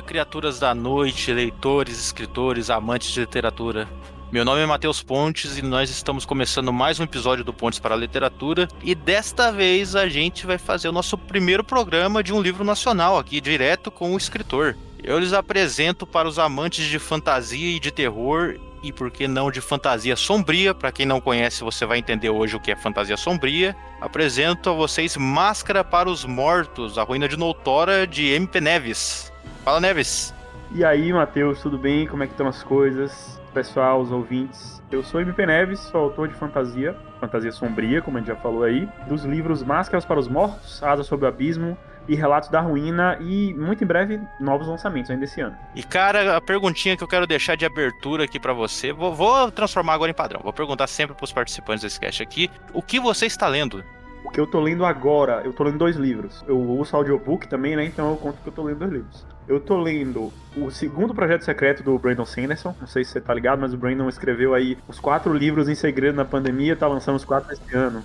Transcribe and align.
criaturas 0.00 0.58
da 0.58 0.74
noite, 0.74 1.32
leitores, 1.32 1.98
escritores, 1.98 2.70
amantes 2.70 3.10
de 3.10 3.20
literatura. 3.20 3.88
Meu 4.30 4.46
nome 4.46 4.62
é 4.62 4.66
Matheus 4.66 5.02
Pontes 5.02 5.58
e 5.58 5.62
nós 5.62 5.90
estamos 5.90 6.24
começando 6.24 6.72
mais 6.72 6.98
um 6.98 7.02
episódio 7.02 7.44
do 7.44 7.52
Pontes 7.52 7.78
para 7.78 7.94
a 7.94 7.98
Literatura. 7.98 8.66
E 8.82 8.94
desta 8.94 9.52
vez 9.52 9.94
a 9.94 10.08
gente 10.08 10.46
vai 10.46 10.56
fazer 10.56 10.88
o 10.88 10.92
nosso 10.92 11.18
primeiro 11.18 11.62
programa 11.62 12.22
de 12.22 12.32
um 12.32 12.40
livro 12.40 12.64
nacional 12.64 13.18
aqui, 13.18 13.40
direto 13.40 13.90
com 13.90 14.14
o 14.14 14.16
escritor. 14.16 14.76
Eu 15.02 15.18
lhes 15.18 15.32
apresento 15.32 16.06
para 16.06 16.28
os 16.28 16.38
amantes 16.38 16.86
de 16.86 16.98
fantasia 16.98 17.76
e 17.76 17.80
de 17.80 17.90
terror 17.90 18.56
e 18.82 18.92
por 18.92 19.10
que 19.10 19.28
não 19.28 19.50
de 19.50 19.60
fantasia 19.60 20.16
sombria. 20.16 20.74
Para 20.74 20.92
quem 20.92 21.06
não 21.06 21.20
conhece, 21.20 21.62
você 21.62 21.84
vai 21.84 21.98
entender 21.98 22.30
hoje 22.30 22.56
o 22.56 22.60
que 22.60 22.70
é 22.70 22.76
fantasia 22.76 23.16
sombria. 23.16 23.76
Apresento 24.00 24.70
a 24.70 24.72
vocês 24.72 25.16
Máscara 25.16 25.84
para 25.84 26.10
os 26.10 26.24
Mortos, 26.24 26.98
a 26.98 27.02
ruína 27.02 27.28
de 27.28 27.36
Noutora 27.36 28.06
de 28.06 28.28
MP 28.28 28.60
Neves. 28.60 29.31
Fala, 29.64 29.80
Neves. 29.80 30.34
E 30.74 30.84
aí, 30.84 31.12
Matheus, 31.12 31.60
tudo 31.60 31.78
bem? 31.78 32.06
Como 32.06 32.24
é 32.24 32.26
que 32.26 32.32
estão 32.32 32.48
as 32.48 32.64
coisas? 32.64 33.40
Pessoal, 33.54 34.00
os 34.00 34.10
ouvintes. 34.10 34.82
Eu 34.90 35.04
sou 35.04 35.20
MP 35.20 35.46
Neves, 35.46 35.78
sou 35.78 36.00
autor 36.00 36.26
de 36.26 36.34
fantasia, 36.34 36.96
fantasia 37.20 37.52
sombria, 37.52 38.02
como 38.02 38.16
a 38.16 38.20
gente 38.20 38.28
já 38.28 38.36
falou 38.36 38.64
aí, 38.64 38.88
dos 39.06 39.24
livros 39.24 39.62
Máscaras 39.62 40.04
para 40.04 40.18
os 40.18 40.26
Mortos, 40.26 40.82
Asa 40.82 41.04
sobre 41.04 41.26
o 41.26 41.28
Abismo, 41.28 41.78
e 42.08 42.16
Relatos 42.16 42.48
da 42.48 42.60
Ruína 42.60 43.16
e 43.20 43.54
muito 43.54 43.84
em 43.84 43.86
breve 43.86 44.20
novos 44.40 44.66
lançamentos 44.66 45.10
ainda 45.10 45.24
esse 45.24 45.40
ano. 45.40 45.56
E 45.76 45.82
cara, 45.84 46.36
a 46.36 46.40
perguntinha 46.40 46.96
que 46.96 47.04
eu 47.04 47.08
quero 47.08 47.26
deixar 47.26 47.56
de 47.56 47.64
abertura 47.64 48.24
aqui 48.24 48.40
para 48.40 48.52
você, 48.52 48.92
vou, 48.92 49.14
vou, 49.14 49.52
transformar 49.52 49.94
agora 49.94 50.10
em 50.10 50.14
padrão. 50.14 50.40
Vou 50.42 50.52
perguntar 50.52 50.88
sempre 50.88 51.14
para 51.14 51.24
os 51.24 51.32
participantes 51.32 51.82
desse 51.82 52.00
cast 52.00 52.20
aqui, 52.20 52.50
o 52.72 52.82
que 52.82 52.98
você 52.98 53.26
está 53.26 53.46
lendo? 53.46 53.84
O 54.24 54.30
que 54.30 54.40
eu 54.40 54.46
tô 54.46 54.60
lendo 54.60 54.84
agora, 54.84 55.42
eu 55.44 55.52
tô 55.52 55.62
lendo 55.62 55.78
dois 55.78 55.96
livros. 55.96 56.44
Eu 56.48 56.58
uso 56.58 56.96
audiobook 56.96 57.46
também, 57.46 57.76
né? 57.76 57.84
Então 57.84 58.10
eu 58.10 58.16
conto 58.16 58.38
que 58.42 58.48
eu 58.48 58.52
tô 58.52 58.64
lendo 58.64 58.78
dois 58.78 58.92
livros. 58.92 59.31
Eu 59.48 59.58
tô 59.58 59.76
lendo 59.80 60.32
o 60.56 60.70
segundo 60.70 61.14
projeto 61.14 61.44
secreto 61.44 61.82
do 61.82 61.98
Brandon 61.98 62.24
Sanderson. 62.24 62.74
Não 62.80 62.86
sei 62.86 63.04
se 63.04 63.12
você 63.12 63.20
tá 63.20 63.34
ligado, 63.34 63.60
mas 63.60 63.74
o 63.74 63.76
Brandon 63.76 64.08
escreveu 64.08 64.54
aí 64.54 64.78
os 64.86 65.00
quatro 65.00 65.32
livros 65.32 65.68
em 65.68 65.74
segredo 65.74 66.14
na 66.14 66.24
pandemia, 66.24 66.76
tá 66.76 66.86
lançando 66.86 67.16
os 67.16 67.24
quatro 67.24 67.52
esse 67.52 67.74
ano. 67.74 68.04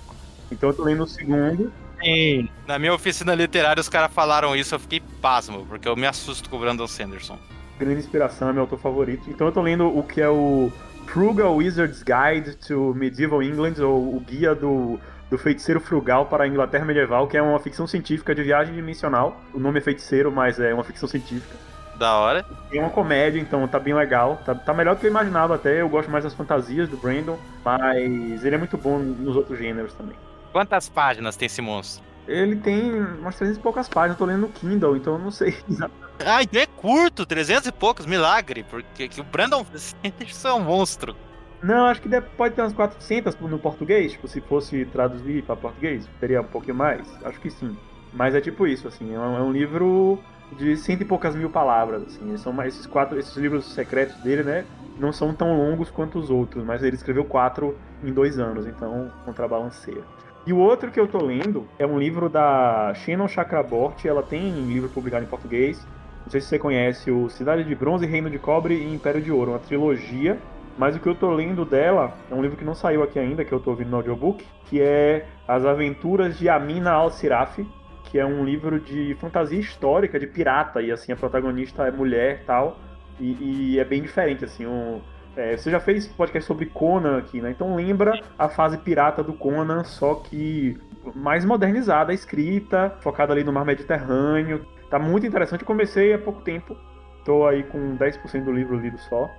Então 0.52 0.70
eu 0.70 0.76
tô 0.76 0.84
lendo 0.84 1.04
o 1.04 1.08
segundo. 1.08 1.72
Sim. 2.04 2.50
Na 2.66 2.78
minha 2.80 2.94
oficina 2.94 3.34
literária, 3.36 3.82
os 3.82 3.90
caras 3.90 4.12
falaram 4.12 4.56
isso, 4.56 4.76
eu 4.76 4.80
fiquei 4.80 5.02
pasmo, 5.22 5.66
porque 5.68 5.88
eu 5.88 5.96
me 5.96 6.06
assusto 6.06 6.50
com 6.50 6.58
o 6.58 6.60
Brandon 6.60 6.88
Sanderson. 6.88 7.38
Grande 7.80 8.00
inspiração, 8.00 8.50
é 8.50 8.54
meu 8.54 8.64
autor 8.64 8.80
favorito. 8.80 9.30
Então 9.30 9.48
eu 9.48 9.54
tô 9.54 9.62
lendo 9.62 9.86
o 9.86 10.04
que 10.04 10.22
é 10.22 10.30
o 10.30 10.72
Frugal 11.06 11.56
Wizard's 11.56 12.04
Guide 12.04 12.56
to 12.68 12.94
Medieval 12.96 13.42
England, 13.44 13.76
ou 13.80 14.16
o 14.16 14.20
guia 14.20 14.54
do, 14.54 15.00
do 15.30 15.38
feiticeiro 15.38 15.80
frugal 15.80 16.25
para 16.25 16.44
a 16.44 16.47
Inglaterra 16.47 16.86
medieval, 16.86 17.28
que 17.28 17.38
é 17.38 17.42
uma 17.42 17.59
ficção 17.59 17.86
científica 17.86 18.33
de 18.33 18.44
viagem 18.44 18.73
dimensional. 18.73 19.39
O 19.53 19.59
nome 19.59 19.80
é 19.80 19.81
feiticeiro, 19.81 20.31
mas 20.31 20.59
é 20.59 20.73
uma 20.73 20.83
ficção 20.83 21.08
científica. 21.08 21.56
Da 21.97 22.16
hora. 22.16 22.45
É 22.72 22.80
uma 22.80 22.89
comédia, 22.89 23.39
então 23.39 23.67
tá 23.67 23.80
bem 23.80 23.94
legal. 23.94 24.39
Tá, 24.45 24.53
tá 24.53 24.73
melhor 24.73 24.95
do 24.95 25.00
que 25.00 25.08
eu 25.08 25.11
imaginava 25.11 25.55
até. 25.55 25.81
Eu 25.81 25.89
gosto 25.89 26.09
mais 26.09 26.23
das 26.23 26.33
fantasias 26.33 26.88
do 26.88 26.95
Brandon, 26.95 27.38
mas 27.66 28.45
ele 28.45 28.55
é 28.55 28.58
muito 28.58 28.78
bom 28.78 29.00
nos 29.00 29.36
outros 29.36 29.58
gêneros 29.58 29.94
também. 29.94 30.16
Quantas 30.52 30.87
páginas 30.89 31.36
tem 31.36 31.48
esse 31.48 31.61
monstro? 31.61 32.05
Ele 32.27 32.58
tem 32.58 32.92
umas 32.92 33.36
300 33.37 33.58
e 33.58 33.61
poucas 33.61 33.87
páginas, 33.87 34.20
eu 34.20 34.26
tô 34.26 34.26
lendo 34.26 34.42
no 34.42 34.49
Kindle, 34.49 34.98
então 34.98 35.14
eu 35.14 35.20
não 35.20 35.32
sei 35.32 35.58
exatamente. 35.70 36.08
Ah, 36.26 36.43
então 36.43 36.61
é 36.61 36.66
curto, 36.66 37.26
300 37.26 37.67
e 37.67 37.71
poucos, 37.71 38.05
milagre, 38.05 38.64
porque 38.64 39.08
que 39.08 39.21
o 39.21 39.23
Brandon 39.23 39.66
Sanderson 39.76 40.48
é 40.49 40.54
um 40.54 40.64
monstro. 40.64 41.16
Não, 41.62 41.86
acho 41.86 42.02
que 42.02 42.22
pode 42.38 42.54
ter 42.56 42.62
umas 42.62 42.73
400 42.73 43.36
no 43.40 43.58
português, 43.58 44.12
tipo, 44.12 44.28
se 44.28 44.40
fosse 44.42 44.86
traduzir 44.86 45.44
para 45.44 45.56
português, 45.56 46.08
teria 46.20 46.42
um 46.42 46.45
pouquinho 46.45 46.76
mais, 46.76 47.08
acho 47.23 47.40
que 47.40 47.50
sim. 47.50 47.76
Mas 48.14 48.36
é 48.36 48.42
tipo 48.42 48.68
isso, 48.68 48.88
assim, 48.88 49.14
é 49.14 49.20
um, 49.20 49.38
é 49.38 49.42
um 49.42 49.52
livro 49.52 50.20
de 50.58 50.78
cento 50.78 51.02
e 51.02 51.06
poucas 51.06 51.36
mil 51.36 51.50
palavras, 51.50 52.04
assim, 52.04 52.38
são 52.38 52.54
mais 52.54 52.73
esses 52.73 52.86
quatro, 52.86 53.20
esses 53.20 53.36
livros 53.36 53.73
secretos 53.73 54.16
dele, 54.17 54.44
né, 54.44 54.66
não 55.00 55.12
são 55.12 55.34
tão 55.34 55.58
longos 55.58 55.90
quanto 55.90 56.20
os 56.20 56.30
outros, 56.30 56.64
mas 56.64 56.84
ele 56.84 56.96
escreveu 56.96 57.26
quatro 57.26 57.78
em 58.04 58.12
dois 58.12 58.40
anos, 58.40 58.66
então 58.66 59.12
contrabalanceia. 59.26 60.04
E 60.46 60.54
o 60.54 60.58
outro 60.58 60.92
que 60.92 61.00
eu 61.00 61.08
tô 61.08 61.17
lendo 61.17 61.67
é 61.78 61.86
um 61.86 62.00
livro 62.00 62.30
da 62.30 62.94
Shannon 62.96 63.28
Chakraborty, 63.28 64.08
ela 64.08 64.23
tem 64.23 64.54
um 64.54 64.66
livro 64.66 64.88
publicado 64.88 65.26
em 65.26 65.28
português. 65.28 65.86
Não 66.23 66.32
sei 66.32 66.40
se 66.40 66.48
você 66.48 66.58
conhece 66.58 67.12
o 67.12 67.30
Cidade 67.30 67.66
de 67.66 67.76
Bronze, 67.76 68.06
Reino 68.06 68.30
de 68.30 68.40
Cobre 68.40 68.76
e 68.76 68.94
Império 68.94 69.22
de 69.22 69.30
Ouro, 69.30 69.52
uma 69.52 69.60
trilogia. 69.60 70.38
Mas 70.77 70.95
o 70.95 70.99
que 70.99 71.08
eu 71.08 71.15
tô 71.15 71.32
lendo 71.32 71.65
dela 71.65 72.14
é 72.30 72.36
um 72.36 72.42
livro 72.42 72.55
que 72.55 72.64
não 72.64 72.76
saiu 72.76 73.02
aqui 73.02 73.17
ainda, 73.17 73.43
que 73.43 73.52
eu 73.52 73.60
tô 73.60 73.71
ouvindo 73.71 73.89
no 73.89 73.98
audiobook, 73.98 74.45
que 74.65 74.82
é 74.82 75.26
As 75.48 75.65
Aventuras 75.65 76.38
de 76.38 76.48
Amina 76.48 76.92
Al-Siraf, 76.92 77.67
que 78.04 78.20
é 78.20 78.26
um 78.26 78.45
livro 78.45 78.80
de 78.80 79.16
fantasia 79.20 79.60
histórica, 79.60 80.20
de 80.20 80.27
pirata, 80.27 80.82
e 80.82 80.92
assim, 80.92 81.11
a 81.11 81.16
protagonista 81.16 81.87
é 81.87 81.92
mulher 81.92 82.43
tal, 82.45 82.77
e, 83.20 83.73
e 83.73 83.80
é 83.80 83.83
bem 83.83 84.02
diferente, 84.02 84.45
assim, 84.45 84.67
um, 84.67 85.02
é, 85.37 85.55
você 85.55 85.70
já 85.70 85.80
fez 85.80 86.08
podcast 86.08 86.48
sobre 86.48 86.66
Conan 86.66 87.17
aqui, 87.17 87.42
né? 87.42 87.52
Então 87.52 87.76
lembra 87.76 88.20
a 88.37 88.49
fase 88.49 88.77
pirata 88.77 89.23
do 89.23 89.33
Conan, 89.33 89.83
só 89.83 90.16
que 90.16 90.76
mais 91.16 91.45
modernizada, 91.45 92.14
escrita, 92.14 92.95
focada 93.02 93.33
ali 93.33 93.43
no 93.43 93.54
mar 93.54 93.64
Mediterrâneo. 93.64 94.66
Tá 94.89 94.98
muito 94.98 95.26
interessante. 95.27 95.64
Comecei 95.64 96.14
há 96.14 96.17
pouco 96.17 96.42
tempo. 96.42 96.76
Tô 97.23 97.45
aí 97.45 97.64
com 97.64 97.95
10% 97.98 98.43
do 98.43 98.52
livro 98.52 98.80
lido 98.80 98.98
só. 98.98 99.30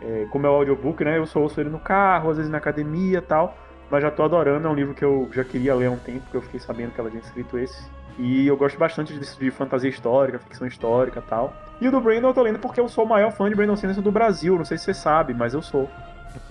É, 0.00 0.26
como 0.30 0.46
é 0.46 0.50
o 0.50 0.54
audiobook, 0.54 1.04
né? 1.04 1.18
Eu 1.18 1.26
só 1.26 1.40
ouço 1.40 1.60
ele 1.60 1.70
no 1.70 1.78
carro, 1.78 2.30
às 2.30 2.36
vezes 2.36 2.50
na 2.50 2.58
academia 2.58 3.18
e 3.18 3.22
tal. 3.22 3.56
Mas 3.90 4.02
já 4.02 4.10
tô 4.10 4.22
adorando, 4.22 4.66
é 4.66 4.70
um 4.70 4.74
livro 4.74 4.94
que 4.94 5.04
eu 5.04 5.28
já 5.32 5.42
queria 5.42 5.74
ler 5.74 5.86
há 5.86 5.90
um 5.90 5.98
tempo, 5.98 6.20
porque 6.20 6.36
eu 6.36 6.42
fiquei 6.42 6.60
sabendo 6.60 6.92
que 6.92 7.00
ela 7.00 7.10
tinha 7.10 7.22
escrito 7.22 7.58
esse. 7.58 7.82
E 8.18 8.46
eu 8.46 8.56
gosto 8.56 8.78
bastante 8.78 9.14
de, 9.14 9.36
de 9.38 9.50
fantasia 9.50 9.88
histórica, 9.88 10.38
ficção 10.38 10.66
histórica 10.66 11.20
e 11.24 11.28
tal. 11.28 11.54
E 11.80 11.86
o 11.86 11.90
do 11.90 12.00
Brandon 12.00 12.28
eu 12.28 12.34
tô 12.34 12.42
lendo 12.42 12.58
porque 12.58 12.80
eu 12.80 12.88
sou 12.88 13.04
o 13.04 13.08
maior 13.08 13.30
fã 13.30 13.48
de 13.48 13.54
Brandon 13.54 13.76
Sanderson 13.76 14.02
do 14.02 14.10
Brasil. 14.12 14.56
Não 14.56 14.64
sei 14.64 14.76
se 14.76 14.84
você 14.84 14.94
sabe, 14.94 15.32
mas 15.32 15.54
eu 15.54 15.62
sou. 15.62 15.88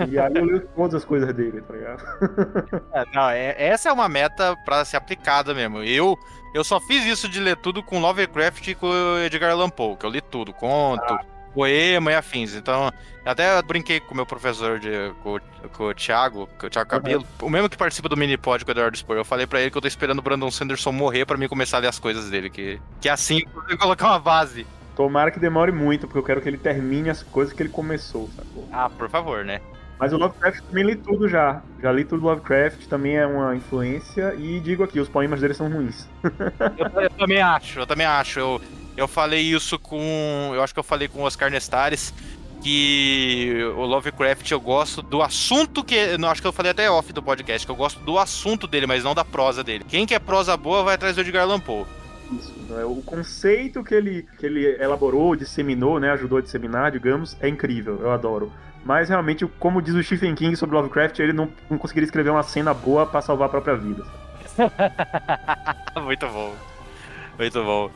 E 0.07 0.17
aí 0.17 0.33
eu 0.33 0.45
leio 0.45 0.67
todas 0.75 0.95
as 0.95 1.05
coisas 1.05 1.31
dele, 1.33 1.61
tá 1.61 1.73
ligado? 1.73 2.03
É, 2.93 3.05
não, 3.13 3.29
é, 3.29 3.55
essa 3.57 3.89
é 3.89 3.91
uma 3.91 4.09
meta 4.09 4.55
para 4.65 4.83
ser 4.85 4.97
aplicada 4.97 5.53
mesmo. 5.53 5.83
Eu, 5.83 6.17
eu 6.53 6.63
só 6.63 6.79
fiz 6.79 7.05
isso 7.05 7.29
de 7.29 7.39
ler 7.39 7.57
tudo 7.57 7.83
com 7.83 7.99
Lovecraft 7.99 8.67
e 8.67 8.75
com 8.75 8.87
Edgar 9.23 9.51
Allan 9.51 9.69
Poe, 9.69 9.95
que 9.95 10.05
eu 10.05 10.09
li 10.09 10.21
tudo, 10.21 10.53
conto, 10.53 11.13
ah. 11.13 11.36
Poema 11.57 12.11
e 12.11 12.15
afins. 12.15 12.53
Então, 12.53 12.91
até 13.25 13.59
brinquei 13.63 13.99
com 13.99 14.13
o 14.13 14.15
meu 14.15 14.27
professor, 14.27 14.77
de, 14.77 15.11
com, 15.23 15.39
com 15.73 15.85
o 15.85 15.93
Thiago, 15.95 16.47
com 16.59 16.67
o 16.67 16.69
Thiago 16.69 16.87
Cabelo, 16.87 17.25
uhum. 17.41 17.47
o 17.47 17.49
mesmo 17.49 17.67
que 17.67 17.75
participa 17.75 18.07
do 18.07 18.15
mini 18.15 18.37
pod 18.37 18.63
com 18.63 18.69
o 18.69 18.73
Eduardo 18.73 18.95
Spor. 18.95 19.17
Eu 19.17 19.25
falei 19.25 19.47
para 19.47 19.59
ele 19.59 19.71
que 19.71 19.77
eu 19.77 19.81
tô 19.81 19.87
esperando 19.87 20.19
o 20.19 20.21
Brandon 20.21 20.51
Sanderson 20.51 20.91
morrer 20.91 21.25
para 21.25 21.35
mim 21.35 21.47
começar 21.47 21.77
a 21.77 21.79
ler 21.79 21.87
as 21.87 21.97
coisas 21.97 22.29
dele, 22.29 22.51
que, 22.51 22.79
que 23.01 23.09
assim 23.09 23.41
eu 23.67 23.77
colocar 23.77 24.09
uma 24.09 24.19
base. 24.19 24.67
Tomara 24.95 25.31
que 25.31 25.39
demore 25.39 25.71
muito, 25.71 26.07
porque 26.07 26.19
eu 26.19 26.23
quero 26.23 26.41
que 26.41 26.49
ele 26.49 26.57
termine 26.57 27.09
as 27.09 27.23
coisas 27.23 27.53
que 27.53 27.61
ele 27.61 27.69
começou, 27.69 28.29
sacou? 28.35 28.67
Ah, 28.71 28.89
por 28.89 29.09
favor, 29.09 29.43
né? 29.43 29.61
Mas 29.99 30.13
o 30.13 30.17
Lovecraft 30.17 30.61
também 30.61 30.83
li 30.83 30.95
tudo 30.95 31.27
já. 31.27 31.61
Já 31.81 31.91
li 31.91 32.03
tudo 32.03 32.21
do 32.21 32.27
Lovecraft, 32.27 32.85
também 32.85 33.17
é 33.17 33.25
uma 33.25 33.55
influência. 33.55 34.35
E 34.37 34.59
digo 34.59 34.83
aqui, 34.83 34.99
os 34.99 35.09
poemas 35.09 35.41
dele 35.41 35.55
são 35.55 35.71
ruins. 35.71 36.07
eu, 36.77 37.01
eu, 37.01 37.09
também 37.09 37.41
acho, 37.41 37.79
eu 37.79 37.87
também 37.87 38.05
acho. 38.05 38.39
Eu, 38.39 38.61
eu 38.97 39.07
falei 39.07 39.41
isso 39.41 39.77
com. 39.77 40.51
Eu 40.53 40.63
acho 40.63 40.73
que 40.73 40.79
eu 40.79 40.83
falei 40.83 41.07
com 41.07 41.19
o 41.19 41.23
Oscar 41.23 41.51
Nestares. 41.51 42.13
Que 42.59 43.63
o 43.77 43.85
Lovecraft 43.85 44.49
eu 44.49 44.59
gosto 44.59 45.03
do 45.03 45.21
assunto 45.21 45.83
que. 45.83 46.17
Não, 46.17 46.27
acho 46.27 46.41
que 46.41 46.47
eu 46.47 46.51
falei 46.51 46.71
até 46.71 46.89
off 46.89 47.13
do 47.13 47.21
podcast, 47.21 47.65
que 47.65 47.71
eu 47.71 47.75
gosto 47.75 47.99
do 47.99 48.17
assunto 48.17 48.65
dele, 48.65 48.87
mas 48.87 49.03
não 49.03 49.13
da 49.13 49.23
prosa 49.23 49.63
dele. 49.63 49.85
Quem 49.87 50.07
quer 50.07 50.19
prosa 50.19 50.57
boa 50.57 50.83
vai 50.83 50.95
atrás 50.95 51.15
do 51.15 51.21
Edgar 51.21 51.43
Allan 51.43 51.59
Poe. 51.59 51.85
Isso. 52.31 52.51
Né? 52.67 52.83
O 52.83 52.95
conceito 53.03 53.83
que 53.83 53.93
ele, 53.93 54.27
que 54.39 54.45
ele 54.45 54.65
elaborou, 54.81 55.35
disseminou, 55.35 55.99
né, 55.99 56.09
ajudou 56.11 56.39
a 56.39 56.41
disseminar, 56.41 56.91
digamos, 56.91 57.37
é 57.39 57.47
incrível. 57.47 57.99
Eu 58.01 58.11
adoro. 58.11 58.51
Mas 58.83 59.07
realmente, 59.07 59.45
como 59.59 59.81
diz 59.81 59.93
o 59.93 60.03
Stephen 60.03 60.33
King 60.33 60.55
sobre 60.55 60.75
Lovecraft, 60.75 61.19
ele 61.19 61.33
não, 61.33 61.49
não 61.69 61.77
conseguiria 61.77 62.07
escrever 62.07 62.31
uma 62.31 62.43
cena 62.43 62.73
boa 62.73 63.05
para 63.05 63.21
salvar 63.21 63.47
a 63.47 63.51
própria 63.51 63.75
vida. 63.75 64.03
Muito 66.03 66.27
bom. 66.27 66.55
Muito 67.37 67.63
bom. 67.63 67.91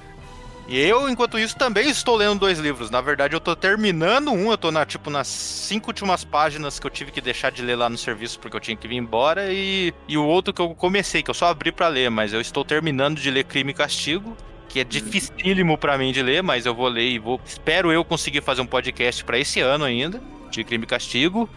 E 0.72 0.80
eu, 0.80 1.10
enquanto 1.10 1.38
isso, 1.38 1.54
também 1.58 1.90
estou 1.90 2.16
lendo 2.16 2.40
dois 2.40 2.58
livros. 2.58 2.90
Na 2.90 3.02
verdade, 3.02 3.36
eu 3.36 3.40
estou 3.40 3.58
terminando 3.58 4.32
um, 4.32 4.48
eu 4.48 4.54
estou 4.54 4.72
na, 4.72 4.86
tipo, 4.86 5.10
nas 5.10 5.28
cinco 5.28 5.90
últimas 5.90 6.24
páginas 6.24 6.80
que 6.80 6.88
eu 6.88 6.90
tive 6.90 7.12
que 7.12 7.20
deixar 7.20 7.52
de 7.52 7.62
ler 7.62 7.76
lá 7.76 7.90
no 7.90 7.98
serviço 7.98 8.40
porque 8.40 8.56
eu 8.56 8.62
tinha 8.62 8.78
que 8.78 8.88
vir 8.88 8.96
embora. 8.96 9.52
E, 9.52 9.94
e 10.08 10.18
o 10.18 10.26
outro 10.26 10.54
que 10.54 10.62
eu 10.62 10.74
comecei, 10.74 11.22
que 11.22 11.30
eu 11.30 11.34
só 11.34 11.48
abri 11.48 11.74
para 11.74 11.90
ler, 11.90 12.10
mas 12.10 12.32
eu 12.32 12.40
estou 12.40 12.64
terminando 12.64 13.20
de 13.20 13.30
ler 13.30 13.44
Crime 13.44 13.72
e 13.72 13.74
Castigo 13.74 14.34
que 14.70 14.80
é 14.80 14.86
dificílimo 14.86 15.78
para 15.78 15.98
mim 15.98 16.14
de 16.14 16.24
ler, 16.24 16.42
mas 16.42 16.66
eu 16.66 16.74
vou 16.74 16.88
ler 16.88 17.10
e 17.10 17.20
vou. 17.20 17.42
Espero 17.46 17.92
eu 17.92 18.06
conseguir 18.06 18.40
fazer 18.40 18.62
um 18.62 18.66
podcast 18.66 19.22
para 19.26 19.38
esse 19.38 19.60
ano 19.60 19.84
ainda, 19.84 20.22
de 20.50 20.64
Crime 20.64 20.86
e 20.86 20.88
Castigo. 20.88 21.50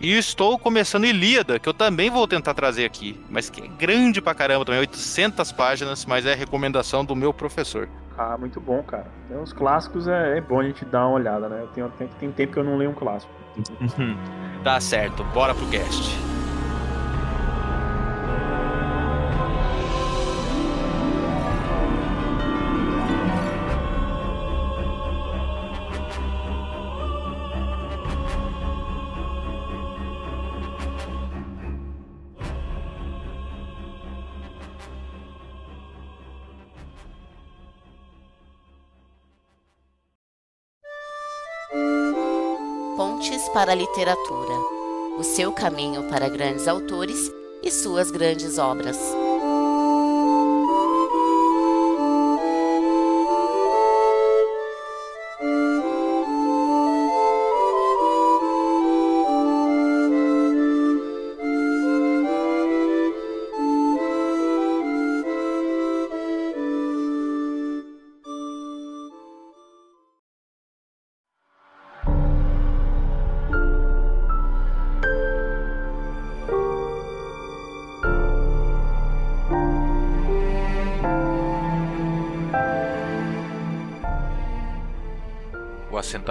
E 0.00 0.16
estou 0.16 0.58
começando 0.58 1.04
Ilíada, 1.04 1.58
que 1.58 1.68
eu 1.68 1.74
também 1.74 2.08
vou 2.08 2.26
tentar 2.26 2.54
trazer 2.54 2.86
aqui, 2.86 3.20
mas 3.28 3.50
que 3.50 3.60
é 3.60 3.66
grande 3.66 4.22
pra 4.22 4.34
caramba 4.34 4.64
também, 4.64 4.80
800 4.80 5.52
páginas, 5.52 6.06
mas 6.06 6.24
é 6.24 6.34
recomendação 6.34 7.04
do 7.04 7.14
meu 7.14 7.34
professor. 7.34 7.88
Ah, 8.16 8.36
muito 8.38 8.60
bom, 8.60 8.82
cara. 8.82 9.06
Então, 9.26 9.42
os 9.42 9.52
clássicos 9.52 10.06
é, 10.06 10.38
é, 10.38 10.40
bom 10.40 10.60
a 10.60 10.64
gente 10.64 10.84
dar 10.84 11.06
uma 11.06 11.16
olhada, 11.16 11.48
né? 11.48 11.62
Eu 11.62 11.68
tenho, 11.68 11.88
tem, 11.90 12.08
tem 12.08 12.32
tempo 12.32 12.52
que 12.52 12.58
eu 12.58 12.64
não 12.64 12.76
leio 12.76 12.90
um 12.90 12.94
clássico. 12.94 13.32
tá 14.62 14.80
certo, 14.80 15.24
bora 15.24 15.54
pro 15.54 15.66
cast. 15.68 16.16
Para 43.64 43.72
a 43.72 43.76
Literatura 43.76 44.52
o 45.18 45.22
seu 45.22 45.50
caminho 45.50 46.02
para 46.10 46.28
grandes 46.28 46.68
autores 46.68 47.32
e 47.62 47.70
suas 47.70 48.10
grandes 48.10 48.58
obras. 48.58 48.98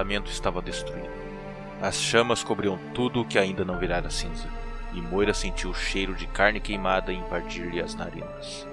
Assentamento 0.03 0.29
estava 0.29 0.61
destruído. 0.61 1.09
As 1.81 1.95
chamas 1.95 2.43
cobriam 2.43 2.77
tudo 2.93 3.21
o 3.21 3.25
que 3.25 3.39
ainda 3.39 3.63
não 3.63 3.79
virara 3.79 4.09
cinza, 4.09 4.47
e 4.93 5.01
Moira 5.01 5.33
sentiu 5.33 5.71
o 5.71 5.75
cheiro 5.75 6.13
de 6.13 6.27
carne 6.27 6.59
queimada 6.59 7.11
invadir-lhe 7.11 7.81
as 7.81 7.95
narinas. 7.95 8.67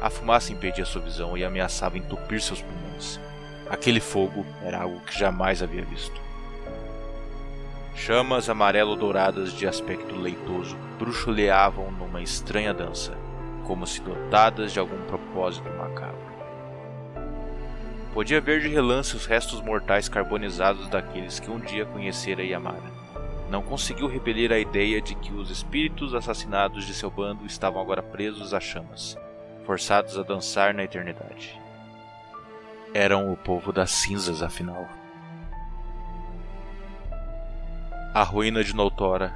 A 0.00 0.10
fumaça 0.10 0.52
impedia 0.52 0.84
sua 0.84 1.00
visão 1.00 1.36
e 1.38 1.44
ameaçava 1.44 1.96
entupir 1.96 2.40
seus 2.40 2.60
pulmões. 2.60 3.18
Aquele 3.70 4.00
fogo 4.00 4.44
era 4.62 4.82
algo 4.82 5.00
que 5.00 5.18
jamais 5.18 5.62
havia 5.62 5.84
visto. 5.84 6.20
Chamas 7.94 8.50
amarelo-douradas 8.50 9.52
de 9.52 9.66
aspecto 9.66 10.14
leitoso 10.14 10.76
bruxuleavam 10.98 11.90
numa 11.92 12.20
estranha 12.20 12.74
dança, 12.74 13.16
como 13.64 13.86
se 13.86 14.02
dotadas 14.02 14.72
de 14.72 14.78
algum 14.78 15.00
propósito. 15.06 15.68
Podia 18.16 18.40
ver 18.40 18.62
de 18.62 18.68
relance 18.68 19.14
os 19.14 19.26
restos 19.26 19.60
mortais 19.60 20.08
carbonizados 20.08 20.88
daqueles 20.88 21.38
que 21.38 21.50
um 21.50 21.60
dia 21.60 21.84
conhecera 21.84 22.42
Yamara. 22.42 22.90
Não 23.50 23.60
conseguiu 23.60 24.08
repelir 24.08 24.50
a 24.50 24.58
ideia 24.58 25.02
de 25.02 25.14
que 25.14 25.34
os 25.34 25.50
espíritos 25.50 26.14
assassinados 26.14 26.86
de 26.86 26.94
seu 26.94 27.10
bando 27.10 27.44
estavam 27.44 27.78
agora 27.78 28.02
presos 28.02 28.54
às 28.54 28.64
chamas, 28.64 29.18
forçados 29.66 30.18
a 30.18 30.22
dançar 30.22 30.72
na 30.72 30.82
eternidade. 30.82 31.60
Eram 32.94 33.30
o 33.30 33.36
povo 33.36 33.70
das 33.70 33.90
cinzas, 33.90 34.42
afinal. 34.42 34.88
A 38.14 38.22
ruína 38.22 38.64
de 38.64 38.74
Noutora, 38.74 39.34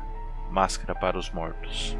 máscara 0.50 0.94
para 0.94 1.19
os 1.19 1.29
mortos. 1.29 1.94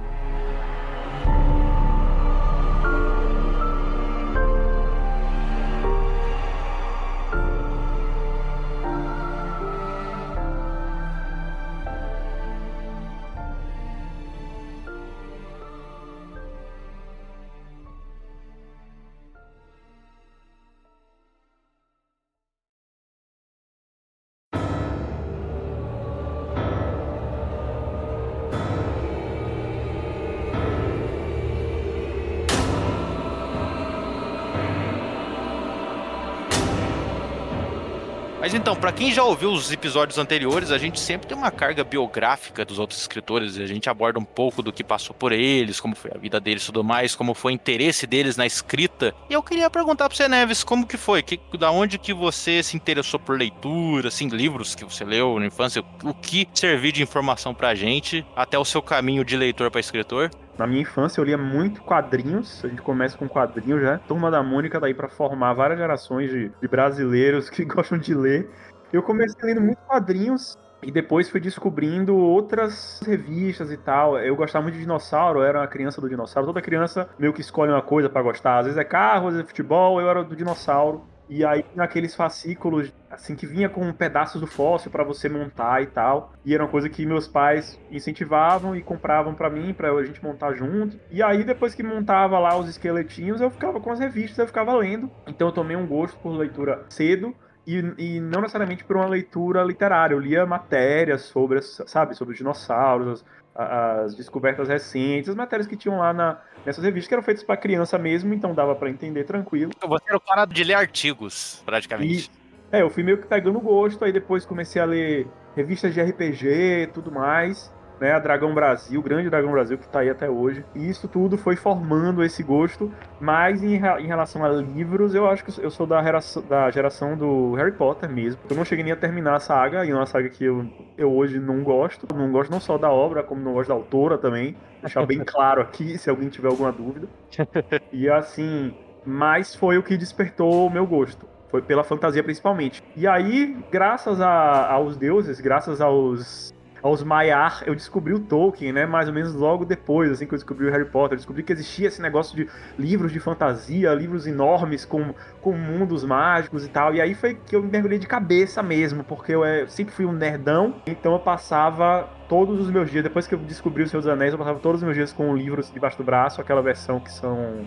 Mas 38.51 38.59
então, 38.59 38.75
para 38.75 38.91
quem 38.91 39.13
já 39.13 39.23
ouviu 39.23 39.53
os 39.53 39.71
episódios 39.71 40.19
anteriores, 40.19 40.73
a 40.73 40.77
gente 40.77 40.99
sempre 40.99 41.29
tem 41.29 41.39
uma 41.39 41.53
carga 41.53 41.85
biográfica 41.85 42.65
dos 42.65 42.81
outros 42.81 43.01
escritores, 43.01 43.57
a 43.57 43.65
gente 43.65 43.89
aborda 43.89 44.19
um 44.19 44.25
pouco 44.25 44.61
do 44.61 44.73
que 44.73 44.83
passou 44.83 45.15
por 45.15 45.31
eles, 45.31 45.79
como 45.79 45.95
foi 45.95 46.11
a 46.13 46.19
vida 46.19 46.41
deles 46.41 46.65
e 46.65 46.67
tudo 46.67 46.83
mais, 46.83 47.15
como 47.15 47.33
foi 47.33 47.53
o 47.53 47.55
interesse 47.55 48.09
deles 48.09 48.37
na 48.37 48.45
escrita. 48.45 49.15
E 49.29 49.35
eu 49.35 49.41
queria 49.41 49.71
perguntar 49.71 50.09
para 50.09 50.17
você, 50.17 50.27
Neves, 50.27 50.65
como 50.65 50.85
que 50.85 50.97
foi? 50.97 51.23
Que, 51.23 51.39
da 51.57 51.71
onde 51.71 51.97
que 51.97 52.13
você 52.13 52.61
se 52.61 52.77
interessou 52.77 53.21
por 53.21 53.39
leitura, 53.39 54.09
assim, 54.09 54.27
livros 54.27 54.75
que 54.75 54.85
você 54.85 55.05
leu 55.05 55.39
na 55.39 55.47
infância, 55.47 55.85
o 56.03 56.13
que 56.13 56.49
serviu 56.53 56.91
de 56.91 57.05
informação 57.05 57.55
pra 57.55 57.77
gente 57.77 58.27
até 58.35 58.59
o 58.59 58.65
seu 58.65 58.83
caminho 58.83 59.25
de 59.25 59.37
leitor 59.37 59.71
para 59.71 59.81
escritor? 59.81 60.29
Na 60.59 60.67
minha 60.67 60.83
infância 60.83 61.21
eu 61.21 61.25
lia 61.25 61.39
muito 61.39 61.83
quadrinhos, 61.83 62.65
a 62.65 62.69
gente 62.69 62.83
começa 62.83 63.17
com 63.17 63.29
quadrinhos 63.29 63.81
já. 63.81 63.99
Turma 63.99 64.31
da 64.31 64.43
Mônica 64.43 64.79
daí 64.79 64.93
para 64.93 65.09
formar 65.09 65.55
várias 65.55 65.79
gerações 65.79 66.31
de, 66.31 66.51
de 66.61 66.69
brasileiros 66.69 67.49
que 67.51 67.65
gostam 67.65 67.99
de 67.99 68.15
ler. 68.15 68.51
Eu 68.93 69.03
comecei 69.03 69.39
lendo 69.43 69.61
muito 69.61 69.79
quadrinhos 69.87 70.59
e 70.83 70.91
depois 70.91 71.29
fui 71.29 71.41
descobrindo 71.41 72.17
outras 72.17 73.01
revistas 73.07 73.71
e 73.71 73.77
tal. 73.77 74.19
Eu 74.19 74.35
gostava 74.35 74.63
muito 74.63 74.75
de 74.75 74.81
dinossauro, 74.81 75.41
eu 75.41 75.45
era 75.45 75.61
uma 75.61 75.67
criança 75.67 76.01
do 76.01 76.09
dinossauro. 76.09 76.49
Toda 76.49 76.63
criança 76.63 77.09
meio 77.19 77.33
que 77.33 77.41
escolhe 77.41 77.71
uma 77.71 77.83
coisa 77.83 78.09
para 78.09 78.23
gostar. 78.23 78.59
Às 78.59 78.67
vezes 78.67 78.79
é 78.79 78.85
carro, 78.85 79.29
às 79.29 79.35
vezes 79.35 79.47
é 79.47 79.49
futebol, 79.49 80.01
eu 80.01 80.09
era 80.09 80.25
do 80.25 80.35
dinossauro. 80.35 81.05
E 81.31 81.45
aí 81.45 81.65
naqueles 81.77 82.13
fascículos, 82.13 82.93
assim, 83.09 83.37
que 83.37 83.47
vinha 83.47 83.69
com 83.69 83.93
pedaços 83.93 84.41
do 84.41 84.49
fóssil 84.49 84.91
para 84.91 85.05
você 85.05 85.29
montar 85.29 85.81
e 85.81 85.87
tal. 85.87 86.33
E 86.45 86.53
era 86.53 86.65
uma 86.65 86.69
coisa 86.69 86.89
que 86.89 87.07
meus 87.07 87.29
pais 87.29 87.81
incentivavam 87.89 88.75
e 88.75 88.83
compravam 88.83 89.33
para 89.33 89.49
mim, 89.49 89.73
para 89.73 89.93
a 89.93 90.05
gente 90.05 90.23
montar 90.23 90.55
junto. 90.55 90.99
E 91.09 91.23
aí 91.23 91.45
depois 91.45 91.73
que 91.73 91.85
montava 91.85 92.37
lá 92.41 92.59
os 92.59 92.69
esqueletinhos, 92.69 93.41
eu 93.41 93.49
ficava 93.49 93.81
com 93.81 93.93
as 93.93 94.01
revistas, 94.01 94.39
eu 94.39 94.47
ficava 94.49 94.75
lendo. 94.75 95.09
Então 95.29 95.47
eu 95.47 95.53
tomei 95.53 95.77
um 95.77 95.87
gosto 95.87 96.19
por 96.19 96.31
leitura 96.31 96.85
cedo. 96.89 97.33
E, 97.65 97.77
e, 97.99 98.21
não 98.21 98.41
necessariamente 98.41 98.83
por 98.83 98.97
uma 98.97 99.07
leitura 99.07 99.63
literária. 99.63 100.15
Eu 100.15 100.19
lia 100.19 100.45
matérias 100.45 101.23
sobre, 101.23 101.63
sabe, 101.63 102.17
sobre 102.17 102.33
os 102.33 102.39
dinossauros, 102.39 103.25
as 103.55 104.15
descobertas 104.17 104.69
recentes, 104.69 105.29
as 105.29 105.37
matérias 105.37 105.67
que 105.67 105.77
tinham 105.77 105.99
lá 105.99 106.13
na, 106.13 106.41
nessas 106.65 106.85
revistas 106.85 107.09
que 107.09 107.15
eram 107.15 107.23
feitas 107.23 107.43
para 107.43 107.57
criança 107.57 107.99
mesmo, 107.99 108.33
então 108.35 108.55
dava 108.55 108.75
para 108.75 108.91
entender 108.91 109.25
tranquilo. 109.25 109.73
Você 109.81 110.05
era 110.09 110.17
o 110.17 110.21
cara 110.21 110.45
de 110.45 110.65
ler 110.65 110.75
artigos, 110.75 111.63
praticamente. 111.65 112.31
E, 112.73 112.77
é, 112.77 112.83
eu 112.83 112.91
fui 112.91 113.03
meio 113.03 113.19
que 113.19 113.27
pegando 113.27 113.61
gosto, 113.61 114.05
aí 114.05 114.13
depois 114.13 114.45
comecei 114.45 114.81
a 114.81 114.85
ler 114.85 115.27
revistas 115.57 115.93
de 115.93 116.01
RPG 116.01 116.47
e 116.83 116.87
tudo 116.89 117.11
mais 117.11 117.73
né, 118.01 118.13
a 118.13 118.19
Dragão 118.19 118.55
Brasil, 118.55 118.99
o 118.99 119.03
grande 119.03 119.29
Dragão 119.29 119.53
Brasil 119.53 119.77
que 119.77 119.85
está 119.85 120.01
aí 120.01 120.09
até 120.09 120.29
hoje. 120.29 120.65
E 120.75 120.89
isso 120.89 121.07
tudo 121.07 121.37
foi 121.37 121.55
formando 121.55 122.25
esse 122.25 122.43
gosto, 122.43 122.91
mas 123.21 123.63
em, 123.63 123.75
em 123.75 124.07
relação 124.07 124.45
a 124.45 124.49
livros, 124.49 125.15
eu 125.15 125.29
acho 125.29 125.45
que 125.45 125.63
eu 125.63 125.71
sou 125.71 125.87
da 125.87 126.03
geração, 126.03 126.43
da 126.43 126.71
geração 126.71 127.17
do 127.17 127.55
Harry 127.55 127.73
Potter 127.73 128.09
mesmo. 128.09 128.41
Eu 128.49 128.57
não 128.57 128.65
cheguei 128.65 128.83
nem 128.83 128.93
a 128.93 128.97
terminar 128.97 129.35
a 129.35 129.41
saga, 129.41 129.85
e 129.85 129.91
é 129.91 129.95
uma 129.95 130.07
saga 130.07 130.31
que 130.31 130.45
eu, 130.45 130.67
eu 130.97 131.13
hoje 131.13 131.39
não 131.39 131.63
gosto. 131.63 132.07
Não 132.15 132.33
gosto 132.33 132.51
não 132.51 132.61
só 132.61 132.79
da 132.79 132.91
obra, 132.91 133.23
como 133.23 133.43
não 133.43 133.53
gosto 133.53 133.69
da 133.69 133.75
autora 133.75 134.17
também. 134.17 134.57
Deixar 134.81 135.05
bem 135.05 135.21
claro 135.25 135.61
aqui, 135.61 135.99
se 135.99 136.09
alguém 136.09 136.29
tiver 136.31 136.49
alguma 136.49 136.73
dúvida. 136.73 137.07
E 137.93 138.09
assim, 138.09 138.75
mas 139.05 139.55
foi 139.55 139.77
o 139.77 139.83
que 139.83 139.97
despertou 139.97 140.67
o 140.67 140.71
meu 140.71 140.87
gosto. 140.87 141.27
Foi 141.49 141.61
pela 141.61 141.83
fantasia 141.83 142.23
principalmente. 142.23 142.83
E 142.97 143.07
aí, 143.07 143.57
graças 143.71 144.21
a, 144.21 144.71
aos 144.71 144.97
deuses, 144.97 145.41
graças 145.41 145.81
aos 145.81 146.55
aos 146.83 147.03
Maiar, 147.03 147.63
eu 147.67 147.75
descobri 147.75 148.15
o 148.15 148.21
Tolkien, 148.21 148.73
né? 148.73 148.87
Mais 148.87 149.09
ou 149.09 149.15
menos 149.15 149.35
logo 149.35 149.65
depois, 149.65 150.11
assim, 150.11 150.27
que 150.27 150.35
eu 150.35 150.39
descobri 150.39 150.67
o 150.67 150.71
Harry 150.71 150.85
Potter. 150.85 151.13
Eu 151.13 151.19
descobri 151.19 151.43
que 151.43 151.53
existia 151.53 151.89
esse 151.89 152.01
negócio 152.01 152.37
de 152.37 152.49
livros 152.79 153.13
de 153.13 153.21
fantasia, 153.21 153.93
livros 153.95 154.27
enormes 154.27 154.85
com, 154.85 155.15
com 155.41 155.53
mundos 155.53 156.05
mágicos 156.05 156.65
e 156.65 156.69
tal. 156.69 156.95
E 156.95 157.01
aí 157.01 157.15
foi 157.15 157.35
que 157.35 157.55
eu 157.55 157.63
me 157.63 157.71
mergulhei 157.71 157.99
de 157.99 158.07
cabeça 158.07 158.63
mesmo, 158.63 159.05
porque 159.05 159.35
eu 159.35 159.45
é, 159.45 159.67
sempre 159.67 159.95
fui 159.95 160.07
um 160.07 160.13
nerdão, 160.13 160.83
então 160.87 161.13
eu 161.13 161.19
passava 161.19 162.09
todos 162.29 162.61
os 162.61 162.71
meus 162.71 162.91
dias, 162.91 163.03
depois 163.03 163.27
que 163.27 163.35
eu 163.35 163.39
descobri 163.39 163.83
os 163.83 163.91
Seus 163.91 164.07
Anéis, 164.07 164.33
eu 164.33 164.39
passava 164.39 164.61
todos 164.61 164.81
os 164.81 164.85
meus 164.85 164.97
dias 164.97 165.13
com 165.13 165.35
livros 165.35 165.71
debaixo 165.73 165.99
do 165.99 166.05
braço, 166.05 166.41
aquela 166.41 166.63
versão 166.63 167.01
que 167.01 167.11
são 167.11 167.67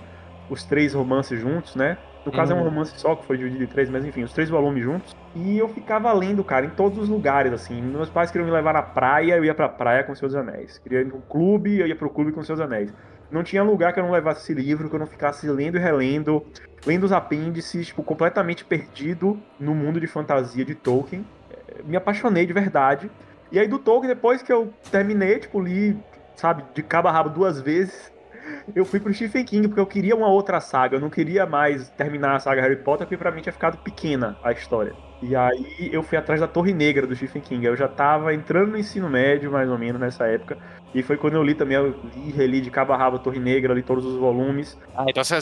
os 0.49 0.63
três 0.63 0.93
romances 0.93 1.39
juntos, 1.39 1.75
né? 1.75 1.97
No 2.25 2.31
caso 2.31 2.53
é 2.53 2.55
um 2.55 2.59
uhum. 2.59 2.65
romance 2.65 2.93
só, 2.97 3.15
que 3.15 3.25
foi 3.25 3.37
dividido 3.37 3.63
em 3.63 3.67
três, 3.67 3.89
mas 3.89 4.05
enfim, 4.05 4.23
os 4.23 4.31
três 4.31 4.49
volumes 4.49 4.81
juntos. 4.81 5.13
E 5.35 5.57
eu 5.57 5.67
ficava 5.67 6.11
lendo, 6.13 6.43
cara, 6.43 6.65
em 6.65 6.69
todos 6.69 6.97
os 6.97 7.09
lugares, 7.09 7.51
assim. 7.51 7.81
Meus 7.81 8.09
pais 8.09 8.31
queriam 8.31 8.47
me 8.47 8.53
levar 8.53 8.73
na 8.73 8.81
praia, 8.81 9.35
eu 9.35 9.43
ia 9.43 9.53
pra 9.53 9.67
praia 9.67 10.03
com 10.03 10.15
Seus 10.15 10.33
Anéis. 10.33 10.77
Queria 10.77 11.01
ir 11.01 11.05
no 11.07 11.19
clube, 11.21 11.79
eu 11.79 11.87
ia 11.87 11.95
pro 11.95 12.09
clube 12.09 12.31
com 12.31 12.41
Seus 12.43 12.59
Anéis. 12.59 12.93
Não 13.29 13.43
tinha 13.43 13.63
lugar 13.63 13.91
que 13.93 13.99
eu 13.99 14.03
não 14.03 14.11
levasse 14.11 14.41
esse 14.41 14.53
livro, 14.53 14.89
que 14.89 14.95
eu 14.95 14.99
não 14.99 15.07
ficasse 15.07 15.47
lendo 15.49 15.75
e 15.75 15.79
relendo, 15.79 16.45
lendo 16.85 17.03
os 17.03 17.11
apêndices, 17.11 17.87
tipo, 17.87 18.03
completamente 18.03 18.63
perdido 18.63 19.39
no 19.59 19.73
mundo 19.73 19.99
de 19.99 20.07
fantasia 20.07 20.63
de 20.63 20.75
Tolkien. 20.75 21.25
É, 21.49 21.81
me 21.83 21.97
apaixonei 21.97 22.45
de 22.45 22.53
verdade. 22.53 23.11
E 23.51 23.59
aí 23.59 23.67
do 23.67 23.79
Tolkien, 23.79 24.13
depois 24.13 24.41
que 24.41 24.53
eu 24.53 24.71
terminei, 24.91 25.39
tipo, 25.39 25.59
li, 25.59 25.97
sabe, 26.35 26.63
de 26.73 26.83
cabo 26.83 27.07
a 27.07 27.11
rabo 27.11 27.29
duas 27.29 27.59
vezes, 27.59 28.12
eu 28.75 28.85
fui 28.85 28.99
pro 28.99 29.13
Stephen 29.13 29.45
King 29.45 29.67
porque 29.67 29.81
eu 29.81 29.85
queria 29.85 30.15
uma 30.15 30.27
outra 30.27 30.59
saga. 30.59 30.97
Eu 30.97 31.01
não 31.01 31.09
queria 31.09 31.45
mais 31.45 31.89
terminar 31.89 32.35
a 32.35 32.39
saga 32.39 32.61
Harry 32.61 32.77
Potter 32.77 33.07
porque 33.07 33.17
pra 33.17 33.31
mim 33.31 33.41
tinha 33.41 33.53
ficado 33.53 33.77
pequena 33.77 34.37
a 34.43 34.51
história. 34.51 34.93
E 35.21 35.35
aí 35.35 35.89
eu 35.91 36.03
fui 36.03 36.17
atrás 36.17 36.41
da 36.41 36.47
Torre 36.47 36.73
Negra 36.73 37.07
do 37.07 37.15
Stephen 37.15 37.41
King. 37.41 37.65
Eu 37.65 37.77
já 37.77 37.87
tava 37.87 38.33
entrando 38.33 38.71
no 38.71 38.77
ensino 38.77 39.09
médio, 39.09 39.51
mais 39.51 39.69
ou 39.69 39.77
menos, 39.77 39.99
nessa 39.99 40.27
época. 40.27 40.57
E 40.93 41.01
foi 41.01 41.17
quando 41.17 41.35
eu 41.35 41.43
li 41.43 41.55
também, 41.55 41.77
eu 41.77 41.95
li, 42.15 42.31
reli 42.31 42.61
de 42.61 42.69
cabo 42.69 42.93
a 42.93 42.97
rabo 42.97 43.19
Torre 43.19 43.39
Negra, 43.39 43.73
li 43.73 43.81
todos 43.81 44.05
os 44.05 44.17
volumes. 44.17 44.77
Ah, 44.95 45.05
então 45.07 45.23
você 45.23 45.39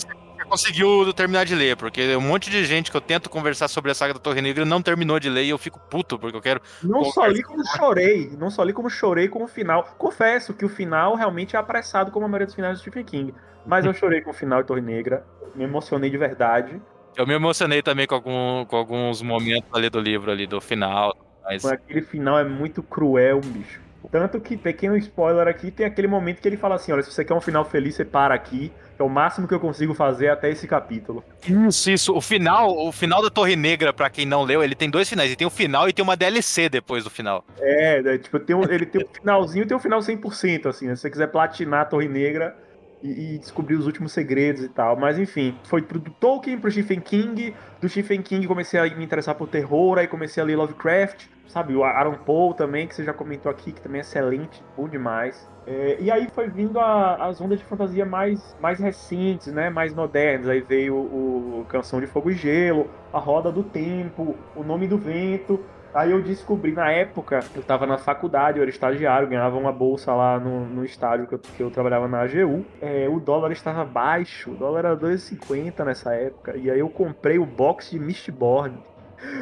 conseguiu 0.52 1.14
terminar 1.14 1.46
de 1.46 1.56
ler, 1.56 1.78
porque 1.78 2.14
um 2.18 2.22
monte 2.22 2.50
de 2.50 2.66
gente 2.66 2.92
que 2.92 2.98
eu 2.98 3.02
tento 3.02 3.30
conversar 3.30 3.70
sobre 3.70 3.90
a 3.90 3.96
saga 3.96 4.14
da 4.14 4.20
Torre 4.20 4.42
Negra 4.42 4.66
não 4.66 4.82
terminou 4.82 5.18
de 5.18 5.30
ler 5.30 5.46
e 5.46 5.50
eu 5.50 5.58
fico 5.58 5.80
puto, 5.80 6.20
porque 6.20 6.36
eu 6.36 6.42
quero. 6.42 6.62
Não 6.84 7.06
só 7.06 7.26
li 7.26 7.42
como 7.42 7.66
chorei, 7.66 8.30
não 8.38 8.50
só 8.50 8.62
li 8.64 8.74
como 8.74 8.90
chorei 8.90 9.30
com 9.30 9.44
o 9.44 9.48
final. 9.48 9.96
Confesso 9.98 10.54
que 10.54 10.66
o 10.66 10.70
final 10.70 11.16
realmente 11.16 11.56
é 11.56 11.60
apressado 11.60 12.12
como 12.12 12.26
a 12.26 12.30
maioria 12.30 12.46
dos 12.46 12.56
finais 12.56 12.78
do 12.78 12.82
Stephen 12.82 13.06
King. 13.06 13.34
Mas 13.66 13.86
eu 13.86 13.94
chorei 13.94 14.20
com 14.22 14.32
o 14.32 14.34
final 14.34 14.62
de 14.62 14.68
Torre 14.68 14.82
Negra, 14.82 15.26
me 15.56 15.64
emocionei 15.64 16.10
de 16.10 16.18
verdade. 16.18 16.82
Eu 17.16 17.26
me 17.26 17.34
emocionei 17.34 17.82
também 17.82 18.06
com, 18.06 18.16
algum, 18.16 18.66
com 18.66 18.76
alguns 18.76 19.22
momentos 19.22 19.70
ali 19.74 19.90
do 19.90 20.00
livro, 20.00 20.32
ali 20.32 20.46
do 20.46 20.60
final. 20.60 21.16
Mas... 21.44 21.64
Aquele 21.66 22.02
final 22.02 22.38
é 22.38 22.44
muito 22.44 22.84
cruel, 22.84 23.40
bicho. 23.40 23.80
Tanto 24.10 24.42
que, 24.42 24.58
pequeno 24.58 24.98
spoiler 24.98 25.48
aqui, 25.48 25.70
tem 25.70 25.86
aquele 25.86 26.08
momento 26.08 26.42
que 26.42 26.48
ele 26.48 26.58
fala 26.58 26.76
assim: 26.76 26.92
olha, 26.92 27.04
se 27.04 27.12
você 27.12 27.24
quer 27.24 27.34
um 27.34 27.42
final 27.42 27.64
feliz, 27.64 27.96
você 27.96 28.04
para 28.04 28.34
aqui. 28.34 28.72
É 29.02 29.04
o 29.04 29.10
máximo 29.10 29.48
que 29.48 29.54
eu 29.54 29.60
consigo 29.60 29.96
fazer 29.96 30.30
até 30.30 30.52
esse 30.52 30.68
capítulo. 30.68 31.24
Isso, 31.68 31.90
isso. 31.90 32.16
O 32.16 32.22
final, 32.22 32.78
o 32.78 32.92
final 32.92 33.22
da 33.22 33.32
Torre 33.32 33.56
Negra, 33.56 33.92
para 33.92 34.10
quem 34.12 34.28
não 34.28 34.44
leu, 34.44 34.64
ele 34.64 34.76
tem 34.76 34.92
dois 34.92 35.10
finais. 35.10 35.28
Ele 35.28 35.36
tem 35.36 35.48
o 35.48 35.50
final 35.50 35.90
e 35.90 35.94
tem 35.94 36.04
uma 36.04 36.16
DLC 36.16 36.70
depois 36.70 37.04
do 37.04 37.10
final. 37.10 37.44
É, 37.60 38.00
né, 38.02 38.18
tipo, 38.20 38.40
tem 38.40 38.56
um, 38.56 38.64
ele 38.64 38.86
tem 38.86 39.04
um 39.04 39.08
finalzinho 39.12 39.64
e 39.64 39.68
tem 39.68 39.76
um 39.76 39.80
final 39.80 40.00
100%, 40.00 40.68
assim. 40.68 40.88
Né? 40.88 40.96
Se 40.96 41.02
você 41.02 41.10
quiser 41.10 41.28
platinar 41.28 41.82
a 41.82 41.86
Torre 41.86 42.08
Negra, 42.08 42.56
e, 43.04 43.38
descobrir 43.38 43.76
os 43.76 43.86
últimos 43.86 44.12
segredos 44.12 44.64
e 44.64 44.70
tal. 44.70 44.96
Mas 44.96 45.18
enfim, 45.18 45.58
foi 45.64 45.82
do 45.82 46.12
Tolkien 46.12 46.60
pro 46.60 46.72
Stephen 46.72 47.00
King, 47.00 47.54
do 47.80 47.90
Stephen 47.90 48.22
King 48.22 48.48
comecei 48.48 48.80
a 48.80 48.96
me 48.96 49.04
interessar 49.04 49.36
por 49.36 49.48
terror, 49.48 49.98
aí 49.98 50.08
comecei 50.08 50.42
a 50.42 50.46
ler 50.46 50.56
Lovecraft, 50.56 51.26
sabe? 51.48 51.76
O 51.76 51.84
Aaron 51.84 52.16
Paul 52.26 52.54
também, 52.54 52.88
que 52.88 52.96
você 52.96 53.04
já 53.04 53.14
comentou 53.14 53.52
aqui, 53.52 53.72
que 53.72 53.82
também 53.82 54.00
é 54.00 54.02
excelente, 54.02 54.64
bom 54.76 54.88
demais. 54.88 55.50
É, 55.68 55.98
e 56.00 56.10
aí 56.10 56.28
foi 56.34 56.50
vindo 56.50 56.80
a, 56.80 57.28
as 57.28 57.40
ondas 57.40 57.60
de 57.60 57.66
fantasia 57.66 58.06
mais, 58.06 58.56
mais 58.60 58.80
recentes, 58.80 59.48
né? 59.48 59.70
Mais 59.70 59.94
modernas. 59.94 60.48
Aí 60.48 60.62
veio 60.62 60.96
o, 60.96 61.62
o 61.62 61.66
Canção 61.66 62.00
de 62.00 62.08
Fogo 62.08 62.32
e 62.32 62.34
Gelo, 62.34 62.90
A 63.14 63.20
Roda 63.20 63.52
do 63.52 63.64
Tempo, 63.64 64.36
O 64.56 64.64
Nome 64.64 64.88
do 64.88 64.98
Vento. 64.98 65.60
Aí 65.94 66.12
eu 66.12 66.22
descobri, 66.22 66.72
na 66.72 66.90
época, 66.90 67.42
eu 67.54 67.62
tava 67.62 67.86
na 67.86 67.98
faculdade, 67.98 68.58
eu 68.58 68.62
era 68.62 68.70
estagiário, 68.70 69.28
ganhava 69.28 69.58
uma 69.58 69.74
bolsa 69.74 70.14
lá 70.14 70.40
no, 70.40 70.66
no 70.66 70.86
estádio 70.86 71.28
que 71.28 71.36
eu, 71.36 71.40
que 71.40 71.64
eu 71.64 71.70
trabalhava 71.70 72.08
na 72.08 72.22
AGU. 72.22 72.66
É, 72.82 73.10
o 73.10 73.20
dólar 73.20 73.52
estava 73.52 73.84
baixo, 73.84 74.52
o 74.52 74.56
dólar 74.56 74.86
era 74.86 74.98
2,50 74.98 75.84
nessa 75.84 76.14
época. 76.14 76.56
E 76.56 76.72
aí 76.72 76.80
eu 76.80 76.90
comprei 76.90 77.38
o 77.38 77.46
box 77.46 77.92
de 77.92 78.00
Mistborn. 78.00 78.78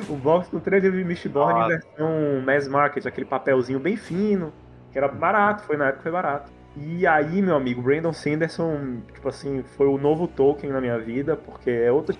O 0.10 0.16
box 0.16 0.50
com 0.50 0.60
três 0.60 0.84
livros 0.84 1.02
de 1.02 1.08
Mistborn 1.08 1.60
ah. 1.60 1.66
em 1.66 1.68
versão 1.68 2.10
Mass 2.46 2.68
Market, 2.68 3.06
aquele 3.06 3.28
papelzinho 3.28 3.80
bem 3.80 3.96
fino, 3.96 4.52
que 4.92 4.98
era 4.98 5.08
barato, 5.08 5.64
foi 5.64 5.78
na 5.78 5.88
época 5.88 6.04
foi 6.04 6.12
barato. 6.12 6.52
E 6.76 7.06
aí, 7.06 7.42
meu 7.42 7.56
amigo, 7.56 7.82
Brandon 7.82 8.14
Sanderson, 8.14 9.02
tipo 9.14 9.28
assim, 9.28 9.64
foi 9.78 9.88
o 9.88 9.98
novo 9.98 10.28
Tolkien 10.28 10.72
na 10.72 10.82
minha 10.82 10.98
vida, 10.98 11.36
porque 11.36 11.70
é 11.70 11.92
outra 11.92 12.16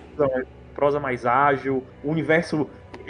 prosa 0.74 0.98
mais 0.98 1.26
ágil, 1.26 1.84
o 2.02 2.10
universo 2.10 2.68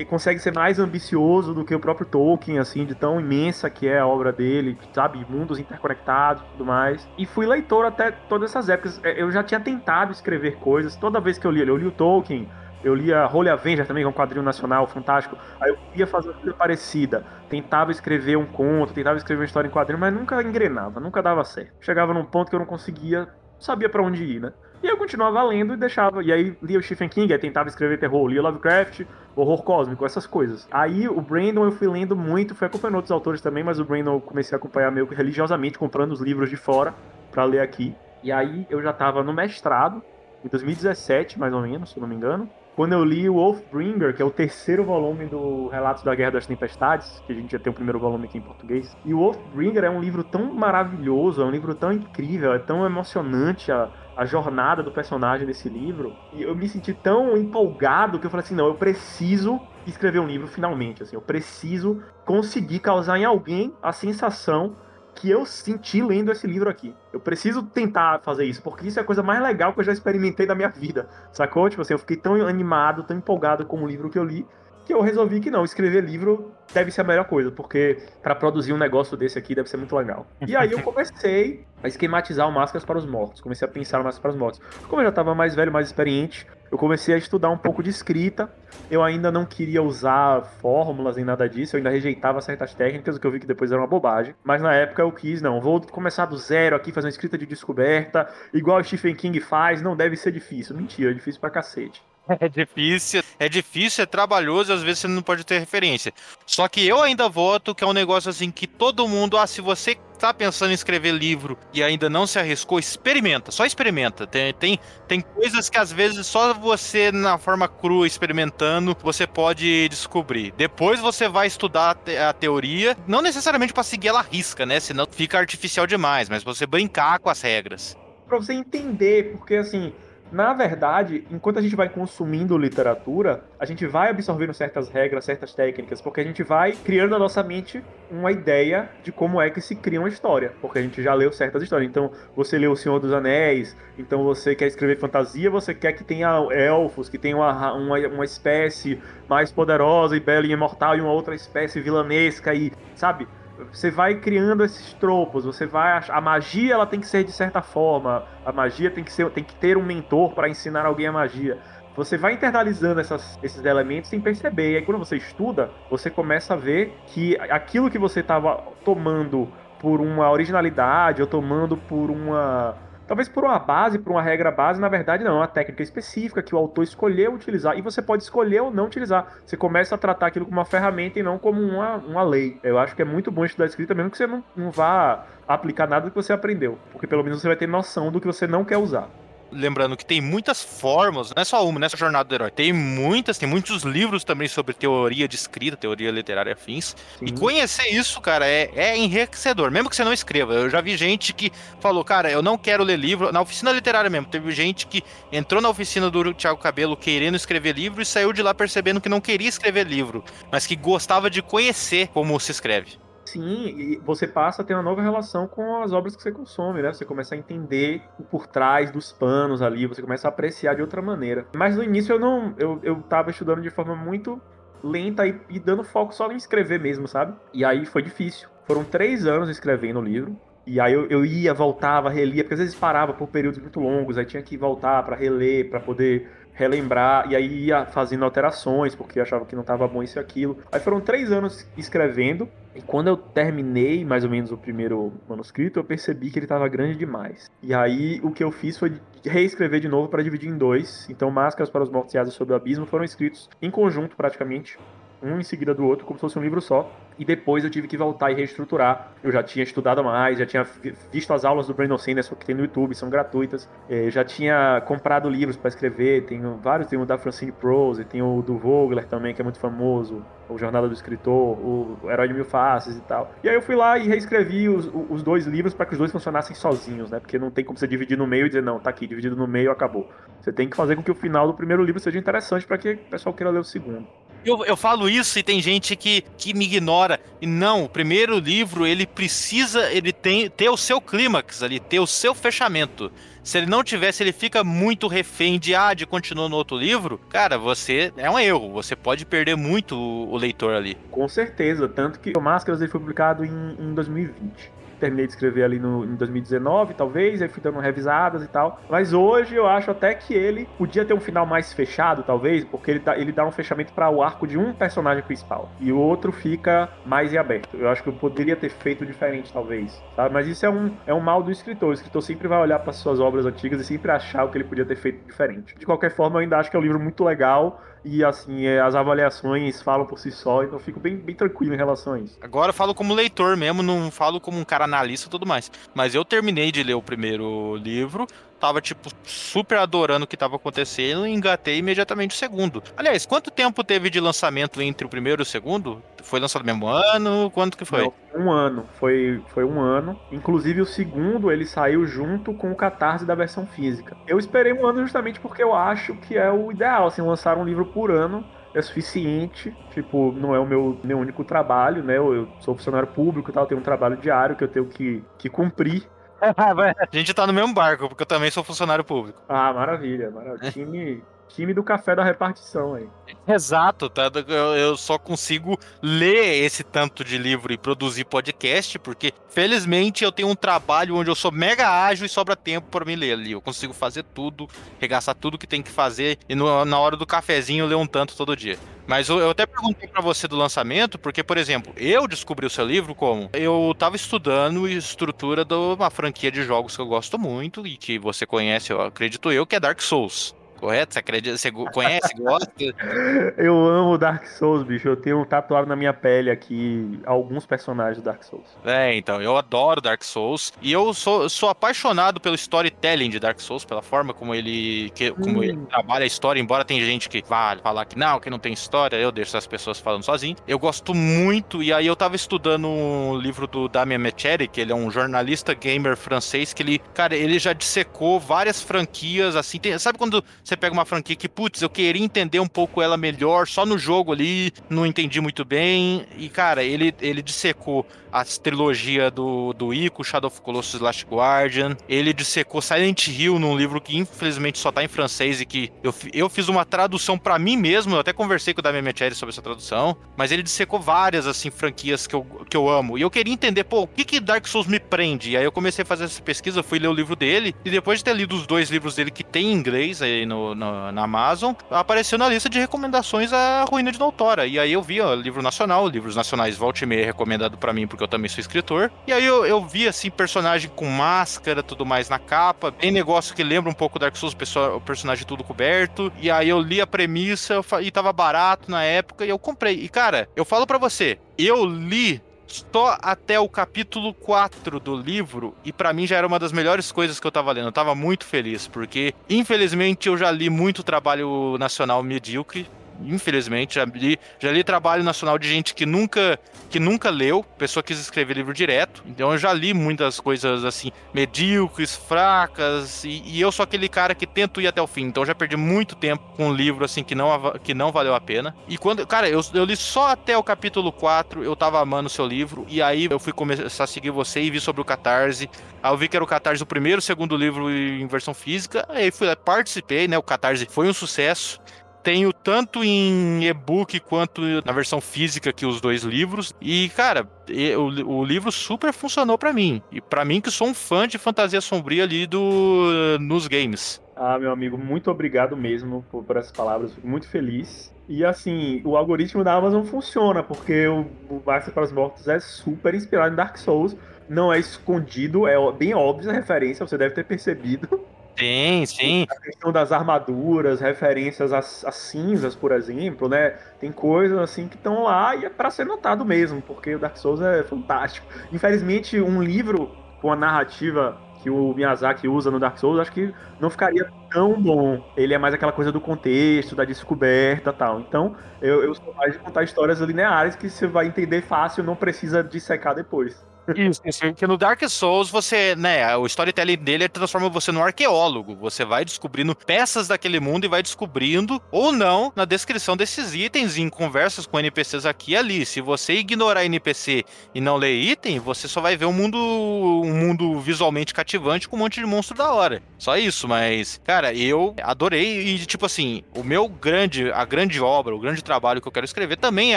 consegue 0.09 0.39
ser 0.39 0.53
mais 0.53 0.79
ambicioso 0.79 1.55
do 1.55 1.65
que 1.65 1.75
o 1.75 1.81
próprio 1.81 2.07
Tolkien, 2.07 2.59
assim, 2.59 2.85
de 2.85 2.95
tão 2.95 3.21
imensa 3.21 3.69
que 3.71 3.87
é 3.87 3.99
a 3.99 4.07
obra 4.07 4.33
dele, 4.33 4.79
sabe? 4.93 5.25
Mundos 5.29 5.59
interconectados 5.59 6.43
e 6.43 6.47
tudo 6.53 6.65
mais. 6.65 7.09
E 7.19 7.27
fui 7.27 7.47
leitor 7.47 7.85
até 7.85 8.11
todas 8.11 8.51
essas 8.51 8.69
épocas. 8.69 9.01
É, 9.05 9.21
eu 9.21 9.31
já 9.31 9.43
tinha 9.43 9.61
tentado 9.61 10.13
escrever 10.13 10.57
coisas, 10.57 10.97
toda 10.97 11.21
vez 11.21 11.39
que 11.39 11.47
eu 11.47 11.51
lia, 11.51 11.65
eu 11.65 11.77
li 11.77 11.87
o 11.87 11.91
Tolkien, 11.91 12.49
eu 12.83 12.95
lia 12.95 13.29
Holy 13.31 13.49
Avenger 13.49 13.87
também, 13.87 14.03
que 14.03 14.07
é 14.07 14.11
um 14.11 14.13
quadrinho 14.13 14.43
nacional 14.43 14.87
fantástico. 14.87 15.37
Aí 15.61 15.71
eu 15.71 15.79
ia 15.95 16.07
fazer 16.07 16.31
uma 16.31 16.41
coisa 16.41 16.57
parecida. 16.57 17.25
Tentava 17.49 17.91
escrever 17.91 18.37
um 18.37 18.47
conto, 18.47 18.95
tentava 18.95 19.19
escrever 19.19 19.41
uma 19.41 19.47
história 19.47 19.69
em 19.69 19.71
quadrinho, 19.71 19.99
mas 19.99 20.13
nunca 20.15 20.43
engrenava, 20.43 20.99
nunca 20.99 21.23
dava 21.23 21.45
certo. 21.45 21.73
Chegava 21.81 22.15
num 22.15 22.25
ponto 22.25 22.49
que 22.49 22.55
eu 22.57 22.61
não 22.61 22.67
conseguia, 22.67 23.29
sabia 23.59 23.89
para 23.89 24.03
onde 24.03 24.25
ir, 24.25 24.41
né? 24.41 24.53
E 24.83 24.87
eu 24.87 24.97
continuava 24.97 25.43
lendo 25.43 25.75
e 25.75 25.77
deixava. 25.77 26.23
E 26.23 26.33
aí 26.33 26.57
lia 26.63 26.79
o 26.79 26.83
Stephen 26.83 27.09
King, 27.09 27.33
aí 27.33 27.39
tentava 27.39 27.69
escrever 27.69 27.99
terror, 27.99 28.27
lia 28.27 28.41
Lovecraft, 28.41 29.03
horror 29.37 29.63
cósmico, 29.63 30.07
essas 30.07 30.27
coisas. 30.27 30.67
Aí 30.71 31.07
o 31.07 31.21
Brandon 31.21 31.65
eu 31.65 31.73
fui 31.73 31.87
lendo 31.89 32.17
muito, 32.17 32.55
fui 32.55 32.67
acompanhando 32.67 32.97
outros 32.97 33.13
autores 33.13 33.41
também, 33.41 33.63
mas 33.63 33.79
o 33.79 33.85
Brandon 33.85 34.15
eu 34.15 34.21
comecei 34.21 34.57
a 34.57 34.59
acompanhar 34.59 34.91
meio 34.91 35.07
que 35.07 35.15
religiosamente, 35.15 35.79
comprando 35.79 36.13
os 36.13 36.21
livros 36.21 36.49
de 36.49 36.57
fora 36.57 36.95
para 37.31 37.45
ler 37.45 37.61
aqui. 37.61 37.95
E 38.23 38.33
aí 38.33 38.67
eu 38.71 38.83
já 38.83 38.93
tava 38.93 39.23
no 39.23 39.33
mestrado, 39.33 40.03
em 40.45 40.49
2017, 40.49 41.39
mais 41.39 41.53
ou 41.53 41.61
menos, 41.61 41.91
se 41.91 42.01
não 42.01 42.09
me 42.09 42.15
engano. 42.15 42.49
Quando 42.77 42.93
eu 42.95 43.05
li 43.05 43.29
o 43.29 43.35
Wolfbringer, 43.35 44.15
que 44.15 44.23
é 44.23 44.25
o 44.25 44.31
terceiro 44.31 44.85
volume 44.85 45.27
do 45.27 45.69
Relatos 45.69 46.03
da 46.03 46.15
Guerra 46.15 46.33
das 46.33 46.47
Tempestades, 46.47 47.23
que 47.27 47.33
a 47.33 47.35
gente 47.35 47.53
já 47.53 47.59
tem 47.59 47.71
o 47.71 47.75
primeiro 47.75 47.99
volume 47.99 48.27
aqui 48.27 48.39
em 48.39 48.41
português. 48.41 48.97
E 49.05 49.13
o 49.13 49.19
Wolfbringer 49.19 49.85
é 49.85 49.91
um 49.91 50.01
livro 50.01 50.25
tão 50.25 50.55
maravilhoso, 50.55 51.43
é 51.43 51.45
um 51.45 51.51
livro 51.51 51.75
tão 51.75 51.93
incrível, 51.93 52.55
é 52.55 52.59
tão 52.59 52.87
emocionante 52.87 53.71
a, 53.71 53.91
a 54.21 54.27
jornada 54.27 54.83
do 54.83 54.93
personagem 54.93 55.47
nesse 55.47 55.67
livro. 55.67 56.15
E 56.35 56.43
eu 56.43 56.55
me 56.55 56.69
senti 56.69 56.93
tão 56.93 57.39
empolgado 57.39 58.19
que 58.19 58.27
eu 58.27 58.31
falei 58.31 58.45
assim: 58.45 58.55
não, 58.55 58.67
eu 58.67 58.75
preciso 58.75 59.59
escrever 59.87 60.19
um 60.19 60.27
livro 60.27 60.47
finalmente. 60.47 61.03
Assim, 61.03 61.17
eu 61.17 61.23
preciso 61.23 62.03
conseguir 62.27 62.81
causar 62.81 63.19
em 63.19 63.25
alguém 63.25 63.75
a 63.83 63.95
sensação 63.95 64.77
que 65.15 65.31
eu 65.31 65.47
senti 65.47 66.03
lendo 66.03 66.31
esse 66.31 66.47
livro 66.47 66.69
aqui. 66.69 66.95
Eu 67.11 67.19
preciso 67.19 67.63
tentar 67.63 68.21
fazer 68.21 68.45
isso, 68.45 68.61
porque 68.61 68.87
isso 68.87 68.99
é 68.99 69.03
a 69.03 69.07
coisa 69.07 69.23
mais 69.23 69.43
legal 69.43 69.73
que 69.73 69.81
eu 69.81 69.85
já 69.85 69.93
experimentei 69.93 70.45
na 70.45 70.55
minha 70.55 70.69
vida. 70.69 71.09
Sacou? 71.33 71.71
Tipo 71.71 71.81
assim, 71.81 71.95
eu 71.95 71.99
fiquei 71.99 72.19
tão 72.19 72.35
animado, 72.47 73.05
tão 73.05 73.17
empolgado 73.17 73.65
com 73.65 73.83
o 73.83 73.87
livro 73.87 74.11
que 74.11 74.19
eu 74.19 74.25
li, 74.25 74.47
que 74.85 74.93
eu 74.93 75.01
resolvi 75.01 75.41
que 75.41 75.51
não, 75.51 75.65
escrever 75.65 76.05
livro 76.05 76.53
deve 76.73 76.91
ser 76.91 77.01
a 77.03 77.05
melhor 77.05 77.25
coisa, 77.25 77.51
porque 77.51 77.99
para 78.23 78.35
produzir 78.35 78.73
um 78.73 78.79
negócio 78.79 79.17
desse 79.17 79.39
aqui 79.39 79.55
deve 79.55 79.69
ser 79.69 79.77
muito 79.77 79.95
legal. 79.97 80.27
E 80.47 80.57
aí 80.57 80.71
eu 80.73 80.81
comecei 80.83 81.65
a 81.83 81.89
esquematizar 81.89 82.49
o 82.49 82.53
Máscaras 82.53 82.85
para 82.85 82.99
os 82.99 83.07
Mortos, 83.07 83.41
comecei 83.41 83.67
a 83.67 83.71
pensar 83.71 84.01
o 84.01 84.05
Máscaras 84.05 84.21
para 84.21 84.31
os 84.31 84.37
Mortos. 84.37 84.61
Como 84.89 85.01
eu 85.01 85.07
já 85.07 85.11
estava 85.11 85.35
mais 85.35 85.55
velho, 85.55 85.73
mais 85.73 85.87
experiente, 85.87 86.47
eu 86.71 86.79
comecei 86.79 87.15
a 87.15 87.19
estudar 87.19 87.51
um 87.51 87.59
pouco 87.59 87.83
de 87.83 87.91
escrita. 87.91 88.49
Eu 88.89 89.03
ainda 89.03 89.33
não 89.33 89.45
queria 89.45 89.83
usar 89.83 90.43
fórmulas 90.61 91.17
nem 91.17 91.25
nada 91.25 91.49
disso, 91.49 91.75
eu 91.75 91.79
ainda 91.79 91.91
rejeitava 91.91 92.41
certas 92.41 92.75
técnicas, 92.75 93.17
o 93.17 93.21
que 93.21 93.27
eu 93.27 93.31
vi 93.31 93.41
que 93.41 93.47
depois 93.47 93.73
era 93.73 93.81
uma 93.81 93.87
bobagem. 93.89 94.35
Mas 94.45 94.63
na 94.63 94.73
época 94.75 95.03
eu 95.03 95.11
quis, 95.11 95.43
não, 95.43 95.61
vou 95.61 95.81
começar 95.81 96.27
do 96.27 96.37
zero 96.37 96.77
aqui, 96.77 96.93
fazer 96.93 97.09
uma 97.09 97.11
escrita 97.11 97.37
de 97.37 97.47
descoberta, 97.47 98.29
igual 98.55 98.79
o 98.79 98.85
Stephen 98.85 99.15
King 99.15 99.41
faz, 99.41 99.83
não 99.83 99.97
deve 99.97 100.17
ser 100.17 100.31
difícil. 100.31 100.77
Mentira, 100.77 101.11
é 101.11 101.15
difícil 101.15 101.41
pra 101.41 101.51
cacete. 101.51 102.03
É 102.41 102.49
difícil, 102.49 103.23
é 103.39 103.49
difícil, 103.49 104.03
é 104.05 104.07
trabalhoso, 104.07 104.73
às 104.73 104.83
vezes 104.83 105.01
você 105.01 105.09
não 105.09 105.23
pode 105.23 105.45
ter 105.45 105.59
referência. 105.59 106.13
Só 106.47 106.69
que 106.69 106.87
eu 106.87 107.03
ainda 107.03 107.29
voto 107.29 107.75
que 107.75 107.83
é 107.83 107.87
um 107.87 107.93
negócio 107.93 108.31
assim 108.31 108.51
que 108.51 108.67
todo 108.67 109.09
mundo, 109.09 109.37
ah, 109.37 109.47
se 109.47 109.61
você 109.61 109.97
tá 110.19 110.33
pensando 110.35 110.71
em 110.71 110.75
escrever 110.75 111.13
livro 111.13 111.59
e 111.73 111.83
ainda 111.83 112.11
não 112.11 112.27
se 112.27 112.39
arriscou, 112.39 112.79
experimenta, 112.79 113.51
só 113.51 113.65
experimenta. 113.65 114.27
Tem, 114.27 114.53
tem, 114.53 114.79
tem 115.09 115.21
coisas 115.21 115.69
que 115.69 115.79
às 115.79 115.91
vezes 115.91 116.27
só 116.27 116.53
você, 116.55 117.11
na 117.11 117.39
forma 117.39 117.67
crua, 117.67 118.07
experimentando, 118.07 118.97
você 119.03 119.27
pode 119.27 119.89
descobrir. 119.89 120.53
Depois 120.57 121.01
você 121.01 121.29
vai 121.29 121.47
estudar 121.47 121.97
a 122.29 122.33
teoria, 122.33 122.97
não 123.07 123.23
necessariamente 123.23 123.73
para 123.73 123.83
seguir 123.83 124.09
ela 124.09 124.23
risca, 124.23 124.67
né? 124.67 124.79
Senão 124.79 125.07
fica 125.11 125.39
artificial 125.39 125.87
demais, 125.87 126.29
mas 126.29 126.43
você 126.43 126.67
brincar 126.67 127.19
com 127.19 127.31
as 127.31 127.41
regras. 127.41 127.97
Pra 128.29 128.37
você 128.37 128.53
entender, 128.53 129.33
porque 129.33 129.57
assim 129.57 129.93
na 130.33 130.53
verdade, 130.53 131.25
enquanto 131.31 131.59
a 131.59 131.63
gente 131.63 131.75
vai 131.75 131.89
consumindo 131.89 132.57
literatura, 132.57 133.43
a 133.59 133.65
gente 133.65 133.87
vai 133.87 134.11
absorvendo 134.11 134.55
certas 134.55 134.89
regras, 134.89 135.25
certas 135.25 135.53
técnicas, 135.53 136.01
porque 136.01 136.21
a 136.21 136.25
gente 136.25 136.43
vai 136.43 136.73
criando 136.73 137.11
na 137.11 137.19
nossa 137.19 137.43
mente 137.43 137.83
uma 138.11 138.31
ideia 138.31 138.89
de 139.03 139.11
como 139.11 139.41
é 139.41 139.51
que 139.51 139.61
se 139.61 139.75
cria 139.75 139.99
uma 139.99 140.09
história, 140.09 140.53
porque 140.61 140.79
a 140.79 140.83
gente 140.83 141.03
já 141.03 141.15
leu 141.15 141.33
certas 141.33 141.63
histórias. 141.63 141.89
Então, 141.89 142.13
você 142.37 142.59
leu 142.59 142.73
O 142.73 142.77
Senhor 142.77 143.01
dos 143.01 143.13
Anéis, 143.13 143.77
então 143.99 144.23
você 144.23 144.55
quer 144.55 144.67
escrever 144.67 144.99
fantasia, 144.99 145.51
você 145.51 145.75
quer 145.75 145.93
que 145.93 146.05
tenha 146.05 146.29
elfos, 146.53 147.09
que 147.09 147.19
tenha 147.19 147.37
uma, 147.37 147.73
uma, 147.73 147.99
uma 147.99 148.25
espécie 148.25 149.01
mais 149.29 149.51
poderosa 149.51 150.17
e 150.17 150.21
bela 150.21 150.47
e 150.47 150.53
imortal 150.53 150.97
e 150.97 151.01
uma 151.01 151.13
outra 151.13 151.35
espécie 151.35 151.81
vilanesca 151.81 152.55
e, 152.55 152.73
sabe? 152.95 153.27
Você 153.73 153.91
vai 153.91 154.17
criando 154.17 154.65
esses 154.65 154.93
tropos, 154.95 155.45
você 155.45 155.67
vai 155.67 156.03
a 156.09 156.21
magia 156.21 156.75
ela 156.75 156.87
tem 156.87 157.01
que 157.01 157.07
ser 157.07 157.25
de 157.25 157.33
certa 157.33 157.63
forma, 157.63 158.25
a 158.45 158.53
magia 158.53 158.91
tem 158.91 159.05
que 159.05 159.13
ser 159.13 159.29
tem 159.31 159.45
que 159.45 159.55
ter 159.55 159.77
um 159.77 159.83
mentor 159.83 160.33
para 160.33 160.49
ensinar 160.49 160.87
alguém 160.87 161.07
a 161.07 161.13
magia. 161.13 161.59
Você 161.97 162.17
vai 162.17 162.35
internalizando 162.35 163.01
essas, 163.01 163.39
esses 163.43 163.65
elementos 163.65 164.09
sem 164.09 164.21
perceber. 164.21 164.73
E 164.73 164.77
aí 164.77 164.83
quando 164.83 164.99
você 164.99 165.17
estuda, 165.17 165.71
você 165.91 166.09
começa 166.09 166.55
a 166.55 166.57
ver 166.57 166.97
que 167.07 167.37
aquilo 167.51 167.91
que 167.91 167.99
você 167.99 168.21
estava 168.21 168.63
tomando 168.85 169.49
por 169.81 170.01
uma 170.01 170.31
originalidade 170.31 171.21
ou 171.21 171.27
tomando 171.27 171.77
por 171.77 172.11
uma 172.11 172.77
talvez 173.11 173.29
por 173.29 173.43
uma 173.43 173.59
base, 173.59 173.99
por 173.99 174.13
uma 174.13 174.23
regra 174.23 174.53
base, 174.53 174.81
na 174.81 174.89
verdade 174.89 175.25
não, 175.25 175.33
é 175.33 175.37
uma 175.39 175.49
técnica 175.49 175.83
específica 175.83 176.41
que 176.41 176.55
o 176.55 176.59
autor 176.59 176.85
escolheu 176.85 177.35
utilizar 177.35 177.77
e 177.77 177.83
você 177.83 178.01
pode 178.01 178.23
escolher 178.23 178.61
ou 178.61 178.71
não 178.71 178.87
utilizar. 178.87 179.27
Você 179.45 179.57
começa 179.57 179.97
a 179.97 179.99
tratar 179.99 180.29
aquilo 180.29 180.45
como 180.45 180.57
uma 180.57 180.65
ferramenta 180.65 181.19
e 181.19 181.23
não 181.25 181.37
como 181.37 181.61
uma, 181.61 181.97
uma 181.97 182.23
lei. 182.23 182.61
Eu 182.63 182.79
acho 182.79 182.95
que 182.95 183.03
é 183.03 183.05
muito 183.05 183.33
bom 183.33 183.45
estudar 183.45 183.67
escrita, 183.67 183.97
mesmo 183.97 184.13
que 184.13 184.17
você 184.17 184.29
não, 184.29 184.45
não 184.55 184.71
vá 184.71 185.27
aplicar 185.49 185.89
nada 185.89 186.09
que 186.09 186.15
você 186.15 186.33
aprendeu, 186.33 186.79
porque 186.93 187.09
pelo 187.09 187.25
menos 187.25 187.41
você 187.41 187.49
vai 187.49 187.57
ter 187.57 187.67
noção 187.67 188.13
do 188.13 188.21
que 188.21 188.29
você 188.29 188.47
não 188.47 188.65
quer 188.65 188.77
usar 188.77 189.09
lembrando 189.53 189.97
que 189.97 190.05
tem 190.05 190.21
muitas 190.21 190.63
formas, 190.63 191.33
não 191.35 191.41
é 191.41 191.45
só 191.45 191.67
uma, 191.67 191.79
nessa 191.79 191.97
é 191.97 191.99
jornada 191.99 192.29
do 192.29 192.35
herói. 192.35 192.51
Tem 192.51 192.73
muitas, 192.73 193.39
tem 193.39 193.49
muitos 193.49 193.83
livros 193.83 194.25
também 194.25 194.49
sobre 194.49 194.75
teoria 194.75 195.27
de 195.27 195.37
escrita, 195.37 195.77
teoria 195.77 196.11
literária 196.11 196.53
afins. 196.53 196.97
Sim. 197.19 197.27
E 197.27 197.33
conhecer 197.33 197.89
isso, 197.89 198.21
cara, 198.21 198.47
é, 198.47 198.71
é 198.75 198.97
enriquecedor, 198.97 199.71
mesmo 199.71 199.91
que 199.91 199.97
você 199.97 200.05
não 200.05 200.13
escreva. 200.13 200.55
Eu 200.55 200.71
já 200.71 200.81
vi 200.81 200.97
gente 200.97 201.33
que 201.33 201.53
falou, 201.81 202.05
cara, 202.05 202.31
eu 202.31 202.43
não 202.43 202.57
quero 202.57 202.85
ler 202.85 202.99
livro. 202.99 203.33
Na 203.33 203.41
oficina 203.41 203.73
literária 203.73 204.11
mesmo, 204.11 204.27
teve 204.27 204.51
gente 204.53 204.87
que 204.87 205.03
entrou 205.33 205.61
na 205.61 205.69
oficina 205.69 206.11
do 206.11 206.35
Thiago 206.35 206.61
Cabelo 206.61 206.97
querendo 206.97 207.37
escrever 207.37 207.75
livro 207.75 208.03
e 208.03 208.07
saiu 208.07 208.33
de 208.33 208.43
lá 208.43 208.55
percebendo 208.55 209.01
que 209.01 209.09
não 209.09 209.21
queria 209.21 209.49
escrever 209.49 209.87
livro, 209.87 210.25
mas 210.51 210.67
que 210.67 210.77
gostava 210.77 211.31
de 211.31 211.43
conhecer 211.43 212.09
como 212.09 212.39
se 212.39 212.53
escreve. 212.53 212.99
Sim, 213.31 213.67
e 213.67 213.97
você 214.05 214.27
passa 214.27 214.63
a 214.63 214.65
ter 214.65 214.75
uma 214.75 214.83
nova 214.83 215.01
relação 215.01 215.47
com 215.47 215.83
as 215.83 215.93
obras 215.93 216.17
que 216.17 216.23
você 216.23 216.33
consome, 216.33 216.83
né? 216.83 216.93
Você 216.93 217.05
começa 217.05 217.37
a 217.37 217.39
entender 217.39 218.03
o 218.19 218.25
por 218.25 218.49
trás 218.49 218.91
dos 218.91 219.13
panos 219.13 219.63
ali, 219.63 219.87
você 219.87 220.03
começa 220.03 220.27
a 220.27 220.31
apreciar 220.31 220.75
de 220.75 220.83
outra 220.83 221.01
maneira. 221.01 221.47
Mas 221.55 221.77
no 221.77 221.83
início 221.85 222.15
eu 222.15 222.19
não. 222.19 222.53
Eu, 222.59 222.81
eu 222.83 223.01
tava 223.03 223.31
estudando 223.31 223.63
de 223.63 223.71
forma 223.71 223.95
muito 223.95 224.41
lenta 224.83 225.29
e, 225.29 225.41
e 225.49 225.61
dando 225.61 225.85
foco 225.85 226.13
só 226.13 226.31
em 226.33 226.37
escrever 226.37 226.81
mesmo, 226.81 227.07
sabe? 227.07 227.37
E 227.55 227.65
aí 227.65 227.87
foi 227.87 228.03
difícil. 228.03 228.49
Foram 228.67 228.83
três 228.83 229.25
anos 229.27 229.49
escrevendo 229.49 230.01
o 230.01 230.03
livro. 230.03 230.37
E 230.67 230.81
aí 230.81 230.93
eu, 230.93 231.07
eu 231.07 231.25
ia, 231.25 231.55
voltava, 231.55 232.11
relia, 232.11 232.43
porque 232.43 232.55
às 232.55 232.61
vezes 232.61 232.75
parava 232.75 233.13
por 233.13 233.29
períodos 233.29 233.61
muito 233.61 233.81
longos, 233.81 234.19
aí 234.19 234.25
tinha 234.25 234.43
que 234.43 234.57
voltar 234.57 235.03
para 235.05 235.17
reler, 235.17 235.71
para 235.71 235.81
poder 235.81 236.29
relembrar, 236.61 237.33
e 237.33 237.35
aí 237.35 237.65
ia 237.65 237.87
fazendo 237.87 238.23
alterações, 238.23 238.95
porque 238.95 239.19
achava 239.19 239.47
que 239.47 239.55
não 239.55 239.63
estava 239.63 239.89
bom 239.89 240.03
isso 240.03 240.19
e 240.19 240.21
aquilo. 240.21 240.59
Aí 240.71 240.79
foram 240.79 241.01
três 241.01 241.33
anos 241.33 241.67
escrevendo, 241.77 242.47
e 242.77 242.83
quando 242.83 243.09
eu 243.09 243.17
terminei 243.17 244.05
mais 244.05 244.25
ou 244.25 244.31
menos 244.31 244.53
o 244.53 244.59
primeiro 244.59 245.11
manuscrito, 245.27 245.79
eu 245.79 245.85
percebi 245.85 246.31
que 246.31 246.39
ele 246.39 246.45
estava 246.45 246.69
grande 246.69 246.99
demais. 246.99 247.51
E 247.63 247.73
aí 247.73 248.21
o 248.23 248.31
que 248.31 248.45
eu 248.45 248.53
fiz 248.53 248.77
foi 248.77 248.93
reescrever 249.25 249.81
de 249.81 249.89
novo 249.89 250.09
para 250.09 250.23
dividir 250.23 250.51
em 250.51 250.59
dois. 250.59 251.09
Então, 251.09 251.31
Máscaras 251.31 251.71
para 251.71 251.83
os 251.83 251.91
Mortos 251.91 252.15
e 252.15 252.19
Asas 252.19 252.35
sobre 252.35 252.53
o 252.53 252.57
Abismo 252.57 252.85
foram 252.85 253.05
escritos 253.05 253.49
em 253.63 253.71
conjunto 253.71 254.15
praticamente 254.15 254.79
um 255.23 255.39
em 255.39 255.43
seguida 255.43 255.75
do 255.75 255.85
outro, 255.85 256.07
como 256.07 256.19
se 256.19 256.23
fosse 256.23 256.39
um 256.39 256.43
livro 256.43 256.61
só. 256.61 256.91
E 257.21 257.25
depois 257.25 257.63
eu 257.63 257.69
tive 257.69 257.87
que 257.87 257.99
voltar 257.99 258.31
e 258.31 258.35
reestruturar. 258.35 259.13
Eu 259.23 259.31
já 259.31 259.43
tinha 259.43 259.63
estudado 259.63 260.03
mais, 260.03 260.39
já 260.39 260.47
tinha 260.47 260.67
visto 261.13 261.31
as 261.35 261.45
aulas 261.45 261.67
do 261.67 261.75
Brandon 261.75 261.99
Sanderson 261.99 262.35
que 262.35 262.47
tem 262.47 262.55
no 262.55 262.63
YouTube, 262.63 262.95
são 262.95 263.11
gratuitas. 263.11 263.69
É, 263.91 264.11
já 264.11 264.25
tinha 264.25 264.83
comprado 264.87 265.29
livros 265.29 265.55
para 265.55 265.69
escrever, 265.69 266.25
tenho 266.25 266.57
vários, 266.63 266.89
tem 266.89 266.99
o 266.99 267.05
da 267.05 267.19
Francine 267.19 267.53
Prose, 267.53 268.07
tem 268.07 268.23
o 268.23 268.41
do 268.41 268.57
Vogler 268.57 269.05
também, 269.05 269.35
que 269.35 269.43
é 269.43 269.45
muito 269.45 269.59
famoso, 269.59 270.25
o 270.49 270.57
Jornada 270.57 270.89
do 270.89 270.95
Escritor, 270.95 271.59
o 271.59 271.99
Herói 272.11 272.29
de 272.29 272.33
Mil 272.33 272.45
Faces 272.47 272.97
e 272.97 273.03
tal. 273.03 273.31
E 273.45 273.51
aí 273.51 273.55
eu 273.55 273.61
fui 273.61 273.77
lá 273.77 273.99
e 273.99 274.09
reescrevi 274.09 274.71
os, 274.71 274.91
os 275.11 275.23
dois 275.23 275.47
livros 275.47 275.75
para 275.75 275.85
que 275.85 275.93
os 275.93 275.99
dois 275.99 276.11
funcionassem 276.11 276.57
sozinhos, 276.57 277.11
né? 277.11 277.21
Porque 277.21 277.39
não 277.39 277.51
tem 277.51 277.63
como 277.63 277.79
você 277.79 277.87
dividir 277.87 278.17
no 278.17 278.27
meio 278.27 278.47
e 278.47 278.49
dizer, 278.49 278.63
não, 278.63 278.81
tá 278.81 278.89
aqui, 278.89 279.07
dividido 279.07 279.37
no 279.37 279.47
meio, 279.47 279.71
acabou. 279.71 280.09
Você 280.41 280.51
tem 280.51 280.71
que 280.71 280.77
fazer 280.77 280.97
com 280.97 281.03
que 281.03 281.11
o 281.11 281.15
final 281.15 281.47
do 281.47 281.53
primeiro 281.53 281.85
livro 281.85 282.01
seja 282.01 282.19
interessante 282.19 282.67
para 282.67 282.79
que 282.79 282.93
o 282.93 282.99
pessoal 283.11 283.35
queira 283.35 283.51
ler 283.51 283.59
o 283.59 283.65
segundo. 283.65 284.07
Eu, 284.45 284.65
eu 284.65 284.77
falo 284.77 285.09
isso 285.09 285.39
e 285.39 285.43
tem 285.43 285.61
gente 285.61 285.95
que, 285.95 286.23
que 286.39 286.55
me 286.55 286.65
ignora. 286.65 287.10
E 287.41 287.47
não, 287.47 287.85
o 287.85 287.89
primeiro 287.89 288.39
livro, 288.39 288.87
ele 288.87 289.07
precisa, 289.07 289.91
ele 289.91 290.13
tem 290.13 290.49
ter 290.51 290.69
o 290.69 290.77
seu 290.77 291.01
clímax 291.01 291.63
ali, 291.63 291.81
ter 291.81 291.99
o 291.99 292.07
seu 292.07 292.35
fechamento. 292.35 293.11
Se 293.43 293.59
ele 293.59 293.67
não 293.67 293.83
tivesse, 293.83 294.23
ele 294.23 294.33
fica 294.33 294.63
muito 294.63 295.09
refém 295.09 295.59
de, 295.59 295.75
ah, 295.75 295.95
de 295.95 296.07
continuar 296.07 296.49
no 296.49 296.57
outro 296.57 296.77
livro. 296.77 297.19
Cara, 297.31 297.57
você 297.57 298.13
é 298.17 298.31
um 298.31 298.39
erro. 298.39 298.71
Você 298.73 298.95
pode 298.95 299.25
perder 299.25 299.57
muito 299.57 299.97
o, 299.97 300.31
o 300.33 300.37
leitor 300.37 300.75
ali. 300.75 300.97
Com 301.11 301.27
certeza. 301.27 301.89
Tanto 301.89 302.21
que 302.21 302.33
o 302.37 302.41
Máscaras 302.41 302.81
foi 302.81 302.89
publicado 302.89 303.45
em, 303.45 303.77
em 303.79 303.95
2020 303.95 304.80
terminei 305.01 305.27
de 305.27 305.33
escrever 305.33 305.65
ali 305.65 305.79
no, 305.79 306.05
em 306.05 306.15
2019, 306.15 306.95
talvez, 306.95 307.43
aí 307.43 307.49
fui 307.49 307.63
dando 307.63 307.81
revisadas 307.81 308.45
e 308.45 308.49
tal. 308.49 308.81
Mas 308.89 309.13
hoje 309.13 309.57
eu 309.57 309.67
acho 309.67 309.91
até 309.91 310.15
que 310.15 310.35
ele 310.35 310.69
podia 310.79 311.05
ter 311.05 311.15
um 311.15 311.21
final 311.21 311.47
mais 311.47 311.73
fechado, 311.73 312.23
talvez, 312.23 312.65
porque 312.65 312.91
ele, 312.91 313.01
dá, 313.01 313.19
ele 313.19 313.33
dá 313.33 313.45
um 313.45 313.51
fechamento 313.51 313.93
para 313.93 314.11
o 314.11 314.23
arco 314.23 314.47
de 314.47 314.59
um 314.59 314.73
personagem 314.73 315.23
principal. 315.25 315.71
E 315.81 315.91
o 315.91 315.99
outro 315.99 316.31
fica 316.31 316.89
mais 317.05 317.33
em 317.33 317.39
aberto. 317.39 317.77
Eu 317.77 317.89
acho 317.89 318.03
que 318.03 318.09
eu 318.09 318.13
poderia 318.13 318.55
ter 318.55 318.69
feito 318.69 319.05
diferente, 319.05 319.53
talvez. 319.53 320.01
Sabe? 320.15 320.33
Mas 320.35 320.47
isso 320.47 320.65
é 320.65 320.71
um, 320.71 320.93
é 321.07 321.15
um 321.15 321.21
mal 321.21 321.43
do 321.43 321.51
escritor. 321.51 321.91
O 321.91 321.93
escritor 321.93 322.23
sempre 322.23 322.47
vai 322.47 322.61
olhar 322.61 322.79
para 322.79 322.93
suas 322.93 323.19
obras 323.19 323.47
antigas 323.47 323.81
e 323.81 323.85
sempre 323.85 324.11
achar 324.11 324.45
o 324.45 324.51
que 324.51 324.59
ele 324.59 324.65
podia 324.65 324.85
ter 324.85 324.97
feito 324.97 325.25
diferente. 325.27 325.75
De 325.79 325.87
qualquer 325.87 326.11
forma, 326.11 326.37
eu 326.37 326.41
ainda 326.43 326.59
acho 326.59 326.71
que 326.71 326.77
é 326.77 326.79
um 326.79 326.83
livro 326.83 327.01
muito 327.01 327.25
legal 327.25 327.81
e 328.05 328.25
assim, 328.25 328.65
é, 328.67 328.81
as 328.81 328.95
avaliações 328.95 329.83
falam 329.83 330.07
por 330.07 330.19
si 330.19 330.31
só, 330.31 330.63
então 330.63 330.77
eu 330.77 330.81
fico 330.83 330.99
bem, 330.99 331.17
bem 331.17 331.35
tranquilo 331.35 331.75
em 331.75 331.77
relação 331.77 332.15
a 332.15 332.21
isso. 332.21 332.39
Agora 332.41 332.71
eu 332.71 332.75
falo 332.75 332.95
como 332.95 333.15
leitor 333.15 333.57
mesmo, 333.57 333.83
não 333.83 334.11
falo 334.11 334.41
como 334.41 334.59
um 334.59 334.65
cara 334.65 334.85
analista 334.85 335.27
e 335.27 335.31
tudo 335.31 335.47
mais. 335.47 335.71
Mas 335.95 336.15
eu 336.15 336.25
terminei 336.25 336.73
de 336.73 336.83
ler 336.83 336.95
o 336.95 337.03
primeiro 337.03 337.77
livro, 337.77 338.27
tava, 338.61 338.81
tipo, 338.81 339.09
super 339.25 339.79
adorando 339.79 340.25
o 340.25 340.29
que 340.29 340.37
tava 340.37 340.57
acontecendo 340.57 341.27
e 341.27 341.33
engatei 341.33 341.79
imediatamente 341.79 342.33
o 342.33 342.39
segundo. 342.39 342.83
Aliás, 342.97 343.25
quanto 343.25 343.51
tempo 343.51 343.83
teve 343.83 344.11
de 344.11 344.21
lançamento 344.21 344.81
entre 344.83 345.07
o 345.07 345.11
primeiro 345.11 345.41
e 345.41 345.45
o 345.45 345.47
segundo? 345.47 346.03
Foi 346.23 346.39
lançado 346.39 346.63
no 346.63 346.67
mesmo 346.67 346.87
ano? 346.87 347.51
Quanto 347.51 347.79
que 347.79 347.85
foi? 347.85 348.03
Não, 348.03 348.13
um 348.37 348.51
ano. 348.51 348.85
Foi, 348.99 349.43
foi 349.49 349.65
um 349.65 349.81
ano. 349.81 350.21
Inclusive, 350.31 350.83
o 350.83 350.87
segundo, 350.87 351.51
ele 351.51 351.65
saiu 351.65 352.07
junto 352.07 352.53
com 352.53 352.71
o 352.71 352.77
catarse 352.77 353.25
da 353.25 353.35
versão 353.35 353.67
física. 353.67 354.17
Eu 354.27 354.39
esperei 354.39 354.73
um 354.73 354.87
ano 354.87 355.01
justamente 355.03 355.41
porque 355.41 355.63
eu 355.63 355.75
acho 355.75 356.15
que 356.17 356.37
é 356.37 356.51
o 356.51 356.71
ideal, 356.71 357.07
assim, 357.07 357.23
lançar 357.23 357.57
um 357.57 357.65
livro 357.65 357.87
por 357.87 358.11
ano 358.11 358.45
é 358.75 358.83
suficiente. 358.83 359.75
Tipo, 359.93 360.33
não 360.33 360.55
é 360.55 360.59
o 360.59 360.67
meu, 360.67 360.99
meu 361.03 361.19
único 361.19 361.45
trabalho, 361.45 362.03
né? 362.03 362.19
Eu, 362.19 362.35
eu 362.35 362.49
sou 362.61 362.75
funcionário 362.75 363.09
público 363.09 363.51
e 363.51 363.53
tal, 363.53 363.67
tenho 363.67 363.81
um 363.81 363.85
trabalho 363.85 364.17
diário 364.17 364.57
que 364.57 364.65
eu 364.65 364.69
tenho 364.69 364.87
que, 364.87 365.25
que 365.39 365.49
cumprir. 365.49 366.07
a 367.13 367.17
gente 367.17 367.35
tá 367.35 367.47
no 367.47 367.53
mesmo 367.53 367.75
barco, 367.75 368.09
porque 368.09 368.23
eu 368.23 368.27
também 368.27 368.51
sou 368.51 368.65
funcionário 368.65 369.05
público. 369.05 369.41
Ah, 369.49 369.73
maravilha, 369.73 370.31
maravilha. 370.31 370.73
Time, 370.73 371.23
time 371.55 371.75
do 371.75 371.83
café 371.83 372.15
da 372.15 372.25
repartição 372.25 372.95
aí. 372.95 373.09
Exato, 373.47 374.09
tá? 374.09 374.31
Eu, 374.49 374.77
eu, 374.77 374.97
só 374.97 375.19
consigo 375.19 375.79
ler 376.03 376.65
esse 376.65 376.83
tanto 376.83 377.25
de 377.25 377.37
livro 377.37 377.73
e 377.73 377.79
produzir 377.79 378.25
podcast, 378.25 378.99
porque 378.99 379.33
felizmente 379.49 380.25
eu 380.25 380.33
tenho 380.33 380.49
um 380.49 380.55
trabalho 380.55 381.17
onde 381.17 381.31
eu 381.31 381.35
sou 381.35 381.51
mega 381.51 381.89
ágil 381.89 382.27
e 382.27 382.29
sobra 382.29 382.57
tempo 382.57 382.89
para 382.89 383.05
me 383.05 383.17
ler 383.17 383.33
ali. 383.33 383.53
Eu 383.53 383.61
consigo 383.61 383.93
fazer 383.93 384.23
tudo, 384.23 384.69
regaçar 384.99 385.35
tudo 385.35 385.59
que 385.59 385.67
tem 385.67 385.83
que 385.83 385.91
fazer 385.91 386.39
e 386.49 386.55
no, 386.55 386.85
na 386.85 386.99
hora 386.99 387.17
do 387.17 387.27
cafezinho 387.27 387.87
ler 387.87 387.97
um 387.97 388.07
tanto 388.07 388.37
todo 388.37 388.57
dia. 388.57 388.79
Mas 389.07 389.29
eu, 389.29 389.41
eu 389.41 389.51
até 389.51 389.67
perguntei 389.67 390.09
para 390.09 390.23
você 390.23 390.47
do 390.47 390.57
lançamento, 390.57 391.19
porque, 391.19 391.43
por 391.43 391.57
exemplo, 391.57 391.93
eu 391.97 392.29
descobri 392.29 392.65
o 392.65 392.71
seu 392.71 392.87
livro 392.87 393.13
como? 393.13 393.51
Eu 393.53 393.93
tava 393.99 394.15
estudando 394.15 394.89
estrutura 394.89 395.65
de 395.65 395.75
uma 395.75 396.11
franquia 396.11 396.51
de 396.51 396.63
jogos 396.63 396.95
que 396.95 397.03
eu 397.03 397.07
gosto 397.07 397.37
muito 397.37 397.85
e 397.85 397.97
que 397.97 398.21
você 398.21 398.47
conhece, 398.47 398.93
eu 398.93 399.01
acredito 399.01 399.51
eu, 399.51 399.67
que 399.67 399.75
é 399.75 399.81
Dark 399.81 400.01
Souls 400.01 400.55
correto? 400.81 401.13
Você 401.13 401.19
acredita? 401.19 401.59
Você 401.59 401.71
conhece, 401.71 402.35
gosta? 402.35 402.73
Eu 403.57 403.87
amo 403.87 404.17
Dark 404.17 404.47
Souls, 404.47 404.83
bicho. 404.83 405.07
Eu 405.09 405.17
tenho 405.17 405.45
tatuado 405.45 405.87
na 405.87 405.95
minha 405.95 406.13
pele 406.13 406.51
aqui 406.51 407.21
alguns 407.27 407.67
personagens 407.67 408.17
do 408.19 408.25
Dark 408.25 408.43
Souls. 408.43 408.67
É, 408.85 409.15
então, 409.15 409.43
eu 409.43 409.57
adoro 409.57 410.01
Dark 410.01 410.23
Souls. 410.23 410.73
E 410.81 410.91
eu 410.91 411.13
sou, 411.13 411.49
sou 411.49 411.69
apaixonado 411.69 412.41
pelo 412.41 412.55
storytelling 412.55 413.29
de 413.31 413.39
Dark 413.39 413.61
Souls, 413.61 413.85
pela 413.85 414.03
forma 414.03 414.33
como 414.33 414.55
ele, 414.55 415.11
que, 415.15 415.31
como 415.33 415.59
hum. 415.59 415.63
ele 415.63 415.77
trabalha 415.87 416.25
a 416.25 416.27
história, 416.27 416.61
embora 416.61 416.85
tem 416.85 417.01
gente 417.01 417.29
que 417.29 417.43
vá 417.47 417.77
falar 417.83 418.05
que 418.07 418.19
não, 418.19 418.41
que 418.41 418.49
não 418.49 418.59
tem 418.59 418.73
história, 418.73 419.17
eu 419.17 419.31
deixo 419.31 419.57
as 419.57 419.67
pessoas 419.67 419.99
falando 419.99 420.25
sozinho. 420.25 420.57
Eu 420.67 420.79
gosto 420.79 421.15
muito, 421.15 421.83
e 421.83 421.93
aí 421.93 422.07
eu 422.07 422.17
tava 422.17 422.37
estudando 422.37 422.89
um 422.89 423.37
livro 423.37 423.67
do 423.67 423.89
Damien 423.89 424.19
Mecheri, 424.19 424.69
que 424.69 424.81
ele 424.81 424.93
é 424.93 424.95
um 424.95 425.11
jornalista 425.11 425.75
gamer 425.75 426.17
francês, 426.17 426.73
que 426.73 426.83
ele, 426.83 426.99
cara, 427.15 427.37
ele 427.37 427.59
já 427.59 427.73
dissecou 427.73 428.41
várias 428.41 428.81
franquias, 428.81 429.57
assim, 429.57 429.79
tem, 429.79 429.99
sabe 429.99 430.19
quando 430.19 430.43
você 430.71 430.77
pega 430.77 430.93
uma 430.93 431.05
franquia 431.05 431.35
que, 431.35 431.49
putz, 431.49 431.83
eu 431.83 431.91
queria 431.91 432.23
entender 432.23 432.61
um 432.61 432.67
pouco 432.67 433.03
ela 433.03 433.17
melhor, 433.17 433.67
só 433.67 433.85
no 433.85 433.99
jogo 433.99 434.33
ali, 434.33 434.73
não 434.89 435.05
entendi 435.05 435.41
muito 435.41 435.65
bem. 435.65 436.25
E, 436.39 436.49
cara, 436.49 436.85
ele, 436.85 437.13
ele 437.21 437.43
dissecou 437.43 438.07
a 438.33 438.45
trilogia 438.45 439.31
do, 439.31 439.73
do 439.73 439.93
Ico, 439.93 440.25
Shadow 440.25 440.49
of 440.49 440.61
Colossus 440.61 441.01
Last 441.01 441.27
Guardian. 441.27 441.97
Ele 442.09 442.33
dissecou 442.33 442.81
Silent 442.81 443.29
Hill 443.29 443.59
num 443.59 443.77
livro 443.77 444.01
que 444.01 444.17
infelizmente 444.17 444.79
só 444.79 444.91
tá 444.93 445.03
em 445.03 445.09
francês 445.09 445.61
e 445.61 445.67
que 445.67 445.93
eu, 446.03 446.15
eu 446.33 446.49
fiz 446.49 446.69
uma 446.69 446.85
tradução 446.85 447.39
para 447.39 447.59
mim 447.59 447.77
mesmo. 447.77 448.15
Eu 448.15 448.21
até 448.21 448.33
conversei 448.33 448.75
com 448.75 448.81
o 448.81 448.83
Damien 448.83 449.03
Mecheri 449.03 449.35
sobre 449.35 449.53
essa 449.53 449.63
tradução. 449.63 450.17
Mas 450.37 450.53
ele 450.53 450.63
dissecou 450.63 451.01
várias, 451.01 451.47
assim, 451.47 451.71
franquias 451.71 452.27
que 452.27 452.35
eu, 452.35 452.45
que 452.69 452.77
eu 452.77 452.89
amo. 452.89 453.19
E 453.19 453.23
eu 453.23 453.31
queria 453.31 453.53
entender, 453.53 453.85
pô, 453.85 454.03
o 454.03 454.07
que, 454.07 454.25
que 454.25 454.41
Dark 454.41 454.67
Souls 454.67 454.87
me 454.87 455.01
prende? 455.01 455.51
E 455.51 455.57
aí 455.57 455.65
eu 455.65 455.73
comecei 455.73 456.03
a 456.03 456.07
fazer 456.07 456.25
essa 456.25 456.43
pesquisa, 456.43 456.83
fui 456.83 456.99
ler 456.99 457.09
o 457.09 457.13
livro 457.13 457.37
dele. 457.37 457.75
E 457.85 457.91
depois 457.91 458.19
de 458.19 458.25
ter 458.25 458.35
lido 458.35 458.55
os 458.55 458.67
dois 458.67 458.91
livros 458.91 459.15
dele 459.15 459.31
que 459.31 459.45
tem 459.45 459.67
em 459.67 459.73
inglês 459.73 460.23
aí 460.23 460.47
no, 460.47 460.75
no 460.75 461.13
na 461.13 461.23
Amazon, 461.25 461.75
apareceu 461.91 462.39
na 462.39 462.49
lista 462.49 462.69
de 462.69 462.79
recomendações 462.79 463.53
a 463.53 463.85
Ruína 463.89 464.13
de 464.13 464.19
Doutora. 464.19 464.67
E 464.67 464.79
aí 464.79 464.93
eu 464.93 465.03
vi, 465.03 465.21
ó, 465.21 465.35
livro 465.35 465.63
nacional, 465.63 466.07
livros 466.09 466.37
nacionais 466.37 466.77
volte 466.77 467.03
e 467.03 467.07
meia 467.07 467.25
recomendado 467.25 467.77
para 467.77 467.93
mim, 467.93 468.07
porque 468.07 468.20
eu 468.23 468.29
também 468.29 468.49
sou 468.49 468.61
escritor. 468.61 469.11
E 469.27 469.33
aí 469.33 469.45
eu, 469.45 469.67
eu 469.67 469.85
vi, 469.85 470.09
assim, 470.09 470.31
personagem 470.31 470.91
com 470.95 471.07
máscara, 471.07 471.83
tudo 471.83 472.05
mais 472.07 472.29
na 472.29 472.39
capa, 472.39 472.91
bem 472.91 473.11
negócio 473.11 473.55
que 473.55 473.63
lembra 473.63 473.91
um 473.91 473.95
pouco 473.95 474.19
Dark 474.19 474.37
Souls, 474.37 474.55
o 474.95 475.01
personagem 475.01 475.47
tudo 475.47 475.65
coberto. 475.65 476.33
E 476.41 476.51
aí 476.51 476.69
eu 476.69 476.81
li 476.81 477.01
a 477.01 477.07
premissa 477.07 477.81
e 478.01 478.11
tava 478.11 478.33
barato 478.33 478.91
na 478.91 479.03
época 479.03 479.45
e 479.45 479.49
eu 479.49 479.59
comprei. 479.59 479.95
E 479.97 480.09
cara, 480.09 480.49
eu 480.57 480.65
falo 480.65 480.87
para 480.87 480.99
você, 480.99 481.39
eu 481.59 481.85
li 481.85 482.43
só 482.71 483.19
até 483.21 483.59
o 483.59 483.69
capítulo 483.69 484.33
4 484.33 485.01
do 485.01 485.17
livro, 485.17 485.75
e 485.85 485.93
para 485.93 486.13
mim 486.13 486.27
já 486.27 486.37
era 486.37 486.47
uma 486.47 486.59
das 486.59 486.73
melhores 486.73 487.11
coisas 487.11 487.41
que 487.41 487.47
eu 487.47 487.51
tava 487.51 487.73
lendo. 487.73 487.89
Eu 487.89 487.93
tava 487.93 488.15
muito 488.15 488.45
feliz, 488.45 488.87
porque 488.87 489.35
infelizmente 489.49 490.29
eu 490.29 490.37
já 490.37 490.51
li 490.51 490.71
muito 490.71 491.03
trabalho 491.03 491.77
nacional 491.79 492.23
medíocre, 492.23 492.87
infelizmente, 493.25 493.95
já 493.95 494.05
li, 494.05 494.39
já 494.59 494.71
li 494.71 494.85
trabalho 494.85 495.23
nacional 495.23 495.59
de 495.59 495.69
gente 495.69 495.95
que 495.95 496.07
nunca 496.07 496.59
que 496.91 496.99
nunca 496.99 497.31
leu, 497.31 497.63
pessoa 497.79 498.03
quis 498.03 498.19
escrever 498.19 498.57
livro 498.57 498.75
direto. 498.75 499.23
Então 499.25 499.53
eu 499.53 499.59
já 499.59 499.73
li 499.73 499.95
muitas 499.95 500.41
coisas 500.41 500.85
assim, 500.85 501.13
medíocres, 501.33 502.17
fracas, 502.17 503.25
e, 503.25 503.43
e, 503.47 503.61
eu 503.61 503.71
sou 503.71 503.85
aquele 503.85 504.09
cara 504.09 504.35
que 504.35 504.45
tento 504.45 504.81
ir 504.81 504.89
até 504.89 505.01
o 505.01 505.07
fim. 505.07 505.27
Então 505.27 505.45
eu 505.45 505.47
já 505.47 505.55
perdi 505.55 505.77
muito 505.77 506.17
tempo 506.17 506.43
com 506.57 506.69
um 506.69 506.75
livro 506.75 507.05
assim 507.05 507.23
que 507.23 507.35
não, 507.35 507.49
que 507.85 507.95
não 507.95 508.11
valeu 508.11 508.35
a 508.35 508.41
pena. 508.41 508.75
E 508.89 508.99
quando, 508.99 509.25
cara, 509.25 509.49
eu, 509.49 509.61
eu 509.73 509.85
li 509.85 509.97
só 509.97 510.29
até 510.29 510.59
o 510.59 510.65
capítulo 510.65 511.13
4, 511.13 511.63
eu 511.63 511.77
tava 511.77 512.01
amando 512.01 512.27
o 512.27 512.31
seu 512.31 512.45
livro, 512.45 512.85
e 512.89 513.01
aí 513.01 513.29
eu 513.31 513.39
fui 513.39 513.53
começar 513.53 514.05
a 514.05 514.07
seguir 514.07 514.31
você 514.31 514.61
e 514.61 514.71
vi 514.71 514.81
sobre 514.81 515.01
o 515.01 515.05
Catarse. 515.05 515.71
Aí 516.03 516.13
eu 516.13 516.17
vi 516.17 516.29
que 516.29 516.37
era 516.37 516.45
o 516.45 516.49
Catarse 516.49 516.83
o 516.83 516.87
primeiro, 516.87 517.23
segundo 517.23 517.57
livro 517.57 517.89
em 517.89 518.27
versão 518.27 518.53
física. 518.53 519.07
Aí 519.09 519.31
fui 519.31 519.47
lá, 519.47 519.55
participei, 519.55 520.27
né? 520.27 520.37
O 520.37 520.43
Catarse 520.43 520.87
foi 520.91 521.09
um 521.09 521.13
sucesso. 521.13 521.81
Tenho 522.23 522.53
tanto 522.53 523.03
em 523.03 523.65
e-book 523.65 524.21
quanto 524.21 524.61
na 524.85 524.93
versão 524.93 525.21
física 525.21 525.73
que 525.73 525.87
os 525.87 526.01
dois 526.01 526.23
livros. 526.23 526.75
E, 526.81 527.09
cara, 527.11 527.49
o, 527.97 528.41
o 528.41 528.45
livro 528.45 528.71
super 528.71 529.13
funcionou 529.13 529.57
para 529.57 529.73
mim. 529.73 530.03
E 530.13 530.21
para 530.21 530.45
mim 530.45 530.61
que 530.61 530.71
sou 530.71 530.89
um 530.89 530.95
fã 530.95 531.27
de 531.27 531.39
fantasia 531.39 531.81
sombria 531.81 532.25
ali 532.25 532.47
do 532.47 533.39
nos 533.41 533.67
games. 533.67 534.21
Ah, 534.37 534.59
meu 534.59 534.73
amigo, 534.73 534.97
muito 534.97 535.31
obrigado 535.31 535.77
mesmo 535.77 536.25
por, 536.31 536.43
por 536.43 536.57
essas 536.57 536.73
palavras. 536.73 537.13
Fico 537.13 537.29
muito 537.29 537.47
feliz. 537.47 538.11
E 538.27 538.45
assim, 538.45 539.03
o 539.05 539.17
algoritmo 539.17 539.63
da 539.63 539.75
Amazon 539.75 540.05
funciona, 540.05 540.63
porque 540.63 541.07
o, 541.09 541.27
o 541.51 541.61
para 541.61 542.03
os 542.03 542.13
Mortos 542.13 542.49
é 542.49 542.59
super 542.59 543.15
inspirado 543.15 543.53
em 543.53 543.57
Dark 543.57 543.77
Souls. 543.77 544.17
Não 544.49 544.73
é 544.73 544.79
escondido, 544.79 545.67
é 545.67 545.77
bem 545.93 546.15
óbvia 546.15 546.51
a 546.51 546.55
referência, 546.55 547.07
você 547.07 547.19
deve 547.19 547.35
ter 547.35 547.45
percebido. 547.45 548.21
Sim, 548.61 549.07
sim. 549.07 549.47
A 549.51 549.61
questão 549.61 549.91
das 549.91 550.13
armaduras, 550.13 551.01
referências 551.01 551.73
às, 551.73 552.05
às 552.05 552.15
cinzas, 552.17 552.75
por 552.77 552.93
exemplo, 552.93 553.49
né? 553.49 553.71
Tem 553.99 554.13
coisas 554.13 554.59
assim 554.59 554.87
que 554.87 554.97
estão 554.97 555.23
lá 555.23 555.57
e 555.57 555.65
é 555.65 555.71
para 555.71 555.91
ser 555.91 556.05
notado 556.05 556.45
mesmo, 556.45 556.83
porque 556.83 557.15
o 557.15 557.19
Dark 557.19 557.37
Souls 557.37 557.61
é 557.63 557.83
fantástico. 557.83 558.47
Infelizmente, 558.71 559.41
um 559.41 559.63
livro 559.63 560.15
com 560.41 560.53
a 560.53 560.57
narrativa 560.57 561.39
que 561.63 561.71
o 561.71 561.95
Miyazaki 561.95 562.49
usa 562.49 562.71
no 562.71 562.79
Dark 562.79 562.99
Souls, 562.99 563.19
acho 563.21 563.33
que 563.33 563.55
não 563.79 563.91
ficaria 563.91 564.27
tão 564.51 564.81
bom. 564.81 565.23
Ele 565.37 565.55
é 565.55 565.59
mais 565.59 565.75
aquela 565.75 565.93
coisa 565.93 566.11
do 566.11 566.21
contexto, 566.21 566.97
da 566.97 567.05
descoberta 567.05 567.93
tal. 567.93 568.21
Então, 568.21 568.57
eu, 568.81 569.03
eu 569.03 569.15
sou 569.15 569.35
mais 569.35 569.53
de 569.53 569.59
contar 569.59 569.83
histórias 569.83 570.21
lineares 570.21 570.77
que 570.77 570.89
você 570.89 571.07
vai 571.07 571.27
entender 571.27 571.63
fácil, 571.63 572.03
não 572.03 572.17
precisa 572.17 572.63
dissecar 572.65 573.15
depois. 573.15 573.63
Isso, 573.97 574.21
isso, 574.25 574.67
no 574.67 574.77
Dark 574.77 575.03
Souls 575.09 575.51
você, 575.51 575.95
né, 575.97 576.37
o 576.37 576.47
storytelling 576.47 576.97
dele 576.97 577.29
transforma 577.29 577.69
você 577.69 577.91
num 577.93 578.03
arqueólogo. 578.03 578.77
Você 578.77 579.05
vai 579.05 579.25
descobrindo 579.25 579.75
peças 579.75 580.29
daquele 580.29 580.61
mundo 580.61 580.85
e 580.85 580.89
vai 580.89 581.03
descobrindo, 581.03 581.81
ou 581.91 582.13
não, 582.13 582.53
na 582.55 582.65
descrição 582.65 583.17
desses 583.17 583.55
itens 583.55 583.97
em 583.97 584.09
conversas 584.09 584.67
com 584.67 584.79
NPCs 584.79 585.27
aqui 585.27 585.53
e 585.53 585.57
ali. 585.57 585.85
Se 585.85 586.01
você 586.01 586.35
ignorar 586.35 586.85
NPC 586.85 587.45
e 587.75 587.81
não 587.81 587.97
ler 587.97 588.15
item, 588.15 588.59
você 588.59 588.87
só 588.87 589.01
vai 589.01 589.17
ver 589.17 589.27
um 589.27 589.33
mundo, 589.33 589.59
um 589.59 590.35
mundo 590.35 590.79
visualmente 590.81 591.35
cativante 591.35 591.89
com 591.89 591.97
um 591.97 591.99
monte 591.99 592.21
de 592.21 592.27
monstro 592.27 592.57
da 592.57 592.73
hora. 592.73 593.03
Só 593.19 593.37
isso, 593.37 593.67
mas, 593.69 594.21
cara, 594.25 594.55
eu 594.55 594.95
adorei 595.03 595.75
e, 595.75 595.87
tipo 595.87 596.07
assim, 596.07 596.43
o 596.57 596.63
meu 596.63 596.89
grande, 596.89 597.51
a 597.53 597.65
grande 597.65 598.01
obra, 598.01 598.35
o 598.35 598.41
grande 598.41 598.63
trabalho 598.63 599.01
que 599.01 599.09
eu 599.09 599.13
quero 599.13 599.27
escrever 599.27 599.57
também 599.57 599.93
é 599.93 599.97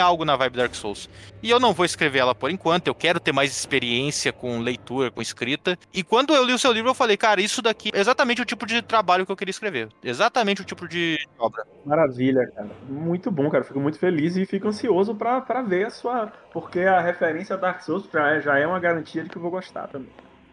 algo 0.00 0.24
na 0.24 0.36
vibe 0.36 0.56
Dark 0.56 0.74
Souls. 0.74 1.08
E 1.42 1.50
eu 1.50 1.60
não 1.60 1.72
vou 1.72 1.84
escrever 1.84 2.20
ela 2.20 2.34
por 2.34 2.50
enquanto, 2.50 2.88
eu 2.88 2.94
quero 2.94 3.20
ter 3.20 3.32
mais 3.32 3.50
experiência 3.50 3.83
experiência 3.84 4.32
com 4.32 4.58
leitura, 4.58 5.10
com 5.10 5.20
escrita. 5.20 5.78
E 5.92 6.02
quando 6.02 6.34
eu 6.34 6.44
li 6.44 6.52
o 6.52 6.58
seu 6.58 6.72
livro, 6.72 6.90
eu 6.90 6.94
falei, 6.94 7.16
cara, 7.16 7.40
isso 7.40 7.60
daqui 7.60 7.90
é 7.92 8.00
exatamente 8.00 8.40
o 8.40 8.44
tipo 8.44 8.66
de 8.66 8.80
trabalho 8.80 9.26
que 9.26 9.32
eu 9.32 9.36
queria 9.36 9.50
escrever. 9.50 9.88
Exatamente 10.02 10.62
o 10.62 10.64
tipo 10.64 10.88
de 10.88 11.18
obra. 11.38 11.64
Maravilha, 11.84 12.50
cara. 12.54 12.70
Muito 12.88 13.30
bom, 13.30 13.50
cara. 13.50 13.62
Fico 13.62 13.78
muito 13.78 13.98
feliz 13.98 14.36
e 14.36 14.46
fico 14.46 14.68
ansioso 14.68 15.14
para 15.14 15.62
ver 15.62 15.86
a 15.86 15.90
sua. 15.90 16.32
Porque 16.52 16.80
a 16.80 17.00
referência 17.00 17.54
a 17.54 17.58
Dark 17.58 17.82
Souls 17.82 18.08
é, 18.14 18.40
já 18.40 18.58
é 18.58 18.66
uma 18.66 18.80
garantia 18.80 19.22
de 19.22 19.28
que 19.28 19.36
eu 19.36 19.42
vou 19.42 19.50
gostar 19.50 19.88
também. 19.88 20.10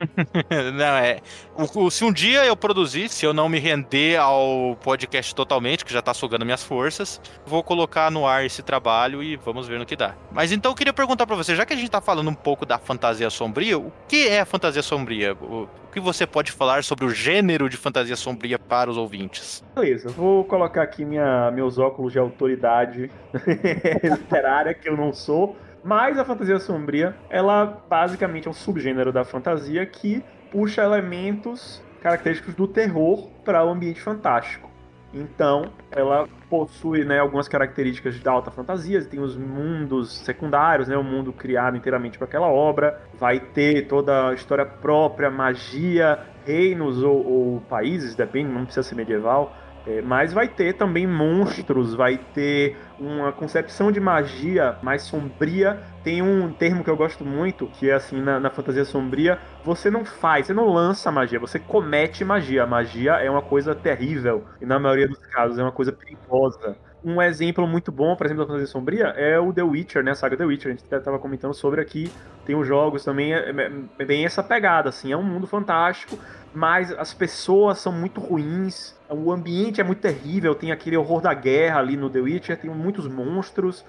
não, 0.73 0.95
é. 0.97 1.19
O, 1.55 1.85
o, 1.85 1.91
se 1.91 2.03
um 2.03 2.11
dia 2.11 2.45
eu 2.45 2.55
produzir, 2.55 3.09
se 3.09 3.25
eu 3.25 3.33
não 3.33 3.47
me 3.47 3.59
render 3.59 4.17
ao 4.17 4.77
podcast 4.81 5.33
totalmente, 5.33 5.85
que 5.85 5.93
já 5.93 6.01
tá 6.01 6.13
sugando 6.13 6.45
minhas 6.45 6.63
forças, 6.63 7.21
vou 7.45 7.63
colocar 7.63 8.11
no 8.11 8.25
ar 8.25 8.45
esse 8.45 8.61
trabalho 8.61 9.21
e 9.21 9.35
vamos 9.35 9.67
ver 9.67 9.79
no 9.79 9.85
que 9.85 9.95
dá. 9.95 10.15
Mas 10.31 10.51
então 10.51 10.71
eu 10.71 10.75
queria 10.75 10.93
perguntar 10.93 11.27
para 11.27 11.35
você, 11.35 11.55
já 11.55 11.65
que 11.65 11.73
a 11.73 11.75
gente 11.75 11.89
tá 11.89 12.01
falando 12.01 12.29
um 12.29 12.35
pouco 12.35 12.65
da 12.65 12.77
fantasia 12.77 13.29
sombria, 13.29 13.77
o 13.77 13.91
que 14.07 14.27
é 14.27 14.41
a 14.41 14.45
fantasia 14.45 14.81
sombria? 14.81 15.33
O, 15.35 15.63
o 15.63 15.91
que 15.91 15.99
você 15.99 16.25
pode 16.25 16.51
falar 16.51 16.83
sobre 16.83 17.05
o 17.05 17.09
gênero 17.09 17.69
de 17.69 17.75
fantasia 17.75 18.15
sombria 18.15 18.57
para 18.57 18.89
os 18.89 18.97
ouvintes? 18.97 19.63
Beleza, 19.75 20.09
vou 20.09 20.45
colocar 20.45 20.83
aqui 20.83 21.03
minha, 21.03 21.51
meus 21.51 21.77
óculos 21.77 22.13
de 22.13 22.19
autoridade 22.19 23.11
literária, 24.03 24.73
que 24.73 24.87
eu 24.87 24.95
não 24.95 25.11
sou. 25.11 25.55
Mas 25.83 26.17
a 26.17 26.25
fantasia 26.25 26.59
sombria, 26.59 27.15
ela 27.29 27.65
basicamente 27.89 28.47
é 28.47 28.51
um 28.51 28.53
subgênero 28.53 29.11
da 29.11 29.23
fantasia 29.23 29.85
que 29.85 30.23
puxa 30.51 30.83
elementos 30.83 31.83
característicos 32.01 32.55
do 32.55 32.67
terror 32.67 33.29
para 33.43 33.63
o 33.65 33.69
ambiente 33.69 34.01
fantástico. 34.01 34.69
Então, 35.13 35.71
ela 35.91 36.27
possui 36.49 37.03
né, 37.03 37.19
algumas 37.19 37.47
características 37.47 38.17
da 38.19 38.31
alta 38.31 38.49
fantasia, 38.49 39.03
tem 39.03 39.19
os 39.19 39.35
mundos 39.35 40.19
secundários, 40.19 40.87
né, 40.87 40.95
o 40.95 41.03
mundo 41.03 41.33
criado 41.33 41.75
inteiramente 41.75 42.17
para 42.17 42.27
aquela 42.27 42.47
obra, 42.47 43.01
vai 43.15 43.39
ter 43.39 43.87
toda 43.87 44.29
a 44.29 44.33
história 44.33 44.65
própria, 44.65 45.29
magia, 45.29 46.19
reinos 46.45 47.03
ou, 47.03 47.25
ou 47.25 47.61
países, 47.61 48.15
depende, 48.15 48.51
não 48.51 48.63
precisa 48.63 48.83
ser 48.83 48.95
medieval, 48.95 49.53
é, 49.85 50.01
mas 50.01 50.31
vai 50.31 50.47
ter 50.47 50.73
também 50.73 51.07
monstros, 51.07 51.95
vai 51.95 52.17
ter 52.17 52.77
uma 52.99 53.31
concepção 53.31 53.91
de 53.91 53.99
magia 53.99 54.77
mais 54.83 55.01
sombria. 55.01 55.79
Tem 56.03 56.21
um 56.21 56.51
termo 56.51 56.83
que 56.83 56.89
eu 56.89 56.95
gosto 56.95 57.25
muito, 57.25 57.67
que 57.67 57.89
é 57.89 57.93
assim, 57.93 58.21
na, 58.21 58.39
na, 58.39 58.49
fantasia 58.49 58.85
sombria, 58.85 59.39
você 59.63 59.89
não 59.89 60.05
faz, 60.05 60.47
você 60.47 60.53
não 60.53 60.67
lança 60.67 61.11
magia, 61.11 61.39
você 61.39 61.57
comete 61.57 62.23
magia. 62.23 62.65
Magia 62.65 63.13
é 63.13 63.29
uma 63.29 63.41
coisa 63.41 63.73
terrível, 63.73 64.45
e 64.59 64.65
na 64.65 64.79
maioria 64.79 65.07
dos 65.07 65.19
casos 65.27 65.57
é 65.57 65.63
uma 65.63 65.71
coisa 65.71 65.91
perigosa. 65.91 66.75
Um 67.03 67.19
exemplo 67.19 67.65
muito 67.65 67.91
bom, 67.91 68.15
por 68.15 68.27
exemplo, 68.27 68.43
da 68.43 68.47
fantasia 68.47 68.67
sombria 68.67 69.07
é 69.17 69.39
o 69.39 69.51
The 69.51 69.63
Witcher, 69.63 70.03
né? 70.03 70.11
A 70.11 70.15
saga 70.15 70.37
The 70.37 70.45
Witcher. 70.45 70.71
A 70.71 70.75
gente 70.75 70.85
estava 70.85 71.17
comentando 71.17 71.53
sobre 71.53 71.81
aqui. 71.81 72.11
Tem 72.45 72.55
os 72.55 72.67
jogos 72.67 73.03
também, 73.03 73.33
é, 73.33 73.49
é, 73.49 73.71
é 73.97 74.05
bem 74.05 74.23
essa 74.23 74.43
pegada, 74.43 74.89
assim. 74.89 75.11
É 75.11 75.17
um 75.17 75.23
mundo 75.23 75.47
fantástico, 75.47 76.19
mas 76.53 76.91
as 76.91 77.13
pessoas 77.13 77.79
são 77.79 77.91
muito 77.91 78.19
ruins, 78.19 78.95
o 79.09 79.31
ambiente 79.31 79.79
é 79.79 79.83
muito 79.83 79.99
terrível, 79.99 80.55
tem 80.55 80.71
aquele 80.71 80.97
horror 80.97 81.21
da 81.21 81.33
guerra 81.33 81.79
ali 81.79 81.95
no 81.95 82.09
The 82.09 82.19
Witcher, 82.19 82.57
tem 82.59 82.69
muitos 82.69 83.07
monstros, 83.07 83.85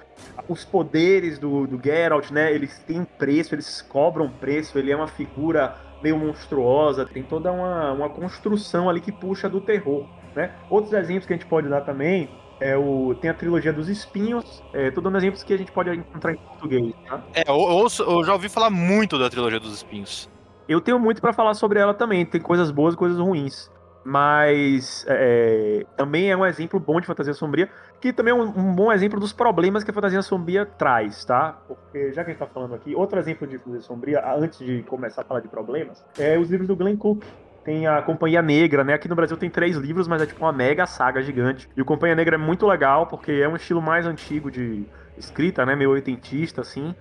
os 0.48 0.64
poderes 0.64 1.38
do, 1.38 1.66
do 1.66 1.81
Geralt, 1.83 2.31
né, 2.31 2.53
eles 2.53 2.79
têm 2.81 3.05
preço, 3.05 3.55
eles 3.55 3.83
cobram 3.83 4.29
preço, 4.29 4.79
ele 4.79 4.92
é 4.92 4.96
uma 4.96 5.09
figura 5.09 5.77
meio 6.03 6.18
monstruosa, 6.18 7.07
tem 7.07 7.22
toda 7.22 7.53
uma, 7.53 7.92
uma 7.92 8.09
construção 8.09 8.88
ali 8.88 9.01
que 9.01 9.12
puxa 9.12 9.48
do 9.48 9.61
terror, 9.61 10.07
né. 10.35 10.53
Outros 10.70 10.92
exemplos 10.92 11.27
que 11.27 11.33
a 11.33 11.37
gente 11.37 11.46
pode 11.46 11.68
dar 11.68 11.83
também 11.83 12.29
é 12.61 12.77
o, 12.77 13.14
tem 13.20 13.29
a 13.29 13.35
trilogia 13.35 13.72
dos 13.72 13.88
espinhos. 13.88 14.62
É, 14.72 14.90
tô 14.90 15.01
dando 15.01 15.18
exemplos 15.18 15.42
que 15.42 15.53
a 15.53 15.57
gente 15.57 15.72
pode 15.72 15.90
encontrar 15.90 16.33
em 16.33 16.37
português, 16.37 16.94
tá? 17.09 17.20
É, 17.35 17.42
eu, 17.48 17.57
eu, 17.57 18.12
eu 18.12 18.25
já 18.25 18.33
ouvi 18.33 18.48
falar 18.48 18.70
muito 18.70 19.18
da 19.18 19.29
trilogia 19.29 19.59
dos 19.59 19.75
espinhos. 19.75 20.31
Eu 20.68 20.81
tenho 20.81 20.98
muito 20.98 21.20
para 21.20 21.33
falar 21.33 21.55
sobre 21.55 21.79
ela 21.79 21.94
também. 21.94 22.25
Tem 22.25 22.40
coisas 22.40 22.70
boas 22.70 22.94
e 22.94 22.96
coisas 22.96 23.18
ruins 23.18 23.70
mas 24.05 25.05
é, 25.09 25.85
também 25.96 26.31
é 26.31 26.37
um 26.37 26.44
exemplo 26.44 26.79
bom 26.81 27.01
de 27.01 27.07
fantasia 27.07 27.35
sombria, 27.35 27.68
que 28.01 28.12
também 28.12 28.33
é 28.33 28.35
um, 28.35 28.42
um, 28.42 28.75
bom 28.75 28.92
exemplo 28.92 29.20
dos 29.20 29.33
problemas 29.33 29.85
que 29.85 29.90
a 29.90 29.94
fantasia 29.94 30.22
sombria 30.22 30.66
traz, 30.66 31.25
tá? 31.25 31.61
Porque 31.68 32.12
já 32.12 32.25
que 32.25 32.31
a 32.31 32.33
gente 32.33 32.40
tá 32.40 32.46
falando 32.46 32.75
aqui, 32.75 32.94
outro 32.94 33.18
exemplo 33.18 33.46
de 33.46 33.59
fantasia 33.59 33.81
sombria, 33.83 34.35
antes 34.35 34.59
de 34.59 34.83
começar 34.83 35.22
a 35.22 35.25
falar 35.25 35.40
de 35.40 35.48
problemas, 35.48 36.05
é 36.18 36.38
os 36.38 36.51
livros 36.51 36.68
do 36.68 36.77
Glenn 36.77 36.96
Cook. 36.96 37.22
Tem 37.64 37.87
a 37.87 38.03
Companhia 38.03 38.42
Negra, 38.42 38.83
né? 38.83 38.92
Aqui 38.94 39.09
no 39.09 39.14
Brasil 39.14 39.37
tem 39.37 39.48
três 39.48 39.77
livros, 39.77 40.09
mas 40.09 40.20
é 40.20 40.27
tipo 40.27 40.44
uma 40.44 40.53
mega 40.53 40.85
saga 40.85 41.22
gigante. 41.22 41.70
E 41.77 41.81
o 41.81 41.85
Companhia 41.85 42.16
Negra 42.16 42.35
é 42.35 42.38
muito 42.38 42.66
legal, 42.66 43.07
porque 43.07 43.31
é 43.31 43.48
um 43.48 43.55
estilo 43.55 43.81
mais 43.81 44.05
antigo 44.05 44.51
de 44.51 44.85
escrita, 45.16 45.64
né? 45.64 45.77
Meio 45.77 45.90
oitentista, 45.90 46.61
assim 46.61 46.92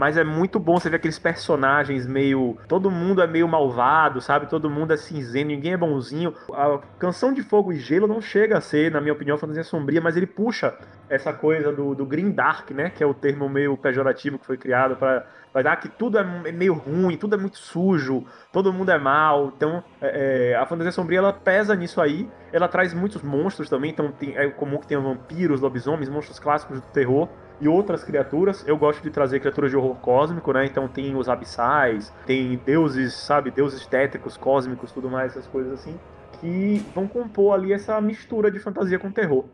mas 0.00 0.16
é 0.16 0.24
muito 0.24 0.58
bom 0.58 0.80
você 0.80 0.88
ver 0.88 0.96
aqueles 0.96 1.18
personagens 1.18 2.06
meio. 2.06 2.56
Todo 2.66 2.90
mundo 2.90 3.20
é 3.20 3.26
meio 3.26 3.46
malvado, 3.46 4.18
sabe? 4.22 4.48
Todo 4.48 4.70
mundo 4.70 4.94
é 4.94 4.96
cinzento, 4.96 5.48
ninguém 5.48 5.74
é 5.74 5.76
bonzinho. 5.76 6.32
A 6.54 6.80
Canção 6.98 7.34
de 7.34 7.42
Fogo 7.42 7.70
e 7.70 7.76
Gelo 7.76 8.06
não 8.06 8.18
chega 8.18 8.56
a 8.56 8.62
ser, 8.62 8.90
na 8.90 8.98
minha 8.98 9.12
opinião, 9.12 9.36
fantasia 9.36 9.62
sombria, 9.62 10.00
mas 10.00 10.16
ele 10.16 10.26
puxa 10.26 10.74
essa 11.06 11.34
coisa 11.34 11.70
do, 11.70 11.94
do 11.94 12.06
Green 12.06 12.30
Dark, 12.30 12.70
né? 12.70 12.88
Que 12.88 13.04
é 13.04 13.06
o 13.06 13.12
termo 13.12 13.46
meio 13.46 13.76
pejorativo 13.76 14.38
que 14.38 14.46
foi 14.46 14.56
criado 14.56 14.96
para 14.96 15.26
vai 15.52 15.62
dar 15.64 15.76
que 15.76 15.88
tudo 15.88 16.16
é 16.16 16.52
meio 16.52 16.72
ruim, 16.72 17.16
tudo 17.16 17.34
é 17.34 17.38
muito 17.38 17.58
sujo, 17.58 18.24
todo 18.50 18.72
mundo 18.72 18.90
é 18.90 18.98
mal. 18.98 19.52
Então, 19.54 19.84
é, 20.00 20.52
é, 20.52 20.56
a 20.56 20.64
fantasia 20.64 20.92
sombria 20.92 21.18
ela 21.18 21.32
pesa 21.34 21.76
nisso 21.76 22.00
aí. 22.00 22.26
Ela 22.50 22.68
traz 22.68 22.94
muitos 22.94 23.22
monstros 23.22 23.68
também, 23.68 23.90
então 23.90 24.10
tem, 24.12 24.34
é 24.34 24.48
comum 24.48 24.78
que 24.78 24.86
tenha 24.86 25.00
vampiros, 25.00 25.60
lobisomens, 25.60 26.08
monstros 26.08 26.38
clássicos 26.38 26.80
do 26.80 26.86
terror 26.86 27.28
e 27.60 27.68
outras 27.68 28.02
criaturas. 28.02 28.66
Eu 28.66 28.76
gosto 28.76 29.02
de 29.02 29.10
trazer 29.10 29.40
criaturas 29.40 29.70
de 29.70 29.76
horror 29.76 29.96
cósmico, 29.96 30.52
né? 30.52 30.64
Então 30.64 30.88
tem 30.88 31.14
os 31.14 31.28
abissais, 31.28 32.12
tem 32.26 32.56
deuses, 32.64 33.14
sabe, 33.14 33.50
deuses 33.50 33.86
tétricos, 33.86 34.36
cósmicos, 34.36 34.92
tudo 34.92 35.10
mais, 35.10 35.32
essas 35.32 35.46
coisas 35.46 35.72
assim, 35.74 35.98
que 36.40 36.84
vão 36.94 37.06
compor 37.06 37.54
ali 37.54 37.72
essa 37.72 38.00
mistura 38.00 38.50
de 38.50 38.58
fantasia 38.58 38.98
com 38.98 39.10
terror. 39.10 39.44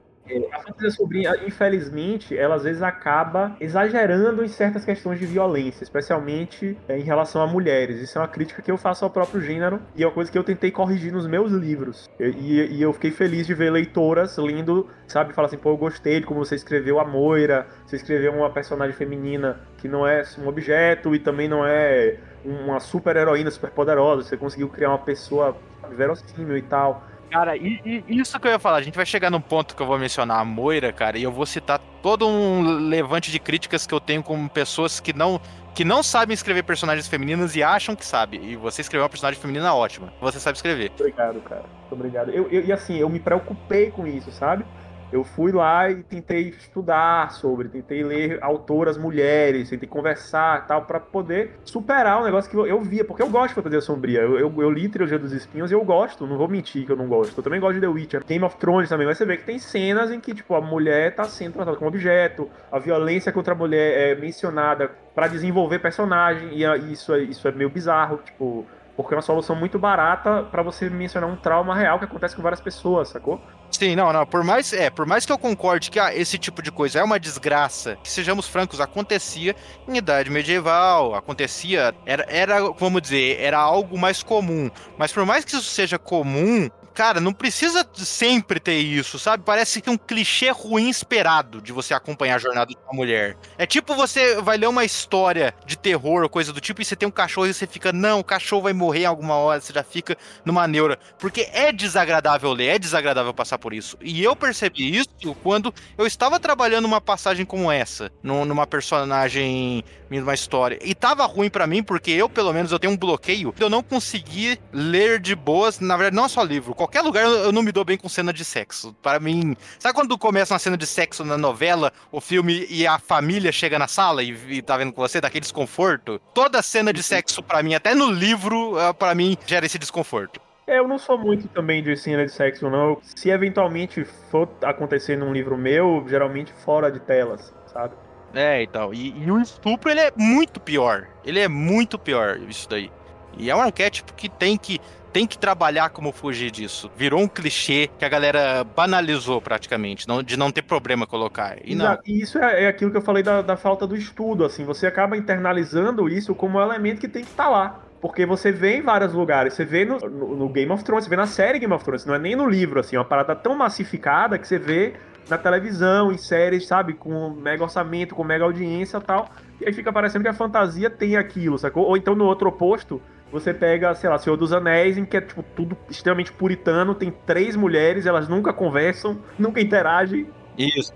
A 0.53 0.61
fantasia 0.61 0.91
sobrinha, 0.91 1.35
infelizmente, 1.47 2.37
ela 2.37 2.57
às 2.57 2.65
vezes 2.65 2.83
acaba 2.83 3.57
exagerando 3.61 4.45
em 4.45 4.49
certas 4.49 4.85
questões 4.85 5.19
de 5.19 5.27
violência, 5.27 5.85
especialmente 5.85 6.77
é, 6.89 6.99
em 6.99 7.03
relação 7.03 7.43
a 7.43 7.47
mulheres. 7.47 8.01
Isso 8.01 8.19
é 8.19 8.21
uma 8.21 8.29
crítica 8.29 8.63
que 8.63 8.71
eu 8.71 8.77
faço 8.77 9.05
ao 9.05 9.11
próprio 9.11 9.41
gênero 9.41 9.81
e 9.95 10.03
é 10.03 10.07
uma 10.07 10.13
coisa 10.13 10.31
que 10.31 10.39
eu 10.39 10.45
tentei 10.45 10.71
corrigir 10.71 11.13
nos 11.13 11.27
meus 11.27 11.53
livros. 11.53 12.09
E, 12.19 12.77
e 12.77 12.83
eu 12.83 12.93
fiquei 12.93 13.11
feliz 13.11 13.47
de 13.47 13.55
ver 13.55 13.71
leitoras 13.71 14.37
lendo, 14.37 14.89
sabe, 15.07 15.33
falar 15.33 15.47
assim, 15.47 15.59
pô, 15.59 15.71
eu 15.71 15.77
gostei 15.77 16.21
de 16.21 16.27
como 16.27 16.45
você 16.45 16.55
escreveu 16.55 16.99
a 16.99 17.05
Moira, 17.05 17.67
você 17.87 17.97
escreveu 17.97 18.33
uma 18.33 18.51
personagem 18.51 18.95
feminina 18.95 19.61
que 19.79 19.89
não 19.89 20.07
é 20.07 20.23
um 20.39 20.49
objeto 20.49 21.15
e 21.15 21.19
também 21.19 21.49
não 21.49 21.65
é 21.65 22.17
uma 22.45 22.81
super 22.81 23.17
heroína 23.17 23.51
super 23.51 23.71
poderosa, 23.71 24.23
você 24.23 24.37
conseguiu 24.37 24.69
criar 24.69 24.91
uma 24.91 24.99
pessoa 24.99 25.57
verossímil 25.91 26.57
e 26.57 26.63
tal. 26.63 27.05
Cara, 27.31 27.57
e, 27.57 27.81
e, 27.85 28.19
isso 28.19 28.39
que 28.39 28.47
eu 28.47 28.53
ia 28.53 28.59
falar, 28.59 28.79
a 28.79 28.83
gente 28.83 28.95
vai 28.95 29.07
chegar 29.07 29.31
num 29.31 29.41
ponto 29.41 29.75
que 29.75 29.83
eu 29.83 29.87
vou 29.87 29.99
mencionar 29.99 30.41
a 30.41 30.45
Moira, 30.45 30.93
cara, 30.93 31.19
e 31.19 31.23
eu 31.23 31.33
vou 31.33 31.45
citar 31.45 31.81
todo 32.03 32.27
um 32.27 32.89
levante 32.89 33.31
de 33.31 33.39
críticas 33.39 33.87
que 33.87 33.93
eu 33.93 34.01
tenho 34.01 34.23
com 34.23 34.47
pessoas 34.49 35.01
que 35.01 35.13
não 35.13 35.41
que 35.75 35.85
não 35.85 36.03
sabem 36.03 36.33
escrever 36.33 36.63
personagens 36.63 37.07
femininas 37.07 37.55
e 37.55 37.63
acham 37.63 37.95
que 37.95 38.07
sabe. 38.07 38.41
E 38.43 38.57
você 38.57 38.81
escreveu 38.81 39.03
uma 39.03 39.11
personagem 39.11 39.39
feminina 39.39 39.75
ótima. 39.75 40.11
Você 40.23 40.41
sabe 40.41 40.57
escrever. 40.57 40.91
Obrigado, 40.99 41.39
cara. 41.43 41.65
Obrigado. 41.91 42.31
Eu, 42.31 42.49
eu, 42.51 42.65
e 42.65 42.73
assim, 42.73 42.97
eu 42.97 43.11
me 43.11 43.21
preocupei 43.21 43.91
com 43.91 44.07
isso, 44.07 44.33
sabe? 44.33 44.65
Eu 45.13 45.23
fui 45.23 45.53
lá 45.53 45.91
e 45.91 46.03
tentei 46.03 46.49
estudar 46.49 47.31
sobre, 47.33 47.69
tentei 47.69 48.03
ler 48.03 48.39
autoras 48.43 48.99
mulheres, 48.99 49.71
tentei 49.71 49.89
conversar 49.89 50.67
tal, 50.67 50.83
para 50.83 50.99
poder 50.99 51.59
superar 51.65 52.21
o 52.21 52.25
negócio 52.25 52.51
que 52.51 52.57
eu, 52.57 52.81
via, 52.81 53.05
porque 53.05 53.23
eu 53.23 53.29
gosto 53.29 53.49
de 53.49 53.55
fantasia 53.55 53.81
sombria. 53.81 54.21
Eu, 54.21 54.39
eu, 54.39 54.63
eu 54.63 54.71
li 54.71 54.89
Trilogia 54.89 55.19
dos 55.19 55.33
Espinhos 55.33 55.71
e 55.71 55.75
eu 55.75 55.85
gosto, 55.85 56.27
não 56.27 56.37
vou 56.37 56.49
mentir 56.49 56.85
que 56.85 56.93
eu 56.93 56.97
não 56.97 57.07
gosto. 57.07 57.39
Eu 57.39 57.43
também 57.43 57.61
gosto 57.61 57.75
de 57.75 57.81
The 57.81 57.89
Witcher, 57.89 58.25
Game 58.27 58.45
of 58.45 58.57
Thrones 58.57 58.89
também, 58.89 59.07
mas 59.07 59.19
você 59.19 59.25
vê 59.25 59.37
que 59.37 59.45
tem 59.45 59.59
cenas 59.59 60.11
em 60.11 60.21
que, 60.21 60.35
tipo, 60.35 60.55
a 60.55 60.61
mulher 60.61 61.15
tá 61.15 61.25
sendo 61.25 61.55
tratada 61.55 61.77
como 61.77 61.89
objeto, 61.89 62.49
a 62.71 62.79
violência 62.79 63.33
contra 63.33 63.55
a 63.55 63.57
mulher 63.57 64.11
é 64.11 64.15
mencionada 64.15 64.91
para 65.15 65.29
desenvolver 65.29 65.79
personagem, 65.79 66.51
e 66.53 66.93
isso 66.93 67.15
é, 67.15 67.21
isso 67.21 67.47
é 67.47 67.53
meio 67.53 67.71
bizarro, 67.71 68.19
tipo 68.25 68.67
porque 68.97 69.13
é 69.13 69.17
uma 69.17 69.23
solução 69.23 69.55
muito 69.55 69.79
barata 69.79 70.43
para 70.45 70.63
você 70.63 70.89
mencionar 70.89 71.29
um 71.29 71.37
trauma 71.37 71.75
real 71.75 71.99
que 71.99 72.07
acontece 72.07 72.35
com 72.35 72.41
várias 72.41 72.61
pessoas, 72.61 73.11
sacou? 73.11 73.41
Sim, 73.71 73.97
não, 73.97 74.13
não. 74.13 74.25
Por 74.25 74.43
mais, 74.43 74.73
é, 74.73 74.89
por 74.91 75.07
mais 75.07 75.27
que 75.27 75.33
eu 75.33 75.39
concorde 75.39 75.91
que 75.91 75.99
ah, 75.99 76.15
esse 76.15 76.39
tipo 76.39 76.63
de 76.63 76.71
coisa 76.71 76.99
é 77.01 77.05
uma 77.05 77.21
desgraça, 77.21 77.99
que 78.03 78.09
sejamos 78.09 78.49
francos, 78.49 78.81
acontecia 78.81 79.55
em 79.89 79.97
idade 79.97 80.31
medieval, 80.31 81.15
acontecia, 81.15 81.95
era, 82.07 82.27
era, 82.29 82.71
vamos 82.73 83.03
dizer, 83.03 83.41
era 83.41 83.59
algo 83.59 83.99
mais 83.99 84.23
comum. 84.23 84.71
Mas 84.97 85.13
por 85.13 85.27
mais 85.27 85.45
que 85.45 85.53
isso 85.53 85.63
seja 85.63 85.99
comum, 85.99 86.71
cara, 86.97 87.21
não 87.21 87.33
precisa 87.35 87.87
sempre 87.95 88.59
ter 88.59 88.79
isso, 88.79 89.19
sabe? 89.19 89.45
Parece 89.45 89.83
que 89.83 89.89
é 89.91 89.93
um 89.93 89.99
clichê 89.99 90.49
ruim 90.49 90.89
esperado 90.89 91.61
de 91.61 91.71
você 91.71 91.93
acompanhar 91.93 92.37
a 92.37 92.39
jornada 92.39 92.71
de 92.71 92.79
uma 92.85 92.95
mulher. 92.95 93.37
É 93.59 93.67
tipo 93.67 93.95
você 93.95 94.41
vai 94.41 94.57
ler 94.57 94.67
uma 94.67 94.83
história 94.83 95.55
de 95.67 95.77
terror 95.77 96.27
coisa 96.31 96.55
do 96.55 96.61
tipo 96.61 96.81
e 96.81 96.85
você 96.87 96.97
tem 96.97 97.07
um 97.07 97.13
cachorro 97.13 97.49
e 97.49 97.53
você 97.53 97.67
fica, 97.67 97.93
não, 97.93 98.21
o 98.21 98.25
cachorro 98.25 98.63
vai 98.63 98.73
morrer 98.73 99.01
em 99.03 99.05
alguma 99.05 99.35
hora, 99.35 99.61
você 99.61 99.75
já 99.75 99.83
fica 99.83 100.17
numa 100.43 100.67
neura. 100.67 100.99
Porque 101.19 101.47
é 101.53 101.71
desagradável 101.71 102.51
ler, 102.55 102.77
é 102.77 102.79
desagradável 102.79 103.35
passar 103.35 103.59
por 103.59 103.75
isso. 103.75 103.99
E 104.01 104.25
eu 104.25 104.35
percebi 104.35 104.97
isso 104.97 105.35
quando 105.43 105.75
eu 105.99 106.07
estava 106.07 106.41
trabalhando 106.41 106.87
uma 106.87 107.01
passagem 107.01 107.45
como 107.45 107.71
essa, 107.71 108.11
numa 108.23 108.67
personagem, 108.67 109.85
numa 110.09 110.33
história. 110.33 110.79
E 110.83 110.95
tava 110.95 111.27
ruim 111.27 111.51
para 111.51 111.67
mim 111.67 111.83
porque 111.83 112.11
eu, 112.11 112.27
pelo 112.27 112.55
menos, 112.55 112.73
eu 112.73 112.79
tenho 112.79 112.95
um 112.95 112.97
bloqueio. 112.97 113.55
Eu 113.59 113.69
não 113.69 113.83
consegui 113.83 114.59
ler 114.73 115.21
de 115.21 115.35
boas, 115.35 115.79
na 115.79 115.95
verdade, 115.95 116.17
não 116.17 116.29
só 116.29 116.43
livro, 116.43 116.75
qualquer 116.87 117.03
lugar 117.03 117.25
eu 117.25 117.53
não 117.53 117.63
me 117.63 117.73
dou 117.73 117.85
bem 117.85 117.99
com 117.99 118.09
cena 118.09 118.33
de 118.33 118.45
sexo. 118.45 118.95
Para 119.03 119.19
mim, 119.19 119.57
sabe 119.79 119.95
quando 119.95 120.17
começa 120.17 120.55
uma 120.55 120.59
cena 120.59 120.77
de 120.77 120.87
sexo 120.87 121.25
na 121.25 121.37
novela, 121.37 121.93
o 122.13 122.21
filme 122.21 122.67
e 122.71 122.87
a 122.87 122.99
família 122.99 123.51
chega 123.51 123.79
na 123.79 123.89
sala 123.89 124.23
e, 124.23 124.37
e 124.49 124.63
tá 124.63 124.77
vendo 124.77 124.93
com 124.93 125.03
você, 125.03 125.21
daquele 125.21 125.41
desconforto? 125.41 126.21
Toda 126.33 126.63
cena 126.63 126.93
de 126.93 127.03
sexo 127.03 127.43
para 127.43 127.63
mim, 127.63 127.75
até 127.75 127.95
no 127.95 128.11
livro, 128.11 128.79
eh, 128.79 128.93
para 128.93 129.15
mim 129.15 129.37
gera 129.47 129.67
esse 129.67 129.79
desconforto. 129.79 130.41
É, 130.67 130.79
eu 130.79 130.89
não 130.89 130.99
sou 130.99 131.19
muito 131.19 131.47
também 131.49 131.83
de 131.83 131.97
cena 131.97 132.25
de 132.25 132.33
sexo, 132.33 132.69
não. 132.69 132.99
Se 133.03 133.31
eventualmente 133.31 134.05
for 134.31 134.49
acontecer 134.63 135.17
num 135.17 135.33
livro 135.33 135.57
meu, 135.57 136.05
geralmente 136.09 136.53
fora 136.53 136.91
de 136.91 137.01
telas, 137.01 137.55
sabe? 137.67 137.95
É, 138.35 138.63
então. 138.63 138.93
E, 138.93 139.17
e 139.17 139.31
o 139.31 139.41
estupro, 139.41 139.91
ele 139.91 140.01
é 140.01 140.13
muito 140.17 140.61
pior. 140.61 141.07
Ele 141.25 141.39
é 141.39 141.49
muito 141.49 141.99
pior, 141.99 142.39
isso 142.49 142.69
daí. 142.69 142.91
E 143.39 143.51
é 143.51 143.55
um 143.55 143.61
arquétipo 143.61 144.13
que 144.15 144.29
tem 144.29 144.57
que 144.57 144.81
tem 145.17 145.27
que 145.27 145.39
trabalhar 145.39 145.89
como 145.89 146.13
fugir 146.13 146.51
disso. 146.51 146.91
Virou 146.95 147.23
um 147.23 147.27
clichê 147.27 147.89
que 147.99 148.05
a 148.05 148.09
galera 148.09 148.63
banalizou 148.63 149.41
praticamente, 149.41 150.07
não, 150.07 150.23
de 150.23 150.37
não 150.37 150.53
ter 150.53 150.61
problema 150.61 151.07
colocar. 151.07 151.57
E 151.65 151.75
não. 151.75 151.99
E 152.05 152.21
isso 152.21 152.39
é, 152.39 152.65
é, 152.65 152.69
aquilo 152.69 152.91
que 152.91 152.99
eu 152.99 153.03
falei 153.03 153.23
da, 153.23 153.41
da, 153.41 153.57
falta 153.57 153.87
do 153.87 153.97
estudo, 153.97 154.45
assim, 154.45 154.63
você 154.63 154.87
acaba 154.87 155.17
internalizando 155.17 156.07
isso 156.07 156.35
como 156.35 156.59
um 156.59 156.61
elemento 156.61 157.01
que 157.01 157.09
tem 157.09 157.25
que 157.25 157.31
estar 157.31 157.45
tá 157.45 157.49
lá. 157.49 157.81
Porque 157.99 158.27
você 158.27 158.53
vê 158.53 158.77
em 158.77 158.83
vários 158.83 159.15
lugares, 159.15 159.55
você 159.55 159.65
vê 159.65 159.87
no, 159.87 159.99
no, 160.01 160.37
no, 160.37 160.49
Game 160.51 160.71
of 160.71 160.85
Thrones, 160.85 161.05
você 161.05 161.11
vê 161.11 161.17
na 161.17 161.27
série 161.27 161.59
Game 161.59 161.73
of 161.73 161.83
Thrones, 161.83 162.05
não 162.05 162.15
é 162.15 162.19
nem 162.19 162.37
no 162.37 162.47
livro, 162.47 162.79
assim, 162.79 162.97
é 162.97 162.99
uma 162.99 163.05
parada 163.07 163.35
tão 163.35 163.57
massificada 163.57 164.39
que 164.39 164.47
você 164.47 164.59
vê 164.59 164.97
na 165.31 165.39
televisão, 165.39 166.13
em 166.13 166.19
séries, 166.19 166.67
sabe, 166.67 166.93
com 166.93 167.31
mega 167.31 167.63
orçamento, 167.63 168.15
com 168.15 168.23
mega 168.23 168.45
audiência 168.45 169.01
tal, 169.01 169.31
e 169.59 169.67
aí 169.67 169.73
fica 169.73 169.91
parecendo 169.91 170.25
que 170.25 170.29
a 170.29 170.35
fantasia 170.35 170.91
tem 170.91 171.17
aquilo, 171.17 171.59
sacou? 171.59 171.85
Ou 171.85 171.97
então 171.97 172.15
no 172.15 172.27
outro 172.27 172.51
oposto, 172.51 173.01
você 173.31 173.53
pega, 173.53 173.95
sei 173.95 174.09
lá, 174.09 174.19
Senhor 174.19 174.37
dos 174.37 174.53
Anéis, 174.53 174.97
em 174.97 175.05
que 175.05 175.17
é 175.17 175.21
tipo 175.21 175.43
tudo 175.43 175.77
extremamente 175.91 176.33
puritano, 176.33 176.95
tem 176.95 177.11
três 177.11 177.57
mulheres, 177.57 178.07
elas 178.07 178.29
nunca 178.29 178.53
conversam, 178.53 179.19
nunca 179.39 179.61
interagem. 179.61 180.27
Isso. 180.59 180.93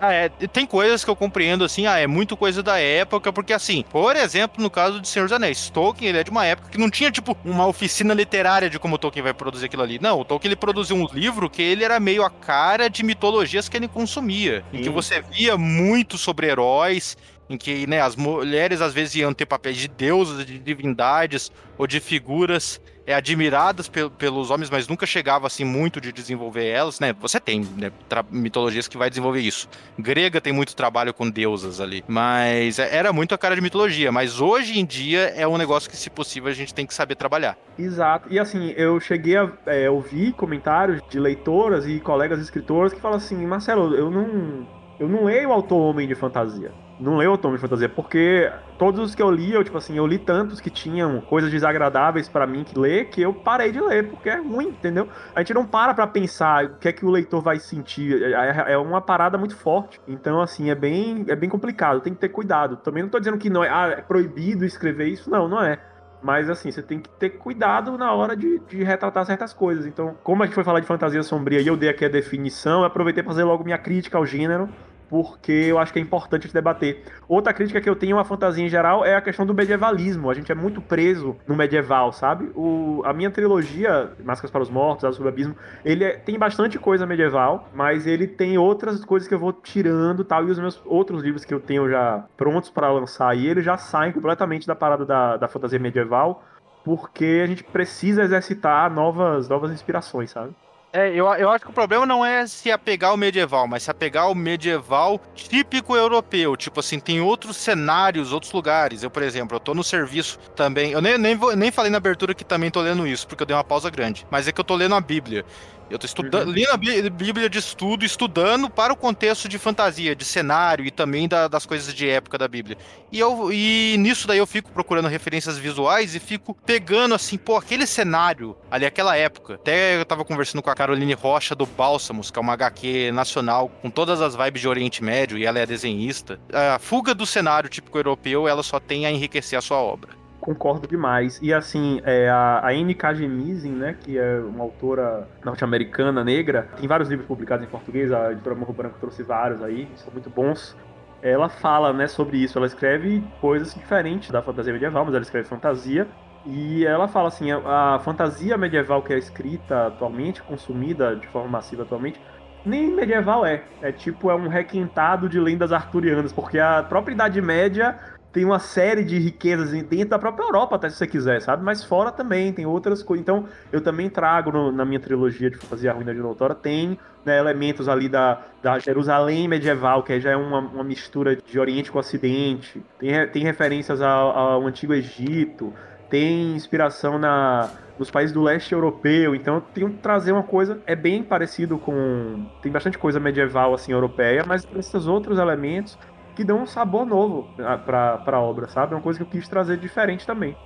Ah, 0.00 0.12
é, 0.12 0.28
tem 0.28 0.66
coisas 0.66 1.04
que 1.04 1.10
eu 1.10 1.16
compreendo 1.16 1.64
assim, 1.64 1.86
ah, 1.86 1.98
é 1.98 2.06
muito 2.06 2.36
coisa 2.36 2.62
da 2.62 2.78
época, 2.78 3.32
porque 3.32 3.52
assim, 3.52 3.84
por 3.90 4.14
exemplo, 4.14 4.62
no 4.62 4.70
caso 4.70 5.00
de 5.00 5.08
Senhor 5.08 5.24
dos 5.24 5.32
Anéis, 5.32 5.68
Tolkien, 5.70 6.10
ele 6.10 6.18
é 6.18 6.24
de 6.24 6.30
uma 6.30 6.44
época 6.44 6.68
que 6.70 6.78
não 6.78 6.90
tinha, 6.90 7.10
tipo, 7.10 7.36
uma 7.44 7.66
oficina 7.66 8.14
literária 8.14 8.70
de 8.70 8.78
como 8.78 8.94
o 8.94 8.98
Tolkien 8.98 9.22
vai 9.22 9.34
produzir 9.34 9.66
aquilo 9.66 9.82
ali. 9.82 9.98
Não, 10.00 10.20
o 10.20 10.24
Tolkien 10.24 10.50
ele 10.50 10.56
produziu 10.56 10.96
um 10.96 11.06
livro 11.12 11.50
que 11.50 11.62
ele 11.62 11.84
era 11.84 11.98
meio 11.98 12.22
a 12.22 12.30
cara 12.30 12.88
de 12.88 13.02
mitologias 13.02 13.68
que 13.68 13.76
ele 13.76 13.88
consumia, 13.88 14.64
Sim. 14.70 14.78
em 14.78 14.82
que 14.82 14.90
você 14.90 15.20
via 15.20 15.56
muito 15.56 16.16
sobre 16.16 16.46
heróis, 16.46 17.16
em 17.48 17.56
que 17.56 17.86
né, 17.86 18.00
as 18.00 18.16
mulheres 18.16 18.80
às 18.80 18.92
vezes 18.92 19.16
iam 19.16 19.32
ter 19.32 19.46
papéis 19.46 19.76
de 19.76 19.88
deusas, 19.88 20.44
de 20.44 20.58
divindades 20.58 21.52
ou 21.76 21.86
de 21.86 22.00
figuras 22.00 22.80
é, 23.06 23.14
admiradas 23.14 23.88
pe 23.88 24.08
pelos 24.10 24.50
homens, 24.50 24.70
mas 24.70 24.88
nunca 24.88 25.06
chegava 25.06 25.46
assim 25.46 25.64
muito 25.64 26.00
de 26.00 26.12
desenvolver 26.12 26.66
elas, 26.66 27.00
né? 27.00 27.14
Você 27.20 27.38
tem 27.38 27.66
né, 27.76 27.92
mitologias 28.30 28.88
que 28.88 28.96
vai 28.96 29.10
desenvolver 29.10 29.40
isso. 29.40 29.68
Grega 29.98 30.40
tem 30.40 30.52
muito 30.52 30.74
trabalho 30.74 31.12
com 31.12 31.28
deusas 31.28 31.80
ali, 31.80 32.02
mas 32.08 32.78
é, 32.78 32.96
era 32.96 33.12
muito 33.12 33.34
a 33.34 33.38
cara 33.38 33.54
de 33.54 33.60
mitologia. 33.60 34.10
Mas 34.10 34.40
hoje 34.40 34.78
em 34.78 34.86
dia 34.86 35.32
é 35.36 35.46
um 35.46 35.58
negócio 35.58 35.90
que, 35.90 35.96
se 35.96 36.08
possível, 36.08 36.50
a 36.50 36.54
gente 36.54 36.72
tem 36.72 36.86
que 36.86 36.94
saber 36.94 37.14
trabalhar. 37.14 37.58
Exato. 37.78 38.32
E 38.32 38.38
assim, 38.38 38.72
eu 38.76 38.98
cheguei 39.00 39.36
a 39.36 39.50
é, 39.66 39.90
ouvir 39.90 40.32
comentários 40.32 41.02
de 41.10 41.18
leitoras 41.18 41.86
e 41.86 42.00
colegas 42.00 42.40
escritores 42.40 42.92
que 42.92 43.00
falam 43.00 43.18
assim, 43.18 43.36
Marcelo, 43.46 43.94
eu 43.94 44.10
não, 44.10 44.66
eu 44.98 45.08
não 45.08 45.24
leio 45.24 45.52
autor 45.52 45.76
homem 45.76 46.08
de 46.08 46.14
fantasia 46.14 46.72
não 46.98 47.16
leio 47.16 47.32
Otome 47.32 47.56
de 47.56 47.60
Fantasia, 47.60 47.88
porque 47.88 48.50
todos 48.78 49.00
os 49.00 49.14
que 49.14 49.22
eu 49.22 49.30
li, 49.30 49.52
eu, 49.52 49.64
tipo 49.64 49.76
assim, 49.76 49.96
eu 49.96 50.06
li 50.06 50.18
tantos 50.18 50.60
que 50.60 50.70
tinham 50.70 51.20
coisas 51.20 51.50
desagradáveis 51.50 52.28
para 52.28 52.46
mim 52.46 52.64
que 52.64 52.78
ler, 52.78 53.06
que 53.06 53.20
eu 53.20 53.32
parei 53.32 53.72
de 53.72 53.80
ler, 53.80 54.08
porque 54.08 54.28
é 54.28 54.36
ruim, 54.36 54.68
entendeu? 54.68 55.08
A 55.34 55.40
gente 55.40 55.54
não 55.54 55.66
para 55.66 55.94
pra 55.94 56.06
pensar 56.06 56.64
o 56.64 56.76
que 56.76 56.88
é 56.88 56.92
que 56.92 57.04
o 57.04 57.10
leitor 57.10 57.40
vai 57.42 57.58
sentir, 57.58 58.22
é, 58.22 58.32
é, 58.32 58.72
é 58.72 58.78
uma 58.78 59.00
parada 59.00 59.36
muito 59.36 59.56
forte. 59.56 60.00
Então, 60.06 60.40
assim, 60.40 60.70
é 60.70 60.74
bem, 60.74 61.24
é 61.28 61.36
bem 61.36 61.48
complicado, 61.48 62.00
tem 62.00 62.14
que 62.14 62.20
ter 62.20 62.28
cuidado. 62.28 62.76
Também 62.76 63.02
não 63.02 63.10
tô 63.10 63.18
dizendo 63.18 63.38
que 63.38 63.50
não 63.50 63.64
é, 63.64 63.68
ah, 63.68 63.94
é 63.98 64.02
proibido 64.02 64.64
escrever 64.64 65.08
isso, 65.08 65.28
não, 65.30 65.48
não 65.48 65.62
é. 65.62 65.78
Mas 66.22 66.48
assim, 66.48 66.72
você 66.72 66.80
tem 66.80 67.00
que 67.00 67.10
ter 67.10 67.30
cuidado 67.30 67.98
na 67.98 68.10
hora 68.14 68.34
de, 68.34 68.58
de, 68.60 68.82
retratar 68.82 69.26
certas 69.26 69.52
coisas. 69.52 69.84
Então, 69.84 70.16
como 70.22 70.42
a 70.42 70.46
gente 70.46 70.54
foi 70.54 70.64
falar 70.64 70.80
de 70.80 70.86
fantasia 70.86 71.22
sombria 71.22 71.60
e 71.60 71.66
eu 71.66 71.76
dei 71.76 71.90
aqui 71.90 72.02
a 72.02 72.08
definição, 72.08 72.82
aproveitei 72.82 73.22
para 73.22 73.32
fazer 73.32 73.44
logo 73.44 73.62
minha 73.62 73.76
crítica 73.76 74.16
ao 74.16 74.24
gênero 74.24 74.70
porque 75.08 75.52
eu 75.52 75.78
acho 75.78 75.92
que 75.92 75.98
é 75.98 76.02
importante 76.02 76.52
debater. 76.52 77.02
Outra 77.28 77.52
crítica 77.52 77.80
que 77.80 77.88
eu 77.88 77.96
tenho 77.96 78.18
à 78.18 78.24
fantasia 78.24 78.64
em 78.64 78.68
geral 78.68 79.04
é 79.04 79.14
a 79.14 79.20
questão 79.20 79.46
do 79.46 79.54
medievalismo. 79.54 80.30
A 80.30 80.34
gente 80.34 80.50
é 80.50 80.54
muito 80.54 80.80
preso 80.80 81.36
no 81.46 81.54
medieval, 81.54 82.12
sabe? 82.12 82.50
O, 82.54 83.02
a 83.04 83.12
minha 83.12 83.30
trilogia, 83.30 84.12
Máscaras 84.24 84.50
para 84.50 84.62
os 84.62 84.70
Mortos, 84.70 85.04
Azul 85.04 85.22
do 85.22 85.28
Abismo, 85.28 85.56
ele 85.84 86.04
é, 86.04 86.16
tem 86.16 86.38
bastante 86.38 86.78
coisa 86.78 87.06
medieval, 87.06 87.68
mas 87.74 88.06
ele 88.06 88.26
tem 88.26 88.58
outras 88.58 89.04
coisas 89.04 89.28
que 89.28 89.34
eu 89.34 89.38
vou 89.38 89.52
tirando 89.52 90.24
tal. 90.24 90.46
E 90.46 90.50
os 90.50 90.58
meus 90.58 90.80
outros 90.84 91.22
livros 91.22 91.44
que 91.44 91.54
eu 91.54 91.60
tenho 91.60 91.88
já 91.88 92.24
prontos 92.36 92.70
para 92.70 92.90
lançar, 92.90 93.36
e 93.36 93.46
eles 93.46 93.64
já 93.64 93.76
saem 93.76 94.12
completamente 94.12 94.66
da 94.66 94.74
parada 94.74 95.04
da, 95.04 95.36
da 95.36 95.48
fantasia 95.48 95.78
medieval, 95.78 96.42
porque 96.84 97.40
a 97.42 97.46
gente 97.46 97.64
precisa 97.64 98.22
exercitar 98.22 98.90
novas, 98.92 99.48
novas 99.48 99.72
inspirações, 99.72 100.30
sabe? 100.30 100.54
É, 100.96 101.08
eu, 101.08 101.26
eu 101.26 101.50
acho 101.50 101.64
que 101.64 101.70
o 101.72 101.74
problema 101.74 102.06
não 102.06 102.24
é 102.24 102.46
se 102.46 102.70
apegar 102.70 103.10
ao 103.10 103.16
medieval, 103.16 103.66
mas 103.66 103.82
se 103.82 103.90
apegar 103.90 104.26
ao 104.26 104.34
medieval 104.34 105.20
típico 105.34 105.96
europeu. 105.96 106.56
Tipo 106.56 106.78
assim, 106.78 107.00
tem 107.00 107.20
outros 107.20 107.56
cenários, 107.56 108.30
outros 108.30 108.52
lugares. 108.52 109.02
Eu, 109.02 109.10
por 109.10 109.24
exemplo, 109.24 109.56
eu 109.56 109.60
tô 109.60 109.74
no 109.74 109.82
serviço 109.82 110.38
também. 110.54 110.92
Eu 110.92 111.02
nem, 111.02 111.18
nem, 111.18 111.34
vou, 111.34 111.56
nem 111.56 111.72
falei 111.72 111.90
na 111.90 111.96
abertura 111.96 112.32
que 112.32 112.44
também 112.44 112.70
tô 112.70 112.80
lendo 112.80 113.08
isso, 113.08 113.26
porque 113.26 113.42
eu 113.42 113.46
dei 113.46 113.56
uma 113.56 113.64
pausa 113.64 113.90
grande. 113.90 114.24
Mas 114.30 114.46
é 114.46 114.52
que 114.52 114.60
eu 114.60 114.64
tô 114.64 114.76
lendo 114.76 114.94
a 114.94 115.00
Bíblia. 115.00 115.44
Eu 115.90 115.98
tô 115.98 116.06
estudando, 116.06 116.48
uhum. 116.48 116.54
lendo 116.54 116.70
a 116.70 117.10
Bíblia 117.10 117.48
de 117.48 117.58
estudo, 117.58 118.04
estudando 118.04 118.70
para 118.70 118.92
o 118.92 118.96
contexto 118.96 119.48
de 119.48 119.58
fantasia, 119.58 120.14
de 120.14 120.24
cenário 120.24 120.84
e 120.84 120.90
também 120.90 121.28
da, 121.28 121.46
das 121.46 121.66
coisas 121.66 121.92
de 121.92 122.08
época 122.08 122.38
da 122.38 122.48
Bíblia. 122.48 122.76
E, 123.12 123.20
eu, 123.20 123.52
e 123.52 123.96
nisso 123.98 124.26
daí 124.26 124.38
eu 124.38 124.46
fico 124.46 124.70
procurando 124.70 125.08
referências 125.08 125.58
visuais 125.58 126.14
e 126.14 126.20
fico 126.20 126.54
pegando 126.66 127.14
assim, 127.14 127.36
pô, 127.36 127.56
aquele 127.56 127.86
cenário 127.86 128.56
ali, 128.70 128.86
aquela 128.86 129.16
época. 129.16 129.54
Até 129.54 129.98
eu 129.98 130.04
tava 130.04 130.24
conversando 130.24 130.62
com 130.62 130.70
a 130.70 130.74
Caroline 130.74 131.14
Rocha 131.14 131.54
do 131.54 131.66
Bálsamos, 131.66 132.30
que 132.30 132.38
é 132.38 132.42
uma 132.42 132.54
HQ 132.54 133.12
nacional 133.12 133.68
com 133.82 133.90
todas 133.90 134.20
as 134.20 134.34
vibes 134.34 134.62
de 134.62 134.68
Oriente 134.68 135.04
Médio 135.04 135.38
e 135.38 135.44
ela 135.44 135.58
é 135.58 135.66
desenhista. 135.66 136.40
A 136.52 136.78
fuga 136.78 137.14
do 137.14 137.26
cenário 137.26 137.68
típico 137.68 137.98
europeu, 137.98 138.48
ela 138.48 138.62
só 138.62 138.80
tem 138.80 139.06
a 139.06 139.10
enriquecer 139.10 139.58
a 139.58 139.62
sua 139.62 139.78
obra 139.78 140.23
concordo 140.44 140.86
demais. 140.86 141.40
E 141.40 141.54
assim, 141.54 142.02
é, 142.04 142.28
a, 142.28 142.60
a 142.66 142.74
N.K. 142.74 143.14
Jemisin, 143.14 143.72
né, 143.72 143.96
que 143.98 144.18
é 144.18 144.38
uma 144.40 144.62
autora 144.62 145.26
norte-americana 145.42 146.22
negra, 146.22 146.68
tem 146.76 146.86
vários 146.86 147.08
livros 147.08 147.26
publicados 147.26 147.64
em 147.66 147.68
português, 147.68 148.12
a 148.12 148.32
editora 148.32 148.54
Morro 148.54 148.74
Branco 148.74 148.98
trouxe 149.00 149.22
vários 149.22 149.62
aí, 149.62 149.88
são 149.96 150.12
muito 150.12 150.28
bons. 150.28 150.76
Ela 151.22 151.48
fala, 151.48 151.94
né, 151.94 152.06
sobre 152.06 152.36
isso, 152.36 152.58
ela 152.58 152.66
escreve 152.66 153.24
coisas 153.40 153.74
diferentes 153.74 154.30
da 154.30 154.42
fantasia 154.42 154.74
medieval, 154.74 155.06
mas 155.06 155.14
ela 155.14 155.22
escreve 155.22 155.48
fantasia. 155.48 156.06
E 156.44 156.84
ela 156.84 157.08
fala 157.08 157.28
assim, 157.28 157.50
a, 157.50 157.94
a 157.94 157.98
fantasia 158.00 158.58
medieval 158.58 159.02
que 159.02 159.14
é 159.14 159.18
escrita 159.18 159.86
atualmente, 159.86 160.42
consumida 160.42 161.16
de 161.16 161.26
forma 161.28 161.48
massiva 161.48 161.84
atualmente, 161.84 162.20
nem 162.66 162.90
medieval 162.90 163.46
é. 163.46 163.62
É 163.80 163.92
tipo, 163.92 164.30
é 164.30 164.34
um 164.34 164.48
requintado 164.48 165.26
de 165.26 165.40
lendas 165.40 165.72
arturianas, 165.72 166.32
porque 166.32 166.58
a 166.58 166.82
própria 166.82 167.14
Idade 167.14 167.40
Média 167.40 167.98
tem 168.34 168.44
uma 168.44 168.58
série 168.58 169.04
de 169.04 169.16
riquezas 169.16 169.70
dentro 169.70 170.08
da 170.08 170.18
própria 170.18 170.44
Europa, 170.44 170.74
até 170.74 170.90
se 170.90 170.96
você 170.96 171.06
quiser, 171.06 171.40
sabe? 171.40 171.62
Mas 171.62 171.84
fora 171.84 172.10
também, 172.10 172.52
tem 172.52 172.66
outras 172.66 173.00
coisas. 173.00 173.22
Então, 173.22 173.44
eu 173.70 173.80
também 173.80 174.10
trago 174.10 174.50
no, 174.50 174.72
na 174.72 174.84
minha 174.84 174.98
trilogia 174.98 175.48
de 175.48 175.56
Fantasia 175.56 175.92
Ruína 175.92 176.12
de 176.12 176.20
Doutora, 176.20 176.52
tem 176.52 176.98
né, 177.24 177.38
elementos 177.38 177.88
ali 177.88 178.08
da, 178.08 178.42
da 178.60 178.80
Jerusalém 178.80 179.46
medieval, 179.46 180.02
que 180.02 180.18
já 180.18 180.32
é 180.32 180.36
uma, 180.36 180.58
uma 180.58 180.82
mistura 180.82 181.36
de 181.36 181.60
Oriente 181.60 181.92
com 181.92 181.98
Ocidente. 182.00 182.82
Tem, 182.98 183.28
tem 183.28 183.44
referências 183.44 184.02
ao, 184.02 184.36
ao 184.36 184.66
Antigo 184.66 184.92
Egito, 184.92 185.72
tem 186.10 186.56
inspiração 186.56 187.20
na, 187.20 187.70
nos 187.96 188.10
países 188.10 188.34
do 188.34 188.42
leste 188.42 188.72
europeu, 188.72 189.36
então 189.36 189.54
eu 189.54 189.60
tenho 189.60 189.90
que 189.90 189.98
trazer 189.98 190.32
uma 190.32 190.42
coisa, 190.42 190.80
é 190.86 190.96
bem 190.96 191.22
parecido 191.22 191.78
com. 191.78 192.46
Tem 192.60 192.72
bastante 192.72 192.98
coisa 192.98 193.20
medieval 193.20 193.72
assim 193.72 193.92
europeia, 193.92 194.44
mas 194.44 194.66
esses 194.76 195.06
outros 195.06 195.38
elementos 195.38 195.96
que 196.34 196.44
dão 196.44 196.62
um 196.62 196.66
sabor 196.66 197.06
novo 197.06 197.48
pra, 197.84 198.18
pra 198.18 198.40
obra, 198.40 198.68
sabe? 198.68 198.92
É 198.92 198.96
uma 198.96 199.02
coisa 199.02 199.18
que 199.18 199.24
eu 199.24 199.28
quis 199.28 199.48
trazer 199.48 199.76
diferente 199.78 200.26
também. 200.26 200.56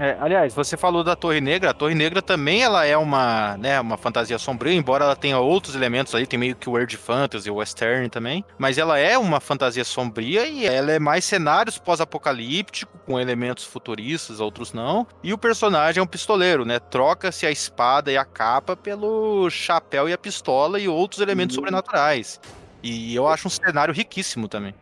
É, 0.00 0.16
aliás, 0.20 0.54
você 0.54 0.76
falou 0.76 1.02
da 1.02 1.16
Torre 1.16 1.40
Negra. 1.40 1.70
A 1.70 1.74
Torre 1.74 1.94
Negra 1.94 2.22
também 2.22 2.62
ela 2.62 2.86
é 2.86 2.96
uma, 2.96 3.56
né, 3.56 3.80
uma 3.80 3.96
fantasia 3.96 4.38
sombria, 4.38 4.72
embora 4.72 5.04
ela 5.04 5.16
tenha 5.16 5.38
outros 5.38 5.74
elementos 5.74 6.14
aí, 6.14 6.24
tem 6.26 6.38
meio 6.38 6.54
que 6.54 6.68
o 6.68 6.72
World 6.72 6.96
Fantasy, 6.96 7.50
o 7.50 7.56
Western 7.56 8.08
também. 8.08 8.44
Mas 8.56 8.78
ela 8.78 8.96
é 8.98 9.18
uma 9.18 9.40
fantasia 9.40 9.84
sombria 9.84 10.46
e 10.46 10.64
ela 10.64 10.92
é 10.92 10.98
mais 11.00 11.24
cenários 11.24 11.78
pós-apocalíptico, 11.78 12.96
com 13.04 13.18
elementos 13.18 13.64
futuristas, 13.64 14.38
outros 14.38 14.72
não. 14.72 15.06
E 15.22 15.32
o 15.32 15.38
personagem 15.38 16.00
é 16.00 16.02
um 16.02 16.06
pistoleiro, 16.06 16.64
né? 16.64 16.78
Troca-se 16.78 17.44
a 17.44 17.50
espada 17.50 18.12
e 18.12 18.16
a 18.16 18.24
capa 18.24 18.76
pelo 18.76 19.50
chapéu 19.50 20.08
e 20.08 20.12
a 20.12 20.18
pistola 20.18 20.78
e 20.78 20.86
outros 20.86 21.20
elementos 21.20 21.56
uhum. 21.56 21.62
sobrenaturais. 21.62 22.40
E 22.82 23.16
eu 23.16 23.26
acho 23.26 23.48
um 23.48 23.50
cenário 23.50 23.92
riquíssimo 23.92 24.46
também. 24.46 24.74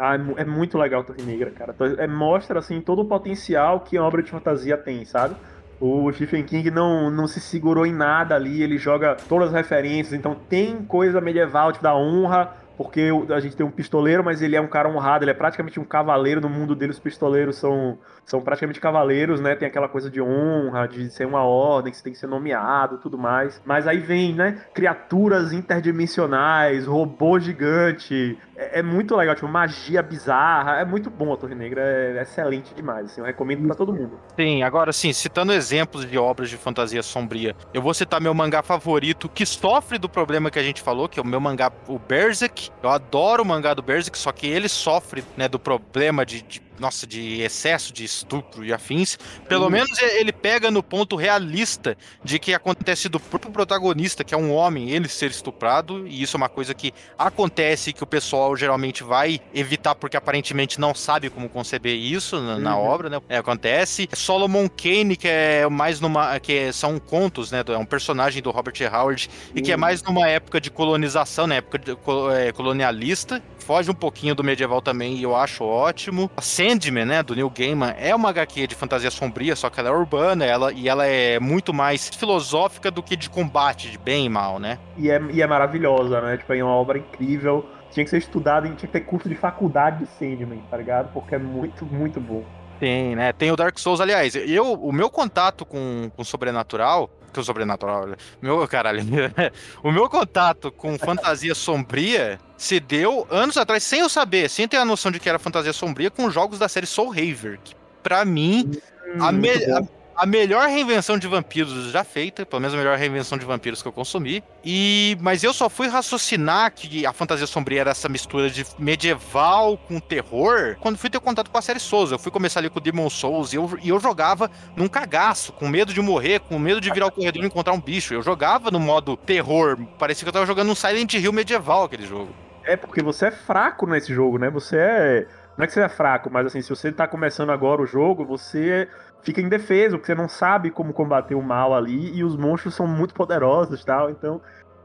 Ah, 0.00 0.16
é, 0.16 0.40
é 0.40 0.44
muito 0.46 0.78
legal 0.78 1.04
Torre 1.04 1.22
Negra, 1.22 1.50
cara. 1.50 1.74
É, 1.98 2.06
mostra, 2.06 2.58
assim, 2.58 2.80
todo 2.80 3.02
o 3.02 3.04
potencial 3.04 3.80
que 3.80 3.98
a 3.98 4.02
obra 4.02 4.22
de 4.22 4.30
fantasia 4.30 4.78
tem, 4.78 5.04
sabe? 5.04 5.36
O 5.78 6.10
Stephen 6.12 6.42
King 6.42 6.70
não, 6.70 7.10
não 7.10 7.26
se 7.26 7.38
segurou 7.38 7.84
em 7.84 7.92
nada 7.92 8.34
ali, 8.34 8.62
ele 8.62 8.78
joga 8.78 9.14
todas 9.28 9.48
as 9.48 9.54
referências, 9.54 10.14
então 10.14 10.34
tem 10.34 10.82
coisa 10.84 11.20
medieval, 11.20 11.70
tipo 11.72 11.82
da 11.82 11.94
honra, 11.94 12.54
porque 12.80 13.10
a 13.28 13.40
gente 13.40 13.54
tem 13.54 13.66
um 13.66 13.70
pistoleiro, 13.70 14.24
mas 14.24 14.40
ele 14.40 14.56
é 14.56 14.60
um 14.60 14.66
cara 14.66 14.88
honrado, 14.88 15.22
ele 15.22 15.32
é 15.32 15.34
praticamente 15.34 15.78
um 15.78 15.84
cavaleiro. 15.84 16.40
No 16.40 16.48
mundo 16.48 16.74
dele, 16.74 16.92
os 16.92 16.98
pistoleiros 16.98 17.56
são, 17.56 17.98
são 18.24 18.40
praticamente 18.40 18.80
cavaleiros, 18.80 19.38
né? 19.38 19.54
Tem 19.54 19.68
aquela 19.68 19.86
coisa 19.86 20.08
de 20.08 20.18
honra, 20.18 20.88
de 20.88 21.10
ser 21.10 21.26
uma 21.26 21.42
ordem, 21.42 21.92
que 21.92 21.98
você 21.98 22.04
tem 22.04 22.14
que 22.14 22.18
ser 22.18 22.26
nomeado 22.26 22.96
tudo 22.96 23.18
mais. 23.18 23.60
Mas 23.66 23.86
aí 23.86 23.98
vem, 23.98 24.34
né? 24.34 24.62
Criaturas 24.72 25.52
interdimensionais, 25.52 26.86
robô 26.86 27.38
gigante. 27.38 28.38
É, 28.60 28.80
é 28.80 28.82
muito 28.82 29.16
legal, 29.16 29.34
tipo, 29.34 29.48
magia 29.48 30.02
bizarra. 30.02 30.72
É 30.76 30.84
muito 30.84 31.08
bom 31.08 31.32
a 31.32 31.36
Torre 31.36 31.54
Negra, 31.54 31.80
é 31.82 32.22
excelente 32.22 32.74
demais. 32.74 33.06
Assim, 33.06 33.22
eu 33.22 33.24
recomendo 33.24 33.66
para 33.66 33.74
todo 33.74 33.94
mundo. 33.94 34.20
Sim, 34.38 34.62
agora 34.62 34.92
sim, 34.92 35.12
citando 35.12 35.52
exemplos 35.52 36.04
de 36.04 36.18
obras 36.18 36.50
de 36.50 36.56
fantasia 36.56 37.02
sombria, 37.02 37.56
eu 37.72 37.80
vou 37.80 37.94
citar 37.94 38.20
meu 38.20 38.34
mangá 38.34 38.62
favorito, 38.62 39.28
que 39.28 39.46
sofre 39.46 39.98
do 39.98 40.08
problema 40.08 40.50
que 40.50 40.58
a 40.58 40.62
gente 40.62 40.82
falou, 40.82 41.08
que 41.08 41.18
é 41.18 41.22
o 41.22 41.26
meu 41.26 41.40
mangá, 41.40 41.72
o 41.88 41.98
Berserk 41.98 42.70
eu 42.82 42.90
adoro 42.90 43.42
o 43.42 43.46
mangá 43.46 43.72
do 43.72 43.82
Berserk, 43.82 44.18
só 44.18 44.32
que 44.32 44.46
ele 44.46 44.68
sofre, 44.68 45.24
né, 45.36 45.48
do 45.48 45.58
problema 45.58 46.26
de, 46.26 46.42
de 46.42 46.60
nossa, 46.80 47.06
de 47.06 47.40
excesso 47.42 47.92
de 47.92 48.04
estupro 48.04 48.64
e 48.64 48.72
afins, 48.72 49.18
pelo 49.48 49.64
uhum. 49.64 49.70
menos 49.70 50.00
ele 50.00 50.32
pega 50.32 50.70
no 50.70 50.82
ponto 50.82 51.16
realista 51.16 51.96
de 52.24 52.38
que 52.38 52.54
acontece 52.54 53.08
do 53.08 53.20
próprio 53.20 53.52
protagonista, 53.52 54.24
que 54.24 54.34
é 54.34 54.36
um 54.36 54.52
homem, 54.52 54.90
ele 54.90 55.08
ser 55.08 55.30
estuprado, 55.30 56.06
e 56.06 56.22
isso 56.22 56.36
é 56.36 56.38
uma 56.38 56.48
coisa 56.48 56.74
que 56.74 56.92
acontece 57.18 57.92
que 57.92 58.02
o 58.02 58.06
pessoal 58.06 58.56
geralmente 58.56 59.02
vai 59.02 59.40
evitar 59.54 59.94
porque 59.94 60.16
aparentemente 60.16 60.80
não 60.80 60.94
sabe 60.94 61.30
como 61.30 61.48
conceber 61.48 61.94
isso 61.94 62.40
na, 62.40 62.58
na 62.58 62.76
uhum. 62.76 62.84
obra, 62.84 63.10
né? 63.10 63.20
É, 63.28 63.36
acontece. 63.36 64.08
Solomon 64.14 64.68
Kane, 64.68 65.16
que 65.16 65.28
é 65.28 65.68
mais 65.68 66.00
numa. 66.00 66.38
que 66.40 66.72
são 66.72 66.98
contos, 66.98 67.50
né? 67.50 67.62
É 67.66 67.78
um 67.78 67.84
personagem 67.84 68.42
do 68.42 68.50
Robert 68.50 68.74
E. 68.80 68.86
Howard, 68.86 69.28
uhum. 69.28 69.52
e 69.56 69.62
que 69.62 69.70
é 69.70 69.74
uhum. 69.74 69.80
mais 69.80 70.02
numa 70.02 70.26
época 70.28 70.60
de 70.60 70.70
colonização, 70.70 71.46
né? 71.46 71.58
Época 71.58 71.78
de, 71.78 71.96
é, 72.36 72.52
colonialista. 72.52 73.42
Foge 73.70 73.88
um 73.88 73.94
pouquinho 73.94 74.34
do 74.34 74.42
medieval 74.42 74.82
também, 74.82 75.14
e 75.14 75.22
eu 75.22 75.36
acho 75.36 75.62
ótimo. 75.62 76.28
A 76.36 76.42
Sandman, 76.42 77.04
né, 77.04 77.22
do 77.22 77.36
Neil 77.36 77.48
Gaiman, 77.48 77.94
é 77.96 78.12
uma 78.12 78.30
HQ 78.30 78.66
de 78.66 78.74
fantasia 78.74 79.12
sombria, 79.12 79.54
só 79.54 79.70
que 79.70 79.78
ela 79.78 79.90
é 79.90 79.92
urbana 79.92 80.44
ela, 80.44 80.72
e 80.72 80.88
ela 80.88 81.06
é 81.06 81.38
muito 81.38 81.72
mais 81.72 82.08
filosófica 82.08 82.90
do 82.90 83.00
que 83.00 83.14
de 83.14 83.30
combate, 83.30 83.88
de 83.88 83.96
bem 83.96 84.26
e 84.26 84.28
mal, 84.28 84.58
né? 84.58 84.76
E 84.96 85.08
é, 85.08 85.22
e 85.30 85.40
é 85.40 85.46
maravilhosa, 85.46 86.20
né? 86.20 86.36
Tipo, 86.36 86.52
é 86.52 86.64
uma 86.64 86.74
obra 86.74 86.98
incrível. 86.98 87.64
Tinha 87.92 88.02
que 88.02 88.10
ser 88.10 88.18
estudado 88.18 88.66
e 88.66 88.70
tinha 88.70 88.88
que 88.88 88.88
ter 88.88 89.02
curso 89.02 89.28
de 89.28 89.36
faculdade 89.36 90.00
de 90.00 90.06
Sandman, 90.18 90.64
tá 90.68 90.76
ligado? 90.76 91.12
Porque 91.12 91.36
é 91.36 91.38
muito, 91.38 91.86
muito 91.86 92.20
bom. 92.20 92.42
Tem, 92.80 93.14
né? 93.14 93.32
Tem 93.32 93.52
o 93.52 93.56
Dark 93.56 93.78
Souls, 93.78 94.00
aliás. 94.00 94.34
Eu, 94.34 94.72
o 94.72 94.90
meu 94.90 95.08
contato 95.08 95.64
com, 95.64 96.10
com 96.16 96.24
sobrenatural 96.24 97.08
que 97.32 97.38
o 97.38 97.44
sobrenatural. 97.44 98.08
Meu, 98.42 98.66
caralho. 98.66 99.02
o 99.80 99.92
meu 99.92 100.08
contato 100.08 100.72
com 100.72 100.98
fantasia 100.98 101.54
sombria 101.54 102.40
se 102.60 102.78
deu 102.78 103.26
anos 103.30 103.56
atrás, 103.56 103.82
sem 103.82 104.00
eu 104.00 104.08
saber, 104.10 104.50
sem 104.50 104.68
ter 104.68 104.76
a 104.76 104.84
noção 104.84 105.10
de 105.10 105.18
que 105.18 105.26
era 105.26 105.38
fantasia 105.38 105.72
sombria, 105.72 106.10
com 106.10 106.30
jogos 106.30 106.58
da 106.58 106.68
série 106.68 106.84
Soul 106.84 107.10
Haver. 107.12 107.58
Que, 107.64 107.74
pra 108.02 108.22
mim, 108.22 108.70
hum, 109.16 109.24
a, 109.24 109.32
me, 109.32 109.48
a, 109.48 109.80
a 110.14 110.26
melhor 110.26 110.68
reinvenção 110.68 111.18
de 111.18 111.26
vampiros 111.26 111.90
já 111.90 112.04
feita, 112.04 112.44
pelo 112.44 112.60
menos 112.60 112.74
a 112.74 112.76
melhor 112.76 112.98
reinvenção 112.98 113.38
de 113.38 113.46
vampiros 113.46 113.80
que 113.80 113.88
eu 113.88 113.92
consumi. 113.92 114.44
E 114.62 115.16
mas 115.22 115.42
eu 115.42 115.54
só 115.54 115.70
fui 115.70 115.88
raciocinar 115.88 116.70
que 116.74 117.06
a 117.06 117.14
fantasia 117.14 117.46
sombria 117.46 117.80
era 117.80 117.92
essa 117.92 118.10
mistura 118.10 118.50
de 118.50 118.66
medieval 118.78 119.78
com 119.78 119.98
terror 119.98 120.76
quando 120.80 120.98
fui 120.98 121.08
ter 121.08 121.18
contato 121.18 121.50
com 121.50 121.56
a 121.56 121.62
série 121.62 121.80
Souls. 121.80 122.12
Eu 122.12 122.18
fui 122.18 122.30
começar 122.30 122.60
ali 122.60 122.68
com 122.68 122.78
o 122.78 122.82
Demon 122.82 123.08
Souls 123.08 123.54
e 123.54 123.56
eu, 123.56 123.78
e 123.82 123.88
eu 123.88 123.98
jogava 123.98 124.50
num 124.76 124.86
cagaço, 124.86 125.54
com 125.54 125.66
medo 125.66 125.94
de 125.94 126.02
morrer, 126.02 126.40
com 126.40 126.58
medo 126.58 126.78
de 126.78 126.92
virar 126.92 127.06
o 127.06 127.10
corredor 127.10 127.42
e 127.42 127.46
encontrar 127.46 127.72
um 127.72 127.80
bicho. 127.80 128.12
Eu 128.12 128.22
jogava 128.22 128.70
no 128.70 128.78
modo 128.78 129.16
terror, 129.16 129.78
parecia 129.98 130.26
que 130.26 130.28
eu 130.28 130.32
tava 130.34 130.44
jogando 130.44 130.70
um 130.70 130.74
Silent 130.74 131.14
Hill 131.14 131.32
medieval 131.32 131.84
aquele 131.84 132.06
jogo. 132.06 132.49
É 132.64 132.76
porque 132.76 133.02
você 133.02 133.26
é 133.26 133.30
fraco 133.30 133.86
nesse 133.86 134.12
jogo, 134.12 134.38
né? 134.38 134.50
Você 134.50 134.76
é 134.76 135.26
não 135.56 135.64
é 135.64 135.66
que 135.66 135.74
você 135.74 135.82
é 135.82 135.88
fraco, 135.90 136.30
mas 136.30 136.46
assim, 136.46 136.62
se 136.62 136.70
você 136.70 136.90
tá 136.90 137.06
começando 137.06 137.50
agora 137.50 137.82
o 137.82 137.86
jogo, 137.86 138.24
você 138.24 138.88
fica 139.22 139.42
indefeso, 139.42 139.98
porque 139.98 140.06
você 140.06 140.14
não 140.14 140.28
sabe 140.28 140.70
como 140.70 140.94
combater 140.94 141.34
o 141.34 141.42
mal 141.42 141.74
ali, 141.74 142.16
e 142.16 142.24
os 142.24 142.34
monstros 142.34 142.74
são 142.74 142.86
muito 142.86 143.12
poderosos 143.12 143.84
tal, 143.84 144.08
então 144.08 144.40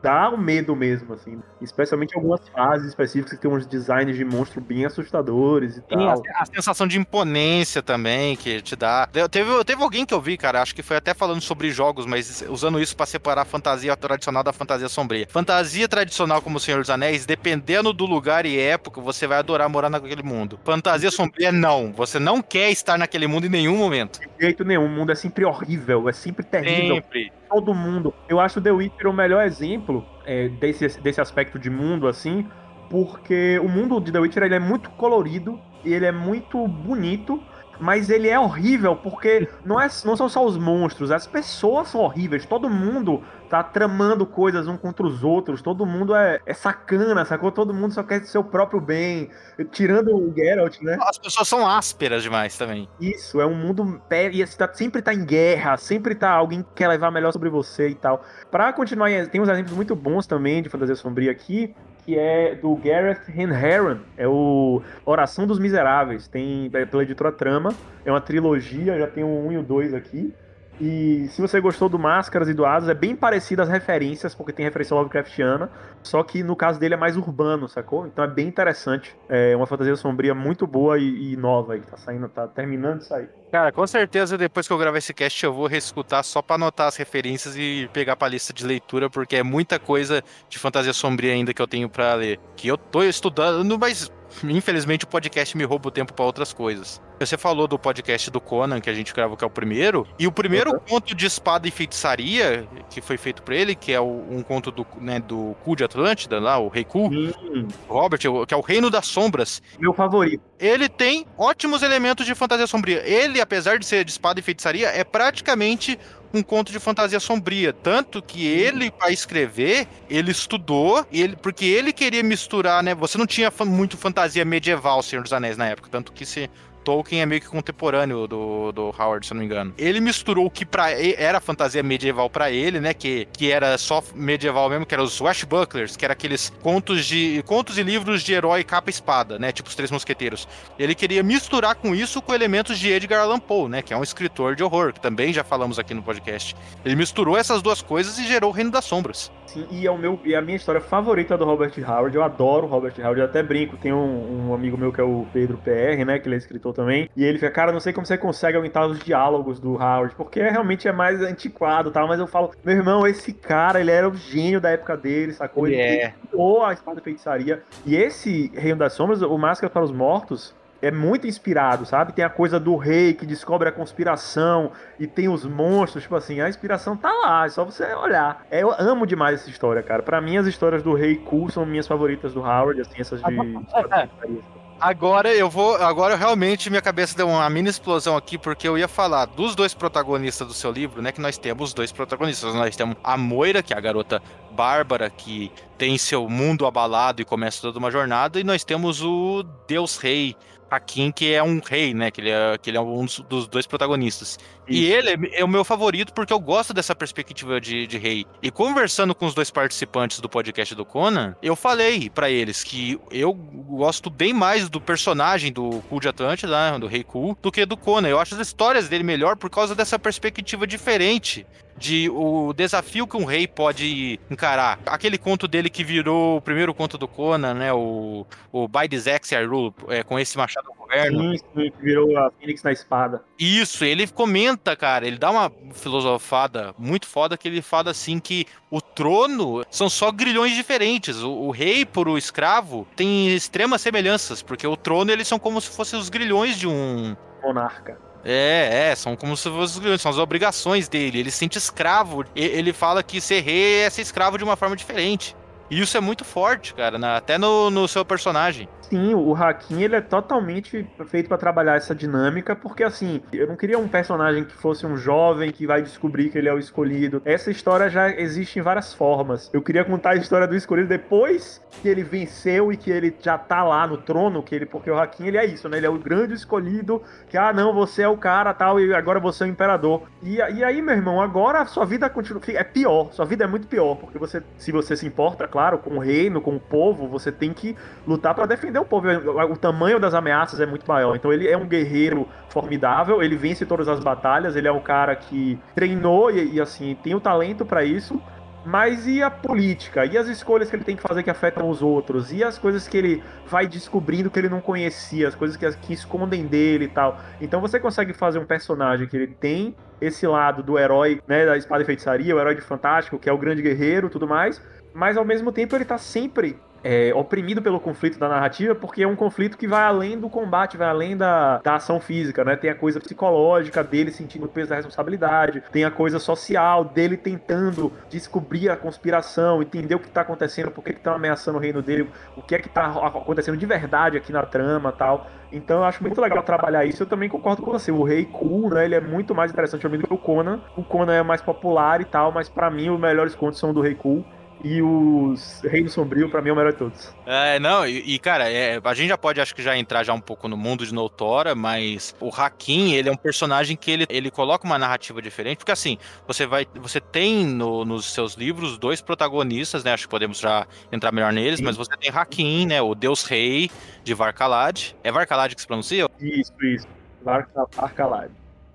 dá 0.06 0.30
o 0.30 0.38
medo 0.38 0.76
mesmo, 0.76 1.16
assim. 1.16 1.42
Especialmente 1.60 2.12
em 2.12 2.18
algumas 2.18 2.48
fases 2.50 2.90
específicas 2.90 3.34
que 3.34 3.42
tem 3.42 3.50
uns 3.50 3.66
designs 3.66 4.16
de 4.16 4.24
monstro 4.24 4.62
bem 4.62 4.86
assustadores 4.86 5.78
e 5.78 5.82
tal. 5.82 6.00
a, 6.00 6.44
a 6.44 6.46
sensação 6.46 6.86
de 6.86 7.00
imponência 7.00 7.82
também 7.82 8.36
que 8.36 8.62
te 8.62 8.76
dá. 8.76 9.10
Teve, 9.32 9.64
teve 9.64 9.82
alguém 9.82 10.06
que 10.06 10.14
eu 10.14 10.22
vi, 10.22 10.38
cara, 10.38 10.62
acho 10.62 10.76
que 10.76 10.84
foi 10.84 10.98
até 10.98 11.16
falando 11.16 11.42
sobre 11.42 11.72
jogos, 11.72 12.06
mas 12.06 12.46
usando 12.48 12.80
isso 12.80 12.96
pra 12.96 13.08
separar 13.08 13.42
a 13.42 13.46
fantasia 13.46 13.98
tradicional 13.98 14.44
da 14.44 14.54
fantasia 14.54 14.88
sombria. 14.88 15.26
Fantasia 15.28 15.88
tradicional 15.88 16.40
como 16.40 16.58
o 16.58 16.60
Senhor 16.60 16.82
dos 16.82 16.92
Anéis, 16.92 17.26
dependendo 17.26 17.92
do 17.92 18.06
lugar 18.06 18.46
e 18.46 18.60
época, 18.60 19.02
você 19.02 19.26
vai 19.26 19.40
adorar 19.40 19.68
morar 19.68 19.90
naquele 19.90 20.22
mundo. 20.22 20.60
Fantasia 20.64 21.10
sombria, 21.10 21.52
não. 21.52 21.92
Você 21.94 22.20
não 22.20 22.44
quer 22.44 22.70
estar 22.70 22.96
naquele 22.96 23.26
mundo 23.26 23.48
em 23.48 23.50
nenhum 23.50 23.76
momento. 23.76 24.20
De 24.20 24.28
jeito 24.40 24.64
nenhum, 24.64 24.86
o 24.86 24.90
mundo 24.90 25.12
é 25.12 25.16
sempre 25.16 25.46
horrível, 25.46 26.08
é 26.08 26.14
sempre 26.14 26.46
terrível. 26.46 26.98
Sempre. 26.98 27.32
Todo 27.56 27.74
mundo. 27.74 28.14
Eu 28.28 28.42
acho 28.42 28.60
The 28.60 28.70
Witcher 28.70 29.08
o 29.08 29.14
melhor 29.14 29.42
exemplo 29.46 30.06
é, 30.26 30.50
desse, 30.50 31.00
desse 31.00 31.22
aspecto 31.22 31.58
de 31.58 31.70
mundo, 31.70 32.06
assim, 32.06 32.46
porque 32.90 33.58
o 33.60 33.70
mundo 33.70 34.02
de 34.02 34.12
The 34.12 34.20
Witcher 34.20 34.44
ele 34.44 34.56
é 34.56 34.60
muito 34.60 34.90
colorido 34.90 35.58
e 35.82 35.94
ele 35.94 36.06
é 36.06 36.12
muito 36.12 36.68
bonito, 36.68 37.42
mas 37.80 38.10
ele 38.10 38.28
é 38.30 38.40
horrível 38.40 38.96
porque 38.96 39.48
não, 39.64 39.80
é, 39.80 39.88
não 40.04 40.16
são 40.16 40.30
só 40.30 40.46
os 40.46 40.58
monstros, 40.58 41.12
as 41.12 41.28
pessoas 41.28 41.90
são 41.90 42.02
horríveis. 42.02 42.46
Todo 42.46 42.70
mundo 42.70 43.24
tá 43.50 43.64
tramando 43.64 44.26
coisas 44.26 44.68
um 44.68 44.76
contra 44.76 45.06
os 45.06 45.24
outros, 45.24 45.62
todo 45.62 45.86
mundo 45.86 46.16
é, 46.16 46.40
é 46.46 46.54
sacana, 46.54 47.24
sacou? 47.26 47.52
Todo 47.52 47.74
mundo 47.74 47.94
só 47.94 48.04
quer 48.04 48.24
seu 48.26 48.44
próprio 48.44 48.82
bem. 48.82 49.30
Tirando 49.72 50.16
o 50.16 50.34
Geralt, 50.36 50.82
né? 50.82 50.98
As 51.02 51.18
pessoas 51.18 51.48
são 51.48 51.68
ásperas 51.68 52.24
demais 52.24 52.58
também. 52.58 52.90
Isso, 53.00 53.40
é 53.40 53.46
um 53.46 53.56
mundo. 53.56 54.02
E 54.32 54.44
assim, 54.44 54.58
tá- 54.58 54.74
sempre 54.74 55.02
tá 55.02 55.14
em 55.14 55.26
guerra, 55.26 55.78
sempre 55.78 56.16
tá 56.16 56.32
alguém 56.32 56.64
que 56.64 56.70
quer 56.76 56.88
levar 56.88 57.12
melhor 57.12 57.32
sobre 57.32 57.50
você 57.50 57.90
e 57.90 57.96
tal. 57.96 58.24
Pra 58.50 58.74
continuar, 58.74 59.10
tem 59.28 59.40
uns 59.42 59.50
exemplos 59.50 59.76
muito 59.76 59.96
bons 59.96 60.26
também 60.28 60.62
de 60.62 60.70
fantasia 60.70 60.96
sombria 60.96 61.32
aqui, 61.32 61.76
que 62.06 62.18
é 62.18 62.54
do 62.54 62.76
Gareth 62.76 63.22
Hanrahan, 63.36 64.00
é 64.16 64.28
o 64.28 64.82
Oração 65.04 65.48
dos 65.48 65.58
Miseráveis, 65.58 66.28
tem 66.28 66.70
é 66.72 66.86
pela 66.86 67.02
editora 67.02 67.32
Trama, 67.32 67.74
é 68.06 68.12
uma 68.12 68.22
trilogia, 68.22 68.98
já 69.00 69.08
tem 69.08 69.24
o 69.24 69.48
1 69.48 69.52
e 69.54 69.58
o 69.58 69.64
2 69.64 69.94
aqui. 69.96 70.32
E 70.80 71.28
se 71.30 71.42
você 71.42 71.60
gostou 71.62 71.88
do 71.88 71.98
Máscaras 71.98 72.50
e 72.50 72.54
do 72.54 72.66
Asas, 72.66 72.90
é 72.90 72.94
bem 72.94 73.16
parecido 73.16 73.62
as 73.62 73.70
referências, 73.70 74.36
porque 74.36 74.52
tem 74.52 74.66
referência 74.66 74.96
Lovecraftiana, 74.96 75.70
só 76.04 76.22
que 76.24 76.44
no 76.44 76.56
caso 76.56 76.80
dele 76.80 76.96
é 76.96 76.98
mais 76.98 77.16
urbano, 77.16 77.68
sacou? 77.68 78.06
Então 78.08 78.24
é 78.24 78.28
bem 78.28 78.48
interessante. 78.48 79.16
É 79.30 79.56
uma 79.56 79.66
fantasia 79.66 79.96
sombria 79.96 80.36
muito 80.36 80.68
boa 80.68 81.00
e, 81.00 81.34
e 81.34 81.38
nova 81.38 81.74
aí, 81.74 81.82
tá 81.82 81.98
saindo, 81.98 82.28
tá 82.28 82.48
terminando 82.48 83.00
de 83.00 83.06
sair. 83.06 83.30
Cara, 83.52 83.72
com 83.72 83.88
certeza 83.88 84.38
depois 84.38 84.68
que 84.68 84.74
eu 84.74 84.78
gravar 84.78 84.98
esse 84.98 85.14
cast 85.14 85.46
eu 85.46 85.54
vou 85.54 85.68
reescutar 85.68 86.24
só 86.24 86.42
pra 86.42 86.56
anotar 86.56 86.88
as 86.88 86.98
referências 86.98 87.56
e 87.56 87.90
pegar 87.94 88.18
pra 88.18 88.28
lista 88.28 88.52
de 88.52 88.66
leitura, 88.66 89.10
porque 89.10 89.38
é 89.38 89.44
muita 89.44 89.80
coisa 89.80 90.22
de 90.50 90.60
fantasia 90.60 90.92
sombria 90.92 91.32
ainda 91.32 91.54
que 91.54 91.62
eu 91.62 91.68
tenho 91.68 91.88
pra 91.88 92.16
ler. 92.16 92.40
Que 92.58 92.68
eu 92.68 92.78
tô 92.78 93.02
estudando, 93.04 93.80
mas 93.80 94.12
infelizmente 94.44 95.06
o 95.06 95.08
podcast 95.08 95.56
me 95.58 95.64
rouba 95.64 95.88
o 95.88 95.92
tempo 95.92 96.14
pra 96.14 96.26
outras 96.26 96.52
coisas. 96.54 97.02
Você 97.20 97.38
falou 97.38 97.66
do 97.68 97.80
podcast 97.80 98.30
do 98.30 98.42
Conan, 98.42 98.82
que 98.82 98.90
a 98.90 98.94
gente 98.94 99.14
gravou, 99.14 99.38
que 99.38 99.44
é 99.44 99.48
o 99.48 99.50
primeiro, 99.50 100.06
e 100.20 100.28
o 100.28 100.32
primeiro 100.32 100.78
conto 100.82 101.16
de 101.16 101.26
espada 101.26 101.66
e 101.68 101.72
feitiçaria 101.72 102.68
que 102.90 103.02
foi 103.02 103.16
feito 103.18 103.42
pra 103.42 103.56
ele, 103.56 103.74
que 103.74 103.94
é 103.94 104.00
o- 104.02 104.26
um 104.30 104.44
conto 104.44 104.70
do, 104.70 104.86
né, 105.00 105.20
do 105.22 105.56
Ku 105.64 105.76
de 105.78 105.84
Atlântida, 105.86 106.40
lá, 106.40 106.58
o 106.58 106.68
Rei 106.68 106.84
Ku, 106.84 107.08
Hum, 107.08 107.68
Robert, 107.88 108.20
que 108.20 108.54
é 108.54 108.58
o 108.58 108.62
Reino 108.62 108.90
das 108.90 109.06
Sombras, 109.08 109.62
meu 109.80 109.94
favorito. 109.94 110.44
ele 110.60 110.90
tem 110.90 111.26
ótimos 111.38 111.82
elementos 111.84 112.26
de 112.26 112.36
fantasia 112.36 112.68
sombria. 112.68 113.02
Ele, 113.08 113.40
apesar 113.40 113.80
de 113.80 113.86
ser 113.86 114.04
de 114.04 114.12
espada 114.12 114.40
e 114.40 114.44
feitiçaria, 114.44 114.90
é 114.90 115.04
praticamente 115.04 115.98
um 116.38 116.44
conto 116.44 116.72
de 116.72 116.80
fantasia 116.80 117.20
sombria. 117.20 117.72
Tanto 117.74 118.22
que 118.22 118.46
ele, 118.46 118.92
para 118.92 119.12
escrever, 119.12 119.88
ele 120.10 120.32
estudou, 120.32 121.06
ele, 121.12 121.36
porque 121.36 121.66
ele 121.66 121.94
queria 121.94 122.24
misturar, 122.24 122.84
né? 122.84 122.94
Você 122.96 123.18
não 123.18 123.26
tinha 123.26 123.52
muito 123.66 123.98
fantasia 123.98 124.44
medieval, 124.46 125.02
Senhor 125.02 125.22
dos 125.24 125.34
Anéis, 125.34 125.58
na 125.58 125.68
época. 125.68 125.90
Tanto 125.90 126.12
que 126.12 126.26
se. 126.26 126.50
Tolkien 126.86 127.22
é 127.22 127.26
meio 127.26 127.42
que 127.42 127.48
contemporâneo 127.48 128.28
do, 128.28 128.72
do 128.72 128.96
Howard, 128.98 129.26
se 129.26 129.34
eu 129.34 129.36
não 129.36 129.40
me 129.40 129.46
engano. 129.46 129.74
Ele 129.78 130.00
misturou 130.00 130.46
o 130.46 130.52
que 130.52 130.66
pra, 130.66 130.92
era 130.92 131.42
fantasia 131.42 131.82
medieval 131.82 132.30
pra 132.30 132.52
ele, 132.52 132.80
né? 132.80 132.94
Que, 132.94 133.28
que 133.34 133.52
era 133.52 133.76
só 133.78 134.04
medieval 134.14 134.70
mesmo, 134.70 134.86
que 134.86 134.94
eram 134.94 135.04
os 135.04 135.14
Swashbucklers, 135.14 135.98
que 135.98 136.06
era 136.06 136.14
aqueles 136.14 136.54
contos 136.62 137.06
de 137.06 137.44
contos 137.48 137.80
e 137.80 137.84
livros 137.84 138.22
de 138.22 138.34
herói 138.34 138.64
capa 138.64 138.92
espada, 138.92 139.40
né? 139.40 139.52
Tipo 139.52 139.68
os 139.68 139.76
Três 139.76 139.90
Mosqueteiros. 139.90 140.48
Ele 140.78 140.94
queria 140.94 141.24
misturar 141.24 141.74
com 141.76 141.96
isso 141.96 142.22
com 142.22 142.34
elementos 142.34 142.78
de 142.78 142.92
Edgar 142.92 143.22
Allan 143.22 143.40
Poe, 143.40 143.68
né? 143.68 143.82
Que 143.82 143.94
é 143.94 143.98
um 143.98 144.04
escritor 144.04 144.56
de 144.56 144.64
horror, 144.64 144.94
que 144.94 145.02
também 145.02 145.34
já 145.34 145.44
falamos 145.44 145.80
aqui 145.80 145.94
no 145.94 146.04
podcast. 146.04 146.56
Ele 146.86 146.96
misturou 146.96 147.36
essas 147.36 147.64
duas 147.64 147.82
coisas 147.82 148.20
e 148.20 148.28
gerou 148.28 148.52
o 148.52 148.54
Reino 148.54 148.70
das 148.70 148.86
Sombras. 148.86 149.32
Sim, 149.48 149.66
e 149.72 149.86
é, 149.86 149.92
o 149.92 149.98
meu, 149.98 150.20
e 150.24 150.34
é 150.34 150.38
a 150.38 150.42
minha 150.42 150.56
história 150.56 150.82
favorita 150.82 151.38
do 151.38 151.46
Robert 151.46 151.72
Howard. 151.88 152.16
Eu 152.16 152.24
adoro 152.24 152.66
o 152.66 152.70
Robert 152.70 152.94
Howard, 153.00 153.20
eu 153.20 153.26
até 153.26 153.42
brinco. 153.44 153.78
Tem 153.78 153.94
um, 153.94 154.50
um 154.50 154.54
amigo 154.54 154.78
meu 154.78 154.92
que 154.92 155.00
é 155.00 155.04
o 155.04 155.26
Pedro 155.32 155.58
PR, 155.58 156.04
né? 156.06 156.20
Que 156.20 156.28
ele 156.28 156.36
é 156.36 156.38
escritor 156.38 156.74
também. 156.74 157.10
E 157.16 157.24
ele 157.24 157.38
fica, 157.38 157.52
cara, 157.52 157.72
não 157.72 157.80
sei 157.80 157.94
como 157.94 158.06
você 158.06 158.18
consegue 158.18 158.58
aumentar 158.58 158.86
os 158.86 159.00
diálogos 159.00 159.60
do 159.60 159.76
Howard, 159.76 160.16
porque 160.16 160.40
é, 160.40 160.50
realmente 160.50 160.88
é 160.88 160.92
mais 160.92 161.22
antiquado 161.22 161.92
tal. 161.92 162.08
Mas 162.08 162.20
eu 162.20 162.28
falo, 162.28 162.52
meu 162.64 162.76
irmão, 162.76 163.06
esse 163.08 163.34
cara, 163.34 163.80
ele 163.80 163.92
era 163.92 164.10
o 164.10 164.16
gênio 164.16 164.60
da 164.60 164.70
época 164.70 164.98
dele, 164.98 165.34
sacou? 165.34 165.68
Ele 165.68 165.76
é. 165.76 166.14
criou 166.30 166.64
a 166.64 166.74
espada 166.74 167.00
e 167.00 167.04
feitiçaria. 167.04 167.62
E 167.86 167.96
esse 167.96 168.52
Reino 168.56 168.80
das 168.80 168.94
Sombras, 168.94 169.22
o 169.22 169.38
Máscara 169.38 169.70
para 169.70 169.84
os 169.84 169.92
Mortos. 169.92 170.54
É 170.82 170.92
muito 170.92 171.26
inspirado, 171.26 171.86
sabe? 171.86 172.14
Tem 172.14 172.24
a 172.24 172.30
coisa 172.30 172.60
do 172.60 172.76
rei 172.76 173.14
que 173.14 173.26
descobre 173.26 173.68
a 173.68 173.72
conspiração 173.72 174.72
e 175.00 175.08
tem 175.08 175.30
os 175.30 175.46
monstros, 175.46 176.04
tipo 176.04 176.16
assim, 176.16 176.42
a 176.42 176.50
inspiração 176.50 176.96
tá 176.96 177.12
lá, 177.12 177.46
é 177.46 177.50
só 177.50 177.64
você 177.64 177.86
olhar. 177.94 178.46
É, 178.52 178.62
eu 178.62 178.74
amo 178.78 179.06
demais 179.06 179.42
essa 179.42 179.50
história, 179.50 179.82
cara. 179.82 180.04
Pra 180.04 180.22
mim, 180.22 180.38
as 180.38 180.46
histórias 180.46 180.84
do 180.84 180.94
Rei 180.94 181.16
Cool 181.16 181.50
são 181.50 181.66
minhas 181.66 181.88
favoritas 181.88 182.34
do 182.34 182.42
Howard, 182.42 182.82
assim, 182.82 183.00
essas 183.00 183.22
de. 183.22 183.26
Agora 184.80 185.34
eu 185.34 185.50
vou. 185.50 185.76
Agora 185.78 186.16
realmente 186.16 186.70
minha 186.70 186.82
cabeça 186.82 187.16
deu 187.16 187.30
uma 187.30 187.50
mini 187.50 187.70
explosão 187.70 188.18
aqui, 188.18 188.38
porque 188.38 188.68
eu 188.68 188.78
ia 188.78 188.88
falar 188.88 189.26
dos 189.26 189.56
dois 189.56 189.74
protagonistas 189.74 190.48
do 190.48 190.54
seu 190.54 190.72
livro, 190.72 191.02
né? 191.02 191.12
Que 191.12 191.22
nós 191.22 191.38
temos 191.38 191.74
dois 191.74 191.92
protagonistas. 191.92 192.54
Nós 192.54 192.76
temos 192.76 192.98
a 193.04 193.18
Moira, 193.18 193.64
que 193.64 193.74
é 193.74 193.78
a 193.78 193.80
garota 193.80 194.22
bárbara, 194.52 195.10
que 195.10 195.52
tem 195.78 195.98
seu 195.98 196.28
mundo 196.28 196.66
abalado 196.66 197.22
e 197.22 197.26
começa 197.26 197.62
toda 197.62 197.80
uma 197.80 197.90
jornada, 197.90 198.40
e 198.40 198.44
nós 198.44 198.64
temos 198.64 199.02
o 199.02 199.44
Deus 199.68 199.98
Rei. 199.98 200.36
Hakim, 200.70 201.12
que 201.12 201.34
é 201.34 201.44
um 201.44 201.60
rei, 201.60 201.94
né? 201.94 202.12
Que 202.12 202.22
ele 202.22 202.30
é, 202.32 202.58
que 202.58 202.70
ele 202.70 202.78
é 202.78 202.82
um 202.82 203.06
dos- 203.06 203.20
dos 203.22 203.48
dois 203.48 203.66
protagonistas. 203.68 204.38
E 204.68 204.86
ele 204.86 205.30
é, 205.34 205.44
o 205.44 205.48
meu 205.48 205.64
favorito 205.64 206.14
porque 206.14 206.34
eu 206.34 206.40
gosto 206.40 206.74
dessa 206.74 206.96
perspectiva 206.96 207.60
de, 207.60 207.88
de 207.88 207.98
rei. 207.98 208.26
E 208.42 208.50
conversando 208.52 209.14
com 209.14 209.26
os 209.26 209.34
dois 209.34 209.52
participantes 209.52 210.20
do 210.20 210.30
podcast 210.30 210.74
do 210.76 210.86
Conan, 210.86 211.36
eu 211.42 211.56
falei 211.56 212.10
pra 212.10 212.30
eles 212.30 212.64
que 212.64 213.00
eu 213.12 213.34
gosto 213.34 214.10
bem 214.10 214.34
mais 214.34 214.70
do 214.70 214.82
personagem 214.82 215.52
do 215.52 215.82
Ku 215.90 216.00
de 216.00 216.08
Atlântida, 216.08 216.72
né, 216.72 216.80
do 216.80 216.88
Rei 216.88 217.04
Ku, 217.04 217.38
do 217.42 217.52
que 217.52 217.66
do 217.66 217.78
Conan. 217.78 218.08
Eu 218.08 218.20
acho 218.20 218.36
as 218.36 218.42
histórias 218.42 218.90
dele 218.90 219.04
melhor 219.04 219.36
por 219.36 219.50
causa 219.50 219.76
dessa 219.76 220.00
perspectiva 220.00 220.66
diferente 220.66 221.46
de 221.78 222.10
o 222.10 222.54
desafio 222.54 223.06
que 223.06 223.18
um 223.18 223.26
rei 223.26 223.48
pode 223.48 224.20
encarar. 224.30 224.80
Aquele 224.86 225.18
conto 225.18 225.48
dele 225.48 225.70
que 225.70 225.84
virou 225.84 226.38
o 226.38 226.42
primeiro 226.42 226.74
conto 226.74 226.98
do 226.98 227.08
Conan, 227.08 227.54
né? 227.54 227.74
O, 227.74 228.26
o 228.52 228.68
By 228.68 228.88
This 228.88 229.08
Axe 229.08 229.36
I 229.36 229.46
Rule, 229.46 229.74
é, 229.90 230.04
com 230.04 230.18
esse 230.18 230.38
machado 230.38 230.70
ao 230.70 230.76
governo. 230.76 231.34
Que 231.54 231.74
virou 231.82 232.18
a 232.18 232.32
Phoenix 232.32 232.64
na 232.64 232.72
espada. 232.72 233.24
Isso, 233.38 233.84
ele 233.84 234.08
comenta, 234.08 234.55
cara, 234.58 235.06
ele 235.08 235.18
dá 235.18 235.32
uma 235.32 235.52
filosofada 235.74 236.74
muito 236.78 237.08
foda 237.08 237.38
que 237.38 237.48
ele 237.48 237.62
fala 237.62 237.92
assim 237.92 238.20
que 238.20 238.46
o 238.70 238.82
trono 238.82 239.64
são 239.70 239.90
só 239.90 240.12
grilhões 240.12 240.54
diferentes. 240.56 241.22
O, 241.22 241.32
o 241.32 241.52
rei 241.52 241.86
por 241.86 242.08
o 242.08 242.18
escravo 242.18 242.88
tem 242.96 243.34
extremas 243.34 243.82
semelhanças, 243.82 244.42
porque 244.42 244.68
o 244.68 244.76
trono 244.78 245.12
eles 245.12 245.28
são 245.28 245.40
como 245.40 245.60
se 245.62 245.70
fossem 245.70 246.00
os 246.00 246.10
grilhões 246.10 246.58
de 246.58 246.68
um 246.68 247.16
Monarca. 247.44 247.98
é, 248.24 248.90
é, 248.92 248.96
são 248.96 249.16
como 249.16 249.36
se 249.38 249.44
fossem 249.44 249.64
os 249.64 249.80
grilhões, 249.80 250.02
são 250.02 250.12
as 250.12 250.18
obrigações 250.18 250.88
dele. 250.88 251.20
Ele 251.20 251.32
se 251.32 251.38
sente 251.38 251.58
escravo. 251.58 252.24
E- 252.36 252.44
Ele 252.44 252.74
fala 252.74 253.04
que 253.04 253.22
ser 253.22 253.42
rei 253.42 253.82
é 253.84 253.90
ser 253.90 254.02
escravo 254.02 254.38
de 254.38 254.44
uma 254.44 254.56
forma 254.56 254.76
diferente. 254.76 255.36
E 255.70 255.82
isso 255.82 255.98
é 255.98 256.00
muito 256.00 256.24
forte, 256.24 256.74
cara, 256.76 256.98
na- 257.00 257.18
até 257.18 257.38
no, 257.38 257.70
no 257.72 257.88
seu 257.88 258.04
personagem. 258.06 258.68
Sim, 258.90 259.16
o 259.16 259.34
Hakim 259.36 259.82
ele 259.82 259.96
é 259.96 260.02
totalmente 260.02 260.88
feito 261.08 261.28
pra 261.28 261.38
trabalhar 261.38 261.76
essa 261.76 261.96
dinâmica, 261.96 262.56
porque 262.56 262.84
assim, 262.84 263.22
eu 263.34 263.48
não 263.48 263.56
queria 263.56 263.80
um 263.80 263.88
personagem 263.88 264.44
que 264.44 264.54
fosse 264.56 264.86
um 264.86 264.96
jovem 264.96 265.52
que 265.52 265.66
vai 265.66 265.82
descobrir 265.82 266.30
que 266.30 266.38
ele 266.38 266.48
é 266.48 266.54
o 266.54 266.60
escolhido. 266.60 267.22
Essa 267.26 267.50
história 267.50 267.90
já 267.90 268.10
existe 268.10 268.60
em 268.60 268.62
várias 268.62 268.94
formas. 268.94 269.50
Eu 269.52 269.62
queria 269.62 269.84
contar 269.84 270.12
a 270.12 270.16
história 270.16 270.48
do 270.48 270.56
escolhido 270.56 270.88
depois 270.88 271.62
que 271.82 271.88
ele 271.88 272.04
venceu 272.04 272.72
e 272.72 272.78
que 272.78 272.92
ele 272.92 273.16
já 273.22 273.38
tá 273.38 273.64
lá 273.64 273.88
no 273.88 273.98
trono, 273.98 274.44
que 274.44 274.54
ele 274.54 274.66
porque 274.66 274.90
o 274.90 275.00
Hakim 275.00 275.26
ele 275.26 275.38
é 275.38 275.46
isso, 275.46 275.68
né? 275.68 275.78
Ele 275.78 275.86
é 275.86 275.90
o 275.90 275.98
grande 275.98 276.34
escolhido, 276.34 277.02
que 277.28 277.38
ah, 277.38 277.52
não, 277.52 277.74
você 277.74 278.04
é 278.04 278.08
o 278.08 278.18
cara, 278.18 278.54
tal, 278.54 278.80
e 278.80 278.94
agora 278.94 279.20
você 279.20 279.44
é 279.44 279.48
o 279.48 279.50
imperador. 279.50 280.04
E, 280.22 280.36
e 280.36 280.64
aí, 280.64 280.82
meu 280.82 280.96
irmão, 280.96 281.22
agora 281.22 281.62
a 281.62 281.66
sua 281.66 281.86
vida 281.86 282.10
continua 282.10 282.42
é 282.48 282.64
pior, 282.64 283.12
sua 283.12 283.26
vida 283.26 283.44
é 283.44 283.48
muito 283.48 283.68
pior, 283.68 283.96
porque 283.96 284.20
você 284.20 284.44
se 284.58 284.72
você 284.72 284.96
se 284.96 285.06
importa, 285.06 285.48
claro, 285.48 285.80
com 285.80 285.96
o 285.96 286.00
reino, 286.00 286.42
com 286.42 286.56
o 286.56 286.60
povo, 286.60 287.08
você 287.08 287.32
tem 287.32 287.54
que 287.54 287.76
lutar 288.06 288.34
pra 288.36 288.46
defender 288.46 288.75
o 288.80 288.86
povo. 288.86 289.08
O 289.52 289.58
tamanho 289.58 290.00
das 290.00 290.14
ameaças 290.14 290.60
é 290.60 290.66
muito 290.66 290.88
maior. 290.88 291.16
Então 291.16 291.32
ele 291.32 291.48
é 291.48 291.58
um 291.58 291.68
guerreiro 291.68 292.28
formidável, 292.50 293.22
ele 293.22 293.36
vence 293.36 293.66
todas 293.66 293.88
as 293.88 294.00
batalhas, 294.00 294.56
ele 294.56 294.68
é 294.68 294.72
um 294.72 294.80
cara 294.80 295.16
que 295.16 295.60
treinou 295.74 296.32
e, 296.32 296.56
e, 296.56 296.62
assim, 296.62 296.96
tem 297.04 297.14
o 297.14 297.20
talento 297.20 297.66
pra 297.66 297.84
isso. 297.84 298.22
Mas 298.66 299.06
e 299.06 299.22
a 299.22 299.30
política? 299.30 300.06
E 300.06 300.18
as 300.18 300.28
escolhas 300.28 300.72
que 300.72 300.76
ele 300.76 300.84
tem 300.84 300.96
que 300.96 301.04
fazer 301.04 301.22
que 301.22 301.30
afetam 301.30 301.70
os 301.70 301.84
outros? 301.84 302.34
E 302.34 302.44
as 302.44 302.58
coisas 302.58 302.88
que 302.88 302.98
ele 302.98 303.24
vai 303.46 303.68
descobrindo 303.68 304.32
que 304.32 304.40
ele 304.40 304.50
não 304.50 304.60
conhecia? 304.60 305.28
As 305.28 305.36
coisas 305.36 305.56
que, 305.56 305.72
que 305.74 305.94
escondem 305.94 306.48
dele 306.48 306.86
e 306.86 306.88
tal. 306.88 307.20
Então 307.40 307.62
você 307.62 307.80
consegue 307.80 308.12
fazer 308.12 308.40
um 308.40 308.46
personagem 308.46 309.08
que 309.08 309.16
ele 309.16 309.28
tem 309.28 309.76
esse 310.02 310.26
lado 310.26 310.64
do 310.64 310.80
herói, 310.80 311.22
né, 311.28 311.46
da 311.46 311.56
espada 311.56 311.84
e 311.84 311.86
feitiçaria, 311.86 312.36
o 312.36 312.40
herói 312.40 312.56
de 312.56 312.62
fantástico, 312.62 313.20
que 313.20 313.30
é 313.30 313.34
o 313.34 313.38
grande 313.38 313.62
guerreiro 313.62 314.10
tudo 314.10 314.28
mais, 314.28 314.60
mas 314.96 315.16
ao 315.16 315.24
mesmo 315.24 315.52
tempo 315.52 315.76
ele 315.76 315.86
tá 315.86 316.00
sempre 316.00 316.58
é, 316.86 317.12
oprimido 317.16 317.64
pelo 317.64 317.80
conflito 317.80 318.20
da 318.20 318.30
narrativa, 318.30 318.76
porque 318.76 319.02
é 319.02 319.08
um 319.08 319.16
conflito 319.16 319.58
que 319.58 319.68
vai 319.68 319.84
além 319.84 320.20
do 320.20 320.30
combate, 320.30 320.78
vai 320.78 320.88
além 320.88 321.18
da, 321.18 321.58
da 321.58 321.78
ação 321.78 322.00
física, 322.00 322.46
né? 322.46 322.56
Tem 322.56 322.70
a 322.70 322.76
coisa 322.76 323.00
psicológica 323.00 323.84
dele 323.84 324.12
sentindo 324.12 324.46
o 324.46 324.48
peso 324.48 324.70
da 324.70 324.76
responsabilidade, 324.76 325.64
tem 325.72 325.84
a 325.84 325.90
coisa 325.90 326.20
social 326.20 326.86
dele 326.86 327.18
tentando 327.18 327.92
descobrir 328.08 328.70
a 328.70 328.78
conspiração, 328.78 329.64
entender 329.64 329.96
o 329.96 330.00
que 330.00 330.10
tá 330.10 330.22
acontecendo, 330.22 330.70
por 330.70 330.84
que 330.84 330.92
estão 330.92 331.16
ameaçando 331.16 331.58
o 331.58 331.62
reino 331.62 331.82
dele, 331.82 332.08
o 332.38 332.44
que 332.44 332.54
é 332.54 332.60
que 332.60 332.70
tá 332.70 332.86
acontecendo 332.86 333.58
de 333.58 333.66
verdade 333.66 334.16
aqui 334.16 334.32
na 334.32 334.44
trama 334.44 334.92
tal. 334.92 335.26
Então 335.52 335.78
eu 335.78 335.84
acho 335.86 336.04
muito 336.04 336.22
legal 336.22 336.44
trabalhar 336.44 336.86
isso. 336.86 337.02
Eu 337.02 337.08
também 337.08 337.30
concordo 337.30 337.64
com 337.64 337.72
você. 337.72 337.92
O 337.92 338.04
Rei 338.04 338.26
Cool, 338.26 338.70
né? 338.70 338.86
Ele 338.86 338.94
é 338.94 339.02
muito 339.02 339.34
mais 339.34 339.52
interessante 339.52 339.82
pra 339.82 339.90
mim 339.90 339.98
do 339.98 340.08
que 340.08 340.14
o 340.14 340.18
Conan. 340.18 340.60
O 340.78 340.84
Conan 340.84 341.14
é 341.14 341.24
mais 341.24 341.42
popular 341.42 342.00
e 342.00 342.06
tal, 342.06 342.32
mas 342.32 342.48
para 342.48 342.70
mim 342.70 342.92
os 342.92 343.00
melhores 343.00 343.34
contos 343.34 343.58
são 343.58 343.74
do 343.74 343.82
Rei 343.82 343.96
Cool 343.96 344.24
e 344.64 344.82
os 344.82 345.62
Reino 345.64 345.90
Sombrio, 345.90 346.30
para 346.30 346.42
mim, 346.42 346.50
é 346.50 346.54
o 346.54 346.56
melhor 346.56 346.72
de 346.72 346.80
todos. 346.80 347.14
É, 347.26 347.60
não, 347.60 347.86
e, 347.86 348.16
e 348.16 348.20
cara, 348.20 348.50
é, 348.50 348.80
a 348.84 348.94
gente 348.94 349.10
já 349.10 349.18
pode, 349.18 349.40
acho 349.40 349.54
que 349.54 349.62
já 349.62 349.78
entrar 349.78 350.04
já 350.04 350.14
um 350.14 350.20
pouco 350.20 350.48
no 350.48 350.58
mundo 350.58 350.86
de 350.86 350.94
Noutora, 350.94 351.54
mas 351.54 352.16
o 352.20 352.30
Hakim, 352.30 352.94
ele 352.94 353.10
é 353.10 353.12
um 353.12 353.18
personagem 353.18 353.76
que 353.76 353.92
ele, 353.92 354.06
ele 354.10 354.32
coloca 354.32 354.66
uma 354.66 354.80
narrativa 354.80 355.22
diferente, 355.22 355.58
porque 355.58 355.72
assim, 355.72 355.98
você 356.28 356.46
vai, 356.46 356.66
você 356.76 357.00
tem 357.00 357.46
no, 357.46 357.86
nos 357.86 358.06
seus 358.14 358.34
livros 358.34 358.78
dois 358.78 359.02
protagonistas, 359.02 359.84
né, 359.84 359.94
acho 359.94 360.04
que 360.04 360.10
podemos 360.10 360.40
já 360.40 360.66
entrar 360.92 361.12
melhor 361.12 361.34
neles, 361.34 361.60
Sim. 361.60 361.66
mas 361.66 361.78
você 361.78 361.96
tem 361.98 362.10
Hakim, 362.10 362.66
né, 362.66 362.82
o 362.82 362.96
Deus 362.96 363.24
Rei 363.24 363.70
de 364.04 364.14
Varkalad. 364.14 364.94
É 365.04 365.12
Varkalad 365.12 365.54
que 365.54 365.62
se 365.62 365.68
pronuncia? 365.68 366.08
Isso, 366.20 366.54
isso. 366.64 366.88
Varkalad. 367.24 368.32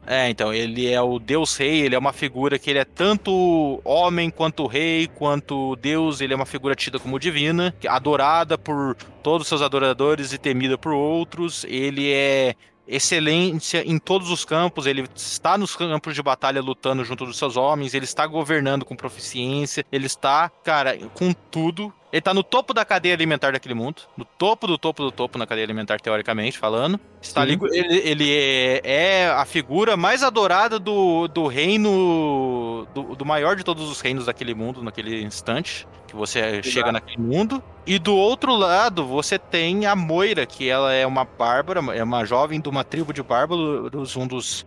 É, 0.07 0.29
então, 0.29 0.53
ele 0.53 0.91
é 0.91 1.01
o 1.01 1.19
Deus 1.19 1.57
Rei, 1.57 1.83
ele 1.83 1.95
é 1.95 1.99
uma 1.99 2.13
figura 2.13 2.59
que 2.59 2.71
ele 2.71 2.79
é 2.79 2.85
tanto 2.85 3.81
homem 3.85 4.31
quanto 4.31 4.67
rei, 4.67 5.07
quanto 5.07 5.77
Deus, 5.77 6.21
ele 6.21 6.33
é 6.33 6.37
uma 6.37 6.47
figura 6.47 6.75
tida 6.75 6.99
como 6.99 7.19
divina, 7.19 7.75
adorada 7.87 8.57
por 8.57 8.97
todos 9.23 9.43
os 9.43 9.49
seus 9.49 9.63
adoradores 9.63 10.33
e 10.33 10.39
temida 10.39 10.79
por 10.79 10.93
outros. 10.93 11.65
Ele 11.69 12.11
é 12.11 12.55
excelência 12.89 13.85
em 13.87 13.99
todos 13.99 14.31
os 14.31 14.45
campos, 14.45 14.87
ele 14.87 15.07
está 15.15 15.57
nos 15.57 15.77
campos 15.77 16.15
de 16.15 16.23
batalha 16.23 16.61
lutando 16.61 17.05
junto 17.05 17.25
dos 17.25 17.39
seus 17.39 17.57
homens, 17.57 17.95
ele 17.95 18.05
está 18.05 18.27
governando 18.27 18.85
com 18.85 18.97
proficiência, 18.97 19.85
ele 19.93 20.07
está, 20.07 20.51
cara, 20.65 20.99
com 21.15 21.33
tudo. 21.33 21.93
Ele 22.13 22.21
tá 22.21 22.35
no 22.35 22.43
topo 22.43 22.75
da 22.75 22.85
cadeia 22.85 23.15
alimentar 23.15 23.53
daquele 23.53 23.75
mundo. 23.75 24.03
No 24.17 24.25
topo 24.25 24.67
do 24.67 24.77
topo 24.77 25.05
do 25.05 25.13
topo 25.13 25.39
na 25.39 25.47
cadeia 25.47 25.65
alimentar, 25.65 26.01
teoricamente 26.01 26.59
falando. 26.59 26.99
Está 27.23 27.43
ali, 27.43 27.57
ele, 27.71 27.99
ele 27.99 28.33
é, 28.33 28.81
é, 28.83 29.29
a 29.29 29.45
figura 29.45 29.97
mais 29.97 30.25
adorada 30.25 30.79
do, 30.79 31.29
do 31.29 31.47
reino. 31.47 32.87
Do, 32.93 33.15
do, 33.15 33.25
maior 33.25 33.55
de 33.55 33.63
todos 33.63 33.89
os 33.89 34.01
reinos 34.01 34.27
daquele 34.27 34.55
mundo, 34.55 34.83
naquele 34.83 35.23
instante. 35.23 35.87
Que 36.09 36.17
você 36.17 36.41
Exato. 36.41 36.69
chega 36.69 36.91
naquele 36.91 37.23
mundo. 37.23 37.63
E 37.87 37.97
do 37.99 38.17
outro 38.17 38.57
lado, 38.57 39.07
você 39.07 39.39
tem 39.39 39.87
a 39.87 39.95
Moira, 39.95 40.45
que 40.47 40.69
ela 40.69 40.93
é 40.93 41.07
uma 41.07 41.25
bárbara, 41.25 41.81
é 41.97 42.03
uma 42.03 42.25
jovem 42.25 42.61
de 42.61 42.69
uma 42.69 42.83
tribo 42.83 43.13
de 43.13 43.23
bárbaros, 43.23 44.17
um 44.17 44.27
dos. 44.27 44.65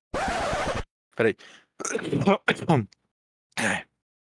Peraí. 1.14 1.36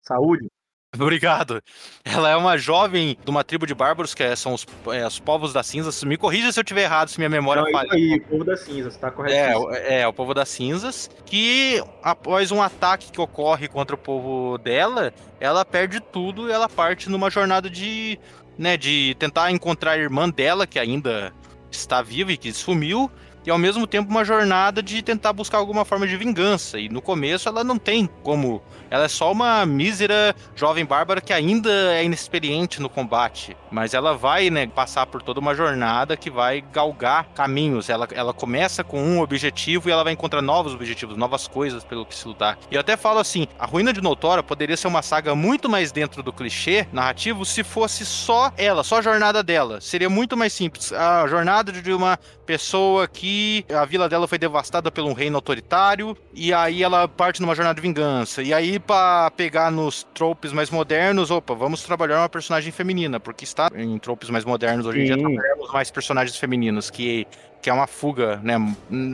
Saúde. 0.02 0.48
Obrigado. 1.00 1.62
Ela 2.04 2.30
é 2.30 2.36
uma 2.36 2.56
jovem 2.56 3.16
de 3.22 3.30
uma 3.30 3.44
tribo 3.44 3.66
de 3.66 3.74
bárbaros, 3.74 4.14
que 4.14 4.22
é, 4.22 4.34
são 4.34 4.54
os, 4.54 4.66
é, 4.92 5.06
os 5.06 5.18
povos 5.18 5.52
das 5.52 5.66
cinzas. 5.66 6.02
Me 6.04 6.16
corrija 6.16 6.50
se 6.52 6.58
eu 6.58 6.64
tiver 6.64 6.82
errado, 6.82 7.08
se 7.08 7.18
minha 7.18 7.28
memória 7.28 7.62
Não, 7.62 7.70
falha. 7.70 7.92
aí, 7.92 8.16
o 8.16 8.28
povo 8.28 8.44
das 8.44 8.60
cinzas, 8.60 8.96
tá 8.96 9.10
correto. 9.10 9.70
É, 9.72 10.00
é, 10.00 10.08
o 10.08 10.12
povo 10.12 10.34
das 10.34 10.48
cinzas, 10.48 11.10
que 11.24 11.82
após 12.02 12.50
um 12.50 12.62
ataque 12.62 13.10
que 13.12 13.20
ocorre 13.20 13.68
contra 13.68 13.94
o 13.94 13.98
povo 13.98 14.58
dela, 14.58 15.12
ela 15.40 15.64
perde 15.64 16.00
tudo 16.00 16.48
e 16.48 16.52
ela 16.52 16.68
parte 16.68 17.08
numa 17.08 17.30
jornada 17.30 17.68
de, 17.68 18.18
né, 18.58 18.76
de 18.76 19.14
tentar 19.18 19.50
encontrar 19.50 19.92
a 19.92 19.98
irmã 19.98 20.28
dela, 20.28 20.66
que 20.66 20.78
ainda 20.78 21.32
está 21.70 22.02
viva 22.02 22.32
e 22.32 22.36
que 22.36 22.52
sumiu, 22.52 23.10
e 23.46 23.50
ao 23.50 23.58
mesmo 23.58 23.86
tempo 23.86 24.10
uma 24.10 24.24
jornada 24.24 24.82
de 24.82 25.00
tentar 25.02 25.32
buscar 25.32 25.58
alguma 25.58 25.84
forma 25.84 26.06
de 26.06 26.16
vingança. 26.16 26.78
E 26.78 26.88
no 26.88 27.00
começo 27.00 27.48
ela 27.48 27.62
não 27.62 27.78
tem 27.78 28.08
como. 28.22 28.60
Ela 28.90 29.04
é 29.04 29.08
só 29.08 29.30
uma 29.32 29.64
mísera 29.64 30.34
jovem 30.54 30.84
bárbara 30.84 31.20
que 31.20 31.32
ainda 31.32 31.70
é 31.94 32.04
inexperiente 32.04 32.80
no 32.80 32.88
combate. 32.88 33.56
Mas 33.70 33.94
ela 33.94 34.16
vai, 34.16 34.50
né, 34.50 34.66
passar 34.66 35.06
por 35.06 35.22
toda 35.22 35.40
uma 35.40 35.54
jornada 35.54 36.16
que 36.16 36.30
vai 36.30 36.60
galgar 36.72 37.26
caminhos. 37.34 37.88
Ela, 37.88 38.08
ela 38.12 38.32
começa 38.32 38.82
com 38.82 39.02
um 39.02 39.20
objetivo 39.20 39.88
e 39.88 39.92
ela 39.92 40.04
vai 40.04 40.12
encontrar 40.12 40.42
novos 40.42 40.74
objetivos, 40.74 41.16
novas 41.16 41.46
coisas 41.46 41.84
pelo 41.84 42.06
que 42.06 42.14
se 42.14 42.26
lutar. 42.26 42.58
E 42.70 42.74
eu 42.74 42.80
até 42.80 42.96
falo 42.96 43.18
assim: 43.18 43.46
a 43.58 43.66
Ruína 43.66 43.92
de 43.92 44.00
Notora 44.00 44.42
poderia 44.42 44.76
ser 44.76 44.88
uma 44.88 45.02
saga 45.02 45.34
muito 45.34 45.68
mais 45.68 45.92
dentro 45.92 46.22
do 46.22 46.32
clichê 46.32 46.86
narrativo 46.92 47.44
se 47.44 47.62
fosse 47.62 48.04
só 48.04 48.52
ela, 48.56 48.82
só 48.82 48.98
a 48.98 49.02
jornada 49.02 49.42
dela. 49.42 49.80
Seria 49.80 50.10
muito 50.10 50.36
mais 50.36 50.52
simples. 50.52 50.92
A 50.92 51.26
jornada 51.26 51.72
de 51.72 51.92
uma 51.92 52.18
pessoa 52.46 53.08
que 53.08 53.64
a 53.74 53.84
vila 53.84 54.08
dela 54.08 54.28
foi 54.28 54.38
devastada 54.38 54.90
por 54.90 55.04
um 55.04 55.12
reino 55.12 55.36
autoritário 55.36 56.16
e 56.32 56.54
aí 56.54 56.82
ela 56.82 57.08
parte 57.08 57.42
numa 57.42 57.54
jornada 57.54 57.74
de 57.74 57.86
vingança. 57.86 58.42
E 58.42 58.54
aí 58.54 58.78
para 58.78 59.30
pegar 59.32 59.70
nos 59.70 60.04
tropes 60.14 60.52
mais 60.52 60.70
modernos, 60.70 61.30
opa, 61.30 61.54
vamos 61.54 61.82
trabalhar 61.82 62.20
uma 62.20 62.28
personagem 62.28 62.70
feminina, 62.70 63.18
porque 63.18 63.44
está 63.44 63.68
em 63.74 63.98
tropes 63.98 64.30
mais 64.30 64.44
modernos 64.44 64.86
hoje 64.86 65.00
em 65.00 65.04
dia 65.04 65.18
trabalhamos 65.18 65.72
mais 65.72 65.90
personagens 65.90 66.36
femininos 66.36 66.88
que 66.90 67.26
que 67.60 67.70
é 67.70 67.72
uma 67.72 67.86
fuga, 67.86 68.40
né? 68.42 68.54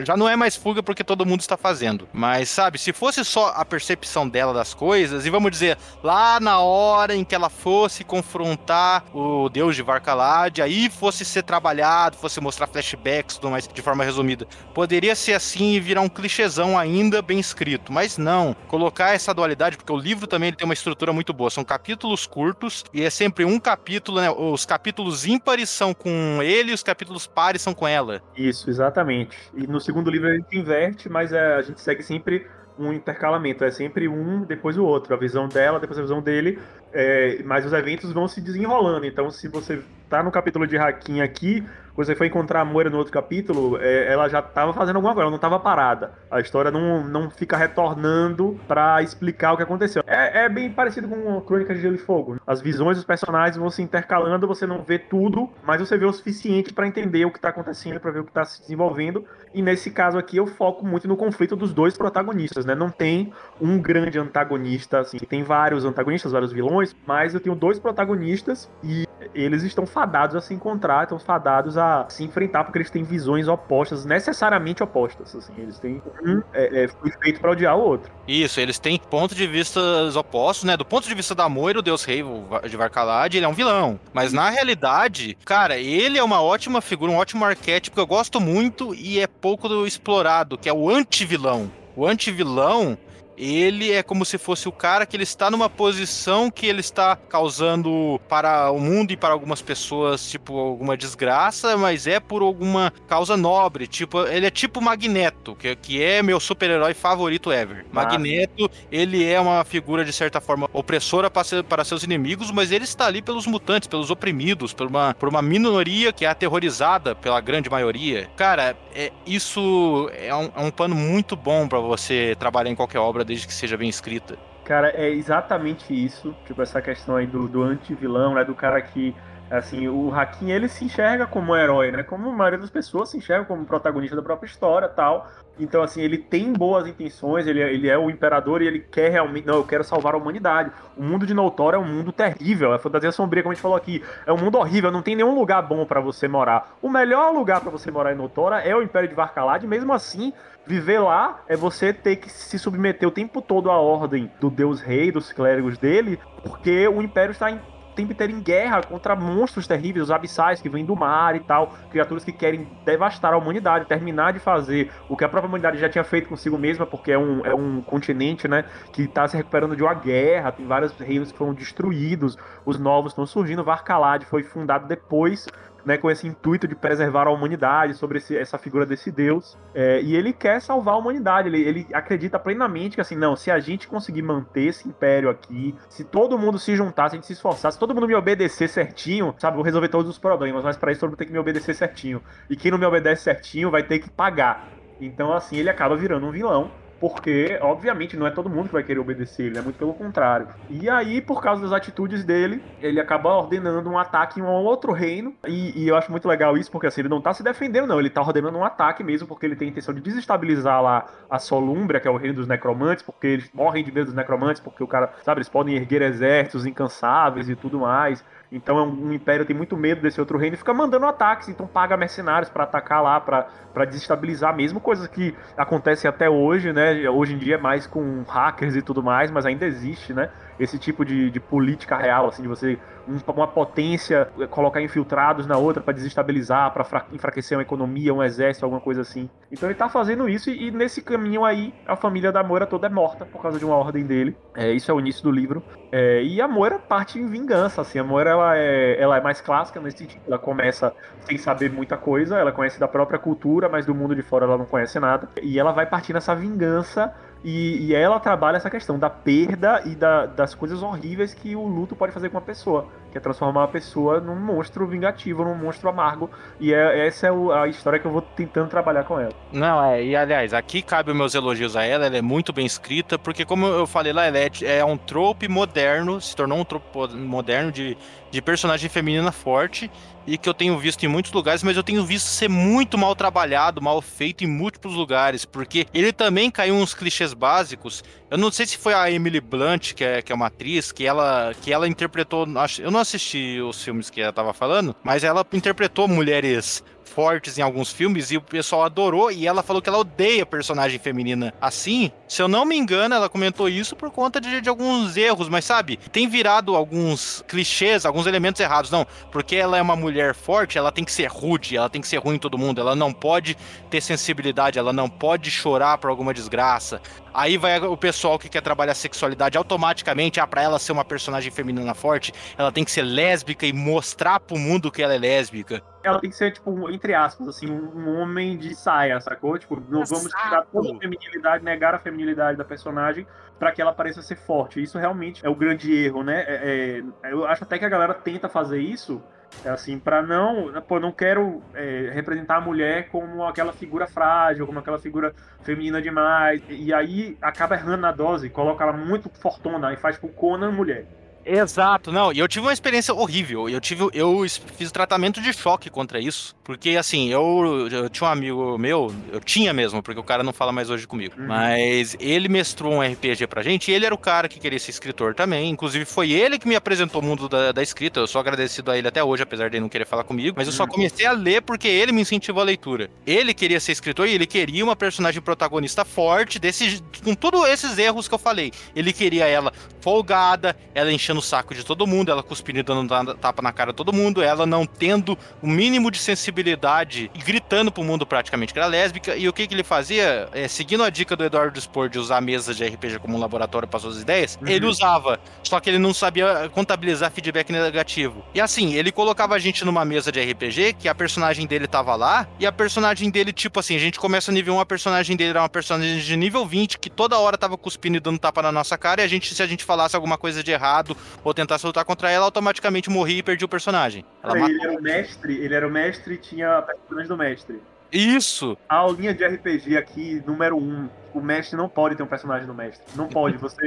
Já 0.05 0.15
não 0.15 0.27
é 0.27 0.35
mais 0.35 0.55
fuga 0.55 0.83
porque 0.83 1.03
todo 1.03 1.25
mundo 1.25 1.41
está 1.41 1.57
fazendo. 1.57 2.07
Mas, 2.13 2.49
sabe, 2.49 2.77
se 2.77 2.93
fosse 2.93 3.23
só 3.25 3.53
a 3.55 3.65
percepção 3.65 4.27
dela 4.27 4.53
das 4.53 4.73
coisas, 4.73 5.25
e 5.25 5.29
vamos 5.29 5.51
dizer, 5.51 5.77
lá 6.03 6.39
na 6.39 6.59
hora 6.59 7.15
em 7.15 7.23
que 7.23 7.35
ela 7.35 7.49
fosse 7.49 8.03
confrontar 8.03 9.03
o 9.13 9.49
deus 9.49 9.75
de 9.75 9.81
Varkalad, 9.81 10.61
aí 10.61 10.89
fosse 10.89 11.25
ser 11.25 11.43
trabalhado, 11.43 12.17
fosse 12.17 12.39
mostrar 12.39 12.67
flashbacks 12.67 13.37
tudo 13.37 13.51
mais 13.51 13.67
de 13.67 13.81
forma 13.81 14.03
resumida. 14.03 14.47
Poderia 14.73 15.15
ser 15.15 15.33
assim 15.33 15.73
e 15.73 15.79
virar 15.79 16.01
um 16.01 16.09
clichêzão 16.09 16.77
ainda 16.77 17.21
bem 17.21 17.39
escrito. 17.39 17.91
Mas 17.91 18.17
não. 18.17 18.55
Colocar 18.67 19.13
essa 19.13 19.33
dualidade, 19.33 19.77
porque 19.77 19.91
o 19.91 19.97
livro 19.97 20.27
também 20.27 20.53
tem 20.53 20.65
uma 20.65 20.73
estrutura 20.73 21.11
muito 21.13 21.33
boa. 21.33 21.49
São 21.49 21.63
capítulos 21.63 22.25
curtos 22.25 22.83
e 22.93 23.03
é 23.03 23.09
sempre 23.09 23.45
um 23.45 23.59
capítulo, 23.59 24.21
né? 24.21 24.29
Os 24.29 24.65
capítulos 24.65 25.25
ímpares 25.25 25.69
são 25.69 25.93
com 25.93 26.39
ele 26.41 26.71
e 26.71 26.73
os 26.73 26.83
capítulos 26.83 27.27
pares 27.27 27.61
são 27.61 27.73
com 27.73 27.87
ela. 27.87 28.21
Isso, 28.35 28.69
exatamente. 28.69 29.37
E 29.53 29.67
no 29.67 29.79
segundo 29.79 30.09
livro 30.09 30.27
a 30.27 30.35
gente 30.35 30.57
inverte, 30.57 31.07
mas 31.07 31.31
é, 31.31 31.55
a 31.55 31.61
gente 31.61 31.79
segue 31.81 32.01
sempre 32.01 32.47
um 32.77 32.91
intercalamento. 32.91 33.63
É 33.63 33.71
sempre 33.71 34.07
um, 34.07 34.43
depois 34.43 34.77
o 34.77 34.83
outro. 34.83 35.13
A 35.13 35.17
visão 35.17 35.47
dela, 35.47 35.79
depois 35.79 35.99
a 35.99 36.01
visão 36.01 36.21
dele. 36.21 36.59
É, 36.91 37.41
mas 37.43 37.65
os 37.65 37.73
eventos 37.73 38.11
vão 38.11 38.27
se 38.27 38.41
desenrolando. 38.41 39.05
Então, 39.05 39.29
se 39.29 39.47
você 39.47 39.81
tá 40.09 40.23
no 40.23 40.31
capítulo 40.31 40.65
de 40.65 40.77
Hakim 40.77 41.21
aqui, 41.21 41.63
quando 41.95 42.07
você 42.07 42.15
foi 42.15 42.27
encontrar 42.27 42.61
a 42.61 42.65
Moira 42.65 42.89
no 42.89 42.97
outro 42.97 43.13
capítulo, 43.13 43.77
é, 43.79 44.11
ela 44.11 44.27
já 44.27 44.39
estava 44.39 44.73
fazendo 44.73 44.95
alguma 44.95 45.13
coisa, 45.13 45.23
ela 45.23 45.31
não 45.31 45.37
estava 45.37 45.59
parada. 45.59 46.13
A 46.29 46.39
história 46.39 46.71
não, 46.71 47.03
não 47.03 47.29
fica 47.29 47.55
retornando 47.55 48.59
para 48.67 49.01
explicar 49.01 49.53
o 49.53 49.57
que 49.57 49.63
aconteceu. 49.63 50.03
É, 50.07 50.45
é, 50.45 50.49
bem 50.49 50.71
parecido 50.71 51.07
com 51.07 51.41
Crônica 51.41 51.73
de 51.73 51.81
Gelo 51.81 51.95
e 51.95 51.99
Fogo. 51.99 52.37
As 52.47 52.61
visões 52.61 52.97
dos 52.97 53.05
personagens 53.05 53.57
vão 53.57 53.69
se 53.69 53.81
intercalando, 53.81 54.47
você 54.47 54.65
não 54.65 54.81
vê 54.81 54.97
tudo, 54.97 55.49
mas 55.63 55.79
você 55.79 55.97
vê 55.97 56.05
o 56.05 56.13
suficiente 56.13 56.73
para 56.73 56.87
entender 56.87 57.25
o 57.25 57.31
que 57.31 57.37
está 57.37 57.49
acontecendo, 57.49 57.99
para 57.99 58.11
ver 58.11 58.19
o 58.19 58.23
que 58.23 58.31
está 58.31 58.43
se 58.43 58.61
desenvolvendo. 58.61 59.23
E 59.53 59.61
nesse 59.61 59.91
caso 59.91 60.17
aqui 60.17 60.37
eu 60.37 60.47
foco 60.47 60.85
muito 60.85 61.07
no 61.07 61.15
conflito 61.15 61.55
dos 61.55 61.73
dois 61.73 61.95
protagonistas, 61.95 62.65
né? 62.65 62.73
Não 62.73 62.89
tem 62.89 63.31
um 63.61 63.79
grande 63.79 64.17
antagonista, 64.17 64.99
assim. 64.99 65.17
Tem 65.19 65.43
vários 65.43 65.85
antagonistas, 65.85 66.31
vários 66.31 66.51
vilões, 66.51 66.95
mas 67.05 67.35
eu 67.35 67.39
tenho 67.39 67.55
dois 67.55 67.77
protagonistas 67.77 68.69
e 68.83 69.07
eles 69.33 69.63
estão 69.63 69.85
fadados 69.85 70.35
a 70.35 70.41
se 70.41 70.53
encontrar, 70.53 71.03
estão 71.03 71.19
fadados 71.19 71.77
a 71.77 71.82
se 72.09 72.23
enfrentar, 72.23 72.63
porque 72.63 72.79
eles 72.79 72.89
têm 72.89 73.03
visões 73.03 73.47
opostas, 73.47 74.05
necessariamente 74.05 74.83
opostas. 74.83 75.35
Assim. 75.35 75.53
Eles 75.57 75.79
têm 75.79 76.01
um 76.25 76.41
é, 76.53 76.83
é, 76.83 76.87
foi 76.87 77.11
feito 77.21 77.39
para 77.39 77.51
odiar 77.51 77.77
o 77.77 77.81
outro. 77.81 78.11
Isso, 78.27 78.59
eles 78.59 78.79
têm 78.79 78.97
pontos 78.97 79.35
de 79.35 79.47
vista 79.47 79.79
opostos, 80.17 80.63
né? 80.63 80.77
Do 80.77 80.85
ponto 80.85 81.07
de 81.07 81.15
vista 81.15 81.35
da 81.35 81.49
Moira, 81.49 81.79
o 81.79 81.81
Deus 81.81 82.03
Rei 82.03 82.23
de 82.69 82.77
Varkalad, 82.77 83.35
ele 83.35 83.45
é 83.45 83.49
um 83.49 83.53
vilão. 83.53 83.99
Mas 84.13 84.31
na 84.33 84.49
realidade, 84.49 85.37
cara, 85.45 85.77
ele 85.77 86.17
é 86.17 86.23
uma 86.23 86.41
ótima 86.41 86.81
figura, 86.81 87.11
um 87.11 87.17
ótimo 87.17 87.45
arquétipo 87.45 87.95
que 87.95 88.01
eu 88.01 88.07
gosto 88.07 88.39
muito 88.39 88.93
e 88.95 89.19
é 89.19 89.27
pouco 89.27 89.85
explorado, 89.85 90.57
que 90.57 90.69
é 90.69 90.73
o 90.73 90.89
anti-vilão. 90.89 91.71
O 91.95 92.07
anti-vilão 92.07 92.97
ele 93.37 93.91
é 93.91 94.03
como 94.03 94.25
se 94.25 94.37
fosse 94.37 94.67
o 94.67 94.71
cara 94.71 95.05
que 95.05 95.15
ele 95.15 95.23
está 95.23 95.49
numa 95.49 95.69
posição 95.69 96.49
que 96.51 96.65
ele 96.65 96.79
está 96.81 97.15
causando 97.15 98.19
para 98.27 98.71
o 98.71 98.79
mundo 98.79 99.11
e 99.11 99.17
para 99.17 99.33
algumas 99.33 99.61
pessoas, 99.61 100.29
tipo, 100.29 100.57
alguma 100.57 100.95
desgraça, 100.97 101.75
mas 101.77 102.07
é 102.07 102.19
por 102.19 102.41
alguma 102.41 102.91
causa 103.07 103.35
nobre. 103.35 103.87
Tipo, 103.87 104.25
ele 104.27 104.45
é 104.45 104.51
tipo 104.51 104.81
Magneto, 104.81 105.55
que, 105.55 105.75
que 105.75 106.01
é 106.01 106.21
meu 106.21 106.39
super-herói 106.39 106.93
favorito 106.93 107.51
ever. 107.51 107.85
Ah. 107.85 107.89
Magneto, 107.91 108.69
ele 108.91 109.23
é 109.23 109.39
uma 109.39 109.63
figura, 109.63 110.05
de 110.05 110.13
certa 110.13 110.39
forma, 110.39 110.69
opressora 110.73 111.29
para, 111.29 111.43
ser- 111.43 111.63
para 111.63 111.83
seus 111.83 112.03
inimigos, 112.03 112.51
mas 112.51 112.71
ele 112.71 112.83
está 112.83 113.07
ali 113.07 113.21
pelos 113.21 113.47
mutantes, 113.47 113.87
pelos 113.87 114.11
oprimidos, 114.11 114.73
por 114.73 114.87
uma, 114.87 115.13
por 115.15 115.29
uma 115.29 115.41
minoria 115.41 116.11
que 116.13 116.25
é 116.25 116.27
aterrorizada 116.29 117.15
pela 117.15 117.39
grande 117.41 117.69
maioria. 117.69 118.29
Cara, 118.35 118.75
é, 118.93 119.11
isso 119.25 120.09
é 120.13 120.33
um, 120.35 120.49
é 120.55 120.61
um 120.61 120.71
pano 120.71 120.95
muito 120.95 121.35
bom 121.35 121.67
para 121.67 121.79
você 121.79 122.35
trabalhar 122.39 122.69
em 122.69 122.75
qualquer 122.75 122.99
obra, 122.99 123.22
desde 123.23 123.47
que 123.47 123.53
seja 123.53 123.77
bem 123.77 123.89
escrita. 123.89 124.37
Cara, 124.63 124.89
é 124.89 125.09
exatamente 125.09 125.93
isso. 125.93 126.35
Tipo, 126.45 126.61
essa 126.61 126.81
questão 126.81 127.15
aí 127.15 127.27
do, 127.27 127.47
do 127.47 127.61
anti-vilão, 127.61 128.35
né? 128.35 128.45
Do 128.45 128.55
cara 128.55 128.81
que, 128.81 129.15
assim, 129.57 129.87
o 129.87 130.13
Hakim, 130.13 130.49
ele 130.51 130.67
se 130.67 130.85
enxerga 130.85 131.25
como 131.27 131.51
um 131.51 131.55
herói, 131.55 131.91
né? 131.91 132.03
Como 132.03 132.29
a 132.29 132.33
maioria 132.33 132.59
das 132.59 132.69
pessoas 132.69 133.09
se 133.09 133.17
enxerga 133.17 133.45
como 133.45 133.65
protagonista 133.65 134.15
da 134.15 134.21
própria 134.21 134.47
história 134.47 134.87
tal. 134.87 135.27
Então, 135.59 135.83
assim, 135.83 136.01
ele 136.01 136.17
tem 136.17 136.51
boas 136.51 136.87
intenções, 136.87 137.45
ele, 137.45 137.61
é- 137.61 137.71
ele 137.71 137.87
é 137.87 137.97
o 137.97 138.09
imperador 138.09 138.61
e 138.61 138.67
ele 138.67 138.79
quer 138.79 139.09
realmente. 139.11 139.45
Não, 139.45 139.55
eu 139.55 139.63
quero 139.63 139.83
salvar 139.83 140.15
a 140.15 140.17
humanidade. 140.17 140.71
O 140.97 141.03
mundo 141.03 141.25
de 141.27 141.33
Noutora 141.33 141.77
é 141.77 141.79
um 141.79 141.85
mundo 141.85 142.11
terrível. 142.11 142.73
A 142.73 142.79
fantasia 142.79 143.11
sombria, 143.11 143.43
como 143.43 143.51
a 143.51 143.55
gente 143.55 143.61
falou 143.61 143.77
aqui, 143.77 144.03
é 144.25 144.33
um 144.33 144.37
mundo 144.37 144.57
horrível. 144.57 144.89
Não 144.91 145.01
tem 145.03 145.15
nenhum 145.15 145.35
lugar 145.35 145.61
bom 145.61 145.85
pra 145.85 146.01
você 146.01 146.27
morar. 146.27 146.75
O 146.81 146.89
melhor 146.89 147.31
lugar 147.31 147.61
pra 147.61 147.69
você 147.69 147.91
morar 147.91 148.13
em 148.13 148.17
Noutora 148.17 148.59
é 148.61 148.75
o 148.75 148.81
Império 148.81 149.07
de 149.09 149.15
Varkalad. 149.15 149.63
e 149.63 149.67
Mesmo 149.67 149.93
assim, 149.93 150.33
viver 150.65 150.99
lá 150.99 151.41
é 151.47 151.55
você 151.55 151.93
ter 151.93 152.15
que 152.15 152.29
se 152.31 152.57
submeter 152.57 153.07
o 153.07 153.11
tempo 153.11 153.41
todo 153.41 153.69
à 153.69 153.77
ordem 153.77 154.31
do 154.39 154.49
Deus 154.49 154.81
Rei, 154.81 155.11
dos 155.11 155.31
clérigos 155.31 155.77
dele, 155.77 156.19
porque 156.41 156.87
o 156.87 157.01
Império 157.01 157.31
está 157.31 157.51
em 157.51 157.59
tempo 157.93 158.11
inteiro 158.11 158.33
em 158.33 158.41
guerra 158.41 158.81
contra 158.83 159.15
monstros 159.15 159.67
terríveis, 159.67 160.03
os 160.03 160.11
abissais 160.11 160.61
que 160.61 160.69
vêm 160.69 160.85
do 160.85 160.95
mar 160.95 161.35
e 161.35 161.39
tal, 161.39 161.73
criaturas 161.89 162.23
que 162.23 162.31
querem 162.31 162.67
devastar 162.85 163.33
a 163.33 163.37
humanidade, 163.37 163.85
terminar 163.85 164.33
de 164.33 164.39
fazer 164.39 164.91
o 165.07 165.15
que 165.15 165.23
a 165.23 165.29
própria 165.29 165.47
humanidade 165.47 165.77
já 165.77 165.89
tinha 165.89 166.03
feito 166.03 166.27
consigo 166.27 166.57
mesma, 166.57 166.85
porque 166.85 167.11
é 167.11 167.17
um, 167.17 167.45
é 167.45 167.53
um 167.53 167.81
continente, 167.81 168.47
né, 168.47 168.65
que 168.91 169.03
está 169.03 169.27
se 169.27 169.37
recuperando 169.37 169.75
de 169.75 169.83
uma 169.83 169.93
guerra, 169.93 170.51
tem 170.51 170.65
vários 170.65 170.93
reinos 170.93 171.31
que 171.31 171.37
foram 171.37 171.53
destruídos, 171.53 172.37
os 172.65 172.79
novos 172.79 173.11
estão 173.11 173.25
surgindo, 173.25 173.63
Varkalad 173.63 174.23
foi 174.25 174.43
fundado 174.43 174.87
depois 174.87 175.47
né, 175.85 175.97
com 175.97 176.09
esse 176.09 176.27
intuito 176.27 176.67
de 176.67 176.75
preservar 176.75 177.27
a 177.27 177.31
humanidade, 177.31 177.93
sobre 177.95 178.17
esse- 178.17 178.37
essa 178.37 178.57
figura 178.57 178.85
desse 178.85 179.11
Deus. 179.11 179.57
É, 179.73 180.01
e 180.01 180.15
ele 180.15 180.31
quer 180.33 180.61
salvar 180.61 180.95
a 180.95 180.97
humanidade. 180.97 181.49
Ele, 181.49 181.61
ele 181.61 181.87
acredita 181.93 182.39
plenamente 182.39 182.95
que, 182.95 183.01
assim, 183.01 183.15
não, 183.15 183.35
se 183.35 183.51
a 183.51 183.59
gente 183.59 183.87
conseguir 183.87 184.21
manter 184.21 184.63
esse 184.67 184.87
império 184.87 185.29
aqui, 185.29 185.75
se 185.89 186.03
todo 186.03 186.37
mundo 186.37 186.57
se 186.57 186.75
juntar, 186.75 187.09
se 187.09 187.15
a 187.15 187.17
gente 187.17 187.27
se 187.27 187.33
esforçar, 187.33 187.71
se 187.71 187.79
todo 187.79 187.93
mundo 187.93 188.07
me 188.07 188.15
obedecer 188.15 188.67
certinho, 188.69 189.35
sabe, 189.37 189.55
vou 189.55 189.65
resolver 189.65 189.89
todos 189.89 190.09
os 190.09 190.17
problemas, 190.17 190.63
mas 190.63 190.77
para 190.77 190.91
isso 190.91 191.01
todo 191.01 191.09
mundo 191.09 191.17
tem 191.17 191.27
que 191.27 191.33
me 191.33 191.39
obedecer 191.39 191.73
certinho. 191.75 192.21
E 192.49 192.55
quem 192.55 192.71
não 192.71 192.77
me 192.77 192.85
obedece 192.85 193.23
certinho 193.23 193.69
vai 193.71 193.83
ter 193.83 193.99
que 193.99 194.09
pagar. 194.09 194.71
Então, 194.99 195.33
assim, 195.33 195.57
ele 195.57 195.69
acaba 195.69 195.95
virando 195.97 196.25
um 196.25 196.31
vilão. 196.31 196.71
Porque, 197.03 197.59
obviamente, 197.61 198.15
não 198.15 198.25
é 198.25 198.31
todo 198.31 198.49
mundo 198.49 198.67
que 198.67 198.71
vai 198.71 198.81
querer 198.81 199.01
obedecer 199.01 199.47
ele, 199.47 199.57
é 199.57 199.61
muito 199.61 199.77
pelo 199.77 199.93
contrário. 199.93 200.47
E 200.69 200.89
aí, 200.89 201.19
por 201.19 201.41
causa 201.41 201.61
das 201.61 201.73
atitudes 201.73 202.23
dele, 202.23 202.63
ele 202.79 202.97
acaba 202.97 203.27
ordenando 203.35 203.89
um 203.89 203.99
ataque 203.99 204.39
em 204.39 204.41
um 204.41 204.47
outro 204.47 204.93
reino. 204.93 205.35
E, 205.45 205.83
e 205.83 205.89
eu 205.89 205.97
acho 205.97 206.09
muito 206.09 206.25
legal 206.29 206.57
isso, 206.57 206.71
porque 206.71 206.87
assim, 206.87 207.01
ele 207.01 207.09
não 207.09 207.19
tá 207.19 207.33
se 207.33 207.43
defendendo, 207.43 207.87
não. 207.87 207.99
Ele 207.99 208.09
tá 208.09 208.21
ordenando 208.21 208.57
um 208.57 208.63
ataque 208.63 209.03
mesmo, 209.03 209.27
porque 209.27 209.45
ele 209.45 209.57
tem 209.57 209.67
a 209.67 209.71
intenção 209.71 209.93
de 209.93 209.99
desestabilizar 209.99 210.81
lá 210.81 211.05
a 211.29 211.39
Solumbria, 211.39 211.99
que 211.99 212.07
é 212.07 212.11
o 212.11 212.15
reino 212.15 212.35
dos 212.35 212.47
necromantes, 212.47 213.03
porque 213.03 213.27
eles 213.27 213.51
morrem 213.53 213.83
de 213.83 213.91
medo 213.91 214.05
dos 214.05 214.15
necromantes, 214.15 214.61
porque 214.61 214.81
o 214.81 214.87
cara, 214.87 215.11
sabe, 215.23 215.39
eles 215.39 215.49
podem 215.49 215.75
erguer 215.75 216.01
exércitos 216.03 216.65
incansáveis 216.65 217.49
e 217.49 217.55
tudo 217.57 217.79
mais. 217.79 218.23
Então 218.53 218.77
é 218.77 218.83
um, 218.83 219.07
um 219.07 219.13
império 219.13 219.45
tem 219.45 219.55
muito 219.55 219.75
medo 219.75 220.01
desse 220.01 220.19
outro 220.19 220.37
reino 220.37 220.53
e 220.53 220.57
fica 220.57 220.73
mandando 220.73 221.07
ataques, 221.07 221.49
então 221.49 221.65
paga 221.65 221.97
mercenários 221.97 222.49
pra 222.49 222.65
atacar 222.65 223.01
lá, 223.01 223.19
pra 223.19 223.85
desestabilizar 223.85 224.55
mesmo, 224.55 224.79
coisas 224.79 225.07
que 225.07 225.35
acontecem 225.57 226.07
até 226.07 226.29
hoje, 226.29 226.71
né? 226.71 227.09
Hoje 227.09 227.33
em 227.33 227.37
dia 227.39 227.55
é 227.55 227.57
mais 227.57 227.87
com 227.87 228.21
hackers 228.23 228.75
e 228.75 228.81
tudo 228.83 229.01
mais, 229.01 229.31
mas 229.31 229.45
ainda 229.47 229.65
existe, 229.65 230.13
né? 230.13 230.29
Esse 230.59 230.77
tipo 230.77 231.03
de, 231.03 231.29
de 231.31 231.39
política 231.39 231.97
real, 231.97 232.27
assim, 232.27 232.41
de 232.41 232.47
você 232.47 232.77
um- 233.07 233.17
uma 233.33 233.47
potência 233.47 234.29
colocar 234.49 234.81
infiltrados 234.81 235.45
na 235.45 235.57
outra 235.57 235.81
pra 235.83 235.93
desestabilizar, 235.93 236.71
pra 236.71 236.83
fra- 236.83 237.05
enfraquecer 237.11 237.57
uma 237.57 237.61
economia, 237.61 238.13
um 238.13 238.23
exército, 238.23 238.65
alguma 238.65 238.81
coisa 238.81 239.01
assim. 239.01 239.29
Então 239.51 239.67
ele 239.67 239.75
tá 239.77 239.89
fazendo 239.89 240.27
isso 240.29 240.49
e, 240.49 240.67
e 240.67 240.71
nesse 240.71 241.01
caminho 241.01 241.43
aí 241.43 241.73
a 241.85 241.95
família 241.95 242.31
da 242.31 242.43
Moira 242.43 242.65
toda 242.65 242.87
é 242.87 242.89
morta 242.89 243.25
por 243.25 243.41
causa 243.41 243.59
de 243.59 243.65
uma 243.65 243.75
ordem 243.75 244.05
dele. 244.05 244.37
É, 244.55 244.71
isso 244.71 244.89
é 244.89 244.93
o 244.93 244.99
início 244.99 245.23
do 245.23 245.31
livro. 245.31 245.63
É, 245.91 246.23
e 246.23 246.39
a 246.41 246.47
Moira 246.47 246.79
parte 246.79 247.19
em 247.19 247.27
vingança, 247.27 247.81
assim. 247.81 247.99
A 247.99 248.03
Moira 248.03 248.29
ela 248.29 248.57
é, 248.57 249.01
ela 249.01 249.17
é 249.17 249.21
mais 249.21 249.41
clássica 249.41 249.79
nesse 249.81 249.97
sentido. 249.97 250.21
Ela 250.27 250.39
começa 250.39 250.93
sem 251.25 251.37
saber 251.37 251.71
muita 251.71 251.97
coisa, 251.97 252.37
ela 252.37 252.51
conhece 252.51 252.79
da 252.79 252.87
própria 252.87 253.19
cultura, 253.19 253.67
mas 253.69 253.85
do 253.85 253.93
mundo 253.93 254.15
de 254.15 254.21
fora 254.21 254.45
ela 254.45 254.57
não 254.57 254.65
conhece 254.65 254.99
nada. 254.99 255.27
E 255.41 255.59
ela 255.59 255.71
vai 255.71 255.85
partir 255.85 256.13
nessa 256.13 256.33
vingança 256.35 257.13
e, 257.43 257.87
e 257.87 257.93
ela 257.95 258.19
trabalha 258.19 258.57
essa 258.57 258.69
questão 258.69 258.97
da 258.97 259.09
perda 259.09 259.81
e 259.85 259.95
da- 259.95 260.25
das 260.25 260.55
coisas 260.55 260.81
horríveis 260.81 261.33
que 261.33 261.55
o 261.55 261.67
luto 261.67 261.95
pode 261.95 262.11
fazer 262.13 262.29
com 262.29 262.37
uma 262.37 262.41
pessoa, 262.43 262.87
que 263.13 263.17
é 263.19 263.21
transformar 263.21 263.61
uma 263.61 263.67
pessoa 263.67 264.19
num 264.19 264.35
monstro 264.35 264.87
vingativo, 264.87 265.43
num 265.45 265.53
monstro 265.53 265.87
amargo. 265.87 266.31
E 266.59 266.73
é- 266.73 267.05
essa 267.07 267.27
é 267.27 267.29
a 267.29 267.67
história 267.67 267.99
que 267.99 268.07
eu 268.07 268.11
vou 268.11 268.23
tentando 268.23 268.67
trabalhar 268.67 269.03
com 269.03 269.19
ela. 269.19 269.31
Não, 269.51 269.85
é, 269.85 270.03
e 270.03 270.15
aliás, 270.15 270.51
aqui 270.51 270.81
cabe 270.81 271.13
meus 271.13 271.35
elogios 271.35 271.75
a 271.75 271.83
ela, 271.83 272.07
ela 272.07 272.17
é 272.17 272.23
muito 272.23 272.51
bem 272.51 272.65
escrita, 272.65 273.19
porque 273.19 273.45
como 273.45 273.67
eu 273.67 273.85
falei 273.85 274.11
lá, 274.11 274.25
ela 274.25 274.39
é, 274.39 274.49
é 274.63 274.83
um 274.83 274.97
trope 274.97 275.47
moderno, 275.47 276.19
se 276.19 276.35
tornou 276.35 276.57
um 276.57 276.65
trope 276.65 277.15
moderno 277.15 277.71
de, 277.71 277.95
de 278.31 278.41
personagem 278.41 278.89
feminina 278.89 279.31
forte, 279.31 279.91
e 280.25 280.37
que 280.37 280.47
eu 280.47 280.53
tenho 280.53 280.77
visto 280.77 281.03
em 281.03 281.07
muitos 281.07 281.31
lugares, 281.31 281.63
mas 281.63 281.75
eu 281.75 281.83
tenho 281.83 282.03
visto 282.05 282.27
ser 282.27 282.49
muito 282.49 282.97
mal 282.97 283.15
trabalhado, 283.15 283.81
mal 283.81 284.01
feito 284.01 284.43
em 284.43 284.47
múltiplos 284.47 284.95
lugares, 284.95 285.45
porque 285.45 285.85
ele 285.93 286.13
também 286.13 286.49
caiu 286.49 286.75
uns 286.75 286.93
clichês 286.93 287.33
básicos. 287.33 288.03
Eu 288.33 288.39
não 288.39 288.51
sei 288.51 288.65
se 288.65 288.79
foi 288.79 288.95
a 288.95 289.11
Emily 289.11 289.39
Blunt, 289.39 289.93
que 289.93 290.03
é, 290.03 290.19
que 290.19 290.31
é 290.31 290.35
uma 290.35 290.47
atriz, 290.47 290.91
que 290.91 291.05
ela, 291.05 291.53
que 291.61 291.71
ela 291.71 291.87
interpretou. 291.87 292.47
Eu 292.79 292.89
não 292.89 292.99
assisti 292.99 293.61
os 293.61 293.83
filmes 293.83 294.09
que 294.09 294.19
ela 294.21 294.33
tava 294.33 294.51
falando, 294.55 294.95
mas 295.03 295.23
ela 295.23 295.45
interpretou 295.53 296.07
mulheres 296.07 296.83
fortes 297.03 297.57
em 297.57 297.61
alguns 297.61 297.91
filmes 297.91 298.31
e 298.31 298.37
o 298.37 298.41
pessoal 298.41 298.83
adorou 298.83 299.31
e 299.31 299.47
ela 299.47 299.63
falou 299.63 299.81
que 299.81 299.89
ela 299.89 299.99
odeia 299.99 300.45
personagem 300.45 300.99
feminina 300.99 301.53
assim. 301.61 302.11
Se 302.27 302.41
eu 302.41 302.47
não 302.47 302.65
me 302.65 302.75
engano, 302.75 303.15
ela 303.15 303.29
comentou 303.29 303.69
isso 303.69 303.95
por 303.95 304.09
conta 304.11 304.39
de, 304.41 304.61
de 304.61 304.69
alguns 304.69 305.15
erros, 305.17 305.49
mas 305.49 305.65
sabe, 305.65 305.97
tem 306.11 306.27
virado 306.27 306.75
alguns 306.75 307.43
clichês, 307.47 308.05
alguns 308.05 308.25
elementos 308.25 308.59
errados. 308.59 308.91
Não, 308.91 309.05
porque 309.31 309.55
ela 309.55 309.77
é 309.77 309.81
uma 309.81 309.95
mulher 309.95 310.33
forte, 310.33 310.77
ela 310.77 310.91
tem 310.91 311.03
que 311.03 311.11
ser 311.11 311.27
rude, 311.27 311.77
ela 311.77 311.89
tem 311.89 312.01
que 312.01 312.07
ser 312.07 312.17
ruim 312.17 312.35
em 312.35 312.39
todo 312.39 312.57
mundo, 312.57 312.81
ela 312.81 312.95
não 312.95 313.13
pode 313.13 313.55
ter 313.89 314.01
sensibilidade, 314.01 314.79
ela 314.79 314.93
não 314.93 315.09
pode 315.09 315.49
chorar 315.51 315.97
por 315.97 316.09
alguma 316.09 316.33
desgraça. 316.33 317.01
Aí 317.33 317.57
vai 317.57 317.79
o 317.79 317.97
pessoal 317.97 318.37
que 318.37 318.47
quer 318.47 318.61
trabalhar 318.61 318.93
sexualidade 318.93 319.57
automaticamente, 319.57 320.39
ah, 320.39 320.45
pra 320.45 320.61
ela 320.61 320.77
ser 320.77 320.91
uma 320.91 321.03
personagem 321.03 321.51
feminina 321.51 321.93
forte, 321.93 322.31
ela 322.57 322.71
tem 322.71 322.83
que 322.83 322.91
ser 322.91 323.01
lésbica 323.01 323.65
e 323.65 323.73
mostrar 323.73 324.39
pro 324.39 324.57
mundo 324.57 324.91
que 324.91 325.01
ela 325.01 325.15
é 325.15 325.17
lésbica. 325.17 325.83
Ela 326.03 326.19
tem 326.19 326.29
que 326.29 326.35
ser, 326.35 326.51
tipo, 326.51 326.89
entre 326.89 327.13
aspas, 327.13 327.47
assim, 327.47 327.71
um 327.71 328.19
homem 328.19 328.57
de 328.57 328.75
saia, 328.75 329.19
sacou? 329.21 329.57
Tipo, 329.57 329.75
não 329.89 330.03
vamos 330.05 330.31
tirar 330.31 330.65
toda 330.65 330.95
a 330.95 330.99
feminilidade, 330.99 331.63
negar 331.63 331.95
a 331.95 331.99
feminilidade 331.99 332.57
da 332.57 332.65
personagem 332.65 333.25
pra 333.57 333.71
que 333.71 333.81
ela 333.81 333.93
pareça 333.93 334.21
ser 334.21 334.35
forte. 334.35 334.81
Isso 334.81 334.97
realmente 334.97 335.45
é 335.45 335.49
o 335.49 335.55
grande 335.55 335.93
erro, 335.93 336.23
né? 336.23 336.43
É- 336.47 337.01
é- 337.23 337.31
eu 337.31 337.45
acho 337.45 337.63
até 337.63 337.79
que 337.79 337.85
a 337.85 337.89
galera 337.89 338.13
tenta 338.13 338.49
fazer 338.49 338.79
isso, 338.79 339.23
é 339.63 339.69
assim, 339.69 339.97
pra 339.97 340.21
não. 340.21 340.73
Pô, 340.81 340.99
não 340.99 341.11
quero 341.11 341.61
é, 341.73 342.09
representar 342.13 342.57
a 342.57 342.61
mulher 342.61 343.07
como 343.09 343.45
aquela 343.45 343.71
figura 343.71 344.05
frágil, 344.07 344.65
como 344.65 344.79
aquela 344.79 344.99
figura 344.99 345.33
feminina 345.61 346.01
demais. 346.01 346.61
E 346.67 346.93
aí 346.93 347.37
acaba 347.41 347.75
errando 347.75 348.01
na 348.01 348.11
dose, 348.11 348.49
coloca 348.49 348.83
ela 348.83 348.93
muito 348.93 349.29
fortona 349.29 349.93
e 349.93 349.97
faz, 349.97 350.15
tipo, 350.15 350.27
Conan 350.29 350.71
mulher. 350.71 351.05
Exato, 351.45 352.11
não, 352.11 352.31
e 352.31 352.39
eu 352.39 352.47
tive 352.47 352.65
uma 352.65 352.73
experiência 352.73 353.13
horrível. 353.13 353.67
Eu 353.69 353.81
tive, 353.81 354.07
eu 354.13 354.45
fiz 354.77 354.91
tratamento 354.91 355.41
de 355.41 355.51
choque 355.53 355.89
contra 355.89 356.19
isso, 356.19 356.55
porque 356.63 356.91
assim, 356.91 357.29
eu, 357.29 357.87
eu 357.91 358.09
tinha 358.09 358.27
um 358.27 358.31
amigo 358.31 358.77
meu, 358.77 359.13
eu 359.31 359.39
tinha 359.39 359.73
mesmo, 359.73 360.01
porque 360.01 360.19
o 360.19 360.23
cara 360.23 360.43
não 360.43 360.53
fala 360.53 360.71
mais 360.71 360.89
hoje 360.89 361.05
comigo. 361.07 361.35
Uhum. 361.37 361.47
Mas 361.47 362.15
ele 362.19 362.47
mestrou 362.47 362.93
um 362.93 363.01
RPG 363.01 363.47
pra 363.47 363.61
gente, 363.61 363.91
e 363.91 363.93
ele 363.93 364.05
era 364.05 364.15
o 364.15 364.17
cara 364.17 364.47
que 364.47 364.59
queria 364.59 364.79
ser 364.79 364.91
escritor 364.91 365.33
também. 365.35 365.69
Inclusive 365.69 366.05
foi 366.05 366.31
ele 366.31 366.57
que 366.57 366.67
me 366.67 366.75
apresentou 366.75 367.21
o 367.21 367.25
mundo 367.25 367.49
da, 367.49 367.71
da 367.71 367.81
escrita. 367.83 368.19
Eu 368.21 368.27
sou 368.27 368.39
agradecido 368.39 368.91
a 368.91 368.97
ele 368.97 369.07
até 369.07 369.23
hoje, 369.23 369.43
apesar 369.43 369.69
de 369.69 369.75
ele 369.75 369.81
não 369.81 369.89
querer 369.89 370.05
falar 370.05 370.23
comigo, 370.23 370.55
mas 370.57 370.67
eu 370.67 370.73
só 370.73 370.83
Uhum. 370.83 370.89
comecei 370.89 371.25
a 371.25 371.31
ler 371.31 371.61
porque 371.61 371.87
ele 371.87 372.11
me 372.11 372.21
incentivou 372.21 372.61
a 372.61 372.65
leitura. 372.65 373.09
Ele 373.25 373.53
queria 373.53 373.79
ser 373.79 373.91
escritor 373.93 374.27
e 374.27 374.33
ele 374.33 374.45
queria 374.45 374.83
uma 374.83 374.95
personagem 374.95 375.41
protagonista 375.41 376.03
forte, 376.05 376.59
desse, 376.59 377.01
com 377.23 377.33
todos 377.35 377.65
esses 377.67 377.97
erros 377.97 378.27
que 378.27 378.33
eu 378.33 378.39
falei. 378.39 378.71
Ele 378.95 379.11
queria 379.13 379.45
ela 379.47 379.71
folgada, 380.01 380.75
ela 380.93 381.11
enchendo 381.11 381.32
enchendo 381.33 381.39
o 381.39 381.41
saco 381.41 381.73
de 381.73 381.83
todo 381.83 382.05
mundo, 382.05 382.31
ela 382.31 382.43
cuspindo 382.43 382.79
e 382.79 382.83
dando 382.83 383.33
tapa 383.35 383.61
na 383.61 383.71
cara 383.71 383.91
de 383.91 383.97
todo 383.97 384.13
mundo, 384.13 384.41
ela 384.41 384.65
não 384.65 384.85
tendo 384.85 385.37
o 385.61 385.67
mínimo 385.67 386.11
de 386.11 386.19
sensibilidade 386.19 387.31
e 387.33 387.39
gritando 387.39 387.91
pro 387.91 388.03
mundo 388.03 388.25
praticamente 388.25 388.73
que 388.73 388.79
era 388.79 388.87
lésbica. 388.87 389.35
E 389.35 389.49
o 389.49 389.53
que, 389.53 389.67
que 389.67 389.73
ele 389.73 389.83
fazia? 389.83 390.47
É, 390.51 390.67
seguindo 390.67 391.03
a 391.03 391.09
dica 391.09 391.35
do 391.35 391.43
Eduardo 391.43 391.79
Spor 391.81 392.09
de 392.09 392.19
usar 392.19 392.37
a 392.37 392.41
mesa 392.41 392.73
de 392.73 392.85
RPG 392.85 393.19
como 393.19 393.37
um 393.37 393.39
laboratório 393.39 393.87
para 393.87 393.99
suas 393.99 394.21
ideias, 394.21 394.57
uhum. 394.61 394.67
ele 394.67 394.85
usava, 394.85 395.39
só 395.63 395.79
que 395.79 395.89
ele 395.89 395.99
não 395.99 396.13
sabia 396.13 396.69
contabilizar 396.71 397.31
feedback 397.31 397.71
negativo. 397.71 398.43
E 398.53 398.61
assim, 398.61 398.93
ele 398.93 399.11
colocava 399.11 399.55
a 399.55 399.59
gente 399.59 399.83
numa 399.83 400.05
mesa 400.05 400.31
de 400.31 400.41
RPG 400.41 400.93
que 400.93 401.07
a 401.07 401.15
personagem 401.15 401.65
dele 401.65 401.87
tava 401.87 402.15
lá 402.15 402.47
e 402.59 402.65
a 402.65 402.71
personagem 402.71 403.29
dele, 403.29 403.51
tipo 403.51 403.79
assim, 403.79 403.95
a 403.95 403.99
gente 403.99 404.19
começa 404.19 404.51
nível 404.51 404.75
1, 404.75 404.79
a 404.79 404.85
personagem 404.85 405.35
dele 405.35 405.51
era 405.51 405.61
uma 405.61 405.69
personagem 405.69 406.19
de 406.19 406.35
nível 406.35 406.65
20 406.65 406.99
que 406.99 407.09
toda 407.09 407.37
hora 407.37 407.57
tava 407.57 407.77
cuspindo 407.77 408.17
e 408.17 408.19
dando 408.19 408.39
tapa 408.39 408.61
na 408.61 408.71
nossa 408.71 408.97
cara 408.97 409.21
e 409.21 409.23
a 409.25 409.27
gente, 409.27 409.53
se 409.53 409.63
a 409.63 409.67
gente 409.67 409.83
falasse 409.83 410.15
alguma 410.15 410.37
coisa 410.37 410.63
de 410.63 410.71
errado 410.71 411.15
ou 411.43 411.53
tentasse 411.53 411.85
lutar 411.85 412.05
contra 412.05 412.29
ela, 412.29 412.45
automaticamente 412.45 413.09
morria 413.09 413.39
e 413.39 413.43
perdia 413.43 413.65
o 413.65 413.69
personagem. 413.69 414.25
Ela 414.41 414.69
ele 414.69 414.81
era 414.81 414.93
o 414.93 415.01
mestre, 415.01 415.57
ele 415.57 415.73
era 415.73 415.87
o 415.87 415.91
mestre 415.91 416.33
e 416.35 416.37
tinha 416.37 416.81
personagem 416.81 417.27
do 417.27 417.37
mestre. 417.37 417.81
Isso! 418.11 418.77
A 418.87 418.97
aulinha 418.97 419.33
de 419.33 419.43
RPG 419.43 419.97
aqui, 419.97 420.43
número 420.45 420.77
1. 420.77 420.79
Um, 420.79 421.09
o 421.33 421.41
mestre 421.41 421.75
não 421.75 421.89
pode 421.89 422.15
ter 422.15 422.21
um 422.21 422.27
personagem 422.27 422.67
do 422.67 422.73
mestre. 422.73 423.03
Não 423.15 423.27
pode, 423.27 423.57
você. 423.57 423.81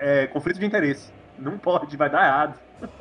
É 0.00 0.26
conflito 0.26 0.58
de 0.58 0.66
interesse. 0.66 1.12
Não 1.38 1.56
pode, 1.56 1.96
vai 1.96 2.10
dar 2.10 2.26
errado. 2.26 2.58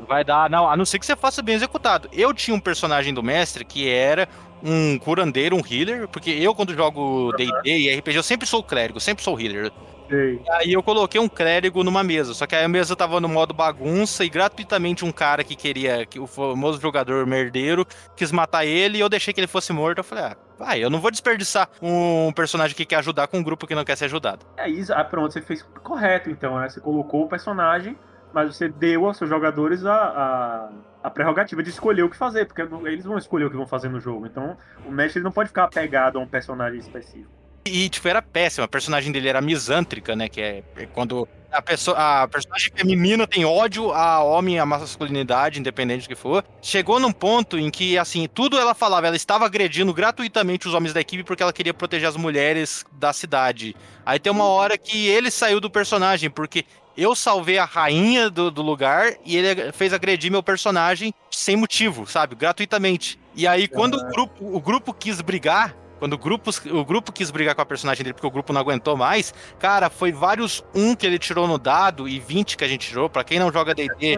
Vai 0.08 0.24
dar, 0.24 0.50
não, 0.50 0.70
a 0.70 0.76
não 0.76 0.86
ser 0.86 1.00
que 1.00 1.06
você 1.06 1.16
faça 1.16 1.42
bem 1.42 1.56
executado. 1.56 2.10
Eu 2.14 2.34
tinha 2.34 2.56
um 2.56 2.60
personagem 2.60 3.14
do 3.14 3.22
mestre 3.22 3.66
que 3.66 3.90
era 3.90 4.28
um 4.64 4.98
curandeiro, 4.98 5.56
um 5.56 5.62
healer, 5.62 6.08
porque 6.08 6.32
eu, 6.32 6.56
quando 6.56 6.74
jogo 6.74 7.32
DD 7.34 7.52
uhum. 7.52 7.62
e 7.66 7.96
RPG, 7.96 8.18
eu 8.18 8.24
sempre 8.24 8.48
sou 8.48 8.64
clérigo, 8.64 9.00
sempre 9.00 9.24
sou 9.24 9.40
healer. 9.40 9.72
Sei. 10.10 10.42
Aí 10.52 10.72
eu 10.72 10.82
coloquei 10.82 11.20
um 11.20 11.28
clérigo 11.28 11.84
numa 11.84 12.02
mesa, 12.02 12.34
só 12.34 12.48
que 12.48 12.56
aí 12.56 12.64
a 12.64 12.68
mesa 12.68 12.96
tava 12.96 13.20
no 13.20 13.28
modo 13.28 13.54
bagunça 13.54 14.24
e 14.24 14.30
gratuitamente 14.30 15.04
um 15.04 15.12
cara 15.12 15.44
que 15.44 15.56
queria, 15.56 16.06
que 16.06 16.20
o 16.20 16.26
famoso 16.26 16.80
jogador 16.80 17.26
merdeiro, 17.26 17.86
quis 18.16 18.32
matar 18.32 18.66
ele 18.66 18.98
e 18.98 19.02
eu 19.02 19.10
deixei 19.10 19.34
que 19.34 19.40
ele 19.40 19.48
fosse 19.48 19.74
morto. 19.74 19.98
Eu 19.98 20.04
falei, 20.04 20.24
ah, 20.24 20.38
vai, 20.58 20.84
eu 20.84 20.90
não 20.90 21.02
vou 21.02 21.12
desperdiçar 21.12 21.70
um 21.82 22.32
personagem 22.32 22.76
que 22.76 22.86
quer 22.86 22.98
ajudar 22.98 23.28
com 23.28 23.38
um 23.38 23.44
grupo 23.44 23.68
que 23.68 23.76
não 23.76 23.84
quer 23.84 23.98
ser 23.98 24.06
ajudado. 24.06 24.46
É 24.56 24.70
isso, 24.70 24.94
ah, 24.94 25.04
pronto, 25.04 25.34
você 25.34 25.42
fez 25.42 25.62
correto 25.84 26.30
então, 26.30 26.58
né? 26.58 26.70
Você 26.70 26.80
colocou 26.80 27.26
o 27.26 27.28
personagem 27.28 27.98
mas 28.38 28.56
você 28.56 28.70
deu 28.70 29.08
aos 29.08 29.18
seus 29.18 29.28
jogadores 29.28 29.84
a, 29.84 29.96
a, 29.96 30.70
a, 31.02 31.10
prerrogativa 31.10 31.64
de 31.64 31.72
escolher 31.72 32.04
o 32.04 32.10
que 32.10 32.16
fazer, 32.16 32.46
porque 32.46 32.62
eles 32.86 33.04
vão 33.04 33.18
escolher 33.18 33.46
o 33.46 33.50
que 33.50 33.58
vão 33.58 33.66
fazer 33.66 33.90
no 33.90 34.00
jogo. 34.00 34.28
Então, 34.28 34.56
o 34.86 34.92
mestre 34.92 35.24
não 35.24 35.32
pode 35.32 35.50
ficar 35.50 35.64
apegado 35.64 36.20
a 36.20 36.22
um 36.22 36.28
personagem 36.28 36.80
específico. 36.80 37.32
E, 37.66 37.90
tipo, 37.90 38.08
era 38.08 38.22
péssima. 38.22 38.66
A 38.66 38.68
personagem 38.68 39.12
dele 39.12 39.28
era 39.28 39.42
misântrica, 39.42 40.16
né? 40.16 40.30
Que 40.30 40.40
é, 40.40 40.64
é 40.76 40.86
quando 40.86 41.28
a, 41.52 41.62
pessoa, 41.62 42.24
a 42.24 42.28
personagem 42.28 42.72
feminina 42.76 43.26
tem 43.26 43.46
ódio 43.46 43.92
a 43.92 44.22
homem, 44.22 44.60
a 44.60 44.66
masculinidade, 44.66 45.60
independente 45.60 46.04
do 46.04 46.10
que 46.10 46.16
for. 46.16 46.44
Chegou 46.62 47.00
num 47.00 47.12
ponto 47.12 47.58
em 47.58 47.70
que, 47.70 47.98
assim, 47.98 48.28
tudo 48.28 48.58
ela 48.58 48.74
falava, 48.74 49.08
ela 49.08 49.16
estava 49.16 49.46
agredindo 49.46 49.94
gratuitamente 49.94 50.68
os 50.68 50.74
homens 50.74 50.94
da 50.94 51.02
equipe 51.02 51.24
porque 51.24 51.44
ela 51.44 51.54
queria 51.54 51.74
proteger 51.74 52.08
as 52.08 52.16
mulheres 52.16 52.86
da 52.92 53.14
cidade. 53.14 53.76
Aí 54.06 54.20
tem 54.20 54.32
uma 54.32 54.46
hora 54.46 54.78
que 54.78 55.08
ele 55.08 55.32
saiu 55.32 55.60
do 55.60 55.70
personagem, 55.70 56.30
porque 56.30 56.66
eu 56.98 57.16
salvei 57.16 57.60
a 57.60 57.66
rainha 57.66 58.30
do, 58.30 58.50
do 58.50 58.62
lugar 58.62 59.14
e 59.24 59.38
ele 59.38 59.72
fez 59.72 59.94
agredir 59.94 60.32
meu 60.32 60.42
personagem 60.42 61.14
sem 61.30 61.56
motivo, 61.56 62.08
sabe? 62.08 62.36
Gratuitamente. 62.36 63.20
E 63.36 63.46
aí, 63.46 63.68
quando 63.68 63.96
o 63.96 64.10
grupo, 64.10 64.56
o 64.56 64.60
grupo 64.60 64.94
quis 64.94 65.22
brigar, 65.22 65.76
quando 66.00 66.14
o 66.14 66.18
grupo, 66.18 66.52
o 66.72 66.86
grupo 66.86 67.12
quis 67.12 67.32
brigar 67.32 67.56
com 67.56 67.62
a 67.62 67.66
personagem 67.66 68.04
dele 68.04 68.14
porque 68.14 68.28
o 68.28 68.32
grupo 68.32 68.54
não 68.54 68.62
aguentou 68.62 68.96
mais, 68.96 69.34
cara, 69.60 69.90
foi 69.90 70.12
vários 70.12 70.64
um 70.74 70.96
que 70.96 71.06
ele 71.06 71.20
tirou 71.20 71.48
no 71.48 71.58
dado 71.58 72.08
e 72.08 72.20
20 72.20 72.58
que 72.58 72.64
a 72.64 72.68
gente 72.68 72.88
tirou. 72.88 73.10
Para 73.10 73.24
quem 73.24 73.40
não 73.40 73.52
joga 73.52 73.74
DD, 73.74 74.18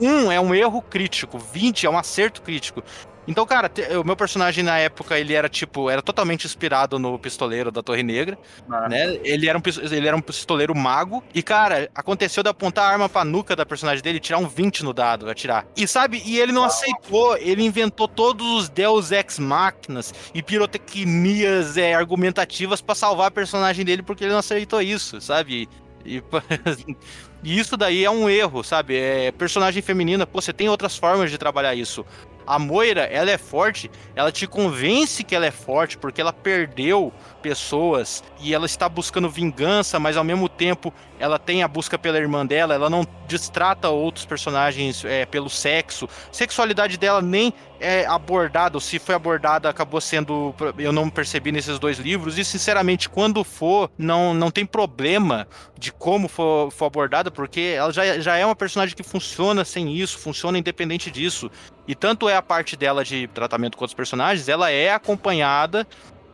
um 0.00 0.30
é 0.30 0.40
um 0.40 0.54
erro 0.54 0.80
crítico, 0.80 1.38
20 1.38 1.86
é 1.86 1.90
um 1.90 1.98
acerto 1.98 2.42
crítico. 2.42 2.82
Então, 3.28 3.44
cara, 3.44 3.70
o 4.00 4.04
meu 4.04 4.16
personagem 4.16 4.64
na 4.64 4.78
época, 4.78 5.18
ele 5.18 5.34
era 5.34 5.48
tipo, 5.48 5.90
era 5.90 6.00
totalmente 6.00 6.46
inspirado 6.46 6.98
no 6.98 7.18
pistoleiro 7.18 7.70
da 7.70 7.82
Torre 7.82 8.02
Negra, 8.02 8.38
ah. 8.70 8.88
né? 8.88 9.18
Ele 9.22 9.46
era, 9.46 9.58
um, 9.58 9.62
ele 9.90 10.08
era 10.08 10.16
um 10.16 10.20
pistoleiro 10.20 10.74
mago. 10.74 11.22
E, 11.34 11.42
cara, 11.42 11.90
aconteceu 11.94 12.42
de 12.42 12.48
apontar 12.48 12.86
a 12.86 12.92
arma 12.92 13.08
pra 13.08 13.26
nuca 13.26 13.54
da 13.54 13.66
personagem 13.66 14.02
dele 14.02 14.16
e 14.16 14.20
tirar 14.20 14.38
um 14.38 14.48
20 14.48 14.82
no 14.82 14.94
dado, 14.94 15.28
atirar. 15.28 15.66
E 15.76 15.86
sabe, 15.86 16.22
e 16.24 16.40
ele 16.40 16.52
não 16.52 16.64
aceitou, 16.64 17.36
ele 17.36 17.62
inventou 17.62 18.08
todos 18.08 18.46
os 18.46 18.68
Deus 18.70 19.12
Ex 19.12 19.38
Máquinas 19.38 20.14
e 20.32 20.42
pirotecnias 20.42 21.76
é, 21.76 21.94
argumentativas 21.94 22.80
para 22.80 22.94
salvar 22.94 23.28
a 23.28 23.30
personagem 23.30 23.84
dele 23.84 24.02
porque 24.02 24.24
ele 24.24 24.32
não 24.32 24.38
aceitou 24.38 24.80
isso, 24.80 25.20
sabe? 25.20 25.68
E, 26.04 26.22
e, 27.44 27.58
isso 27.58 27.76
daí 27.76 28.04
é 28.04 28.10
um 28.10 28.28
erro, 28.28 28.62
sabe? 28.62 28.96
É 28.96 29.30
personagem 29.32 29.82
feminina, 29.82 30.26
pô, 30.26 30.40
você 30.40 30.52
tem 30.52 30.68
outras 30.68 30.96
formas 30.96 31.30
de 31.30 31.36
trabalhar 31.36 31.74
isso. 31.74 32.04
A 32.48 32.58
Moira, 32.58 33.02
ela 33.02 33.30
é 33.30 33.36
forte, 33.36 33.90
ela 34.16 34.32
te 34.32 34.46
convence 34.46 35.22
que 35.22 35.36
ela 35.36 35.44
é 35.44 35.50
forte 35.50 35.98
porque 35.98 36.18
ela 36.18 36.32
perdeu 36.32 37.12
pessoas 37.42 38.24
e 38.40 38.54
ela 38.54 38.64
está 38.64 38.88
buscando 38.88 39.28
vingança, 39.28 40.00
mas 40.00 40.16
ao 40.16 40.24
mesmo 40.24 40.48
tempo 40.48 40.90
ela 41.18 41.38
tem 41.38 41.62
a 41.62 41.68
busca 41.68 41.98
pela 41.98 42.18
irmã 42.18 42.46
dela, 42.46 42.74
ela 42.74 42.88
não 42.88 43.06
distrata 43.26 43.88
outros 43.88 44.24
personagens 44.24 45.04
é, 45.04 45.26
pelo 45.26 45.50
sexo. 45.50 46.08
Sexualidade 46.30 46.96
dela 46.96 47.20
nem 47.20 47.52
é 47.80 48.06
abordada, 48.06 48.76
ou 48.76 48.80
se 48.80 48.98
foi 48.98 49.14
abordada, 49.14 49.68
acabou 49.68 50.00
sendo. 50.00 50.54
Eu 50.78 50.92
não 50.92 51.08
percebi 51.08 51.52
nesses 51.52 51.78
dois 51.78 51.98
livros. 51.98 52.38
E, 52.38 52.44
sinceramente, 52.44 53.08
quando 53.08 53.44
for, 53.44 53.90
não, 53.96 54.34
não 54.34 54.50
tem 54.50 54.66
problema 54.66 55.46
de 55.78 55.92
como 55.92 56.28
for, 56.28 56.70
for 56.70 56.86
abordada, 56.86 57.30
porque 57.30 57.74
ela 57.76 57.92
já, 57.92 58.18
já 58.18 58.36
é 58.36 58.44
uma 58.44 58.56
personagem 58.56 58.96
que 58.96 59.02
funciona 59.02 59.64
sem 59.64 59.94
isso, 59.94 60.18
funciona 60.18 60.58
independente 60.58 61.10
disso. 61.10 61.50
E 61.86 61.94
tanto 61.94 62.28
é 62.28 62.36
a 62.36 62.42
parte 62.42 62.76
dela 62.76 63.04
de 63.04 63.26
tratamento 63.28 63.76
com 63.76 63.84
outros 63.84 63.94
personagens, 63.94 64.48
ela 64.48 64.70
é 64.70 64.92
acompanhada 64.92 65.86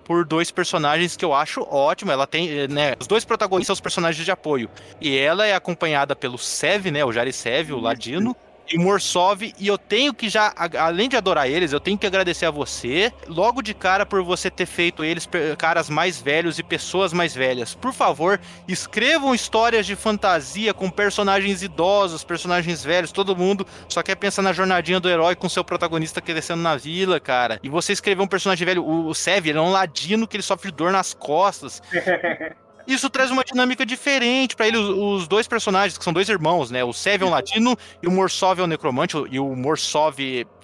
por 0.04 0.24
dois 0.24 0.50
personagens 0.50 1.16
que 1.16 1.24
eu 1.24 1.34
acho 1.34 1.62
ótimo. 1.62 2.12
Ela 2.12 2.26
tem, 2.26 2.68
né? 2.68 2.94
Os 3.00 3.06
dois 3.06 3.24
protagonistas 3.24 3.66
são 3.68 3.74
os 3.74 3.80
personagens 3.80 4.24
de 4.24 4.30
apoio. 4.30 4.68
E 5.00 5.16
ela 5.16 5.46
é 5.46 5.54
acompanhada 5.54 6.14
pelo 6.14 6.38
Sev, 6.38 6.86
né? 6.86 7.04
O 7.04 7.12
Jari 7.12 7.32
Sev, 7.32 7.72
o 7.72 7.80
Ladino 7.80 8.36
e 8.70 8.78
Morsov, 8.78 9.42
e 9.58 9.66
eu 9.66 9.76
tenho 9.76 10.14
que 10.14 10.28
já, 10.28 10.52
além 10.78 11.08
de 11.08 11.16
adorar 11.16 11.48
eles, 11.48 11.72
eu 11.72 11.80
tenho 11.80 11.98
que 11.98 12.06
agradecer 12.06 12.46
a 12.46 12.50
você, 12.50 13.12
logo 13.28 13.62
de 13.62 13.74
cara, 13.74 14.06
por 14.06 14.22
você 14.22 14.50
ter 14.50 14.66
feito 14.66 15.04
eles 15.04 15.28
caras 15.58 15.90
mais 15.90 16.20
velhos 16.20 16.58
e 16.58 16.62
pessoas 16.62 17.12
mais 17.12 17.34
velhas. 17.34 17.74
Por 17.74 17.92
favor, 17.92 18.40
escrevam 18.66 19.34
histórias 19.34 19.86
de 19.86 19.94
fantasia 19.96 20.72
com 20.72 20.90
personagens 20.90 21.62
idosos, 21.62 22.24
personagens 22.24 22.82
velhos, 22.82 23.12
todo 23.12 23.36
mundo 23.36 23.66
só 23.88 24.02
quer 24.02 24.16
pensar 24.16 24.42
na 24.42 24.52
jornadinha 24.52 25.00
do 25.00 25.08
herói 25.08 25.34
com 25.34 25.48
seu 25.48 25.64
protagonista 25.64 26.20
crescendo 26.20 26.62
na 26.62 26.76
vila, 26.76 27.20
cara. 27.20 27.60
E 27.62 27.68
você 27.68 27.92
escrever 27.92 28.22
um 28.22 28.26
personagem 28.26 28.64
velho, 28.66 28.86
o 28.86 29.14
Sev, 29.14 29.46
ele 29.46 29.58
é 29.58 29.60
um 29.60 29.70
ladino 29.70 30.26
que 30.26 30.36
ele 30.36 30.42
sofre 30.42 30.70
dor 30.70 30.90
nas 30.90 31.12
costas. 31.12 31.82
Isso 32.86 33.08
traz 33.08 33.30
uma 33.30 33.44
dinâmica 33.44 33.84
diferente 33.86 34.54
para 34.54 34.66
ele. 34.66 34.76
Os, 34.76 35.22
os, 35.22 35.28
dois 35.28 35.46
personagens, 35.46 35.96
que 35.96 36.04
são 36.04 36.12
dois 36.12 36.28
irmãos, 36.28 36.70
né? 36.70 36.84
O 36.84 36.92
Sev 36.92 37.22
é 37.22 37.24
um 37.24 37.30
latino 37.30 37.76
e 38.02 38.06
o 38.06 38.10
Morsov 38.10 38.60
é 38.60 38.64
um 38.64 38.66
necromante. 38.66 39.16
E 39.30 39.38
o 39.38 39.54
Morsov, 39.56 40.16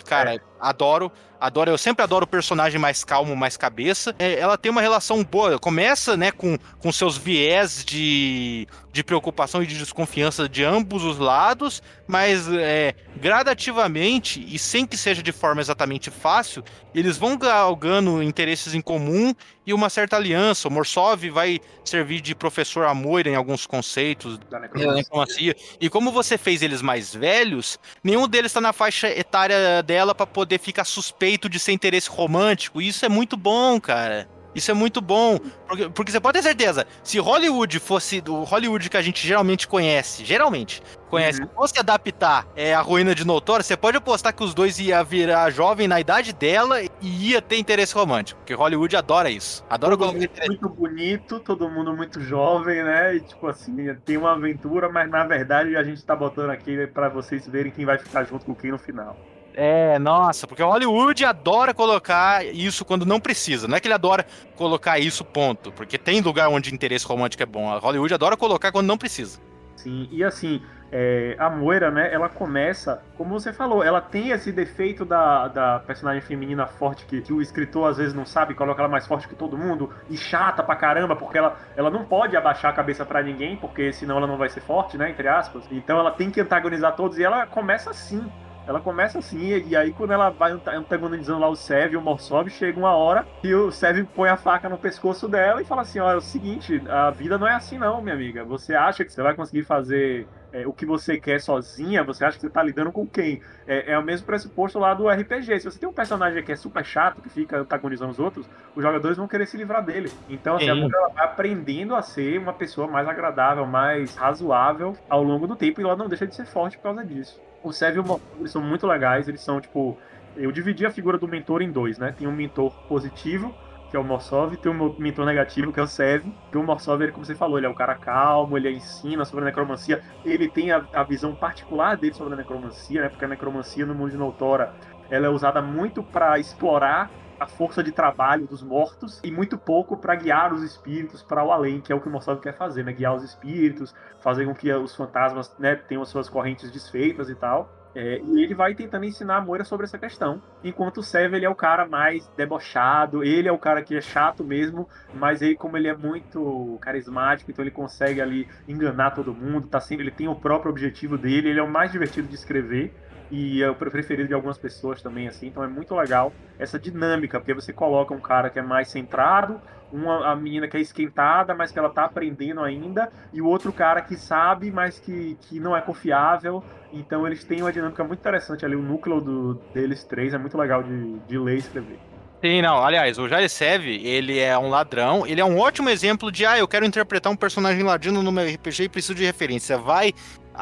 cara, 0.04 0.34
é. 0.34 0.49
Adoro. 0.60 1.10
Adoro, 1.40 1.70
eu 1.70 1.78
sempre 1.78 2.02
adoro 2.02 2.24
o 2.24 2.28
personagem 2.28 2.78
mais 2.78 3.02
calmo, 3.02 3.34
mais 3.34 3.56
cabeça. 3.56 4.14
É, 4.18 4.38
ela 4.38 4.58
tem 4.58 4.70
uma 4.70 4.82
relação 4.82 5.24
boa. 5.24 5.58
Começa, 5.58 6.14
né, 6.14 6.30
com, 6.30 6.58
com 6.78 6.92
seus 6.92 7.16
viés 7.16 7.82
de, 7.82 8.68
de 8.92 9.02
preocupação 9.02 9.62
e 9.62 9.66
de 9.66 9.78
desconfiança 9.78 10.46
de 10.46 10.62
ambos 10.62 11.02
os 11.02 11.16
lados, 11.16 11.82
mas 12.06 12.46
é, 12.52 12.94
gradativamente 13.16 14.44
e 14.46 14.58
sem 14.58 14.84
que 14.84 14.98
seja 14.98 15.22
de 15.22 15.32
forma 15.32 15.62
exatamente 15.62 16.10
fácil, 16.10 16.62
eles 16.94 17.16
vão 17.16 17.38
galgando 17.38 18.22
interesses 18.22 18.74
em 18.74 18.80
comum 18.82 19.34
e 19.64 19.72
uma 19.72 19.88
certa 19.88 20.16
aliança. 20.16 20.68
O 20.68 20.70
Morsov 20.70 21.30
vai 21.30 21.60
servir 21.84 22.20
de 22.20 22.34
professor 22.34 22.84
a 22.84 22.94
Moira 22.94 23.30
em 23.30 23.36
alguns 23.36 23.66
conceitos 23.66 24.38
da 24.50 24.60
necromancia. 24.60 25.54
E 25.80 25.88
como 25.88 26.10
você 26.10 26.36
fez 26.36 26.60
eles 26.60 26.82
mais 26.82 27.14
velhos, 27.14 27.78
nenhum 28.02 28.28
deles 28.28 28.50
está 28.50 28.60
na 28.60 28.72
faixa 28.72 29.08
etária 29.08 29.82
dela 29.82 30.14
para 30.14 30.26
poder 30.26 30.49
ficar 30.58 30.84
suspeito 30.84 31.48
de 31.48 31.58
ser 31.58 31.72
interesse 31.72 32.08
romântico. 32.08 32.80
E 32.80 32.88
isso 32.88 33.04
é 33.04 33.08
muito 33.08 33.36
bom, 33.36 33.80
cara. 33.80 34.28
Isso 34.54 34.70
é 34.70 34.74
muito 34.74 35.00
bom, 35.00 35.38
porque, 35.66 35.88
porque, 35.90 36.10
você 36.10 36.20
pode 36.20 36.38
ter 36.38 36.42
certeza, 36.42 36.86
se 37.04 37.18
Hollywood 37.18 37.78
fosse 37.78 38.22
o 38.26 38.42
Hollywood 38.42 38.90
que 38.90 38.96
a 38.96 39.02
gente 39.02 39.26
geralmente 39.26 39.68
conhece, 39.68 40.24
geralmente 40.24 40.82
conhece, 41.08 41.42
uhum. 41.42 41.48
fosse 41.54 41.78
adaptar 41.78 42.46
é, 42.56 42.74
a 42.74 42.80
ruína 42.80 43.14
de 43.14 43.24
Notório, 43.24 43.64
você 43.64 43.76
pode 43.76 43.96
apostar 43.96 44.34
que 44.34 44.42
os 44.42 44.52
dois 44.52 44.78
ia 44.78 45.02
virar 45.04 45.50
jovem 45.50 45.86
na 45.86 46.00
idade 46.00 46.32
dela 46.32 46.82
e 46.82 47.30
ia 47.30 47.40
ter 47.40 47.58
interesse 47.58 47.94
romântico, 47.94 48.40
porque 48.40 48.54
Hollywood 48.54 48.96
adora 48.96 49.30
isso. 49.30 49.64
Adora 49.70 49.96
todo 49.96 50.12
mundo 50.12 50.28
muito 50.46 50.68
bonito, 50.68 51.40
todo 51.40 51.68
mundo 51.68 51.96
muito 51.96 52.20
jovem, 52.20 52.82
né? 52.82 53.16
E 53.16 53.20
tipo 53.20 53.46
assim, 53.46 53.94
tem 54.04 54.16
uma 54.16 54.32
aventura, 54.32 54.88
mas 54.88 55.08
na 55.08 55.24
verdade 55.24 55.76
a 55.76 55.82
gente 55.84 56.04
tá 56.04 56.16
botando 56.16 56.50
aqui 56.50 56.86
para 56.88 57.08
vocês 57.08 57.46
verem 57.46 57.70
quem 57.70 57.84
vai 57.84 57.98
ficar 57.98 58.24
junto 58.24 58.44
com 58.44 58.54
quem 58.54 58.72
no 58.72 58.78
final. 58.78 59.16
É, 59.62 59.98
nossa, 59.98 60.46
porque 60.46 60.62
Hollywood 60.62 61.22
adora 61.22 61.74
colocar 61.74 62.42
isso 62.46 62.82
quando 62.82 63.04
não 63.04 63.20
precisa. 63.20 63.68
Não 63.68 63.76
é 63.76 63.80
que 63.80 63.86
ele 63.86 63.92
adora 63.92 64.24
colocar 64.56 64.98
isso, 64.98 65.22
ponto. 65.22 65.70
Porque 65.72 65.98
tem 65.98 66.22
lugar 66.22 66.48
onde 66.48 66.74
interesse 66.74 67.06
romântico 67.06 67.42
é 67.42 67.46
bom. 67.46 67.68
A 67.68 67.76
Hollywood 67.76 68.14
adora 68.14 68.38
colocar 68.38 68.72
quando 68.72 68.86
não 68.86 68.96
precisa. 68.96 69.38
Sim, 69.76 70.08
e 70.10 70.24
assim, 70.24 70.62
é, 70.90 71.36
a 71.38 71.50
Moira, 71.50 71.90
né, 71.90 72.10
ela 72.10 72.30
começa, 72.30 73.02
como 73.18 73.38
você 73.38 73.52
falou, 73.52 73.84
ela 73.84 74.00
tem 74.00 74.30
esse 74.30 74.50
defeito 74.50 75.04
da, 75.04 75.48
da 75.48 75.78
personagem 75.80 76.22
feminina 76.22 76.66
forte 76.66 77.04
que, 77.04 77.20
que, 77.20 77.32
o 77.32 77.42
escritor 77.42 77.90
às 77.90 77.98
vezes 77.98 78.14
não 78.14 78.24
sabe, 78.24 78.54
coloca 78.54 78.80
ela 78.80 78.88
mais 78.88 79.06
forte 79.06 79.28
que 79.28 79.34
todo 79.34 79.58
mundo 79.58 79.90
e 80.08 80.16
chata 80.16 80.62
pra 80.62 80.74
caramba, 80.74 81.16
porque 81.16 81.36
ela, 81.36 81.58
ela 81.76 81.90
não 81.90 82.06
pode 82.06 82.34
abaixar 82.34 82.70
a 82.70 82.74
cabeça 82.74 83.04
para 83.04 83.22
ninguém, 83.22 83.56
porque 83.56 83.92
senão 83.92 84.16
ela 84.16 84.26
não 84.26 84.38
vai 84.38 84.48
ser 84.48 84.62
forte, 84.62 84.96
né, 84.96 85.10
entre 85.10 85.28
aspas. 85.28 85.64
Então 85.70 85.98
ela 85.98 86.12
tem 86.12 86.30
que 86.30 86.40
antagonizar 86.40 86.96
todos 86.96 87.18
e 87.18 87.24
ela 87.24 87.46
começa 87.46 87.90
assim. 87.90 88.26
Ela 88.66 88.80
começa 88.80 89.18
assim, 89.18 89.62
e 89.66 89.74
aí 89.74 89.92
quando 89.92 90.12
ela 90.12 90.30
vai 90.30 90.52
antagonizando 90.52 91.40
lá 91.40 91.48
o 91.48 91.56
Sev 91.56 91.92
e 91.92 91.96
o 91.96 92.00
Morsov, 92.00 92.48
chega 92.50 92.78
uma 92.78 92.94
hora 92.94 93.26
e 93.42 93.54
o 93.54 93.70
Sev 93.70 94.04
põe 94.14 94.28
a 94.28 94.36
faca 94.36 94.68
no 94.68 94.78
pescoço 94.78 95.28
dela 95.28 95.60
e 95.60 95.64
fala 95.64 95.82
assim: 95.82 95.98
olha, 95.98 96.14
é 96.14 96.18
o 96.18 96.20
seguinte, 96.20 96.82
a 96.88 97.10
vida 97.10 97.38
não 97.38 97.46
é 97.46 97.54
assim 97.54 97.78
não, 97.78 98.00
minha 98.00 98.14
amiga. 98.14 98.44
Você 98.44 98.74
acha 98.74 99.04
que 99.04 99.12
você 99.12 99.22
vai 99.22 99.34
conseguir 99.34 99.64
fazer 99.64 100.28
é, 100.52 100.66
o 100.66 100.72
que 100.72 100.84
você 100.84 101.18
quer 101.18 101.40
sozinha, 101.40 102.02
você 102.02 102.24
acha 102.24 102.36
que 102.36 102.42
você 102.42 102.50
tá 102.50 102.62
lidando 102.62 102.92
com 102.92 103.06
quem? 103.06 103.40
É, 103.66 103.92
é 103.92 103.98
o 103.98 104.02
mesmo 104.02 104.26
pressuposto 104.26 104.78
lá 104.78 104.94
do 104.94 105.08
RPG. 105.08 105.60
Se 105.60 105.70
você 105.70 105.78
tem 105.78 105.88
um 105.88 105.92
personagem 105.92 106.42
que 106.42 106.52
é 106.52 106.56
super 106.56 106.84
chato, 106.84 107.20
que 107.20 107.28
fica 107.28 107.58
antagonizando 107.58 108.10
os 108.10 108.18
outros, 108.18 108.48
os 108.74 108.82
jogadores 108.82 109.16
vão 109.16 109.28
querer 109.28 109.46
se 109.46 109.56
livrar 109.56 109.84
dele. 109.84 110.10
Então, 110.28 110.56
assim, 110.56 110.66
Sim. 110.66 110.84
a 110.84 110.96
ela 110.96 111.08
vai 111.08 111.24
aprendendo 111.24 111.94
a 111.94 112.02
ser 112.02 112.38
uma 112.38 112.52
pessoa 112.52 112.86
mais 112.86 113.08
agradável, 113.08 113.66
mais 113.66 114.14
razoável 114.16 114.96
ao 115.08 115.22
longo 115.22 115.46
do 115.46 115.56
tempo, 115.56 115.80
e 115.80 115.84
ela 115.84 115.96
não 115.96 116.08
deixa 116.08 116.26
de 116.26 116.34
ser 116.34 116.46
forte 116.46 116.76
por 116.76 116.84
causa 116.84 117.04
disso. 117.04 117.40
O 117.62 117.72
Sev 117.72 117.96
e 117.96 117.98
o 118.00 118.04
Motor, 118.04 118.26
eles 118.38 118.50
são 118.50 118.62
muito 118.62 118.86
legais, 118.86 119.28
eles 119.28 119.40
são, 119.40 119.60
tipo... 119.60 119.98
Eu 120.36 120.52
dividi 120.52 120.86
a 120.86 120.90
figura 120.90 121.18
do 121.18 121.26
mentor 121.26 121.60
em 121.60 121.70
dois, 121.70 121.98
né? 121.98 122.14
Tem 122.16 122.26
um 122.26 122.32
mentor 122.32 122.72
positivo, 122.88 123.52
que 123.90 123.96
é 123.96 123.98
o 123.98 124.04
Morsov, 124.04 124.56
tem 124.56 124.70
o 124.70 124.96
mentor 124.98 125.26
negativo, 125.26 125.72
que 125.72 125.80
é 125.80 125.82
o 125.82 125.86
Sev. 125.86 126.24
Que 126.50 126.56
o 126.56 126.62
Morsov, 126.62 127.02
ele, 127.02 127.10
como 127.12 127.26
você 127.26 127.34
falou, 127.34 127.58
ele 127.58 127.66
é 127.66 127.68
um 127.68 127.74
cara 127.74 127.96
calmo, 127.96 128.56
ele 128.56 128.70
ensina 128.70 129.24
sobre 129.24 129.42
a 129.42 129.46
necromancia, 129.46 130.00
ele 130.24 130.48
tem 130.48 130.70
a, 130.70 130.84
a 130.92 131.02
visão 131.02 131.34
particular 131.34 131.96
dele 131.96 132.14
sobre 132.14 132.34
a 132.34 132.36
necromancia, 132.36 133.02
né? 133.02 133.08
Porque 133.08 133.24
a 133.24 133.28
necromancia 133.28 133.84
no 133.84 133.94
mundo 133.94 134.12
de 134.12 134.16
Noutora, 134.16 134.72
ela 135.10 135.26
é 135.26 135.28
usada 135.28 135.60
muito 135.60 136.02
para 136.02 136.38
explorar 136.38 137.10
a 137.40 137.46
força 137.46 137.82
de 137.82 137.90
trabalho 137.90 138.46
dos 138.46 138.62
mortos 138.62 139.18
e 139.24 139.30
muito 139.30 139.56
pouco 139.56 139.96
para 139.96 140.14
guiar 140.14 140.52
os 140.52 140.62
espíritos 140.62 141.22
para 141.22 141.42
o 141.42 141.50
além, 141.50 141.80
que 141.80 141.90
é 141.90 141.96
o 141.96 142.00
que 142.00 142.06
o 142.06 142.10
Morsov 142.12 142.38
quer 142.38 142.54
fazer, 142.54 142.84
né? 142.84 142.92
Guiar 142.92 143.16
os 143.16 143.24
espíritos, 143.24 143.94
fazer 144.20 144.44
com 144.44 144.54
que 144.54 144.70
os 144.70 144.94
fantasmas 144.94 145.56
né, 145.58 145.74
tenham 145.74 146.02
as 146.02 146.10
suas 146.10 146.28
correntes 146.28 146.70
desfeitas 146.70 147.30
e 147.30 147.34
tal. 147.34 147.80
É, 147.94 148.20
e 148.20 148.44
ele 148.44 148.54
vai 148.54 148.74
tentando 148.74 149.04
ensinar 149.04 149.38
a 149.38 149.40
Moira 149.40 149.64
sobre 149.64 149.84
essa 149.84 149.98
questão. 149.98 150.40
Enquanto 150.62 150.98
o 150.98 151.02
Sev, 151.02 151.34
ele 151.34 151.46
é 151.46 151.50
o 151.50 151.54
cara 151.54 151.88
mais 151.88 152.28
debochado, 152.36 153.24
ele 153.24 153.48
é 153.48 153.52
o 153.52 153.58
cara 153.58 153.82
que 153.82 153.96
é 153.96 154.00
chato 154.00 154.44
mesmo, 154.44 154.88
mas 155.14 155.42
ele, 155.42 155.56
como 155.56 155.76
ele 155.76 155.88
é 155.88 155.96
muito 155.96 156.78
carismático, 156.80 157.50
então 157.50 157.64
ele 157.64 157.72
consegue 157.72 158.20
ali 158.20 158.46
enganar 158.68 159.10
todo 159.10 159.34
mundo, 159.34 159.66
tá 159.66 159.80
sempre, 159.80 160.04
ele 160.04 160.12
tem 160.12 160.28
o 160.28 160.36
próprio 160.36 160.70
objetivo 160.70 161.18
dele, 161.18 161.48
ele 161.48 161.58
é 161.58 161.62
o 161.62 161.70
mais 161.70 161.90
divertido 161.90 162.28
de 162.28 162.34
escrever 162.34 162.94
e 163.30 163.62
é 163.62 163.70
o 163.70 163.74
preferido 163.74 164.28
de 164.28 164.34
algumas 164.34 164.58
pessoas 164.58 165.00
também, 165.00 165.28
assim, 165.28 165.46
então 165.46 165.62
é 165.62 165.68
muito 165.68 165.94
legal 165.94 166.32
essa 166.58 166.78
dinâmica, 166.78 167.38
porque 167.38 167.54
você 167.54 167.72
coloca 167.72 168.12
um 168.12 168.20
cara 168.20 168.50
que 168.50 168.58
é 168.58 168.62
mais 168.62 168.88
centrado, 168.88 169.60
uma 169.92 170.32
a 170.32 170.36
menina 170.36 170.68
que 170.68 170.76
é 170.76 170.80
esquentada, 170.80 171.54
mas 171.54 171.70
que 171.72 171.78
ela 171.78 171.90
tá 171.90 172.04
aprendendo 172.04 172.60
ainda, 172.60 173.10
e 173.32 173.40
o 173.40 173.46
outro 173.46 173.72
cara 173.72 174.00
que 174.00 174.16
sabe, 174.16 174.70
mas 174.70 174.98
que, 174.98 175.36
que 175.42 175.60
não 175.60 175.76
é 175.76 175.80
confiável, 175.80 176.62
então 176.92 177.26
eles 177.26 177.44
têm 177.44 177.62
uma 177.62 177.72
dinâmica 177.72 178.02
muito 178.04 178.20
interessante 178.20 178.64
ali, 178.64 178.74
o 178.74 178.82
núcleo 178.82 179.20
do, 179.20 179.54
deles 179.72 180.04
três 180.04 180.34
é 180.34 180.38
muito 180.38 180.58
legal 180.58 180.82
de, 180.82 181.18
de 181.20 181.38
ler 181.38 181.56
e 181.56 181.58
escrever. 181.58 181.98
Sim, 182.42 182.62
não. 182.62 182.82
Aliás, 182.82 183.18
o 183.18 183.28
Jarisev, 183.28 183.86
ele 183.86 184.38
é 184.38 184.56
um 184.56 184.70
ladrão. 184.70 185.26
Ele 185.26 185.42
é 185.42 185.44
um 185.44 185.58
ótimo 185.58 185.90
exemplo 185.90 186.32
de, 186.32 186.46
ah, 186.46 186.58
eu 186.58 186.66
quero 186.66 186.86
interpretar 186.86 187.30
um 187.30 187.36
personagem 187.36 187.82
ladino 187.82 188.22
no 188.22 188.32
meu 188.32 188.46
RPG 188.46 188.84
e 188.84 188.88
preciso 188.88 189.14
de 189.14 189.26
referência. 189.26 189.76
Vai 189.76 190.14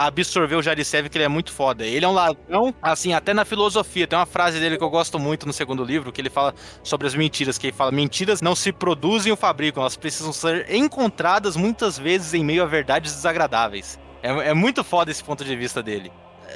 absorver 0.06 0.54
o 0.54 0.62
Jarisev, 0.62 1.08
que 1.08 1.18
ele 1.18 1.24
é 1.24 1.28
muito 1.28 1.52
foda. 1.52 1.84
Ele 1.84 2.04
é 2.04 2.08
um 2.08 2.12
ladrão, 2.12 2.72
assim, 2.80 3.12
até 3.12 3.34
na 3.34 3.44
filosofia. 3.44 4.06
Tem 4.06 4.18
uma 4.18 4.26
frase 4.26 4.60
dele 4.60 4.78
que 4.78 4.84
eu 4.84 4.90
gosto 4.90 5.18
muito 5.18 5.46
no 5.46 5.52
segundo 5.52 5.84
livro, 5.84 6.12
que 6.12 6.20
ele 6.20 6.30
fala 6.30 6.54
sobre 6.82 7.06
as 7.06 7.14
mentiras, 7.14 7.58
que 7.58 7.66
ele 7.66 7.76
fala, 7.76 7.90
mentiras 7.90 8.40
não 8.40 8.54
se 8.54 8.70
produzem 8.72 9.32
ou 9.32 9.36
fabricam, 9.36 9.82
elas 9.82 9.96
precisam 9.96 10.32
ser 10.32 10.72
encontradas 10.72 11.56
muitas 11.56 11.98
vezes 11.98 12.32
em 12.34 12.44
meio 12.44 12.62
a 12.62 12.66
verdades 12.66 13.12
desagradáveis. 13.12 13.98
É, 14.22 14.50
é 14.50 14.54
muito 14.54 14.84
foda 14.84 15.10
esse 15.10 15.22
ponto 15.22 15.44
de 15.44 15.56
vista 15.56 15.82
dele. 15.82 16.12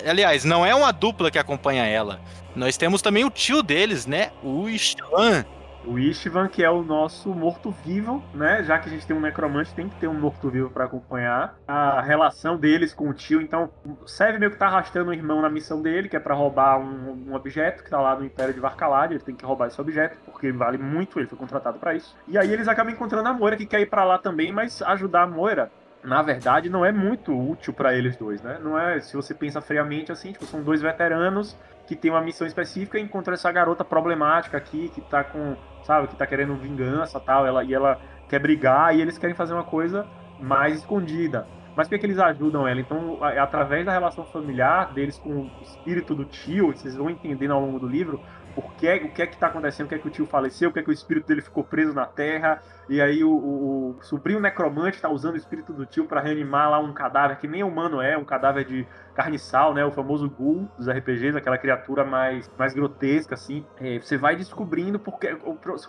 Aliás, 0.07 0.45
não 0.45 0.65
é 0.65 0.75
uma 0.75 0.93
dupla 0.93 1.31
que 1.31 1.39
acompanha 1.39 1.85
ela. 1.85 2.21
Nós 2.55 2.77
temos 2.77 3.03
também 3.03 3.25
o 3.25 3.31
tio 3.31 3.63
deles, 3.63 4.07
né? 4.07 4.31
O 4.43 4.69
Istvan 4.69 5.45
o 5.85 5.99
Istvan, 5.99 6.49
que 6.49 6.65
é 6.65 6.71
o 6.71 6.83
nosso 6.83 7.31
morto-vivo, 7.31 8.23
né? 8.35 8.63
Já 8.63 8.79
que 8.79 8.89
a 8.89 8.93
gente 8.93 9.07
tem 9.07 9.17
um 9.17 9.21
necromante, 9.21 9.75
tem 9.75 9.89
que 9.89 9.97
ter 9.97 10.09
um 10.09 10.15
morto-vivo 10.15 10.71
para 10.71 10.85
acompanhar. 10.85 11.57
A 11.67 12.01
relação 12.01 12.57
deles 12.57 12.95
com 12.95 13.09
o 13.09 13.15
tio, 13.15 13.41
então, 13.41 13.71
serve 14.07 14.39
meio 14.39 14.51
que 14.51 14.57
tá 14.57 14.67
arrastando 14.67 15.11
o 15.11 15.15
irmão 15.15 15.41
na 15.41 15.51
missão 15.51 15.83
dele, 15.83 16.09
que 16.09 16.17
é 16.17 16.21
para 16.21 16.35
roubar 16.35 16.79
um, 16.79 17.29
um, 17.29 17.35
objeto 17.35 17.83
que 17.83 17.91
tá 17.91 18.01
lá 18.01 18.17
no 18.17 18.25
Império 18.25 18.55
de 18.55 18.61
Varkalad. 18.61 19.13
Ele 19.13 19.23
tem 19.23 19.35
que 19.35 19.45
roubar 19.45 19.69
esse 19.69 19.81
objeto, 19.81 20.17
porque 20.25 20.53
vale 20.53 20.79
muito, 20.79 21.19
ele 21.19 21.29
foi 21.29 21.39
contratado 21.39 21.79
para 21.79 21.95
isso. 21.95 22.17
E 22.29 22.39
aí 22.39 22.53
eles 22.53 22.69
acabam 22.69 22.93
encontrando 22.93 23.29
a 23.29 23.33
Moira, 23.33 23.57
que 23.57 23.67
quer 23.67 23.81
ir 23.81 23.87
para 23.87 24.05
lá 24.05 24.19
também, 24.19 24.53
mas 24.53 24.83
ajudar 24.83 25.23
a 25.23 25.27
Moira 25.27 25.71
na 26.05 26.21
verdade, 26.21 26.69
não 26.69 26.85
é 26.85 26.91
muito 26.91 27.33
útil 27.33 27.73
para 27.73 27.95
eles 27.95 28.17
dois, 28.17 28.43
né? 28.43 28.59
Não 28.61 28.77
é, 28.77 29.01
se 29.01 29.15
você 29.15 29.33
pensa 29.33 29.61
friamente 29.61 30.11
assim, 30.11 30.33
tipo, 30.33 30.45
são 30.47 30.61
dois 30.61 30.83
veteranos 30.83 31.57
que 31.87 31.95
têm 31.95 32.11
uma 32.11 32.21
missão 32.21 32.47
específica 32.47 32.99
e 32.99 33.03
encontram 33.03 33.35
essa 33.35 33.51
garota 33.53 33.85
problemática 33.85 34.57
aqui, 34.57 34.89
que 34.89 35.01
tá 35.01 35.23
com 35.23 35.57
sabe? 35.85 36.09
Que 36.09 36.17
tá 36.17 36.27
querendo 36.27 36.55
vingança 36.57 37.21
tal, 37.21 37.47
ela, 37.47 37.65
e 37.65 37.75
ela 37.75 38.01
quer 38.29 38.39
brigar 38.39 38.97
e 38.97 39.01
eles 39.01 39.19
querem 39.19 39.35
fazer 39.35 39.55
uma 39.55 39.65
coisa 39.65 40.07
mais 40.41 40.77
escondida. 40.77 41.47
Mas 41.75 41.89
por 41.89 41.95
que, 41.95 42.01
que 42.01 42.07
eles 42.07 42.19
ajudam 42.19 42.69
ela? 42.69 42.81
Então, 42.81 43.23
através 43.23 43.87
da 43.87 43.93
relação 43.93 44.25
familiar 44.25 44.93
deles 44.93 45.19
com 45.19 45.31
o 45.31 45.51
espírito 45.63 46.15
do 46.15 46.25
tio, 46.25 46.67
vocês 46.67 46.95
vão 46.97 47.09
entendendo 47.09 47.53
ao 47.53 47.61
longo 47.61 47.79
do 47.79 47.89
livro 47.89 48.21
o 48.55 48.63
que, 48.63 48.87
é, 48.87 48.97
o 48.97 49.11
que 49.11 49.23
é 49.23 49.27
que 49.27 49.37
tá 49.37 49.47
acontecendo, 49.47 49.87
o 49.87 49.89
que 49.89 49.95
é 49.95 49.99
que 49.99 50.07
o 50.07 50.11
tio 50.11 50.27
faleceu, 50.27 50.69
o 50.69 50.73
que 50.73 50.79
é 50.79 50.83
que 50.83 50.91
o 50.91 50.93
espírito 50.93 51.27
dele 51.27 51.41
ficou 51.41 51.65
preso 51.65 51.95
na 51.95 52.05
terra, 52.05 52.61
e 52.89 53.01
aí 53.01 53.25
o, 53.25 53.31
o, 53.31 53.97
o 53.99 54.03
sobrinho 54.03 54.41
necromante 54.41 55.01
tá 55.01 55.09
usando 55.09 55.35
o 55.35 55.39
espírito 55.39 55.73
do 55.73 55.87
tio 55.87 56.05
para 56.05 56.21
reanimar 56.21 56.71
lá 56.71 56.79
um 56.79 56.93
cadáver 56.93 57.39
que 57.39 57.49
nem 57.49 57.63
humano 57.63 58.03
é, 58.03 58.19
um 58.19 58.25
cadáver 58.25 58.67
de 58.67 58.87
carniçal, 59.15 59.75
né? 59.75 59.85
O 59.85 59.91
famoso 59.91 60.29
ghoul 60.29 60.69
dos 60.77 60.89
RPGs, 60.89 61.37
aquela 61.37 61.59
criatura 61.59 62.05
mais, 62.05 62.51
mais 62.59 62.75
grotesca, 62.75 63.35
assim. 63.35 63.65
É, 63.81 63.99
você 63.99 64.17
vai 64.17 64.37
descobrindo 64.37 64.99
porque 64.99 65.37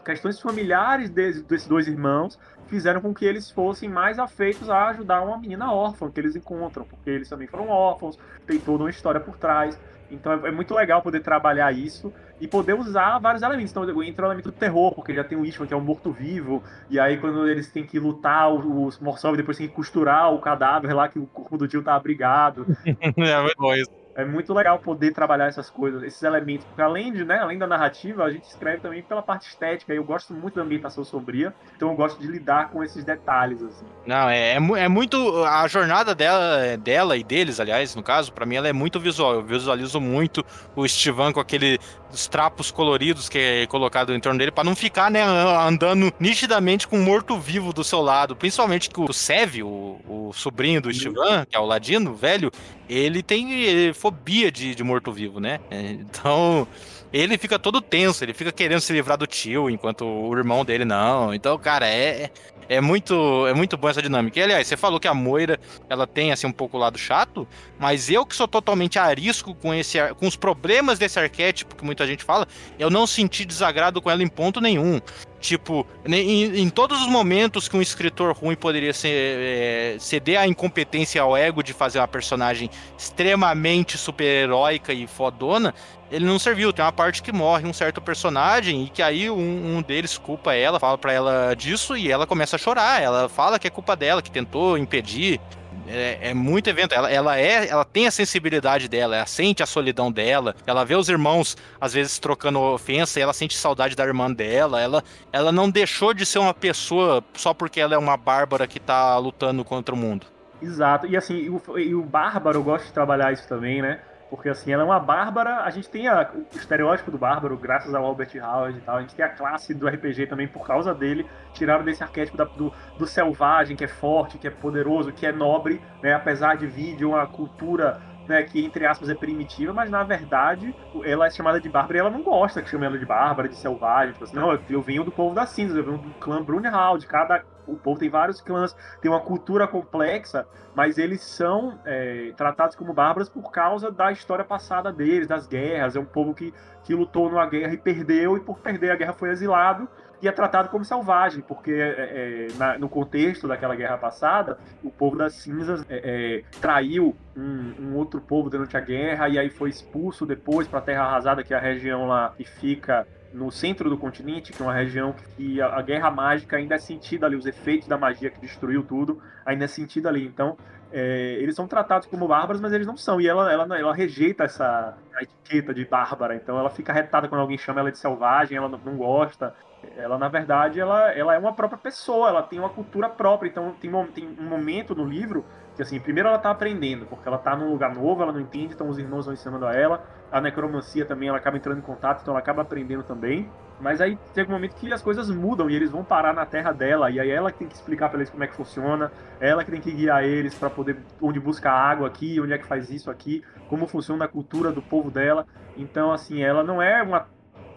questões 0.04 0.40
familiares 0.40 1.10
desses 1.10 1.68
dois 1.68 1.88
irmãos 1.88 2.38
fizeram 2.68 3.02
com 3.02 3.14
que 3.14 3.26
eles 3.26 3.52
fossem 3.52 3.90
mais 3.90 4.20
afeitos 4.20 4.70
a 4.70 4.88
ajudar 4.90 5.22
uma 5.22 5.38
menina 5.38 5.72
órfã 5.72 6.10
que 6.10 6.20
eles 6.20 6.36
encontram, 6.36 6.86
porque 6.86 7.10
eles 7.10 7.30
também 7.30 7.48
foram 7.48 7.70
órfãos, 7.70 8.18
tem 8.48 8.60
toda 8.60 8.84
uma 8.84 8.90
história 8.90 9.20
por 9.20 9.38
trás. 9.38 9.80
Então 10.14 10.32
é, 10.32 10.50
é 10.50 10.52
muito 10.52 10.74
legal 10.74 11.02
poder 11.02 11.22
trabalhar 11.22 11.72
isso 11.72 12.14
e 12.40 12.48
poder 12.48 12.74
usar 12.74 13.20
vários 13.20 13.42
elementos. 13.42 13.72
Então 13.72 14.04
entra 14.04 14.26
o 14.26 14.28
elemento 14.28 14.52
do 14.52 14.58
terror, 14.58 14.94
porque 14.94 15.14
já 15.14 15.24
tem 15.24 15.38
o 15.38 15.46
Ishvan, 15.46 15.68
que 15.68 15.74
é 15.74 15.78
um 15.78 15.82
morto-vivo, 15.82 16.64
e 16.90 17.00
aí 17.00 17.18
quando 17.18 17.48
eles 17.48 17.72
têm 17.72 17.86
que 17.86 18.00
lutar, 18.00 18.52
os 18.54 19.00
Morsov 19.00 19.36
depois 19.38 19.58
tem 19.58 19.68
que 19.68 19.74
costurar 19.74 20.34
o 20.34 20.40
cadáver 20.40 20.94
lá 20.94 21.08
que 21.08 21.20
o 21.20 21.26
corpo 21.26 21.58
do 21.58 21.68
tio 21.68 21.84
tá 21.84 21.96
abrigado. 21.96 22.66
é 22.86 23.42
muito 23.42 23.58
bom 23.58 23.74
isso 23.74 24.03
é 24.16 24.24
muito 24.24 24.54
legal 24.54 24.80
poder 24.80 25.14
trabalhar 25.14 25.48
essas 25.48 25.70
coisas, 25.70 26.04
esses 26.04 26.22
elementos, 26.22 26.66
porque 26.66 26.82
além 26.82 27.12
de, 27.12 27.26
né, 27.26 27.40
além 27.40 27.58
da 27.58 27.66
narrativa, 27.66 28.24
a 28.24 28.32
gente 28.32 28.44
escreve 28.44 28.82
também 28.82 29.02
pela 29.02 29.22
parte 29.22 29.48
estética. 29.48 29.94
Eu 29.94 30.04
gosto 30.04 30.34
muito 30.34 30.56
da 30.56 30.62
ambientação 30.62 31.04
sombria, 31.04 31.54
então 31.76 31.90
eu 31.90 31.96
gosto 31.96 32.20
de 32.20 32.28
lidar 32.28 32.70
com 32.70 32.84
esses 32.84 33.04
detalhes 33.04 33.62
assim. 33.62 33.86
Não, 34.06 34.30
é, 34.30 34.54
é, 34.54 34.58
é 34.58 34.88
muito 34.88 35.44
a 35.46 35.68
jornada 35.68 36.14
dela, 36.14 36.78
dela 36.78 37.18
e 37.18 37.24
deles, 37.24 37.60
aliás, 37.60 37.96
no 37.96 38.04
caso, 38.04 38.32
para 38.32 38.46
mim 38.46 38.56
ela 38.56 38.68
é 38.68 38.74
muito 38.74 39.00
visual. 39.00 39.34
Eu 39.36 39.44
visualizo 39.44 40.00
muito 40.00 40.46
o 40.76 40.86
Estivan 40.86 41.32
com 41.32 41.40
aquele 41.40 41.80
os 42.14 42.28
trapos 42.28 42.70
coloridos 42.70 43.28
que 43.28 43.40
é 43.40 43.68
colocado 43.68 44.14
em 44.14 44.20
torno 44.20 44.38
dele 44.38 44.52
para 44.52 44.64
não 44.64 44.76
ficar, 44.76 45.10
né, 45.10 45.24
andando 45.24 46.14
nitidamente 46.20 46.88
com 46.88 46.98
um 46.98 47.04
morto-vivo 47.04 47.74
do 47.74 47.84
seu 47.84 48.02
lado. 48.02 48.36
Principalmente 48.36 48.90
que 48.90 49.02
o 49.02 49.12
Sev, 49.12 49.64
o, 49.64 50.00
o 50.08 50.32
sobrinho 50.34 50.80
do 50.80 50.92
Estivan, 50.92 51.46
que 51.46 51.56
é 51.56 51.60
o 51.60 51.66
Ladino, 51.66 52.14
velho, 52.14 52.52
ele 52.88 53.24
tem 53.24 53.92
fobia 54.04 54.52
de, 54.52 54.76
de 54.76 54.84
morto-vivo, 54.84 55.40
né? 55.40 55.62
É, 55.72 55.80
então, 55.92 56.68
ele 57.14 57.38
fica 57.38 57.58
todo 57.58 57.80
tenso, 57.80 58.22
ele 58.26 58.34
fica 58.34 58.52
querendo 58.52 58.82
se 58.82 58.92
livrar 58.92 59.18
do 59.18 59.26
tio, 59.26 59.70
enquanto 59.70 60.04
o 60.04 60.38
irmão 60.38 60.66
dele 60.66 60.84
não. 60.84 61.34
Então, 61.34 61.58
cara, 61.58 61.88
é, 61.88 62.30
é 62.68 62.82
muito 62.82 63.48
é 63.48 63.54
muito 63.54 63.78
bom 63.78 63.88
essa 63.88 64.02
dinâmica. 64.02 64.38
E, 64.38 64.44
aliás, 64.44 64.68
você 64.68 64.76
falou 64.76 65.00
que 65.00 65.08
a 65.08 65.14
Moira, 65.14 65.58
ela 65.90 66.06
tem, 66.06 66.34
assim, 66.34 66.46
um 66.46 66.52
pouco 66.52 66.76
o 66.76 66.80
lado 66.82 66.98
chato, 66.98 67.48
mas 67.80 68.10
eu 68.10 68.26
que 68.26 68.36
sou 68.36 68.46
totalmente 68.46 69.00
arisco 69.00 69.56
com, 69.56 69.74
esse, 69.74 69.98
com 70.16 70.28
os 70.28 70.36
problemas 70.36 71.00
desse 71.00 71.18
arquétipo 71.18 71.74
que 71.78 71.86
muita 71.86 72.06
gente 72.06 72.26
fala, 72.26 72.46
eu 72.78 72.90
não 72.90 73.08
senti 73.08 73.46
desagrado 73.46 74.02
com 74.02 74.12
ela 74.12 74.22
em 74.22 74.28
ponto 74.28 74.60
nenhum. 74.60 75.00
Tipo, 75.44 75.86
em, 76.06 76.62
em, 76.62 76.70
todos 76.70 77.02
os 77.02 77.08
momentos 77.08 77.68
que 77.68 77.76
um 77.76 77.82
escritor 77.82 78.34
ruim 78.34 78.56
poderia 78.56 78.94
ser, 78.94 79.10
é, 79.10 79.96
ceder 80.00 80.40
à 80.40 80.48
incompetência 80.48 81.22
ao 81.22 81.36
ego 81.36 81.62
de 81.62 81.74
fazer 81.74 82.00
uma 82.00 82.08
personagem 82.08 82.70
extremamente 82.98 83.98
super-heróica 83.98 84.94
e 84.94 85.06
fodona, 85.06 85.76
ele 86.10 86.24
não 86.24 86.40
serviu. 86.40 86.72
Tem 86.72 86.86
uma 86.86 86.94
parte 86.94 87.22
que 87.22 87.34
morre 87.34 87.68
um 87.68 87.74
certo 87.74 88.00
personagem 88.00 88.86
e 88.86 88.90
que 88.90 89.02
aí 89.02 89.30
um, 89.30 89.76
um, 89.76 89.82
deles 89.82 90.18
culpa 90.18 90.54
ela, 90.56 90.80
fala 90.80 90.98
pra 90.98 91.12
ela 91.12 91.54
disso 91.58 91.98
e 91.98 92.10
ela 92.10 92.26
começa 92.26 92.56
a 92.56 92.60
chorar. 92.60 93.02
Ela 93.02 93.28
fala 93.28 93.60
que 93.60 93.68
é 93.68 93.70
culpa 93.70 93.98
dela, 93.98 94.22
que 94.22 94.32
tentou 94.32 94.78
impedir. 94.78 95.42
É, 95.88 96.30
é 96.30 96.34
muito 96.34 96.70
evento. 96.70 96.94
Ela, 96.94 97.12
ela 97.12 97.38
é, 97.38 97.68
ela 97.68 97.86
tem 97.86 98.08
a 98.08 98.12
sensibilidade 98.12 98.88
dela, 98.88 99.16
ela 99.16 99.26
sente 99.26 99.62
a 99.62 99.66
solidão 99.66 100.12
dela. 100.12 100.56
Ela 100.66 100.84
vê 100.84 100.96
os 100.96 101.10
irmãos 101.10 101.58
às 101.80 101.94
vezes 101.94 102.20
trocando 102.20 102.60
ofensa 102.60 103.20
e 103.20 103.22
ela 103.22 103.34
sente 103.34 103.58
saudade 103.58 103.96
da 103.96 104.04
irmã 104.06 104.32
dela. 104.32 104.82
Ela, 104.82 105.04
ela 105.32 105.52
não 105.52 105.70
deixou 105.70 106.14
de 106.14 106.26
ser 106.26 106.40
uma 106.40 106.54
pessoa 106.54 107.24
só 107.34 107.54
porque 107.54 107.80
ela 107.80 107.96
é 107.96 107.98
uma 107.98 108.18
bárbara 108.18 108.68
que 108.68 108.80
tá 108.80 109.18
lutando 109.18 109.64
contra 109.64 109.94
o 109.94 109.98
mundo. 109.98 110.26
Exato. 110.62 111.08
E 111.08 111.18
assim, 111.18 111.50
o, 111.50 111.78
e 111.78 111.94
o 111.94 112.04
bárbaro 112.04 112.60
eu 112.60 112.64
gosto 112.64 112.86
de 112.86 112.94
trabalhar 112.94 113.34
isso 113.34 113.48
também, 113.48 113.82
né? 113.82 114.00
Porque 114.34 114.50
assim, 114.50 114.72
ela 114.72 114.82
é 114.82 114.86
uma 114.86 115.00
bárbara, 115.00 115.58
a 115.58 115.70
gente 115.70 115.88
tem 115.88 116.08
a, 116.08 116.28
o 116.34 116.58
estereótipo 116.58 117.12
do 117.12 117.20
bárbaro, 117.20 117.56
graças 117.56 117.94
ao 117.94 118.04
Albert 118.04 118.32
Howard 118.42 118.80
e 118.80 118.82
tal, 118.82 118.98
a 118.98 119.02
gente 119.02 119.14
tem 119.14 119.24
a 119.24 119.30
classe 119.30 119.76
do 119.76 119.88
RPG 119.88 120.26
também 120.26 120.48
por 120.48 120.66
causa 120.66 120.92
dele, 120.92 121.28
tiraram 121.54 121.86
desse 121.86 122.02
arquétipo 122.02 122.36
da, 122.36 122.46
do, 122.46 122.74
do 122.98 123.06
selvagem, 123.06 123.78
que 123.78 123.84
é 123.84 123.88
forte, 123.88 124.40
que 124.40 124.48
é 124.48 124.50
poderoso, 124.50 125.14
que 125.14 125.28
é 125.28 125.32
nobre, 125.32 125.80
né? 126.02 126.16
Apesar 126.16 126.58
de 126.58 126.66
vir 126.66 126.96
de 126.96 127.06
uma 127.06 127.28
cultura 127.28 128.02
né, 128.28 128.42
que 128.42 128.66
entre 128.66 128.88
aspas 128.88 129.08
é 129.08 129.14
primitiva, 129.14 129.72
mas 129.72 129.92
na 129.92 130.02
verdade 130.02 130.74
ela 131.04 131.28
é 131.28 131.30
chamada 131.30 131.62
de 131.62 131.70
bárbara 131.70 131.98
e 131.98 132.00
ela 132.00 132.10
não 132.10 132.24
gosta 132.24 132.60
que 132.60 132.70
chame 132.72 132.88
ela 132.88 132.98
de 132.98 133.06
bárbara, 133.06 133.48
de 133.48 133.56
selvagem. 133.56 134.14
Tipo 134.14 134.24
assim, 134.24 134.36
não, 134.36 134.60
eu 134.68 134.82
venho 134.82 135.04
do 135.04 135.12
povo 135.12 135.36
das 135.36 135.50
cinzas, 135.50 135.78
eu 135.78 135.84
venho 135.84 136.00
do 136.00 136.10
clã 136.16 136.42
Brunhald, 136.42 137.06
cada 137.06 137.44
o 137.68 137.76
povo 137.76 138.00
tem 138.00 138.10
vários 138.10 138.42
clãs, 138.42 138.76
tem 139.02 139.10
uma 139.10 139.20
cultura 139.20 139.68
complexa, 139.68 140.46
mas 140.76 140.98
eles 140.98 141.22
são 141.22 141.80
é, 141.86 142.34
tratados 142.36 142.76
como 142.76 142.94
bárbaros 142.94 143.30
por 143.30 143.52
causa 143.52 143.92
da 143.92 144.12
história 144.12 144.44
passada 144.44 144.92
deles, 144.92 145.28
das 145.28 145.48
guerras. 145.48 145.96
É 145.96 146.00
um 146.00 146.06
povo 146.06 146.34
que, 146.34 146.54
que 146.84 146.94
lutou 146.94 147.30
numa 147.30 147.46
guerra 147.46 147.74
e 147.74 147.78
perdeu, 147.78 148.38
e 148.38 148.40
por 148.40 148.60
perder 148.60 148.92
a 148.92 148.96
guerra 148.96 149.14
foi 149.14 149.30
exilado 149.30 149.88
e 150.24 150.28
é 150.28 150.32
tratado 150.32 150.70
como 150.70 150.86
selvagem, 150.86 151.42
porque 151.42 151.74
é, 151.74 152.48
é, 152.48 152.48
na, 152.58 152.78
no 152.78 152.88
contexto 152.88 153.46
daquela 153.46 153.76
guerra 153.76 153.98
passada, 153.98 154.58
o 154.82 154.90
povo 154.90 155.18
das 155.18 155.34
cinzas 155.34 155.86
é, 155.90 156.44
é 156.46 156.60
traiu 156.62 157.14
um, 157.36 157.74
um, 157.78 157.96
outro 157.98 158.22
povo 158.22 158.50
durante 158.50 158.78
a 158.78 158.80
guerra 158.80 159.28
e 159.28 159.38
aí 159.38 159.50
foi 159.50 159.70
expulso 159.70 160.26
depois 160.26 160.66
para 160.66 160.80
a 160.80 160.82
Terra 160.82 161.04
Arrasada, 161.04 161.44
que 161.44 161.54
é 161.54 161.58
a 161.58 161.60
região 161.60 162.08
lá 162.08 162.34
que 162.38 162.46
fica 162.46 163.06
no 163.34 163.52
centro 163.52 163.90
do 163.90 163.98
continente, 163.98 164.54
que 164.54 164.62
é 164.62 164.66
uma 164.66 164.74
região 164.74 165.14
que 165.36 165.60
a, 165.60 165.78
a, 165.78 165.82
guerra 165.82 166.12
mágica 166.12 166.58
ainda 166.58 166.76
é 166.76 166.78
sentida 166.78 167.26
ali, 167.26 167.36
os 167.36 167.46
efeitos 167.46 167.88
da 167.88 167.98
magia 167.98 168.30
que 168.30 168.40
destruiu 168.40 168.84
tudo 168.84 169.22
ainda 169.46 169.66
é 169.66 169.68
sentida 169.68 170.08
ali. 170.08 170.26
Então, 170.26 170.56
é, 170.96 171.38
eles 171.42 171.56
são 171.56 171.68
tratados 171.68 172.08
como 172.08 172.28
bárbaros, 172.28 172.62
mas 172.62 172.72
eles 172.72 172.86
não 172.86 172.96
são. 172.96 173.20
E 173.20 173.28
ela, 173.28 173.52
ela, 173.52 173.80
ela 173.80 173.96
rejeita 173.96 174.44
essa 174.44 174.96
etiqueta 175.20 175.74
de 175.74 175.84
bárbara. 175.86 176.36
Então, 176.36 176.60
ela 176.60 176.70
fica 176.70 176.94
retada 176.94 177.28
quando 177.28 177.42
alguém 177.42 177.58
chama 177.58 177.80
ela 177.80 177.92
de 177.92 177.98
selvagem, 177.98 178.56
ela 178.56 178.70
não, 178.70 178.78
não 178.78 178.96
gosta. 178.96 179.56
Ela, 179.98 180.20
na 180.20 180.30
verdade, 180.30 180.80
ela, 180.80 181.12
ela 181.12 181.34
é 181.34 181.40
uma 181.40 181.54
própria 181.54 181.80
pessoa, 181.80 182.30
ela 182.30 182.44
tem 182.44 182.60
uma 182.60 182.70
cultura 182.70 183.10
própria. 183.10 183.50
Então, 183.50 183.74
tem, 183.82 183.92
tem 184.14 184.38
um 184.40 184.48
momento 184.48 184.94
no 184.94 185.04
livro 185.04 185.44
que 185.76 185.82
assim, 185.82 186.00
primeiro 186.00 186.30
ela 186.30 186.38
tá 186.38 186.52
aprendendo, 186.52 187.08
porque 187.08 187.28
ela 187.28 187.40
tá 187.40 187.56
num 187.56 187.72
lugar 187.72 187.94
novo, 187.96 188.22
ela 188.22 188.32
não 188.32 188.40
entende, 188.40 188.76
então 188.76 188.88
os 188.88 189.00
irmãos 189.00 189.26
vão 189.26 189.34
ensinando 189.34 189.66
a 189.66 189.74
ela. 189.74 190.06
A 190.32 190.40
necromancia 190.40 191.06
também, 191.06 191.30
ela 191.30 191.40
acaba 191.40 191.58
entrando 191.58 191.80
em 191.80 191.82
contato, 191.82 192.22
então 192.22 192.32
ela 192.32 192.40
acaba 192.40 192.62
aprendendo 192.62 193.02
também. 193.02 193.50
Mas 193.84 194.02
aí 194.02 194.18
tem 194.34 194.46
um 194.46 194.50
momento 194.50 194.76
que 194.76 194.92
as 194.92 195.02
coisas 195.02 195.30
mudam 195.30 195.70
e 195.70 195.76
eles 195.76 195.92
vão 195.92 196.04
parar 196.04 196.34
na 196.34 196.46
terra 196.46 196.72
dela, 196.72 197.12
e 197.12 197.20
aí 197.20 197.30
ela 197.30 197.52
que 197.52 197.60
tem 197.60 197.68
que 197.68 197.76
explicar 197.76 198.10
para 198.10 198.20
eles 198.20 198.30
como 198.30 198.44
é 198.44 198.48
que 198.48 198.56
funciona, 198.56 199.12
ela 199.40 199.64
que 199.64 199.70
tem 199.70 199.82
que 199.82 199.92
guiar 199.92 200.24
eles 200.24 200.56
para 200.56 200.70
poder 200.70 200.98
onde 201.22 201.40
busca 201.40 201.70
água 201.70 202.08
aqui, 202.08 202.40
onde 202.40 202.54
é 202.54 202.58
que 202.58 202.66
faz 202.66 202.90
isso 202.90 203.12
aqui, 203.12 203.44
como 203.68 203.86
funciona 203.86 204.26
a 204.26 204.28
cultura 204.28 204.72
do 204.72 204.82
povo 204.82 205.12
dela. 205.12 205.46
Então, 205.76 206.12
assim, 206.12 206.42
ela 206.42 206.64
não 206.64 206.82
é 206.82 207.04
uma 207.04 207.28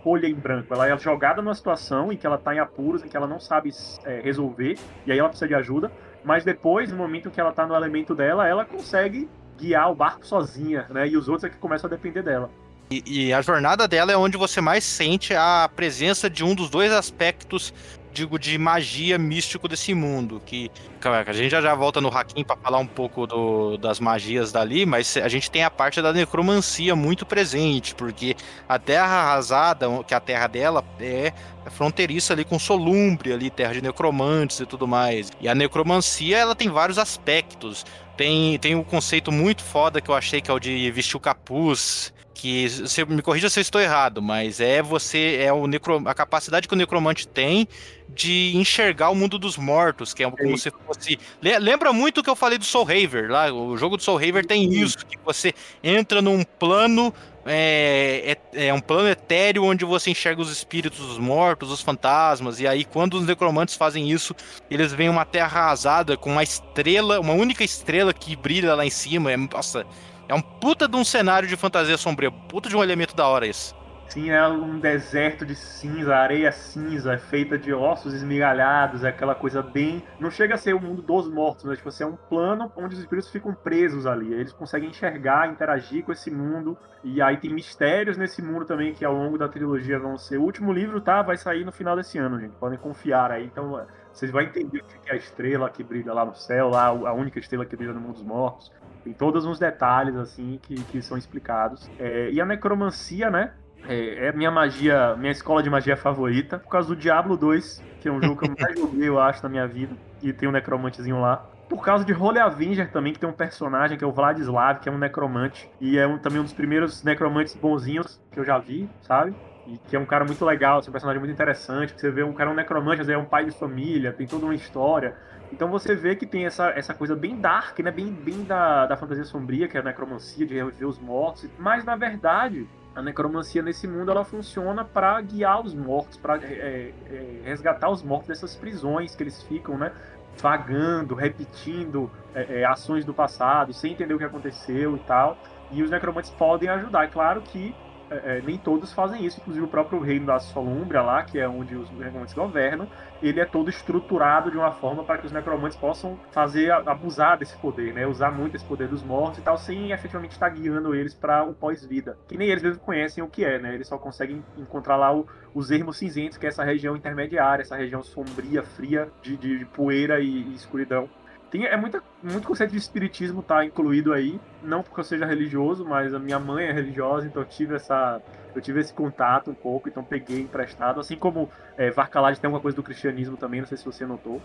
folha 0.02 0.28
em 0.28 0.34
branco, 0.34 0.72
ela 0.72 0.88
é 0.88 0.96
jogada 0.96 1.42
numa 1.42 1.54
situação 1.54 2.12
em 2.12 2.16
que 2.16 2.24
ela 2.24 2.38
tá 2.38 2.54
em 2.54 2.60
apuros, 2.60 3.02
em 3.02 3.08
que 3.08 3.16
ela 3.16 3.26
não 3.26 3.40
sabe 3.40 3.70
é, 4.04 4.20
resolver, 4.20 4.78
e 5.04 5.10
aí 5.10 5.18
ela 5.18 5.28
precisa 5.28 5.48
de 5.48 5.54
ajuda 5.54 5.90
mas 6.26 6.44
depois, 6.44 6.90
no 6.90 6.96
momento 6.96 7.30
que 7.30 7.40
ela 7.40 7.52
tá 7.52 7.64
no 7.64 7.72
elemento 7.76 8.12
dela, 8.12 8.48
ela 8.48 8.64
consegue 8.64 9.28
guiar 9.56 9.92
o 9.92 9.94
barco 9.94 10.26
sozinha, 10.26 10.84
né? 10.90 11.06
E 11.06 11.16
os 11.16 11.28
outros 11.28 11.44
é 11.44 11.48
que 11.48 11.56
começam 11.56 11.86
a 11.86 11.90
depender 11.90 12.20
dela. 12.20 12.50
E, 12.90 13.02
e, 13.06 13.32
a 13.32 13.42
jornada 13.42 13.88
dela 13.88 14.12
é 14.12 14.16
onde 14.16 14.36
você 14.36 14.60
mais 14.60 14.84
sente 14.84 15.34
a 15.34 15.68
presença 15.74 16.30
de 16.30 16.44
um 16.44 16.54
dos 16.54 16.70
dois 16.70 16.92
aspectos 16.92 17.74
digo, 18.16 18.38
de 18.38 18.56
magia 18.56 19.18
místico 19.18 19.68
desse 19.68 19.92
mundo. 19.92 20.40
Que 20.44 20.70
a 21.04 21.32
gente 21.32 21.50
já, 21.50 21.60
já 21.60 21.74
volta 21.74 22.00
no 22.00 22.08
Hakim 22.08 22.42
para 22.42 22.56
falar 22.56 22.78
um 22.78 22.86
pouco 22.86 23.26
do, 23.26 23.76
das 23.76 24.00
magias 24.00 24.50
dali, 24.50 24.86
mas 24.86 25.16
a 25.18 25.28
gente 25.28 25.50
tem 25.50 25.62
a 25.62 25.70
parte 25.70 26.00
da 26.00 26.12
necromancia 26.12 26.96
muito 26.96 27.26
presente, 27.26 27.94
porque 27.94 28.34
a 28.66 28.78
Terra 28.78 29.14
Arrasada, 29.16 29.86
que 30.04 30.14
é 30.14 30.16
a 30.16 30.20
terra 30.20 30.46
dela, 30.46 30.82
é 30.98 31.32
fronteiriça 31.70 32.32
ali 32.32 32.44
com 32.44 32.58
Solumbre, 32.58 33.32
ali, 33.32 33.50
terra 33.50 33.74
de 33.74 33.82
necromantes 33.82 34.60
e 34.60 34.66
tudo 34.66 34.88
mais. 34.88 35.30
E 35.40 35.48
a 35.48 35.54
necromancia, 35.54 36.38
ela 36.38 36.54
tem 36.54 36.70
vários 36.70 36.98
aspectos. 36.98 37.84
Tem, 38.16 38.58
tem 38.58 38.74
um 38.74 38.82
conceito 38.82 39.30
muito 39.30 39.62
foda 39.62 40.00
que 40.00 40.08
eu 40.08 40.14
achei 40.14 40.40
que 40.40 40.50
é 40.50 40.54
o 40.54 40.58
de 40.58 40.90
vestir 40.90 41.18
o 41.18 41.20
capuz, 41.20 42.14
que 42.36 42.68
você 42.68 43.02
me 43.06 43.22
corrija 43.22 43.48
se 43.48 43.58
eu 43.58 43.62
estou 43.62 43.80
errado, 43.80 44.20
mas 44.20 44.60
é 44.60 44.82
você 44.82 45.38
é 45.40 45.50
o 45.50 45.66
necro, 45.66 46.02
a 46.06 46.12
capacidade 46.12 46.68
que 46.68 46.74
o 46.74 46.76
necromante 46.76 47.26
tem 47.26 47.66
de 48.10 48.52
enxergar 48.54 49.08
o 49.08 49.14
mundo 49.14 49.38
dos 49.38 49.56
mortos, 49.56 50.12
que 50.12 50.22
é 50.22 50.30
como 50.30 50.58
se 50.58 50.70
fosse 50.70 51.18
lembra 51.40 51.94
muito 51.94 52.20
o 52.20 52.22
que 52.22 52.28
eu 52.28 52.36
falei 52.36 52.58
do 52.58 52.64
Soul 52.64 52.84
Haver 52.84 53.30
lá, 53.30 53.50
o 53.50 53.74
jogo 53.78 53.96
do 53.96 54.02
Soul 54.02 54.18
Haver 54.18 54.44
tem 54.44 54.70
isso, 54.70 54.98
que 54.98 55.16
você 55.24 55.54
entra 55.82 56.20
num 56.20 56.44
plano 56.44 57.12
é, 57.46 58.36
é, 58.52 58.66
é, 58.66 58.74
um 58.74 58.80
plano 58.80 59.08
etéreo 59.08 59.64
onde 59.64 59.86
você 59.86 60.10
enxerga 60.10 60.42
os 60.42 60.50
espíritos 60.50 60.98
dos 60.98 61.18
mortos, 61.18 61.70
os 61.70 61.80
fantasmas, 61.80 62.60
e 62.60 62.66
aí 62.66 62.84
quando 62.84 63.14
os 63.14 63.24
necromantes 63.24 63.76
fazem 63.76 64.10
isso, 64.10 64.36
eles 64.70 64.92
veem 64.92 65.08
uma 65.08 65.24
terra 65.24 65.60
arrasada 65.62 66.18
com 66.18 66.32
uma 66.32 66.42
estrela, 66.42 67.18
uma 67.18 67.32
única 67.32 67.64
estrela 67.64 68.12
que 68.12 68.36
brilha 68.36 68.74
lá 68.74 68.84
em 68.84 68.90
cima, 68.90 69.32
é, 69.32 69.36
nossa, 69.38 69.86
é 70.28 70.34
um 70.34 70.40
puta 70.40 70.88
de 70.88 70.96
um 70.96 71.04
cenário 71.04 71.48
de 71.48 71.56
fantasia 71.56 71.96
sombria. 71.96 72.30
Puta 72.30 72.68
de 72.68 72.76
um 72.76 72.82
elemento 72.82 73.14
da 73.14 73.26
hora 73.26 73.46
esse. 73.46 73.74
Sim, 74.08 74.30
é 74.30 74.46
um 74.46 74.78
deserto 74.78 75.44
de 75.44 75.56
cinza, 75.56 76.14
areia 76.14 76.52
cinza, 76.52 77.14
é 77.14 77.18
feita 77.18 77.58
de 77.58 77.74
ossos 77.74 78.14
esmigalhados, 78.14 79.02
é 79.02 79.08
aquela 79.08 79.34
coisa 79.34 79.62
bem. 79.62 80.02
Não 80.20 80.30
chega 80.30 80.54
a 80.54 80.56
ser 80.56 80.74
o 80.74 80.80
mundo 80.80 81.02
dos 81.02 81.28
mortos, 81.28 81.64
mas 81.64 81.78
tipo, 81.78 81.88
assim, 81.88 82.04
é 82.04 82.06
um 82.06 82.14
plano 82.14 82.72
onde 82.76 82.94
os 82.94 83.00
espíritos 83.00 83.30
ficam 83.30 83.52
presos 83.52 84.06
ali. 84.06 84.32
Eles 84.32 84.52
conseguem 84.52 84.90
enxergar, 84.90 85.50
interagir 85.50 86.04
com 86.04 86.12
esse 86.12 86.30
mundo. 86.30 86.78
E 87.02 87.20
aí 87.20 87.36
tem 87.36 87.52
mistérios 87.52 88.16
nesse 88.16 88.40
mundo 88.40 88.64
também 88.64 88.94
que 88.94 89.04
ao 89.04 89.12
longo 89.12 89.36
da 89.36 89.48
trilogia 89.48 89.98
vão 89.98 90.16
ser. 90.16 90.38
O 90.38 90.42
último 90.42 90.72
livro, 90.72 91.00
tá? 91.00 91.20
Vai 91.22 91.36
sair 91.36 91.64
no 91.64 91.72
final 91.72 91.96
desse 91.96 92.16
ano, 92.16 92.38
gente. 92.38 92.54
Podem 92.54 92.78
confiar 92.78 93.32
aí. 93.32 93.44
Então 93.44 93.84
vocês 94.12 94.30
vão 94.30 94.40
entender 94.40 94.78
o 94.78 94.84
que 94.84 95.10
é 95.10 95.14
a 95.14 95.16
estrela 95.16 95.68
que 95.68 95.82
brilha 95.82 96.14
lá 96.14 96.24
no 96.24 96.34
céu, 96.34 96.68
lá 96.68 96.86
a 96.86 97.12
única 97.12 97.40
estrela 97.40 97.66
que 97.66 97.76
brilha 97.76 97.92
no 97.92 98.00
mundo 98.00 98.14
dos 98.14 98.22
mortos. 98.22 98.72
Tem 99.06 99.12
todos 99.12 99.46
uns 99.46 99.56
detalhes, 99.56 100.16
assim, 100.16 100.58
que, 100.60 100.74
que 100.74 101.00
são 101.00 101.16
explicados. 101.16 101.88
É, 101.96 102.28
e 102.32 102.40
a 102.40 102.44
necromancia, 102.44 103.30
né? 103.30 103.52
É, 103.88 104.26
é 104.26 104.32
minha 104.32 104.50
magia, 104.50 105.14
minha 105.16 105.30
escola 105.30 105.62
de 105.62 105.70
magia 105.70 105.96
favorita, 105.96 106.58
por 106.58 106.68
causa 106.68 106.88
do 106.88 106.96
Diablo 106.96 107.36
2, 107.36 107.84
que 108.00 108.08
é 108.08 108.10
um 108.10 108.20
jogo 108.20 108.40
que 108.40 108.50
eu 108.50 108.54
mais 108.60 108.74
joguei, 108.76 109.08
eu 109.08 109.20
acho, 109.20 109.44
na 109.44 109.48
minha 109.48 109.64
vida. 109.64 109.94
E 110.20 110.32
tem 110.32 110.48
um 110.48 110.52
necromantezinho 110.52 111.20
lá. 111.20 111.36
Por 111.68 111.84
causa 111.84 112.04
de 112.04 112.12
Holy 112.12 112.40
Avenger 112.40 112.90
também, 112.90 113.12
que 113.12 113.20
tem 113.20 113.28
um 113.28 113.32
personagem 113.32 113.96
que 113.96 114.02
é 114.02 114.06
o 114.08 114.10
Vladislav, 114.10 114.80
que 114.80 114.88
é 114.88 114.92
um 114.92 114.98
necromante. 114.98 115.70
E 115.80 115.96
é 115.96 116.04
um, 116.04 116.18
também 116.18 116.40
um 116.40 116.44
dos 116.44 116.52
primeiros 116.52 117.04
necromantes 117.04 117.54
bonzinhos 117.54 118.20
que 118.32 118.40
eu 118.40 118.44
já 118.44 118.58
vi, 118.58 118.90
sabe? 119.02 119.36
E 119.68 119.78
que 119.78 119.94
é 119.94 120.00
um 120.00 120.06
cara 120.06 120.24
muito 120.24 120.44
legal, 120.44 120.80
assim, 120.80 120.88
um 120.88 120.92
personagem 120.92 121.20
muito 121.20 121.32
interessante. 121.32 121.94
Que 121.94 122.00
você 122.00 122.10
vê 122.10 122.24
um 122.24 122.32
cara 122.32 122.50
um 122.50 122.54
necromante, 122.54 123.02
às 123.02 123.06
vezes 123.06 123.20
é 123.20 123.24
um 123.24 123.28
pai 123.28 123.44
de 123.44 123.52
família, 123.52 124.12
tem 124.12 124.26
toda 124.26 124.46
uma 124.46 124.54
história. 124.54 125.14
Então 125.52 125.70
você 125.70 125.94
vê 125.94 126.16
que 126.16 126.26
tem 126.26 126.46
essa, 126.46 126.68
essa 126.70 126.92
coisa 126.92 127.14
bem 127.14 127.36
dark, 127.36 127.78
né? 127.80 127.90
Bem, 127.90 128.12
bem 128.12 128.44
da, 128.44 128.86
da 128.86 128.96
fantasia 128.96 129.24
sombria, 129.24 129.68
que 129.68 129.76
é 129.76 129.80
a 129.80 129.82
necromancia, 129.82 130.46
de 130.46 130.54
reviver 130.54 130.88
os 130.88 130.98
mortos. 130.98 131.48
Mas 131.58 131.84
na 131.84 131.96
verdade, 131.96 132.68
a 132.94 133.02
necromancia 133.02 133.62
nesse 133.62 133.86
mundo 133.86 134.10
ela 134.10 134.24
funciona 134.24 134.84
para 134.84 135.20
guiar 135.20 135.60
os 135.60 135.74
mortos, 135.74 136.16
para 136.16 136.36
é, 136.42 136.92
é, 137.06 137.40
resgatar 137.44 137.90
os 137.90 138.02
mortos 138.02 138.28
dessas 138.28 138.56
prisões 138.56 139.14
que 139.14 139.22
eles 139.22 139.42
ficam, 139.42 139.76
né? 139.76 139.92
Vagando, 140.40 141.14
repetindo 141.14 142.10
é, 142.34 142.60
é, 142.60 142.64
ações 142.64 143.04
do 143.04 143.14
passado, 143.14 143.72
sem 143.72 143.92
entender 143.92 144.14
o 144.14 144.18
que 144.18 144.24
aconteceu 144.24 144.96
e 144.96 145.00
tal. 145.00 145.38
E 145.70 145.82
os 145.82 145.90
necromantes 145.90 146.30
podem 146.30 146.68
ajudar. 146.68 147.04
É 147.04 147.08
claro 147.08 147.40
que 147.42 147.74
é, 148.10 148.38
é, 148.38 148.42
nem 148.42 148.56
todos 148.56 148.92
fazem 148.92 149.24
isso, 149.24 149.40
inclusive 149.40 149.64
o 149.64 149.68
próprio 149.68 150.00
reino 150.00 150.26
da 150.26 150.38
Solumbra 150.38 151.02
lá, 151.02 151.22
que 151.24 151.38
é 151.38 151.48
onde 151.48 151.74
os 151.74 151.90
necromantes 151.90 152.34
governam, 152.34 152.88
ele 153.22 153.40
é 153.40 153.44
todo 153.44 153.68
estruturado 153.68 154.50
de 154.50 154.56
uma 154.56 154.72
forma 154.72 155.02
para 155.04 155.18
que 155.18 155.26
os 155.26 155.32
necromantes 155.32 155.76
possam 155.76 156.18
fazer 156.30 156.70
abusar 156.70 157.38
desse 157.38 157.56
poder, 157.56 157.92
né? 157.92 158.06
Usar 158.06 158.30
muito 158.30 158.56
esse 158.56 158.64
poder 158.64 158.88
dos 158.88 159.02
mortos 159.02 159.38
e 159.38 159.42
tal, 159.42 159.56
sem 159.58 159.90
efetivamente 159.90 160.32
estar 160.32 160.48
guiando 160.50 160.94
eles 160.94 161.14
para 161.14 161.44
o 161.44 161.54
pós-vida. 161.54 162.16
Que 162.28 162.36
nem 162.36 162.48
eles 162.48 162.62
mesmo 162.62 162.80
conhecem 162.80 163.24
o 163.24 163.28
que 163.28 163.44
é, 163.44 163.58
né? 163.58 163.74
Eles 163.74 163.88
só 163.88 163.98
conseguem 163.98 164.44
encontrar 164.56 164.96
lá 164.96 165.14
o, 165.14 165.26
os 165.54 165.70
ermos 165.70 165.96
cinzentos, 165.96 166.38
que 166.38 166.46
é 166.46 166.48
essa 166.48 166.62
região 166.62 166.96
intermediária, 166.96 167.62
essa 167.62 167.76
região 167.76 168.02
sombria, 168.02 168.62
fria, 168.62 169.08
de, 169.22 169.36
de, 169.36 169.58
de 169.58 169.64
poeira 169.64 170.20
e, 170.20 170.26
e 170.26 170.54
escuridão. 170.54 171.08
Tem, 171.56 171.64
é 171.64 171.76
muita, 171.76 172.02
muito 172.22 172.46
conceito 172.46 172.72
de 172.72 172.76
espiritismo 172.76 173.42
tá 173.42 173.64
incluído 173.64 174.12
aí, 174.12 174.38
não 174.62 174.82
porque 174.82 175.00
eu 175.00 175.04
seja 175.04 175.24
religioso, 175.24 175.86
mas 175.86 176.12
a 176.12 176.18
minha 176.18 176.38
mãe 176.38 176.66
é 176.66 176.72
religiosa, 176.72 177.26
então 177.26 177.40
eu 177.40 177.48
tive 177.48 177.74
essa 177.74 178.20
eu 178.54 178.60
tive 178.60 178.80
esse 178.80 178.92
contato 178.92 179.50
um 179.50 179.54
pouco, 179.54 179.88
então 179.88 180.04
peguei 180.04 180.40
emprestado, 180.40 181.00
assim 181.00 181.16
como 181.16 181.48
é, 181.78 181.90
Varkalad 181.90 182.38
tem 182.38 182.48
alguma 182.48 182.60
coisa 182.60 182.76
do 182.76 182.82
cristianismo 182.82 183.38
também, 183.38 183.60
não 183.60 183.68
sei 183.68 183.78
se 183.78 183.84
você 183.84 184.04
notou. 184.04 184.40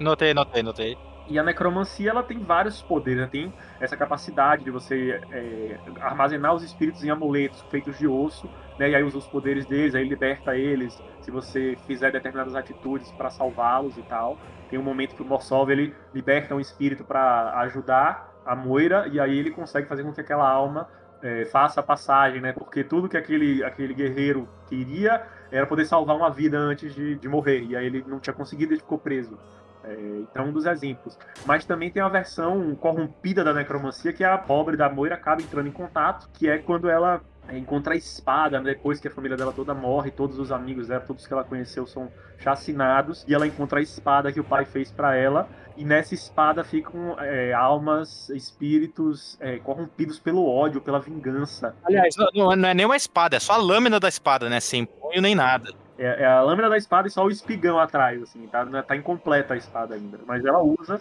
Notei, 0.00 0.34
notei, 0.34 0.62
notei. 0.62 0.98
E 1.28 1.38
a 1.38 1.42
necromancia 1.42 2.10
ela 2.10 2.22
tem 2.22 2.38
vários 2.38 2.80
poderes, 2.80 3.22
né? 3.22 3.28
tem 3.30 3.52
essa 3.80 3.96
capacidade 3.96 4.64
de 4.64 4.70
você 4.70 5.20
é, 5.32 5.76
armazenar 6.00 6.54
os 6.54 6.62
espíritos 6.62 7.02
em 7.02 7.10
amuletos 7.10 7.60
feitos 7.70 7.98
de 7.98 8.06
osso, 8.06 8.48
né? 8.78 8.90
E 8.90 8.94
aí 8.94 9.02
usa 9.02 9.18
os 9.18 9.26
poderes 9.26 9.66
deles, 9.66 9.94
aí 9.94 10.06
liberta 10.06 10.56
eles 10.56 11.02
se 11.20 11.30
você 11.30 11.76
fizer 11.86 12.12
determinadas 12.12 12.54
atitudes 12.54 13.10
para 13.12 13.30
salvá-los 13.30 13.96
e 13.96 14.02
tal. 14.02 14.38
Tem 14.70 14.78
um 14.78 14.82
momento 14.82 15.16
que 15.16 15.22
o 15.22 15.24
Morsov 15.24 15.70
ele 15.70 15.94
liberta 16.14 16.54
um 16.54 16.60
espírito 16.60 17.04
para 17.04 17.58
ajudar 17.60 18.32
a 18.44 18.54
Moira 18.54 19.08
e 19.10 19.18
aí 19.18 19.36
ele 19.36 19.50
consegue 19.50 19.88
fazer 19.88 20.04
com 20.04 20.12
que 20.12 20.20
aquela 20.20 20.48
alma 20.48 20.88
é, 21.22 21.44
faça 21.46 21.80
a 21.80 21.82
passagem, 21.82 22.40
né? 22.40 22.52
Porque 22.52 22.84
tudo 22.84 23.08
que 23.08 23.16
aquele, 23.16 23.64
aquele 23.64 23.94
guerreiro 23.94 24.48
queria 24.68 25.26
era 25.50 25.66
poder 25.66 25.84
salvar 25.86 26.16
uma 26.16 26.30
vida 26.30 26.58
antes 26.58 26.94
de, 26.94 27.16
de 27.16 27.28
morrer. 27.28 27.62
E 27.62 27.76
aí 27.76 27.86
ele 27.86 28.04
não 28.06 28.20
tinha 28.20 28.34
conseguido, 28.34 28.72
ele 28.72 28.80
ficou 28.80 28.98
preso. 28.98 29.38
É, 29.86 29.94
então, 30.20 30.46
um 30.46 30.52
dos 30.52 30.66
exemplos. 30.66 31.16
Mas 31.44 31.64
também 31.64 31.90
tem 31.90 32.02
a 32.02 32.08
versão 32.08 32.74
corrompida 32.74 33.44
da 33.44 33.54
necromancia, 33.54 34.12
que 34.12 34.24
é 34.24 34.26
a 34.26 34.36
pobre 34.36 34.76
da 34.76 34.88
Moira 34.90 35.14
acaba 35.14 35.40
entrando 35.40 35.68
em 35.68 35.72
contato, 35.72 36.28
que 36.32 36.48
é 36.48 36.58
quando 36.58 36.90
ela 36.90 37.20
é, 37.48 37.56
encontra 37.56 37.94
a 37.94 37.96
espada, 37.96 38.58
né, 38.58 38.74
depois 38.74 38.98
que 38.98 39.06
a 39.06 39.10
família 39.10 39.36
dela 39.36 39.52
toda 39.52 39.72
morre, 39.72 40.10
todos 40.10 40.38
os 40.38 40.50
amigos 40.50 40.88
dela, 40.88 41.00
todos 41.00 41.26
que 41.26 41.32
ela 41.32 41.44
conheceu 41.44 41.86
são 41.86 42.10
chacinados, 42.38 43.24
e 43.28 43.34
ela 43.34 43.46
encontra 43.46 43.78
a 43.78 43.82
espada 43.82 44.32
que 44.32 44.40
o 44.40 44.44
pai 44.44 44.64
fez 44.64 44.90
para 44.90 45.14
ela, 45.14 45.48
e 45.76 45.84
nessa 45.84 46.14
espada 46.14 46.64
ficam 46.64 47.16
é, 47.20 47.52
almas, 47.52 48.28
espíritos 48.30 49.36
é, 49.40 49.58
corrompidos 49.58 50.18
pelo 50.18 50.44
ódio, 50.48 50.80
pela 50.80 50.98
vingança. 50.98 51.76
Aliás, 51.84 52.16
não, 52.16 52.56
não, 52.56 52.68
é 52.68 52.74
nem 52.74 52.86
uma 52.86 52.96
espada, 52.96 53.36
é 53.36 53.40
só 53.40 53.52
a 53.52 53.58
lâmina 53.58 54.00
da 54.00 54.08
espada, 54.08 54.48
né, 54.48 54.58
sem 54.58 54.84
punho 54.84 55.22
nem 55.22 55.34
nada. 55.34 55.72
É, 55.98 56.22
é, 56.22 56.26
a 56.26 56.42
lâmina 56.42 56.68
da 56.68 56.76
espada 56.76 57.08
e 57.08 57.10
só 57.10 57.24
o 57.24 57.30
espigão 57.30 57.78
atrás, 57.78 58.22
assim, 58.22 58.46
tá, 58.46 58.66
tá 58.82 58.96
incompleta 58.96 59.54
a 59.54 59.56
espada 59.56 59.94
ainda. 59.94 60.18
Mas 60.26 60.44
ela 60.44 60.62
usa 60.62 61.00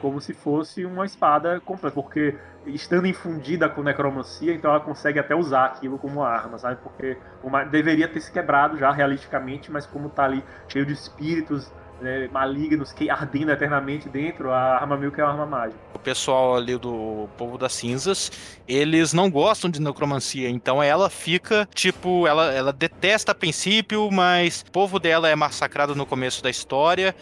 como 0.00 0.20
se 0.20 0.34
fosse 0.34 0.84
uma 0.84 1.04
espada 1.04 1.60
completa, 1.60 1.94
porque 1.94 2.36
estando 2.66 3.06
infundida 3.06 3.68
com 3.68 3.82
necromancia, 3.82 4.52
então 4.52 4.70
ela 4.70 4.80
consegue 4.80 5.18
até 5.18 5.34
usar 5.34 5.66
aquilo 5.66 5.98
como 5.98 6.22
arma, 6.22 6.58
sabe? 6.58 6.78
Porque 6.82 7.16
uma, 7.42 7.64
deveria 7.64 8.08
ter 8.08 8.20
se 8.20 8.30
quebrado 8.30 8.76
já 8.76 8.90
realisticamente, 8.90 9.70
mas 9.70 9.86
como 9.86 10.10
tá 10.10 10.24
ali 10.24 10.44
cheio 10.68 10.84
de 10.84 10.92
espíritos 10.92 11.72
né, 12.00 12.28
malignos 12.32 12.92
que 12.92 13.08
ardendo 13.08 13.50
eternamente 13.50 14.08
dentro, 14.08 14.50
a 14.50 14.76
arma 14.76 14.96
meio 14.96 15.12
que 15.12 15.20
é 15.20 15.24
uma 15.24 15.32
arma 15.32 15.46
mágica. 15.46 15.78
O 15.94 15.98
pessoal 15.98 16.56
ali 16.56 16.76
do 16.76 17.28
povo 17.36 17.58
das 17.58 17.72
cinzas, 17.72 18.30
eles 18.68 19.12
não 19.12 19.30
gostam 19.30 19.70
de 19.70 19.80
necromancia, 19.80 20.48
então 20.48 20.82
ela 20.82 21.08
fica, 21.08 21.68
tipo, 21.74 22.26
ela, 22.26 22.52
ela 22.52 22.72
detesta 22.72 23.32
a 23.32 23.34
princípio, 23.34 24.10
mas 24.10 24.64
o 24.66 24.70
povo 24.70 24.98
dela 24.98 25.28
é 25.28 25.34
massacrado 25.34 25.94
no 25.94 26.06
começo 26.06 26.42
da 26.42 26.50
história 26.50 27.14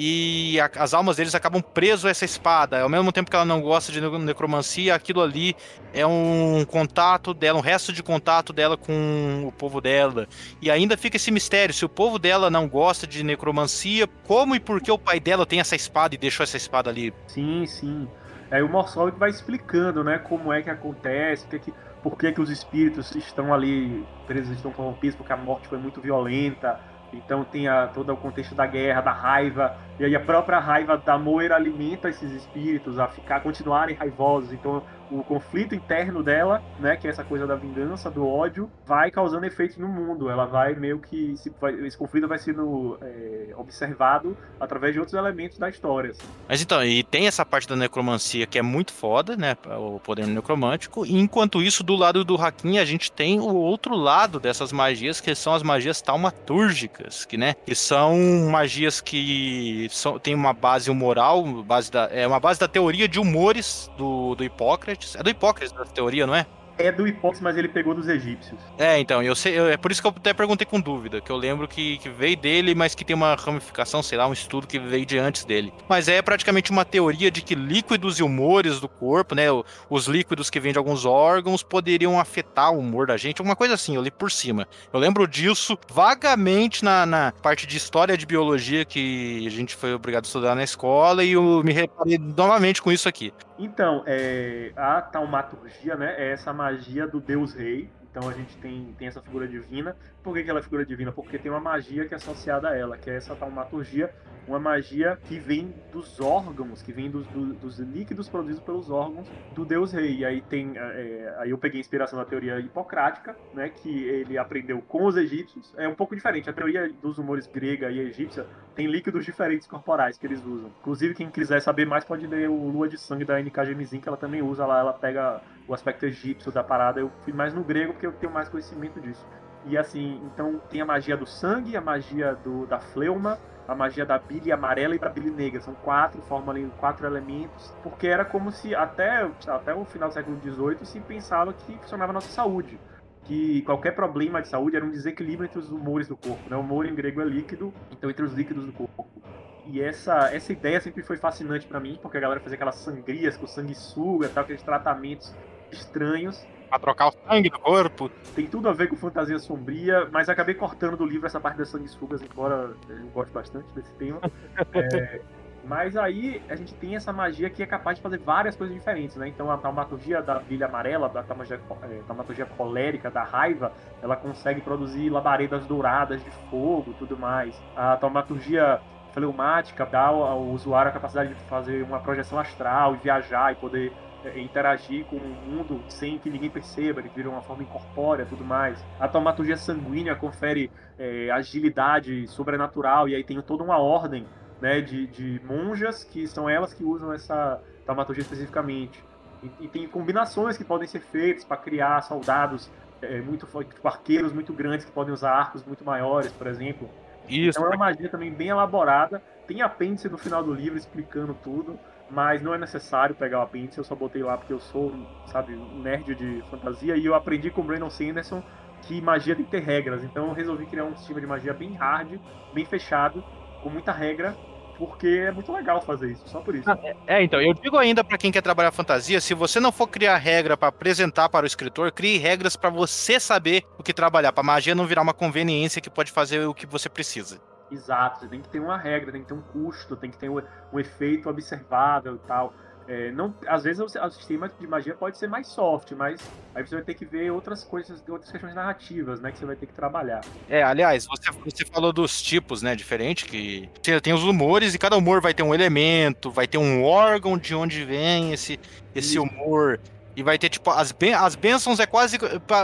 e 0.00 0.60
a, 0.60 0.70
as 0.76 0.94
almas 0.94 1.16
deles 1.16 1.34
acabam 1.34 1.60
presos 1.60 2.04
a 2.06 2.10
essa 2.10 2.24
espada. 2.24 2.80
Ao 2.80 2.88
mesmo 2.88 3.10
tempo 3.10 3.28
que 3.28 3.34
ela 3.34 3.44
não 3.44 3.60
gosta 3.60 3.90
de 3.90 4.00
necromancia, 4.00 4.94
aquilo 4.94 5.20
ali 5.20 5.56
é 5.92 6.06
um 6.06 6.64
contato 6.64 7.34
dela, 7.34 7.58
um 7.58 7.62
resto 7.62 7.92
de 7.92 8.00
contato 8.00 8.52
dela 8.52 8.76
com 8.76 9.44
o 9.44 9.50
povo 9.50 9.80
dela. 9.80 10.28
E 10.62 10.70
ainda 10.70 10.96
fica 10.96 11.16
esse 11.16 11.32
mistério: 11.32 11.74
se 11.74 11.84
o 11.84 11.88
povo 11.88 12.16
dela 12.16 12.48
não 12.48 12.68
gosta 12.68 13.08
de 13.08 13.24
necromancia, 13.24 14.06
como 14.24 14.54
e 14.54 14.60
por 14.60 14.80
que 14.80 14.92
o 14.92 14.98
pai 14.98 15.18
dela 15.18 15.44
tem 15.44 15.58
essa 15.58 15.74
espada 15.74 16.14
e 16.14 16.18
deixou 16.18 16.44
essa 16.44 16.56
espada 16.56 16.88
ali? 16.88 17.12
Sim, 17.26 17.66
sim. 17.66 18.08
Aí 18.52 18.62
o 18.62 18.68
Morsol 18.68 19.10
vai 19.10 19.30
explicando, 19.30 20.04
né, 20.04 20.18
como 20.18 20.52
é 20.52 20.62
que 20.62 20.70
acontece, 20.70 21.44
que, 21.48 21.58
que, 21.58 21.74
por 22.02 22.16
que, 22.16 22.30
que 22.30 22.40
os 22.40 22.50
espíritos 22.50 23.14
estão 23.16 23.52
ali, 23.52 24.06
eles 24.28 24.48
estão 24.48 24.70
corrompidos, 24.70 25.16
porque 25.16 25.32
a 25.32 25.36
morte 25.36 25.66
foi 25.66 25.76
muito 25.76 26.00
violenta, 26.00 26.80
então 27.12 27.44
tem 27.44 27.68
a, 27.68 27.88
todo 27.88 28.12
o 28.12 28.16
contexto 28.16 28.54
da 28.54 28.66
guerra, 28.66 29.00
da 29.00 29.12
raiva, 29.12 29.76
e 29.98 30.04
aí 30.04 30.14
a 30.14 30.20
própria 30.20 30.58
raiva 30.58 30.96
da 30.96 31.18
Moira 31.18 31.56
alimenta 31.56 32.08
esses 32.08 32.32
espíritos 32.32 32.98
a 32.98 33.08
ficar, 33.08 33.40
continuarem 33.40 33.96
raivosos. 33.96 34.52
Então 34.52 34.84
o 35.10 35.22
conflito 35.22 35.74
interno 35.74 36.22
dela, 36.22 36.62
né, 36.78 36.96
que 36.96 37.06
é 37.06 37.10
essa 37.10 37.24
coisa 37.24 37.46
da 37.46 37.54
vingança, 37.54 38.10
do 38.10 38.26
ódio, 38.26 38.70
vai 38.86 39.10
causando 39.10 39.46
efeitos 39.46 39.76
no 39.76 39.88
mundo. 39.88 40.28
Ela 40.28 40.46
vai 40.46 40.74
meio 40.74 40.98
que 40.98 41.36
se, 41.36 41.52
vai, 41.60 41.74
esse 41.86 41.96
conflito 41.96 42.28
vai 42.28 42.38
sendo 42.38 42.98
é, 43.02 43.54
observado 43.56 44.36
através 44.60 44.92
de 44.92 44.98
outros 44.98 45.16
elementos 45.16 45.58
da 45.58 45.68
história. 45.68 46.10
Assim. 46.10 46.22
Mas 46.48 46.62
então, 46.62 46.84
e 46.84 47.02
tem 47.02 47.26
essa 47.26 47.44
parte 47.44 47.68
da 47.68 47.76
necromancia 47.76 48.46
que 48.46 48.58
é 48.58 48.62
muito 48.62 48.92
foda, 48.92 49.36
né, 49.36 49.56
o 49.78 49.98
poder 50.00 50.26
necromântico. 50.26 51.06
E 51.06 51.18
enquanto 51.18 51.62
isso, 51.62 51.82
do 51.82 51.94
lado 51.94 52.24
do 52.24 52.36
Hakim, 52.36 52.78
a 52.78 52.84
gente 52.84 53.10
tem 53.10 53.40
o 53.40 53.54
outro 53.54 53.94
lado 53.94 54.38
dessas 54.38 54.72
magias, 54.72 55.20
que 55.20 55.34
são 55.34 55.54
as 55.54 55.62
magias 55.62 56.02
taumatúrgicas, 56.02 57.24
que, 57.24 57.36
né, 57.36 57.54
que 57.64 57.74
são 57.74 58.16
magias 58.50 59.00
que 59.00 59.88
são, 59.90 60.18
tem 60.18 60.34
uma 60.34 60.52
base 60.52 60.90
moral, 60.90 61.42
base 61.62 61.90
da, 61.90 62.08
é 62.12 62.26
uma 62.26 62.40
base 62.40 62.58
da 62.60 62.68
teoria 62.68 63.08
de 63.08 63.18
humores 63.18 63.90
do, 63.96 64.34
do 64.34 64.44
Hipócrates 64.44 64.97
Hipócrates. 64.98 65.16
É 65.16 65.22
do 65.22 65.30
Hipócrates 65.30 65.72
da 65.72 65.84
teoria, 65.84 66.26
não 66.26 66.34
é? 66.34 66.46
é 66.78 66.92
do 66.92 67.06
Hipócrates, 67.06 67.40
mas 67.40 67.56
ele 67.56 67.68
pegou 67.68 67.94
dos 67.94 68.08
egípcios. 68.08 68.58
É, 68.78 68.98
então, 68.98 69.22
eu 69.22 69.34
sei, 69.34 69.58
eu, 69.58 69.68
é 69.68 69.76
por 69.76 69.90
isso 69.90 70.00
que 70.00 70.06
eu 70.06 70.14
até 70.16 70.32
perguntei 70.32 70.64
com 70.64 70.80
dúvida, 70.80 71.20
que 71.20 71.30
eu 71.30 71.36
lembro 71.36 71.66
que, 71.66 71.98
que 71.98 72.08
veio 72.08 72.36
dele, 72.36 72.74
mas 72.74 72.94
que 72.94 73.04
tem 73.04 73.16
uma 73.16 73.34
ramificação, 73.34 74.02
sei 74.02 74.16
lá, 74.16 74.26
um 74.26 74.32
estudo 74.32 74.66
que 74.66 74.78
veio 74.78 75.04
de 75.04 75.18
antes 75.18 75.44
dele. 75.44 75.72
Mas 75.88 76.08
é 76.08 76.22
praticamente 76.22 76.70
uma 76.70 76.84
teoria 76.84 77.30
de 77.30 77.42
que 77.42 77.54
líquidos 77.54 78.18
e 78.20 78.22
humores 78.22 78.80
do 78.80 78.88
corpo, 78.88 79.34
né, 79.34 79.46
os 79.90 80.06
líquidos 80.06 80.48
que 80.48 80.60
vêm 80.60 80.72
de 80.72 80.78
alguns 80.78 81.04
órgãos 81.04 81.62
poderiam 81.62 82.18
afetar 82.18 82.72
o 82.72 82.78
humor 82.78 83.08
da 83.08 83.16
gente, 83.16 83.40
alguma 83.40 83.56
coisa 83.56 83.74
assim, 83.74 83.96
eu 83.96 84.02
li 84.02 84.10
por 84.10 84.30
cima. 84.30 84.66
Eu 84.92 85.00
lembro 85.00 85.26
disso 85.26 85.76
vagamente 85.92 86.84
na, 86.84 87.04
na 87.04 87.32
parte 87.42 87.66
de 87.66 87.76
história 87.76 88.16
de 88.16 88.24
biologia 88.24 88.84
que 88.84 89.44
a 89.46 89.50
gente 89.50 89.74
foi 89.74 89.94
obrigado 89.94 90.24
a 90.24 90.26
estudar 90.26 90.54
na 90.54 90.62
escola 90.62 91.24
e 91.24 91.32
eu 91.32 91.62
me 91.64 91.72
reparei 91.72 92.18
novamente 92.18 92.80
com 92.80 92.92
isso 92.92 93.08
aqui. 93.08 93.32
Então, 93.58 94.04
é, 94.06 94.72
a 94.76 95.02
taumaturgia, 95.02 95.96
né, 95.96 96.14
é 96.16 96.32
essa 96.32 96.52
magia 96.52 97.08
do 97.08 97.20
deus 97.20 97.52
rei. 97.54 97.90
Então 98.10 98.28
a 98.28 98.32
gente 98.32 98.56
tem, 98.58 98.94
tem 98.96 99.08
essa 99.08 99.20
figura 99.20 99.46
divina. 99.46 99.96
Por 100.22 100.34
que, 100.34 100.42
que 100.42 100.50
ela 100.50 100.60
é 100.60 100.62
figura 100.62 100.84
divina? 100.84 101.12
Porque 101.12 101.38
tem 101.38 101.50
uma 101.50 101.60
magia 101.60 102.06
que 102.06 102.14
é 102.14 102.16
associada 102.16 102.68
a 102.68 102.76
ela, 102.76 102.96
que 102.96 103.08
é 103.08 103.16
essa 103.16 103.34
taumaturgia, 103.34 104.12
uma 104.48 104.58
magia 104.58 105.18
que 105.24 105.38
vem 105.38 105.72
dos 105.92 106.18
órgãos, 106.20 106.82
que 106.82 106.92
vem 106.92 107.10
dos, 107.10 107.26
do, 107.28 107.52
dos 107.54 107.78
líquidos 107.78 108.28
produzidos 108.28 108.62
pelos 108.62 108.90
órgãos 108.90 109.28
do 109.54 109.64
deus 109.64 109.92
rei. 109.92 110.18
E 110.18 110.24
aí 110.24 110.40
tem. 110.40 110.72
É, 110.76 111.34
aí 111.38 111.50
eu 111.50 111.58
peguei 111.58 111.80
inspiração 111.80 112.18
da 112.18 112.24
teoria 112.24 112.58
hipocrática, 112.58 113.36
né? 113.52 113.68
Que 113.68 114.04
ele 114.04 114.38
aprendeu 114.38 114.80
com 114.80 115.04
os 115.04 115.16
egípcios. 115.16 115.74
É 115.76 115.86
um 115.86 115.94
pouco 115.94 116.16
diferente. 116.16 116.48
A 116.48 116.52
teoria 116.52 116.90
dos 117.02 117.18
humores 117.18 117.46
grega 117.46 117.90
e 117.90 117.98
egípcia 118.00 118.46
tem 118.74 118.86
líquidos 118.86 119.24
diferentes 119.24 119.66
corporais 119.66 120.16
que 120.16 120.26
eles 120.26 120.42
usam. 120.44 120.70
Inclusive, 120.80 121.14
quem 121.14 121.30
quiser 121.30 121.60
saber 121.60 121.86
mais 121.86 122.04
pode 122.04 122.26
ler 122.26 122.48
o 122.48 122.68
Lua 122.68 122.88
de 122.88 122.96
Sangue 122.96 123.24
da 123.24 123.40
NK 123.40 123.66
Gemizin, 123.66 124.00
que 124.00 124.08
ela 124.08 124.16
também 124.16 124.40
usa 124.40 124.64
lá, 124.64 124.80
ela 124.80 124.92
pega 124.92 125.42
o 125.66 125.74
aspecto 125.74 126.06
egípcio 126.06 126.50
da 126.50 126.64
parada. 126.64 127.00
Eu 127.00 127.10
fui 127.22 127.32
mais 127.32 127.52
no 127.52 127.62
grego 127.62 127.92
porque 127.92 128.06
eu 128.06 128.12
tenho 128.12 128.32
mais 128.32 128.48
conhecimento 128.48 128.98
disso. 129.00 129.26
E 129.64 129.76
assim, 129.76 130.20
então 130.24 130.60
tem 130.68 130.80
a 130.80 130.86
magia 130.86 131.16
do 131.16 131.26
sangue, 131.26 131.76
a 131.76 131.80
magia 131.80 132.34
do, 132.36 132.66
da 132.66 132.80
fleuma, 132.80 133.40
a 133.66 133.74
magia 133.74 134.06
da 134.06 134.18
bile 134.18 134.50
amarela 134.52 134.94
e 134.94 134.98
da 134.98 135.08
bile 135.10 135.30
negra. 135.30 135.60
São 135.60 135.74
quatro, 135.76 136.22
formam 136.22 136.50
ali 136.54 136.70
quatro 136.76 137.06
elementos, 137.06 137.76
porque 137.82 138.06
era 138.06 138.24
como 138.24 138.50
se 138.52 138.74
até, 138.74 139.30
até 139.46 139.74
o 139.74 139.84
final 139.84 140.08
do 140.08 140.14
século 140.14 140.38
XVIII 140.38 140.86
se 140.86 141.00
pensava 141.02 141.52
que 141.54 141.78
funcionava 141.80 142.12
a 142.12 142.14
nossa 142.14 142.30
saúde. 142.30 142.80
Que 143.24 143.62
qualquer 143.62 143.94
problema 143.94 144.40
de 144.40 144.48
saúde 144.48 144.76
era 144.76 144.84
um 144.86 144.90
desequilíbrio 144.90 145.46
entre 145.46 145.58
os 145.58 145.70
humores 145.70 146.08
do 146.08 146.16
corpo. 146.16 146.48
Né? 146.48 146.56
O 146.56 146.60
humor 146.60 146.86
em 146.86 146.94
grego 146.94 147.20
é 147.20 147.24
líquido, 147.24 147.76
então 147.90 148.08
entre 148.10 148.24
os 148.24 148.32
líquidos 148.32 148.64
do 148.66 148.72
corpo. 148.72 149.22
E 149.64 149.80
essa, 149.80 150.30
essa 150.34 150.52
ideia 150.52 150.80
sempre 150.80 151.02
foi 151.02 151.18
fascinante 151.18 151.66
para 151.66 151.80
mim, 151.80 151.98
porque 152.00 152.16
a 152.16 152.20
galera 152.20 152.40
fazia 152.40 152.54
aquelas 152.56 152.82
sangrias 152.82 153.36
com 153.36 153.46
sanguessuga, 153.46 154.30
tal, 154.30 154.44
aqueles 154.44 154.62
tratamentos 154.62 155.36
estranhos. 155.70 156.48
Pra 156.68 156.78
trocar 156.78 157.08
o 157.08 157.12
sangue 157.12 157.50
do 157.50 157.58
corpo. 157.58 158.10
Tem 158.34 158.46
tudo 158.46 158.68
a 158.68 158.72
ver 158.72 158.88
com 158.88 158.96
fantasia 158.96 159.38
sombria, 159.38 160.08
mas 160.12 160.28
acabei 160.28 160.54
cortando 160.54 160.96
do 160.96 161.06
livro 161.06 161.26
essa 161.26 161.40
parte 161.40 161.58
das 161.58 161.68
sanguessugas, 161.68 162.22
embora 162.22 162.74
eu 162.88 163.06
goste 163.14 163.32
bastante 163.32 163.72
desse 163.74 163.92
tema. 163.94 164.20
é, 164.74 165.20
mas 165.64 165.96
aí 165.96 166.42
a 166.48 166.56
gente 166.56 166.72
tem 166.74 166.96
essa 166.96 167.12
magia 167.12 167.50
que 167.50 167.62
é 167.62 167.66
capaz 167.66 167.98
de 167.98 168.02
fazer 168.02 168.18
várias 168.18 168.56
coisas 168.56 168.74
diferentes, 168.74 169.16
né? 169.16 169.28
Então 169.28 169.50
a 169.50 169.58
taumaturgia 169.58 170.22
da 170.22 170.38
bilha 170.38 170.66
amarela, 170.66 171.08
da 171.08 171.22
taumaturgia, 171.22 171.60
é, 171.82 172.00
taumaturgia 172.06 172.46
colérica, 172.46 173.10
da 173.10 173.22
raiva, 173.22 173.72
ela 174.02 174.16
consegue 174.16 174.60
produzir 174.60 175.10
labaredas 175.10 175.66
douradas 175.66 176.24
de 176.24 176.30
fogo 176.50 176.94
tudo 176.98 177.18
mais. 177.18 177.54
A 177.76 177.96
taumaturgia 177.96 178.80
fleumática 179.12 179.84
dá 179.84 180.06
ao 180.06 180.42
usuário 180.44 180.90
a 180.90 180.92
capacidade 180.92 181.34
de 181.34 181.40
fazer 181.44 181.82
uma 181.82 182.00
projeção 182.00 182.38
astral 182.38 182.94
e 182.94 182.98
viajar 182.98 183.52
e 183.52 183.56
poder 183.56 183.92
interagir 184.36 185.04
com 185.06 185.16
o 185.16 185.20
mundo 185.20 185.80
sem 185.88 186.18
que 186.18 186.28
ninguém 186.28 186.50
perceba, 186.50 187.00
ele 187.00 187.10
vira 187.14 187.30
uma 187.30 187.42
forma 187.42 187.62
incorpórea 187.62 188.26
tudo 188.26 188.44
mais. 188.44 188.84
A 188.98 189.06
taumaturgia 189.06 189.56
sanguínea 189.56 190.14
confere 190.14 190.70
é, 190.98 191.30
agilidade 191.30 192.26
sobrenatural 192.26 193.08
e 193.08 193.14
aí 193.14 193.22
tem 193.22 193.40
toda 193.40 193.62
uma 193.62 193.78
ordem 193.78 194.26
né, 194.60 194.80
de, 194.80 195.06
de 195.06 195.40
monjas 195.44 196.02
que 196.02 196.26
são 196.26 196.48
elas 196.48 196.74
que 196.74 196.82
usam 196.82 197.12
essa 197.12 197.60
taumaturgia 197.86 198.22
especificamente. 198.22 199.02
E, 199.42 199.66
e, 199.66 199.68
tem 199.68 199.86
combinações 199.86 200.56
que 200.56 200.64
podem 200.64 200.88
ser 200.88 201.00
feitas 201.00 201.44
para 201.44 201.56
criar 201.56 202.00
soldados 202.02 202.68
é, 203.00 203.20
muito 203.20 203.46
tipo, 203.46 203.86
arqueiros 203.86 204.32
muito 204.32 204.52
grandes 204.52 204.84
que 204.84 204.90
podem 204.90 205.14
usar 205.14 205.30
arcos 205.30 205.64
muito 205.64 205.84
maiores, 205.84 206.32
por 206.32 206.46
exemplo. 206.48 206.90
Isso. 207.28 207.58
Então 207.58 207.70
é 207.70 207.76
uma 207.76 207.86
magia 207.86 208.08
também 208.08 208.32
bem 208.32 208.48
elaborada. 208.48 209.22
Tem 209.46 209.62
apêndice 209.62 210.08
no 210.08 210.18
final 210.18 210.42
do 210.42 210.52
livro 210.52 210.76
explicando 210.76 211.34
tudo, 211.42 211.78
mas 212.10 212.42
não 212.42 212.54
é 212.54 212.58
necessário 212.58 213.14
pegar 213.14 213.40
o 213.40 213.42
apêndice. 213.42 213.78
Eu 213.78 213.84
só 213.84 213.94
botei 213.94 214.22
lá 214.22 214.36
porque 214.36 214.52
eu 214.52 214.60
sou, 214.60 214.92
sabe, 215.26 215.54
um 215.54 215.80
nerd 215.80 216.14
de 216.14 216.42
fantasia 216.50 216.96
e 216.96 217.04
eu 217.04 217.14
aprendi 217.14 217.50
com 217.50 217.60
o 217.60 217.64
Brandon 217.64 217.90
Sanderson 217.90 218.42
que 218.82 219.00
magia 219.00 219.34
tem 219.34 219.44
que 219.44 219.50
ter 219.50 219.60
regras. 219.60 220.04
Então 220.04 220.28
eu 220.28 220.32
resolvi 220.32 220.66
criar 220.66 220.84
um 220.84 220.96
sistema 220.96 221.20
de 221.20 221.26
magia 221.26 221.52
bem 221.52 221.74
hard, 221.74 222.18
bem 222.54 222.64
fechado, 222.64 223.22
com 223.62 223.68
muita 223.68 223.92
regra 223.92 224.36
porque 224.78 225.24
é 225.26 225.32
muito 225.32 225.52
legal 225.52 225.82
fazer 225.82 226.12
isso, 226.12 226.22
só 226.28 226.40
por 226.40 226.54
isso. 226.54 226.70
Ah, 226.70 226.78
é, 227.08 227.22
então, 227.22 227.42
eu 227.42 227.52
digo 227.52 227.76
ainda 227.76 228.04
para 228.04 228.16
quem 228.16 228.30
quer 228.30 228.40
trabalhar 228.40 228.70
fantasia, 228.70 229.20
se 229.20 229.34
você 229.34 229.58
não 229.58 229.72
for 229.72 229.88
criar 229.88 230.16
regra 230.16 230.56
para 230.56 230.68
apresentar 230.68 231.28
para 231.28 231.42
o 231.42 231.46
escritor, 231.46 231.90
crie 231.90 232.16
regras 232.16 232.54
para 232.54 232.70
você 232.70 233.18
saber 233.18 233.64
o 233.76 233.82
que 233.82 233.92
trabalhar, 233.92 234.32
para 234.32 234.44
magia 234.44 234.76
não 234.76 234.86
virar 234.86 235.02
uma 235.02 235.12
conveniência 235.12 235.82
que 235.82 235.90
pode 235.90 236.12
fazer 236.12 236.46
o 236.46 236.54
que 236.54 236.64
você 236.64 236.88
precisa. 236.88 237.40
Exato, 237.70 238.20
você 238.20 238.28
tem 238.28 238.40
que 238.40 238.48
ter 238.48 238.60
uma 238.60 238.78
regra, 238.78 239.12
tem 239.12 239.22
que 239.22 239.28
ter 239.28 239.34
um 239.34 239.42
custo, 239.42 239.96
tem 239.96 240.10
que 240.10 240.18
ter 240.18 240.28
um, 240.28 240.40
um 240.72 240.80
efeito 240.80 241.28
observável 241.28 242.16
e 242.16 242.26
tal. 242.26 242.54
É, 242.88 243.10
não, 243.10 243.34
às 243.46 243.64
vezes 243.64 243.82
o 243.82 244.10
sistema 244.10 244.48
de 244.48 244.66
magia 244.66 244.94
pode 244.94 245.18
ser 245.18 245.28
mais 245.28 245.46
soft, 245.48 245.92
mas 245.92 246.22
aí 246.54 246.66
você 246.66 246.76
vai 246.76 246.84
ter 246.84 246.94
que 246.94 247.04
ver 247.04 247.30
outras 247.30 247.62
coisas, 247.62 248.02
outras 248.08 248.32
questões 248.32 248.54
narrativas, 248.54 249.20
né, 249.20 249.30
que 249.30 249.38
você 249.38 249.44
vai 249.44 249.56
ter 249.56 249.66
que 249.66 249.74
trabalhar. 249.74 250.22
É, 250.48 250.62
aliás, 250.62 251.06
você, 251.06 251.30
você 251.44 251.66
falou 251.66 251.92
dos 251.92 252.22
tipos, 252.22 252.62
né, 252.62 252.74
diferente, 252.74 253.26
que 253.26 253.68
tem 254.02 254.14
os 254.14 254.24
humores 254.24 254.74
e 254.74 254.78
cada 254.78 254.96
humor 254.96 255.20
vai 255.20 255.34
ter 255.34 255.42
um 255.42 255.54
elemento, 255.54 256.30
vai 256.30 256.48
ter 256.48 256.56
um 256.56 256.82
órgão 256.82 257.36
de 257.36 257.54
onde 257.54 257.84
vem 257.84 258.32
esse, 258.32 258.58
esse 258.94 259.18
humor. 259.18 259.78
E 260.18 260.22
vai 260.24 260.36
ter, 260.36 260.48
tipo, 260.48 260.68
as, 260.70 260.90
ben 260.90 261.14
as 261.14 261.36
bênçãos 261.36 261.78
é 261.78 261.86
quase. 261.86 262.18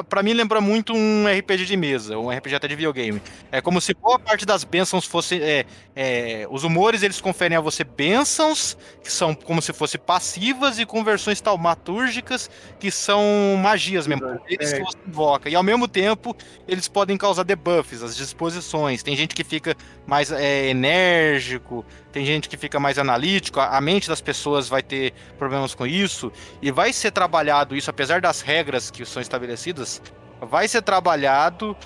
para 0.09 0.22
mim, 0.24 0.32
lembra 0.32 0.60
muito 0.60 0.93
um 0.93 1.24
RPG 1.28 1.66
de 1.66 1.76
mesa, 1.76 2.18
um 2.18 2.28
RPG 2.28 2.56
até 2.56 2.66
de 2.66 2.74
videogame. 2.74 3.22
É 3.52 3.60
como 3.60 3.81
se 3.81 3.94
boa 3.94 4.18
parte 4.18 4.44
das 4.44 4.64
bênçãos 4.64 5.05
fosse. 5.05 5.40
É, 5.40 5.64
é, 5.94 6.48
os 6.51 6.64
humores 6.64 7.05
eles 7.05 7.20
conferem 7.20 7.56
a 7.56 7.60
você 7.60 7.85
bênçãos, 7.85 8.76
que 9.01 9.12
são 9.12 9.36
como 9.36 9.62
se 9.62 9.72
fossem 9.72 10.01
passivas, 10.01 10.81
e 10.81 10.85
conversões 10.85 11.40
taumatúrgicas, 11.40 12.51
que 12.81 12.90
são 12.90 13.22
magias 13.62 14.09
mesmo, 14.09 14.26
poderes 14.26 14.72
é. 14.72 14.78
que 14.81 14.85
você 14.85 14.98
invoca. 15.06 15.48
E 15.48 15.55
ao 15.55 15.62
mesmo 15.62 15.86
tempo, 15.86 16.36
eles 16.66 16.89
podem 16.89 17.16
causar 17.16 17.44
debuffs, 17.44 18.02
as 18.02 18.16
disposições. 18.16 19.05
Tem 19.05 19.14
gente 19.14 19.32
que 19.32 19.44
fica 19.44 19.76
mais 20.05 20.32
é, 20.32 20.70
enérgico, 20.70 21.85
tem 22.15 22.24
gente 22.24 22.49
que 22.49 22.57
fica 22.57 22.78
mais 22.78 22.97
analítico, 22.97 23.59
a 23.59 23.81
mente 23.81 24.09
das 24.09 24.20
pessoas 24.20 24.69
vai 24.69 24.85
ter 24.85 25.12
problemas 25.36 25.74
com 25.74 25.85
isso, 25.85 26.31
e 26.62 26.70
vai 26.70 26.93
ser 26.93 27.11
trabalhado 27.11 27.74
isso, 27.74 27.91
apesar 27.91 28.20
das 28.20 28.41
regras 28.41 28.89
que 28.89 29.05
são 29.05 29.20
estabelecidas, 29.20 30.01
vai 30.41 30.69
ser 30.69 30.81
trabalhado 30.81 31.77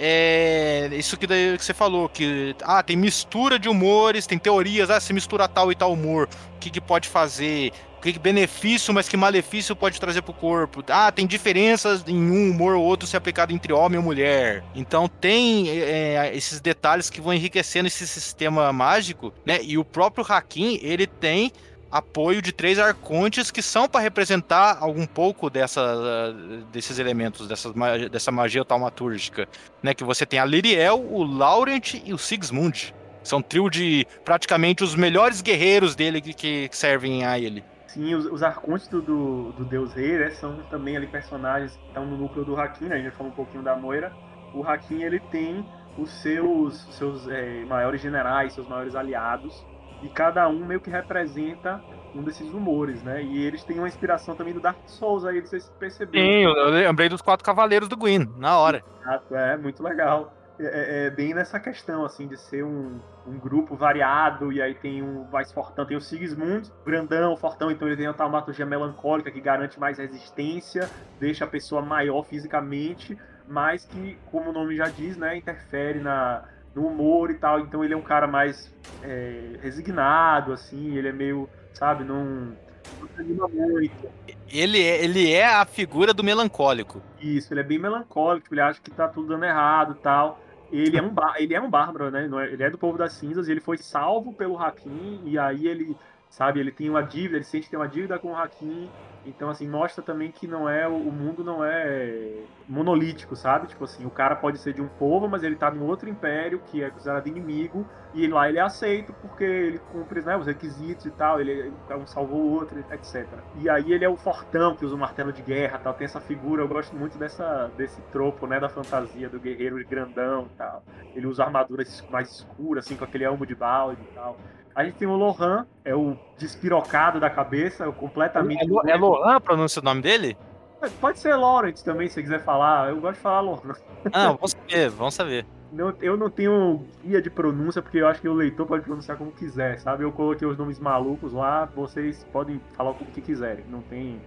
é 0.00 0.90
isso 0.92 1.16
que, 1.16 1.26
que 1.26 1.64
você 1.64 1.74
falou, 1.74 2.08
que 2.08 2.54
ah, 2.62 2.82
tem 2.82 2.96
mistura 2.96 3.58
de 3.58 3.68
humores, 3.68 4.26
tem 4.26 4.38
teorias, 4.38 4.90
ah, 4.90 5.00
se 5.00 5.12
mistura 5.12 5.48
tal 5.48 5.72
e 5.72 5.74
tal 5.74 5.92
humor, 5.92 6.28
o 6.54 6.58
que, 6.58 6.70
que 6.70 6.80
pode 6.80 7.08
fazer, 7.08 7.72
que 8.00 8.18
benefício, 8.18 8.92
mas 8.94 9.08
que 9.08 9.16
malefício 9.16 9.74
pode 9.74 10.00
trazer 10.00 10.22
para 10.22 10.30
o 10.30 10.34
corpo. 10.34 10.84
Ah, 10.88 11.10
tem 11.10 11.26
diferenças 11.26 12.04
em 12.06 12.16
um 12.16 12.50
humor 12.50 12.74
ou 12.74 12.84
outro 12.84 13.06
se 13.06 13.16
aplicado 13.16 13.52
entre 13.52 13.72
homem 13.72 13.98
ou 13.98 14.04
mulher. 14.04 14.64
Então 14.74 15.08
tem 15.08 15.68
é, 15.68 16.30
esses 16.34 16.60
detalhes 16.60 17.10
que 17.10 17.20
vão 17.20 17.34
enriquecendo 17.34 17.86
esse 17.86 18.06
sistema 18.06 18.72
mágico, 18.72 19.32
né? 19.44 19.58
E 19.62 19.76
o 19.76 19.84
próprio 19.84 20.24
Hakim, 20.28 20.78
ele 20.82 21.06
tem 21.06 21.52
apoio 21.90 22.42
de 22.42 22.52
três 22.52 22.78
arcontes 22.78 23.50
que 23.50 23.62
são 23.62 23.88
para 23.88 24.00
representar 24.00 24.76
algum 24.80 25.06
pouco 25.06 25.48
dessa, 25.48 26.34
desses 26.70 26.98
elementos, 26.98 27.48
dessa, 27.48 27.72
dessa 28.10 28.30
magia 28.30 28.64
taumatúrgica, 28.64 29.48
né? 29.82 29.94
Que 29.94 30.04
você 30.04 30.26
tem 30.26 30.38
a 30.38 30.44
Liriel, 30.44 31.00
o 31.00 31.24
Laurent 31.24 31.94
e 32.04 32.12
o 32.12 32.18
Sigismund. 32.18 32.94
São 33.22 33.42
trio 33.42 33.68
de 33.68 34.06
praticamente 34.24 34.82
os 34.82 34.94
melhores 34.94 35.42
guerreiros 35.42 35.94
dele 35.94 36.20
que, 36.20 36.32
que 36.68 36.76
servem 36.76 37.24
a 37.24 37.38
ele. 37.38 37.64
Sim, 37.98 38.14
os, 38.14 38.26
os 38.26 38.44
arcontes 38.44 38.86
do, 38.86 39.02
do, 39.02 39.52
do, 39.54 39.64
Deus 39.64 39.92
Rei, 39.92 40.16
né, 40.16 40.30
são 40.30 40.62
também 40.70 40.96
ali 40.96 41.08
personagens 41.08 41.76
que 41.76 41.84
estão 41.88 42.06
no 42.06 42.16
núcleo 42.16 42.44
do 42.44 42.56
Hakim, 42.56 42.84
né, 42.84 42.94
a 42.94 42.98
gente 43.00 43.10
falou 43.10 43.32
um 43.32 43.34
pouquinho 43.34 43.60
da 43.60 43.74
Moira. 43.74 44.12
O 44.54 44.62
Hakim, 44.62 45.02
ele 45.02 45.18
tem 45.18 45.68
os 45.98 46.08
seus, 46.22 46.78
seus 46.94 47.26
é, 47.26 47.64
maiores 47.64 48.00
generais, 48.00 48.52
seus 48.52 48.68
maiores 48.68 48.94
aliados, 48.94 49.66
e 50.00 50.08
cada 50.08 50.48
um 50.48 50.64
meio 50.64 50.80
que 50.80 50.88
representa 50.88 51.82
um 52.14 52.22
desses 52.22 52.48
humores, 52.54 53.02
né? 53.02 53.20
E 53.20 53.42
eles 53.44 53.64
têm 53.64 53.78
uma 53.78 53.88
inspiração 53.88 54.36
também 54.36 54.54
do 54.54 54.60
Dark 54.60 54.78
Souls 54.86 55.24
aí, 55.24 55.40
vocês 55.40 55.68
perceberam. 55.76 56.24
Sim, 56.24 56.44
eu 56.44 56.70
lembrei 56.70 57.08
dos 57.08 57.20
quatro 57.20 57.44
cavaleiros 57.44 57.88
do 57.88 57.96
Gwyn, 57.96 58.32
na 58.36 58.60
hora. 58.60 58.80
Exato, 59.02 59.34
é, 59.34 59.56
muito 59.56 59.82
legal. 59.82 60.32
É, 60.60 60.64
é, 60.64 61.06
é, 61.06 61.10
bem 61.10 61.34
nessa 61.34 61.60
questão, 61.60 62.04
assim, 62.04 62.26
de 62.26 62.36
ser 62.36 62.64
um, 62.64 62.98
um 63.24 63.38
grupo 63.38 63.76
variado, 63.76 64.52
e 64.52 64.60
aí 64.60 64.74
tem 64.74 65.00
um 65.02 65.24
mais 65.30 65.52
fortão, 65.52 65.86
tem 65.86 65.96
o 65.96 66.00
Sigismund, 66.00 66.68
grandão, 66.84 67.36
fortão, 67.36 67.70
então 67.70 67.86
ele 67.86 67.96
tem 67.96 68.08
uma 68.08 68.14
taumaturgia 68.14 68.66
melancólica 68.66 69.30
que 69.30 69.40
garante 69.40 69.78
mais 69.78 69.98
resistência, 69.98 70.90
deixa 71.20 71.44
a 71.44 71.48
pessoa 71.48 71.80
maior 71.80 72.24
fisicamente, 72.24 73.16
mas 73.46 73.84
que, 73.84 74.18
como 74.32 74.50
o 74.50 74.52
nome 74.52 74.74
já 74.74 74.88
diz, 74.88 75.16
né, 75.16 75.36
interfere 75.36 76.00
na, 76.00 76.42
no 76.74 76.88
humor 76.88 77.30
e 77.30 77.34
tal, 77.34 77.60
então 77.60 77.84
ele 77.84 77.94
é 77.94 77.96
um 77.96 78.02
cara 78.02 78.26
mais 78.26 78.74
é, 79.04 79.52
resignado, 79.62 80.52
assim, 80.52 80.96
ele 80.96 81.06
é 81.06 81.12
meio, 81.12 81.48
sabe, 81.72 82.02
não, 82.02 82.24
não 82.24 83.08
anima 83.16 83.46
muito. 83.46 84.10
Ele 84.50 84.82
é, 84.82 85.04
ele 85.04 85.32
é 85.32 85.46
a 85.46 85.64
figura 85.64 86.12
do 86.12 86.24
melancólico. 86.24 87.00
Isso, 87.20 87.52
ele 87.52 87.60
é 87.60 87.64
bem 87.64 87.78
melancólico, 87.78 88.52
ele 88.52 88.60
acha 88.60 88.80
que 88.80 88.90
tá 88.90 89.06
tudo 89.06 89.28
dando 89.28 89.44
errado 89.44 89.96
e 89.96 90.02
tal 90.02 90.47
ele 90.70 90.96
é 90.96 91.02
um, 91.02 91.14
ele 91.36 91.54
é 91.54 91.60
um 91.60 91.70
bárbaro, 91.70 92.10
né? 92.10 92.28
É, 92.44 92.52
ele 92.52 92.62
é 92.62 92.70
do 92.70 92.78
povo 92.78 92.98
das 92.98 93.14
cinzas 93.14 93.48
e 93.48 93.52
ele 93.52 93.60
foi 93.60 93.78
salvo 93.78 94.34
pelo 94.34 94.58
Hakim, 94.58 95.22
e 95.24 95.38
aí 95.38 95.66
ele, 95.66 95.98
sabe, 96.28 96.60
ele 96.60 96.72
tem 96.72 96.90
uma 96.90 97.02
dívida, 97.02 97.36
ele 97.36 97.44
sente 97.44 97.64
que 97.64 97.70
tem 97.70 97.78
uma 97.78 97.88
dívida 97.88 98.18
com 98.18 98.32
o 98.32 98.36
Hakim, 98.36 98.92
então, 99.28 99.50
assim, 99.50 99.68
mostra 99.68 100.02
também 100.02 100.30
que 100.32 100.46
não 100.46 100.68
é 100.68 100.88
o 100.88 101.12
mundo 101.12 101.44
não 101.44 101.64
é 101.64 102.44
monolítico, 102.68 103.36
sabe? 103.36 103.66
Tipo 103.66 103.84
assim, 103.84 104.06
o 104.06 104.10
cara 104.10 104.34
pode 104.34 104.58
ser 104.58 104.72
de 104.72 104.80
um 104.80 104.88
povo, 104.88 105.28
mas 105.28 105.42
ele 105.42 105.56
tá 105.56 105.70
num 105.70 105.84
outro 105.84 106.08
império 106.08 106.60
que 106.66 106.82
é 106.82 106.90
considerado 106.90 107.26
inimigo, 107.26 107.86
e 108.14 108.26
lá 108.26 108.48
ele 108.48 108.58
é 108.58 108.62
aceito 108.62 109.12
porque 109.20 109.44
ele 109.44 109.78
cumpre 109.92 110.22
né, 110.22 110.36
os 110.36 110.46
requisitos 110.46 111.06
e 111.06 111.10
tal, 111.10 111.40
ele 111.40 111.72
um 111.90 112.06
salvou 112.06 112.40
o 112.40 112.52
outro, 112.52 112.78
etc. 112.90 113.26
E 113.56 113.68
aí 113.68 113.92
ele 113.92 114.04
é 114.04 114.08
o 114.08 114.16
fortão 114.16 114.74
que 114.74 114.84
usa 114.84 114.94
o 114.94 114.98
martelo 114.98 115.32
de 115.32 115.42
guerra 115.42 115.78
tal, 115.78 115.94
tem 115.94 116.04
essa 116.04 116.20
figura, 116.20 116.62
eu 116.62 116.68
gosto 116.68 116.96
muito 116.96 117.18
dessa, 117.18 117.70
desse 117.76 118.00
tropo, 118.12 118.46
né, 118.46 118.58
da 118.58 118.68
fantasia 118.68 119.28
do 119.28 119.38
guerreiro 119.38 119.78
grandão 119.88 120.48
e 120.52 120.56
tal. 120.56 120.82
Ele 121.14 121.26
usa 121.26 121.44
armaduras 121.44 122.04
mais 122.10 122.30
escuras, 122.30 122.86
assim, 122.86 122.96
com 122.96 123.04
aquele 123.04 123.24
elmo 123.24 123.46
de 123.46 123.54
balde 123.54 124.00
e 124.02 124.14
tal. 124.14 124.36
A 124.78 124.84
gente 124.84 124.94
tem 124.94 125.08
o 125.08 125.16
Lohan, 125.16 125.66
é 125.84 125.92
o 125.92 126.16
despirocado 126.36 127.18
da 127.18 127.28
cabeça, 127.28 127.90
completamente. 127.90 128.62
É, 128.86 128.92
é 128.92 128.96
Lohan 128.96 129.34
a 129.34 129.40
pronúncia 129.40 129.82
do 129.82 129.84
nome 129.86 130.02
dele? 130.02 130.38
É, 130.80 130.88
pode 130.88 131.18
ser 131.18 131.34
Lawrence 131.34 131.84
também, 131.84 132.06
se 132.06 132.14
você 132.14 132.22
quiser 132.22 132.44
falar. 132.44 132.88
Eu 132.88 133.00
gosto 133.00 133.16
de 133.16 133.20
falar 133.20 133.40
Lohan. 133.40 133.74
Ah, 134.12 134.26
vamos 134.28 134.52
saber, 134.52 134.88
vamos 134.90 135.14
saber. 135.14 135.44
Não, 135.72 135.92
eu 136.00 136.16
não 136.16 136.30
tenho 136.30 136.84
guia 137.04 137.20
de 137.20 137.28
pronúncia, 137.28 137.82
porque 137.82 137.98
eu 137.98 138.06
acho 138.06 138.20
que 138.20 138.28
o 138.28 138.32
leitor 138.32 138.68
pode 138.68 138.84
pronunciar 138.84 139.18
como 139.18 139.32
quiser, 139.32 139.80
sabe? 139.80 140.04
Eu 140.04 140.12
coloquei 140.12 140.46
os 140.46 140.56
nomes 140.56 140.78
malucos 140.78 141.32
lá, 141.32 141.64
vocês 141.64 142.22
podem 142.32 142.60
falar 142.74 142.92
o 142.92 142.94
que 142.94 143.20
quiserem, 143.20 143.64
não 143.68 143.80
tem, 143.80 144.20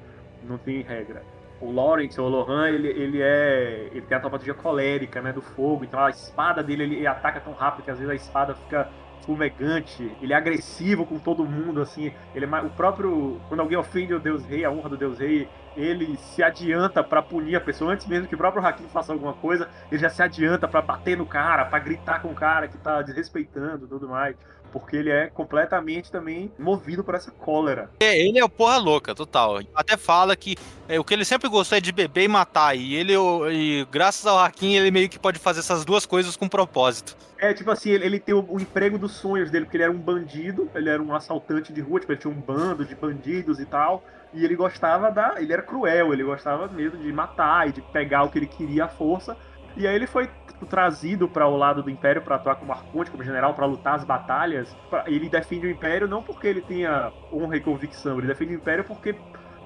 não 0.43 0.57
tem 0.57 0.81
regra. 0.81 1.23
O 1.61 1.71
Lawrence, 1.71 2.19
o 2.19 2.27
Lohan, 2.27 2.67
ele, 2.67 2.89
ele 2.89 3.21
é. 3.21 3.87
Ele 3.89 4.01
tem 4.01 4.17
a 4.17 4.19
taumaturgia 4.19 4.53
colérica, 4.53 5.21
né? 5.21 5.31
Do 5.31 5.41
fogo. 5.41 5.85
Então 5.85 6.03
a 6.03 6.09
espada 6.09 6.61
dele 6.61 6.83
ele 6.83 7.07
ataca 7.07 7.39
tão 7.39 7.53
rápido 7.53 7.85
que 7.85 7.91
às 7.91 7.99
vezes 7.99 8.11
a 8.11 8.15
espada 8.15 8.53
fica 8.53 8.89
fumegante, 9.26 10.11
ele 10.22 10.34
é 10.34 10.35
agressivo 10.35 11.06
com 11.06 11.18
todo 11.19 11.45
mundo, 11.45 11.81
assim, 11.81 12.11
ele 12.34 12.45
é 12.45 12.61
o 12.61 12.69
próprio, 12.69 13.39
quando 13.48 13.60
alguém 13.60 13.77
ofende 13.77 14.14
o 14.14 14.19
Deus 14.19 14.43
Rei, 14.45 14.65
a 14.65 14.72
honra 14.72 14.89
do 14.89 14.98
Deus 14.98 15.19
Rei, 15.19 15.48
ele 15.76 16.18
se 16.18 16.43
adianta 16.43 17.03
para 17.03 17.22
punir 17.22 17.56
a 17.56 17.61
pessoa 17.61 17.93
antes 17.93 18.06
mesmo 18.06 18.27
que 18.27 18.35
o 18.35 18.38
próprio 18.38 18.65
Hakim 18.65 18.88
faça 18.89 19.14
alguma 19.14 19.34
coisa, 19.34 19.69
ele 19.91 20.02
já 20.02 20.10
se 20.10 20.22
adianta 20.22 20.68
para 20.68 20.81
bater 20.81 21.18
no 21.18 21.26
cara, 21.26 21.65
para 21.65 21.80
gritar 21.80 22.22
com 22.22 22.30
o 22.30 22.35
cara 22.35 22.68
que 22.68 22.77
tá 22.77 23.02
desrespeitando 23.02 23.88
tudo 23.88 24.07
mais 24.07 24.35
porque 24.72 24.95
ele 24.95 25.10
é 25.10 25.27
completamente 25.27 26.11
também 26.11 26.52
movido 26.57 27.03
por 27.03 27.15
essa 27.15 27.31
cólera. 27.31 27.89
É, 27.99 28.18
ele 28.18 28.39
é 28.39 28.43
o 28.43 28.49
porra 28.49 28.77
louca, 28.77 29.14
total. 29.14 29.60
Até 29.76 29.98
fala 29.98 30.35
que 30.35 30.56
é, 30.88 30.99
o 30.99 31.03
que 31.03 31.14
ele 31.14 31.26
sempre 31.26 31.49
gostou 31.49 31.77
é 31.77 31.81
de 31.81 31.91
beber 31.91 32.23
e 32.23 32.27
matar, 32.27 32.76
e 32.76 32.95
ele, 32.95 33.14
e, 33.52 33.85
graças 33.91 34.26
ao 34.26 34.39
Hakim, 34.39 34.76
ele 34.76 34.91
meio 34.91 35.10
que 35.10 35.19
pode 35.19 35.39
fazer 35.39 35.60
essas 35.60 35.85
duas 35.85 36.06
coisas 36.06 36.35
com 36.35 36.48
propósito. 36.48 37.15
É, 37.38 37.53
tipo 37.53 37.72
assim, 37.72 37.89
ele, 37.89 38.06
ele 38.06 38.19
tem 38.19 38.35
o, 38.35 38.45
o, 38.48 38.60
emprego 38.60 38.98
dos 38.98 39.14
sonhos 39.14 39.49
dele, 39.49 39.65
porque 39.65 39.77
ele 39.77 39.84
era 39.84 39.91
um 39.91 39.98
bandido, 39.98 40.69
ele 40.76 40.89
era 40.89 41.02
um 41.02 41.14
assaltante 41.15 41.73
de 41.73 41.81
rua, 41.81 41.99
tipo, 41.99 42.11
ele 42.11 42.19
tinha 42.19 42.31
um 42.31 42.39
bando 42.39 42.85
de 42.85 42.93
bandidos 42.93 43.60
e 43.60 43.65
tal, 43.65 44.03
e 44.34 44.45
ele 44.45 44.56
gostava 44.56 45.10
da... 45.10 45.35
ele 45.41 45.52
era 45.52 45.61
cruel, 45.61 46.14
ele 46.14 46.23
gostava 46.23 46.68
mesmo 46.68 46.99
de 46.99 47.11
matar 47.11 47.68
e 47.68 47.72
de 47.72 47.81
pegar 47.81 48.23
o 48.23 48.30
que 48.30 48.38
ele 48.38 48.48
queria 48.48 48.85
à 48.85 48.88
força, 48.88 49.35
E 49.76 49.88
aí 49.88 49.95
ele 49.95 50.07
foi 50.07 50.30
tipo, 50.48 50.65
trazido 50.65 51.27
para 51.27 51.48
o 51.48 51.56
lado 51.56 51.81
do 51.81 51.89
Império 51.89 52.22
para 52.22 52.35
atuar 52.35 52.56
como 52.56 52.72
arconte, 52.72 53.11
como 53.11 53.23
general, 53.23 53.53
para 53.53 53.65
lutar 53.65 53.95
as 53.95 54.03
batalhas. 54.03 54.76
Ele 55.06 55.30
defende 55.30 55.68
o 55.68 55.69
Império 55.69 56.07
não 56.07 56.22
porque 56.22 56.48
ele 56.48 56.61
tenha 56.61 57.11
honra 57.31 57.57
e 57.57 57.61
convicção, 57.61 58.18
ele 58.18 58.27
defende 58.27 58.53
o 58.53 58.56
Império 58.56 58.84
porque 58.84 59.15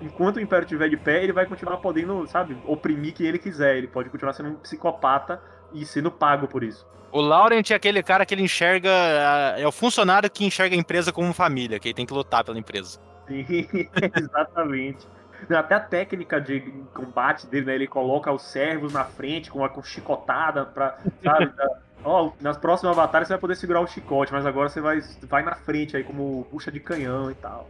enquanto 0.02 0.38
o 0.38 0.42
Império 0.42 0.66
estiver 0.66 0.90
de 0.90 0.98
pé, 0.98 1.24
ele 1.24 1.34
vai 1.34 1.46
continuar 1.46 1.78
podendo, 1.78 2.26
sabe, 2.28 2.58
oprimir 2.66 3.14
quem 3.14 3.28
ele 3.28 3.40
quiser. 3.40 3.78
Ele 3.78 3.88
pode 3.88 4.10
continuar 4.10 4.34
sendo 4.34 4.50
um 4.50 4.56
psicopata 4.56 5.42
e 5.74 5.86
sendo 5.86 6.12
pago 6.12 6.48
por 6.48 6.64
isso. 6.64 6.86
O 7.12 7.22
Laurent 7.22 7.72
é 7.72 7.76
aquele 7.76 8.04
cara 8.04 8.26
que 8.26 8.34
ele 8.34 8.44
enxerga. 8.44 8.90
É 9.58 9.66
o 9.66 9.72
funcionário 9.72 10.30
que 10.30 10.46
enxerga 10.46 10.76
a 10.76 10.80
empresa 10.80 11.12
como 11.12 11.34
família, 11.34 11.80
que 11.80 11.88
ele 11.88 11.96
tem 11.96 12.06
que 12.06 12.14
lutar 12.14 12.44
pela 12.44 12.60
empresa. 12.60 13.00
Sim, 13.28 13.46
exatamente. 14.16 15.08
Até 15.50 15.76
a 15.76 15.80
técnica 15.80 16.40
de 16.40 16.62
combate 16.94 17.48
dele, 17.48 17.66
né? 17.66 17.76
Ele 17.76 17.88
coloca 17.88 18.32
os 18.32 18.44
servos 18.44 18.94
na 18.94 19.04
frente 19.04 19.52
com 19.52 19.60
uma 19.60 19.70
com 19.70 19.84
chicotada 19.84 20.66
pra. 20.66 20.98
Sabe, 21.24 21.52
Ó, 22.04 22.28
oh, 22.28 22.34
nas 22.40 22.56
próximas 22.56 22.96
batalhas 22.96 23.28
você 23.28 23.34
vai 23.34 23.42
poder 23.42 23.56
segurar 23.56 23.82
o 23.82 23.88
chicote, 23.88 24.32
mas 24.32 24.46
agora 24.46 24.70
você 24.70 24.80
vai, 24.80 25.02
vai 25.24 25.42
na 25.42 25.56
frente 25.56 25.98
aí 25.98 26.04
como 26.04 26.48
bucha 26.52 26.72
de 26.72 26.80
canhão 26.80 27.32
e 27.32 27.34
tal. 27.34 27.68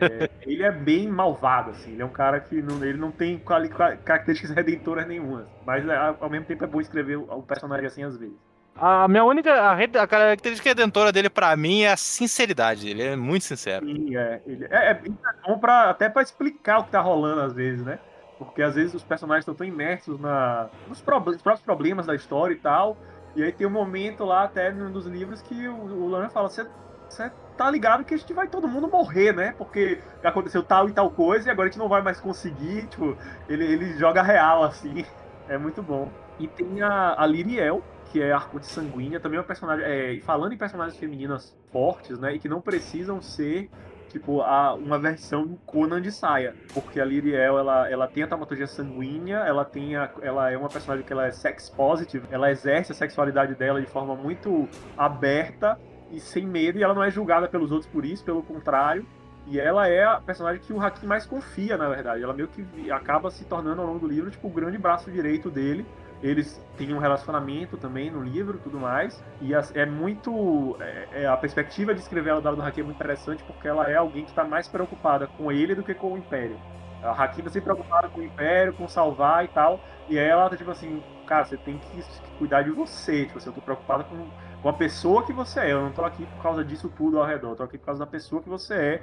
É, 0.00 0.30
ele 0.46 0.62
é 0.62 0.70
bem 0.70 1.08
malvado, 1.08 1.70
assim. 1.70 1.92
Ele 1.92 2.02
é 2.02 2.04
um 2.04 2.12
cara 2.12 2.38
que 2.38 2.62
não, 2.62 2.84
ele 2.84 2.96
não 2.96 3.10
tem 3.10 3.42
características 4.04 4.54
redentoras 4.54 5.04
nenhuma. 5.06 5.48
Mas 5.66 5.86
é, 5.88 5.96
ao 6.20 6.30
mesmo 6.30 6.46
tempo 6.46 6.62
é 6.62 6.66
bom 6.68 6.80
escrever 6.80 7.16
o 7.16 7.42
personagem 7.42 7.86
assim 7.86 8.04
às 8.04 8.16
vezes. 8.16 8.36
A 8.76 9.06
minha 9.06 9.24
única. 9.24 9.52
A, 9.52 9.72
a 9.74 10.06
característica 10.06 10.68
redentora 10.68 11.12
dele, 11.12 11.28
para 11.28 11.54
mim, 11.56 11.82
é 11.82 11.92
a 11.92 11.96
sinceridade. 11.96 12.88
Ele 12.88 13.02
é 13.02 13.16
muito 13.16 13.44
sincero. 13.44 13.86
Sim, 13.86 14.16
é. 14.16 14.40
Ele 14.46 14.66
é, 14.70 14.90
é 14.90 15.00
bom 15.46 15.58
pra, 15.58 15.90
até 15.90 16.08
para 16.08 16.22
explicar 16.22 16.78
o 16.78 16.84
que 16.84 16.90
tá 16.90 17.00
rolando 17.00 17.42
às 17.42 17.52
vezes, 17.52 17.84
né? 17.84 17.98
Porque 18.38 18.62
às 18.62 18.74
vezes 18.74 18.94
os 18.94 19.04
personagens 19.04 19.42
estão 19.42 19.54
tão 19.54 19.66
imersos 19.66 20.18
na, 20.18 20.68
nos, 20.88 21.00
próprios 21.00 21.40
problemas 21.64 22.06
da 22.06 22.14
história 22.14 22.54
e 22.54 22.58
tal. 22.58 22.96
E 23.36 23.42
aí 23.42 23.52
tem 23.52 23.66
um 23.66 23.70
momento 23.70 24.24
lá, 24.24 24.44
até 24.44 24.70
num 24.70 24.90
dos 24.90 25.06
livros, 25.06 25.40
que 25.42 25.68
o, 25.68 26.14
o 26.14 26.30
fala: 26.30 26.48
você 26.48 26.66
tá 27.56 27.70
ligado 27.70 28.04
que 28.04 28.14
a 28.14 28.16
gente 28.16 28.32
vai 28.32 28.48
todo 28.48 28.66
mundo 28.66 28.88
morrer, 28.88 29.32
né? 29.32 29.54
Porque 29.56 30.00
aconteceu 30.24 30.62
tal 30.62 30.88
e 30.88 30.92
tal 30.92 31.10
coisa 31.10 31.48
e 31.48 31.50
agora 31.52 31.68
a 31.68 31.70
gente 31.70 31.78
não 31.78 31.88
vai 31.88 32.02
mais 32.02 32.20
conseguir. 32.20 32.86
Tipo, 32.86 33.16
ele, 33.48 33.64
ele 33.64 33.98
joga 33.98 34.22
real, 34.22 34.62
assim. 34.64 35.04
É 35.48 35.58
muito 35.58 35.82
bom. 35.82 36.08
E 36.38 36.46
tem 36.46 36.80
a, 36.80 37.20
a 37.20 37.26
Liriel, 37.26 37.82
que 38.12 38.20
é 38.20 38.30
Arcute 38.30 38.66
Sanguínea, 38.66 39.18
também 39.18 39.38
é 39.38 39.40
uma 39.40 39.46
personagem. 39.46 39.84
É, 39.86 40.20
falando 40.20 40.52
em 40.52 40.58
personagens 40.58 40.98
femininas 40.98 41.56
fortes, 41.72 42.18
né? 42.18 42.34
E 42.34 42.38
que 42.38 42.48
não 42.48 42.60
precisam 42.60 43.22
ser 43.22 43.70
tipo, 44.10 44.42
a, 44.42 44.74
uma 44.74 44.98
versão 44.98 45.58
Conan 45.64 46.00
de 46.00 46.12
saia. 46.12 46.54
Porque 46.74 47.00
a 47.00 47.04
Liriel, 47.06 47.58
ela, 47.58 47.90
ela 47.90 48.06
tem 48.06 48.22
a 48.22 48.26
taumaturgia 48.26 48.66
sanguínea, 48.66 49.38
ela 49.38 49.64
tem 49.64 49.96
a, 49.96 50.10
ela 50.20 50.50
é 50.50 50.58
uma 50.58 50.68
personagem 50.68 51.06
que 51.06 51.12
ela 51.12 51.26
é 51.26 51.30
sex 51.30 51.70
positive, 51.70 52.26
ela 52.30 52.50
exerce 52.50 52.92
a 52.92 52.94
sexualidade 52.94 53.54
dela 53.54 53.80
de 53.80 53.86
forma 53.86 54.14
muito 54.14 54.68
aberta 54.96 55.80
e 56.10 56.20
sem 56.20 56.46
medo, 56.46 56.78
e 56.78 56.82
ela 56.82 56.92
não 56.92 57.02
é 57.02 57.10
julgada 57.10 57.48
pelos 57.48 57.72
outros 57.72 57.90
por 57.90 58.04
isso, 58.04 58.22
pelo 58.22 58.42
contrário. 58.42 59.06
E 59.46 59.58
ela 59.58 59.88
é 59.88 60.04
a 60.04 60.20
personagem 60.20 60.60
que 60.60 60.72
o 60.72 60.80
Hakim 60.80 61.06
mais 61.06 61.26
confia, 61.26 61.76
na 61.76 61.88
verdade. 61.88 62.22
Ela 62.22 62.34
meio 62.34 62.48
que 62.48 62.90
acaba 62.92 63.30
se 63.30 63.44
tornando 63.46 63.80
ao 63.80 63.86
longo 63.86 63.98
do 63.98 64.06
livro, 64.06 64.30
tipo, 64.30 64.46
o 64.46 64.50
grande 64.50 64.78
braço 64.78 65.10
direito 65.10 65.50
dele 65.50 65.84
eles 66.22 66.62
têm 66.76 66.94
um 66.94 66.98
relacionamento 66.98 67.76
também 67.76 68.10
no 68.10 68.22
livro 68.22 68.58
tudo 68.58 68.78
mais. 68.78 69.22
E 69.40 69.52
é 69.54 69.84
muito. 69.84 70.76
É, 70.80 71.22
é, 71.22 71.26
a 71.26 71.36
perspectiva 71.36 71.92
de 71.92 72.00
escrever 72.00 72.34
do 72.34 72.44
lado 72.44 72.56
do 72.56 72.62
Haki 72.62 72.80
é 72.80 72.84
muito 72.84 72.96
interessante 72.96 73.42
porque 73.42 73.66
ela 73.66 73.90
é 73.90 73.96
alguém 73.96 74.24
que 74.24 74.30
está 74.30 74.44
mais 74.44 74.68
preocupada 74.68 75.26
com 75.26 75.50
ele 75.50 75.74
do 75.74 75.82
que 75.82 75.94
com 75.94 76.12
o 76.12 76.18
Império. 76.18 76.58
A 77.02 77.10
Haki 77.10 77.42
tá 77.42 77.50
sempre 77.50 77.72
preocupada 77.72 78.08
com 78.08 78.20
o 78.20 78.22
Império, 78.22 78.72
com 78.74 78.86
salvar 78.86 79.44
e 79.44 79.48
tal. 79.48 79.80
E 80.08 80.16
ela 80.16 80.48
tá 80.48 80.56
tipo 80.56 80.70
assim, 80.70 81.02
cara, 81.26 81.44
você 81.44 81.56
tem 81.56 81.78
que 81.78 82.04
cuidar 82.38 82.62
de 82.62 82.70
você. 82.70 83.26
Tipo 83.26 83.38
assim, 83.38 83.48
eu 83.48 83.54
tô 83.54 83.60
preocupada 83.60 84.04
com, 84.04 84.28
com 84.62 84.68
a 84.68 84.72
pessoa 84.72 85.26
que 85.26 85.32
você 85.32 85.60
é. 85.60 85.72
Eu 85.72 85.82
não 85.82 85.92
tô 85.92 86.04
aqui 86.04 86.24
por 86.24 86.42
causa 86.42 86.64
disso 86.64 86.88
tudo 86.96 87.18
ao 87.18 87.26
redor. 87.26 87.50
Eu 87.50 87.56
tô 87.56 87.62
aqui 87.64 87.78
por 87.78 87.86
causa 87.86 87.98
da 87.98 88.06
pessoa 88.06 88.40
que 88.40 88.48
você 88.48 88.74
é 88.74 89.02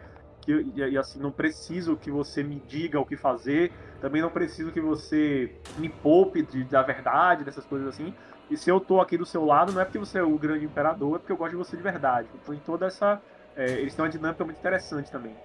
que, 0.49 0.65
e, 0.75 0.97
assim, 0.97 1.19
não 1.19 1.31
preciso 1.31 1.95
que 1.95 2.09
você 2.09 2.41
me 2.41 2.61
diga 2.67 2.99
o 2.99 3.05
que 3.05 3.15
fazer, 3.15 3.71
também 4.01 4.21
não 4.21 4.31
preciso 4.31 4.71
que 4.71 4.81
você 4.81 5.53
me 5.77 5.89
poupe 5.89 6.41
de, 6.41 6.63
da 6.63 6.81
verdade, 6.81 7.43
dessas 7.43 7.65
coisas 7.65 7.87
assim. 7.87 8.13
E 8.49 8.57
se 8.57 8.69
eu 8.69 8.79
tô 8.79 8.99
aqui 8.99 9.15
do 9.15 9.25
seu 9.25 9.45
lado, 9.45 9.71
não 9.71 9.81
é 9.81 9.85
porque 9.85 9.99
você 9.99 10.17
é 10.17 10.23
o 10.23 10.37
grande 10.39 10.65
imperador, 10.65 11.15
é 11.15 11.19
porque 11.19 11.31
eu 11.31 11.37
gosto 11.37 11.51
de 11.51 11.57
você 11.57 11.77
de 11.77 11.83
verdade. 11.83 12.27
Então, 12.41 12.53
em 12.55 12.59
toda 12.59 12.87
essa. 12.87 13.21
É, 13.55 13.73
eles 13.73 13.93
têm 13.93 14.03
uma 14.03 14.09
dinâmica 14.09 14.43
muito 14.43 14.57
interessante 14.57 15.11
também. 15.11 15.35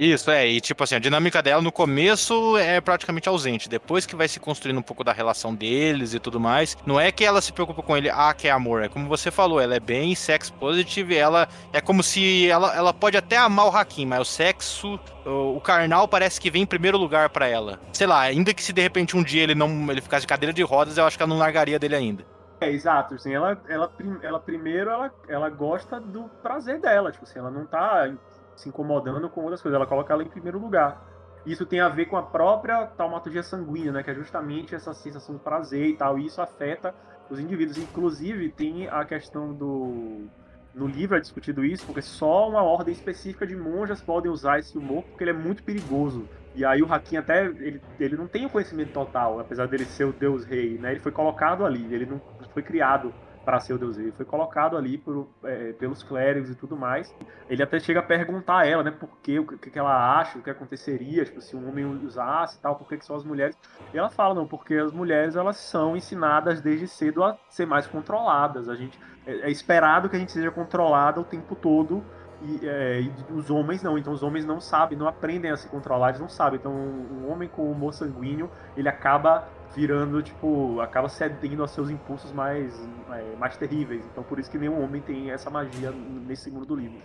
Isso, 0.00 0.30
é, 0.30 0.48
e 0.48 0.62
tipo 0.62 0.82
assim, 0.82 0.94
a 0.94 0.98
dinâmica 0.98 1.42
dela 1.42 1.60
no 1.60 1.70
começo 1.70 2.56
é 2.56 2.80
praticamente 2.80 3.28
ausente. 3.28 3.68
Depois 3.68 4.06
que 4.06 4.16
vai 4.16 4.26
se 4.28 4.40
construindo 4.40 4.78
um 4.78 4.82
pouco 4.82 5.04
da 5.04 5.12
relação 5.12 5.54
deles 5.54 6.14
e 6.14 6.18
tudo 6.18 6.40
mais, 6.40 6.74
não 6.86 6.98
é 6.98 7.12
que 7.12 7.22
ela 7.22 7.42
se 7.42 7.52
preocupa 7.52 7.82
com 7.82 7.94
ele, 7.94 8.08
ah, 8.08 8.32
que 8.32 8.48
é 8.48 8.50
amor. 8.50 8.82
É 8.82 8.88
como 8.88 9.06
você 9.06 9.30
falou, 9.30 9.60
ela 9.60 9.74
é 9.74 9.80
bem 9.80 10.14
sex 10.14 10.48
positive, 10.48 11.14
ela 11.14 11.46
é 11.70 11.82
como 11.82 12.02
se 12.02 12.48
ela, 12.48 12.74
ela 12.74 12.94
pode 12.94 13.18
até 13.18 13.36
amar 13.36 13.66
o 13.66 13.76
Hakim, 13.76 14.06
mas 14.06 14.20
o 14.22 14.24
sexo, 14.24 14.98
o, 15.26 15.58
o 15.58 15.60
carnal 15.60 16.08
parece 16.08 16.40
que 16.40 16.50
vem 16.50 16.62
em 16.62 16.66
primeiro 16.66 16.96
lugar 16.96 17.28
para 17.28 17.46
ela. 17.46 17.78
Sei 17.92 18.06
lá, 18.06 18.22
ainda 18.22 18.54
que 18.54 18.62
se 18.62 18.72
de 18.72 18.80
repente 18.80 19.14
um 19.14 19.22
dia 19.22 19.42
ele 19.42 19.54
não 19.54 19.90
ele 19.90 20.00
ficasse 20.00 20.22
de 20.22 20.28
cadeira 20.28 20.54
de 20.54 20.62
rodas, 20.62 20.96
eu 20.96 21.04
acho 21.04 21.18
que 21.18 21.22
ela 21.22 21.28
não 21.28 21.38
largaria 21.38 21.78
dele 21.78 21.96
ainda. 21.96 22.24
É, 22.58 22.70
exato, 22.70 23.14
assim, 23.14 23.34
ela, 23.34 23.58
ela, 23.68 23.90
ela 24.22 24.38
primeiro 24.38 24.90
ela, 24.90 25.10
ela 25.28 25.48
gosta 25.48 25.98
do 25.98 26.24
prazer 26.42 26.78
dela, 26.78 27.10
tipo 27.10 27.24
assim, 27.24 27.38
ela 27.38 27.50
não 27.50 27.66
tá 27.66 28.12
se 28.60 28.68
incomodando 28.68 29.28
com 29.28 29.42
outras 29.42 29.62
coisas, 29.62 29.76
ela 29.76 29.86
coloca 29.86 30.12
ela 30.12 30.22
em 30.22 30.28
primeiro 30.28 30.58
lugar. 30.58 31.02
Isso 31.44 31.64
tem 31.64 31.80
a 31.80 31.88
ver 31.88 32.06
com 32.06 32.16
a 32.16 32.22
própria 32.22 32.86
taumaturgia 32.86 33.42
sanguínea, 33.42 33.92
né? 33.92 34.02
Que 34.02 34.10
é 34.10 34.14
justamente 34.14 34.74
essa 34.74 34.92
sensação 34.92 35.36
de 35.36 35.40
prazer 35.40 35.86
e 35.86 35.96
tal. 35.96 36.18
E 36.18 36.26
isso 36.26 36.40
afeta 36.42 36.94
os 37.30 37.40
indivíduos. 37.40 37.78
Inclusive, 37.78 38.50
tem 38.50 38.88
a 38.88 39.04
questão 39.04 39.52
do. 39.54 40.26
No 40.74 40.86
livro 40.86 41.16
é 41.16 41.20
discutido 41.20 41.64
isso, 41.64 41.84
porque 41.84 42.02
só 42.02 42.48
uma 42.48 42.62
ordem 42.62 42.92
específica 42.92 43.44
de 43.44 43.56
monjas 43.56 44.00
podem 44.00 44.30
usar 44.30 44.60
esse 44.60 44.78
humor, 44.78 45.02
porque 45.02 45.24
ele 45.24 45.30
é 45.30 45.34
muito 45.34 45.64
perigoso. 45.64 46.28
E 46.54 46.64
aí 46.64 46.80
o 46.80 46.92
Hakim 46.92 47.16
até, 47.16 47.46
ele, 47.46 47.80
ele 47.98 48.16
não 48.16 48.28
tem 48.28 48.46
o 48.46 48.50
conhecimento 48.50 48.92
total, 48.92 49.40
apesar 49.40 49.66
dele 49.66 49.84
ser 49.84 50.04
o 50.04 50.12
deus 50.12 50.44
rei, 50.44 50.78
né? 50.78 50.92
Ele 50.92 51.00
foi 51.00 51.10
colocado 51.10 51.64
ali, 51.64 51.92
ele 51.92 52.06
não 52.06 52.20
foi 52.52 52.62
criado 52.62 53.12
para 53.50 53.58
ser 53.58 53.74
o 53.74 53.78
deus 53.78 53.98
Ele 53.98 54.12
foi 54.12 54.24
colocado 54.24 54.76
ali 54.76 54.96
por, 54.96 55.28
é, 55.42 55.72
pelos 55.72 56.04
clérigos 56.04 56.50
e 56.50 56.54
tudo 56.54 56.76
mais. 56.76 57.12
Ele 57.48 57.60
até 57.60 57.80
chega 57.80 57.98
a 57.98 58.02
perguntar 58.02 58.60
a 58.60 58.66
ela, 58.66 58.84
né, 58.84 58.92
por 58.92 59.18
quê, 59.20 59.40
o 59.40 59.44
que, 59.44 59.68
que 59.68 59.78
ela 59.78 60.20
acha, 60.20 60.38
o 60.38 60.42
que 60.42 60.50
aconteceria, 60.50 61.24
tipo, 61.24 61.40
se 61.40 61.56
um 61.56 61.68
homem 61.68 61.84
usasse 61.84 62.58
e 62.58 62.60
tal, 62.60 62.76
por 62.76 62.88
que, 62.88 62.96
que 62.96 63.04
são 63.04 63.16
as 63.16 63.24
mulheres. 63.24 63.58
E 63.92 63.98
ela 63.98 64.08
fala, 64.08 64.34
não, 64.34 64.46
porque 64.46 64.74
as 64.74 64.92
mulheres 64.92 65.34
elas 65.34 65.56
são 65.56 65.96
ensinadas 65.96 66.60
desde 66.60 66.86
cedo 66.86 67.24
a 67.24 67.36
ser 67.48 67.66
mais 67.66 67.88
controladas. 67.88 68.68
A 68.68 68.76
gente 68.76 68.96
é, 69.26 69.48
é 69.48 69.50
esperado 69.50 70.08
que 70.08 70.14
a 70.14 70.18
gente 70.20 70.30
seja 70.30 70.52
controlada 70.52 71.20
o 71.20 71.24
tempo 71.24 71.56
todo. 71.56 72.04
E, 72.42 72.68
é, 72.68 73.00
e, 73.00 73.12
os 73.32 73.50
homens 73.50 73.82
não, 73.82 73.98
então 73.98 74.12
os 74.12 74.22
homens 74.22 74.46
não 74.46 74.60
sabem, 74.60 74.96
não 74.96 75.08
aprendem 75.08 75.50
a 75.50 75.56
se 75.56 75.68
controlar, 75.68 76.10
eles 76.10 76.20
não 76.20 76.28
sabem. 76.28 76.60
Então, 76.60 76.72
um 76.72 77.28
homem 77.28 77.48
com 77.48 77.68
humor 77.68 77.92
sanguíneo, 77.92 78.48
ele 78.76 78.88
acaba 78.88 79.48
virando, 79.74 80.22
tipo, 80.22 80.80
acaba 80.80 81.08
cedendo 81.08 81.62
aos 81.62 81.70
seus 81.70 81.90
impulsos 81.90 82.32
mais, 82.32 82.74
é, 83.12 83.36
mais 83.38 83.56
terríveis. 83.56 84.04
Então 84.10 84.22
por 84.22 84.38
isso 84.38 84.50
que 84.50 84.58
nenhum 84.58 84.82
homem 84.82 85.00
tem 85.00 85.30
essa 85.30 85.50
magia 85.50 85.92
nesse 86.26 86.50
mundo 86.50 86.66
do 86.66 86.76
livro. 86.76 86.98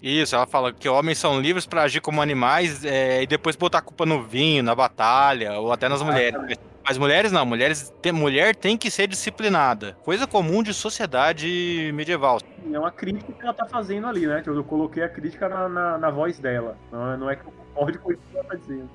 Isso, 0.00 0.36
ela 0.36 0.46
fala 0.46 0.72
que 0.72 0.88
homens 0.88 1.18
são 1.18 1.40
livres 1.40 1.66
para 1.66 1.82
agir 1.82 2.00
como 2.00 2.22
animais 2.22 2.84
é, 2.84 3.22
e 3.22 3.26
depois 3.26 3.56
botar 3.56 3.78
a 3.78 3.82
culpa 3.82 4.06
no 4.06 4.22
vinho, 4.22 4.62
na 4.62 4.74
batalha 4.74 5.58
ou 5.58 5.72
até 5.72 5.88
nas 5.88 6.00
ah, 6.00 6.04
mulheres. 6.04 6.58
Mas 6.84 6.96
mulheres 6.96 7.32
não, 7.32 7.44
mulheres 7.44 7.92
tem, 8.00 8.12
mulher 8.12 8.54
tem 8.54 8.78
que 8.78 8.90
ser 8.90 9.08
disciplinada. 9.08 9.96
Coisa 10.04 10.26
comum 10.26 10.62
de 10.62 10.72
sociedade 10.72 11.90
medieval. 11.92 12.38
É 12.72 12.78
uma 12.78 12.92
crítica 12.92 13.32
que 13.32 13.42
ela 13.42 13.52
tá 13.52 13.66
fazendo 13.66 14.06
ali, 14.06 14.26
né? 14.26 14.42
Eu 14.46 14.64
coloquei 14.64 15.02
a 15.02 15.08
crítica 15.08 15.48
na, 15.48 15.68
na, 15.68 15.98
na 15.98 16.10
voz 16.10 16.38
dela. 16.38 16.78
Não, 16.92 17.12
é, 17.12 17.16
não 17.16 17.30
é 17.30 17.36
que 17.36 17.44
eu 17.44 17.52
concorde 17.52 17.98
com 17.98 18.12
isso 18.12 18.22
que 18.30 18.38
ela 18.38 18.46
tá 18.46 18.54
dizendo 18.54 18.88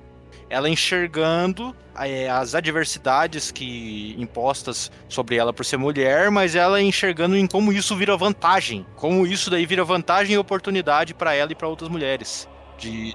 ela 0.48 0.68
enxergando 0.68 1.74
é, 1.96 2.28
as 2.28 2.54
adversidades 2.54 3.50
que 3.50 4.14
impostas 4.18 4.90
sobre 5.08 5.36
ela 5.36 5.52
por 5.52 5.64
ser 5.64 5.76
mulher, 5.76 6.30
mas 6.30 6.54
ela 6.54 6.80
enxergando 6.80 7.36
em 7.36 7.46
como 7.46 7.72
isso 7.72 7.96
vira 7.96 8.16
vantagem, 8.16 8.86
como 8.96 9.26
isso 9.26 9.50
daí 9.50 9.66
vira 9.66 9.84
vantagem 9.84 10.34
e 10.34 10.38
oportunidade 10.38 11.14
para 11.14 11.34
ela 11.34 11.52
e 11.52 11.54
para 11.54 11.68
outras 11.68 11.88
mulheres, 11.88 12.48
de, 12.78 13.14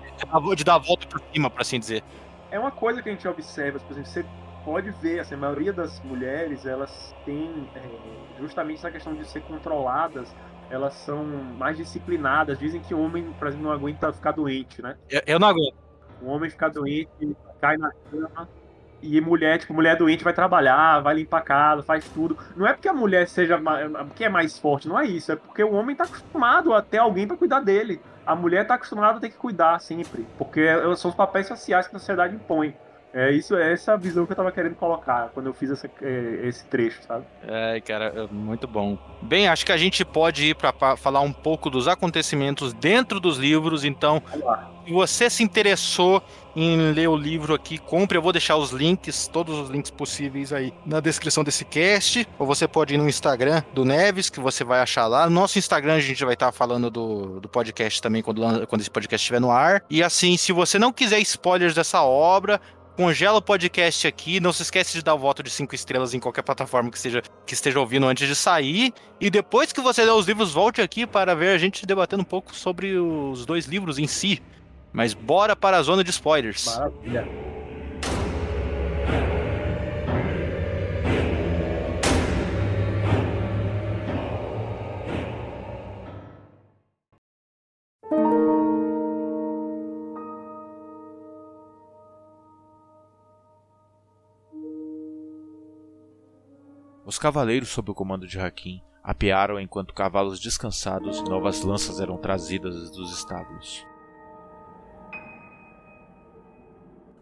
de 0.55 0.63
dar 0.63 0.75
a 0.75 0.79
volta 0.79 1.07
por 1.07 1.21
cima, 1.33 1.49
para 1.49 1.61
assim 1.61 1.79
dizer. 1.79 2.03
É 2.51 2.57
uma 2.57 2.71
coisa 2.71 3.01
que 3.01 3.09
a 3.09 3.11
gente 3.11 3.27
observa, 3.27 3.79
por 3.79 3.91
exemplo, 3.91 4.09
você 4.09 4.25
pode 4.65 4.91
ver, 5.01 5.19
assim, 5.19 5.35
a 5.35 5.37
maioria 5.37 5.73
das 5.73 6.01
mulheres, 6.01 6.65
elas 6.65 7.15
têm 7.25 7.69
é, 7.75 7.81
justamente 8.39 8.77
essa 8.77 8.91
questão 8.91 9.13
de 9.13 9.25
ser 9.25 9.41
controladas, 9.41 10.33
elas 10.69 10.93
são 10.93 11.25
mais 11.25 11.77
disciplinadas. 11.77 12.59
Dizem 12.59 12.81
que 12.81 12.93
o 12.93 12.99
homem, 12.99 13.33
por 13.37 13.47
exemplo, 13.47 13.65
não 13.65 13.71
aguenta 13.71 14.13
ficar 14.13 14.31
doente, 14.31 14.81
né? 14.81 14.95
Eu, 15.09 15.21
eu 15.25 15.39
não 15.39 15.47
aguento. 15.47 15.88
O 16.21 16.29
homem 16.29 16.49
fica 16.49 16.69
doente, 16.69 17.35
cai 17.59 17.77
na 17.77 17.91
cama. 18.11 18.47
E 19.01 19.21
mulher, 19.21 19.57
tipo, 19.59 19.73
mulher 19.73 19.95
doente 19.95 20.23
vai 20.23 20.33
trabalhar, 20.33 20.99
vai 20.99 21.15
limpar 21.15 21.37
a 21.37 21.41
casa, 21.41 21.83
faz 21.83 22.03
tudo. 22.09 22.37
Não 22.55 22.67
é 22.67 22.73
porque 22.73 22.89
a 22.89 22.93
mulher 22.93 23.27
seja 23.27 23.57
porque 24.05 24.25
é 24.25 24.29
mais 24.29 24.57
forte, 24.57 24.89
não 24.89 24.99
é 24.99 25.05
isso. 25.05 25.31
É 25.31 25.35
porque 25.37 25.63
o 25.63 25.73
homem 25.73 25.95
tá 25.95 26.03
acostumado 26.03 26.73
a 26.73 26.81
ter 26.81 26.97
alguém 26.97 27.25
para 27.25 27.37
cuidar 27.37 27.61
dele. 27.61 28.01
A 28.25 28.35
mulher 28.35 28.67
tá 28.67 28.75
acostumada 28.75 29.17
a 29.17 29.21
ter 29.21 29.29
que 29.29 29.37
cuidar 29.37 29.79
sempre. 29.79 30.27
Porque 30.37 30.67
são 30.97 31.11
os 31.11 31.15
papéis 31.15 31.47
sociais 31.47 31.87
que 31.87 31.95
a 31.95 31.99
sociedade 31.99 32.35
impõe. 32.35 32.75
É 33.11 33.31
isso, 33.31 33.55
é 33.55 33.73
essa 33.73 33.97
visão 33.97 34.25
que 34.25 34.33
eu 34.33 34.35
tava 34.35 34.51
querendo 34.51 34.75
colocar 34.75 35.31
quando 35.33 35.47
eu 35.47 35.53
fiz 35.53 35.71
essa, 35.71 35.89
é, 35.99 36.41
esse 36.43 36.63
trecho, 36.65 37.01
sabe? 37.01 37.25
É, 37.47 37.81
cara, 37.81 38.13
é 38.15 38.27
muito 38.31 38.67
bom. 38.67 38.99
Bem, 39.21 39.47
acho 39.47 39.65
que 39.65 39.71
a 39.71 39.77
gente 39.77 40.05
pode 40.05 40.49
ir 40.49 40.55
para 40.55 40.95
falar 40.95 41.21
um 41.21 41.33
pouco 41.33 41.71
dos 41.71 41.87
acontecimentos 41.87 42.71
dentro 42.71 43.19
dos 43.19 43.37
livros, 43.37 43.83
então. 43.83 44.21
Vamos 44.29 44.45
lá. 44.45 44.69
Se 44.89 44.93
você 44.93 45.29
se 45.29 45.43
interessou 45.43 46.19
em 46.55 46.91
ler 46.93 47.07
o 47.07 47.15
livro 47.15 47.53
aqui, 47.53 47.77
compre. 47.77 48.17
Eu 48.17 48.23
vou 48.23 48.31
deixar 48.31 48.55
os 48.57 48.71
links, 48.71 49.27
todos 49.27 49.55
os 49.55 49.69
links 49.69 49.91
possíveis 49.91 50.51
aí 50.51 50.73
na 50.83 50.99
descrição 50.99 51.43
desse 51.43 51.63
cast. 51.63 52.27
Ou 52.39 52.47
você 52.47 52.67
pode 52.67 52.95
ir 52.95 52.97
no 52.97 53.07
Instagram 53.07 53.61
do 53.71 53.85
Neves, 53.85 54.31
que 54.31 54.39
você 54.39 54.63
vai 54.63 54.79
achar 54.79 55.05
lá. 55.05 55.29
No 55.29 55.35
nosso 55.35 55.59
Instagram 55.59 55.93
a 55.93 55.99
gente 55.99 56.25
vai 56.25 56.33
estar 56.33 56.51
falando 56.51 56.89
do, 56.89 57.39
do 57.39 57.47
podcast 57.47 58.01
também 58.01 58.23
quando, 58.23 58.41
quando 58.65 58.81
esse 58.81 58.89
podcast 58.89 59.23
estiver 59.23 59.39
no 59.39 59.51
ar. 59.51 59.83
E 59.91 60.01
assim, 60.01 60.35
se 60.37 60.51
você 60.51 60.79
não 60.79 60.91
quiser 60.91 61.19
spoilers 61.19 61.75
dessa 61.75 62.01
obra, 62.01 62.59
congela 62.97 63.37
o 63.37 63.43
podcast 63.43 64.07
aqui. 64.07 64.39
Não 64.39 64.51
se 64.51 64.63
esquece 64.63 64.93
de 64.93 65.03
dar 65.03 65.13
o 65.13 65.19
voto 65.19 65.43
de 65.43 65.51
cinco 65.51 65.75
estrelas 65.75 66.15
em 66.15 66.19
qualquer 66.19 66.41
plataforma 66.41 66.89
que, 66.89 66.97
seja, 66.97 67.21
que 67.45 67.53
esteja 67.53 67.79
ouvindo 67.79 68.07
antes 68.07 68.27
de 68.27 68.35
sair. 68.35 68.91
E 69.21 69.29
depois 69.29 69.71
que 69.71 69.81
você 69.81 70.03
ler 70.03 70.13
os 70.13 70.25
livros, 70.25 70.51
volte 70.51 70.81
aqui 70.81 71.05
para 71.05 71.35
ver 71.35 71.49
a 71.49 71.57
gente 71.59 71.85
debatendo 71.85 72.23
um 72.23 72.25
pouco 72.25 72.55
sobre 72.55 72.97
os 72.97 73.45
dois 73.45 73.67
livros 73.67 73.99
em 73.99 74.07
si. 74.07 74.41
Mas 74.91 75.13
bora 75.13 75.55
para 75.55 75.77
a 75.77 75.81
zona 75.81 76.03
de 76.03 76.09
spoilers. 76.09 76.65
Maravilha. 76.65 77.49
Os 97.09 97.17
cavaleiros 97.17 97.69
sob 97.69 97.89
o 97.89 97.95
comando 97.95 98.27
de 98.27 98.39
Hakim 98.39 98.83
apearam 99.03 99.59
enquanto 99.59 99.95
cavalos 99.95 100.39
descansados 100.39 101.17
e 101.17 101.23
novas 101.23 101.63
lanças 101.63 101.99
eram 101.99 102.17
trazidas 102.17 102.91
dos 102.91 103.11
estábulos. 103.17 103.88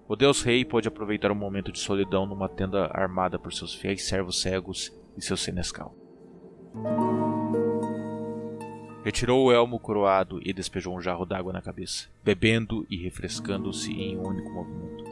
O 0.10 0.16
Deus 0.16 0.42
Rei 0.42 0.64
pôde 0.64 0.88
aproveitar 0.88 1.32
um 1.32 1.36
momento 1.36 1.70
de 1.70 1.80
solidão 1.80 2.26
numa 2.26 2.48
tenda 2.48 2.90
armada 2.94 3.38
por 3.38 3.52
seus 3.52 3.76
fiéis 3.76 4.08
servos 4.08 4.40
cegos 4.40 4.90
e 5.18 5.22
seu 5.22 5.36
senescal. 5.36 5.94
Retirou 9.04 9.46
o 9.46 9.52
elmo 9.52 9.78
coroado 9.78 10.40
e 10.42 10.54
despejou 10.54 10.96
um 10.96 11.02
jarro 11.02 11.26
d'água 11.26 11.52
na 11.52 11.62
cabeça, 11.62 12.08
bebendo 12.24 12.86
e 12.90 12.96
refrescando-se 12.96 13.92
em 13.92 14.18
um 14.18 14.26
único 14.26 14.50
movimento. 14.50 15.04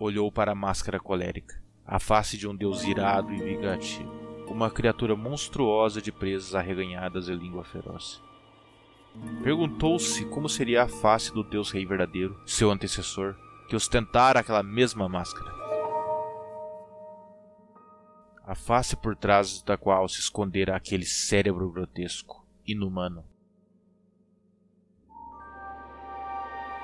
Olhou 0.00 0.32
para 0.32 0.52
a 0.52 0.54
máscara 0.54 0.98
colérica, 0.98 1.62
a 1.86 1.98
face 1.98 2.38
de 2.38 2.48
um 2.48 2.56
deus 2.56 2.82
irado 2.82 3.30
e 3.30 3.42
vingativo, 3.42 4.10
uma 4.48 4.70
criatura 4.70 5.14
monstruosa 5.14 6.00
de 6.00 6.10
presas 6.10 6.54
arreganhadas 6.54 7.28
e 7.28 7.34
língua 7.34 7.64
feroz. 7.64 8.22
Perguntou-se 9.42 10.24
como 10.26 10.48
seria 10.48 10.82
a 10.82 10.88
face 10.88 11.32
do 11.32 11.44
Deus 11.44 11.70
Rei 11.70 11.86
verdadeiro, 11.86 12.40
seu 12.44 12.70
antecessor, 12.70 13.36
que 13.68 13.76
ostentara 13.76 14.40
aquela 14.40 14.62
mesma 14.62 15.08
máscara. 15.08 15.54
A 18.44 18.54
face 18.54 18.96
por 18.96 19.14
trás 19.14 19.62
da 19.62 19.76
qual 19.76 20.08
se 20.08 20.20
escondera 20.20 20.74
aquele 20.74 21.04
cérebro 21.04 21.70
grotesco, 21.70 22.46
inumano. 22.66 23.24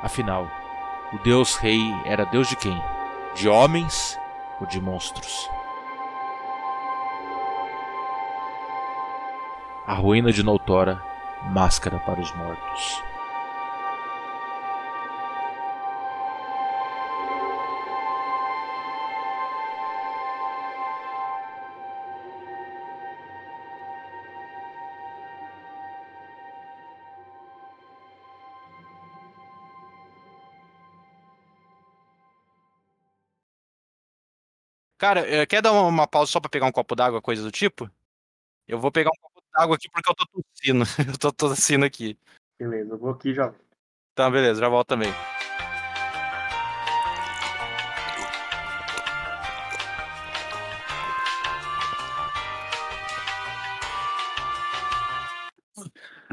Afinal, 0.00 0.48
o 1.12 1.18
Deus 1.18 1.56
Rei 1.56 1.80
era 2.04 2.24
Deus 2.24 2.48
de 2.48 2.56
quem? 2.56 2.76
De 3.34 3.48
homens 3.48 4.16
ou 4.60 4.66
de 4.66 4.80
monstros? 4.80 5.48
A 9.84 9.94
ruína 9.94 10.32
de 10.32 10.42
Noutora 10.42 11.11
máscara 11.50 11.98
para 12.00 12.20
os 12.20 12.32
mortos. 12.34 13.02
Cara, 35.02 35.26
eh, 35.28 35.46
quer 35.46 35.60
dar 35.60 35.72
uma, 35.72 36.06
pausa 36.06 36.30
só 36.30 36.38
pra 36.40 36.48
pegar 36.48 36.66
um 36.66 36.70
copo 36.72 36.94
d'água, 36.94 37.20
coisa 37.20 37.42
do 37.42 37.50
tipo? 37.50 37.90
Eu 38.68 38.78
vou 38.80 38.92
pegar 38.92 39.10
um 39.10 39.20
d'água 39.52 39.76
aqui 39.76 39.88
porque 39.90 40.10
eu 40.10 40.14
tô 40.14 40.26
tossindo. 40.26 40.84
eu 41.12 41.18
tô 41.18 41.32
tossindo 41.32 41.84
aqui. 41.84 42.18
Beleza, 42.58 42.92
eu 42.92 42.98
vou 42.98 43.10
aqui 43.10 43.34
já. 43.34 43.54
Tá, 44.14 44.30
beleza, 44.30 44.60
já 44.60 44.68
volto 44.68 44.88
também. 44.88 45.12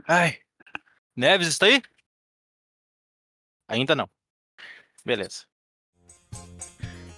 Ai. 0.07 0.39
Neves 1.15 1.47
está 1.47 1.67
aí? 1.67 1.81
Ainda 3.67 3.95
não. 3.95 4.09
Beleza. 5.05 5.45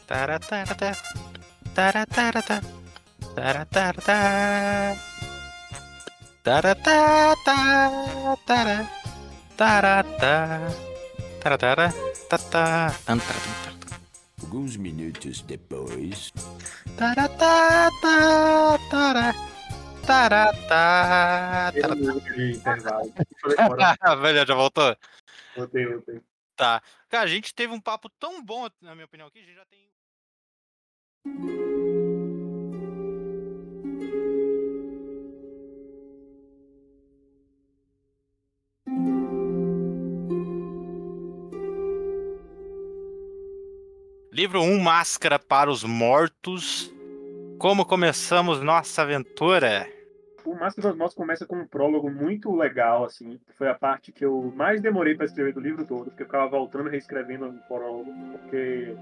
Taratarata. 0.05 0.91
Taratarata. 1.73 2.61
Taratarata. 3.33 5.10
Taratata. 6.43 7.55
Tara. 8.47 8.89
Tarata. 9.55 10.59
Taratara. 11.39 11.93
Tata. 12.27 12.89
Tan, 13.05 13.19
tara, 13.19 13.39
tan, 13.39 13.77
tara. 13.79 14.01
Alguns 14.41 14.75
minutos 14.75 15.41
depois. 15.41 16.33
Taratata. 16.97 17.91
Tara. 18.89 19.33
Tarata. 20.07 21.71
Tem 21.73 21.81
Tara. 21.81 21.95
música 21.95 22.33
de 22.33 22.51
intervalo. 22.53 23.13
Falei 23.39 23.57
fora. 23.57 23.97
Ah, 24.01 24.15
velho, 24.15 24.47
já 24.47 24.55
voltou? 24.55 24.97
Botei, 25.55 25.85
botei. 25.85 26.21
Tá. 26.55 26.81
Cara, 27.07 27.25
a 27.25 27.27
gente 27.27 27.53
teve 27.53 27.71
um 27.71 27.79
papo 27.79 28.09
tão 28.19 28.43
bom, 28.43 28.67
na 28.81 28.95
minha 28.95 29.05
opinião, 29.05 29.27
aqui, 29.27 29.39
a 29.39 29.43
gente 29.43 29.55
já 29.55 29.65
tem. 29.65 29.79
Livro 44.41 44.59
1 44.59 44.79
Máscara 44.79 45.37
para 45.37 45.69
os 45.69 45.83
Mortos. 45.83 46.91
Como 47.59 47.85
começamos 47.85 48.59
nossa 48.59 49.03
aventura? 49.03 49.87
O 50.43 50.55
Máscara 50.55 50.89
dos 50.89 50.97
Mortos 50.97 51.15
começa 51.15 51.45
com 51.45 51.57
um 51.57 51.67
prólogo 51.67 52.09
muito 52.09 52.51
legal, 52.55 53.03
assim. 53.03 53.39
Foi 53.55 53.69
a 53.69 53.75
parte 53.75 54.11
que 54.11 54.25
eu 54.25 54.51
mais 54.55 54.81
demorei 54.81 55.13
para 55.13 55.27
escrever 55.27 55.53
do 55.53 55.59
livro 55.59 55.85
todo, 55.85 56.05
porque 56.05 56.23
eu 56.23 56.25
ficava 56.25 56.47
voltando 56.47 56.87
e 56.87 56.91
reescrevendo 56.93 57.49
o 57.49 57.67
prólogo, 57.67 58.11
porque 58.31 58.95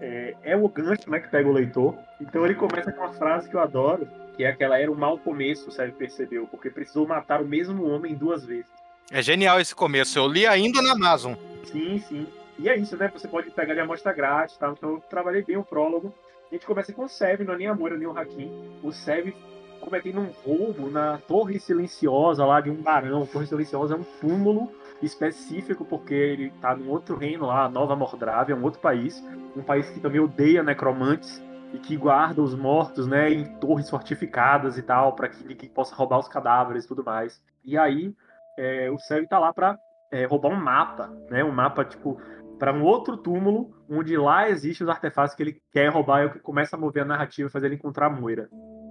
é, 0.00 0.34
é 0.42 0.56
o 0.56 0.68
gancho 0.68 1.08
né, 1.08 1.20
que 1.20 1.28
pega 1.28 1.48
o 1.48 1.52
leitor. 1.52 1.96
Então 2.20 2.44
ele 2.44 2.56
começa 2.56 2.90
com 2.90 3.00
uma 3.00 3.12
frase 3.12 3.48
que 3.48 3.54
eu 3.54 3.60
adoro, 3.60 4.08
que 4.36 4.42
é 4.42 4.48
aquela 4.48 4.76
era 4.76 4.90
um 4.90 4.96
mau 4.96 5.16
começo, 5.18 5.68
o 5.68 5.70
Sérgio 5.70 5.94
percebeu, 5.94 6.48
porque 6.48 6.68
precisou 6.68 7.06
matar 7.06 7.40
o 7.40 7.46
mesmo 7.46 7.86
homem 7.86 8.16
duas 8.16 8.44
vezes. 8.44 8.66
É 9.12 9.22
genial 9.22 9.60
esse 9.60 9.72
começo. 9.72 10.18
Eu 10.18 10.26
li 10.26 10.48
ainda 10.48 10.82
na 10.82 10.94
Amazon. 10.94 11.34
Sim, 11.70 12.02
sim. 12.08 12.26
E 12.60 12.68
é 12.68 12.76
isso, 12.76 12.94
né? 12.96 13.10
Você 13.14 13.26
pode 13.26 13.50
pegar 13.50 13.72
de 13.72 13.80
amostra 13.80 14.12
grátis, 14.12 14.56
tá? 14.58 14.68
Então 14.68 14.90
eu 14.90 15.00
trabalhei 15.08 15.42
bem 15.42 15.56
o 15.56 15.64
prólogo. 15.64 16.12
A 16.50 16.54
gente 16.54 16.66
começa 16.66 16.92
com 16.92 17.04
o 17.04 17.08
Sev, 17.08 17.40
não 17.40 17.54
é 17.54 17.56
nem 17.56 17.66
Amor, 17.68 17.96
nem 17.96 18.06
o 18.06 18.16
Hakim. 18.16 18.50
O 18.82 18.92
Sev 18.92 19.32
cometendo 19.80 20.20
um 20.20 20.30
roubo 20.44 20.90
na 20.90 21.16
Torre 21.26 21.58
Silenciosa 21.58 22.44
lá 22.44 22.60
de 22.60 22.68
um 22.68 22.74
barão. 22.74 23.24
Torre 23.24 23.46
Silenciosa 23.46 23.94
é 23.94 23.96
um 23.96 24.04
túmulo 24.20 24.70
específico 25.02 25.86
porque 25.86 26.12
ele 26.12 26.50
tá 26.60 26.76
num 26.76 26.90
outro 26.90 27.16
reino 27.16 27.46
lá, 27.46 27.66
Nova 27.66 27.96
Mordrávia, 27.96 28.54
um 28.54 28.62
outro 28.62 28.80
país. 28.80 29.24
Um 29.56 29.62
país 29.62 29.88
que 29.88 29.98
também 29.98 30.20
odeia 30.20 30.62
necromantes 30.62 31.42
e 31.72 31.78
que 31.78 31.96
guarda 31.96 32.42
os 32.42 32.54
mortos, 32.54 33.06
né, 33.06 33.30
em 33.30 33.44
torres 33.58 33.88
fortificadas 33.88 34.76
e 34.76 34.82
tal, 34.82 35.14
para 35.14 35.28
que 35.28 35.42
ninguém 35.46 35.70
possa 35.70 35.94
roubar 35.94 36.18
os 36.18 36.28
cadáveres 36.28 36.84
e 36.84 36.88
tudo 36.88 37.02
mais. 37.02 37.40
E 37.64 37.78
aí, 37.78 38.14
é, 38.58 38.90
o 38.90 38.98
Sev 38.98 39.26
tá 39.26 39.38
lá 39.38 39.52
pra 39.52 39.78
é, 40.10 40.26
roubar 40.26 40.48
um 40.48 40.56
mapa, 40.56 41.08
né, 41.30 41.44
um 41.44 41.52
mapa, 41.52 41.84
tipo, 41.84 42.20
para 42.60 42.74
um 42.74 42.84
outro 42.84 43.16
túmulo, 43.16 43.74
onde 43.88 44.14
lá 44.18 44.50
existem 44.50 44.84
os 44.84 44.90
artefatos 44.90 45.34
que 45.34 45.42
ele 45.42 45.62
quer 45.72 45.88
roubar 45.88 46.22
e 46.22 46.26
o 46.26 46.30
que 46.30 46.38
começa 46.38 46.76
a 46.76 46.78
mover 46.78 47.02
a 47.02 47.06
narrativa 47.06 47.48
e 47.48 47.50
fazer 47.50 47.66
ele 47.66 47.76
encontrar 47.76 48.06
a 48.06 48.10
Moira. 48.10 48.50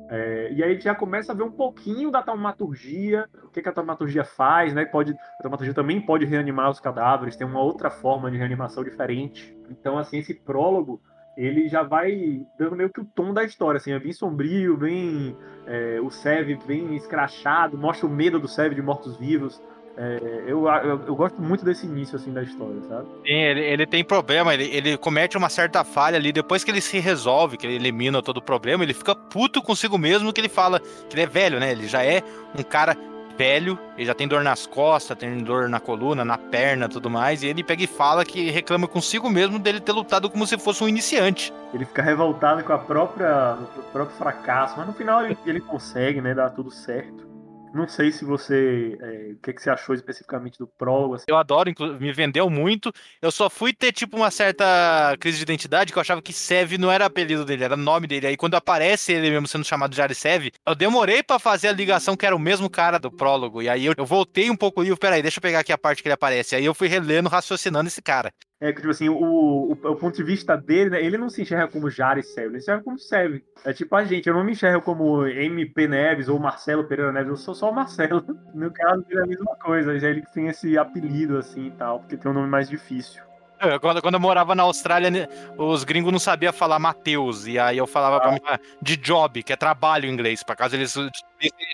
É, 0.09 0.51
e 0.51 0.63
aí 0.63 0.71
a 0.71 0.73
gente 0.73 0.85
já 0.85 0.95
começa 0.95 1.31
a 1.31 1.35
ver 1.35 1.43
um 1.43 1.51
pouquinho 1.51 2.09
da 2.09 2.23
taumaturgia, 2.23 3.29
o 3.43 3.49
que, 3.49 3.61
que 3.61 3.69
a 3.69 3.71
taumaturgia 3.71 4.25
faz, 4.25 4.73
né? 4.73 4.85
Pode, 4.85 5.13
a 5.13 5.43
taumaturgia 5.43 5.75
também 5.75 6.01
pode 6.01 6.25
reanimar 6.25 6.71
os 6.71 6.79
cadáveres, 6.79 7.35
tem 7.35 7.45
uma 7.45 7.61
outra 7.61 7.91
forma 7.91 8.31
de 8.31 8.37
reanimação 8.37 8.83
diferente. 8.83 9.55
Então, 9.69 9.99
assim, 9.99 10.17
esse 10.17 10.33
prólogo, 10.33 10.99
ele 11.37 11.69
já 11.69 11.83
vai 11.83 12.41
dando 12.57 12.75
meio 12.75 12.89
que 12.89 13.01
o 13.01 13.05
tom 13.05 13.35
da 13.35 13.43
história, 13.43 13.77
assim, 13.77 13.91
é 13.91 13.99
bem 13.99 14.11
sombrio, 14.11 14.75
bem... 14.75 15.37
É, 15.67 16.01
o 16.01 16.09
Sev 16.09 16.57
bem 16.65 16.95
escrachado, 16.95 17.77
mostra 17.77 18.07
o 18.07 18.09
medo 18.09 18.39
do 18.39 18.47
Sev 18.47 18.73
de 18.73 18.81
mortos-vivos. 18.81 19.61
É, 20.01 20.43
eu, 20.47 20.65
eu, 20.65 21.01
eu, 21.07 21.13
gosto 21.13 21.41
muito 21.41 21.65
desse 21.65 21.85
início 21.85 22.15
assim 22.15 22.31
da 22.31 22.41
história, 22.41 22.81
sabe? 22.87 23.05
Sim, 23.25 23.33
ele, 23.33 23.59
ele 23.59 23.85
tem 23.85 24.01
problema, 24.01 24.53
ele, 24.53 24.63
ele 24.73 24.97
comete 24.97 25.37
uma 25.37 25.49
certa 25.49 25.83
falha 25.83 26.15
ali, 26.15 26.31
depois 26.31 26.63
que 26.63 26.71
ele 26.71 26.79
se 26.79 26.99
resolve, 26.99 27.57
que 27.57 27.67
ele 27.67 27.75
elimina 27.75 28.21
todo 28.21 28.37
o 28.37 28.41
problema, 28.41 28.81
ele 28.81 28.93
fica 28.93 29.13
puto 29.13 29.61
consigo 29.61 29.97
mesmo, 29.97 30.31
que 30.31 30.39
ele 30.39 30.47
fala 30.47 30.79
que 30.79 31.13
ele 31.13 31.23
é 31.23 31.27
velho, 31.27 31.59
né? 31.59 31.73
Ele 31.73 31.85
já 31.85 32.01
é 32.01 32.23
um 32.57 32.63
cara 32.63 32.95
velho, 33.37 33.77
ele 33.97 34.05
já 34.05 34.13
tem 34.13 34.25
dor 34.25 34.41
nas 34.41 34.65
costas, 34.65 35.17
tem 35.17 35.43
dor 35.43 35.67
na 35.67 35.81
coluna, 35.81 36.23
na 36.23 36.37
perna, 36.37 36.87
tudo 36.87 37.09
mais, 37.09 37.43
e 37.43 37.47
ele 37.47 37.61
pega 37.61 37.83
e 37.83 37.87
fala 37.87 38.23
que 38.23 38.49
reclama 38.49 38.87
consigo 38.87 39.29
mesmo 39.29 39.59
dele 39.59 39.81
ter 39.81 39.91
lutado 39.91 40.29
como 40.29 40.47
se 40.47 40.57
fosse 40.57 40.81
um 40.81 40.87
iniciante. 40.87 41.53
Ele 41.73 41.83
fica 41.83 42.01
revoltado 42.01 42.63
com 42.63 42.71
a 42.71 42.77
própria, 42.77 43.57
o 43.77 43.83
próprio 43.91 44.17
fracasso, 44.17 44.75
mas 44.77 44.87
no 44.87 44.93
final 44.93 45.25
ele, 45.25 45.37
ele 45.45 45.59
consegue, 45.59 46.21
né, 46.21 46.33
dar 46.33 46.51
tudo 46.51 46.71
certo. 46.71 47.28
Não 47.73 47.87
sei 47.87 48.11
se 48.11 48.25
você. 48.25 48.97
É, 49.01 49.33
o 49.33 49.37
que, 49.37 49.53
que 49.53 49.61
você 49.61 49.69
achou 49.69 49.93
especificamente 49.93 50.57
do 50.57 50.67
prólogo. 50.67 51.15
Assim. 51.15 51.25
Eu 51.27 51.37
adoro, 51.37 51.71
me 51.99 52.11
vendeu 52.11 52.49
muito. 52.49 52.91
Eu 53.21 53.31
só 53.31 53.49
fui 53.49 53.73
ter, 53.73 53.91
tipo, 53.91 54.17
uma 54.17 54.31
certa 54.31 55.15
crise 55.19 55.37
de 55.37 55.43
identidade 55.43 55.91
que 55.91 55.97
eu 55.97 56.01
achava 56.01 56.21
que 56.21 56.33
Sev 56.33 56.73
não 56.77 56.91
era 56.91 57.05
apelido 57.05 57.45
dele, 57.45 57.63
era 57.63 57.77
nome 57.77 58.07
dele. 58.07 58.27
Aí 58.27 58.37
quando 58.37 58.55
aparece 58.55 59.13
ele 59.13 59.29
mesmo 59.29 59.47
sendo 59.47 59.63
chamado 59.63 59.93
de 59.93 60.01
Arisev, 60.01 60.51
eu 60.65 60.75
demorei 60.75 61.21
para 61.21 61.39
fazer 61.39 61.69
a 61.69 61.73
ligação 61.73 62.15
que 62.17 62.25
era 62.25 62.35
o 62.35 62.39
mesmo 62.39 62.69
cara 62.69 62.97
do 62.99 63.11
prólogo. 63.11 63.61
E 63.61 63.69
aí 63.69 63.85
eu, 63.85 63.93
eu 63.97 64.05
voltei 64.05 64.49
um 64.49 64.55
pouco 64.55 64.81
o 64.81 64.83
livro, 64.83 64.99
peraí, 64.99 65.21
deixa 65.21 65.37
eu 65.37 65.41
pegar 65.41 65.59
aqui 65.59 65.71
a 65.71 65.77
parte 65.77 66.01
que 66.01 66.07
ele 66.07 66.13
aparece. 66.13 66.55
Aí 66.55 66.65
eu 66.65 66.73
fui 66.73 66.87
relendo, 66.87 67.29
raciocinando 67.29 67.87
esse 67.87 68.01
cara. 68.01 68.31
É 68.61 68.73
que, 68.73 68.81
tipo 68.81 68.91
assim, 68.91 69.07
o, 69.07 69.15
o, 69.15 69.71
o, 69.71 69.95
ponto 69.95 70.17
de 70.17 70.23
vista 70.23 70.57
dele, 70.57 70.89
né, 70.89 71.01
ele 71.01 71.17
não 71.17 71.29
se 71.29 71.41
enxerga 71.41 71.69
como 71.69 71.89
Jari 71.89 72.21
Sev, 72.21 72.47
ele 72.47 72.59
se 72.59 72.65
enxerga 72.65 72.83
como 72.83 72.99
Sev. 72.99 73.41
É 73.63 73.71
tipo 73.71 73.95
a 73.95 74.03
gente, 74.03 74.27
eu 74.27 74.35
não 74.35 74.43
me 74.43 74.51
enxergo 74.51 74.81
como 74.81 75.25
MP 75.25 75.87
Neves 75.87 76.27
ou 76.27 76.37
Marcelo 76.37 76.83
Pereira 76.83 77.13
Neves, 77.13 77.29
eu 77.29 77.37
sou 77.37 77.55
só 77.55 77.69
o 77.69 77.73
Marcelo. 77.73 78.23
No 78.53 78.71
caso 78.71 79.05
é 79.11 79.21
a 79.21 79.25
mesma 79.25 79.55
coisa, 79.55 79.97
já 79.97 80.09
ele 80.09 80.23
tem 80.33 80.47
esse 80.47 80.77
apelido 80.77 81.37
assim 81.37 81.67
e 81.67 81.71
tal, 81.71 81.99
porque 81.99 82.17
tem 82.17 82.29
um 82.29 82.33
nome 82.33 82.49
mais 82.49 82.67
difícil. 82.67 83.21
É, 83.59 83.77
quando, 83.77 84.01
quando 84.01 84.15
eu 84.15 84.19
morava 84.19 84.55
na 84.55 84.63
Austrália, 84.63 85.09
né, 85.09 85.27
os 85.57 85.83
gringos 85.83 86.11
não 86.11 86.19
sabiam 86.19 86.51
falar 86.51 86.79
Mateus, 86.79 87.45
e 87.45 87.59
aí 87.59 87.77
eu 87.77 87.85
falava 87.85 88.17
ah. 88.17 88.19
pra 88.19 88.31
mim 88.31 88.39
de 88.81 88.97
job, 88.97 89.43
que 89.43 89.53
é 89.53 89.55
trabalho 89.55 90.05
em 90.05 90.13
inglês, 90.13 90.43
pra 90.43 90.55
caso 90.55 90.75
eles 90.75 90.95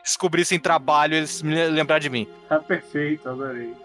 descobrissem 0.04 0.60
trabalho, 0.60 1.16
eles 1.16 1.42
me 1.42 1.68
lembrar 1.68 2.00
de 2.00 2.10
mim. 2.10 2.28
Ah, 2.50 2.60
perfeito, 2.60 3.30
adorei. 3.30 3.85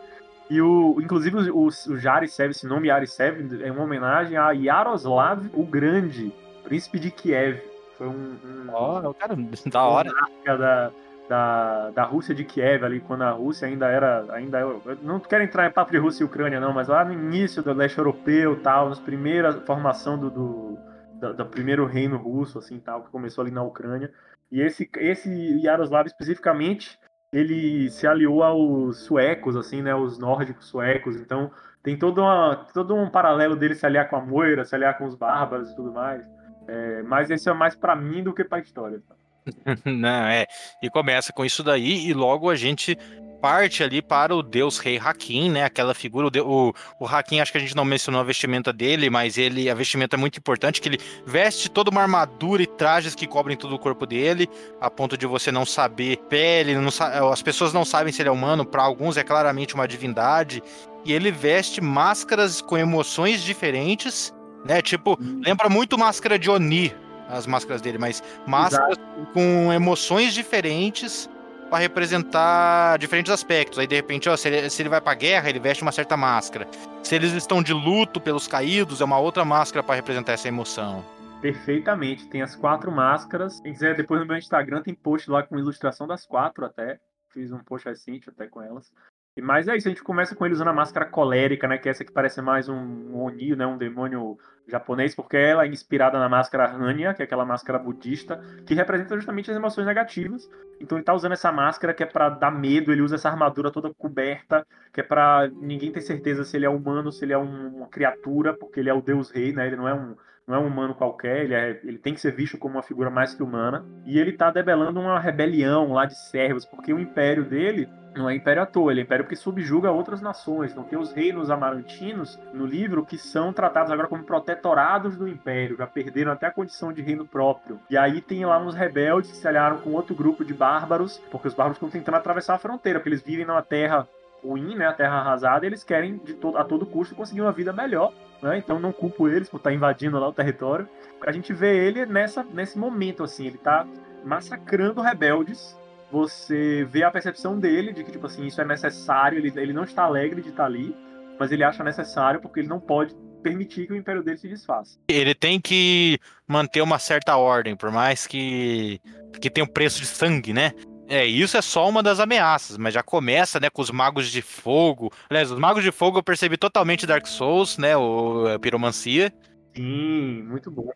E 0.50 0.60
o, 0.60 1.00
inclusive 1.00 1.50
o, 1.50 1.66
o 1.66 1.96
Jarisev, 1.96 2.50
esse 2.50 2.66
nome 2.66 2.88
Jarisev, 2.88 3.62
é 3.62 3.70
uma 3.70 3.84
homenagem 3.84 4.36
a 4.36 4.50
Yaroslav 4.50 5.48
o 5.54 5.64
Grande, 5.64 6.32
príncipe 6.64 6.98
de 6.98 7.12
Kiev. 7.12 7.62
Foi 7.96 8.08
um. 8.08 8.36
um 8.44 8.68
oh, 8.74 9.14
cara, 9.14 9.36
da 9.70 9.84
hora. 9.84 10.10
Da, 10.44 10.90
da, 11.28 11.90
da 11.90 12.02
Rússia 12.02 12.34
de 12.34 12.44
Kiev, 12.44 12.84
ali, 12.84 12.98
quando 12.98 13.22
a 13.22 13.30
Rússia 13.30 13.68
ainda 13.68 13.86
era. 13.86 14.26
Ainda, 14.32 14.58
eu 14.58 14.82
não 15.00 15.20
quero 15.20 15.44
entrar 15.44 15.68
em 15.68 15.72
papo 15.72 15.92
de 15.92 15.98
Rússia 15.98 16.24
e 16.24 16.26
Ucrânia, 16.26 16.58
não, 16.58 16.72
mas 16.72 16.88
lá 16.88 17.04
no 17.04 17.12
início 17.12 17.62
do 17.62 17.72
leste 17.72 17.98
europeu 17.98 18.60
tal, 18.60 18.88
nas 18.88 18.98
primeiras 18.98 19.54
formação 19.64 20.18
do, 20.18 20.28
do, 20.28 20.78
do, 21.20 21.34
do 21.34 21.46
primeiro 21.46 21.86
reino 21.86 22.16
russo, 22.16 22.58
assim, 22.58 22.80
tal, 22.80 23.04
que 23.04 23.10
começou 23.10 23.42
ali 23.42 23.52
na 23.52 23.62
Ucrânia. 23.62 24.10
E 24.50 24.60
esse, 24.60 24.90
esse 24.96 25.30
Yaroslav 25.62 26.08
especificamente 26.08 26.98
ele 27.32 27.88
se 27.90 28.06
aliou 28.06 28.42
aos 28.42 29.04
suecos, 29.04 29.56
assim, 29.56 29.82
né, 29.82 29.94
os 29.94 30.18
nórdicos 30.18 30.66
suecos, 30.66 31.16
então 31.16 31.50
tem 31.82 31.96
todo, 31.96 32.20
uma, 32.20 32.56
todo 32.74 32.94
um 32.94 33.08
paralelo 33.08 33.56
dele 33.56 33.74
se 33.74 33.86
aliar 33.86 34.08
com 34.08 34.16
a 34.16 34.20
Moira, 34.20 34.64
se 34.64 34.74
aliar 34.74 34.98
com 34.98 35.06
os 35.06 35.14
bárbaros 35.14 35.70
e 35.70 35.76
tudo 35.76 35.92
mais, 35.92 36.22
é, 36.66 37.02
mas 37.02 37.30
esse 37.30 37.48
é 37.48 37.52
mais 37.52 37.76
para 37.76 37.94
mim 37.94 38.22
do 38.22 38.34
que 38.34 38.44
para 38.44 38.58
a 38.58 38.60
história. 38.60 39.00
Não, 39.86 40.26
é, 40.26 40.46
e 40.82 40.90
começa 40.90 41.32
com 41.32 41.44
isso 41.44 41.62
daí, 41.62 42.08
e 42.08 42.12
logo 42.12 42.50
a 42.50 42.56
gente 42.56 42.98
parte 43.40 43.82
ali 43.82 44.02
para 44.02 44.34
o 44.34 44.42
deus 44.42 44.78
rei 44.78 44.98
Hakim, 44.98 45.50
né? 45.50 45.64
Aquela 45.64 45.94
figura, 45.94 46.26
o, 46.26 46.68
o, 46.68 46.74
o 47.00 47.06
Hakim, 47.06 47.40
acho 47.40 47.50
que 47.50 47.58
a 47.58 47.60
gente 47.60 47.74
não 47.74 47.84
mencionou 47.84 48.20
a 48.20 48.24
vestimenta 48.24 48.72
dele, 48.72 49.08
mas 49.08 49.38
ele, 49.38 49.70
a 49.70 49.74
vestimenta 49.74 50.16
é 50.16 50.18
muito 50.18 50.38
importante, 50.38 50.80
que 50.80 50.88
ele 50.88 50.98
veste 51.24 51.70
toda 51.70 51.90
uma 51.90 52.02
armadura 52.02 52.62
e 52.62 52.66
trajes 52.66 53.14
que 53.14 53.26
cobrem 53.26 53.56
todo 53.56 53.74
o 53.74 53.78
corpo 53.78 54.06
dele, 54.06 54.48
a 54.80 54.90
ponto 54.90 55.16
de 55.16 55.26
você 55.26 55.50
não 55.50 55.64
saber 55.64 56.18
pele, 56.28 56.74
não, 56.74 56.90
as 57.32 57.42
pessoas 57.42 57.72
não 57.72 57.84
sabem 57.84 58.12
se 58.12 58.20
ele 58.22 58.28
é 58.28 58.32
humano, 58.32 58.64
para 58.64 58.82
alguns 58.82 59.16
é 59.16 59.24
claramente 59.24 59.74
uma 59.74 59.88
divindade, 59.88 60.62
e 61.04 61.12
ele 61.12 61.30
veste 61.32 61.80
máscaras 61.80 62.60
com 62.60 62.76
emoções 62.76 63.42
diferentes, 63.42 64.34
né? 64.64 64.82
Tipo, 64.82 65.16
hum. 65.20 65.40
lembra 65.44 65.68
muito 65.68 65.96
máscara 65.96 66.38
de 66.38 66.50
Oni, 66.50 66.94
as 67.28 67.46
máscaras 67.46 67.80
dele, 67.80 67.96
mas 67.96 68.22
máscaras 68.46 68.98
Exato. 68.98 69.32
com 69.32 69.72
emoções 69.72 70.34
diferentes 70.34 71.28
para 71.70 71.78
representar 71.78 72.98
diferentes 72.98 73.32
aspectos. 73.32 73.78
Aí, 73.78 73.86
de 73.86 73.94
repente, 73.94 74.28
ó, 74.28 74.36
se, 74.36 74.48
ele, 74.48 74.68
se 74.68 74.82
ele 74.82 74.88
vai 74.88 75.00
guerra, 75.14 75.48
ele 75.48 75.60
veste 75.60 75.82
uma 75.82 75.92
certa 75.92 76.16
máscara. 76.16 76.66
Se 77.02 77.14
eles 77.14 77.32
estão 77.32 77.62
de 77.62 77.72
luto 77.72 78.20
pelos 78.20 78.48
caídos, 78.48 79.00
é 79.00 79.04
uma 79.04 79.18
outra 79.18 79.44
máscara 79.44 79.82
para 79.82 79.94
representar 79.94 80.32
essa 80.32 80.48
emoção. 80.48 81.04
Perfeitamente. 81.40 82.26
Tem 82.26 82.42
as 82.42 82.54
quatro 82.54 82.90
máscaras. 82.90 83.60
Quem 83.60 83.72
quiser, 83.72 83.96
depois 83.96 84.20
no 84.20 84.26
meu 84.26 84.36
Instagram 84.36 84.82
tem 84.82 84.94
post 84.94 85.30
lá 85.30 85.42
com 85.42 85.58
ilustração 85.58 86.06
das 86.06 86.26
quatro 86.26 86.66
até. 86.66 86.98
Fiz 87.30 87.52
um 87.52 87.58
post 87.60 87.88
recente 87.88 88.28
até 88.28 88.48
com 88.48 88.60
elas. 88.60 88.92
Mas 89.38 89.68
é 89.68 89.76
isso, 89.76 89.86
a 89.88 89.90
gente 89.90 90.02
começa 90.02 90.34
com 90.34 90.44
ele 90.44 90.54
usando 90.54 90.68
a 90.68 90.72
máscara 90.72 91.06
colérica, 91.06 91.68
né? 91.68 91.78
Que 91.78 91.88
é 91.88 91.92
essa 91.92 92.04
que 92.04 92.12
parece 92.12 92.42
mais 92.42 92.68
um 92.68 93.16
Oni, 93.16 93.54
né? 93.54 93.66
Um 93.66 93.78
demônio 93.78 94.36
japonês, 94.66 95.14
porque 95.14 95.36
ela 95.36 95.64
é 95.64 95.68
inspirada 95.68 96.18
na 96.18 96.28
máscara 96.28 96.70
Hanya, 96.70 97.14
que 97.14 97.22
é 97.22 97.24
aquela 97.24 97.44
máscara 97.44 97.78
budista, 97.78 98.40
que 98.66 98.74
representa 98.74 99.14
justamente 99.14 99.50
as 99.50 99.56
emoções 99.56 99.86
negativas. 99.86 100.48
Então 100.80 100.98
ele 100.98 101.04
tá 101.04 101.14
usando 101.14 101.32
essa 101.32 101.50
máscara 101.52 101.94
que 101.94 102.02
é 102.02 102.06
para 102.06 102.28
dar 102.28 102.50
medo, 102.50 102.92
ele 102.92 103.02
usa 103.02 103.16
essa 103.16 103.28
armadura 103.28 103.70
toda 103.70 103.92
coberta, 103.94 104.66
que 104.92 105.00
é 105.00 105.04
para 105.04 105.48
ninguém 105.48 105.92
ter 105.92 106.00
certeza 106.00 106.44
se 106.44 106.56
ele 106.56 106.66
é 106.66 106.70
humano, 106.70 107.12
se 107.12 107.24
ele 107.24 107.32
é 107.32 107.38
um, 107.38 107.76
uma 107.76 107.88
criatura, 107.88 108.52
porque 108.54 108.80
ele 108.80 108.90
é 108.90 108.94
o 108.94 109.02
deus 109.02 109.30
rei, 109.30 109.52
né? 109.52 109.66
Ele 109.66 109.76
não 109.76 109.88
é 109.88 109.94
um 109.94 110.16
não 110.50 110.56
é 110.56 110.60
um 110.60 110.66
humano 110.66 110.94
qualquer, 110.94 111.44
ele, 111.44 111.54
é, 111.54 111.80
ele 111.84 111.98
tem 111.98 112.12
que 112.12 112.20
ser 112.20 112.32
visto 112.32 112.58
como 112.58 112.74
uma 112.74 112.82
figura 112.82 113.08
mais 113.08 113.32
que 113.32 113.42
humana. 113.42 113.84
E 114.04 114.18
ele 114.18 114.32
tá 114.32 114.50
debelando 114.50 114.98
uma 114.98 115.18
rebelião 115.20 115.92
lá 115.92 116.06
de 116.06 116.18
servos, 116.18 116.64
porque 116.64 116.92
o 116.92 116.98
império 116.98 117.44
dele 117.44 117.88
não 118.16 118.28
é 118.28 118.34
império 118.34 118.60
à 118.60 118.66
toa, 118.66 118.90
ele 118.90 119.00
é 119.00 119.04
império 119.04 119.24
porque 119.24 119.36
subjuga 119.36 119.92
outras 119.92 120.20
nações. 120.20 120.72
Então 120.72 120.82
tem 120.82 120.98
os 120.98 121.12
reinos 121.12 121.50
amarantinos 121.50 122.36
no 122.52 122.66
livro 122.66 123.06
que 123.06 123.16
são 123.16 123.52
tratados 123.52 123.92
agora 123.92 124.08
como 124.08 124.24
protetorados 124.24 125.16
do 125.16 125.28
império, 125.28 125.76
já 125.76 125.86
perderam 125.86 126.32
até 126.32 126.46
a 126.46 126.50
condição 126.50 126.92
de 126.92 127.00
reino 127.00 127.24
próprio. 127.24 127.78
E 127.88 127.96
aí 127.96 128.20
tem 128.20 128.44
lá 128.44 128.58
uns 128.58 128.74
rebeldes 128.74 129.30
que 129.30 129.36
se 129.36 129.46
aliaram 129.46 129.78
com 129.78 129.92
outro 129.92 130.16
grupo 130.16 130.44
de 130.44 130.52
bárbaros, 130.52 131.18
porque 131.30 131.46
os 131.46 131.54
bárbaros 131.54 131.76
estão 131.76 131.88
tentando 131.88 132.16
atravessar 132.16 132.54
a 132.54 132.58
fronteira, 132.58 132.98
porque 132.98 133.10
eles 133.10 133.22
vivem 133.22 133.46
numa 133.46 133.62
terra 133.62 134.08
ruim, 134.44 134.74
né, 134.74 134.86
a 134.86 134.92
terra 134.92 135.18
arrasada, 135.18 135.66
eles 135.66 135.84
querem 135.84 136.18
de 136.18 136.34
todo, 136.34 136.56
a 136.56 136.64
todo 136.64 136.86
custo 136.86 137.14
conseguir 137.14 137.40
uma 137.40 137.52
vida 137.52 137.72
melhor, 137.72 138.12
né? 138.42 138.58
Então 138.58 138.78
não 138.78 138.92
culpo 138.92 139.28
eles 139.28 139.48
por 139.48 139.58
estar 139.58 139.72
invadindo 139.72 140.18
lá 140.18 140.28
o 140.28 140.32
território. 140.32 140.88
A 141.26 141.32
gente 141.32 141.52
vê 141.52 141.86
ele 141.86 142.06
nessa, 142.06 142.42
nesse 142.42 142.78
momento 142.78 143.22
assim, 143.22 143.46
ele 143.46 143.56
está 143.56 143.86
massacrando 144.24 145.00
rebeldes 145.00 145.78
você 146.10 146.86
vê 146.90 147.04
a 147.04 147.10
percepção 147.10 147.58
dele 147.58 147.92
de 147.92 148.02
que, 148.02 148.10
tipo 148.10 148.26
assim, 148.26 148.46
isso 148.46 148.60
é 148.60 148.64
necessário, 148.64 149.38
ele, 149.38 149.52
ele 149.56 149.72
não 149.72 149.84
está 149.84 150.04
alegre 150.04 150.42
de 150.42 150.48
estar 150.48 150.64
ali, 150.64 150.94
mas 151.38 151.52
ele 151.52 151.62
acha 151.62 151.84
necessário 151.84 152.40
porque 152.40 152.60
ele 152.60 152.68
não 152.68 152.80
pode 152.80 153.14
permitir 153.42 153.86
que 153.86 153.92
o 153.92 153.96
império 153.96 154.22
dele 154.22 154.36
se 154.36 154.48
desfaça. 154.48 154.98
Ele 155.08 155.34
tem 155.34 155.60
que 155.60 156.18
manter 156.46 156.82
uma 156.82 156.98
certa 156.98 157.36
ordem, 157.36 157.76
por 157.76 157.90
mais 157.90 158.26
que, 158.26 159.00
que 159.40 159.48
tenha 159.48 159.64
um 159.64 159.72
preço 159.72 160.00
de 160.00 160.06
sangue, 160.06 160.52
né? 160.52 160.72
É, 161.10 161.26
isso 161.26 161.56
é 161.56 161.60
só 161.60 161.88
uma 161.88 162.04
das 162.04 162.20
ameaças, 162.20 162.78
mas 162.78 162.94
já 162.94 163.02
começa, 163.02 163.58
né, 163.58 163.68
com 163.68 163.82
os 163.82 163.90
magos 163.90 164.30
de 164.30 164.40
fogo. 164.40 165.12
Aliás, 165.28 165.50
os 165.50 165.58
magos 165.58 165.82
de 165.82 165.90
fogo 165.90 166.18
eu 166.18 166.22
percebi 166.22 166.56
totalmente 166.56 167.04
Dark 167.04 167.26
Souls, 167.26 167.76
né, 167.76 167.96
o 167.96 168.46
piromancia. 168.60 169.32
Sim, 169.74 170.44
muito 170.44 170.70
bom. 170.70 170.88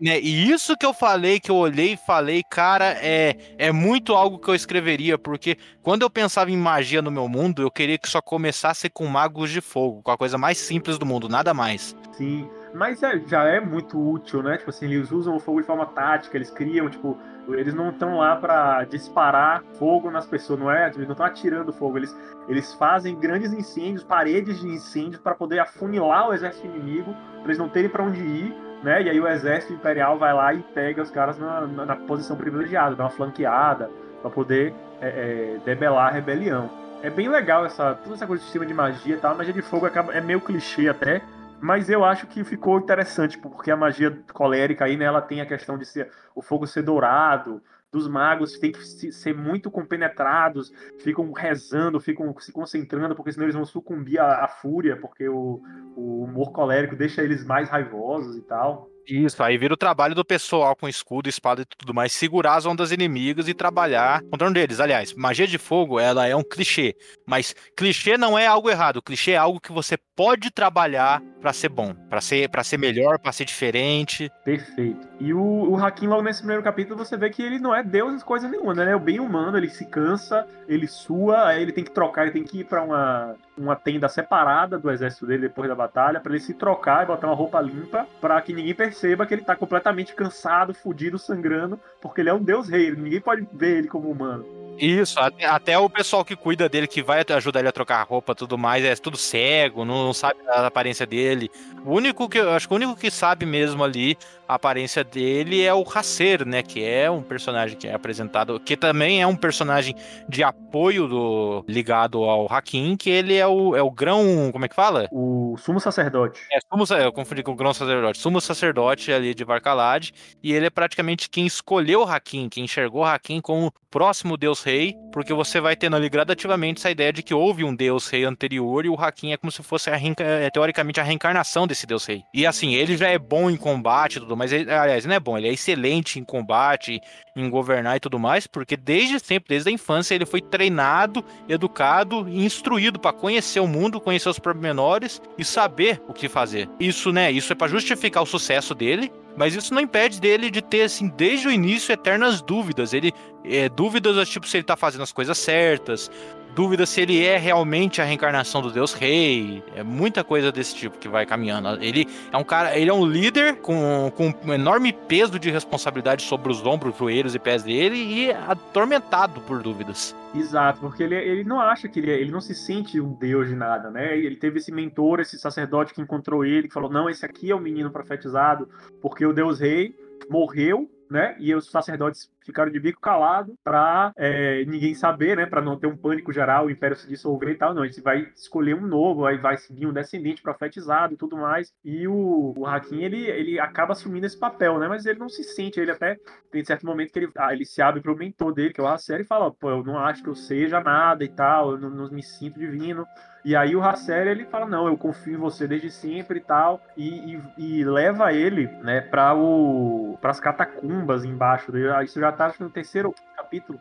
Né? 0.00 0.18
E 0.18 0.50
isso 0.50 0.76
que 0.76 0.84
eu 0.84 0.94
falei, 0.94 1.38
que 1.38 1.50
eu 1.50 1.56
olhei 1.56 1.92
e 1.92 1.96
falei, 1.96 2.42
cara, 2.42 2.96
é, 3.02 3.36
é 3.58 3.70
muito 3.70 4.14
algo 4.14 4.38
que 4.38 4.48
eu 4.48 4.54
escreveria, 4.54 5.18
porque 5.18 5.58
quando 5.82 6.02
eu 6.02 6.10
pensava 6.10 6.50
em 6.50 6.56
magia 6.56 7.02
no 7.02 7.10
meu 7.10 7.28
mundo, 7.28 7.60
eu 7.60 7.70
queria 7.70 7.98
que 7.98 8.08
só 8.08 8.22
começasse 8.22 8.88
com 8.88 9.06
magos 9.06 9.50
de 9.50 9.60
fogo, 9.60 10.02
com 10.02 10.10
a 10.10 10.16
coisa 10.16 10.38
mais 10.38 10.56
simples 10.56 10.98
do 10.98 11.04
mundo, 11.04 11.28
nada 11.28 11.52
mais. 11.52 11.94
Sim, 12.12 12.48
mas 12.74 13.02
é, 13.02 13.18
já 13.26 13.44
é 13.44 13.60
muito 13.60 13.98
útil, 13.98 14.42
né? 14.42 14.58
Tipo 14.58 14.70
assim, 14.70 14.86
eles 14.86 15.10
usam 15.12 15.36
o 15.36 15.40
fogo 15.40 15.60
de 15.60 15.66
forma 15.66 15.86
tática, 15.86 16.36
eles 16.36 16.50
criam, 16.50 16.88
tipo, 16.88 17.16
eles 17.48 17.72
não 17.72 17.90
estão 17.90 18.18
lá 18.18 18.36
para 18.36 18.84
disparar 18.84 19.62
fogo 19.78 20.10
nas 20.10 20.26
pessoas, 20.26 20.58
não 20.58 20.70
é? 20.70 20.86
Eles 20.86 21.06
não 21.06 21.12
estão 21.12 21.26
atirando 21.26 21.72
fogo, 21.72 21.98
eles, 21.98 22.14
eles 22.48 22.74
fazem 22.74 23.18
grandes 23.18 23.52
incêndios, 23.52 24.02
paredes 24.02 24.60
de 24.60 24.68
incêndios 24.68 25.20
para 25.20 25.34
poder 25.34 25.60
afunilar 25.60 26.28
o 26.28 26.34
exército 26.34 26.66
inimigo, 26.66 27.14
para 27.40 27.46
eles 27.46 27.58
não 27.58 27.68
terem 27.68 27.88
para 27.88 28.02
onde 28.02 28.20
ir 28.20 28.64
né? 28.84 29.02
E 29.02 29.08
aí 29.08 29.18
o 29.18 29.26
exército 29.26 29.72
imperial 29.72 30.18
vai 30.18 30.34
lá 30.34 30.52
e 30.52 30.62
pega 30.62 31.02
os 31.02 31.10
caras 31.10 31.38
na, 31.38 31.62
na, 31.62 31.86
na 31.86 31.96
posição 31.96 32.36
privilegiada, 32.36 32.94
dá 32.94 33.04
uma 33.04 33.10
flanqueada 33.10 33.90
para 34.20 34.30
poder 34.30 34.74
é, 35.00 35.08
é, 35.08 35.60
debelar 35.64 36.08
a 36.08 36.10
rebelião. 36.10 36.70
É 37.02 37.08
bem 37.08 37.28
legal 37.28 37.64
essa 37.64 37.94
toda 37.94 38.14
essa 38.14 38.26
coisa 38.26 38.40
de 38.40 38.44
sistema 38.44 38.66
de 38.66 38.74
magia 38.74 39.16
tal. 39.16 39.32
A 39.32 39.34
magia 39.36 39.54
de 39.54 39.62
fogo 39.62 39.86
acaba, 39.86 40.12
é 40.12 40.20
meio 40.20 40.40
clichê 40.40 40.88
até, 40.88 41.22
mas 41.64 41.88
eu 41.88 42.04
acho 42.04 42.26
que 42.26 42.44
ficou 42.44 42.78
interessante, 42.78 43.38
porque 43.38 43.70
a 43.70 43.76
magia 43.76 44.10
colérica 44.34 44.84
aí, 44.84 44.98
né, 44.98 45.06
ela 45.06 45.22
tem 45.22 45.40
a 45.40 45.46
questão 45.46 45.78
de 45.78 45.86
ser 45.86 46.10
o 46.34 46.42
fogo 46.42 46.66
ser 46.66 46.82
dourado, 46.82 47.62
dos 47.90 48.06
magos 48.06 48.58
tem 48.58 48.70
que 48.70 48.84
ser 48.84 49.34
muito 49.34 49.70
compenetrados, 49.70 50.70
ficam 50.98 51.32
rezando, 51.32 51.98
ficam 51.98 52.38
se 52.38 52.52
concentrando, 52.52 53.16
porque 53.16 53.32
senão 53.32 53.46
eles 53.46 53.54
vão 53.54 53.64
sucumbir 53.64 54.18
à, 54.18 54.44
à 54.44 54.48
fúria, 54.48 54.94
porque 54.98 55.26
o, 55.26 55.62
o 55.96 56.24
humor 56.24 56.52
colérico 56.52 56.94
deixa 56.94 57.22
eles 57.22 57.42
mais 57.42 57.70
raivosos 57.70 58.36
e 58.36 58.42
tal. 58.42 58.90
Isso, 59.06 59.42
aí 59.42 59.58
vira 59.58 59.74
o 59.74 59.76
trabalho 59.76 60.14
do 60.14 60.24
pessoal 60.24 60.74
com 60.74 60.88
escudo, 60.88 61.28
espada 61.28 61.62
e 61.62 61.64
tudo 61.64 61.94
mais, 61.94 62.12
segurar 62.12 62.56
as 62.56 62.66
ondas 62.66 62.90
inimigas 62.92 63.48
e 63.48 63.54
trabalhar 63.54 64.22
contra 64.30 64.48
um 64.48 64.52
deles. 64.52 64.80
Aliás, 64.80 65.12
magia 65.12 65.46
de 65.46 65.58
fogo, 65.58 66.00
ela 66.00 66.26
é 66.26 66.34
um 66.34 66.42
clichê, 66.42 66.94
mas 67.26 67.54
clichê 67.76 68.16
não 68.16 68.38
é 68.38 68.46
algo 68.46 68.70
errado, 68.70 69.02
clichê 69.02 69.32
é 69.32 69.36
algo 69.36 69.60
que 69.60 69.72
você 69.72 69.96
pode 70.16 70.50
trabalhar 70.50 71.22
para 71.40 71.52
ser 71.52 71.68
bom, 71.68 71.94
para 72.08 72.20
ser 72.20 72.48
para 72.48 72.64
ser 72.64 72.78
melhor, 72.78 73.18
para 73.18 73.32
ser 73.32 73.44
diferente. 73.44 74.30
Perfeito. 74.44 75.06
E 75.20 75.32
o, 75.32 75.70
o 75.70 75.76
Hakim, 75.76 76.08
logo 76.08 76.22
nesse 76.22 76.40
primeiro 76.40 76.62
capítulo, 76.62 76.98
você 76.98 77.16
vê 77.16 77.30
que 77.30 77.42
ele 77.42 77.58
não 77.58 77.74
é 77.74 77.82
deus 77.82 78.22
coisa 78.22 78.48
nenhuma, 78.48 78.74
né? 78.74 78.82
Ele 78.82 78.90
é 78.90 78.96
o 78.96 79.00
bem 79.00 79.20
humano, 79.20 79.56
ele 79.56 79.68
se 79.68 79.86
cansa, 79.86 80.46
ele 80.66 80.88
sua, 80.88 81.48
aí 81.48 81.62
ele 81.62 81.72
tem 81.72 81.84
que 81.84 81.90
trocar, 81.90 82.22
ele 82.22 82.32
tem 82.32 82.42
que 82.42 82.60
ir 82.60 82.64
para 82.64 82.82
uma, 82.82 83.36
uma 83.56 83.76
tenda 83.76 84.08
separada 84.08 84.78
do 84.78 84.90
exército 84.90 85.26
dele 85.26 85.42
depois 85.42 85.68
da 85.68 85.74
batalha, 85.74 86.20
para 86.20 86.32
ele 86.32 86.40
se 86.40 86.54
trocar 86.54 87.04
e 87.04 87.06
botar 87.06 87.28
uma 87.28 87.36
roupa 87.36 87.60
limpa, 87.60 88.06
para 88.20 88.40
que 88.42 88.52
ninguém 88.52 88.74
perceba 88.74 89.24
que 89.24 89.34
ele 89.34 89.42
tá 89.42 89.54
completamente 89.54 90.14
cansado, 90.14 90.74
fudido, 90.74 91.18
sangrando, 91.18 91.78
porque 92.00 92.20
ele 92.20 92.30
é 92.30 92.34
um 92.34 92.42
deus 92.42 92.68
rei, 92.68 92.90
ninguém 92.90 93.20
pode 93.20 93.46
ver 93.52 93.78
ele 93.78 93.88
como 93.88 94.10
humano. 94.10 94.44
Isso, 94.78 95.20
até, 95.20 95.46
até, 95.46 95.78
o 95.78 95.88
pessoal 95.88 96.24
que 96.24 96.34
cuida 96.34 96.68
dele, 96.68 96.88
que 96.88 97.02
vai 97.02 97.24
ajudar 97.28 97.60
ele 97.60 97.68
a 97.68 97.72
trocar 97.72 98.00
a 98.00 98.02
roupa 98.02 98.34
tudo 98.34 98.58
mais, 98.58 98.84
é 98.84 98.94
tudo 98.96 99.16
cego, 99.16 99.84
não, 99.84 100.12
sabe 100.12 100.40
a 100.48 100.66
aparência 100.66 101.06
dele. 101.06 101.50
O 101.84 101.92
único 101.92 102.28
que, 102.28 102.40
acho 102.40 102.66
que 102.66 102.74
o 102.74 102.76
único 102.76 102.96
que 102.96 103.10
sabe 103.10 103.46
mesmo 103.46 103.84
ali 103.84 104.18
a 104.48 104.54
aparência 104.54 105.02
dele 105.02 105.62
é 105.62 105.72
o 105.72 105.82
Racer, 105.82 106.46
né? 106.46 106.62
Que 106.62 106.84
é 106.84 107.10
um 107.10 107.22
personagem 107.22 107.76
que 107.76 107.86
é 107.86 107.94
apresentado, 107.94 108.60
que 108.60 108.76
também 108.76 109.22
é 109.22 109.26
um 109.26 109.36
personagem 109.36 109.94
de 110.28 110.42
apoio 110.42 111.08
do, 111.08 111.64
ligado 111.68 112.24
ao 112.24 112.52
Hakim, 112.52 112.96
que 112.96 113.10
ele 113.10 113.34
é 113.34 113.46
o, 113.46 113.74
é 113.74 113.82
o 113.82 113.90
grão, 113.90 114.50
como 114.52 114.64
é 114.64 114.68
que 114.68 114.74
fala? 114.74 115.08
O 115.10 115.56
sumo 115.58 115.80
sacerdote. 115.80 116.40
É, 116.52 116.58
sumo, 116.60 116.84
eu 117.00 117.12
confundi 117.12 117.42
com 117.42 117.52
o 117.52 117.56
grão 117.56 117.72
sacerdote. 117.72 118.18
Sumo 118.18 118.40
sacerdote 118.40 119.12
ali 119.12 119.34
de 119.34 119.44
Varkalad, 119.44 120.10
e 120.42 120.52
ele 120.52 120.66
é 120.66 120.70
praticamente 120.70 121.28
quem 121.28 121.46
escolheu 121.46 122.00
o 122.00 122.04
Hakim, 122.04 122.48
quem 122.48 122.64
enxergou 122.64 123.02
o 123.02 123.04
Hakim 123.04 123.40
como 123.40 123.72
próximo 123.90 124.36
deus 124.36 124.62
rei, 124.62 124.96
porque 125.14 125.32
você 125.32 125.60
vai 125.60 125.76
tendo 125.76 125.94
ali 125.94 126.08
gradativamente 126.08 126.80
essa 126.80 126.90
ideia 126.90 127.12
de 127.12 127.22
que 127.22 127.32
houve 127.32 127.62
um 127.62 127.72
deus 127.72 128.08
rei 128.08 128.24
anterior 128.24 128.84
e 128.84 128.88
o 128.88 128.96
Hakim 128.96 129.30
é 129.30 129.36
como 129.36 129.52
se 129.52 129.62
fosse 129.62 129.88
a, 129.88 129.96
é, 129.96 130.50
teoricamente 130.50 130.98
a 130.98 131.04
reencarnação 131.04 131.68
desse 131.68 131.86
deus 131.86 132.04
rei. 132.04 132.24
E 132.34 132.44
assim, 132.44 132.74
ele 132.74 132.96
já 132.96 133.06
é 133.06 133.16
bom 133.16 133.48
em 133.48 133.56
combate 133.56 134.16
e 134.16 134.20
tudo, 134.20 134.36
mas 134.36 134.50
ele, 134.50 134.68
aliás, 134.68 135.04
não 135.04 135.14
é 135.14 135.20
bom, 135.20 135.38
ele 135.38 135.46
é 135.46 135.52
excelente 135.52 136.18
em 136.18 136.24
combate, 136.24 137.00
em 137.36 137.48
governar 137.48 137.96
e 137.96 138.00
tudo 138.00 138.18
mais, 138.18 138.48
porque 138.48 138.76
desde 138.76 139.20
sempre, 139.20 139.50
desde 139.50 139.70
a 139.70 139.72
infância, 139.72 140.16
ele 140.16 140.26
foi 140.26 140.40
treinado, 140.40 141.24
educado 141.48 142.28
e 142.28 142.44
instruído 142.44 142.98
para 142.98 143.12
conhecer 143.12 143.60
o 143.60 143.68
mundo, 143.68 144.00
conhecer 144.00 144.28
os 144.28 144.40
pormenores 144.40 145.22
e 145.38 145.44
saber 145.44 146.02
o 146.08 146.12
que 146.12 146.28
fazer. 146.28 146.68
Isso, 146.80 147.12
né? 147.12 147.30
Isso 147.30 147.52
é 147.52 147.56
para 147.56 147.68
justificar 147.68 148.24
o 148.24 148.26
sucesso 148.26 148.74
dele, 148.74 149.12
mas 149.36 149.54
isso 149.54 149.74
não 149.74 149.80
impede 149.80 150.20
dele 150.20 150.50
de 150.50 150.62
ter, 150.62 150.82
assim, 150.82 151.08
desde 151.08 151.48
o 151.48 151.50
início, 151.50 151.92
eternas 151.92 152.40
dúvidas. 152.40 152.92
Ele 152.92 153.12
é, 153.44 153.68
dúvidas, 153.68 154.28
tipo, 154.28 154.46
se 154.46 154.56
ele 154.56 154.64
tá 154.64 154.76
fazendo 154.76 155.02
as 155.02 155.12
coisas 155.12 155.36
certas, 155.36 156.10
dúvida 156.54 156.86
se 156.86 157.00
ele 157.00 157.22
é 157.24 157.36
realmente 157.36 158.00
a 158.00 158.04
reencarnação 158.04 158.62
do 158.62 158.70
Deus 158.70 158.92
Rei. 158.92 159.62
É 159.74 159.82
muita 159.82 160.22
coisa 160.22 160.52
desse 160.52 160.74
tipo 160.74 160.98
que 160.98 161.08
vai 161.08 161.26
caminhando. 161.26 161.82
Ele 161.82 162.06
é 162.32 162.36
um 162.36 162.44
cara, 162.44 162.78
ele 162.78 162.90
é 162.90 162.92
um 162.92 163.04
líder 163.04 163.56
com, 163.56 164.12
com 164.16 164.32
um 164.44 164.52
enorme 164.52 164.92
peso 164.92 165.38
de 165.38 165.50
responsabilidade 165.50 166.22
sobre 166.22 166.52
os 166.52 166.64
ombros, 166.64 166.96
joelhos 166.96 167.34
e 167.34 167.38
pés 167.38 167.62
dele 167.62 167.96
e 167.96 168.30
atormentado 168.30 169.40
por 169.40 169.62
dúvidas. 169.62 170.14
Exato, 170.34 170.80
porque 170.80 171.02
ele, 171.02 171.14
ele 171.14 171.44
não 171.44 171.60
acha 171.60 171.88
que 171.88 172.00
ele, 172.00 172.10
é, 172.10 172.20
ele 172.20 172.30
não 172.30 172.40
se 172.40 172.54
sente 172.54 173.00
um 173.00 173.12
deus 173.12 173.48
de 173.48 173.54
nada, 173.54 173.90
né? 173.90 174.16
Ele 174.16 174.36
teve 174.36 174.58
esse 174.58 174.72
mentor, 174.72 175.20
esse 175.20 175.38
sacerdote 175.38 175.94
que 175.94 176.00
encontrou 176.00 176.44
ele, 176.44 176.68
que 176.68 176.74
falou: 176.74 176.90
não, 176.90 177.08
esse 177.08 177.24
aqui 177.24 177.50
é 177.50 177.54
o 177.54 177.60
menino 177.60 177.90
profetizado, 177.90 178.68
porque 179.00 179.24
o 179.24 179.32
Deus 179.32 179.60
Rei 179.60 179.94
morreu 180.28 180.88
né? 181.10 181.36
E 181.38 181.54
os 181.54 181.70
sacerdotes 181.70 182.30
ficaram 182.44 182.70
de 182.70 182.78
bico 182.78 183.00
calado 183.00 183.56
para 183.64 184.12
é, 184.16 184.64
ninguém 184.66 184.94
saber, 184.94 185.36
né? 185.36 185.46
Para 185.46 185.62
não 185.62 185.78
ter 185.78 185.86
um 185.86 185.96
pânico 185.96 186.32
geral, 186.32 186.66
o 186.66 186.70
império 186.70 186.96
se 186.96 187.08
dissolver 187.08 187.50
e 187.50 187.54
tal. 187.56 187.74
Não, 187.74 187.82
a 187.82 187.86
gente 187.86 188.00
vai 188.00 188.28
escolher 188.36 188.74
um 188.74 188.86
novo, 188.86 189.26
aí 189.26 189.38
vai 189.38 189.56
seguir 189.56 189.86
um 189.86 189.92
descendente 189.92 190.42
profetizado 190.42 191.14
e 191.14 191.16
tudo 191.16 191.36
mais. 191.36 191.72
E 191.84 192.06
o, 192.06 192.54
o 192.56 192.66
Hakim, 192.66 193.02
ele, 193.02 193.26
ele 193.26 193.58
acaba 193.58 193.92
assumindo 193.92 194.26
esse 194.26 194.38
papel, 194.38 194.78
né? 194.78 194.88
Mas 194.88 195.06
ele 195.06 195.18
não 195.18 195.28
se 195.28 195.42
sente, 195.42 195.80
ele 195.80 195.90
até 195.90 196.18
tem 196.50 196.64
certo 196.64 196.86
momento 196.86 197.12
que 197.12 197.18
ele, 197.18 197.30
ah, 197.36 197.52
ele 197.52 197.64
se 197.64 197.82
abre 197.82 198.00
pro 198.00 198.16
mentor 198.16 198.52
dele, 198.52 198.72
que 198.72 198.80
é 198.80 198.84
o 198.84 198.88
Hacer, 198.88 199.20
e 199.20 199.24
fala: 199.24 199.50
pô, 199.50 199.70
eu 199.70 199.82
não 199.82 199.98
acho 199.98 200.22
que 200.22 200.28
eu 200.28 200.34
seja 200.34 200.80
nada 200.80 201.24
e 201.24 201.28
tal, 201.28 201.72
eu 201.72 201.78
não, 201.78 201.90
não 201.90 202.10
me 202.10 202.22
sinto 202.22 202.58
divino. 202.58 203.06
E 203.44 203.54
aí 203.54 203.76
o 203.76 203.82
Hacer, 203.82 204.26
ele 204.26 204.46
fala, 204.46 204.64
não, 204.64 204.86
eu 204.86 204.96
confio 204.96 205.34
em 205.34 205.36
você 205.36 205.68
desde 205.68 205.90
sempre 205.90 206.38
e 206.38 206.42
tal, 206.42 206.80
e, 206.96 207.36
e, 207.58 207.80
e 207.80 207.84
leva 207.84 208.32
ele, 208.32 208.66
né, 208.82 209.02
para 209.02 209.34
o 209.34 210.16
para 210.18 210.30
as 210.30 210.40
catacumbas 210.40 211.24
embaixo. 211.24 211.70
Isso 212.02 212.18
já 212.18 212.30
tá 212.34 212.54
no 212.58 212.70
terceiro 212.70 213.14
capítulo. 213.36 213.80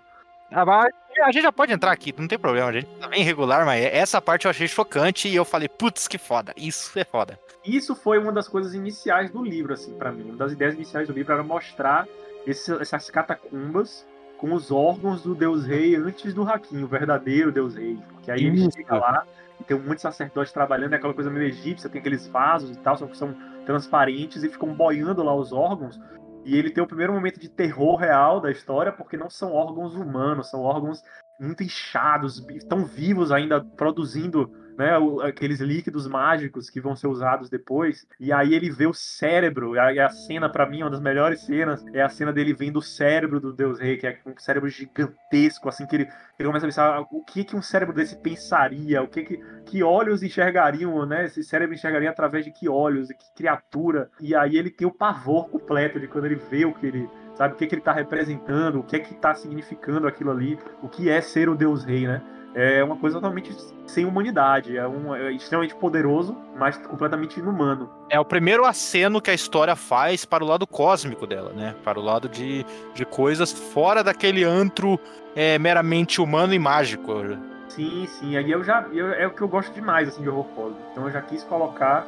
Ah, 0.52 0.66
mas 0.66 0.94
a 1.22 1.32
gente 1.32 1.42
já 1.42 1.52
pode 1.52 1.74
entrar 1.74 1.92
aqui, 1.92 2.14
não 2.18 2.28
tem 2.28 2.38
problema, 2.38 2.70
a 2.70 2.74
gente 2.74 2.86
tá 3.00 3.08
bem 3.08 3.24
regular, 3.24 3.66
mas 3.66 3.84
essa 3.86 4.22
parte 4.22 4.46
eu 4.46 4.52
achei 4.52 4.68
chocante 4.68 5.28
e 5.28 5.36
eu 5.36 5.44
falei, 5.44 5.68
putz, 5.68 6.08
que 6.08 6.18
foda, 6.18 6.54
isso 6.56 6.98
é 6.98 7.04
foda. 7.04 7.40
Isso 7.66 7.96
foi 7.96 8.20
uma 8.20 8.32
das 8.32 8.48
coisas 8.48 8.74
iniciais 8.74 9.32
do 9.32 9.44
livro, 9.44 9.74
assim, 9.74 9.94
para 9.94 10.12
mim. 10.12 10.30
Uma 10.30 10.38
das 10.38 10.52
ideias 10.52 10.76
iniciais 10.76 11.08
do 11.08 11.14
livro 11.14 11.34
era 11.34 11.44
mostrar 11.44 12.08
esse, 12.46 12.72
essas 12.74 13.10
catacumbas 13.10 14.06
com 14.38 14.54
os 14.54 14.72
órgãos 14.72 15.24
do 15.24 15.34
Deus 15.34 15.66
Rei 15.66 15.96
antes 15.96 16.34
do 16.34 16.44
Hakim, 16.44 16.84
o 16.84 16.88
verdadeiro 16.88 17.52
Deus 17.52 17.76
Rei. 17.76 17.98
Porque 18.12 18.30
aí 18.30 18.46
ele 18.46 18.70
chega 18.70 18.98
lá 18.98 19.26
e 19.60 19.64
tem 19.64 19.78
um 19.78 19.80
monte 19.80 19.96
de 19.96 20.02
sacerdotes 20.02 20.52
trabalhando, 20.52 20.94
é 20.94 20.98
aquela 20.98 21.14
coisa 21.14 21.30
meio 21.30 21.48
egípcia, 21.48 21.90
tem 21.90 22.00
aqueles 22.00 22.28
vasos 22.28 22.72
e 22.72 22.80
tal, 22.80 22.98
só 22.98 23.08
que 23.08 23.16
são 23.18 23.34
transparentes 23.66 24.44
e 24.44 24.50
ficam 24.50 24.74
boiando 24.74 25.24
lá 25.24 25.34
os 25.34 25.54
órgãos. 25.54 25.98
E 26.46 26.58
ele 26.58 26.70
tem 26.70 26.84
o 26.84 26.88
primeiro 26.88 27.14
momento 27.14 27.40
de 27.40 27.50
terror 27.50 27.96
real 27.96 28.42
da 28.42 28.52
história, 28.52 28.92
porque 28.92 29.16
não 29.16 29.30
são 29.30 29.54
órgãos 29.54 29.96
humanos, 29.96 30.50
são 30.50 30.62
órgãos 30.62 31.04
muito 31.40 31.64
inchados, 31.64 32.46
tão 32.68 32.86
vivos 32.86 33.32
ainda, 33.32 33.64
produzindo 33.64 34.52
né, 34.78 34.92
aqueles 35.24 35.60
líquidos 35.60 36.08
mágicos 36.08 36.70
que 36.70 36.82
vão 36.82 36.96
ser 36.96 37.08
usados 37.08 37.50
depois. 37.50 38.08
E 38.20 38.32
aí 38.32 38.54
ele 38.54 38.70
vê 38.70 38.86
o 38.86 38.94
cérebro, 38.94 39.76
e 39.76 40.00
a 40.00 40.10
cena 40.10 40.50
para 40.50 40.68
mim 40.68 40.82
uma 40.82 40.90
das 40.90 41.02
melhores 41.02 41.42
cenas 41.42 41.86
é 41.94 42.02
a 42.02 42.10
cena 42.10 42.34
dele 42.34 42.54
vendo 42.54 42.78
o 42.78 42.82
cérebro 42.82 43.40
do 43.40 43.54
Deus 43.54 43.80
Rei, 43.80 43.98
que 43.98 44.08
é 44.08 44.20
um 44.26 44.38
cérebro 44.38 44.70
gigantesco, 44.70 45.70
assim 45.70 45.86
que 45.86 45.96
ele, 45.96 46.08
ele 46.40 46.48
começa 46.48 46.66
a 46.66 46.70
pensar 46.70 46.98
ah, 46.98 47.02
o 47.12 47.24
que 47.24 47.44
que 47.44 47.56
um 47.56 47.62
cérebro 47.62 47.94
desse 47.94 48.16
pensaria, 48.16 49.02
o 49.02 49.08
que 49.08 49.24
que, 49.24 49.38
que 49.66 49.84
olhos 49.84 50.24
enxergariam, 50.24 51.06
né? 51.06 51.26
Esse 51.26 51.44
cérebro 51.44 51.76
enxergaria 51.76 52.10
através 52.10 52.46
de 52.46 52.52
que 52.52 52.68
olhos, 52.70 53.08
que 53.10 53.36
criatura. 53.36 54.10
E 54.20 54.36
aí 54.36 54.58
ele 54.58 54.70
tem 54.70 54.88
o 54.88 54.92
pavor 54.92 55.50
completo 55.50 56.00
de 56.00 56.08
quando 56.08 56.26
ele 56.26 56.36
vê 56.36 56.66
o 56.66 56.74
que 56.74 56.88
ele 56.88 57.10
sabe 57.36 57.56
o 57.56 57.58
que, 57.58 57.66
que 57.66 57.76
ele 57.76 57.82
está 57.82 57.94
representando, 57.94 58.80
o 58.80 58.84
que 58.84 58.96
é 58.96 59.00
que 59.00 59.14
está 59.14 59.34
significando 59.34 60.08
aquilo 60.08 60.32
ali, 60.32 60.58
o 60.82 60.88
que 60.88 61.10
é 61.10 61.20
ser 61.20 61.50
o 61.50 61.56
Deus 61.56 61.84
Rei, 61.84 62.06
né? 62.08 62.22
É 62.56 62.84
uma 62.84 62.96
coisa 62.96 63.16
totalmente 63.18 63.56
sem 63.88 64.06
humanidade. 64.06 64.78
É, 64.78 64.88
um, 64.88 65.14
é 65.16 65.32
extremamente 65.32 65.76
poderoso, 65.76 66.38
mas 66.56 66.78
completamente 66.78 67.40
inumano. 67.40 67.90
É 68.10 68.20
o 68.20 68.26
primeiro 68.26 68.66
aceno 68.66 69.22
que 69.22 69.32
a 69.32 69.34
história 69.34 69.76
faz 69.76 70.26
para 70.26 70.44
o 70.44 70.48
lado 70.48 70.66
cósmico 70.68 71.26
dela, 71.26 71.52
né? 71.54 71.76
Para 71.84 72.00
o 72.00 72.04
lado 72.04 72.30
de, 72.30 72.66
de 72.94 73.06
coisas 73.06 73.52
fora 73.52 74.04
daquele 74.04 74.44
antro 74.44 75.00
é, 75.36 75.58
meramente 75.58 76.22
humano 76.22 76.54
e 76.54 76.60
mágico. 76.60 77.14
Sim, 77.70 78.06
sim. 78.08 78.38
Aí 78.38 78.52
eu 78.52 78.64
já. 78.64 78.86
Eu, 78.92 79.14
é 79.14 79.26
o 79.26 79.32
que 79.32 79.42
eu 79.42 79.48
gosto 79.48 79.74
demais 79.74 80.08
assim, 80.08 80.22
de 80.22 80.30
horror 80.30 80.46
cósmico. 80.56 80.82
Então 80.92 81.06
eu 81.06 81.12
já 81.12 81.22
quis 81.22 81.44
colocar. 81.44 82.06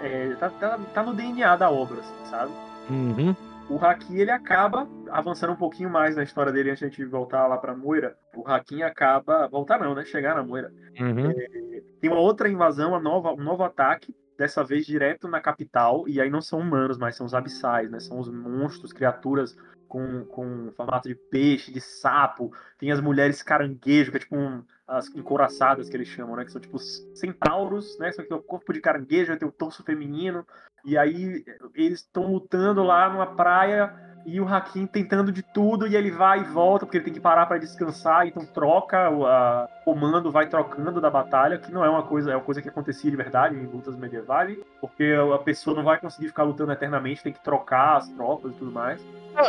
É, 0.00 0.34
tá, 0.38 0.48
tá, 0.48 0.78
tá, 0.94 1.02
no 1.02 1.12
DNA 1.12 1.56
da 1.56 1.68
obra, 1.68 1.98
assim, 1.98 2.30
sabe? 2.30 2.52
Uhum 2.88 3.34
o 3.68 3.78
Haki 3.78 4.20
ele 4.20 4.30
acaba 4.30 4.88
avançando 5.10 5.52
um 5.52 5.56
pouquinho 5.56 5.90
mais 5.90 6.16
na 6.16 6.22
história 6.22 6.52
dele 6.52 6.70
antes 6.70 6.80
de 6.80 6.86
a 6.86 6.88
gente 6.88 7.04
voltar 7.04 7.46
lá 7.46 7.56
para 7.56 7.76
Moira. 7.76 8.16
O 8.34 8.46
Hakim 8.46 8.82
acaba 8.82 9.46
voltar 9.48 9.78
não, 9.78 9.94
né? 9.94 10.04
Chegar 10.04 10.34
na 10.34 10.42
Moira. 10.42 10.72
Uhum. 10.98 11.30
É, 11.30 11.82
tem 12.00 12.10
uma 12.10 12.20
outra 12.20 12.48
invasão, 12.48 12.90
uma 12.90 13.00
nova, 13.00 13.32
um 13.32 13.42
novo 13.42 13.62
ataque. 13.62 14.14
Dessa 14.38 14.64
vez 14.64 14.86
direto 14.86 15.28
na 15.28 15.40
capital, 15.40 16.08
e 16.08 16.20
aí 16.20 16.28
não 16.28 16.40
são 16.40 16.58
humanos, 16.58 16.98
mas 16.98 17.14
são 17.14 17.24
os 17.24 17.34
abissais, 17.34 17.88
né? 17.90 18.00
São 18.00 18.18
os 18.18 18.28
monstros, 18.28 18.92
criaturas 18.92 19.56
com, 19.86 20.24
com 20.24 20.72
formato 20.74 21.06
de 21.06 21.14
peixe, 21.14 21.70
de 21.70 21.80
sapo. 21.80 22.50
Tem 22.78 22.90
as 22.90 23.00
mulheres 23.00 23.42
caranguejo, 23.42 24.10
que 24.10 24.16
é 24.16 24.20
tipo 24.20 24.34
um, 24.34 24.64
as 24.88 25.14
encoraçadas 25.14 25.88
que 25.88 25.96
eles 25.96 26.08
chamam, 26.08 26.34
né? 26.34 26.46
Que 26.46 26.50
são 26.50 26.60
tipo 26.60 26.78
centauros, 26.78 27.98
né? 27.98 28.10
Só 28.10 28.22
que 28.22 28.32
é 28.32 28.36
o 28.36 28.42
corpo 28.42 28.72
de 28.72 28.80
caranguejo, 28.80 29.36
tem 29.36 29.46
o 29.46 29.52
torso 29.52 29.84
feminino. 29.84 30.46
E 30.84 30.98
aí 30.98 31.44
eles 31.74 32.00
estão 32.00 32.32
lutando 32.32 32.82
lá 32.82 33.08
numa 33.08 33.26
praia 33.26 33.92
e 34.24 34.40
o 34.40 34.46
Hakim 34.46 34.86
tentando 34.86 35.32
de 35.32 35.42
tudo 35.42 35.86
e 35.86 35.96
ele 35.96 36.10
vai 36.10 36.40
e 36.40 36.44
volta 36.44 36.86
porque 36.86 36.98
ele 36.98 37.04
tem 37.04 37.14
que 37.14 37.20
parar 37.20 37.46
para 37.46 37.58
descansar, 37.58 38.26
então 38.26 38.44
troca 38.44 39.10
o 39.10 39.26
a, 39.26 39.68
comando, 39.84 40.30
vai 40.30 40.46
trocando 40.48 41.00
da 41.00 41.10
batalha, 41.10 41.58
que 41.58 41.72
não 41.72 41.84
é 41.84 41.90
uma 41.90 42.02
coisa, 42.04 42.32
é 42.32 42.36
uma 42.36 42.44
coisa 42.44 42.62
que 42.62 42.68
acontecia 42.68 43.10
de 43.10 43.16
verdade 43.16 43.56
em 43.56 43.66
lutas 43.66 43.96
medievais, 43.96 44.56
porque 44.80 45.14
a 45.34 45.38
pessoa 45.38 45.76
não 45.76 45.82
vai 45.82 45.98
conseguir 45.98 46.28
ficar 46.28 46.44
lutando 46.44 46.72
eternamente, 46.72 47.22
tem 47.22 47.32
que 47.32 47.42
trocar 47.42 47.96
as 47.96 48.08
tropas 48.10 48.52
e 48.52 48.54
tudo 48.54 48.70
mais. 48.70 49.00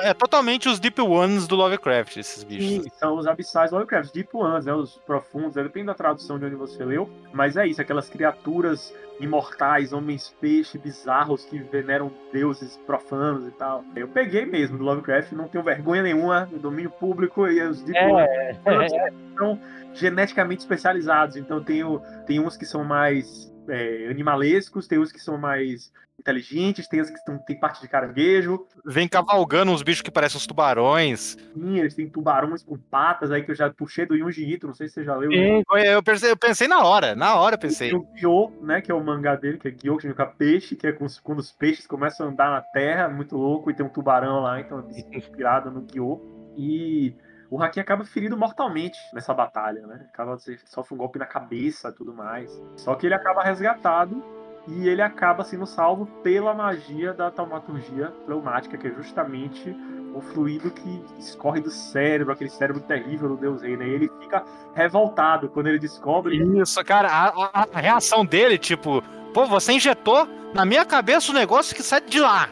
É 0.01 0.13
totalmente 0.13 0.69
os 0.69 0.79
Deep 0.79 1.01
Ones 1.01 1.45
do 1.45 1.55
Lovecraft, 1.55 2.17
esses 2.17 2.43
bichos. 2.43 2.83
Sim, 2.83 2.89
são 2.97 3.17
os 3.17 3.27
abissais 3.27 3.69
do 3.69 3.75
Lovecraft, 3.75 4.13
Deep 4.13 4.35
Ones, 4.35 4.65
né, 4.65 4.73
os 4.73 4.97
profundos, 4.99 5.55
né, 5.55 5.63
depende 5.63 5.87
da 5.87 5.93
tradução 5.93 6.39
de 6.39 6.45
onde 6.45 6.55
você 6.55 6.83
leu, 6.83 7.09
mas 7.33 7.57
é 7.57 7.67
isso, 7.67 7.81
aquelas 7.81 8.09
criaturas 8.09 8.93
imortais, 9.19 9.93
homens 9.93 10.35
peixe 10.41 10.77
bizarros 10.77 11.45
que 11.45 11.57
veneram 11.59 12.11
deuses 12.31 12.77
profanos 12.85 13.47
e 13.47 13.51
tal. 13.51 13.83
Eu 13.95 14.07
peguei 14.07 14.45
mesmo 14.45 14.77
do 14.77 14.83
Lovecraft, 14.83 15.31
não 15.33 15.47
tenho 15.47 15.63
vergonha 15.63 16.01
nenhuma 16.01 16.47
no 16.51 16.57
domínio 16.59 16.89
público 16.91 17.47
e 17.47 17.61
os 17.61 17.81
Deep 17.83 17.97
É, 17.97 18.55
Ones 18.65 18.91
são 19.37 19.59
geneticamente 19.93 20.61
especializados, 20.61 21.35
então 21.35 21.63
tem, 21.63 21.83
o- 21.83 22.01
tem 22.25 22.39
uns 22.39 22.57
que 22.57 22.65
são 22.65 22.83
mais 22.83 23.52
é, 23.67 24.07
animalescos, 24.09 24.87
tem 24.87 24.99
uns 24.99 25.11
que 25.11 25.19
são 25.19 25.37
mais 25.37 25.91
inteligentes, 26.19 26.87
tem 26.87 27.01
uns 27.01 27.09
que 27.09 27.25
tão, 27.25 27.37
tem 27.39 27.59
parte 27.59 27.81
de 27.81 27.87
caranguejo, 27.87 28.65
Vem 28.85 29.07
cavalgando 29.07 29.71
uns 29.71 29.81
bichos 29.81 30.01
que 30.01 30.11
parecem 30.11 30.37
uns 30.37 30.45
tubarões. 30.45 31.35
sim, 31.53 31.79
eles 31.79 31.95
têm 31.95 32.07
tubarões 32.07 32.63
com 32.63 32.77
patas 32.77 33.31
aí 33.31 33.41
que 33.43 33.51
eu 33.51 33.55
já 33.55 33.69
puxei 33.71 34.05
do 34.05 34.17
Junji 34.17 34.45
Ito, 34.45 34.67
não 34.67 34.73
sei 34.73 34.87
se 34.87 34.93
você 34.95 35.03
já 35.03 35.15
leu. 35.15 35.31
Sim. 35.31 35.63
Eu 35.85 36.03
pensei, 36.03 36.31
eu 36.31 36.37
pensei 36.37 36.67
na 36.67 36.83
hora, 36.83 37.15
na 37.15 37.35
hora 37.35 37.55
eu 37.55 37.59
pensei. 37.59 37.89
Tem 37.89 37.97
o 37.97 38.07
Gyo, 38.15 38.51
né, 38.61 38.79
que 38.81 38.91
é 38.91 38.95
o 38.95 39.03
mangá 39.03 39.35
dele, 39.35 39.57
que 39.57 39.67
é 39.67 39.71
Gyo, 39.71 39.95
que 39.95 40.03
significa 40.03 40.25
peixe, 40.27 40.75
que 40.75 40.85
é 40.87 40.91
com 40.91 41.05
os- 41.05 41.19
quando 41.19 41.39
os 41.39 41.51
peixes 41.51 41.87
começam 41.87 42.27
a 42.27 42.29
andar 42.29 42.49
na 42.51 42.61
terra, 42.61 43.09
muito 43.09 43.35
louco, 43.35 43.71
e 43.71 43.73
tem 43.73 43.85
um 43.85 43.89
tubarão 43.89 44.39
lá, 44.41 44.59
então 44.61 44.79
é 44.79 44.83
inspirado 45.17 45.71
no 45.71 45.81
Gyo. 45.81 46.21
E 46.55 47.15
o 47.53 47.61
Haki 47.61 47.79
acaba 47.79 48.03
ferido 48.03 48.35
mortalmente 48.35 48.97
nessa 49.13 49.31
batalha, 49.31 49.85
né? 49.85 50.07
Acaba 50.11 50.35
sofre 50.65 50.95
um 50.95 50.97
golpe 50.97 51.19
na 51.19 51.25
cabeça 51.27 51.89
e 51.89 51.91
tudo 51.91 52.11
mais. 52.11 52.49
Só 52.75 52.95
que 52.95 53.05
ele 53.05 53.13
acaba 53.13 53.43
resgatado 53.43 54.23
e 54.67 54.87
ele 54.87 55.03
acaba 55.03 55.43
sendo 55.43 55.67
salvo 55.67 56.07
pela 56.23 56.51
magia 56.53 57.13
da 57.13 57.29
taumaturgia 57.29 58.11
fleumática, 58.25 58.75
que 58.75 58.87
é 58.87 58.91
justamente 58.91 59.69
o 60.15 60.21
fluido 60.21 60.71
que 60.71 61.03
escorre 61.19 61.61
do 61.61 61.69
cérebro, 61.69 62.33
aquele 62.33 62.49
cérebro 62.49 62.81
terrível 62.81 63.29
do 63.29 63.37
Deus 63.37 63.61
Rei, 63.61 63.77
né? 63.77 63.87
E 63.87 63.91
ele 63.91 64.11
fica 64.19 64.43
revoltado 64.73 65.47
quando 65.49 65.67
ele 65.67 65.77
descobre 65.77 66.37
Isso, 66.59 66.83
cara, 66.83 67.07
a- 67.11 67.67
a 67.71 67.79
reação 67.79 68.25
dele, 68.25 68.57
tipo, 68.57 69.03
pô, 69.33 69.45
você 69.45 69.73
injetou 69.73 70.27
na 70.53 70.65
minha 70.65 70.85
cabeça 70.85 71.31
o 71.31 71.35
negócio 71.35 71.75
que 71.75 71.81
sai 71.81 71.99
de 72.01 72.19
lá. 72.19 72.47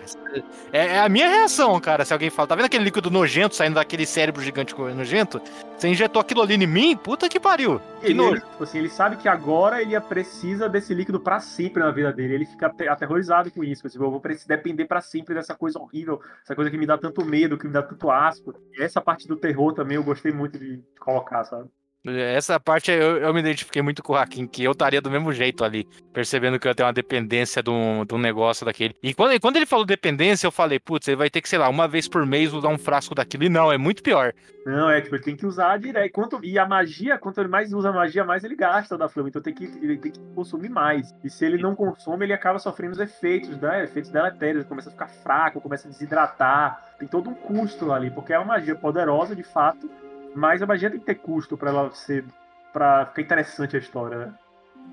É, 0.72 0.96
é 0.96 1.00
a 1.00 1.10
minha 1.10 1.28
reação, 1.28 1.80
cara. 1.80 2.04
Se 2.06 2.14
alguém 2.14 2.30
fala, 2.30 2.48
tá 2.48 2.56
vendo 2.56 2.66
aquele 2.66 2.86
líquido 2.86 3.12
nojento 3.12 3.54
saindo 3.56 3.76
daquele 3.76 4.06
cérebro 4.06 4.42
gigante 4.42 4.74
nojento? 4.96 5.42
Você 5.78 5.90
injetou 5.90 6.20
aquilo 6.22 6.42
ali 6.42 6.56
em 6.56 6.66
mim? 6.66 6.96
Puta 6.96 7.28
que 7.28 7.40
pariu. 7.40 7.80
Que 8.00 8.08
Ele, 8.08 8.14
nojo. 8.16 8.32
ele, 8.32 8.42
tipo 8.42 8.64
assim, 8.64 8.78
ele 8.80 8.90
sabe 8.90 9.18
que 9.18 9.28
agora 9.28 9.82
ele 9.82 10.00
precisa 10.02 10.70
desse 10.70 10.94
líquido 10.94 11.20
pra 11.20 11.40
sempre 11.40 11.84
na 11.84 11.92
vida 11.92 12.12
dele. 12.14 12.36
Ele 12.36 12.46
fica 12.46 12.68
ate- 12.68 12.88
aterrorizado 12.88 13.52
com 13.52 13.64
isso. 13.64 13.88
Tipo, 13.90 14.06
eu 14.06 14.12
vou 14.12 14.22
precisar 14.22 14.56
depender 14.56 14.86
pra 14.86 15.02
sempre 15.02 15.36
dessa 15.36 15.54
coisa 15.54 15.78
horrível, 15.78 16.22
essa 16.44 16.56
coisa 16.56 16.72
que 16.72 16.78
me 16.78 16.86
dá 16.88 16.98
tanto 16.98 17.26
medo, 17.26 17.58
que 17.58 17.68
me 17.68 17.74
dá 17.74 17.84
tanto 17.84 18.10
asco. 18.10 18.54
E 18.80 18.82
essa 18.82 19.02
parte 19.02 19.28
do 19.28 19.36
terror 19.36 19.74
também 19.74 19.98
eu 19.98 20.04
gostei 20.04 20.32
muito 20.32 20.58
de 20.58 20.82
colocar, 21.00 21.44
sabe? 21.44 21.68
Essa 22.04 22.60
parte 22.60 22.90
eu, 22.90 23.18
eu 23.18 23.32
me 23.32 23.42
identifiquei 23.42 23.82
muito 23.82 24.02
com 24.02 24.14
o 24.14 24.16
Hakim, 24.16 24.48
que 24.48 24.64
eu 24.64 24.72
estaria 24.72 25.00
do 25.00 25.12
mesmo 25.12 25.32
jeito 25.32 25.64
ali, 25.64 25.88
percebendo 26.12 26.60
que 26.60 26.68
eu 26.68 26.74
tenho 26.74 26.88
uma 26.88 26.94
dependência 26.94 27.62
de 27.62 27.70
um, 27.70 28.04
de 28.04 28.16
um 28.16 28.18
negócio 28.18 28.66
daquele. 28.66 28.96
E 29.04 29.14
quando, 29.14 29.40
quando 29.40 29.58
ele 29.58 29.68
falou 29.68 29.86
dependência, 29.86 30.48
eu 30.48 30.52
falei, 30.52 30.80
putz, 30.80 31.08
ele 31.08 31.18
vai 31.18 31.30
ter 31.30 31.42
que, 31.42 31.50
sei 31.50 31.60
lá, 31.60 31.70
uma 31.70 31.88
vez 31.88 32.08
por 32.08 32.26
mês 32.26 32.54
usar 32.54 32.70
um 32.70 32.78
frasco 32.78 33.14
daquilo. 33.14 33.44
E 33.44 33.50
não, 33.50 33.72
é 33.72 33.78
muito 33.78 34.02
pior. 34.02 34.34
Não, 34.66 34.90
é, 34.90 35.00
tipo, 35.00 35.16
ele 35.16 35.24
tem 35.24 35.36
que 35.36 35.46
usar 35.46 35.78
direto. 35.78 36.12
Quanto, 36.12 36.44
e 36.44 36.58
a 36.58 36.68
magia, 36.68 37.20
quanto 37.20 37.40
ele 37.40 37.50
mais 37.50 37.72
usa 37.72 37.92
magia, 37.92 38.24
mais 38.24 38.44
ele 38.44 38.56
gasta 38.56 38.98
da 38.98 39.08
flama. 39.08 39.30
Então 39.30 39.42
tem 39.42 39.54
que, 39.54 39.66
ele 39.66 39.98
tem 39.98 40.12
que 40.12 40.20
consumir 40.34 40.70
mais. 40.70 41.14
E 41.24 41.30
se 41.30 41.46
ele 41.46 41.62
não 41.62 41.76
consome, 41.76 42.26
ele 42.26 42.34
acaba 42.34 42.58
sofrendo 42.58 42.94
os 42.94 43.00
efeitos, 43.00 43.56
né? 43.60 43.84
Efeitos 43.84 44.10
deletérios. 44.10 44.62
Ele 44.62 44.70
começa 44.70 44.90
a 44.90 44.92
ficar 44.92 45.08
fraco, 45.08 45.62
começa 45.62 45.88
a 45.88 45.92
desidratar. 45.92 46.96
Tem 46.98 47.08
todo 47.08 47.30
um 47.30 47.36
custo 47.36 47.92
ali, 47.92 48.10
porque 48.10 48.34
é 48.34 48.40
uma 48.40 48.54
magia 48.54 48.76
poderosa, 48.76 49.36
de 49.36 49.44
fato. 49.44 49.90
Mas 50.36 50.62
a 50.62 50.66
magia 50.66 50.90
tem 50.90 51.00
que 51.00 51.06
ter 51.06 51.16
custo 51.16 51.58
pra 51.58 51.70
ela 51.70 51.92
ser. 51.92 52.26
pra 52.72 53.06
ficar 53.08 53.22
interessante 53.22 53.76
a 53.76 53.80
história, 53.80 54.18
né? 54.18 54.34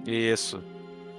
Isso. 0.07 0.63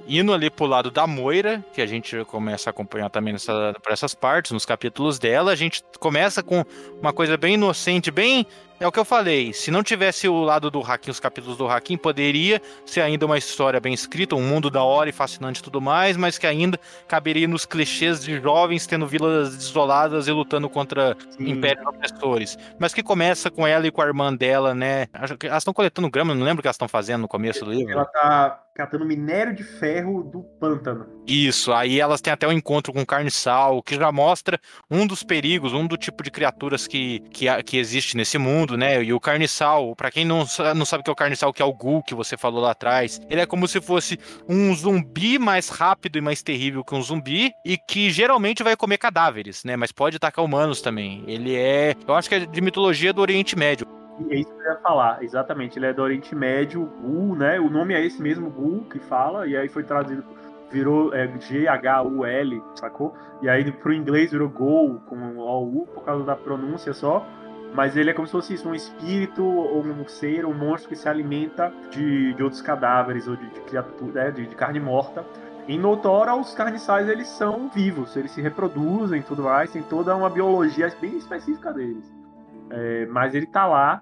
Indo 0.08 0.34
ali 0.34 0.50
pro 0.50 0.66
lado 0.66 0.90
da 0.90 1.06
Moira, 1.06 1.64
que 1.72 1.82
a 1.82 1.86
gente 1.86 2.26
começa 2.26 2.70
a 2.70 2.72
acompanhar 2.72 3.10
também 3.10 3.34
nessa, 3.34 3.76
por 3.82 3.92
essas 3.92 4.16
partes, 4.16 4.52
nos 4.52 4.66
capítulos 4.66 5.20
dela, 5.20 5.52
a 5.52 5.56
gente 5.56 5.84
começa 6.00 6.42
com 6.42 6.66
uma 7.00 7.14
coisa 7.14 7.38
bem 7.38 7.54
inocente, 7.54 8.10
bem. 8.10 8.46
É 8.80 8.88
o 8.88 8.92
que 8.92 9.00
eu 9.00 9.04
falei. 9.04 9.52
Se 9.52 9.70
não 9.70 9.84
tivesse 9.84 10.28
o 10.30 10.42
lado 10.42 10.72
do 10.72 10.80
Hakim, 10.80 11.12
os 11.12 11.20
capítulos 11.20 11.58
do 11.58 11.68
Hakim, 11.68 11.98
poderia 11.98 12.62
ser 12.86 13.02
ainda 13.02 13.26
uma 13.26 13.38
história 13.38 13.78
bem 13.78 13.94
escrita, 13.94 14.36
um 14.36 14.42
mundo 14.42 14.70
da 14.70 14.82
hora 14.82 15.10
e 15.10 15.14
fascinante 15.14 15.60
e 15.60 15.64
tudo 15.64 15.82
mais, 15.82 16.16
mas 16.16 16.38
que 16.38 16.48
ainda 16.48 16.80
caberia 17.06 17.46
nos 17.46 17.66
clichês 17.66 18.24
de 18.24 18.40
jovens 18.40 18.88
tendo 18.88 19.06
vilas 19.06 19.58
desoladas 19.58 20.30
e 20.30 20.32
lutando 20.32 20.70
contra 20.70 21.18
Sim. 21.32 21.50
impérios 21.50 21.86
opressores. 21.86 22.58
Mas 22.80 22.94
que 22.94 23.04
começa 23.04 23.52
com 23.52 23.68
ela 23.68 23.86
e 23.86 23.92
com 23.92 24.02
a 24.02 24.06
irmã 24.06 24.34
dela, 24.34 24.74
né? 24.74 25.08
Elas 25.14 25.58
estão 25.58 25.74
coletando 25.74 26.10
grama, 26.10 26.34
não 26.34 26.46
lembro 26.46 26.60
o 26.60 26.62
que 26.62 26.68
elas 26.68 26.76
estão 26.76 26.88
fazendo 26.88 27.22
no 27.22 27.28
começo 27.28 27.66
do 27.66 27.72
livro. 27.72 27.92
Ela 27.92 28.06
tá 28.06 28.64
catando 28.80 29.06
minério 29.06 29.54
de 29.54 29.62
ferro 29.62 30.24
do 30.24 30.42
pântano. 30.42 31.06
Isso, 31.28 31.74
aí 31.74 32.00
elas 32.00 32.22
têm 32.22 32.32
até 32.32 32.48
um 32.48 32.52
encontro 32.54 32.94
com 32.94 33.02
o 33.02 33.06
carniçal, 33.06 33.84
que 33.84 33.96
já 33.96 34.10
mostra 34.10 34.58
um 34.90 35.06
dos 35.06 35.22
perigos, 35.22 35.74
um 35.74 35.86
do 35.86 35.98
tipo 35.98 36.24
de 36.24 36.32
criaturas 36.32 36.88
que, 36.88 37.20
que, 37.32 37.46
que 37.64 37.78
existe 37.78 38.16
nesse 38.16 38.38
mundo, 38.38 38.69
né? 38.78 39.04
E 39.04 39.14
o 39.14 39.20
carniçal, 39.20 39.96
pra 39.96 40.12
quem 40.12 40.26
não, 40.26 40.46
não 40.76 40.86
sabe 40.86 41.02
o 41.02 41.04
que 41.04 41.10
é 41.10 41.14
o 41.14 41.16
carniçal, 41.16 41.54
que 41.54 41.62
é 41.62 41.66
o 41.66 41.74
Ghoul 41.74 42.04
que 42.04 42.16
você 42.16 42.38
falou 42.38 42.62
lá 42.62 42.72
atrás, 42.72 43.20
ele 43.30 43.42
é 43.42 43.46
como 43.46 43.68
se 43.68 43.80
fosse 43.82 44.20
um 44.48 44.74
zumbi 44.76 45.38
mais 45.38 45.70
rápido 45.70 46.18
e 46.18 46.22
mais 46.22 46.42
terrível 46.42 46.84
que 46.84 46.96
um 46.96 47.02
zumbi, 47.02 47.52
e 47.66 47.78
que 47.78 48.10
geralmente 48.10 48.64
vai 48.64 48.76
comer 48.76 48.98
cadáveres, 48.98 49.64
né? 49.64 49.76
Mas 49.76 49.92
pode 49.92 50.18
atacar 50.18 50.44
humanos 50.44 50.82
também. 50.82 51.24
Ele 51.28 51.56
é, 51.56 51.96
eu 52.08 52.14
acho 52.16 52.30
que 52.30 52.36
é 52.36 52.46
de 52.46 52.62
mitologia 52.62 53.14
do 53.14 53.22
Oriente 53.22 53.58
Médio. 53.58 53.88
É 54.30 54.36
isso 54.36 54.54
que 54.54 54.68
eu 54.68 54.74
ia 54.74 54.80
falar, 54.80 55.24
exatamente. 55.24 55.80
Ele 55.80 55.86
é 55.86 55.94
do 55.94 56.02
Oriente 56.02 56.36
Médio, 56.36 56.86
Gul, 57.02 57.36
né? 57.36 57.60
O 57.60 57.70
nome 57.70 57.94
é 57.94 58.06
esse 58.06 58.22
mesmo, 58.22 58.50
Gul, 58.50 58.86
que 58.92 59.00
fala, 59.00 59.48
e 59.48 59.56
aí 59.56 59.70
foi 59.70 59.84
traduzido, 59.84 60.24
virou 60.70 61.14
é, 61.14 61.28
G-H-U-L, 61.40 62.64
sacou? 62.76 63.16
E 63.42 63.50
aí 63.50 63.72
pro 63.72 63.94
inglês 63.94 64.32
virou 64.32 64.50
Gol, 64.50 65.00
com 65.08 65.38
O-U, 65.38 65.88
por 65.88 66.04
causa 66.04 66.26
da 66.26 66.36
pronúncia 66.36 66.94
só. 66.94 67.26
Mas 67.74 67.96
ele 67.96 68.10
é 68.10 68.14
como 68.14 68.28
se 68.28 68.32
fosse 68.32 68.54
isso, 68.54 68.68
um 68.68 68.74
espírito, 68.74 69.44
ou 69.44 69.84
um 69.84 70.08
ser, 70.08 70.46
um 70.46 70.54
monstro 70.54 70.90
que 70.90 70.96
se 70.96 71.08
alimenta 71.08 71.72
de, 71.92 72.34
de 72.34 72.44
outros 72.44 72.62
cadáveres, 72.62 73.28
ou 73.28 73.36
de, 73.36 73.48
de 73.48 73.62
criatura, 73.62 74.26
né? 74.26 74.32
de, 74.32 74.48
de 74.48 74.56
carne 74.56 74.80
morta. 74.80 75.24
Em 75.68 75.78
Notora, 75.78 76.36
os 76.36 76.54
carniçais, 76.56 77.08
eles 77.08 77.28
são 77.28 77.70
vivos, 77.70 78.16
eles 78.16 78.32
se 78.32 78.42
reproduzem 78.42 79.22
tudo 79.22 79.44
mais, 79.44 79.72
tem 79.72 79.84
toda 79.84 80.16
uma 80.16 80.30
biologia 80.30 80.92
bem 81.00 81.16
específica 81.18 81.72
deles. 81.72 82.12
É, 82.72 83.06
mas 83.06 83.36
ele 83.36 83.46
tá 83.46 83.68
lá, 83.68 84.02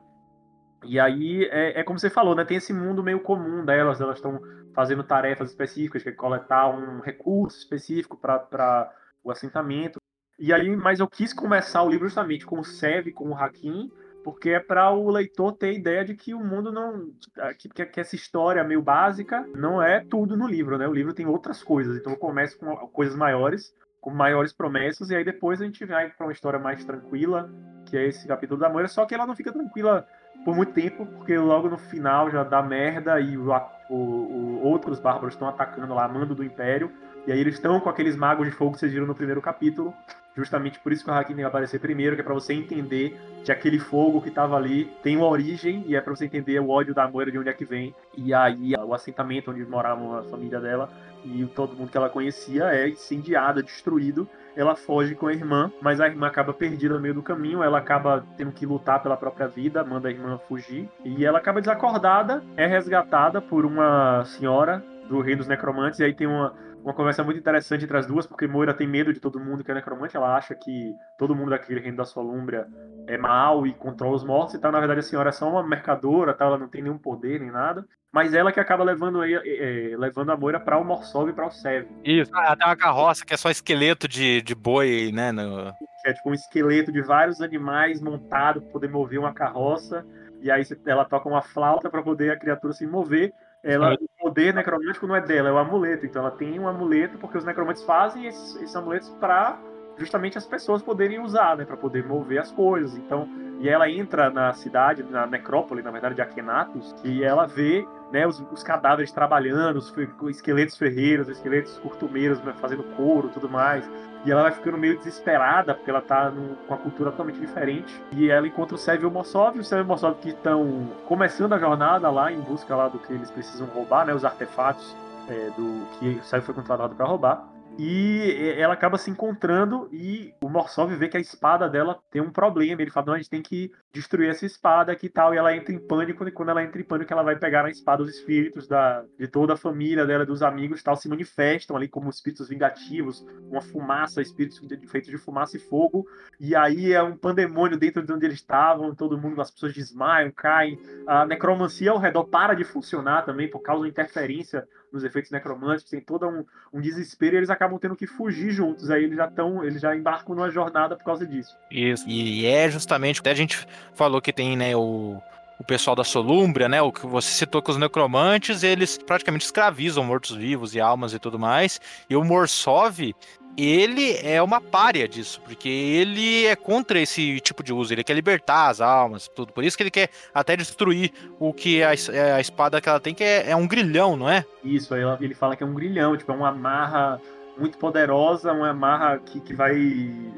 e 0.83 0.99
aí 0.99 1.43
é, 1.51 1.81
é 1.81 1.83
como 1.83 1.99
você 1.99 2.09
falou, 2.09 2.35
né? 2.35 2.45
Tem 2.45 2.57
esse 2.57 2.71
mundo 2.71 3.03
meio 3.03 3.19
comum 3.19 3.65
delas, 3.65 3.99
elas 3.99 4.17
estão 4.17 4.39
fazendo 4.73 5.03
tarefas 5.03 5.49
específicas, 5.49 6.03
que 6.03 6.09
é 6.09 6.11
coletar 6.13 6.69
um 6.69 7.01
recurso 7.01 7.57
específico 7.57 8.15
para 8.15 8.91
o 9.23 9.31
assentamento. 9.31 9.99
E 10.39 10.53
aí, 10.53 10.75
mas 10.75 10.99
eu 10.99 11.07
quis 11.07 11.33
começar 11.33 11.81
o 11.81 11.89
livro 11.89 12.07
justamente 12.07 12.45
com 12.45 12.59
o 12.59 12.63
Sev, 12.63 13.11
com 13.11 13.29
o 13.29 13.35
Hakim, 13.35 13.91
porque 14.23 14.49
é 14.51 14.59
para 14.59 14.91
o 14.91 15.09
leitor 15.09 15.53
ter 15.53 15.69
a 15.69 15.73
ideia 15.73 16.05
de 16.05 16.15
que 16.15 16.33
o 16.33 16.39
mundo 16.39 16.71
não. 16.71 17.09
Que, 17.57 17.69
que, 17.69 17.85
que 17.85 17.99
essa 17.99 18.15
história 18.15 18.63
meio 18.63 18.81
básica 18.81 19.47
não 19.55 19.81
é 19.81 20.01
tudo 20.01 20.37
no 20.37 20.47
livro, 20.47 20.77
né? 20.77 20.87
O 20.87 20.93
livro 20.93 21.13
tem 21.13 21.25
outras 21.25 21.63
coisas. 21.63 21.97
Então 21.97 22.11
eu 22.11 22.19
começo 22.19 22.57
com 22.59 22.75
coisas 22.89 23.15
maiores, 23.15 23.73
com 23.99 24.11
maiores 24.11 24.53
promessas, 24.53 25.09
e 25.09 25.15
aí 25.15 25.23
depois 25.23 25.61
a 25.61 25.65
gente 25.65 25.83
vai 25.85 26.09
para 26.09 26.27
uma 26.27 26.33
história 26.33 26.59
mais 26.59 26.83
tranquila, 26.85 27.49
que 27.85 27.97
é 27.97 28.05
esse 28.05 28.27
capítulo 28.27 28.59
da 28.59 28.69
Moira, 28.69 28.87
só 28.87 29.05
que 29.05 29.15
ela 29.15 29.25
não 29.25 29.35
fica 29.35 29.51
tranquila 29.51 30.07
por 30.45 30.55
muito 30.55 30.73
tempo, 30.73 31.05
porque 31.05 31.37
logo 31.37 31.69
no 31.69 31.77
final 31.77 32.29
já 32.29 32.43
dá 32.43 32.61
merda 32.61 33.19
e 33.19 33.37
o, 33.37 33.49
o, 33.89 33.95
o, 33.95 34.63
outros 34.63 34.99
bárbaros 34.99 35.33
estão 35.33 35.47
atacando 35.47 35.93
lá 35.93 36.07
mando 36.07 36.35
do 36.35 36.43
Império. 36.43 36.91
E 37.27 37.31
aí 37.33 37.41
eles 37.41 37.55
estão 37.55 37.77
com 37.81 37.89
aqueles 37.89 38.15
magos 38.15 38.47
de 38.47 38.53
fogo 38.53 38.71
que 38.71 38.79
vocês 38.79 38.93
viram 38.93 39.05
no 39.05 39.13
primeiro 39.13 39.41
capítulo. 39.41 39.93
Justamente 40.33 40.79
por 40.79 40.93
isso 40.93 41.03
que 41.03 41.09
o 41.09 41.13
Hakim 41.13 41.33
tem 41.33 41.37
que 41.37 41.43
aparecer 41.43 41.77
primeiro, 41.77 42.15
que 42.15 42.21
é 42.21 42.23
pra 42.23 42.33
você 42.33 42.53
entender 42.53 43.19
que 43.43 43.51
aquele 43.51 43.79
fogo 43.79 44.21
que 44.21 44.31
tava 44.31 44.55
ali 44.55 44.85
tem 45.03 45.17
uma 45.17 45.27
origem, 45.27 45.83
e 45.87 45.95
é 45.95 45.99
pra 45.99 46.15
você 46.15 46.25
entender 46.25 46.57
o 46.61 46.69
ódio 46.69 46.93
da 46.93 47.05
Moira 47.05 47.29
de 47.29 47.37
onde 47.37 47.49
é 47.49 47.53
que 47.53 47.65
vem. 47.65 47.93
E 48.15 48.33
aí 48.33 48.73
o 48.75 48.93
assentamento 48.93 49.51
onde 49.51 49.65
morava 49.65 50.21
a 50.21 50.23
família 50.23 50.61
dela 50.61 50.89
e 51.25 51.45
todo 51.47 51.75
mundo 51.75 51.89
que 51.89 51.97
ela 51.97 52.09
conhecia 52.09 52.65
é 52.65 52.87
incendiado, 52.87 53.61
destruído. 53.61 54.29
Ela 54.55 54.75
foge 54.75 55.13
com 55.13 55.27
a 55.27 55.33
irmã, 55.33 55.69
mas 55.81 55.99
a 55.99 56.07
irmã 56.07 56.27
acaba 56.27 56.53
perdida 56.53 56.93
no 56.93 57.01
meio 57.01 57.15
do 57.15 57.21
caminho, 57.21 57.61
ela 57.61 57.79
acaba 57.79 58.25
tendo 58.37 58.53
que 58.53 58.65
lutar 58.65 59.03
pela 59.03 59.17
própria 59.17 59.47
vida, 59.47 59.83
manda 59.83 60.07
a 60.07 60.11
irmã 60.11 60.39
fugir. 60.47 60.87
E 61.03 61.25
ela 61.25 61.39
acaba 61.39 61.59
desacordada, 61.59 62.41
é 62.55 62.65
resgatada 62.65 63.41
por 63.41 63.65
uma 63.65 64.23
senhora 64.23 64.81
do 65.09 65.19
rei 65.21 65.35
dos 65.35 65.47
necromantes, 65.47 65.99
e 65.99 66.03
aí 66.03 66.13
tem 66.13 66.27
uma, 66.27 66.53
uma 66.87 66.93
conversa 66.93 67.21
muito 67.21 67.37
interessante 67.37 67.83
entre 67.83 67.97
as 67.97 68.07
duas, 68.07 68.25
porque 68.25 68.47
Moira 68.47 68.73
tem 68.73 68.87
medo 68.87 69.11
de 69.11 69.19
todo 69.19 69.41
mundo 69.41 69.61
que 69.61 69.69
é 69.69 69.73
necromante, 69.73 70.15
ela 70.15 70.37
acha 70.37 70.55
que 70.55 70.95
todo 71.17 71.35
mundo 71.35 71.49
daquele 71.49 71.81
reino 71.81 71.97
da 71.97 72.05
Solúmbria 72.05 72.65
é 73.07 73.17
mal 73.17 73.67
e 73.67 73.73
controla 73.73 74.15
os 74.15 74.23
mortos 74.23 74.55
e 74.55 74.59
tal. 74.59 74.71
Na 74.71 74.79
verdade, 74.79 75.01
a 75.01 75.03
senhora 75.03 75.29
é 75.29 75.33
só 75.33 75.49
uma 75.49 75.67
mercadora, 75.67 76.33
tal, 76.33 76.47
ela 76.47 76.57
não 76.57 76.69
tem 76.69 76.81
nenhum 76.81 76.97
poder 76.97 77.41
nem 77.41 77.51
nada. 77.51 77.85
Mas 78.09 78.33
ela 78.33 78.53
que 78.53 78.59
acaba 78.59 78.85
levando, 78.85 79.21
é, 79.21 79.33
é, 79.33 79.97
levando 79.97 80.31
a 80.31 80.37
Moira 80.37 80.61
para 80.61 80.77
o 80.77 80.85
Morsov 80.85 81.29
e 81.29 81.33
para 81.33 81.47
o 81.47 81.51
Sev. 81.51 81.87
Isso, 82.05 82.31
ah, 82.33 82.55
tem 82.55 82.65
uma 82.65 82.77
carroça 82.77 83.25
que 83.25 83.33
é 83.33 83.37
só 83.37 83.49
esqueleto 83.49 84.07
de, 84.07 84.41
de 84.41 84.55
boi, 84.55 85.11
né? 85.13 85.33
No... 85.33 85.73
Que 86.01 86.09
é 86.09 86.13
tipo 86.13 86.29
um 86.29 86.33
esqueleto 86.33 86.89
de 86.89 87.01
vários 87.01 87.41
animais 87.41 88.01
montado 88.01 88.61
para 88.61 88.71
poder 88.71 88.87
mover 88.87 89.19
uma 89.19 89.33
carroça. 89.33 90.05
E 90.41 90.49
aí 90.49 90.63
ela 90.85 91.03
toca 91.03 91.27
uma 91.27 91.41
flauta 91.41 91.89
para 91.89 92.01
poder 92.01 92.31
a 92.31 92.39
criatura 92.39 92.71
se 92.71 92.87
mover. 92.87 93.33
Ela, 93.67 93.95
o 93.95 94.23
poder 94.23 94.53
necromântico 94.53 95.05
não 95.05 95.15
é 95.15 95.21
dela, 95.21 95.49
é 95.49 95.51
o 95.51 95.57
amuleto. 95.57 96.05
Então 96.05 96.21
ela 96.21 96.31
tem 96.31 96.57
um 96.57 96.67
amuleto 96.67 97.17
porque 97.17 97.37
os 97.37 97.43
necromantes 97.43 97.83
fazem 97.83 98.25
esses, 98.25 98.55
esses 98.55 98.75
amuletos 98.75 99.09
para 99.19 99.59
justamente 99.97 100.37
as 100.37 100.45
pessoas 100.45 100.81
poderem 100.81 101.19
usar, 101.19 101.57
né, 101.57 101.65
para 101.65 101.75
poder 101.75 102.05
mover 102.05 102.39
as 102.39 102.51
coisas. 102.51 102.95
Então, 102.97 103.27
e 103.59 103.67
ela 103.67 103.89
entra 103.89 104.29
na 104.29 104.53
cidade, 104.53 105.03
na 105.03 105.25
necrópole, 105.25 105.81
na 105.81 105.91
verdade, 105.91 106.15
de 106.15 106.21
Akenatos, 106.21 106.95
e 107.03 107.23
ela 107.23 107.45
vê 107.45 107.85
né, 108.11 108.25
os, 108.25 108.39
os 108.51 108.63
cadáveres 108.63 109.11
trabalhando, 109.11 109.77
os, 109.77 109.93
os, 110.21 110.35
esqueletos 110.35 110.77
ferreiros, 110.77 111.27
os 111.27 111.37
esqueletos 111.37 111.77
curtumeiros 111.79 112.41
né, 112.41 112.53
fazendo 112.59 112.83
couro 112.95 113.29
tudo 113.29 113.49
mais. 113.49 113.89
E 114.25 114.31
ela 114.31 114.43
vai 114.43 114.51
ficando 114.51 114.77
meio 114.77 114.97
desesperada, 114.97 115.73
porque 115.73 115.89
ela 115.89 116.01
tá 116.01 116.31
com 116.31 116.73
uma 116.73 116.77
cultura 116.77 117.11
totalmente 117.11 117.39
diferente. 117.39 118.01
E 118.11 118.29
ela 118.29 118.47
encontra 118.47 118.75
o 118.75 118.77
Sev 118.77 119.03
e 119.03 119.05
o 119.05 119.11
Mossov, 119.11 119.55
e 119.57 119.59
o 119.59 119.63
Sev 119.63 119.79
e 119.79 119.83
o 119.83 119.85
Mossov 119.85 120.17
que 120.19 120.29
estão 120.29 120.89
começando 121.05 121.53
a 121.53 121.59
jornada 121.59 122.09
lá 122.09 122.31
em 122.31 122.39
busca 122.39 122.75
lá 122.75 122.87
do 122.87 122.99
que 122.99 123.13
eles 123.13 123.31
precisam 123.31 123.67
roubar, 123.67 124.05
né, 124.05 124.13
os 124.13 124.25
artefatos 124.25 124.95
é, 125.29 125.49
do 125.51 125.87
que 125.97 126.19
o 126.19 126.23
Sev 126.23 126.43
foi 126.43 126.55
contratado 126.55 126.95
para 126.95 127.05
roubar. 127.05 127.47
E 127.77 128.55
ela 128.57 128.73
acaba 128.73 128.97
se 128.97 129.11
encontrando 129.11 129.87
e 129.91 130.33
o 130.41 130.49
Morsov 130.49 130.95
vê 130.95 131.07
que 131.07 131.15
a 131.15 131.19
espada 131.19 131.69
dela 131.69 131.99
tem 132.09 132.19
um 132.21 132.31
problema. 132.31 132.81
Ele 132.81 132.89
fala: 132.89 133.07
não, 133.07 133.13
a 133.13 133.17
gente 133.17 133.29
tem 133.29 133.41
que 133.41 133.71
destruir 133.93 134.29
essa 134.29 134.45
espada 134.45 134.91
aqui 134.91 135.07
e 135.07 135.09
tal. 135.09 135.33
E 135.33 135.37
ela 135.37 135.55
entra 135.55 135.73
em 135.73 135.79
pânico. 135.79 136.27
E 136.27 136.31
quando 136.31 136.49
ela 136.49 136.63
entra 136.63 136.79
em 136.79 136.83
pânico, 136.83 137.11
ela 137.11 137.23
vai 137.23 137.35
pegar 137.35 137.63
na 137.63 137.69
espada 137.69 138.03
os 138.03 138.09
espíritos 138.09 138.67
da, 138.67 139.03
de 139.17 139.27
toda 139.27 139.53
a 139.53 139.57
família 139.57 140.05
dela, 140.05 140.25
dos 140.25 140.41
amigos 140.41 140.83
tal, 140.83 140.95
se 140.95 141.09
manifestam 141.09 141.75
ali 141.75 141.87
como 141.87 142.09
espíritos 142.09 142.49
vingativos, 142.49 143.25
uma 143.49 143.61
fumaça, 143.61 144.21
espíritos 144.21 144.59
feitos 144.89 145.09
de 145.09 145.17
fumaça 145.17 145.57
e 145.57 145.59
fogo. 145.59 146.07
E 146.39 146.55
aí 146.55 146.93
é 146.93 147.01
um 147.01 147.17
pandemônio 147.17 147.77
dentro 147.77 148.03
de 148.03 148.11
onde 148.11 148.25
eles 148.25 148.37
estavam. 148.37 148.93
Todo 148.93 149.17
mundo, 149.17 149.41
as 149.41 149.51
pessoas 149.51 149.73
desmaiam, 149.73 150.31
caem. 150.31 150.79
A 151.07 151.25
necromancia 151.25 151.91
ao 151.91 151.97
redor 151.97 152.25
para 152.25 152.53
de 152.53 152.63
funcionar 152.63 153.23
também 153.23 153.49
por 153.49 153.59
causa 153.61 153.83
da 153.83 153.89
interferência 153.89 154.67
nos 154.91 155.03
efeitos 155.03 155.31
necromânticos, 155.31 155.91
tem 155.91 156.01
todo 156.01 156.27
um, 156.27 156.45
um 156.73 156.81
desespero 156.81 157.35
e 157.35 157.37
eles 157.37 157.49
acabam 157.49 157.77
tendo 157.79 157.95
que 157.95 158.07
fugir 158.07 158.51
juntos. 158.51 158.89
Aí 158.89 159.03
eles 159.03 159.17
já 159.17 159.25
estão, 159.25 159.63
eles 159.63 159.81
já 159.81 159.95
embarcam 159.95 160.35
numa 160.35 160.49
jornada 160.49 160.95
por 160.95 161.03
causa 161.03 161.25
disso. 161.25 161.55
Isso. 161.71 162.07
E 162.07 162.45
é 162.45 162.69
justamente, 162.69 163.19
até 163.19 163.31
a 163.31 163.35
gente 163.35 163.67
falou 163.93 164.21
que 164.21 164.33
tem, 164.33 164.55
né, 164.55 164.75
o 164.75 165.21
o 165.59 165.63
pessoal 165.63 165.95
da 165.95 166.03
Solumbria, 166.03 166.69
né? 166.69 166.81
O 166.81 166.91
que 166.91 167.05
você 167.05 167.29
citou 167.29 167.61
com 167.61 167.71
os 167.71 167.77
necromantes, 167.77 168.63
eles 168.63 168.97
praticamente 168.97 169.45
escravizam 169.45 170.03
mortos-vivos 170.03 170.75
e 170.75 170.79
almas 170.79 171.13
e 171.13 171.19
tudo 171.19 171.39
mais. 171.39 171.81
E 172.09 172.15
o 172.15 172.23
Morsov, 172.23 173.15
ele 173.57 174.17
é 174.21 174.41
uma 174.41 174.61
párea 174.61 175.07
disso, 175.07 175.41
porque 175.43 175.67
ele 175.67 176.45
é 176.45 176.55
contra 176.55 176.99
esse 176.99 177.39
tipo 177.39 177.63
de 177.63 177.73
uso, 177.73 177.91
ele 177.91 178.03
quer 178.03 178.13
libertar 178.13 178.69
as 178.69 178.79
almas, 178.79 179.27
tudo. 179.27 179.51
Por 179.51 179.63
isso 179.63 179.75
que 179.75 179.81
ele 179.81 179.91
quer 179.91 180.09
até 180.31 180.55
destruir 180.55 181.11
o 181.39 181.51
que 181.51 181.81
a, 181.81 181.93
é, 182.13 182.33
a 182.33 182.39
espada 182.39 182.79
que 182.79 182.87
ela 182.87 182.99
tem, 182.99 183.15
que 183.15 183.23
é, 183.23 183.49
é 183.49 183.55
um 183.55 183.67
grilhão, 183.67 184.15
não 184.15 184.29
é? 184.29 184.45
Isso, 184.63 184.93
ele 184.95 185.33
fala 185.33 185.55
que 185.55 185.63
é 185.63 185.65
um 185.65 185.73
grilhão, 185.73 186.15
tipo, 186.15 186.31
é 186.31 186.35
uma 186.35 186.49
amarra 186.49 187.19
muito 187.59 187.77
poderosa, 187.77 188.51
uma 188.53 188.69
amarra 188.69 189.17
que, 189.19 189.39
que 189.39 189.53
vai 189.53 189.75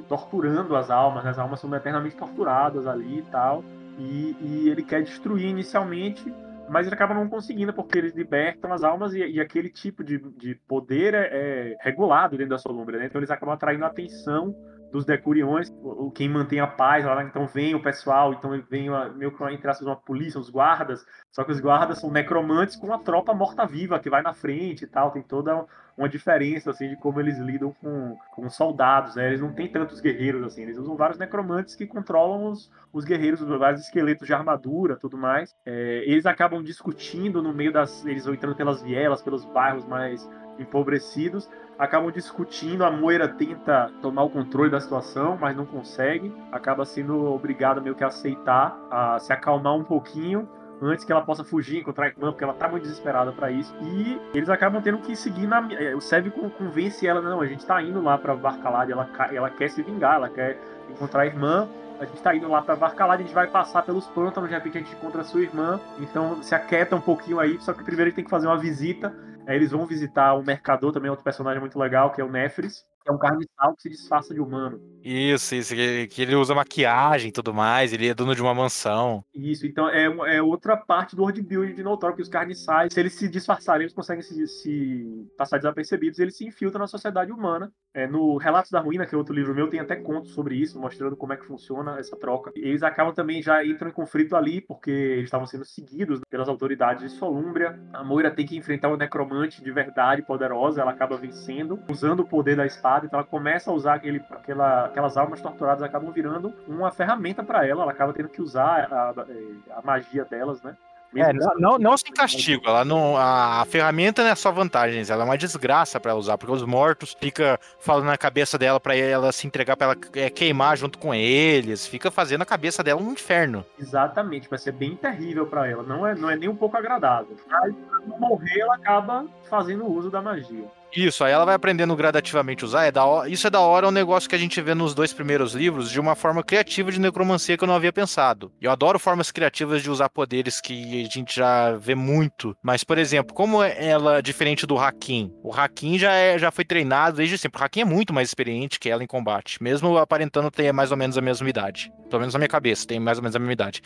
torturando 0.08 0.76
as 0.76 0.90
almas, 0.90 1.26
as 1.26 1.38
almas 1.38 1.60
são 1.60 1.74
eternamente 1.76 2.16
torturadas 2.16 2.88
ali 2.88 3.20
e 3.20 3.24
tal. 3.24 3.64
E, 3.98 4.36
e 4.40 4.70
ele 4.70 4.84
quer 4.84 5.04
destruir 5.04 5.48
inicialmente 5.48 6.34
mas 6.70 6.86
ele 6.86 6.94
acaba 6.94 7.14
não 7.14 7.28
conseguindo, 7.28 7.74
porque 7.74 7.98
eles 7.98 8.14
libertam 8.14 8.72
as 8.72 8.84
almas 8.84 9.14
e, 9.14 9.26
e 9.26 9.42
aquele 9.42 9.70
tipo 9.70 10.04
de, 10.04 10.20
de 10.20 10.56
poder 10.68 11.16
é, 11.16 11.30
é, 11.32 11.78
regulado 11.82 12.38
dentro 12.38 12.52
da 12.52 12.58
Solumbra, 12.60 13.00
né? 13.00 13.08
Então 13.08 13.20
eles 13.20 13.32
acabam 13.32 13.56
atraindo 13.56 13.84
a 13.84 13.88
atenção 13.88 14.56
dos 14.92 15.06
decuriões, 15.06 15.72
quem 16.16 16.28
mantém 16.28 16.60
a 16.60 16.68
paz 16.68 17.06
lá, 17.06 17.24
então 17.24 17.46
vem 17.48 17.76
o 17.76 17.82
pessoal, 17.82 18.34
então 18.34 18.52
vem 18.70 18.90
uma, 18.90 19.10
meio 19.10 19.32
que 19.32 19.44
entre 19.46 19.70
aspas 19.70 19.88
uma 19.88 19.96
polícia, 19.96 20.40
os 20.40 20.50
guardas, 20.50 21.06
só 21.32 21.44
que 21.44 21.52
os 21.52 21.60
guardas 21.60 22.00
são 22.00 22.12
necromantes 22.12 22.76
com 22.76 22.92
a 22.94 22.98
tropa 22.98 23.34
morta-viva 23.34 24.00
que 24.00 24.10
vai 24.10 24.22
na 24.22 24.34
frente 24.34 24.84
e 24.84 24.88
tal, 24.88 25.12
tem 25.12 25.22
toda 25.22 25.66
uma 25.98 26.08
diferença 26.08 26.72
assim 26.72 26.90
de 26.90 26.96
como 26.96 27.20
eles 27.20 27.38
lidam 27.38 27.74
com, 27.82 28.18
com 28.32 28.50
soldados, 28.50 29.16
né? 29.16 29.28
Eles 29.28 29.42
não 29.42 29.54
têm 29.54 29.68
tantos 29.68 30.00
guerreiros 30.00 30.42
assim, 30.44 30.64
eles 30.64 30.78
usam 30.78 30.96
vários 30.96 31.20
necromantes 31.20 31.76
que 31.76 31.86
controlam 31.86 32.50
os, 32.50 32.72
os 32.94 33.04
guerreiros, 33.04 33.42
vários 33.42 33.82
esqueletos 33.82 34.26
de 34.26 34.34
armadura, 34.34 34.96
tudo 34.96 35.18
mais. 35.18 35.54
É, 35.66 36.04
eles 36.06 36.26
acabam 36.26 36.64
discutindo 36.64 37.44
no 37.44 37.54
meio 37.54 37.74
das, 37.74 38.06
eles 38.06 38.26
vão 38.26 38.34
entrando 38.34 38.56
pelas 38.56 38.82
vielas, 38.82 39.22
pelos 39.22 39.44
bairros 39.46 39.86
mais 39.86 40.28
empobrecidos, 40.58 41.50
acabam 41.80 42.12
discutindo, 42.12 42.84
a 42.84 42.92
Moira 42.92 43.28
tenta 43.28 43.90
tomar 44.02 44.24
o 44.24 44.30
controle 44.30 44.70
da 44.70 44.82
situação, 44.82 45.38
mas 45.40 45.56
não 45.56 45.66
consegue, 45.66 46.36
acaba 46.52 46.84
sendo 46.86 47.34
obrigada 47.34 47.80
meio 47.80 47.96
que 47.96 48.04
a 48.04 48.08
aceitar, 48.08 48.78
a 48.92 49.18
se 49.18 49.32
acalmar 49.32 49.76
um 49.76 49.84
pouquinho 49.84 50.48
antes 50.82 51.06
que 51.06 51.12
ela 51.12 51.22
possa 51.22 51.44
fugir, 51.44 51.80
encontrar 51.80 52.06
a 52.06 52.08
irmã, 52.10 52.32
porque 52.32 52.44
ela 52.44 52.54
tá 52.54 52.68
muito 52.68 52.84
desesperada 52.84 53.32
para 53.32 53.50
isso. 53.50 53.74
E 53.82 54.20
eles 54.34 54.50
acabam 54.50 54.82
tendo 54.82 54.98
que 55.00 55.16
seguir 55.16 55.48
na. 55.48 55.66
É, 55.72 55.96
o 55.96 56.02
Sev 56.02 56.30
convence 56.58 57.08
ela, 57.08 57.22
não, 57.22 57.42
a 57.42 57.46
gente 57.46 57.66
tá 57.66 57.82
indo 57.82 58.02
lá 58.02 58.18
pra 58.18 58.36
Barcalade, 58.36 58.92
ela, 58.92 59.10
ela 59.32 59.50
quer 59.50 59.70
se 59.70 59.82
vingar, 59.82 60.16
ela 60.16 60.30
quer 60.30 60.58
encontrar 60.90 61.22
a 61.22 61.26
irmã. 61.26 61.68
A 62.00 62.06
gente 62.06 62.22
tá 62.22 62.34
indo 62.34 62.48
lá 62.48 62.62
pra 62.62 62.78
Barcalade, 62.78 63.24
a 63.24 63.26
gente 63.26 63.36
vai 63.36 63.48
passar 63.48 63.84
pelos 63.84 64.08
pântanos, 64.08 64.50
de 64.50 64.56
repente 64.56 64.78
a 64.78 64.82
gente 64.82 64.96
encontra 64.96 65.20
a 65.20 65.26
sua 65.26 65.42
irmã. 65.42 65.80
Então 66.00 66.42
se 66.42 66.56
aquieta 66.56 66.96
um 66.96 67.02
pouquinho 67.02 67.40
aí, 67.40 67.60
só 67.60 67.74
que 67.74 67.84
primeiro 67.84 68.04
a 68.04 68.08
gente 68.08 68.16
tem 68.16 68.24
que 68.24 68.30
fazer 68.30 68.48
uma 68.48 68.58
visita. 68.58 69.14
Aí 69.50 69.56
eles 69.56 69.72
vão 69.72 69.84
visitar 69.88 70.36
o 70.36 70.44
mercador, 70.44 70.94
também 70.94 71.10
outro 71.10 71.24
personagem 71.24 71.60
muito 71.60 71.80
legal, 71.80 72.12
que 72.12 72.22
é 72.22 72.24
o 72.24 72.30
Nefris 72.30 72.86
é 73.08 73.12
um 73.12 73.18
carniçal 73.18 73.76
que 73.76 73.82
se 73.82 73.90
disfarça 73.90 74.34
de 74.34 74.40
humano. 74.40 74.80
Isso, 75.04 75.56
isso, 75.56 75.74
que, 75.74 76.08
que, 76.08 76.22
ele 76.22 76.36
usa 76.36 76.54
maquiagem 76.54 77.30
e 77.30 77.32
tudo 77.32 77.54
mais, 77.54 77.94
ele 77.94 78.08
é 78.08 78.14
dono 78.14 78.36
de 78.36 78.42
uma 78.42 78.54
mansão. 78.54 79.24
Isso, 79.34 79.66
então 79.66 79.90
é, 79.90 80.06
é 80.36 80.42
outra 80.42 80.76
parte 80.76 81.16
do 81.16 81.22
world 81.22 81.42
building 81.42 81.74
de 81.74 81.84
Notor, 81.84 82.14
que 82.14 82.22
os 82.22 82.30
carniçais, 82.30 82.94
se 82.94 83.00
eles 83.00 83.14
se 83.14 83.28
disfarçarem, 83.30 83.84
eles 83.84 83.94
conseguem 83.94 84.22
se, 84.22 84.48
se 84.48 85.32
passar 85.38 85.58
desapercebidos, 85.58 86.20
eles 86.20 86.36
se 86.36 86.46
infiltram 86.46 86.80
na 86.80 86.88
sociedade 86.88 87.32
humana. 87.32 87.72
É, 87.94 88.06
no 88.06 88.38
Relatos 88.38 88.70
da 88.70 88.80
Ruína, 88.80 89.06
que 89.06 89.16
é 89.16 89.18
outro 89.18 89.34
livro 89.34 89.56
meu, 89.56 89.68
tem 89.68 89.80
até 89.80 89.96
contos 89.96 90.32
sobre 90.32 90.56
isso, 90.56 90.80
mostrando 90.80 91.18
como 91.18 91.34
é 91.34 91.38
que 91.38 91.46
funciona 91.46 91.98
essa 92.00 92.16
troca. 92.16 92.52
Eles 92.56 92.84
acabam 92.84 93.14
também, 93.14 93.42
já 93.42 93.66
entram 93.66 93.90
em 93.90 93.94
conflito 93.94 94.36
ali, 94.36 94.62
porque 94.62 94.92
eles 94.92 95.26
estavam 95.26 95.48
sendo 95.48 95.66
seguidos 95.66 96.20
pelas 96.30 96.48
autoridades 96.48 97.04
de 97.04 97.18
Solúmbria. 97.18 97.80
A 97.94 98.04
Moira 98.04 98.30
tem 98.30 98.46
que 98.46 98.58
enfrentar 98.58 98.90
uma 98.90 98.98
necromante 98.98 99.64
de 99.64 99.72
verdade 99.72 100.22
poderosa, 100.22 100.82
ela 100.82 100.92
acaba 100.92 101.18
vencendo, 101.18 101.80
usando 101.90 102.20
o 102.20 102.28
poder 102.28 102.56
da 102.56 102.66
espada 102.66 102.99
então 103.06 103.20
ela 103.20 103.28
começa 103.28 103.70
a 103.70 103.74
usar 103.74 103.96
aquele, 103.96 104.24
aquela, 104.30 104.86
aquelas 104.86 105.18
almas 105.18 105.42
torturadas 105.42 105.84
acabam 105.84 106.12
virando 106.12 106.54
uma 106.68 106.92
ferramenta 106.92 107.44
para 107.44 107.68
ela. 107.68 107.84
Ela 107.84 107.92
acaba 107.92 108.14
tendo 108.14 108.30
que 108.30 108.42
usar 108.42 108.88
a, 108.92 109.10
a, 109.10 109.80
a 109.80 109.82
magia 109.82 110.26
delas, 110.26 110.62
né? 110.62 110.76
É, 111.16 111.34
não, 111.34 111.56
não, 111.58 111.80
não 111.80 111.98
sem 111.98 112.14
castigo, 112.14 112.64
ela 112.68 112.86
não, 112.86 113.18
a, 113.18 113.62
a, 113.62 113.66
ferramenta 113.66 114.22
não 114.22 114.30
é 114.30 114.36
só 114.36 114.52
vantagens, 114.52 115.10
ela 115.10 115.24
é 115.24 115.26
uma 115.26 115.38
desgraça 115.38 116.00
para 116.00 116.14
usar, 116.14 116.38
porque 116.38 116.54
os 116.54 116.62
mortos 116.64 117.18
fica 117.20 117.60
falando 117.80 118.06
na 118.06 118.18
cabeça 118.18 118.60
dela 118.60 118.80
para 118.80 118.96
ela 118.96 119.32
se 119.32 119.48
entregar 119.48 119.76
para 119.76 119.88
ela 119.88 119.98
é, 120.14 120.30
queimar 120.30 120.78
junto 120.78 121.00
com 121.00 121.12
eles, 121.12 121.88
fica 121.88 122.12
fazendo 122.12 122.44
a 122.44 122.46
cabeça 122.46 122.84
dela 122.84 123.02
um 123.02 123.12
inferno. 123.12 123.66
Exatamente, 123.80 124.48
vai 124.48 124.60
ser 124.60 124.72
bem 124.72 124.96
terrível 124.96 125.48
para 125.48 125.68
ela, 125.68 125.82
não 125.82 126.06
é, 126.06 126.14
não 126.14 126.30
é 126.30 126.36
nem 126.36 126.48
um 126.48 126.56
pouco 126.56 126.78
agradável. 126.78 127.36
Aí, 127.64 127.74
pra 127.74 128.00
não 128.06 128.20
morrer, 128.20 128.60
ela 128.60 128.76
acaba 128.76 129.26
fazendo 129.50 129.88
uso 129.88 130.12
da 130.12 130.22
magia. 130.22 130.66
Isso, 130.96 131.24
aí 131.24 131.32
ela 131.32 131.46
vai 131.46 131.56
aprendendo 131.56 131.96
gradativamente 131.96 132.64
a 132.64 132.68
usar. 132.68 132.86
É 132.86 132.92
da 132.92 133.06
hora, 133.06 133.30
isso 133.30 133.46
é 133.46 133.50
da 133.50 133.60
hora, 133.60 133.86
é 133.86 133.90
um 133.90 133.92
negócio 133.92 134.30
que 134.30 134.36
a 134.36 134.40
gente 134.40 134.60
vê 134.62 134.74
nos 134.74 134.94
dois 134.94 135.14
primeiros 135.14 135.54
livros 135.54 135.90
de 135.90 136.00
uma 136.00 136.16
forma 136.16 136.44
criativa 136.44 136.92
de 136.92 137.00
necromancia 137.00 137.58
que 137.58 137.64
eu 137.64 137.68
não 137.68 137.76
havia 137.76 137.94
pensado. 137.94 138.52
Eu 138.60 138.72
adoro 138.72 138.98
formas 138.98 139.32
criativas 139.32 139.84
de 139.84 139.90
usar 139.90 140.10
poderes 140.10 140.60
que 140.60 141.06
a 141.06 141.10
gente 141.10 141.36
já 141.36 141.74
vê 141.74 141.94
muito. 141.96 142.58
Mas, 142.62 142.84
por 142.84 142.98
exemplo, 142.98 143.36
como 143.36 143.64
ela 143.64 144.18
é 144.18 144.22
diferente 144.22 144.66
do 144.66 144.78
Hakim? 144.78 145.32
O 145.44 145.54
Hakim 145.54 145.98
já, 145.98 146.14
é, 146.14 146.38
já 146.40 146.52
foi 146.52 146.66
treinado 146.66 147.18
desde 147.18 147.38
sempre. 147.38 147.62
O 147.62 147.64
Hakim 147.64 147.82
é 147.82 147.86
muito 147.86 148.14
mais 148.14 148.30
experiente 148.30 148.80
que 148.80 148.90
ela 148.90 149.04
em 149.04 149.08
combate, 149.08 149.62
mesmo 149.62 149.98
aparentando 149.98 150.50
ter 150.50 150.72
mais 150.72 150.92
ou 150.92 150.98
menos 150.98 151.18
a 151.18 151.22
mesma 151.22 151.48
idade. 151.50 151.92
Pelo 152.10 152.22
menos 152.22 152.34
na 152.34 152.40
minha 152.40 152.50
cabeça, 152.50 152.88
tem 152.88 153.00
mais 153.00 153.20
ou 153.20 153.22
menos 153.22 153.36
a 153.36 153.40
mesma 153.40 153.54
idade. 153.54 153.82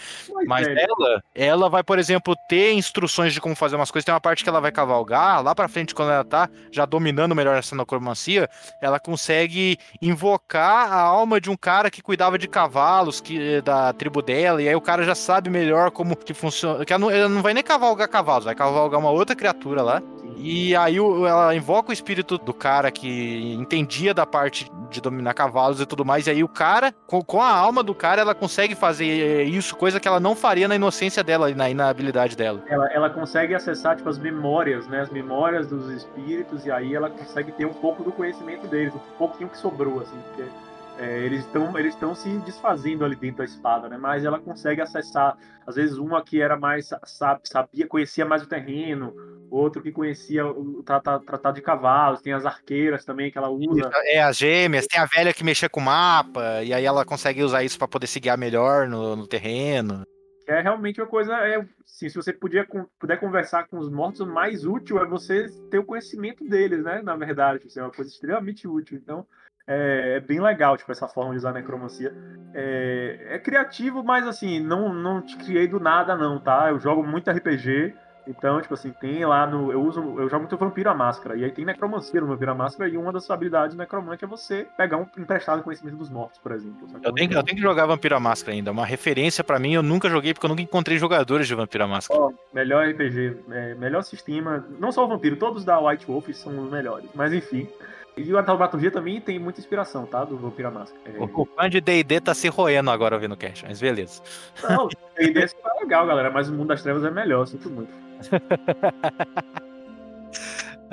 Mas, 0.45 0.47
Mas 0.47 0.67
ela, 0.67 1.23
ela 1.35 1.69
vai, 1.69 1.83
por 1.83 1.99
exemplo, 1.99 2.33
ter 2.47 2.71
instruções 2.71 3.33
de 3.33 3.41
como 3.41 3.55
fazer 3.55 3.75
umas 3.75 3.91
coisas. 3.91 4.05
Tem 4.05 4.13
uma 4.13 4.21
parte 4.21 4.43
que 4.43 4.49
ela 4.49 4.61
vai 4.61 4.71
cavalgar, 4.71 5.43
lá 5.43 5.53
pra 5.53 5.67
frente, 5.67 5.93
quando 5.93 6.11
ela 6.11 6.23
tá 6.23 6.49
já 6.71 6.85
dominando 6.93 7.33
melhor 7.33 7.57
essa 7.57 7.75
necromancia, 7.75 8.47
ela 8.79 8.99
consegue 8.99 9.79
invocar 9.99 10.93
a 10.93 10.99
alma 10.99 11.41
de 11.41 11.49
um 11.49 11.57
cara 11.57 11.89
que 11.89 12.03
cuidava 12.03 12.37
de 12.37 12.47
cavalos 12.47 13.19
que, 13.19 13.61
da 13.61 13.91
tribo 13.93 14.21
dela, 14.21 14.61
e 14.61 14.69
aí 14.69 14.75
o 14.75 14.81
cara 14.81 15.03
já 15.03 15.15
sabe 15.15 15.49
melhor 15.49 15.89
como 15.89 16.15
que 16.15 16.35
funciona. 16.35 16.85
Que 16.85 16.93
ela 16.93 16.99
não, 16.99 17.09
ela 17.09 17.27
não 17.27 17.41
vai 17.41 17.55
nem 17.55 17.63
cavalgar 17.63 18.07
cavalos, 18.07 18.45
vai 18.45 18.53
cavalgar 18.53 18.99
uma 18.99 19.09
outra 19.09 19.35
criatura 19.35 19.81
lá. 19.81 20.03
E 20.37 20.75
aí 20.75 20.97
ela 20.97 21.55
invoca 21.55 21.89
o 21.89 21.93
espírito 21.93 22.37
do 22.37 22.53
cara 22.53 22.91
que 22.91 23.53
entendia 23.53 24.13
da 24.13 24.25
parte 24.25 24.69
de 24.89 25.01
dominar 25.01 25.33
cavalos 25.33 25.79
e 25.79 25.85
tudo 25.85 26.05
mais. 26.05 26.27
E 26.27 26.31
aí 26.31 26.43
o 26.43 26.47
cara, 26.47 26.93
com, 27.07 27.21
com 27.21 27.41
a 27.41 27.49
alma 27.49 27.81
do 27.81 27.95
cara, 27.95 28.21
ela 28.21 28.35
consegue 28.35 28.75
fazer 28.75 29.05
eh, 29.05 29.43
isso, 29.43 29.75
coisa 29.75 29.99
que 29.99 30.07
ela 30.07 30.19
não 30.19 30.35
faria 30.35 30.67
na 30.67 30.75
inocência 30.75 31.23
dela 31.23 31.49
e 31.49 31.55
na 31.55 31.69
inabilidade 31.69 32.35
dela. 32.35 32.61
Ela, 32.67 32.87
ela 32.91 33.09
consegue 33.09 33.55
acessar 33.55 33.95
tipo, 33.95 34.09
as 34.09 34.19
memórias, 34.19 34.87
né? 34.87 35.01
As 35.01 35.09
memórias 35.09 35.67
dos 35.67 35.89
espíritos, 35.89 36.65
e 36.65 36.71
aí 36.71 36.82
ela 36.91 37.09
consegue 37.09 37.51
ter 37.51 37.65
um 37.65 37.73
pouco 37.73 38.03
do 38.03 38.11
conhecimento 38.11 38.67
deles, 38.67 38.93
um 38.95 39.17
pouquinho 39.17 39.49
que 39.49 39.57
sobrou, 39.57 39.99
assim, 39.99 40.17
porque 40.27 40.49
é, 40.97 41.19
eles 41.19 41.39
estão 41.45 41.77
eles 41.77 41.93
estão 41.93 42.13
se 42.13 42.29
desfazendo 42.39 43.03
ali 43.03 43.15
dentro 43.15 43.37
da 43.37 43.45
espada, 43.45 43.89
né? 43.89 43.97
Mas 43.97 44.25
ela 44.25 44.39
consegue 44.39 44.81
acessar, 44.81 45.37
às 45.65 45.75
vezes, 45.75 45.97
uma 45.97 46.23
que 46.23 46.41
era 46.41 46.57
mais 46.57 46.89
sa- 47.05 47.39
sabia, 47.43 47.87
conhecia 47.87 48.25
mais 48.25 48.43
o 48.43 48.47
terreno, 48.47 49.13
outro 49.49 49.81
que 49.81 49.91
conhecia 49.91 50.45
o 50.45 50.83
trata- 50.83 51.19
tratado 51.19 51.55
de 51.55 51.61
cavalos, 51.61 52.21
tem 52.21 52.33
as 52.33 52.45
arqueiras 52.45 53.05
também 53.05 53.31
que 53.31 53.37
ela 53.37 53.49
usa. 53.49 53.89
É, 54.05 54.21
as 54.21 54.37
gêmeas, 54.37 54.85
tem 54.87 54.99
a 54.99 55.05
velha 55.05 55.33
que 55.33 55.43
mexia 55.43 55.69
com 55.69 55.79
o 55.79 55.83
mapa, 55.83 56.61
e 56.63 56.73
aí 56.73 56.85
ela 56.85 57.05
consegue 57.05 57.43
usar 57.43 57.63
isso 57.63 57.77
pra 57.77 57.87
poder 57.87 58.07
se 58.07 58.19
guiar 58.19 58.37
melhor 58.37 58.87
no, 58.87 59.15
no 59.15 59.27
terreno. 59.27 60.03
É 60.45 60.59
realmente 60.59 60.99
uma 60.99 61.07
coisa, 61.07 61.33
é, 61.37 61.65
assim, 61.85 62.09
se 62.09 62.15
você 62.15 62.33
podia, 62.33 62.67
puder 62.99 63.17
conversar 63.19 63.67
com 63.67 63.77
os 63.77 63.89
mortos, 63.89 64.19
o 64.19 64.27
mais 64.27 64.65
útil 64.65 64.99
é 64.99 65.05
você 65.05 65.47
ter 65.69 65.79
o 65.79 65.85
conhecimento 65.85 66.43
deles, 66.43 66.83
né? 66.83 67.01
Na 67.01 67.15
verdade, 67.15 67.65
assim, 67.65 67.79
é 67.79 67.83
uma 67.83 67.91
coisa 67.91 68.11
extremamente 68.11 68.67
útil. 68.67 68.97
Então, 68.97 69.25
é, 69.65 70.15
é 70.17 70.19
bem 70.19 70.41
legal, 70.41 70.75
tipo, 70.75 70.91
essa 70.91 71.07
forma 71.07 71.31
de 71.31 71.37
usar 71.37 71.51
a 71.51 71.53
necromancia. 71.53 72.13
É, 72.53 73.35
é 73.35 73.39
criativo, 73.39 74.03
mas 74.03 74.27
assim, 74.27 74.59
não, 74.59 74.93
não 74.93 75.21
te 75.21 75.37
criei 75.37 75.67
do 75.67 75.79
nada, 75.79 76.15
não, 76.15 76.39
tá? 76.39 76.69
Eu 76.69 76.79
jogo 76.79 77.03
muito 77.03 77.31
RPG. 77.31 77.95
Então, 78.27 78.61
tipo 78.61 78.73
assim, 78.73 78.91
tem 78.91 79.25
lá 79.25 79.45
no. 79.45 79.71
Eu 79.71 79.81
uso. 79.83 79.99
Eu 80.17 80.29
jogo 80.29 80.39
muito 80.43 80.55
Vampiro 80.57 80.89
à 80.89 80.93
Máscara. 80.93 81.35
E 81.35 81.43
aí 81.43 81.51
tem 81.51 81.65
necromancia 81.65 82.21
no 82.21 82.27
Vampiro 82.27 82.51
à 82.51 82.55
Máscara. 82.55 82.89
E 82.89 82.95
uma 82.97 83.11
das 83.11 83.29
habilidades 83.29 83.75
do 83.75 83.79
necromante 83.79 84.23
é 84.23 84.27
você 84.27 84.65
pegar 84.77 84.97
um 84.97 85.05
emprestado 85.17 85.61
conhecimento 85.61 85.97
dos 85.97 86.09
mortos, 86.09 86.39
por 86.39 86.51
exemplo. 86.53 86.87
Eu 87.03 87.11
tenho, 87.13 87.29
que- 87.29 87.35
eu 87.35 87.43
tenho 87.43 87.57
que 87.57 87.61
jogar 87.63 87.85
Vampiro 87.85 88.15
à 88.15 88.19
Máscara 88.19 88.53
ainda. 88.55 88.71
Uma 88.71 88.85
referência 88.85 89.43
pra 89.43 89.59
mim, 89.59 89.73
eu 89.73 89.83
nunca 89.83 90.09
joguei 90.09 90.33
porque 90.33 90.45
eu 90.45 90.49
nunca 90.49 90.61
encontrei 90.61 90.97
jogadores 90.97 91.47
de 91.47 91.55
Vampiro 91.55 91.83
à 91.83 91.87
Máscara. 91.87 92.19
Ó, 92.19 92.31
melhor 92.53 92.87
RPG, 92.87 93.37
é, 93.51 93.75
melhor 93.75 94.01
sistema. 94.03 94.65
Não 94.79 94.91
só 94.91 95.03
o 95.03 95.07
Vampiro, 95.07 95.35
todos 95.35 95.65
da 95.65 95.79
White 95.79 96.05
Wolf 96.05 96.29
são 96.33 96.57
os 96.63 96.71
melhores. 96.71 97.09
Mas 97.13 97.33
enfim. 97.33 97.67
E 98.15 98.31
o 98.31 98.43
Taumaturgia 98.43 98.91
também 98.91 99.19
tem 99.19 99.39
muita 99.39 99.59
inspiração, 99.59 100.05
tá? 100.05 100.23
Do 100.23 100.37
Vampiro 100.37 100.67
à 100.67 100.71
Máscara. 100.71 101.01
É, 101.05 101.19
O, 101.19 101.45
fã 101.45 101.67
de 101.67 101.81
D&D 101.81 102.21
tá 102.21 102.33
se 102.35 102.47
roendo 102.47 102.91
agora 102.91 103.15
ouvindo 103.15 103.31
o 103.33 103.37
cast, 103.37 103.65
mas 103.65 103.81
beleza. 103.81 104.21
Não, 104.61 104.87
ideia 105.19 105.45
é 105.45 105.79
legal, 105.81 106.05
galera, 106.05 106.29
mas 106.29 106.47
o 106.47 106.53
Mundo 106.53 106.67
das 106.67 106.83
Trevas 106.83 107.03
é 107.03 107.09
melhor, 107.09 107.47
sinto 107.47 107.71
muito. 107.71 107.91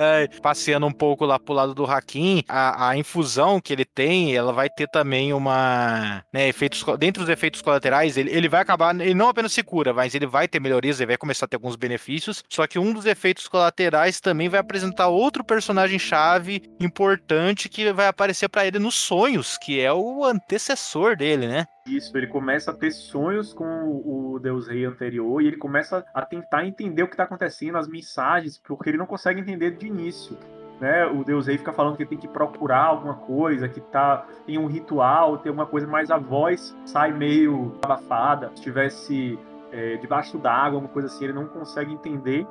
É, 0.02 0.26
passeando 0.40 0.86
um 0.86 0.92
pouco 0.92 1.26
lá 1.26 1.38
pro 1.38 1.52
lado 1.52 1.74
do 1.74 1.84
Hakim, 1.84 2.42
a, 2.48 2.88
a 2.88 2.96
infusão 2.96 3.60
que 3.60 3.70
ele 3.70 3.84
tem, 3.84 4.34
ela 4.34 4.50
vai 4.50 4.70
ter 4.70 4.88
também 4.88 5.34
uma. 5.34 6.24
Né, 6.32 6.48
efeitos, 6.48 6.82
co- 6.82 6.96
dentre 6.96 7.22
os 7.22 7.28
efeitos 7.28 7.60
colaterais, 7.60 8.16
ele, 8.16 8.30
ele 8.30 8.48
vai 8.48 8.62
acabar. 8.62 8.98
Ele 8.98 9.12
não 9.12 9.28
apenas 9.28 9.52
se 9.52 9.62
cura, 9.62 9.92
mas 9.92 10.14
ele 10.14 10.26
vai 10.26 10.48
ter 10.48 10.58
melhorias, 10.58 11.00
ele 11.00 11.08
vai 11.08 11.18
começar 11.18 11.44
a 11.44 11.48
ter 11.48 11.56
alguns 11.56 11.76
benefícios. 11.76 12.42
Só 12.48 12.66
que 12.66 12.78
um 12.78 12.94
dos 12.94 13.04
efeitos 13.04 13.46
colaterais 13.46 14.20
também 14.20 14.48
vai 14.48 14.60
apresentar 14.60 15.08
outro 15.08 15.44
personagem-chave 15.44 16.62
importante 16.80 17.68
que 17.68 17.92
vai 17.92 18.06
aparecer 18.06 18.48
pra 18.48 18.64
ele 18.66 18.78
nos 18.78 18.94
sonhos, 18.94 19.58
que 19.58 19.80
é 19.80 19.92
o 19.92 20.24
antecessor 20.24 21.14
dele, 21.14 21.46
né? 21.46 21.66
Isso, 21.96 22.16
ele 22.16 22.26
começa 22.26 22.70
a 22.70 22.74
ter 22.74 22.90
sonhos 22.90 23.52
com 23.52 23.64
o 23.64 24.38
Deus 24.38 24.68
Rei 24.68 24.84
anterior 24.84 25.42
e 25.42 25.46
ele 25.46 25.56
começa 25.56 26.04
a 26.14 26.22
tentar 26.22 26.64
entender 26.64 27.02
o 27.02 27.06
que 27.06 27.14
está 27.14 27.24
acontecendo, 27.24 27.78
as 27.78 27.88
mensagens, 27.88 28.58
porque 28.58 28.90
ele 28.90 28.98
não 28.98 29.06
consegue 29.06 29.40
entender 29.40 29.72
de 29.72 29.86
início. 29.86 30.36
Né? 30.80 31.04
O 31.06 31.22
Deus 31.24 31.46
Rei 31.46 31.58
fica 31.58 31.72
falando 31.72 31.96
que 31.96 32.06
tem 32.06 32.16
que 32.16 32.28
procurar 32.28 32.84
alguma 32.84 33.14
coisa, 33.14 33.68
que 33.68 33.80
tá, 33.80 34.26
tem 34.46 34.56
um 34.56 34.66
ritual, 34.66 35.38
tem 35.38 35.50
alguma 35.50 35.66
coisa, 35.66 35.86
mas 35.86 36.10
a 36.10 36.16
voz 36.16 36.74
sai 36.86 37.12
meio 37.12 37.76
abafada. 37.82 38.48
Se 38.48 38.54
estivesse 38.54 39.38
é, 39.72 39.96
debaixo 39.96 40.38
d'água, 40.38 40.76
alguma 40.76 40.88
coisa 40.88 41.08
assim, 41.08 41.24
ele 41.24 41.34
não 41.34 41.46
consegue 41.46 41.92
entender. 41.92 42.46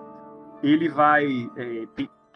Ele 0.62 0.90
vai. 0.90 1.26
é, 1.56 1.88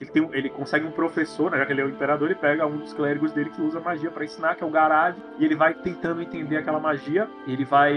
ele, 0.04 0.12
tem 0.12 0.30
ele 0.34 0.50
consegue 0.50 0.86
um 0.86 0.92
professor, 0.92 1.50
né, 1.52 1.58
já 1.58 1.66
que 1.66 1.72
ele 1.74 1.82
é 1.82 1.86
o 1.86 1.90
imperador, 1.90 2.30
ele 2.30 2.40
pega 2.40 2.66
um 2.66 2.78
dos 2.78 2.94
clérigos 2.94 3.32
dele 3.32 3.50
que 3.50 3.62
usa 3.62 3.80
magia 3.80 4.12
para 4.12 4.26
ensinar, 4.26 4.56
que 4.56 4.64
é 4.64 4.68
o 4.68 4.70
Garad, 4.70 5.16
e 5.40 5.46
ele 5.46 5.56
vai 5.56 5.74
tentando 5.74 6.22
entender 6.22 6.58
aquela 6.58 6.80
magia, 6.80 7.28
ele 7.48 7.66
vai 7.66 7.94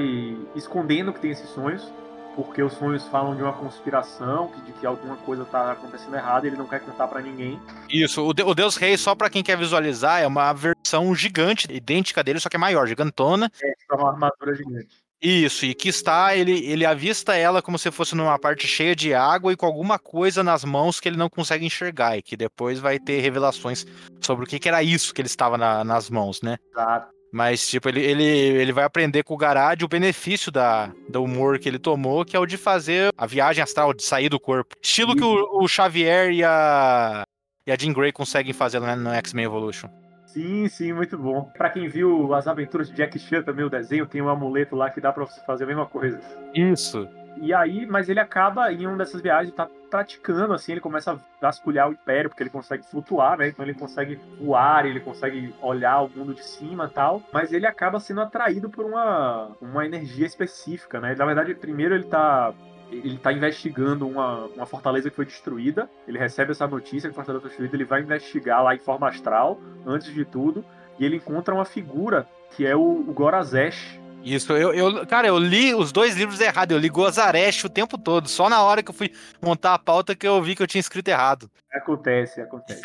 escondendo 0.54 1.12
que 1.12 1.20
tem 1.20 1.30
esses 1.30 1.48
sonhos, 1.50 1.92
porque 2.34 2.62
os 2.62 2.74
sonhos 2.74 3.06
falam 3.08 3.34
de 3.34 3.42
uma 3.42 3.52
conspiração, 3.54 4.52
de 4.66 4.72
que 4.72 4.86
alguma 4.86 5.16
coisa 5.16 5.44
tá 5.46 5.72
acontecendo 5.72 6.16
errada, 6.16 6.46
ele 6.46 6.56
não 6.56 6.66
quer 6.66 6.80
contar 6.80 7.08
para 7.08 7.22
ninguém. 7.22 7.58
Isso, 7.88 8.22
o, 8.22 8.34
de- 8.34 8.42
o 8.42 8.54
Deus 8.54 8.76
Rei, 8.76 8.96
só 8.98 9.14
pra 9.14 9.30
quem 9.30 9.42
quer 9.42 9.56
visualizar, 9.56 10.20
é 10.22 10.26
uma 10.26 10.52
versão 10.52 11.14
gigante, 11.14 11.66
idêntica 11.72 12.22
dele, 12.22 12.38
só 12.38 12.50
que 12.50 12.56
é 12.56 12.58
maior, 12.58 12.86
gigantona. 12.86 13.50
É 13.62 13.94
uma 13.94 14.10
armadura 14.10 14.54
gigante. 14.54 15.05
Isso, 15.20 15.64
e 15.64 15.74
que 15.74 15.88
está, 15.88 16.36
ele, 16.36 16.66
ele 16.66 16.84
avista 16.84 17.34
ela 17.34 17.62
como 17.62 17.78
se 17.78 17.90
fosse 17.90 18.14
numa 18.14 18.38
parte 18.38 18.66
cheia 18.66 18.94
de 18.94 19.14
água 19.14 19.52
e 19.52 19.56
com 19.56 19.64
alguma 19.64 19.98
coisa 19.98 20.44
nas 20.44 20.62
mãos 20.62 21.01
que 21.01 21.09
ele 21.09 21.16
não 21.16 21.30
consegue 21.30 21.64
enxergar, 21.64 22.18
e 22.18 22.22
que 22.22 22.36
depois 22.36 22.78
vai 22.78 22.98
ter 22.98 23.20
revelações 23.20 23.86
sobre 24.20 24.44
o 24.44 24.48
que, 24.48 24.59
que 24.59 24.68
era 24.68 24.82
isso 24.82 25.14
que 25.14 25.20
ele 25.22 25.26
estava 25.26 25.56
na- 25.56 25.82
nas 25.82 26.10
mãos, 26.10 26.43
né? 26.43 26.59
Exato. 26.70 27.16
Mas, 27.32 27.66
tipo, 27.66 27.88
ele, 27.88 28.01
ele, 28.01 28.24
ele 28.24 28.72
vai 28.72 28.84
aprender 28.84 29.22
com 29.24 29.34
o 29.34 29.36
Garad 29.36 29.82
o 29.82 29.88
benefício 29.88 30.52
da, 30.52 30.93
do 31.09 31.22
humor 31.22 31.59
que 31.59 31.68
ele 31.68 31.78
tomou, 31.78 32.24
que 32.24 32.36
é 32.36 32.38
o 32.38 32.47
de 32.47 32.56
fazer 32.56 33.12
a 33.16 33.26
viagem 33.26 33.62
astral, 33.62 33.93
de 33.93 34.02
sair 34.05 34.28
do 34.28 34.38
corpo. 34.38 34.74
Estilo 34.82 35.14
que 35.16 35.24
o, 35.24 35.62
o 35.62 35.66
Xavier 35.68 36.30
e 36.30 36.44
a, 36.44 37.24
e 37.66 37.72
a 37.72 37.76
Jean 37.76 37.93
Grey 37.93 38.12
conseguem 38.12 38.52
fazer 38.52 38.80
né, 38.80 38.94
no 38.94 39.10
X-Men 39.10 39.44
Evolution. 39.47 39.88
Sim, 40.36 40.68
sim, 40.68 40.92
muito 40.92 41.16
bom. 41.16 41.50
Pra 41.56 41.70
quem 41.70 41.88
viu 41.88 42.34
as 42.34 42.46
aventuras 42.46 42.90
de 42.90 42.94
Jack 42.94 43.18
Chan 43.18 43.42
também, 43.42 43.64
o 43.64 43.70
desenho, 43.70 44.06
tem 44.06 44.20
um 44.20 44.28
amuleto 44.28 44.76
lá 44.76 44.90
que 44.90 45.00
dá 45.00 45.10
pra 45.10 45.24
você 45.24 45.40
fazer 45.46 45.64
a 45.64 45.66
mesma 45.66 45.86
coisa. 45.86 46.20
Isso. 46.54 47.08
E 47.40 47.54
aí, 47.54 47.86
mas 47.86 48.10
ele 48.10 48.20
acaba 48.20 48.70
em 48.70 48.86
uma 48.86 48.98
dessas 48.98 49.22
viagens, 49.22 49.54
tá 49.54 49.66
praticando, 49.90 50.52
assim, 50.52 50.72
ele 50.72 50.80
começa 50.82 51.12
a 51.12 51.18
vasculhar 51.40 51.88
o 51.88 51.92
Império, 51.92 52.28
porque 52.28 52.42
ele 52.42 52.50
consegue 52.50 52.82
flutuar, 52.84 53.38
né? 53.38 53.48
Então 53.48 53.64
ele 53.64 53.72
consegue 53.72 54.20
voar, 54.38 54.84
ele 54.84 55.00
consegue 55.00 55.54
olhar 55.62 56.02
o 56.02 56.10
mundo 56.10 56.34
de 56.34 56.44
cima 56.44 56.84
e 56.84 56.90
tal. 56.90 57.22
Mas 57.32 57.50
ele 57.50 57.66
acaba 57.66 57.98
sendo 57.98 58.20
atraído 58.20 58.68
por 58.68 58.84
uma, 58.84 59.52
uma 59.58 59.86
energia 59.86 60.26
específica, 60.26 61.00
né? 61.00 61.14
Na 61.14 61.24
verdade, 61.24 61.54
primeiro 61.54 61.94
ele 61.94 62.04
tá. 62.04 62.52
Ele 62.90 63.18
tá 63.18 63.32
investigando 63.32 64.06
uma, 64.06 64.46
uma 64.46 64.66
fortaleza 64.66 65.10
que 65.10 65.16
foi 65.16 65.26
destruída. 65.26 65.88
Ele 66.06 66.18
recebe 66.18 66.52
essa 66.52 66.66
notícia 66.66 67.08
que 67.08 67.12
a 67.12 67.14
fortaleza 67.14 67.40
foi 67.40 67.50
destruída. 67.50 67.76
Ele 67.76 67.84
vai 67.84 68.00
investigar 68.02 68.62
lá 68.62 68.74
em 68.74 68.78
forma 68.78 69.08
astral, 69.08 69.60
antes 69.84 70.12
de 70.12 70.24
tudo. 70.24 70.64
E 70.98 71.04
ele 71.04 71.16
encontra 71.16 71.54
uma 71.54 71.64
figura 71.64 72.26
que 72.56 72.64
é 72.64 72.74
o, 72.76 72.80
o 72.80 73.12
Gorazesh, 73.12 73.98
Isso, 74.22 74.52
eu, 74.52 74.72
eu, 74.72 75.06
cara, 75.06 75.28
eu 75.28 75.38
li 75.38 75.74
os 75.74 75.92
dois 75.92 76.16
livros 76.16 76.40
errado, 76.40 76.72
eu 76.72 76.78
li 76.78 76.88
Gozaresh 76.88 77.64
o 77.64 77.68
tempo 77.68 77.96
todo, 77.98 78.28
só 78.28 78.48
na 78.48 78.62
hora 78.62 78.82
que 78.82 78.90
eu 78.90 78.94
fui 78.94 79.12
montar 79.42 79.74
a 79.74 79.78
pauta 79.78 80.16
que 80.16 80.26
eu 80.26 80.40
vi 80.42 80.56
que 80.56 80.62
eu 80.62 80.66
tinha 80.66 80.80
escrito 80.80 81.08
errado. 81.08 81.50
Acontece, 81.72 82.40
acontece. 82.40 82.82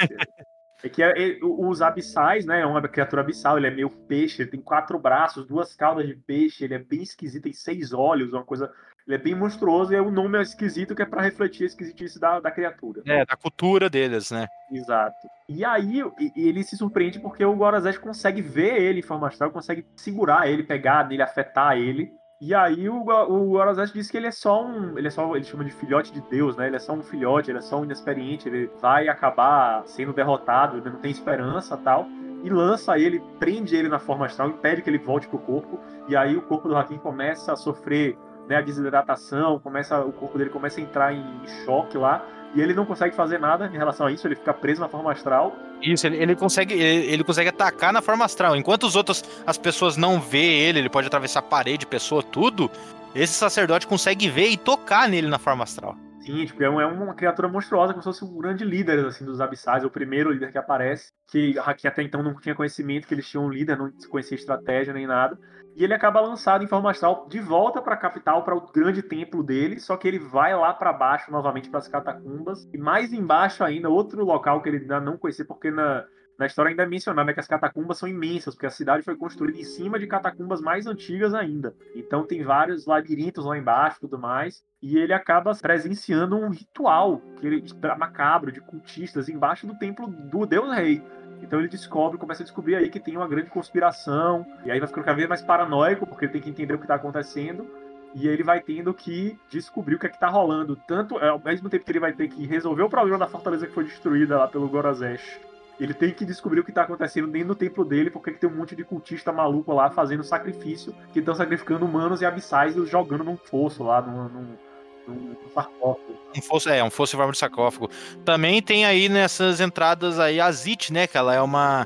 É 0.83 0.89
que 0.89 1.01
é- 1.01 1.13
é- 1.15 1.39
os 1.41 1.81
abissais, 1.81 2.45
né? 2.45 2.61
É 2.61 2.65
uma 2.65 2.81
criatura 2.87 3.21
abissal, 3.21 3.57
ele 3.57 3.67
é 3.67 3.71
meio 3.71 3.89
peixe, 3.89 4.41
ele 4.41 4.51
tem 4.51 4.59
quatro 4.59 4.97
braços, 4.97 5.45
duas 5.45 5.75
caudas 5.75 6.07
de 6.07 6.15
peixe, 6.15 6.63
ele 6.63 6.73
é 6.73 6.79
bem 6.79 7.03
esquisito, 7.03 7.43
tem 7.43 7.53
seis 7.53 7.93
olhos, 7.93 8.33
uma 8.33 8.43
coisa. 8.43 8.71
Ele 9.07 9.15
é 9.15 9.19
bem 9.19 9.35
monstruoso 9.35 9.93
e 9.93 9.99
o 9.99 10.11
nome 10.11 10.37
é 10.37 10.41
esquisito, 10.41 10.95
que 10.95 11.01
é 11.01 11.05
pra 11.05 11.21
refletir 11.21 11.63
a 11.63 11.67
esquisitice 11.67 12.19
da, 12.19 12.39
da 12.39 12.51
criatura. 12.51 13.01
É, 13.05 13.25
da 13.25 13.35
cultura 13.35 13.89
deles, 13.89 14.31
né? 14.31 14.47
Exato. 14.71 15.27
E 15.49 15.65
aí 15.65 16.03
ele 16.35 16.63
se 16.63 16.77
surpreende 16.77 17.19
porque 17.19 17.43
o 17.43 17.55
Gorazete 17.55 17.99
consegue 17.99 18.41
ver 18.41 18.81
ele 18.81 18.99
em 18.99 19.03
forma 19.03 19.27
astral, 19.27 19.51
consegue 19.51 19.85
segurar 19.95 20.47
ele, 20.47 20.63
pegar 20.63 21.07
nele, 21.07 21.21
afetar 21.21 21.77
ele. 21.77 22.11
E 22.39 22.55
aí 22.55 22.89
o, 22.89 23.01
o 23.01 23.49
Gorazete 23.49 23.93
diz 23.93 24.09
que 24.09 24.17
ele 24.17 24.27
é 24.27 24.31
só 24.31 24.65
um. 24.65 24.97
Ele 24.97 25.07
é 25.07 25.11
só. 25.11 25.35
Ele 25.35 25.45
chama 25.45 25.63
de 25.63 25.71
filhote 25.71 26.11
de 26.11 26.21
Deus, 26.21 26.57
né? 26.57 26.67
Ele 26.67 26.75
é 26.75 26.79
só 26.79 26.93
um 26.93 27.03
filhote, 27.03 27.51
ele 27.51 27.59
é 27.59 27.61
só 27.61 27.79
um 27.79 27.83
inexperiente, 27.83 28.49
ele 28.49 28.67
vai 28.81 29.07
acabar 29.07 29.83
sendo 29.85 30.11
derrotado, 30.11 30.77
ele 30.77 30.89
não 30.89 30.99
tem 30.99 31.11
esperança 31.11 31.77
tal. 31.77 32.07
E 32.43 32.49
lança 32.49 32.97
ele, 32.97 33.21
prende 33.37 33.75
ele 33.75 33.87
na 33.87 33.99
forma 33.99 34.25
astral, 34.25 34.49
impede 34.49 34.81
que 34.81 34.89
ele 34.89 34.97
volte 34.97 35.27
pro 35.27 35.37
corpo. 35.37 35.79
E 36.07 36.15
aí 36.15 36.35
o 36.35 36.41
corpo 36.41 36.67
do 36.67 36.75
Hakim 36.75 36.97
começa 36.97 37.53
a 37.53 37.55
sofrer 37.55 38.17
né, 38.51 38.57
a 38.57 38.61
desidratação, 38.61 39.59
começa, 39.59 39.99
o 40.01 40.11
corpo 40.11 40.37
dele 40.37 40.49
começa 40.49 40.79
a 40.79 40.83
entrar 40.83 41.13
em 41.13 41.25
choque 41.63 41.97
lá. 41.97 42.23
E 42.53 42.59
ele 42.59 42.73
não 42.73 42.85
consegue 42.85 43.15
fazer 43.15 43.39
nada 43.39 43.65
em 43.73 43.77
relação 43.77 44.07
a 44.07 44.11
isso, 44.11 44.27
ele 44.27 44.35
fica 44.35 44.53
preso 44.53 44.81
na 44.81 44.89
forma 44.89 45.09
astral. 45.09 45.55
Isso, 45.81 46.05
ele, 46.05 46.17
ele 46.17 46.35
consegue 46.35 46.73
ele, 46.73 47.05
ele 47.13 47.23
consegue 47.23 47.47
atacar 47.47 47.93
na 47.93 48.01
forma 48.01 48.25
astral. 48.25 48.57
Enquanto 48.57 48.83
os 48.83 48.97
outros, 48.97 49.23
as 49.47 49.57
pessoas 49.57 49.95
não 49.95 50.19
vê 50.19 50.67
ele, 50.67 50.79
ele 50.79 50.89
pode 50.89 51.07
atravessar 51.07 51.41
parede, 51.41 51.85
pessoa, 51.85 52.21
tudo. 52.21 52.69
Esse 53.15 53.33
sacerdote 53.33 53.87
consegue 53.87 54.27
ver 54.27 54.49
e 54.49 54.57
tocar 54.57 55.07
nele 55.07 55.29
na 55.29 55.39
forma 55.39 55.63
astral. 55.63 55.95
Sim, 56.19 56.45
tipo, 56.45 56.61
é 56.61 56.65
é 56.65 56.69
uma 56.85 57.15
criatura 57.15 57.47
monstruosa, 57.47 57.93
como 57.93 58.03
se 58.03 58.09
fosse 58.09 58.25
um 58.25 58.37
grande 58.37 58.65
líder, 58.65 59.05
assim, 59.05 59.25
dos 59.25 59.39
abissais, 59.39 59.83
o 59.83 59.89
primeiro 59.89 60.31
líder 60.31 60.51
que 60.51 60.57
aparece, 60.57 61.11
que, 61.27 61.55
que 61.77 61.87
até 61.87 62.03
então 62.03 62.21
não 62.21 62.35
tinha 62.35 62.53
conhecimento 62.53 63.07
que 63.07 63.13
eles 63.13 63.27
tinham 63.27 63.45
um 63.45 63.49
líder, 63.49 63.77
não 63.77 63.91
conhecia 64.09 64.35
estratégia 64.35 64.93
nem 64.93 65.07
nada. 65.07 65.39
E 65.75 65.83
ele 65.83 65.93
acaba 65.93 66.21
lançado 66.21 66.63
em 66.63 66.67
forma 66.67 66.91
astral 66.91 67.27
de 67.29 67.39
volta 67.39 67.81
para 67.81 67.95
a 67.95 67.97
capital, 67.97 68.43
para 68.43 68.55
o 68.55 68.71
grande 68.71 69.01
templo 69.01 69.43
dele, 69.43 69.79
só 69.79 69.95
que 69.95 70.07
ele 70.07 70.19
vai 70.19 70.55
lá 70.55 70.73
para 70.73 70.93
baixo 70.93 71.31
novamente 71.31 71.69
para 71.69 71.79
as 71.79 71.87
catacumbas. 71.87 72.67
E 72.73 72.77
mais 72.77 73.13
embaixo 73.13 73.63
ainda, 73.63 73.89
outro 73.89 74.23
local 74.25 74.61
que 74.61 74.69
ele 74.69 74.77
ainda 74.77 74.99
não 74.99 75.17
conhecia, 75.17 75.45
porque 75.45 75.71
na, 75.71 76.05
na 76.41 76.47
história 76.47 76.69
ainda 76.69 76.81
é 76.81 76.87
mencionado 76.87 77.27
né, 77.27 77.33
que 77.33 77.39
as 77.39 77.47
catacumbas 77.47 77.99
são 77.99 78.09
imensas, 78.09 78.55
porque 78.55 78.65
a 78.65 78.71
cidade 78.71 79.03
foi 79.03 79.15
construída 79.15 79.59
em 79.59 79.63
cima 79.63 79.99
de 79.99 80.07
catacumbas 80.07 80.59
mais 80.59 80.87
antigas 80.87 81.35
ainda. 81.35 81.75
Então 81.95 82.25
tem 82.25 82.43
vários 82.43 82.87
labirintos 82.87 83.45
lá 83.45 83.55
embaixo 83.55 83.97
e 83.97 84.01
tudo 84.01 84.17
mais. 84.17 84.63
E 84.81 84.97
ele 84.97 85.13
acaba 85.13 85.53
presenciando 85.53 86.35
um 86.35 86.49
ritual 86.49 87.21
que 87.39 87.45
ele, 87.45 87.63
macabro 87.95 88.51
de 88.51 88.59
cultistas 88.59 89.29
embaixo 89.29 89.67
do 89.67 89.77
templo 89.77 90.07
do 90.07 90.45
Deus 90.47 90.73
Rei. 90.73 91.03
Então 91.41 91.59
ele 91.59 91.67
descobre, 91.67 92.17
começa 92.17 92.43
a 92.43 92.45
descobrir 92.45 92.75
aí 92.75 92.89
que 92.89 92.99
tem 92.99 93.17
uma 93.17 93.27
grande 93.27 93.49
conspiração, 93.49 94.45
e 94.63 94.71
aí 94.71 94.79
vai 94.79 94.87
ficando 94.87 95.03
cada 95.03 95.17
vez 95.17 95.27
mais 95.27 95.41
paranoico, 95.41 96.05
porque 96.05 96.25
ele 96.25 96.33
tem 96.33 96.41
que 96.41 96.49
entender 96.49 96.73
o 96.73 96.77
que 96.77 96.83
está 96.83 96.95
acontecendo, 96.95 97.67
e 98.13 98.27
ele 98.27 98.43
vai 98.43 98.59
tendo 98.61 98.93
que 98.93 99.39
descobrir 99.49 99.95
o 99.95 99.99
que 99.99 100.05
é 100.05 100.09
que 100.09 100.19
tá 100.19 100.29
rolando. 100.29 100.75
Tanto, 100.75 101.17
ao 101.17 101.39
mesmo 101.39 101.69
tempo 101.69 101.85
que 101.85 101.91
ele 101.91 101.99
vai 101.99 102.13
ter 102.13 102.27
que 102.27 102.45
resolver 102.45 102.83
o 102.83 102.89
problema 102.89 103.17
da 103.17 103.27
fortaleza 103.27 103.65
que 103.65 103.73
foi 103.73 103.85
destruída 103.85 104.37
lá 104.37 104.47
pelo 104.47 104.67
Gorazesh, 104.67 105.39
ele 105.79 105.93
tem 105.93 106.13
que 106.13 106.25
descobrir 106.25 106.59
o 106.59 106.63
que 106.63 106.71
tá 106.71 106.83
acontecendo 106.83 107.27
dentro 107.27 107.49
do 107.49 107.55
templo 107.55 107.83
dele, 107.83 108.11
porque 108.11 108.31
tem 108.31 108.47
um 108.47 108.55
monte 108.55 108.75
de 108.75 108.83
cultista 108.83 109.31
maluco 109.31 109.73
lá 109.73 109.89
fazendo 109.89 110.23
sacrifício, 110.23 110.93
que 111.11 111.19
estão 111.19 111.33
sacrificando 111.33 111.85
humanos 111.85 112.21
e 112.21 112.25
abissais 112.25 112.75
e 112.75 112.85
jogando 112.85 113.23
num 113.23 113.35
fosso 113.35 113.83
lá, 113.83 113.99
num, 114.01 114.29
num, 114.29 114.57
num 115.07 115.35
sarcófago. 115.53 116.21
Um 116.35 116.41
fosso, 116.41 116.69
é, 116.69 116.83
um 116.83 116.89
fosso 116.89 117.15
em 117.15 117.17
forma 117.17 117.31
de 117.33 117.37
sarcófago. 117.37 117.89
Também 118.23 118.61
tem 118.61 118.85
aí 118.85 119.09
nessas 119.09 119.59
entradas 119.59 120.19
aí 120.19 120.39
a 120.39 120.51
Zit, 120.51 120.93
né? 120.93 121.07
Que 121.07 121.17
ela 121.17 121.35
é 121.35 121.41
uma, 121.41 121.85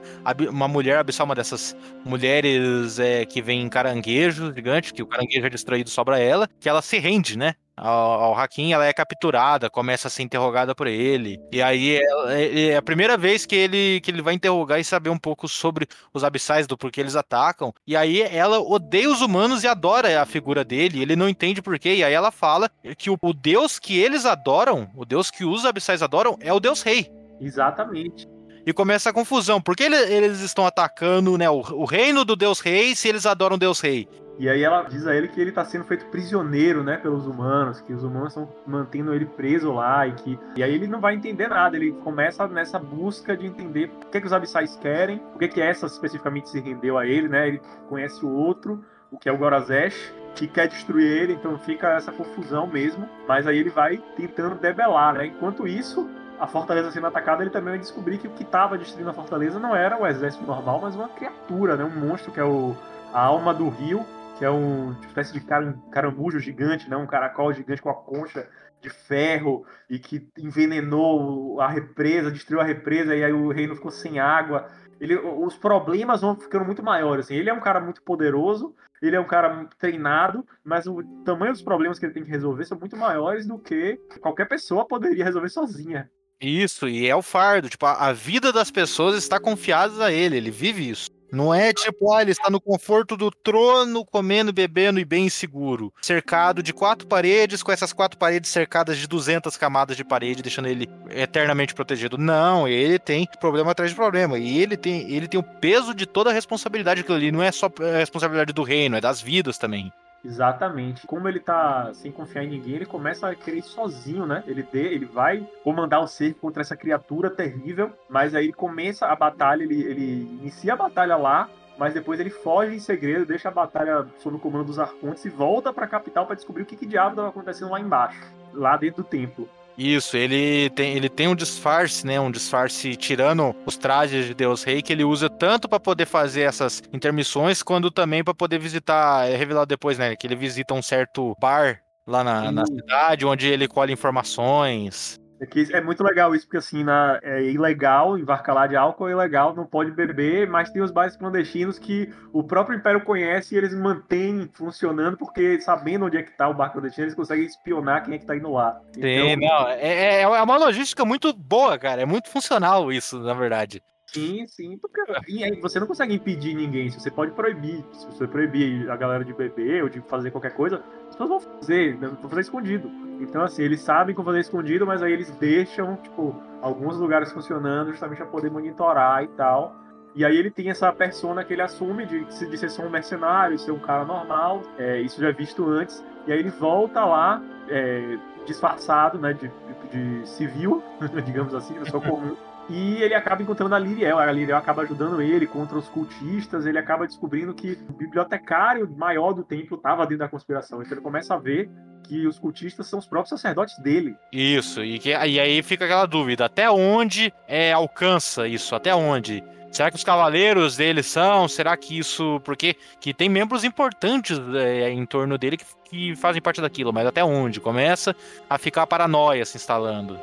uma 0.50 0.68
mulher 0.68 1.00
abissal, 1.00 1.26
uma 1.26 1.36
dessas 1.36 1.76
mulheres 2.06 3.00
é, 3.00 3.26
que 3.26 3.42
vem 3.42 3.62
em 3.62 3.70
caranguejo 3.70 4.54
gigante, 4.54 4.94
que 4.94 5.02
o 5.02 5.08
caranguejo 5.08 5.48
é 5.48 5.50
destruído, 5.50 5.90
sobra 5.90 6.20
ela, 6.20 6.48
que 6.60 6.70
ela 6.70 6.82
se 6.82 7.00
rende, 7.00 7.38
né? 7.38 7.56
Ao, 7.78 8.34
Hakim, 8.34 8.72
ela 8.72 8.86
é 8.86 8.94
capturada, 8.94 9.70
começa 9.70 10.08
a 10.08 10.12
ser 10.12 10.24
interrogada 10.24 10.74
por 10.74 10.88
ele. 10.88 11.40
E 11.52 11.62
aí 11.62 11.98
é, 12.30 12.70
é 12.70 12.78
a 12.78 12.82
primeira 12.82 13.18
vez 13.18 13.46
que 13.46 13.56
ele, 13.56 14.00
que 14.02 14.12
ele 14.12 14.22
vai 14.22 14.34
interrogar 14.34 14.80
e 14.80 14.84
saber 14.84 15.10
um 15.10 15.18
pouco 15.18 15.48
sobre 15.48 15.88
os 16.14 16.24
abissais, 16.24 16.68
do 16.68 16.78
porquê 16.78 17.02
eles 17.02 17.16
atacam. 17.16 17.74
E 17.86 17.96
aí 17.96 18.22
ela 18.22 18.60
odeia 18.60 19.10
os 19.10 19.22
humanos 19.22 19.64
e 19.64 19.68
adora 19.68 20.22
a 20.22 20.26
figura 20.26 20.64
dele. 20.64 21.02
Ele 21.02 21.16
não 21.16 21.28
entende 21.28 21.62
por 21.62 21.78
quê. 21.78 21.96
E 21.96 22.04
aí 22.04 22.14
ela 22.14 22.32
fala 22.32 22.70
que 22.98 23.10
o, 23.10 23.18
o 23.22 23.34
deus 23.34 23.78
que 23.78 24.00
eles 24.00 24.26
adoram, 24.26 24.90
o 24.96 25.06
deus 25.06 25.30
que 25.30 25.44
os 25.44 25.66
abissais 25.66 26.02
adoram, 26.02 26.38
é 26.40 26.54
o 26.54 26.60
deus 26.60 26.82
rei. 26.82 27.12
Exatamente. 27.42 28.28
E 28.66 28.74
começa 28.74 29.10
a 29.10 29.14
confusão. 29.14 29.62
Por 29.62 29.76
que 29.76 29.84
ele- 29.84 29.96
eles 29.96 30.40
estão 30.42 30.66
atacando 30.66 31.38
né, 31.38 31.50
o, 31.50 31.60
o 31.60 31.86
reino 31.86 32.26
do 32.26 32.36
deus 32.36 32.60
rei 32.60 32.96
se 32.96 33.08
eles 33.08 33.26
adoram 33.26 33.58
deus 33.58 33.80
rei? 33.80 34.08
E 34.38 34.50
aí 34.50 34.64
ela 34.64 34.82
diz 34.84 35.08
a 35.08 35.16
ele 35.16 35.30
que 35.30 35.40
ele 35.40 35.52
tá 35.52 35.64
sendo 35.64 35.86
feito 35.86 36.08
prisioneiro, 36.08 36.84
né, 36.84 36.98
pelos 36.98 37.26
humanos, 37.26 37.80
que 37.80 37.94
os 37.94 38.04
humanos 38.04 38.30
estão 38.30 38.50
mantendo 38.68 39.14
ele 39.14 39.26
preso 39.26 39.72
lá 39.72 40.06
e 40.06 40.12
que 40.12 40.38
e 40.58 40.64
aí 40.64 40.74
ele 40.74 40.88
não 40.88 41.00
vai 41.00 41.16
entender 41.16 41.48
nada, 41.48 41.78
ele 41.78 41.94
começa 42.04 42.46
nessa 42.46 42.78
busca 42.78 43.38
de 43.38 43.46
entender 43.46 43.90
o 44.04 44.08
que, 44.10 44.20
que 44.20 44.28
os 44.28 44.34
abissais 44.34 44.76
querem, 44.76 45.22
o 45.34 45.40
que 45.40 45.48
que 45.48 45.62
essa 45.62 45.86
especificamente 45.86 46.50
se 46.50 46.60
rendeu 46.60 46.98
a 46.98 47.06
ele, 47.06 47.30
né? 47.30 47.48
Ele 47.48 47.62
conhece 47.88 48.26
o 48.26 48.30
outro, 48.30 48.84
o 49.10 49.18
que 49.18 49.30
é 49.30 49.32
o 49.32 49.38
Gorazesh, 49.38 50.14
que 50.36 50.48
quer 50.50 50.68
destruir 50.68 51.06
ele, 51.10 51.34
então 51.34 51.58
fica 51.60 51.94
essa 51.96 52.12
confusão 52.12 52.68
mesmo, 52.68 53.08
mas 53.26 53.48
aí 53.48 53.58
ele 53.58 53.70
vai 53.70 54.04
tentando 54.18 54.56
debelar, 54.56 55.14
né? 55.14 55.28
Enquanto 55.28 55.66
isso, 55.66 56.10
a 56.40 56.48
fortaleza 56.48 56.92
sendo 56.92 57.08
atacada, 57.08 57.44
ele 57.44 57.50
também 57.50 57.72
vai 57.72 57.80
descobrir 57.80 58.18
que 58.18 58.28
o 58.28 58.32
que 58.32 58.44
estava 58.44 58.78
destruindo 58.78 59.10
a 59.10 59.14
fortaleza 59.14 59.60
não 59.60 59.76
era 59.76 60.00
o 60.00 60.06
exército 60.06 60.46
normal, 60.46 60.80
mas 60.82 60.96
uma 60.96 61.10
criatura, 61.10 61.76
né? 61.76 61.84
Um 61.84 62.08
monstro 62.08 62.32
que 62.32 62.40
é 62.40 62.44
o 62.44 62.76
a 63.14 63.22
alma 63.22 63.54
do 63.54 63.70
rio, 63.70 64.06
que 64.38 64.44
é 64.44 64.52
um 64.52 64.88
uma 64.90 65.06
espécie 65.06 65.32
de 65.34 65.40
caram- 65.40 65.74
carambujo 65.92 66.40
gigante, 66.40 66.90
né? 66.90 66.98
Um 66.98 67.08
caracol 67.08 67.54
gigante 67.54 67.82
com 67.82 67.90
a 67.90 67.94
concha 67.94 68.48
de 68.82 68.90
ferro 68.90 69.66
e 69.90 69.98
que 69.98 70.28
envenenou 70.38 71.60
a 71.60 71.68
represa, 71.68 72.32
destruiu 72.32 72.62
a 72.62 72.66
represa 72.66 73.16
e 73.16 73.24
aí 73.24 73.34
o 73.34 73.52
reino 73.52 73.76
ficou 73.76 73.92
sem 73.92 74.20
água. 74.20 74.68
Ele, 75.00 75.16
os 75.18 75.58
problemas 75.58 76.22
vão 76.22 76.36
ficando 76.36 76.66
muito 76.66 76.84
maiores. 76.84 77.26
Assim. 77.26 77.36
Ele 77.36 77.50
é 77.50 77.54
um 77.54 77.60
cara 77.60 77.80
muito 77.80 78.02
poderoso, 78.04 78.76
ele 79.02 79.16
é 79.16 79.20
um 79.20 79.26
cara 79.26 79.68
treinado, 79.78 80.46
mas 80.64 80.88
o 80.88 81.04
tamanho 81.24 81.52
dos 81.52 81.62
problemas 81.62 82.00
que 82.00 82.06
ele 82.06 82.14
tem 82.14 82.24
que 82.24 82.30
resolver 82.30 82.66
são 82.66 82.78
muito 82.78 82.96
maiores 82.96 83.46
do 83.46 83.58
que 83.58 83.98
qualquer 84.22 84.48
pessoa 84.48 84.86
poderia 84.86 85.26
resolver 85.26 85.50
sozinha. 85.50 86.10
Isso, 86.40 86.88
e 86.88 87.08
é 87.08 87.16
o 87.16 87.22
fardo. 87.22 87.70
Tipo, 87.70 87.86
a, 87.86 88.08
a 88.08 88.14
vida 88.14 88.52
das 88.52 88.70
pessoas 88.70 89.16
está 89.16 89.40
confiada 89.40 90.06
a 90.06 90.12
ele, 90.12 90.38
ele 90.38 90.52
vive 90.52 90.90
isso. 90.90 91.10
Não 91.32 91.54
é 91.54 91.74
tipo, 91.74 92.14
ah, 92.14 92.22
ele 92.22 92.32
está 92.32 92.50
no 92.50 92.62
conforto 92.62 93.18
do 93.18 93.30
trono, 93.30 94.06
comendo, 94.06 94.54
bebendo 94.54 95.00
e 95.00 95.06
bem 95.06 95.28
seguro. 95.28 95.94
Cercado 96.02 96.64
de 96.64 96.72
quatro 96.72 97.08
paredes, 97.08 97.62
com 97.62 97.72
essas 97.72 97.92
quatro 97.92 98.18
paredes 98.18 98.50
cercadas 98.50 98.98
de 98.98 99.06
200 99.06 99.58
camadas 99.58 99.98
de 99.98 100.06
parede, 100.06 100.42
deixando 100.42 100.68
ele 100.68 100.88
eternamente 101.10 101.74
protegido. 101.74 102.18
Não, 102.18 102.68
ele 102.68 102.98
tem 103.00 103.28
problema 103.40 103.72
atrás 103.72 103.92
de 103.92 103.96
problema. 103.96 104.38
E 104.38 104.60
ele 104.60 104.78
tem, 104.78 105.12
ele 105.12 105.28
tem 105.28 105.40
o 105.40 105.44
peso 105.44 105.94
de 105.94 106.06
toda 106.06 106.30
a 106.30 106.34
responsabilidade 106.34 107.02
daquilo 107.02 107.18
ali. 107.18 107.32
Não 107.32 107.44
é 107.44 107.52
só 107.52 107.70
a 107.80 107.98
responsabilidade 107.98 108.54
do 108.54 108.64
reino, 108.64 108.96
é 108.96 109.02
das 109.02 109.22
vidas 109.22 109.58
também. 109.58 109.92
Exatamente. 110.26 111.06
Como 111.06 111.30
ele 111.30 111.40
tá 111.40 111.94
sem 111.94 112.12
confiar 112.12 112.44
em 112.44 112.50
ninguém, 112.50 112.76
ele 112.76 112.86
começa 112.86 113.30
a 113.30 113.36
querer 113.36 113.62
sozinho, 113.62 114.26
né? 114.26 114.44
Ele, 114.48 114.64
dê, 114.64 114.94
ele 114.94 115.06
vai 115.06 115.48
comandar 115.64 116.02
o 116.02 116.08
cerco 116.08 116.42
contra 116.42 116.62
essa 116.62 116.76
criatura 116.76 117.30
terrível, 117.30 117.94
mas 118.10 118.34
aí 118.34 118.46
ele 118.46 118.54
começa 118.54 119.06
a 119.06 119.16
batalha, 119.16 119.64
ele, 119.64 119.84
ele 119.84 120.22
inicia 120.42 120.74
a 120.74 120.78
batalha 120.78 121.16
lá, 121.16 121.48
mas 121.78 121.94
depois 121.94 122.20
ele 122.20 122.32
foge 122.32 122.76
em 122.76 122.80
segredo, 122.80 123.26
deixa 123.26 123.50
a 123.50 123.52
batalha 123.52 124.08
sob 124.18 124.38
o 124.38 124.40
comando 124.40 124.66
dos 124.66 124.80
arcontes 124.80 125.24
e 125.26 125.30
volta 125.30 125.72
pra 125.72 125.88
capital 125.88 126.26
para 126.26 126.36
descobrir 126.36 126.64
o 126.64 126.66
que, 126.66 126.76
que 126.76 126.88
diabo 126.88 127.12
estava 127.12 127.30
acontecendo 127.30 127.70
lá 127.70 127.80
embaixo, 127.80 128.20
lá 128.52 128.76
dentro 128.78 129.04
do 129.04 129.08
templo. 129.08 129.48
Isso, 129.78 130.16
ele 130.16 130.70
tem, 130.70 130.96
ele 130.96 131.10
tem 131.10 131.28
um 131.28 131.36
disfarce, 131.36 132.06
né? 132.06 132.20
Um 132.20 132.32
disfarce 132.32 132.96
tirando 132.96 133.54
os 133.66 133.76
trajes 133.76 134.26
de 134.26 134.34
Deus 134.34 134.64
Rei 134.64 134.82
que 134.82 134.94
ele 134.94 135.04
usa 135.04 135.30
tanto 135.30 135.68
para 135.68 135.80
poder 135.80 136.06
fazer 136.06 136.42
essas 136.42 136.82
intermissões, 136.94 137.62
quanto 137.62 137.92
também 137.92 138.24
para 138.24 138.34
poder 138.34 138.58
visitar, 138.58 139.30
é 139.30 139.36
revelado 139.36 139.68
depois, 139.68 139.98
né? 139.98 140.16
Que 140.16 140.28
ele 140.28 140.36
visita 140.36 140.74
um 140.74 140.82
certo 140.82 141.36
bar 141.40 141.82
lá 142.08 142.24
na, 142.24 142.52
na 142.52 142.66
cidade, 142.66 143.26
onde 143.26 143.48
ele 143.48 143.68
colhe 143.68 143.92
informações. 143.92 145.20
É, 145.40 145.46
que 145.46 145.68
é 145.74 145.82
muito 145.82 146.04
legal 146.04 146.34
isso, 146.34 146.46
porque 146.46 146.58
assim, 146.58 146.84
na, 146.84 147.20
é 147.22 147.44
ilegal 147.44 148.18
embarcar 148.18 148.56
lá 148.56 148.68
de 148.68 148.76
álcool, 148.76 149.10
é 149.10 149.12
ilegal, 149.12 149.54
não 149.54 149.66
pode 149.66 149.92
beber, 149.92 150.48
mas 150.48 150.70
tem 150.70 150.82
os 150.82 150.92
bares 150.92 151.18
clandestinos 151.18 151.78
que 151.78 152.10
o 152.32 152.44
próprio 152.44 152.78
Império 152.78 153.04
conhece 153.04 153.54
e 153.54 153.58
eles 153.58 153.74
mantêm 153.74 154.50
funcionando, 154.54 155.18
porque 155.18 155.60
sabendo 155.60 156.06
onde 156.06 156.18
é 156.18 156.24
que 156.24 156.32
tá 156.32 156.48
o 156.48 156.54
bar 156.54 156.70
clandestino, 156.70 157.06
eles 157.06 157.16
conseguem 157.16 157.46
espionar 157.46 158.04
quem 158.04 158.16
é 158.16 158.18
que 158.18 158.26
tá 158.26 158.36
indo 158.36 158.52
lá. 158.52 158.80
Sim, 158.94 159.02
Então, 159.02 159.50
não, 159.50 159.70
é, 159.70 160.22
é 160.22 160.28
uma 160.28 160.58
logística 160.58 161.04
muito 161.04 161.34
boa, 161.34 161.78
cara. 161.78 162.02
É 162.02 162.06
muito 162.06 162.30
funcional 162.30 162.92
isso, 162.92 163.20
na 163.20 163.34
verdade. 163.34 163.84
Sim, 164.08 164.48
sim, 164.48 164.78
porque 164.78 165.02
e 165.28 165.44
aí 165.44 165.60
você 165.60 165.78
não 165.78 165.88
consegue 165.88 166.14
impedir 166.14 166.54
ninguém, 166.54 166.90
se 166.90 166.98
você 167.00 167.12
pode 167.12 167.32
proibir, 167.34 167.84
se 167.92 168.06
você 168.06 168.26
proibir 168.26 168.90
a 168.90 168.96
galera 168.96 169.26
de 169.26 169.34
beber 169.34 169.84
ou 169.84 169.90
de 169.90 170.00
fazer 170.02 170.32
qualquer 170.32 170.54
coisa, 170.54 170.82
as 171.24 171.28
pessoas 171.28 171.30
vão 171.30 171.40
fazer, 171.60 171.98
né? 172.00 172.08
vão 172.22 172.30
fazer 172.30 172.42
escondido. 172.42 172.90
Então, 173.20 173.42
assim, 173.44 173.64
eles 173.64 173.82
sabem 173.82 174.14
como 174.14 174.28
fazer 174.28 174.40
escondido, 174.42 174.86
mas 174.86 175.02
aí 175.02 175.14
eles 175.14 175.32
deixam, 175.32 175.96
tipo, 175.98 176.36
alguns 176.62 176.98
lugares 176.98 177.32
funcionando 177.32 177.92
justamente 177.92 178.18
para 178.18 178.28
poder 178.28 178.52
monitorar 178.52 179.24
e 179.24 179.28
tal. 179.30 179.74
E 180.14 180.24
aí 180.26 180.36
ele 180.38 180.50
tem 180.50 180.70
essa 180.70 180.92
persona 180.94 181.44
que 181.44 181.54
ele 181.54 181.62
assume 181.62 182.06
de, 182.06 182.24
de 182.26 182.58
ser 182.58 182.70
só 182.70 182.84
um 182.84 182.90
mercenário, 182.90 183.58
ser 183.60 183.72
um 183.72 183.80
cara 183.80 184.06
normal, 184.06 184.62
é, 184.78 185.00
isso 185.02 185.20
já 185.22 185.30
é 185.30 185.34
visto 185.34 185.66
antes. 185.70 186.04
E 186.28 186.32
aí 186.34 186.40
ele 186.40 186.50
volta 186.50 187.04
lá, 187.06 187.42
é, 187.70 188.18
disfarçado, 188.46 189.18
né, 189.18 189.34
de, 189.34 189.48
de- 189.50 190.22
de 190.22 190.28
civil, 190.28 190.82
digamos 191.26 191.54
assim, 191.56 191.74
pessoa 191.76 192.02
comum. 192.02 192.36
E 192.70 193.02
ele 193.04 193.14
acaba 193.14 193.44
encontrando 193.44 193.76
a 193.76 193.80
Liriel. 193.80 194.18
A 194.18 194.32
Liriel 194.32 194.58
acaba 194.58 194.82
ajudando 194.82 195.22
ele 195.22 195.46
contra 195.46 195.78
os 195.78 195.88
cultistas. 195.88 196.66
Ele 196.66 196.80
acaba 196.80 197.06
descobrindo 197.06 197.54
que 197.54 197.78
o 197.88 197.94
bibliotecário 197.94 198.90
maior 198.98 199.34
do 199.34 199.44
templo 199.44 199.78
estava 199.78 200.04
dentro 200.04 200.20
da 200.20 200.28
conspiração. 200.28 200.82
Então 200.82 200.94
ele 200.94 201.02
começa 201.02 201.36
a 201.36 201.38
ver 201.38 201.70
que 202.04 202.28
os 202.28 202.40
cultistas 202.40 202.88
são 202.88 203.00
os 203.00 203.06
próprios 203.06 203.30
sacerdotes 203.30 203.78
dele. 203.80 204.16
Isso, 204.32 204.84
e, 204.84 205.00
que, 205.00 205.10
e 205.10 205.40
aí 205.40 205.62
fica 205.64 205.86
aquela 205.86 206.06
dúvida: 206.06 206.46
até 206.46 206.70
onde 206.70 207.34
é, 207.48 207.72
alcança 207.72 208.48
isso? 208.48 208.76
Até 208.76 208.96
onde? 208.96 209.44
Será 209.72 209.92
que 209.92 209.98
os 209.98 210.04
cavaleiros 210.04 210.78
deles 210.78 211.06
são? 211.06 211.48
Será 211.48 211.76
que 211.76 211.98
isso. 212.00 212.40
Porque 212.44 212.76
que 213.00 213.14
tem 213.14 213.28
membros 213.28 213.64
importantes 213.64 214.40
é, 214.56 214.90
em 214.90 215.06
torno 215.06 215.38
dele 215.38 215.58
que, 215.58 215.66
que 215.90 216.16
fazem 216.16 216.42
parte 216.42 216.62
daquilo, 216.62 216.94
mas 216.94 217.06
até 217.06 217.24
onde? 217.24 217.60
Começa 217.60 218.16
a 218.50 218.58
ficar 218.58 218.84
a 218.84 218.88
paranoia 218.88 219.46
se 219.46 219.58
instalando. 219.58 220.18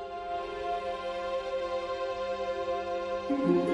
Thank 3.33 3.67
you. 3.67 3.72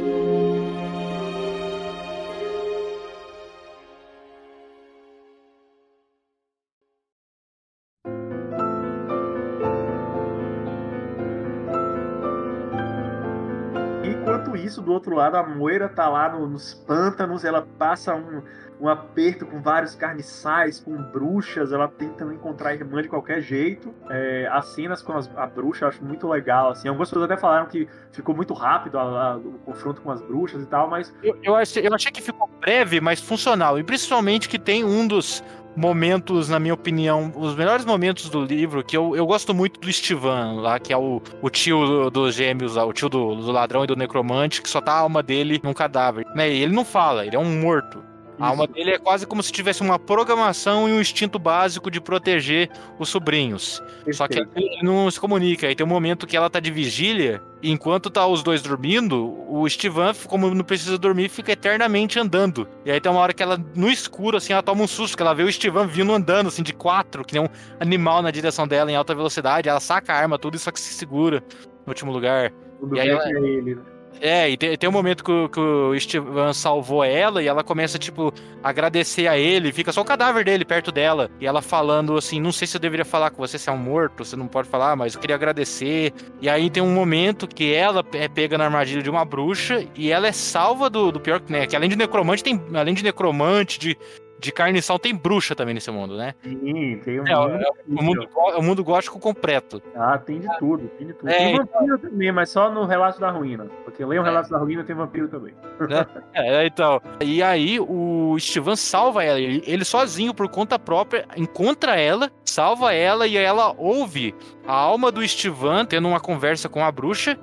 Isso, 14.68 14.80
do 14.82 14.92
outro 14.92 15.14
lado, 15.14 15.36
a 15.36 15.42
Moira 15.42 15.88
tá 15.88 16.08
lá 16.08 16.28
no- 16.28 16.46
nos 16.46 16.74
pântanos, 16.74 17.44
ela 17.44 17.66
passa 17.78 18.14
um, 18.14 18.42
um 18.80 18.88
aperto 18.88 19.44
com 19.44 19.60
vários 19.60 19.96
carniçais, 19.96 20.78
com 20.78 20.94
bruxas, 21.02 21.72
ela 21.72 21.88
tentando 21.88 22.32
encontrar 22.32 22.70
a 22.70 22.74
irmã 22.74 23.02
de 23.02 23.08
qualquer 23.08 23.40
jeito. 23.40 23.92
É, 24.08 24.48
as 24.52 24.66
cenas 24.66 25.02
com 25.02 25.12
as- 25.14 25.28
a 25.36 25.46
bruxa 25.46 25.84
eu 25.84 25.88
acho 25.88 26.04
muito 26.04 26.28
legal, 26.28 26.70
assim. 26.70 26.86
Algumas 26.86 27.08
pessoas 27.08 27.24
até 27.24 27.36
falaram 27.36 27.66
que 27.66 27.88
ficou 28.12 28.34
muito 28.36 28.54
rápido 28.54 28.96
a- 28.98 29.32
a- 29.32 29.36
o 29.36 29.58
confronto 29.64 30.00
com 30.00 30.10
as 30.12 30.20
bruxas 30.22 30.62
e 30.62 30.66
tal, 30.66 30.88
mas 30.88 31.12
Eu, 31.22 31.36
eu, 31.42 31.56
achei, 31.56 31.84
eu 31.86 31.92
achei 31.92 32.12
que 32.12 32.22
ficou 32.22 32.48
breve, 32.60 33.00
mas 33.00 33.20
funcional. 33.20 33.78
E 33.78 33.82
principalmente 33.82 34.48
que 34.48 34.58
tem 34.58 34.84
um 34.84 35.06
dos 35.08 35.42
momentos, 35.76 36.48
na 36.48 36.58
minha 36.58 36.74
opinião, 36.74 37.32
os 37.36 37.54
melhores 37.54 37.84
momentos 37.84 38.28
do 38.28 38.42
livro, 38.44 38.82
que 38.82 38.96
eu, 38.96 39.14
eu 39.14 39.26
gosto 39.26 39.54
muito 39.54 39.78
do 39.80 39.88
Estivan, 39.88 40.60
lá, 40.60 40.78
que 40.78 40.92
é 40.92 40.96
o, 40.96 41.22
o 41.40 41.48
tio 41.50 41.86
do- 41.86 42.10
dos 42.10 42.34
gêmeos, 42.34 42.74
lá, 42.74 42.84
o 42.84 42.92
tio 42.92 43.08
do, 43.08 43.34
do 43.36 43.52
ladrão 43.52 43.84
e 43.84 43.86
do 43.86 43.96
necromante, 43.96 44.60
que 44.62 44.68
só 44.68 44.80
tá 44.80 44.92
a 44.92 44.98
alma 44.98 45.22
dele 45.22 45.60
num 45.62 45.72
cadáver. 45.74 46.26
Né? 46.34 46.50
E 46.50 46.62
ele 46.62 46.74
não 46.74 46.84
fala, 46.84 47.24
ele 47.26 47.36
é 47.36 47.38
um 47.38 47.60
morto. 47.60 48.02
A 48.40 48.48
alma 48.48 48.66
dele 48.66 48.92
é 48.92 48.98
quase 48.98 49.26
como 49.26 49.42
se 49.42 49.50
tivesse 49.50 49.80
uma 49.82 49.98
programação 49.98 50.88
e 50.88 50.92
um 50.92 51.00
instinto 51.00 51.38
básico 51.38 51.90
de 51.90 52.00
proteger 52.00 52.70
os 52.98 53.08
sobrinhos. 53.08 53.82
Só 54.12 54.28
que 54.28 54.36
Perfeito. 54.36 54.58
ele 54.74 54.82
não 54.82 55.10
se 55.10 55.18
comunica. 55.18 55.66
Aí 55.66 55.74
tem 55.74 55.84
um 55.84 55.88
momento 55.88 56.26
que 56.26 56.36
ela 56.36 56.48
tá 56.48 56.60
de 56.60 56.70
vigília, 56.70 57.42
e 57.60 57.70
enquanto 57.70 58.08
tá 58.10 58.26
os 58.26 58.42
dois 58.42 58.62
dormindo, 58.62 59.34
o 59.48 59.68
Stevan, 59.68 60.12
como 60.28 60.54
não 60.54 60.64
precisa 60.64 60.96
dormir, 60.96 61.28
fica 61.28 61.50
eternamente 61.52 62.18
andando. 62.18 62.68
E 62.84 62.90
aí 62.90 63.00
tem 63.00 63.10
uma 63.10 63.20
hora 63.20 63.32
que 63.32 63.42
ela, 63.42 63.58
no 63.74 63.90
escuro, 63.90 64.36
assim, 64.36 64.52
ela 64.52 64.62
toma 64.62 64.82
um 64.82 64.86
susto, 64.86 65.16
que 65.16 65.22
ela 65.22 65.34
vê 65.34 65.42
o 65.42 65.52
Stevan 65.52 65.86
vindo 65.88 66.12
andando, 66.12 66.46
assim, 66.46 66.62
de 66.62 66.72
quatro, 66.72 67.24
que 67.24 67.34
nem 67.34 67.42
um 67.42 67.48
animal 67.80 68.22
na 68.22 68.30
direção 68.30 68.68
dela 68.68 68.90
em 68.90 68.94
alta 68.94 69.14
velocidade. 69.14 69.68
Ela 69.68 69.80
saca 69.80 70.12
a 70.12 70.16
arma, 70.16 70.38
tudo, 70.38 70.56
só 70.58 70.70
que 70.70 70.78
se 70.80 70.94
segura 70.94 71.42
no 71.84 71.90
último 71.90 72.12
lugar. 72.12 72.52
Tudo 72.78 72.96
E 72.96 73.00
aí 73.00 73.08
bem 73.08 73.16
ela- 73.16 73.24
que 73.26 73.34
é 73.34 73.40
ele, 73.40 73.74
né? 73.74 73.82
É, 74.20 74.50
e 74.50 74.56
tem, 74.56 74.76
tem 74.76 74.88
um 74.88 74.92
momento 74.92 75.22
que, 75.22 75.48
que 75.48 75.60
o 75.60 75.98
Stevan 75.98 76.52
salvou 76.52 77.04
ela 77.04 77.42
e 77.42 77.46
ela 77.46 77.62
começa, 77.62 77.98
tipo, 77.98 78.32
agradecer 78.62 79.28
a 79.28 79.38
ele. 79.38 79.72
Fica 79.72 79.92
só 79.92 80.00
o 80.00 80.04
cadáver 80.04 80.44
dele 80.44 80.64
perto 80.64 80.90
dela. 80.90 81.30
E 81.40 81.46
ela 81.46 81.62
falando 81.62 82.16
assim: 82.16 82.40
Não 82.40 82.52
sei 82.52 82.66
se 82.66 82.76
eu 82.76 82.80
deveria 82.80 83.04
falar 83.04 83.30
com 83.30 83.38
você, 83.38 83.58
se 83.58 83.68
é 83.68 83.72
um 83.72 83.78
morto, 83.78 84.24
você 84.24 84.36
não 84.36 84.48
pode 84.48 84.68
falar, 84.68 84.96
mas 84.96 85.14
eu 85.14 85.20
queria 85.20 85.36
agradecer. 85.36 86.12
E 86.40 86.48
aí 86.48 86.68
tem 86.70 86.82
um 86.82 86.94
momento 86.94 87.46
que 87.46 87.72
ela 87.72 88.04
é 88.12 88.28
pega 88.28 88.58
na 88.58 88.64
armadilha 88.64 89.02
de 89.02 89.10
uma 89.10 89.24
bruxa 89.24 89.84
e 89.94 90.10
ela 90.10 90.26
é 90.26 90.32
salva 90.32 90.90
do, 90.90 91.12
do 91.12 91.20
pior, 91.20 91.40
né? 91.48 91.66
Que 91.66 91.76
além 91.76 91.88
de 91.88 91.96
necromante, 91.96 92.42
tem. 92.42 92.60
Além 92.74 92.94
de 92.94 93.04
necromante, 93.04 93.78
de, 93.78 93.96
de 94.38 94.52
carniçal, 94.52 94.98
tem 94.98 95.14
bruxa 95.14 95.54
também 95.54 95.74
nesse 95.74 95.90
mundo, 95.90 96.16
né? 96.16 96.34
Sim, 96.42 97.00
tem 97.04 97.20
um 97.20 97.26
É, 97.26 97.34
mundo 97.34 97.64
O 97.88 98.02
mundo, 98.02 98.28
é 98.52 98.56
o 98.56 98.62
mundo 98.62 98.84
gótico 98.84 99.18
completo. 99.18 99.82
Ah, 99.96 100.16
tem 100.18 100.38
de 100.40 100.58
tudo, 100.58 100.88
tem 100.98 101.08
de 101.08 101.12
tudo. 101.14 101.28
É, 101.28 101.36
tem 101.38 101.56
vampiro 101.56 101.98
também, 101.98 102.30
mas 102.32 102.50
só 102.50 102.70
no 102.70 102.84
Relato 102.84 103.20
da 103.20 103.30
Ruína. 103.30 103.66
Porque 103.84 104.04
leia 104.04 104.20
o 104.22 104.24
É. 104.24 104.28
Relato 104.28 104.50
da 104.50 104.58
Ruína 104.58 104.84
tem 104.84 104.94
vampiro 104.94 105.28
também. 105.28 105.54
É, 106.34 106.66
então. 106.66 107.00
E 107.20 107.42
aí 107.42 107.80
o 107.80 108.36
Stevan 108.38 108.76
salva 108.76 109.24
ela. 109.24 109.40
Ele, 109.40 109.62
ele 109.66 109.84
sozinho, 109.84 110.32
por 110.32 110.48
conta 110.48 110.78
própria, 110.78 111.26
encontra 111.36 111.96
ela, 111.98 112.30
salva 112.44 112.92
ela 112.94 113.26
e 113.26 113.36
ela 113.36 113.74
ouve 113.76 114.34
a 114.66 114.72
alma 114.74 115.10
do 115.10 115.26
Stevan 115.26 115.84
tendo 115.84 116.06
uma 116.08 116.20
conversa 116.20 116.68
com 116.68 116.84
a 116.84 116.92
bruxa. 116.92 117.36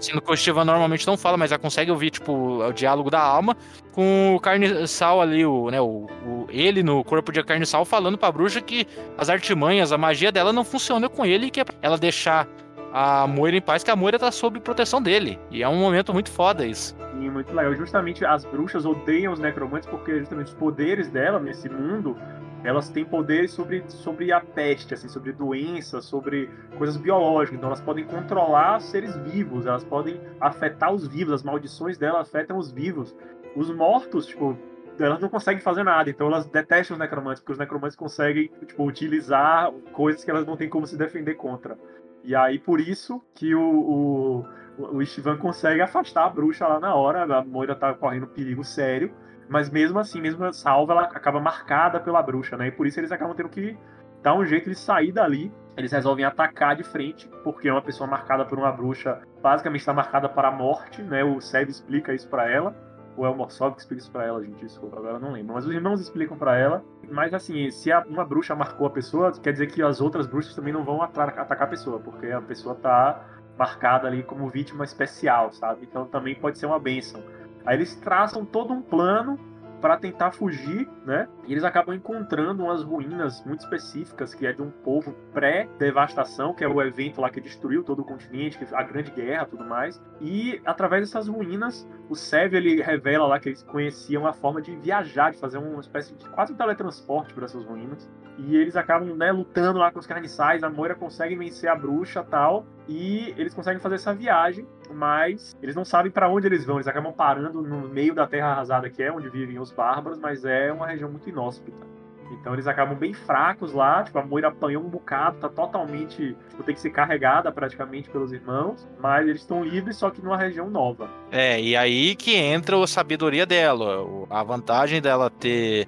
Sendo 0.00 0.20
que 0.20 0.30
o 0.32 0.36
Stevan 0.36 0.64
normalmente 0.64 1.06
não 1.06 1.16
fala, 1.16 1.36
mas 1.36 1.50
ela 1.52 1.58
consegue 1.58 1.90
ouvir, 1.90 2.10
tipo, 2.10 2.32
o 2.32 2.72
diálogo 2.72 3.10
da 3.10 3.20
alma 3.20 3.56
com 3.92 4.34
o 4.36 4.40
carniçal 4.40 5.20
ali, 5.22 5.46
o, 5.46 5.70
né, 5.70 5.80
o, 5.80 6.06
o- 6.26 6.46
ele 6.50 6.82
no 6.82 7.02
corpo 7.04 7.32
de 7.32 7.42
carniçal 7.42 7.84
falando 7.84 8.18
pra 8.18 8.30
bruxa 8.32 8.60
que 8.60 8.86
as 9.16 9.30
artimanhas, 9.30 9.92
a 9.92 9.98
magia 9.98 10.30
dela 10.32 10.52
não 10.52 10.64
funciona 10.64 11.08
com 11.08 11.24
ele 11.24 11.46
e 11.46 11.50
que 11.50 11.60
é 11.60 11.64
pra 11.64 11.74
ela 11.80 11.96
deixar 11.96 12.46
a 12.92 13.26
Moira 13.26 13.56
em 13.56 13.60
paz, 13.60 13.82
que 13.82 13.90
a 13.90 13.96
Moira 13.96 14.18
tá 14.18 14.30
sob 14.30 14.60
proteção 14.60 15.02
dele. 15.02 15.38
E 15.50 15.62
é 15.62 15.68
um 15.68 15.76
momento 15.76 16.12
muito 16.12 16.30
foda 16.30 16.64
isso. 16.66 16.96
Sim, 17.12 17.30
muito 17.30 17.52
legal. 17.54 17.74
Justamente 17.74 18.24
as 18.24 18.44
bruxas 18.44 18.84
odeiam 18.86 19.32
os 19.32 19.38
necromantes 19.40 19.88
porque 19.88 20.18
justamente 20.20 20.48
os 20.48 20.54
poderes 20.54 21.08
dela 21.10 21.40
nesse 21.40 21.68
mundo, 21.68 22.16
elas 22.64 22.88
têm 22.88 23.04
poderes 23.04 23.50
sobre, 23.50 23.84
sobre 23.88 24.32
a 24.32 24.40
peste, 24.40 24.94
assim, 24.94 25.06
sobre 25.06 25.32
doenças, 25.32 26.06
sobre 26.06 26.48
coisas 26.78 26.96
biológicas. 26.96 27.58
Então 27.58 27.68
elas 27.68 27.80
podem 27.80 28.04
controlar 28.04 28.80
seres 28.80 29.14
vivos, 29.18 29.66
elas 29.66 29.84
podem 29.84 30.18
afetar 30.40 30.92
os 30.92 31.06
vivos, 31.06 31.34
as 31.34 31.42
maldições 31.42 31.98
dela 31.98 32.22
afetam 32.22 32.56
os 32.56 32.72
vivos. 32.72 33.14
Os 33.54 33.70
mortos, 33.70 34.26
tipo, 34.26 34.58
elas 34.98 35.20
não 35.20 35.28
conseguem 35.28 35.60
fazer 35.60 35.84
nada, 35.84 36.08
então 36.08 36.26
elas 36.26 36.46
detestam 36.46 36.94
os 36.94 36.98
necromantes, 36.98 37.40
porque 37.40 37.52
os 37.52 37.58
necromantes 37.58 37.96
conseguem, 37.96 38.50
tipo, 38.66 38.84
utilizar 38.84 39.70
coisas 39.92 40.24
que 40.24 40.30
elas 40.30 40.46
não 40.46 40.56
têm 40.56 40.68
como 40.68 40.86
se 40.86 40.96
defender 40.96 41.34
contra. 41.34 41.76
E 42.24 42.34
aí, 42.34 42.58
por 42.58 42.80
isso 42.80 43.22
que 43.34 43.54
o, 43.54 44.44
o, 44.78 44.96
o 44.96 45.04
Steven 45.04 45.36
consegue 45.36 45.82
afastar 45.82 46.24
a 46.24 46.30
bruxa 46.30 46.66
lá 46.66 46.80
na 46.80 46.94
hora, 46.94 47.24
a 47.24 47.44
Moira 47.44 47.74
tá 47.74 47.92
correndo 47.92 48.26
perigo 48.26 48.64
sério, 48.64 49.12
mas 49.48 49.70
mesmo 49.70 49.98
assim, 49.98 50.20
mesmo 50.20 50.52
salva, 50.52 50.92
ela 50.92 51.02
acaba 51.02 51.40
marcada 51.40 52.00
pela 52.00 52.22
bruxa, 52.22 52.56
né? 52.56 52.68
E 52.68 52.70
por 52.70 52.86
isso 52.86 53.00
eles 53.00 53.12
acabam 53.12 53.36
tendo 53.36 53.48
que 53.48 53.76
dar 54.22 54.34
um 54.34 54.44
jeito 54.44 54.68
de 54.68 54.76
sair 54.76 55.12
dali. 55.12 55.52
Eles 55.76 55.92
resolvem 55.92 56.24
atacar 56.24 56.76
de 56.76 56.84
frente, 56.84 57.28
porque 57.42 57.70
uma 57.70 57.82
pessoa 57.82 58.08
marcada 58.08 58.44
por 58.44 58.58
uma 58.58 58.70
bruxa 58.70 59.20
basicamente 59.42 59.80
está 59.80 59.92
marcada 59.92 60.28
para 60.28 60.48
a 60.48 60.52
morte, 60.52 61.02
né? 61.02 61.24
O 61.24 61.40
Seb 61.40 61.68
explica 61.68 62.14
isso 62.14 62.28
para 62.28 62.48
ela. 62.48 62.74
Ou 63.16 63.24
é 63.24 63.28
o 63.28 63.34
Morsov 63.34 63.74
que 63.74 63.80
explica 63.80 64.02
isso 64.02 64.10
pra 64.10 64.24
ela, 64.24 64.42
gente? 64.42 64.58
Desculpa, 64.64 64.98
agora 64.98 65.18
não 65.18 65.32
lembro. 65.32 65.54
Mas 65.54 65.66
os 65.66 65.72
irmãos 65.72 66.00
explicam 66.00 66.36
pra 66.36 66.56
ela. 66.56 66.82
Mas 67.10 67.32
assim, 67.32 67.70
se 67.70 67.92
uma 68.08 68.24
bruxa 68.24 68.54
marcou 68.54 68.86
a 68.86 68.90
pessoa, 68.90 69.32
quer 69.32 69.52
dizer 69.52 69.68
que 69.68 69.82
as 69.82 70.00
outras 70.00 70.26
bruxas 70.26 70.54
também 70.54 70.72
não 70.72 70.84
vão 70.84 71.02
atacar 71.02 71.62
a 71.62 71.66
pessoa, 71.66 72.00
porque 72.00 72.26
a 72.26 72.40
pessoa 72.40 72.74
tá 72.74 73.24
marcada 73.56 74.08
ali 74.08 74.22
como 74.22 74.48
vítima 74.48 74.84
especial, 74.84 75.52
sabe? 75.52 75.86
Então 75.88 76.06
também 76.06 76.34
pode 76.34 76.58
ser 76.58 76.66
uma 76.66 76.78
bênção. 76.78 77.22
Aí 77.64 77.76
eles 77.76 77.94
traçam 77.96 78.44
todo 78.44 78.72
um 78.72 78.82
plano 78.82 79.38
para 79.84 79.98
tentar 79.98 80.30
fugir, 80.30 80.88
né? 81.04 81.28
E 81.46 81.52
eles 81.52 81.62
acabam 81.62 81.94
encontrando 81.94 82.62
umas 82.62 82.82
ruínas 82.82 83.44
muito 83.44 83.60
específicas, 83.60 84.32
que 84.32 84.46
é 84.46 84.52
de 84.54 84.62
um 84.62 84.70
povo 84.70 85.12
pré-devastação, 85.34 86.54
que 86.54 86.64
é 86.64 86.68
o 86.68 86.80
evento 86.80 87.20
lá 87.20 87.28
que 87.28 87.38
destruiu 87.38 87.84
todo 87.84 88.00
o 88.00 88.04
continente, 88.04 88.58
a 88.72 88.82
Grande 88.82 89.10
Guerra, 89.10 89.44
tudo 89.44 89.62
mais. 89.62 90.02
E 90.22 90.58
através 90.64 91.02
dessas 91.02 91.28
ruínas, 91.28 91.86
o 92.08 92.14
Sev 92.14 92.54
ele 92.54 92.80
revela 92.80 93.26
lá 93.26 93.38
que 93.38 93.50
eles 93.50 93.62
conheciam 93.62 94.26
a 94.26 94.32
forma 94.32 94.62
de 94.62 94.74
viajar, 94.74 95.32
de 95.32 95.38
fazer 95.38 95.58
uma 95.58 95.80
espécie 95.82 96.14
de 96.14 96.26
quase 96.30 96.54
um 96.54 96.56
teletransporte 96.56 97.34
por 97.34 97.42
essas 97.42 97.62
ruínas. 97.62 98.10
E 98.38 98.56
eles 98.56 98.76
acabam, 98.76 99.14
né, 99.14 99.30
lutando 99.32 99.78
lá 99.78 99.92
com 99.92 99.98
os 99.98 100.06
carniçais, 100.06 100.62
a 100.62 100.70
Moira 100.70 100.94
consegue 100.94 101.36
vencer 101.36 101.68
a 101.68 101.76
bruxa 101.76 102.24
tal, 102.24 102.64
e 102.88 103.34
eles 103.36 103.54
conseguem 103.54 103.80
fazer 103.80 103.96
essa 103.96 104.14
viagem, 104.14 104.66
mas 104.92 105.56
eles 105.62 105.74
não 105.74 105.84
sabem 105.84 106.12
para 106.12 106.28
onde 106.28 106.46
eles 106.46 106.64
vão, 106.64 106.76
eles 106.76 106.88
acabam 106.88 107.12
parando 107.12 107.62
no 107.62 107.88
meio 107.88 108.14
da 108.14 108.26
terra 108.26 108.48
arrasada 108.48 108.90
que 108.90 109.02
é 109.02 109.10
onde 109.10 109.28
vivem 109.28 109.58
os 109.58 109.72
bárbaros, 109.72 110.18
mas 110.18 110.44
é 110.44 110.72
uma 110.72 110.86
região 110.86 111.10
muito 111.10 111.28
inóspita. 111.28 111.94
Então 112.30 112.52
eles 112.52 112.66
acabam 112.66 112.96
bem 112.96 113.12
fracos 113.12 113.72
lá, 113.72 114.02
tipo, 114.02 114.18
a 114.18 114.24
Moira 114.24 114.48
apanhou 114.48 114.82
um 114.82 114.88
bocado, 114.88 115.38
tá 115.38 115.48
totalmente, 115.48 116.36
tipo, 116.50 116.62
tem 116.62 116.74
que 116.74 116.80
ser 116.80 116.90
carregada 116.90 117.52
praticamente 117.52 118.10
pelos 118.10 118.32
irmãos, 118.32 118.88
mas 118.98 119.26
eles 119.26 119.42
estão 119.42 119.62
livres, 119.62 119.96
só 119.96 120.10
que 120.10 120.22
numa 120.22 120.36
região 120.36 120.68
nova. 120.68 121.08
É, 121.30 121.60
e 121.60 121.76
aí 121.76 122.16
que 122.16 122.34
entra 122.34 122.82
a 122.82 122.86
sabedoria 122.86 123.46
dela, 123.46 124.06
a 124.30 124.42
vantagem 124.42 125.00
dela 125.00 125.30
ter 125.30 125.86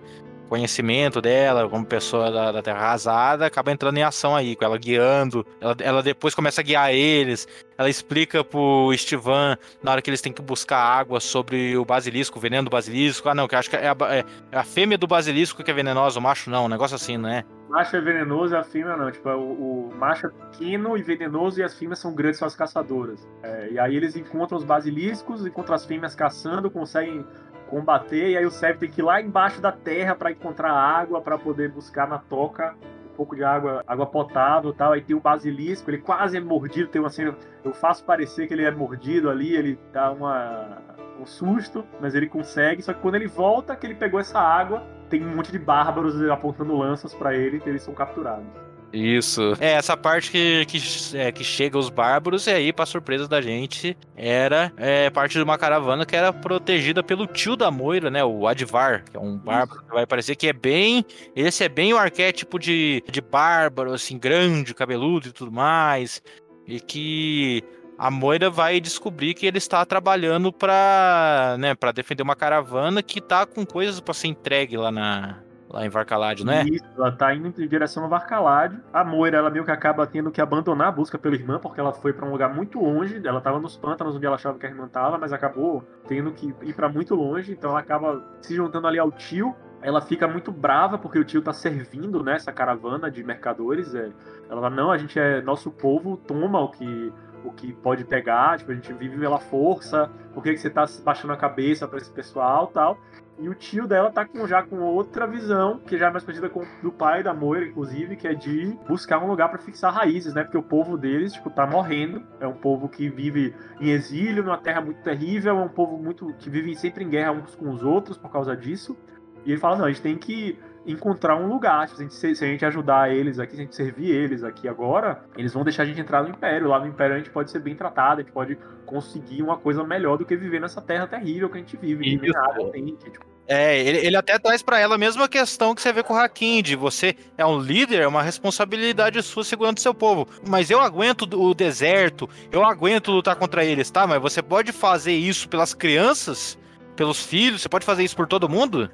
conhecimento 0.48 1.20
dela 1.20 1.68
como 1.68 1.85
pessoa 1.85 2.31
da, 2.31 2.52
da 2.52 2.62
Terra 2.62 2.78
Arrasada 2.78 3.47
acaba 3.47 3.73
entrando 3.73 3.97
em 3.98 4.02
ação 4.02 4.35
aí, 4.35 4.56
com 4.56 4.64
ela 4.64 4.78
guiando, 4.78 5.47
ela, 5.60 5.77
ela 5.81 6.02
depois 6.02 6.35
começa 6.35 6.60
a 6.60 6.64
guiar 6.64 6.93
eles, 6.93 7.47
ela 7.77 7.89
explica 7.90 8.43
pro 8.43 8.93
Estivan 8.93 9.56
na 9.82 9.93
hora 9.93 10.02
que 10.02 10.09
eles 10.10 10.20
têm 10.20 10.32
que 10.32 10.43
buscar 10.43 10.78
água 10.78 11.20
sobre 11.20 11.77
o 11.77 11.85
basilisco, 11.85 12.39
o 12.39 12.40
veneno 12.40 12.64
do 12.64 12.70
basilisco, 12.70 13.28
ah 13.28 13.35
não, 13.35 13.47
que 13.48 13.56
acho 13.56 13.68
que 13.70 13.77
é 13.77 13.89
a, 13.89 13.94
ba- 13.94 14.14
é 14.14 14.24
a 14.52 14.64
fêmea 14.64 14.97
do 14.97 15.06
basilisco 15.06 15.62
que 15.62 15.70
é 15.70 15.74
venenosa, 15.74 16.18
o 16.18 16.23
macho 16.23 16.48
não, 16.51 16.66
um 16.66 16.68
negócio 16.68 16.94
assim, 16.94 17.18
né? 17.18 17.44
macho 17.68 17.97
é 17.97 18.01
venenoso 18.01 18.55
e 18.55 18.56
a 18.56 18.62
fêmea 18.62 18.97
não. 18.97 19.10
Tipo, 19.10 19.28
o, 19.31 19.89
o 19.90 19.94
macho 19.94 20.27
é 20.27 20.31
pequeno 20.31 20.97
e 20.97 21.02
venenoso 21.02 21.60
e 21.60 21.62
as 21.62 21.74
fêmeas 21.74 21.98
são 21.98 22.14
grandes, 22.14 22.39
são 22.39 22.47
as 22.47 22.55
caçadoras. 22.55 23.27
É, 23.43 23.68
e 23.73 23.78
aí 23.78 23.94
eles 23.97 24.16
encontram 24.16 24.56
os 24.56 24.64
basiliscos, 24.64 25.44
encontram 25.44 25.74
as 25.74 25.85
fêmeas 25.85 26.14
caçando, 26.14 26.70
conseguem 26.70 27.27
combater. 27.68 28.30
E 28.30 28.36
aí 28.36 28.47
o 28.47 28.51
Seb 28.51 28.78
tem 28.78 28.90
que 28.90 29.01
ir 29.01 29.05
lá 29.05 29.20
embaixo 29.20 29.60
da 29.60 29.72
terra 29.72 30.14
para 30.14 30.30
encontrar 30.30 30.72
água, 30.72 31.20
para 31.20 31.38
poder 31.38 31.70
buscar 31.70 32.09
na 32.09 32.18
toca 32.18 32.74
um 33.12 33.16
pouco 33.16 33.34
de 33.34 33.43
água, 33.43 33.82
água 33.86 34.06
potável 34.06 34.72
tal. 34.72 34.93
Aí 34.93 35.02
tem 35.02 35.16
o 35.16 35.20
basilisco, 35.20 35.90
ele 35.90 35.98
quase 35.98 36.36
é 36.36 36.40
mordido. 36.40 36.88
Tem 36.88 37.01
uma 37.01 37.10
cena, 37.10 37.34
eu 37.64 37.72
faço 37.72 38.05
parecer 38.05 38.47
que 38.47 38.55
ele 38.55 38.64
é 38.64 38.70
mordido 38.70 39.30
ali, 39.30 39.55
ele 39.55 39.78
dá 39.93 40.10
uma, 40.10 40.78
um 41.20 41.26
susto, 41.26 41.84
mas 42.01 42.14
ele 42.14 42.26
consegue. 42.26 42.82
Só 42.82 42.93
que 42.93 43.01
quando 43.01 43.14
ele 43.14 43.26
volta, 43.26 43.76
que 43.76 43.86
ele 43.86 43.94
pegou 43.94 44.20
essa 44.20 44.38
água, 44.38 44.82
tem 45.09 45.24
um 45.24 45.36
monte 45.36 45.52
de 45.52 45.59
bárbaros 45.59 46.20
apontando 46.28 46.76
lanças 46.76 47.14
para 47.14 47.34
ele 47.34 47.62
e 47.64 47.68
eles 47.68 47.82
são 47.82 47.94
capturados. 47.94 48.65
Isso. 48.97 49.52
É, 49.60 49.73
essa 49.73 49.97
parte 49.97 50.31
que, 50.31 50.64
que, 50.66 50.78
é, 51.16 51.31
que 51.31 51.44
chega 51.44 51.77
os 51.77 51.90
bárbaros, 51.90 52.47
e 52.47 52.51
aí, 52.51 52.73
pra 52.73 52.86
surpresa 52.86 53.28
da 53.28 53.43
gente, 53.43 53.97
era 54.16 54.73
é, 54.78 55.10
parte 55.10 55.35
de 55.35 55.43
uma 55.43 55.59
caravana 55.59 56.06
que 56.06 56.16
era 56.16 56.32
protegida 56.32 57.02
pelo 57.02 57.27
tio 57.27 57.56
da 57.56 57.70
Moira, 57.70 58.10
né? 58.10 58.24
O 58.24 58.47
Advar, 58.47 59.05
que 59.05 59.16
é 59.16 59.20
um 59.20 59.36
bárbaro 59.36 59.82
que 59.82 59.93
vai 59.93 60.06
parecer 60.06 60.35
que 60.35 60.48
é 60.48 60.52
bem. 60.52 61.05
Esse 61.35 61.62
é 61.62 61.68
bem 61.68 61.93
o 61.93 61.98
arquétipo 61.98 62.59
de, 62.59 63.02
de 63.10 63.20
bárbaro, 63.20 63.93
assim, 63.93 64.18
grande, 64.18 64.74
cabeludo 64.74 65.28
e 65.28 65.32
tudo 65.32 65.52
mais. 65.52 66.23
E 66.66 66.81
que 66.81 67.62
a 67.98 68.10
Moira 68.10 68.48
vai 68.48 68.81
descobrir 68.81 69.35
que 69.35 69.47
ele 69.47 69.59
está 69.59 69.85
trabalhando 69.85 70.51
para, 70.52 71.56
né, 71.59 71.74
para 71.74 71.93
defender 71.93 72.23
uma 72.23 72.36
caravana 72.36 73.02
que 73.02 73.20
tá 73.20 73.44
com 73.44 73.64
coisas 73.64 74.01
para 74.01 74.14
ser 74.14 74.28
entregue 74.28 74.77
lá 74.77 74.90
na 74.90 75.45
lá 75.68 75.84
em 75.84 75.88
Varcalade, 75.88 76.44
não 76.44 76.52
é? 76.52 76.62
Isso, 76.64 76.84
ela 76.97 77.12
tá 77.12 77.34
indo 77.34 77.48
em 77.48 77.68
direção 77.68 78.05
a 78.05 78.09
Varcalade. 78.09 78.80
A 78.93 79.05
Moira, 79.05 79.38
ela 79.38 79.51
meio 79.51 79.64
que 79.64 79.70
acaba 79.70 80.06
tendo 80.06 80.30
que 80.30 80.40
abandonar 80.40 80.88
a 80.88 80.93
busca 80.93 81.18
pela 81.18 81.34
irmã, 81.34 81.59
porque 81.59 81.80
ela 81.80 81.93
foi 81.93 82.12
para 82.12 82.26
um 82.26 82.30
lugar 82.30 82.55
muito 82.55 82.78
longe. 82.78 83.20
Ela 83.24 83.40
tava 83.40 83.59
nos 83.59 83.76
pântanos 83.76 84.16
onde 84.16 84.26
ela 84.26 84.36
achava 84.36 84.59
que 84.59 84.66
a 84.66 84.68
irmã 84.68 84.88
tava, 84.88 85.18
mas 85.18 85.32
acabou 85.32 85.84
tendo 86.06 86.32
que 86.32 86.55
ir 86.62 86.74
para 86.74 86.88
muito 86.88 87.14
longe. 87.14 87.52
Então 87.52 87.70
ela 87.70 87.80
acaba 87.80 88.22
se 88.40 88.55
juntando 88.55 88.86
ali 88.86 88.98
ao 88.98 89.10
tio. 89.10 89.55
Ela 89.82 90.01
fica 90.01 90.26
muito 90.26 90.51
brava 90.51 90.98
porque 90.98 91.18
o 91.18 91.24
tio 91.24 91.43
tá 91.43 91.52
servindo 91.52 92.22
né, 92.22 92.38
caravana 92.55 93.10
de 93.10 93.22
mercadores. 93.22 93.94
É. 93.94 94.10
Ela 94.48 94.60
fala, 94.60 94.70
não, 94.70 94.90
a 94.90 94.98
gente 94.98 95.18
é 95.18 95.43
nosso 95.43 95.70
povo, 95.70 96.16
toma 96.16 96.60
o 96.60 96.70
que 96.70 97.12
o 97.44 97.52
que 97.52 97.72
pode 97.74 98.05
pegar, 98.05 98.59
tipo, 98.59 98.72
a 98.72 98.74
gente 98.74 98.93
vive 98.93 99.16
pela 99.18 99.38
força, 99.38 100.10
por 100.34 100.43
que, 100.43 100.52
que 100.52 100.59
você 100.59 100.68
tá 100.68 100.84
baixando 101.05 101.32
a 101.32 101.36
cabeça 101.36 101.86
para 101.86 101.98
esse 101.98 102.10
pessoal 102.10 102.66
tal. 102.66 102.98
E 103.38 103.48
o 103.48 103.54
tio 103.54 103.86
dela 103.86 104.10
tá 104.10 104.24
com, 104.24 104.46
já 104.46 104.62
com 104.62 104.80
outra 104.80 105.26
visão, 105.26 105.78
que 105.78 105.98
já 105.98 106.06
é 106.06 106.10
mais 106.10 106.24
parecida 106.24 106.48
com 106.48 106.64
do 106.82 106.90
pai 106.90 107.22
da 107.22 107.34
Moira, 107.34 107.66
inclusive, 107.66 108.16
que 108.16 108.26
é 108.26 108.32
de 108.32 108.76
buscar 108.88 109.22
um 109.22 109.26
lugar 109.26 109.50
para 109.50 109.58
fixar 109.58 109.92
raízes, 109.92 110.32
né? 110.32 110.42
Porque 110.42 110.56
o 110.56 110.62
povo 110.62 110.96
deles, 110.96 111.34
tipo, 111.34 111.50
tá 111.50 111.66
morrendo. 111.66 112.22
É 112.40 112.46
um 112.46 112.54
povo 112.54 112.88
que 112.88 113.10
vive 113.10 113.54
em 113.78 113.90
exílio, 113.90 114.42
numa 114.42 114.56
terra 114.56 114.80
muito 114.80 115.02
terrível, 115.02 115.58
é 115.58 115.62
um 115.62 115.68
povo 115.68 115.98
muito 115.98 116.32
que 116.38 116.48
vive 116.48 116.74
sempre 116.74 117.04
em 117.04 117.10
guerra 117.10 117.32
uns 117.32 117.54
com 117.54 117.68
os 117.68 117.82
outros 117.82 118.16
por 118.16 118.30
causa 118.30 118.56
disso. 118.56 118.96
E 119.44 119.52
ele 119.52 119.60
fala: 119.60 119.76
não, 119.76 119.84
a 119.84 119.88
gente 119.88 120.02
tem 120.02 120.16
que 120.16 120.58
encontrar 120.86 121.36
um 121.36 121.46
lugar. 121.48 121.88
Se 121.88 121.94
a, 121.94 121.98
gente, 121.98 122.14
se 122.14 122.44
a 122.44 122.48
gente 122.48 122.64
ajudar 122.64 123.12
eles 123.12 123.38
aqui, 123.38 123.56
se 123.56 123.60
a 123.60 123.64
gente 123.64 123.76
servir 123.76 124.10
eles 124.10 124.44
aqui 124.44 124.68
agora, 124.68 125.24
eles 125.36 125.52
vão 125.52 125.64
deixar 125.64 125.82
a 125.82 125.86
gente 125.86 126.00
entrar 126.00 126.22
no 126.22 126.30
Império. 126.30 126.68
Lá 126.68 126.78
no 126.78 126.86
Império 126.86 127.14
a 127.14 127.18
gente 127.18 127.30
pode 127.30 127.50
ser 127.50 127.60
bem 127.60 127.74
tratado, 127.74 128.20
a 128.20 128.24
gente 128.24 128.32
pode 128.32 128.56
conseguir 128.84 129.42
uma 129.42 129.56
coisa 129.56 129.82
melhor 129.84 130.16
do 130.16 130.24
que 130.24 130.36
viver 130.36 130.60
nessa 130.60 130.80
terra 130.80 131.06
terrível 131.06 131.48
que 131.48 131.58
a 131.58 131.60
gente 131.60 131.76
vive. 131.76 132.18
Que 132.18 132.30
nada 132.30 132.70
tem, 132.70 132.84
que, 132.96 133.10
tipo... 133.10 133.26
É, 133.48 133.78
ele, 133.80 133.98
ele 133.98 134.16
até 134.16 134.38
traz 134.40 134.60
para 134.60 134.80
ela 134.80 134.96
a 134.96 134.98
mesma 134.98 135.28
questão 135.28 135.72
que 135.72 135.80
você 135.80 135.92
vê 135.92 136.02
com 136.02 136.14
o 136.14 136.16
Hakim, 136.16 136.62
de 136.62 136.74
você 136.74 137.14
é 137.38 137.46
um 137.46 137.60
líder, 137.60 138.00
é 138.00 138.06
uma 138.06 138.22
responsabilidade 138.22 139.22
sua 139.22 139.44
segurando 139.44 139.78
seu 139.78 139.94
povo. 139.94 140.26
Mas 140.46 140.68
eu 140.68 140.80
aguento 140.80 141.28
o 141.32 141.54
deserto, 141.54 142.28
eu 142.50 142.64
aguento 142.64 143.12
lutar 143.12 143.36
contra 143.36 143.64
eles, 143.64 143.88
tá? 143.88 144.04
Mas 144.04 144.20
você 144.20 144.42
pode 144.42 144.72
fazer 144.72 145.12
isso 145.12 145.48
pelas 145.48 145.74
crianças, 145.74 146.58
pelos 146.96 147.24
filhos, 147.24 147.62
você 147.62 147.68
pode 147.68 147.86
fazer 147.86 148.02
isso 148.02 148.16
por 148.16 148.26
todo 148.26 148.48
mundo? 148.48 148.90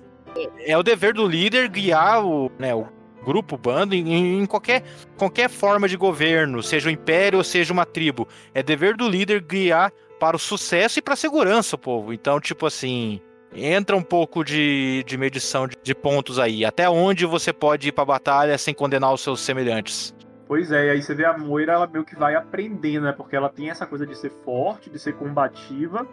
É 0.67 0.77
o 0.77 0.83
dever 0.83 1.15
do 1.15 1.27
líder 1.27 1.69
guiar 1.69 2.25
o, 2.25 2.51
né, 2.59 2.75
o 2.75 2.87
grupo, 3.25 3.55
o 3.55 3.59
bando, 3.59 3.95
em, 3.95 4.41
em, 4.41 4.47
qualquer, 4.47 4.83
qualquer 5.17 5.49
forma 5.49 5.89
de 5.89 5.97
governo, 5.97 6.63
seja 6.63 6.89
o 6.89 6.93
império 6.93 7.39
ou 7.39 7.45
seja 7.45 7.73
uma 7.73 7.87
tribo. 7.87 8.27
É 8.55 8.63
dever 8.63 8.97
do 8.97 9.09
líder 9.09 9.43
guiar 9.43 9.93
para 10.19 10.37
o 10.37 10.39
sucesso 10.39 10.99
e 10.99 11.03
para 11.03 11.15
a 11.15 11.17
segurança, 11.17 11.79
povo. 11.79 12.13
Então, 12.13 12.41
tipo 12.41 12.67
assim, 12.67 13.21
entra 13.55 13.97
um 13.97 14.03
pouco 14.03 14.45
de, 14.45 15.05
de 15.07 15.17
medição 15.17 15.67
de, 15.67 15.77
de 15.83 15.95
pontos 15.95 16.39
aí. 16.39 16.65
Até 16.65 16.89
onde 16.89 17.27
você 17.27 17.53
pode 17.53 17.89
ir 17.89 17.93
para 17.93 18.03
a 18.03 18.07
batalha 18.07 18.59
sem 18.59 18.75
condenar 18.75 19.13
os 19.13 19.21
seus 19.21 19.41
semelhantes. 19.41 20.15
Pois 20.47 20.71
é, 20.71 20.87
e 20.87 20.91
aí 20.91 21.03
você 21.03 21.15
vê 21.15 21.25
a 21.25 21.37
Moira, 21.37 21.73
ela 21.73 21.87
meio 21.87 22.05
que 22.05 22.15
vai 22.15 22.35
aprendendo, 22.35 23.05
né? 23.05 23.13
Porque 23.13 23.35
ela 23.35 23.49
tem 23.49 23.71
essa 23.71 23.87
coisa 23.87 24.07
de 24.07 24.17
ser 24.17 24.31
forte, 24.45 24.91
de 24.91 24.99
ser 24.99 25.15
combativa, 25.15 26.07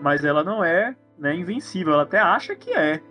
mas 0.00 0.24
ela 0.24 0.42
não 0.42 0.64
é 0.64 0.96
né, 1.18 1.34
invencível. 1.34 1.92
Ela 1.92 2.04
até 2.04 2.18
acha 2.18 2.56
que 2.56 2.72
é. 2.72 3.02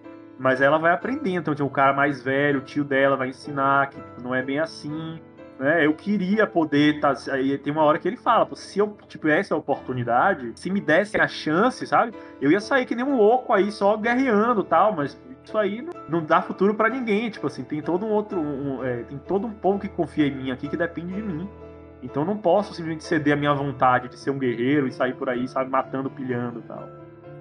Mas 0.42 0.60
ela 0.60 0.80
vai 0.80 0.92
aprendendo. 0.92 1.42
Então, 1.42 1.54
tipo, 1.54 1.68
o 1.68 1.72
cara 1.72 1.94
mais 1.94 2.22
velho, 2.22 2.60
o 2.60 2.64
tio 2.64 2.84
dela, 2.84 3.16
vai 3.16 3.30
ensinar 3.30 3.92
que 3.92 3.98
tipo, 3.98 4.24
não 4.24 4.34
é 4.34 4.42
bem 4.42 4.58
assim. 4.60 5.20
Né? 5.60 5.86
Eu 5.86 5.94
queria 5.94 6.48
poder. 6.48 7.00
Tá, 7.00 7.14
aí 7.32 7.56
tem 7.60 7.72
uma 7.72 7.84
hora 7.84 8.00
que 8.00 8.08
ele 8.08 8.18
fala: 8.18 8.50
se 8.56 8.80
eu 8.80 8.98
tivesse 9.08 9.54
a 9.54 9.56
oportunidade, 9.56 10.52
se 10.56 10.72
me 10.72 10.82
desse 10.82 11.16
a 11.22 11.28
chance, 11.28 11.86
sabe? 11.86 12.14
Eu 12.42 12.52
ia 12.52 12.60
sair 12.60 12.88
que 12.88 12.96
nem 12.96 13.06
um 13.06 13.18
louco 13.18 13.54
aí, 13.54 13.72
só 13.72 13.96
guerreando 13.96 14.64
tal, 14.64 14.96
mas 14.96 15.16
isso 15.46 15.56
aí 15.60 15.84
não, 15.84 15.94
não 16.10 16.26
dá 16.26 16.42
futuro 16.42 16.74
para 16.74 16.90
ninguém. 16.90 17.30
Tipo 17.30 17.46
assim, 17.46 17.64
tem 17.64 17.80
todo 17.80 18.04
um 18.04 18.10
outro. 18.10 18.40
Um, 18.40 18.84
é, 18.84 19.04
tem 19.04 19.20
todo 19.20 19.46
um 19.46 19.54
povo 19.54 19.78
que 19.78 19.88
confia 19.88 20.26
em 20.26 20.36
mim 20.36 20.52
aqui 20.52 20.68
que 20.68 20.76
depende 20.76 21.14
de 21.14 21.22
mim. 21.22 21.48
Então 22.02 22.26
não 22.26 22.36
posso 22.36 22.74
simplesmente 22.74 23.04
ceder 23.04 23.36
a 23.36 23.38
minha 23.38 23.54
vontade 23.54 24.10
de 24.10 24.18
ser 24.18 24.32
um 24.32 24.40
guerreiro 24.40 24.88
e 24.88 24.92
sair 24.92 25.14
por 25.14 25.30
aí, 25.30 25.48
sabe, 25.48 25.70
matando, 25.70 26.10
pilhando 26.10 26.62
e 26.62 26.64
tal. 26.64 26.90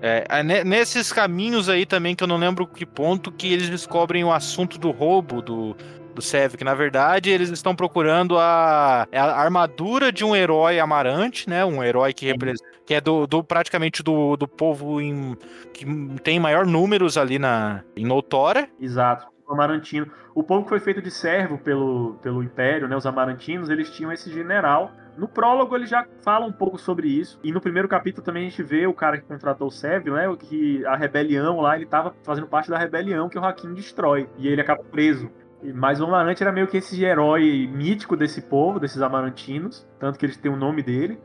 É, 0.03 0.43
nesses 0.65 1.13
caminhos 1.13 1.69
aí 1.69 1.85
também, 1.85 2.15
que 2.15 2.23
eu 2.23 2.29
não 2.29 2.37
lembro 2.37 2.67
que 2.67 2.87
ponto, 2.87 3.31
que 3.31 3.53
eles 3.53 3.69
descobrem 3.69 4.25
o 4.25 4.33
assunto 4.33 4.79
do 4.79 4.91
roubo 4.91 5.43
do, 5.43 5.77
do 6.15 6.23
Sev, 6.23 6.57
que 6.57 6.65
na 6.65 6.75
verdade 6.75 7.31
eles 7.31 7.51
estão 7.51 7.75
procurando 7.75 8.39
a, 8.39 9.07
a 9.13 9.41
armadura 9.41 10.11
de 10.11 10.25
um 10.25 10.35
herói 10.35 10.79
amarante, 10.79 11.49
né? 11.49 11.65
Um 11.65 11.83
herói 11.83 12.13
que 12.13 12.27
representa. 12.27 12.71
Que 12.87 12.95
é 12.95 13.01
do, 13.01 13.27
do 13.27 13.45
praticamente 13.45 14.03
do, 14.03 14.37
do 14.37 14.49
povo 14.49 15.01
em, 15.01 15.37
que 15.73 15.85
tem 16.23 16.41
maior 16.41 16.67
números 16.67 17.17
ali 17.17 17.39
na, 17.39 17.83
em 17.97 18.05
Noutora. 18.05 18.69
Exato 18.81 19.31
amarantino. 19.53 20.07
O 20.35 20.43
povo 20.43 20.63
que 20.63 20.69
foi 20.69 20.81
feito 20.81 21.03
de 21.03 21.11
servo 21.11 21.59
pelo, 21.59 22.15
pelo 22.23 22.43
Império, 22.43 22.87
né, 22.87 22.97
os 22.97 23.05
amarantinos, 23.05 23.69
eles 23.69 23.91
tinham 23.91 24.13
esse 24.13 24.33
general 24.33 24.93
no 25.21 25.29
prólogo 25.29 25.77
ele 25.77 25.85
já 25.85 26.07
fala 26.23 26.47
um 26.47 26.53
pouco 26.53 26.79
sobre 26.79 27.07
isso. 27.07 27.39
E 27.45 27.53
no 27.53 27.61
primeiro 27.61 27.87
capítulo 27.87 28.25
também 28.25 28.47
a 28.47 28.49
gente 28.49 28.63
vê 28.63 28.87
o 28.87 28.95
cara 28.95 29.19
que 29.19 29.27
contratou 29.27 29.69
o 29.69 29.71
Sev, 29.71 30.07
né? 30.07 30.35
Que 30.39 30.83
a 30.87 30.97
rebelião 30.97 31.61
lá, 31.61 31.77
ele 31.77 31.85
tava 31.85 32.15
fazendo 32.23 32.47
parte 32.47 32.71
da 32.71 32.79
rebelião 32.79 33.29
que 33.29 33.39
o 33.39 33.45
Hakim 33.45 33.75
destrói. 33.75 34.31
E 34.39 34.49
ele 34.49 34.63
acaba 34.63 34.83
preso. 34.83 35.31
Mas 35.75 36.01
o 36.01 36.07
Amarante 36.07 36.43
era 36.43 36.51
meio 36.51 36.67
que 36.67 36.79
esse 36.79 37.05
herói 37.05 37.69
mítico 37.71 38.17
desse 38.17 38.41
povo, 38.41 38.81
desses 38.81 39.03
amarantinos. 39.03 39.87
Tanto 39.99 40.19
que 40.19 40.25
eles 40.25 40.39
têm 40.39 40.51
o 40.51 40.57
nome 40.57 40.83
dele. 40.83 41.21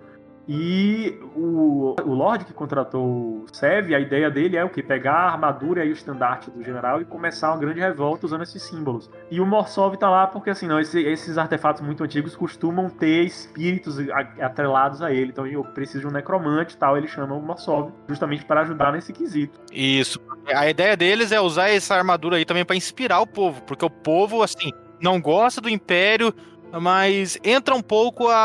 E 0.48 1.18
o, 1.36 1.96
o 2.04 2.14
Lorde 2.14 2.46
que 2.46 2.54
contratou 2.54 3.04
o 3.04 3.46
Sev, 3.52 3.94
a 3.94 4.00
ideia 4.00 4.30
dele 4.30 4.58
é 4.58 4.64
o 4.64 4.70
que? 4.70 4.84
Pegar 4.84 5.14
a 5.14 5.32
armadura 5.32 5.84
e 5.84 5.90
o 5.90 5.94
estandarte 5.94 6.52
do 6.52 6.64
general 6.64 7.02
e 7.02 7.06
começar 7.06 7.52
uma 7.52 7.58
grande 7.58 7.80
revolta 7.80 8.26
usando 8.26 8.44
esses 8.44 8.62
símbolos. 8.62 9.10
E 9.32 9.40
o 9.40 9.46
Morsov 9.46 9.98
tá 9.98 10.10
lá 10.10 10.28
porque, 10.28 10.50
assim, 10.50 10.68
não, 10.68 10.80
esse, 10.80 11.02
esses 11.02 11.38
artefatos 11.38 11.82
muito 11.82 12.04
antigos 12.04 12.36
costumam 12.36 12.90
ter 12.90 13.24
espíritos 13.24 13.98
atrelados 14.40 15.02
a 15.02 15.12
ele. 15.12 15.32
Então 15.32 15.48
eu 15.48 15.64
preciso 15.64 16.02
de 16.02 16.08
um 16.08 16.12
necromante 16.12 16.76
e 16.76 16.78
tal, 16.78 16.98
ele 16.98 17.08
chama 17.08 17.36
o 17.36 17.42
Morsov 17.42 17.92
justamente 18.08 18.46
para 18.46 18.62
ajudar 18.62 18.94
nesse 18.94 19.12
quesito. 19.12 19.60
Isso. 19.72 20.20
A 20.54 20.70
ideia 20.70 20.96
deles 20.96 21.32
é 21.32 21.42
usar 21.42 21.70
essa 21.70 21.96
armadura 21.96 22.38
aí 22.38 22.46
também 22.46 22.64
para 22.64 22.76
inspirar 22.76 23.20
o 23.20 23.28
povo, 23.28 23.64
porque 23.64 23.84
o 23.84 23.90
povo, 23.90 24.44
assim, 24.44 24.72
não 25.02 25.20
gosta 25.20 25.60
do 25.60 25.70
Império, 25.70 26.34
mas 26.80 27.38
entra 27.44 27.76
um 27.76 27.82
pouco 27.82 28.28
a, 28.28 28.36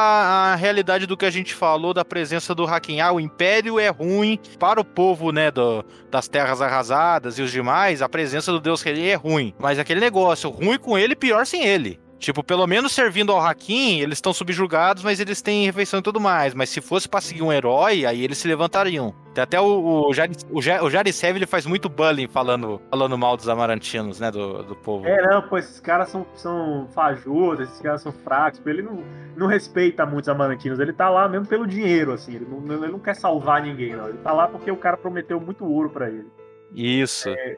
a, 0.53 0.55
realidade 0.55 1.07
do 1.07 1.17
que 1.17 1.25
a 1.25 1.31
gente 1.31 1.55
falou 1.55 1.93
da 1.93 2.05
presença 2.05 2.55
do 2.55 2.65
Hakim. 2.65 3.01
Ah, 3.01 3.13
o 3.13 3.21
Império 3.21 3.79
é 3.79 3.89
ruim 3.89 4.39
para 4.59 4.81
o 4.81 4.85
povo, 4.85 5.33
né, 5.33 5.51
do, 5.51 5.85
das 6.11 6.29
terras 6.29 6.63
arrasadas 6.63 7.39
e 7.39 7.43
os 7.43 7.51
demais, 7.51 8.03
a 8.03 8.09
presença 8.09 8.53
do 8.53 8.61
Deus 8.61 8.83
Rei 8.83 9.11
é 9.11 9.15
ruim. 9.15 9.55
Mas 9.59 9.79
aquele 9.79 10.01
negócio, 10.01 10.51
ruim 10.51 10.79
com 10.79 10.99
ele, 10.99 11.17
pior 11.17 11.47
sem 11.47 11.65
ele. 11.65 11.99
Tipo, 12.21 12.45
pelo 12.45 12.67
menos 12.67 12.93
servindo 12.93 13.33
ao 13.33 13.41
Hakim, 13.41 13.99
eles 13.99 14.19
estão 14.19 14.35
subjugados, 14.35 15.03
mas 15.03 15.19
eles 15.21 15.41
têm 15.41 15.65
refeição 15.65 16.01
e 16.01 16.03
tudo 16.03 16.21
mais. 16.21 16.53
Mas 16.53 16.69
se 16.69 16.83
fosse 16.83 17.09
pra 17.09 17.19
seguir 17.19 17.41
um 17.41 17.51
herói, 17.51 18.05
aí 18.05 18.23
eles 18.23 18.37
se 18.37 18.47
levantariam. 18.47 19.15
Tem 19.33 19.43
até 19.43 19.59
o, 19.59 20.07
o, 20.07 20.13
Jari, 20.13 20.35
o, 20.51 20.59
o 20.59 20.91
Jarisev, 20.91 21.37
ele 21.37 21.47
faz 21.47 21.65
muito 21.65 21.89
bullying 21.89 22.29
falando, 22.29 22.79
falando 22.91 23.17
mal 23.17 23.39
dos 23.39 23.49
amarantinos, 23.49 24.21
né, 24.21 24.31
do, 24.31 24.63
do 24.63 24.77
povo. 24.77 25.07
É, 25.07 25.23
não, 25.23 25.41
pô, 25.41 25.57
esses 25.57 25.81
caras 25.81 26.11
são, 26.11 26.27
são 26.35 26.87
fajudos, 26.95 27.61
esses 27.61 27.81
caras 27.81 28.03
são 28.03 28.13
fracos. 28.13 28.61
Ele 28.67 28.83
não, 28.83 29.03
não 29.35 29.47
respeita 29.47 30.05
muitos 30.05 30.29
amarantinos. 30.29 30.79
Ele 30.79 30.93
tá 30.93 31.09
lá 31.09 31.27
mesmo 31.27 31.47
pelo 31.47 31.67
dinheiro, 31.67 32.13
assim. 32.13 32.35
Ele 32.35 32.47
não, 32.47 32.85
ele 32.85 32.93
não 32.93 32.99
quer 32.99 33.17
salvar 33.17 33.63
ninguém, 33.63 33.97
não. 33.97 34.11
Ele 34.11 34.19
tá 34.19 34.31
lá 34.31 34.47
porque 34.47 34.71
o 34.71 34.77
cara 34.77 34.99
prometeu 34.99 35.41
muito 35.41 35.65
ouro 35.65 35.89
para 35.89 36.11
ele. 36.11 36.27
Isso. 36.75 37.31
É, 37.31 37.57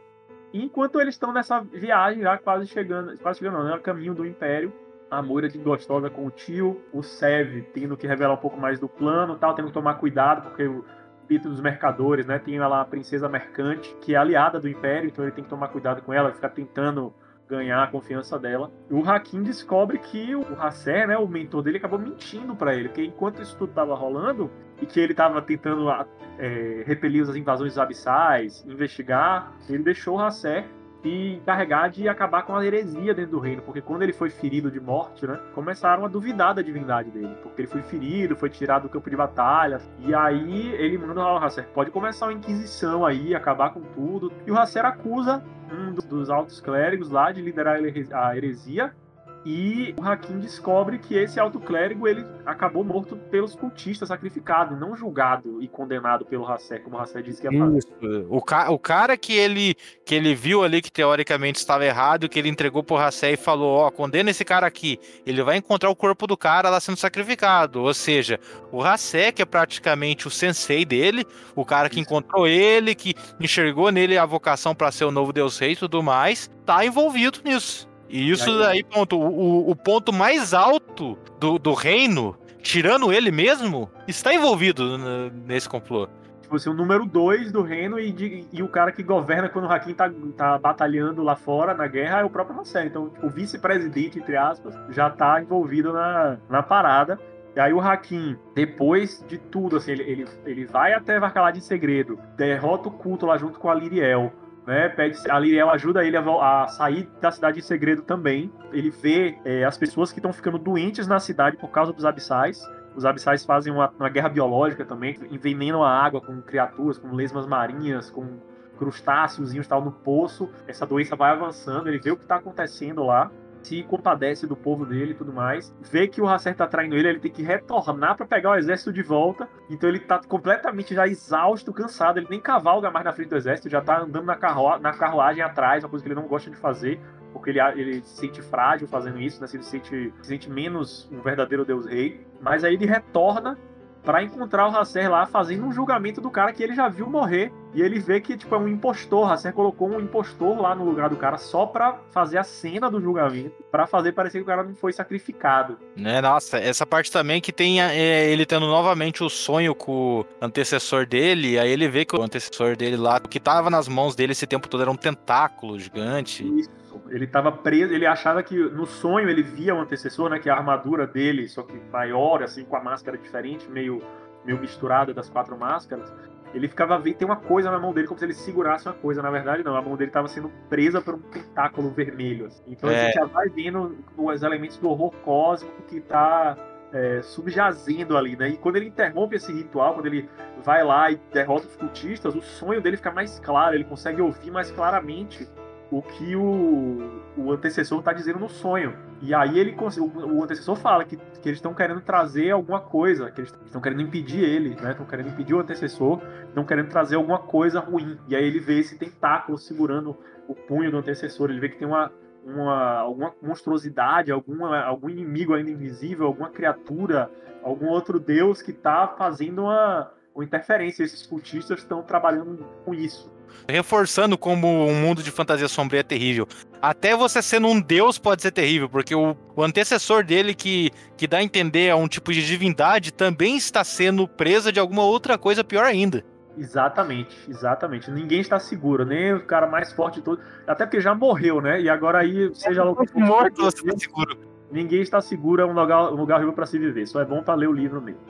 enquanto 0.53 1.01
eles 1.01 1.15
estão 1.15 1.33
nessa 1.33 1.61
viagem, 1.61 2.23
já 2.23 2.37
quase 2.39 2.67
chegando, 2.67 3.17
quase 3.19 3.39
chegando, 3.39 3.59
não, 3.59 3.65
né? 3.65 3.79
caminho 3.79 4.15
do 4.15 4.27
Império, 4.27 4.73
a 5.11 5.23
Moira 5.23 5.49
de 5.49 5.59
gostosa 5.59 6.09
com 6.09 6.27
o 6.27 6.31
tio, 6.31 6.81
o 6.93 7.03
Sev 7.03 7.63
tendo 7.75 7.97
que 7.97 8.07
revelar 8.07 8.35
um 8.35 8.39
pouco 8.39 8.59
mais 8.59 8.79
do 8.79 8.89
plano, 8.89 9.37
tal, 9.37 9.55
tendo 9.55 9.69
que 9.69 9.75
tomar 9.75 9.95
cuidado 9.95 10.43
porque 10.43 10.67
o 10.67 10.85
Pito 11.29 11.49
dos 11.49 11.61
mercadores, 11.61 12.27
né, 12.27 12.39
tem 12.39 12.59
lá 12.59 12.81
a 12.81 12.85
princesa 12.85 13.29
mercante 13.29 13.95
que 14.01 14.15
é 14.15 14.19
aliada 14.19 14.59
do 14.59 14.69
Império, 14.69 15.09
então 15.09 15.25
ele 15.25 15.33
tem 15.33 15.45
que 15.45 15.51
tomar 15.51 15.69
cuidado 15.69 16.03
com 16.03 16.13
ela, 16.13 16.33
ficar 16.33 16.49
tentando 16.49 17.15
ganhar 17.53 17.83
a 17.83 17.87
confiança 17.87 18.39
dela. 18.39 18.71
O 18.91 19.03
Hakim 19.09 19.43
descobre 19.43 19.99
que 19.99 20.35
o 20.35 20.43
Hasser, 20.59 21.07
né, 21.07 21.17
o 21.19 21.29
mentor 21.29 21.63
dele, 21.63 21.77
acabou 21.77 21.99
mentindo 21.99 22.57
para 22.57 22.75
ele, 22.75 22.89
que 22.89 23.05
enquanto 23.05 23.43
isso 23.43 23.57
tudo 23.57 23.71
estava 23.71 23.95
rolando 23.95 24.51
e 24.81 24.87
que 24.87 24.99
ele 24.99 25.13
estava 25.13 25.41
tentando 25.43 25.91
é, 26.39 26.83
repelir 26.87 27.23
as 27.23 27.37
invasões 27.37 27.77
abissais, 27.77 28.65
investigar, 28.67 29.53
ele 29.69 29.83
deixou 29.83 30.17
o 30.17 30.21
Hasser 30.21 30.65
e 31.05 31.35
encarregar 31.35 31.91
de 31.91 32.09
acabar 32.09 32.43
com 32.43 32.55
a 32.55 32.65
heresia 32.65 33.15
dentro 33.15 33.33
do 33.33 33.39
reino, 33.39 33.63
porque 33.63 33.81
quando 33.81 34.03
ele 34.03 34.13
foi 34.13 34.31
ferido 34.31 34.71
de 34.71 34.81
morte, 34.81 35.27
né, 35.27 35.39
começaram 35.55 36.05
a 36.05 36.09
duvidar 36.09 36.55
da 36.55 36.63
divindade 36.63 37.11
dele, 37.11 37.37
porque 37.43 37.63
ele 37.63 37.69
foi 37.69 37.83
ferido, 37.83 38.37
foi 38.37 38.49
tirado 38.49 38.83
do 38.83 38.89
campo 38.89 39.11
de 39.11 39.17
batalha, 39.17 39.81
e 39.99 40.15
aí 40.15 40.73
ele 40.75 40.99
manda 40.99 41.21
ao 41.21 41.37
Hasser, 41.39 41.67
pode 41.75 41.91
começar 41.91 42.27
uma 42.27 42.33
inquisição 42.33 43.05
aí, 43.05 43.35
acabar 43.35 43.73
com 43.73 43.81
tudo, 43.81 44.33
e 44.47 44.51
o 44.51 44.59
Hasser 44.59 44.85
acusa 44.85 45.43
um 45.73 45.93
dos 45.93 46.31
altos 46.31 46.61
clérigos 46.61 47.11
lá 47.11 47.33
de 47.33 47.41
liderar 47.41 47.79
a 48.13 48.37
heresia, 48.37 48.95
E 49.45 49.95
o 49.99 50.05
Hakim 50.05 50.39
descobre 50.39 50.99
que 50.99 51.17
esse 51.17 51.41
alto 51.41 51.59
clérigo 51.59 52.07
ele 52.07 52.25
acabou 52.47 52.85
morto 52.85 53.17
pelos 53.17 53.57
cultistas, 53.57 54.09
sacrificado, 54.09 54.77
não 54.77 54.97
julgado 54.97 55.61
e 55.61 55.67
condenado 55.67 56.25
pelo 56.25 56.47
Hassé, 56.47 56.79
como 56.79 56.97
o 56.97 57.01
Hassé 57.01 57.21
disse 57.21 57.41
que 57.41 57.53
ia 57.53 57.59
fazer. 57.59 57.79
Isso. 57.79 58.27
O, 58.29 58.41
ca 58.41 58.71
o 58.71 58.79
cara 58.79 59.17
que 59.17 59.33
ele, 59.33 59.75
que 60.05 60.15
ele 60.15 60.35
viu 60.35 60.63
ali 60.63 60.81
que 60.81 60.93
teoricamente 60.93 61.59
estava 61.59 61.85
errado, 61.85 62.29
que 62.29 62.39
ele 62.39 62.49
entregou 62.49 62.85
pro 62.85 62.97
Hassé 62.97 63.33
e 63.33 63.37
falou: 63.37 63.79
Ó, 63.79 63.91
condena 63.91 64.31
esse 64.31 64.45
cara 64.45 64.67
aqui. 64.67 64.99
Ele 65.27 65.43
vai 65.43 65.57
encontrar 65.57 65.91
o 65.91 65.97
corpo 65.97 66.27
do 66.27 66.37
cara 66.37 66.71
lá 66.71 66.79
sendo 66.79 66.97
sacrificado. 66.97 67.83
Ou 67.83 67.93
seja, 67.95 68.39
o 68.71 68.83
Hassé, 68.83 69.33
que 69.33 69.43
é 69.43 69.45
praticamente 69.45 70.29
o 70.29 70.31
sensei 70.31 70.85
dele, 70.85 71.27
o 71.57 71.65
cara 71.65 71.89
que 71.89 71.97
Isso. 71.97 72.03
encontrou 72.03 72.47
ele, 72.47 72.95
que 72.95 73.15
enxergou 73.41 73.91
nele 73.91 74.17
a 74.17 74.25
vocação 74.25 74.73
para 74.73 74.93
ser 74.93 75.05
o 75.05 75.11
novo 75.11 75.33
Deus 75.33 75.59
Rei 75.59 75.73
e 75.73 75.77
tudo 75.77 76.01
mais, 76.01 76.49
tá 76.65 76.85
envolvido 76.85 77.41
nisso. 77.45 77.92
E 78.13 78.31
isso 78.31 78.51
aí? 78.51 78.59
daí, 78.59 78.85
ponto, 78.85 79.19
o, 79.19 79.71
o- 79.71 79.75
ponto 79.77 80.13
mais 80.13 80.53
alto 80.53 81.17
do, 81.41 81.59
do 81.59 81.73
reino, 81.73 82.37
tirando 82.63 83.13
ele 83.13 83.31
mesmo, 83.31 83.91
está 84.07 84.33
envolvido 84.35 84.99
nesse 85.47 85.69
complô. 85.69 86.07
Tipo 86.43 86.57
assim, 86.57 86.69
o 86.69 86.75
número 86.75 87.07
2 87.07 87.51
do 87.51 87.63
reino 87.63 87.99
e, 87.99 88.13
de- 88.13 88.45
e 88.53 88.63
o 88.63 88.69
cara 88.69 88.93
que 88.93 89.03
governa 89.03 89.49
quando 89.49 89.65
o 89.65 89.73
Hakim 89.73 89.95
tá, 89.95 90.13
tá 90.37 90.59
batalhando 90.59 91.23
lá 91.23 91.35
fora 91.35 91.73
na 91.73 91.87
guerra 91.87 92.21
é 92.21 92.25
o 92.25 92.29
próprio 92.31 92.61
Hassé. 92.61 92.85
Então, 92.85 93.11
o 93.23 93.29
vice-presidente, 93.31 94.19
entre 94.19 94.37
aspas, 94.37 94.75
já 94.91 95.09
tá 95.09 95.41
envolvido 95.41 95.93
na, 95.95 96.37
na 96.51 96.63
parada. 96.63 97.19
E 97.57 97.61
aí 97.61 97.73
o 97.73 97.81
Hakim, 97.81 98.37
depois 98.55 99.25
de 99.29 99.39
tudo, 99.39 99.77
assim, 99.77 99.93
ele, 99.93 100.03
ele, 100.03 100.27
ele 100.45 100.65
vai 100.67 100.93
até 100.95 101.19
Varkalad 101.19 101.57
em 101.57 101.61
segredo, 101.61 102.19
derrota 102.37 102.89
o 102.89 102.93
culto 102.93 103.27
lá 103.27 103.37
junto 103.39 103.59
com 103.59 103.69
a 103.71 103.75
Liriel, 103.75 104.33
né? 104.67 104.89
Pede, 104.89 105.19
a 105.31 105.39
Liriel 105.39 105.71
ajuda 105.71 106.05
ele 106.05 106.17
a, 106.17 106.63
a 106.63 106.69
sair 106.69 107.09
da 107.21 107.31
cidade 107.31 107.59
em 107.59 107.63
segredo 107.63 108.03
também. 108.03 108.53
Ele 108.73 108.91
vê 108.91 109.37
é, 109.45 109.65
as 109.65 109.77
pessoas 109.77 110.13
que 110.13 110.19
estão 110.19 110.33
ficando 110.33 110.59
doentes 110.59 111.07
na 111.07 111.19
cidade 111.19 111.57
por 111.57 111.71
causa 111.71 111.93
dos 111.93 112.05
abissais. 112.05 112.69
Os 112.95 113.05
abissais 113.05 113.45
fazem 113.45 113.73
uma, 113.73 113.93
uma 113.99 114.09
guerra 114.09 114.29
biológica 114.29 114.85
também, 114.85 115.19
envenenam 115.31 115.83
a 115.83 115.91
água 115.91 116.21
com 116.21 116.43
criaturas, 116.43 116.99
com 116.99 117.15
lesmas 117.15 117.47
marinhas, 117.47 118.11
com 118.11 118.39
crustáceos 118.77 119.55
tal 119.67 119.83
no 119.83 119.93
poço. 119.93 120.51
Essa 120.67 120.87
doença 120.87 121.17
vai 121.17 121.31
avançando, 121.31 121.89
ele 121.89 121.99
vê 121.99 122.11
o 122.11 122.17
que 122.17 122.25
está 122.25 122.37
acontecendo 122.37 123.03
lá, 123.03 123.31
se 123.63 123.83
compadece 123.85 124.47
do 124.47 124.57
povo 124.57 124.85
dele 124.85 125.13
e 125.13 125.15
tudo 125.15 125.33
mais. 125.33 125.75
Vê 125.81 126.07
que 126.09 126.21
o 126.21 126.29
Hasser 126.29 126.55
tá 126.55 126.67
traindo 126.67 126.97
ele, 126.97 127.09
ele 127.09 127.21
tem 127.21 127.31
que 127.31 127.43
retornar 127.43 128.17
para 128.17 128.27
pegar 128.27 128.51
o 128.51 128.55
exército 128.57 128.93
de 128.93 129.03
volta. 129.03 129.49
Então 129.71 129.89
ele 129.89 129.99
tá 129.99 130.21
completamente 130.27 130.95
já 130.95 131.07
exausto, 131.07 131.73
cansado. 131.73 132.19
Ele 132.19 132.27
nem 132.31 132.41
cavalga 132.41 132.91
mais 132.91 133.05
na 133.05 133.13
frente 133.13 133.29
do 133.29 133.37
exército, 133.37 133.69
já 133.69 133.81
tá 133.81 134.01
andando 134.01 134.25
na, 134.25 134.37
carro 134.37 134.79
na 134.79 134.93
carruagem 134.93 135.43
atrás, 135.43 135.85
uma 135.85 135.91
coisa 135.91 136.05
que 136.05 136.09
ele 136.09 136.21
não 136.21 136.29
gosta 136.29 136.51
de 136.51 136.57
fazer. 136.57 137.01
Porque 137.33 137.51
ele, 137.51 137.61
ele 137.61 138.03
se 138.03 138.21
sente 138.21 138.43
frágil 138.43 138.87
fazendo 138.87 139.19
isso, 139.19 139.41
né? 139.41 139.47
Ele 139.53 139.63
se 139.63 139.71
sente, 139.71 140.13
se 140.21 140.29
sente 140.29 140.51
menos 140.51 141.09
um 141.11 141.21
verdadeiro 141.21 141.65
Deus 141.65 141.87
Rei. 141.87 142.27
Mas 142.41 142.63
aí 142.63 142.75
ele 142.75 142.87
retorna 142.87 143.59
para 144.05 144.23
encontrar 144.23 144.69
o 144.69 144.77
Hasser 144.77 145.11
lá 145.11 145.27
fazendo 145.27 145.65
um 145.65 145.73
julgamento 145.73 146.21
do 146.21 146.31
cara 146.31 146.53
que 146.53 146.63
ele 146.63 146.75
já 146.75 146.89
viu 146.89 147.09
morrer. 147.09 147.53
E 147.75 147.81
ele 147.81 147.99
vê 147.99 148.21
que 148.21 148.37
tipo, 148.37 148.55
é 148.55 148.59
um 148.59 148.69
impostor. 148.69 149.31
Hasser 149.31 149.53
colocou 149.53 149.89
um 149.89 150.01
impostor 150.01 150.61
lá 150.61 150.75
no 150.75 150.85
lugar 150.85 151.09
do 151.09 151.17
cara 151.17 151.39
só 151.39 151.65
pra 151.65 151.99
fazer 152.11 152.37
a 152.39 152.45
cena 152.45 152.91
do 152.91 153.01
julgamento, 153.01 153.63
para 153.71 153.87
fazer 153.87 154.13
parecer 154.13 154.39
que 154.39 154.43
o 154.43 154.47
cara 154.47 154.63
não 154.63 154.75
foi 154.75 154.93
sacrificado. 154.93 155.79
Né, 155.97 156.21
nossa, 156.21 156.59
essa 156.59 156.85
parte 156.85 157.11
também 157.11 157.41
que 157.41 157.53
tem 157.53 157.81
é, 157.81 158.31
ele 158.31 158.45
tendo 158.45 158.67
novamente 158.67 159.25
o 159.25 159.31
sonho 159.31 159.75
com 159.75 160.21
o 160.21 160.27
antecessor 160.41 161.07
dele, 161.07 161.59
aí 161.59 161.71
ele 161.71 161.89
vê 161.89 162.05
que 162.05 162.15
o 162.15 162.23
antecessor 162.23 162.77
dele 162.77 162.97
lá, 162.97 163.17
o 163.25 163.29
que 163.29 163.41
tava 163.41 163.71
nas 163.71 163.89
mãos 163.89 164.15
dele 164.15 164.33
esse 164.33 164.47
tempo 164.47 164.69
todo 164.69 164.83
era 164.83 164.91
um 164.91 164.97
tentáculo 164.97 165.79
gigante. 165.79 166.47
Isso. 166.59 166.82
Ele 167.09 167.27
tava 167.27 167.51
preso, 167.53 167.93
ele 167.93 168.07
achava 168.07 168.43
que 168.43 168.57
no 168.57 168.87
sonho 168.87 169.29
ele 169.29 169.43
via 169.43 169.75
o 169.75 169.79
antecessor, 169.81 170.29
né? 170.31 170.39
Que 170.39 170.51
a 170.51 170.55
armadura 170.55 171.07
dele, 171.07 171.49
só 171.49 171.63
que 171.63 171.79
maior, 171.93 172.43
assim, 172.43 172.65
com 172.65 172.77
a 172.77 172.83
máscara 172.83 173.17
diferente, 173.19 173.71
meio, 173.71 174.03
meio 174.45 174.59
misturada 174.59 175.13
das 175.15 175.29
quatro 175.29 175.57
máscaras. 175.59 176.13
Ele 176.55 176.69
ficava 176.69 176.99
vendo, 176.99 177.17
tem 177.17 177.27
uma 177.27 177.37
coisa 177.37 177.71
na 177.71 177.79
mão 177.79 177.95
dele, 177.95 178.07
como 178.07 178.19
se 178.19 178.27
ele 178.27 178.35
segurasse 178.35 178.87
uma 178.87 178.95
coisa. 178.95 179.23
Na 179.23 179.31
verdade, 179.31 179.63
não. 179.65 179.75
A 179.75 179.81
mão 179.81 179.97
dele 179.97 180.11
estava 180.11 180.29
sendo 180.29 180.51
presa 180.69 181.01
por 181.01 181.15
um 181.15 181.19
tentáculo 181.19 181.89
vermelho. 181.91 182.47
assim. 182.47 182.63
Então 182.67 182.91
a 182.91 182.93
É. 182.93 183.05
gente 183.07 183.15
já 183.15 183.25
vai 183.25 183.49
vendo 183.49 183.97
os 184.17 184.43
elementos 184.43 184.77
do 184.77 184.91
horror 184.91 185.13
cósmico 185.25 185.81
que 185.89 186.01
tá 186.01 186.57
é, 186.95 187.23
subjazendo 187.23 188.19
ali, 188.19 188.37
né? 188.37 188.51
E 188.51 188.59
quando 188.59 188.77
ele 188.77 188.89
interrompe 188.89 189.37
esse 189.37 189.51
ritual, 189.51 189.95
quando 189.95 190.05
ele 190.07 190.29
vai 190.63 190.85
lá 190.85 191.11
e 191.11 191.19
derrota 191.33 191.67
os 191.67 191.75
cultistas, 191.75 192.35
o 192.35 192.43
sonho 192.43 192.83
dele 192.83 192.99
fica 192.99 193.11
mais 193.11 193.41
claro, 193.41 193.75
ele 193.75 193.85
consegue 193.85 194.21
ouvir 194.21 194.51
mais 194.51 194.71
claramente 194.71 195.49
o 195.93 196.01
que 196.01 196.35
o, 196.35 197.21
o 197.37 197.53
antecessor 197.53 197.99
está 197.99 198.15
dizendo 198.15 198.39
no 198.39 198.49
sonho. 198.49 198.97
E 199.21 199.35
aí 199.35 199.59
ele 199.59 199.77
o, 199.79 200.39
o 200.39 200.43
antecessor 200.43 200.75
fala 200.75 201.05
que, 201.05 201.19
que 201.19 201.49
eles 201.49 201.59
estão 201.59 201.75
querendo 201.75 202.01
trazer 202.01 202.51
alguma 202.51 202.81
coisa, 202.81 203.31
que 203.31 203.43
eles 203.43 203.55
estão 203.67 203.79
querendo 203.79 204.01
impedir 204.01 204.43
ele, 204.43 204.71
né? 204.71 204.93
Estão 204.93 205.05
querendo 205.05 205.29
impedir 205.29 205.53
o 205.53 205.61
antecessor, 205.61 206.23
estão 206.49 206.65
querendo 206.65 206.89
trazer 206.89 207.17
alguma 207.17 207.41
coisa 207.41 207.79
ruim. 207.79 208.19
E 208.27 208.35
aí 208.35 208.43
ele 208.43 208.59
vê 208.59 208.79
esse 208.79 208.97
tentáculo 208.97 209.59
segurando 209.59 210.17
o 210.49 210.55
punho 210.55 210.91
do 210.91 210.97
antecessor, 210.97 211.51
ele 211.51 211.61
vê 211.61 211.69
que 211.69 211.77
tem 211.77 211.87
uma, 211.87 212.11
uma 212.43 213.01
alguma 213.01 213.35
monstruosidade, 213.43 214.33
alguma, 214.33 214.81
algum 214.81 215.11
inimigo 215.11 215.53
ainda 215.53 215.71
invisível, 215.71 216.27
alguma 216.27 216.49
criatura, 216.49 217.31
algum 217.63 217.89
outro 217.89 218.19
deus 218.19 218.63
que 218.63 218.71
está 218.71 219.09
fazendo 219.09 219.65
uma, 219.65 220.11
uma 220.35 220.43
interferência. 220.43 221.05
Esses 221.05 221.27
cultistas 221.27 221.81
estão 221.81 222.03
trabalhando 222.03 222.67
com 222.83 222.95
isso. 222.95 223.31
Reforçando 223.69 224.37
como 224.37 224.87
um 224.87 224.95
mundo 224.95 225.23
de 225.23 225.31
fantasia 225.31 225.69
sombria 225.69 226.01
é 226.01 226.03
terrível. 226.03 226.47
Até 226.81 227.17
você 227.17 227.41
sendo 227.41 227.69
um 227.69 227.81
deus 227.81 228.19
pode 228.19 228.43
ser 228.43 228.51
terrível, 228.51 228.89
porque 228.89 229.15
o, 229.15 229.37
o 229.55 229.63
antecessor 229.63 230.25
dele 230.25 230.55
que, 230.55 230.91
que 231.17 231.27
dá 231.27 231.39
a 231.39 231.43
entender 231.43 231.91
a 231.91 231.97
um 231.97 232.09
tipo 232.09 232.33
de 232.33 232.45
divindade 232.45 233.13
também 233.13 233.57
está 233.57 233.85
sendo 233.85 234.27
presa 234.27 234.73
de 234.73 234.81
alguma 234.81 235.05
outra 235.05 235.39
coisa 235.39 235.63
pior 235.63 235.85
ainda. 235.85 236.25
Exatamente, 236.57 237.37
exatamente. 237.49 238.11
Ninguém 238.11 238.41
está 238.41 238.59
seguro, 238.59 239.05
nem 239.05 239.33
o 239.33 239.45
cara 239.45 239.67
mais 239.67 239.93
forte 239.93 240.17
de 240.17 240.23
todos. 240.23 240.45
Até 240.67 240.85
porque 240.85 241.01
já 241.01 241.15
morreu, 241.15 241.61
né? 241.61 241.81
E 241.81 241.89
agora 241.89 242.19
aí, 242.19 242.51
seja 242.55 242.85
lá 242.85 242.91
o 242.91 242.97
que 242.97 243.07
for, 243.07 243.21
Morto, 243.21 243.63
você 243.63 243.83
tá 243.83 243.97
seguro. 243.97 244.37
ninguém 244.71 245.01
está 245.01 245.21
seguro, 245.21 245.63
é 245.63 245.67
um 245.67 245.73
lugar, 245.73 246.13
um 246.13 246.17
lugar 246.17 246.37
horrível 246.37 246.53
para 246.53 246.67
se 246.67 246.79
viver. 246.79 247.07
Só 247.07 247.21
é 247.21 247.25
bom 247.25 247.43
para 247.43 247.55
ler 247.55 247.69
o 247.69 247.73
livro 247.73 248.03
mesmo. 248.03 248.21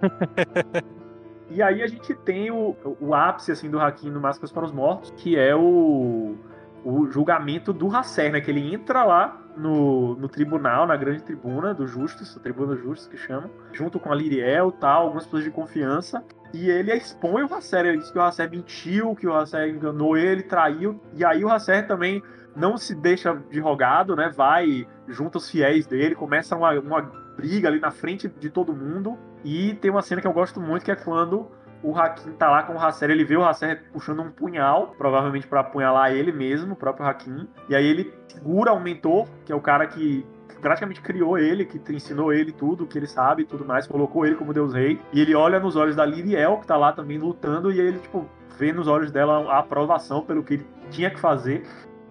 e 1.50 1.62
aí 1.62 1.82
a 1.82 1.86
gente 1.86 2.14
tem 2.14 2.50
o, 2.50 2.76
o 3.00 3.14
ápice 3.14 3.52
assim 3.52 3.70
do 3.70 3.80
Hakim 3.80 4.10
no 4.10 4.20
Máscaras 4.20 4.50
para 4.50 4.64
os 4.64 4.72
Mortos, 4.72 5.12
que 5.16 5.38
é 5.38 5.54
o, 5.54 6.36
o 6.84 7.10
julgamento 7.10 7.72
do 7.72 7.94
Hasser, 7.94 8.32
né? 8.32 8.40
Que 8.40 8.50
ele 8.50 8.74
entra 8.74 9.04
lá 9.04 9.40
no, 9.56 10.16
no 10.16 10.28
tribunal, 10.28 10.86
na 10.86 10.96
grande 10.96 11.22
tribuna 11.22 11.72
do 11.72 11.86
Justus, 11.86 12.36
a 12.36 12.40
tribuna 12.40 12.74
do 12.74 12.82
Justus 12.82 13.08
que 13.08 13.16
chama, 13.16 13.50
junto 13.72 13.98
com 13.98 14.10
a 14.12 14.14
Liriel 14.14 14.72
tal, 14.72 15.04
algumas 15.04 15.24
pessoas 15.24 15.44
de 15.44 15.50
confiança. 15.50 16.24
E 16.52 16.68
ele 16.68 16.92
expõe 16.94 17.42
o 17.42 17.54
Hasser, 17.54 17.86
ele 17.86 17.98
diz 17.98 18.10
que 18.10 18.18
o 18.18 18.22
Hasser 18.22 18.50
mentiu, 18.50 19.14
que 19.14 19.26
o 19.26 19.34
Hasser 19.34 19.68
enganou 19.68 20.16
ele, 20.16 20.42
traiu. 20.42 21.00
E 21.14 21.24
aí 21.24 21.44
o 21.44 21.50
Hasser 21.50 21.86
também 21.86 22.22
não 22.54 22.76
se 22.76 22.94
deixa 22.94 23.34
de 23.50 23.60
rogado, 23.60 24.16
né? 24.16 24.30
Vai 24.34 24.86
junto 25.06 25.38
aos 25.38 25.50
fiéis 25.50 25.86
dele, 25.86 26.14
começa 26.14 26.56
uma, 26.56 26.72
uma 26.80 27.25
briga 27.36 27.68
ali 27.68 27.78
na 27.78 27.90
frente 27.90 28.28
de 28.28 28.50
todo 28.50 28.72
mundo. 28.72 29.18
E 29.44 29.74
tem 29.74 29.90
uma 29.90 30.02
cena 30.02 30.20
que 30.20 30.26
eu 30.26 30.32
gosto 30.32 30.60
muito, 30.60 30.84
que 30.84 30.90
é 30.90 30.96
quando 30.96 31.48
o 31.82 31.96
Hakim 31.96 32.32
tá 32.32 32.50
lá 32.50 32.62
com 32.62 32.74
o 32.74 32.78
Hasser, 32.78 33.10
ele 33.10 33.24
vê 33.24 33.36
o 33.36 33.44
Hasser 33.44 33.84
puxando 33.92 34.20
um 34.22 34.30
punhal, 34.30 34.94
provavelmente 34.98 35.46
para 35.46 35.60
apunhalar 35.60 36.12
ele 36.12 36.32
mesmo, 36.32 36.72
o 36.72 36.76
próprio 36.76 37.06
Hakim. 37.06 37.46
E 37.68 37.76
aí 37.76 37.86
ele 37.86 38.12
segura 38.26 38.72
o 38.72 38.80
mentor, 38.80 39.28
que 39.44 39.52
é 39.52 39.54
o 39.54 39.60
cara 39.60 39.86
que 39.86 40.26
praticamente 40.60 41.00
criou 41.00 41.38
ele, 41.38 41.64
que 41.64 41.80
ensinou 41.92 42.32
ele 42.32 42.50
tudo, 42.50 42.86
que 42.86 42.98
ele 42.98 43.06
sabe 43.06 43.44
tudo 43.44 43.64
mais, 43.64 43.86
colocou 43.86 44.26
ele 44.26 44.34
como 44.34 44.52
Deus 44.52 44.74
Rei. 44.74 44.98
E 45.12 45.20
ele 45.20 45.34
olha 45.34 45.60
nos 45.60 45.76
olhos 45.76 45.94
da 45.94 46.04
Liriel, 46.04 46.58
que 46.58 46.66
tá 46.66 46.76
lá 46.76 46.92
também 46.92 47.18
lutando, 47.18 47.70
e 47.70 47.78
ele, 47.78 47.98
tipo, 47.98 48.26
vê 48.58 48.72
nos 48.72 48.88
olhos 48.88 49.12
dela 49.12 49.52
a 49.52 49.58
aprovação 49.58 50.22
pelo 50.22 50.42
que 50.42 50.54
ele 50.54 50.66
tinha 50.90 51.10
que 51.10 51.20
fazer. 51.20 51.62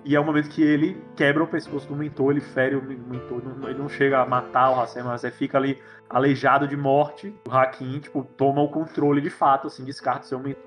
E 0.05 0.15
é 0.15 0.19
o 0.19 0.23
momento 0.23 0.49
que 0.49 0.61
ele 0.61 0.95
quebra 1.15 1.43
o 1.43 1.47
pescoço 1.47 1.87
do 1.87 1.95
mentor, 1.95 2.31
ele 2.31 2.39
fere 2.41 2.75
o 2.75 2.81
mentor, 2.83 3.41
não- 3.43 3.67
ele 3.67 3.79
não 3.79 3.89
chega 3.89 4.21
a 4.21 4.25
matar 4.25 4.69
o 4.71 4.79
Hasser, 4.79 5.03
mas 5.03 5.23
fica 5.35 5.57
ali 5.57 5.79
aleijado 6.07 6.67
de 6.67 6.77
morte. 6.77 7.33
O 7.47 7.51
Hakim, 7.51 7.99
tipo, 7.99 8.23
toma 8.37 8.61
o 8.61 8.69
controle 8.69 9.19
de 9.19 9.31
fato, 9.31 9.65
assim, 9.67 9.83
descarta 9.83 10.21
o 10.25 10.27
seu 10.27 10.39
mentor. 10.39 10.61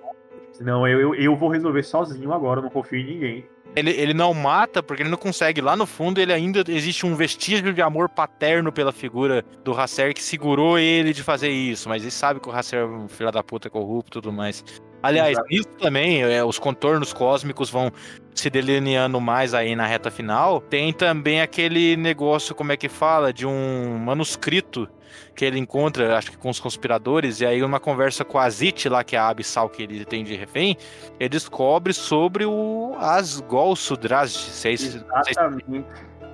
Não, 0.60 0.88
eu, 0.88 0.98
eu, 1.00 1.14
eu 1.14 1.36
vou 1.36 1.48
resolver 1.50 1.84
sozinho 1.84 2.32
agora, 2.32 2.58
eu 2.58 2.64
não 2.64 2.70
confio 2.70 2.98
em 2.98 3.04
ninguém. 3.04 3.46
Ele, 3.76 3.90
ele 3.90 4.12
não 4.14 4.34
mata 4.34 4.82
porque 4.82 5.02
ele 5.04 5.10
não 5.10 5.18
consegue. 5.18 5.60
Lá 5.60 5.76
no 5.76 5.86
fundo, 5.86 6.18
ele 6.20 6.32
ainda 6.32 6.64
existe 6.66 7.06
um 7.06 7.14
vestígio 7.14 7.72
de 7.72 7.80
amor 7.80 8.08
paterno 8.08 8.72
pela 8.72 8.90
figura 8.90 9.44
do 9.62 9.72
Hasser 9.78 10.14
que 10.14 10.22
segurou 10.22 10.78
ele 10.78 11.12
de 11.12 11.22
fazer 11.22 11.50
isso. 11.50 11.88
Mas 11.88 12.02
ele 12.02 12.10
sabe 12.10 12.40
que 12.40 12.48
o 12.48 12.52
Hasser 12.52 12.80
é 12.80 12.84
um 12.84 13.06
filho 13.06 13.30
da 13.30 13.44
puta 13.44 13.70
corrupto 13.70 14.18
e 14.18 14.20
tudo 14.22 14.32
mais. 14.32 14.64
Aliás, 15.02 15.32
Exato. 15.32 15.46
isso 15.50 15.68
também, 15.78 16.22
é, 16.22 16.44
os 16.44 16.58
contornos 16.58 17.12
cósmicos 17.12 17.70
vão 17.70 17.92
se 18.34 18.50
delineando 18.50 19.20
mais 19.20 19.54
aí 19.54 19.74
na 19.76 19.86
reta 19.86 20.10
final. 20.10 20.60
Tem 20.60 20.92
também 20.92 21.40
aquele 21.40 21.96
negócio, 21.96 22.54
como 22.54 22.72
é 22.72 22.76
que 22.76 22.88
fala, 22.88 23.32
de 23.32 23.46
um 23.46 23.98
manuscrito 23.98 24.88
que 25.34 25.44
ele 25.44 25.58
encontra, 25.58 26.16
acho 26.16 26.32
que 26.32 26.36
com 26.36 26.50
os 26.50 26.58
conspiradores, 26.58 27.40
e 27.40 27.46
aí 27.46 27.62
uma 27.62 27.78
conversa 27.78 28.24
com 28.24 28.38
a 28.38 28.50
Zit 28.50 28.88
lá, 28.88 29.04
que 29.04 29.14
é 29.14 29.18
a 29.18 29.28
Abissal 29.28 29.68
que 29.68 29.84
ele 29.84 30.04
tem 30.04 30.24
de 30.24 30.34
refém, 30.34 30.76
ele 31.18 31.28
descobre 31.28 31.92
sobre 31.92 32.44
o 32.44 32.94
Asgol 32.98 33.76
Sudrazd. 33.76 34.36
Se 34.36 34.68
é 34.68 34.72
Exatamente. 34.72 35.84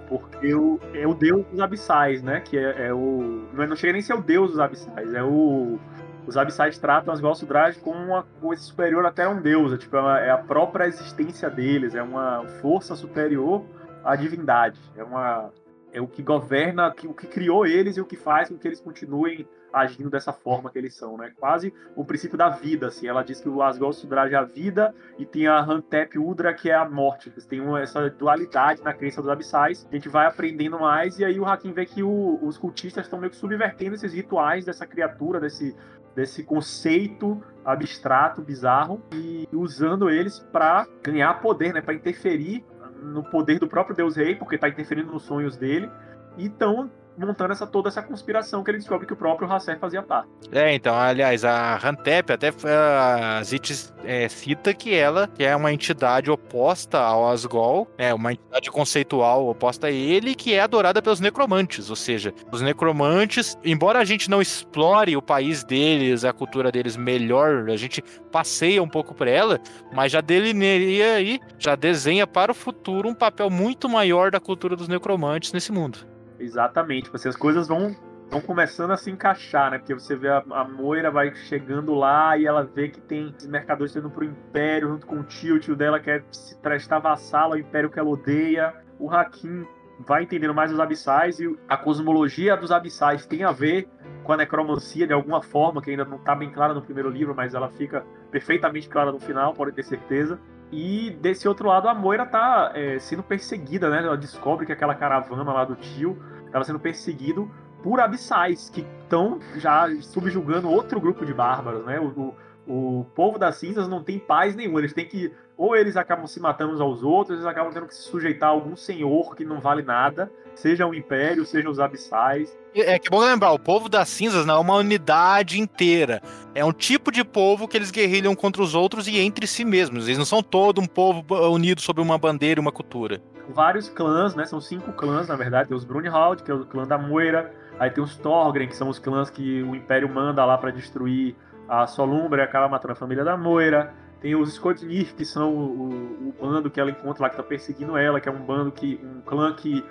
Porque 0.08 0.54
o, 0.54 0.78
é 0.94 1.06
o 1.06 1.14
deus 1.14 1.44
dos 1.46 1.60
abissais, 1.60 2.22
né? 2.22 2.40
Que 2.40 2.58
é, 2.58 2.88
é 2.88 2.94
o. 2.94 3.46
Não, 3.52 3.64
é, 3.64 3.66
não 3.66 3.76
chega 3.76 3.94
nem 3.94 4.02
a 4.02 4.04
ser 4.04 4.14
o 4.14 4.20
deus 4.20 4.50
dos 4.50 4.60
abissais, 4.60 5.12
é 5.14 5.22
o. 5.22 5.78
Os 6.26 6.36
abissais 6.36 6.78
tratam 6.78 7.12
as 7.12 7.20
Valsudrage 7.20 7.78
como 7.78 7.98
uma 7.98 8.22
coisa 8.40 8.62
superior 8.62 9.04
até 9.04 9.24
a 9.24 9.28
um 9.28 9.40
deus. 9.40 9.72
É, 9.72 9.76
tipo, 9.76 9.96
é, 9.96 10.28
é 10.28 10.30
a 10.30 10.38
própria 10.38 10.86
existência 10.86 11.50
deles, 11.50 11.94
é 11.94 12.02
uma 12.02 12.44
força 12.60 12.96
superior 12.96 13.64
à 14.02 14.16
divindade. 14.16 14.80
É 14.96 15.04
uma. 15.04 15.50
É 15.92 16.00
o 16.00 16.08
que 16.08 16.22
governa, 16.22 16.92
o 17.04 17.14
que 17.14 17.26
criou 17.28 17.64
eles 17.64 17.96
e 17.96 18.00
o 18.00 18.04
que 18.04 18.16
faz 18.16 18.48
com 18.48 18.58
que 18.58 18.66
eles 18.66 18.80
continuem 18.80 19.46
agindo 19.74 20.08
dessa 20.08 20.32
forma 20.32 20.70
que 20.70 20.78
eles 20.78 20.94
são, 20.94 21.16
né? 21.16 21.32
Quase 21.38 21.74
o 21.96 22.04
princípio 22.04 22.38
da 22.38 22.48
vida, 22.48 22.86
assim. 22.86 23.08
Ela 23.08 23.22
diz 23.22 23.40
que 23.40 23.48
o 23.48 23.62
Asgol 23.62 23.90
é 24.30 24.34
a 24.34 24.44
vida 24.44 24.94
e 25.18 25.26
tem 25.26 25.46
a 25.48 25.60
Hantep 25.60 26.18
Udra 26.18 26.54
que 26.54 26.70
é 26.70 26.74
a 26.74 26.88
morte. 26.88 27.28
Eles 27.28 27.44
têm 27.44 27.60
essa 27.76 28.08
dualidade 28.08 28.82
na 28.82 28.94
crença 28.94 29.20
dos 29.20 29.30
abissais. 29.30 29.86
A 29.90 29.94
gente 29.94 30.08
vai 30.08 30.26
aprendendo 30.26 30.78
mais 30.78 31.18
e 31.18 31.24
aí 31.24 31.38
o 31.40 31.44
Hakim 31.44 31.72
vê 31.72 31.84
que 31.84 32.02
o- 32.02 32.38
os 32.42 32.56
cultistas 32.56 33.04
estão 33.06 33.18
meio 33.18 33.30
que 33.30 33.36
subvertendo 33.36 33.96
esses 33.96 34.12
rituais 34.12 34.64
dessa 34.64 34.86
criatura, 34.86 35.40
desse, 35.40 35.76
desse 36.14 36.44
conceito 36.44 37.42
abstrato, 37.64 38.42
bizarro 38.42 39.02
e 39.12 39.48
usando 39.52 40.08
eles 40.08 40.38
para 40.52 40.86
ganhar 41.02 41.40
poder, 41.40 41.72
né? 41.72 41.80
Para 41.80 41.94
interferir 41.94 42.64
no 43.02 43.22
poder 43.24 43.58
do 43.58 43.66
próprio 43.68 43.96
Deus 43.96 44.16
Rei, 44.16 44.36
porque 44.36 44.56
tá 44.56 44.68
interferindo 44.68 45.12
nos 45.12 45.24
sonhos 45.24 45.56
dele. 45.56 45.90
E 46.36 46.46
estão 46.46 46.90
montando 47.16 47.52
essa, 47.52 47.66
toda 47.66 47.88
essa 47.88 48.02
conspiração 48.02 48.62
que 48.62 48.70
ele 48.70 48.78
descobre 48.78 49.06
que 49.06 49.12
o 49.12 49.16
próprio 49.16 49.50
Hasser 49.50 49.78
fazia 49.78 50.02
parte. 50.02 50.28
É, 50.52 50.74
então, 50.74 50.94
aliás, 50.94 51.44
a 51.44 51.76
Hantep 51.76 52.32
até 52.32 52.52
a 52.68 53.42
Zit 53.42 53.92
é, 54.04 54.28
cita 54.28 54.74
que 54.74 54.94
ela 54.94 55.28
que 55.28 55.44
é 55.44 55.54
uma 55.54 55.72
entidade 55.72 56.30
oposta 56.30 56.98
ao 56.98 57.28
Asgol, 57.28 57.88
é 57.96 58.12
uma 58.12 58.32
entidade 58.32 58.70
conceitual 58.70 59.48
oposta 59.48 59.86
a 59.86 59.90
ele, 59.90 60.34
que 60.34 60.54
é 60.54 60.60
adorada 60.60 61.00
pelos 61.00 61.20
necromantes, 61.20 61.90
ou 61.90 61.96
seja, 61.96 62.32
os 62.52 62.60
necromantes, 62.60 63.56
embora 63.64 63.98
a 63.98 64.04
gente 64.04 64.28
não 64.30 64.42
explore 64.42 65.16
o 65.16 65.22
país 65.22 65.64
deles, 65.64 66.24
a 66.24 66.32
cultura 66.32 66.70
deles 66.70 66.96
melhor, 66.96 67.70
a 67.70 67.76
gente 67.76 68.02
passeia 68.30 68.82
um 68.82 68.88
pouco 68.88 69.14
por 69.14 69.26
ela, 69.26 69.60
mas 69.92 70.12
já 70.12 70.20
delineia 70.20 71.14
aí, 71.14 71.40
já 71.58 71.74
desenha 71.74 72.26
para 72.26 72.52
o 72.52 72.54
futuro 72.54 73.08
um 73.08 73.14
papel 73.14 73.50
muito 73.50 73.88
maior 73.88 74.30
da 74.30 74.40
cultura 74.40 74.76
dos 74.76 74.88
necromantes 74.88 75.52
nesse 75.52 75.72
mundo. 75.72 76.13
Exatamente, 76.44 77.04
tipo 77.04 77.16
assim, 77.16 77.28
as 77.28 77.36
coisas 77.36 77.66
vão, 77.66 77.96
vão 78.28 78.40
começando 78.40 78.90
a 78.90 78.96
se 78.96 79.10
encaixar, 79.10 79.70
né? 79.70 79.78
Porque 79.78 79.94
você 79.94 80.14
vê 80.14 80.28
a, 80.28 80.44
a 80.50 80.64
Moira 80.64 81.10
vai 81.10 81.34
chegando 81.34 81.94
lá 81.94 82.36
e 82.36 82.46
ela 82.46 82.62
vê 82.64 82.88
que 82.88 83.00
tem 83.00 83.34
os 83.36 83.46
mercadores 83.46 83.96
indo 83.96 84.10
pro 84.10 84.24
Império 84.24 84.88
junto 84.88 85.06
com 85.06 85.20
o 85.20 85.22
tio, 85.22 85.56
o 85.56 85.58
tio 85.58 85.74
dela 85.74 85.98
quer 85.98 86.22
se 86.30 86.54
prestar 86.58 86.98
vassalo 86.98 87.54
ao 87.54 87.58
Império 87.58 87.90
que 87.90 87.98
ela 87.98 88.10
odeia. 88.10 88.74
O 88.98 89.10
Hakim 89.10 89.66
vai 90.00 90.24
entendendo 90.24 90.54
mais 90.54 90.70
os 90.70 90.78
abissais 90.78 91.40
e 91.40 91.58
a 91.68 91.76
cosmologia 91.76 92.56
dos 92.56 92.70
abissais 92.70 93.26
tem 93.26 93.42
a 93.42 93.52
ver 93.52 93.88
com 94.22 94.32
a 94.32 94.36
necromancia 94.36 95.06
de 95.06 95.12
alguma 95.12 95.42
forma, 95.42 95.80
que 95.80 95.90
ainda 95.90 96.04
não 96.04 96.18
tá 96.18 96.34
bem 96.34 96.50
clara 96.50 96.74
no 96.74 96.82
primeiro 96.82 97.08
livro, 97.08 97.34
mas 97.34 97.54
ela 97.54 97.70
fica 97.70 98.04
perfeitamente 98.30 98.88
clara 98.88 99.10
no 99.10 99.20
final, 99.20 99.54
pode 99.54 99.72
ter 99.72 99.82
certeza. 99.82 100.38
E 100.72 101.10
desse 101.20 101.46
outro 101.46 101.68
lado, 101.68 101.88
a 101.88 101.94
Moira 101.94 102.26
tá 102.26 102.72
é, 102.74 102.98
sendo 102.98 103.22
perseguida, 103.22 103.88
né? 103.88 103.98
Ela 103.98 104.16
descobre 104.16 104.66
que 104.66 104.72
aquela 104.72 104.94
caravana 104.94 105.52
lá 105.52 105.64
do 105.64 105.76
tio 105.76 106.18
estava 106.54 106.64
sendo 106.64 106.78
perseguido 106.78 107.50
por 107.82 107.98
abissais, 107.98 108.70
que 108.70 108.86
estão 109.02 109.40
já 109.56 109.88
subjugando 110.00 110.70
outro 110.70 111.00
grupo 111.00 111.26
de 111.26 111.34
bárbaros, 111.34 111.84
né? 111.84 111.98
O, 111.98 112.34
o, 112.66 113.00
o 113.00 113.04
povo 113.14 113.38
das 113.38 113.56
cinzas 113.56 113.88
não 113.88 114.02
tem 114.02 114.20
paz 114.20 114.54
nenhuma, 114.54 114.78
eles 114.78 114.92
têm 114.92 115.06
que. 115.06 115.32
Ou 115.56 115.76
eles 115.76 115.96
acabam 115.96 116.26
se 116.26 116.40
matando 116.40 116.74
uns 116.74 116.80
aos 116.80 117.02
outros, 117.02 117.36
eles 117.36 117.46
acabam 117.46 117.72
tendo 117.72 117.86
que 117.86 117.94
se 117.94 118.02
sujeitar 118.02 118.48
a 118.48 118.52
algum 118.52 118.74
senhor 118.74 119.36
que 119.36 119.44
não 119.44 119.60
vale 119.60 119.82
nada, 119.82 120.30
seja 120.54 120.84
o 120.84 120.94
Império, 120.94 121.44
seja 121.44 121.70
os 121.70 121.78
abissais. 121.78 122.56
É 122.74 122.98
que 122.98 123.08
bom 123.08 123.20
lembrar, 123.20 123.52
o 123.52 123.58
povo 123.58 123.88
das 123.88 124.08
cinzas 124.08 124.44
não 124.44 124.56
é 124.56 124.58
uma 124.58 124.74
unidade 124.74 125.60
inteira. 125.60 126.20
É 126.56 126.64
um 126.64 126.72
tipo 126.72 127.12
de 127.12 127.24
povo 127.24 127.68
que 127.68 127.76
eles 127.76 127.92
guerrilham 127.92 128.34
contra 128.34 128.62
os 128.62 128.74
outros 128.74 129.06
e 129.06 129.18
entre 129.18 129.46
si 129.46 129.64
mesmos. 129.64 130.06
Eles 130.06 130.18
não 130.18 130.24
são 130.24 130.42
todo 130.42 130.80
um 130.80 130.86
povo 130.86 131.24
unido 131.52 131.80
sob 131.80 132.00
uma 132.00 132.18
bandeira 132.18 132.58
e 132.58 132.62
uma 132.62 132.72
cultura. 132.72 133.20
Vários 133.48 133.88
clãs, 133.88 134.34
né? 134.34 134.44
São 134.44 134.60
cinco 134.60 134.92
clãs, 134.92 135.28
na 135.28 135.36
verdade. 135.36 135.68
Tem 135.68 135.76
os 135.76 135.84
Brunhald, 135.84 136.42
que 136.42 136.50
é 136.50 136.54
o 136.54 136.64
clã 136.64 136.86
da 136.86 136.96
Moira. 136.96 137.52
Aí 137.78 137.90
tem 137.90 138.02
os 138.02 138.16
Thorgren, 138.16 138.68
que 138.68 138.76
são 138.76 138.88
os 138.88 138.98
clãs 138.98 139.28
que 139.30 139.62
o 139.62 139.74
Império 139.74 140.08
manda 140.08 140.44
lá 140.44 140.56
para 140.56 140.70
destruir 140.70 141.36
a 141.68 141.86
Solumbra 141.86 142.42
e 142.42 142.44
acaba 142.44 142.68
matando 142.68 142.92
a 142.92 142.96
família 142.96 143.24
da 143.24 143.36
Moira. 143.36 143.92
Tem 144.20 144.34
os 144.34 144.54
Skodnir, 144.54 145.14
que 145.14 145.24
são 145.24 145.52
o, 145.52 145.58
o, 145.58 146.28
o 146.28 146.34
bando 146.40 146.70
que 146.70 146.80
ela 146.80 146.90
encontra 146.90 147.24
lá, 147.24 147.30
que 147.30 147.36
tá 147.36 147.42
perseguindo 147.42 147.96
ela, 147.96 148.20
que 148.20 148.28
é 148.28 148.32
um 148.32 148.40
bando 148.40 148.72
que. 148.72 148.98
um 149.04 149.20
clã 149.20 149.52
que 149.52 149.84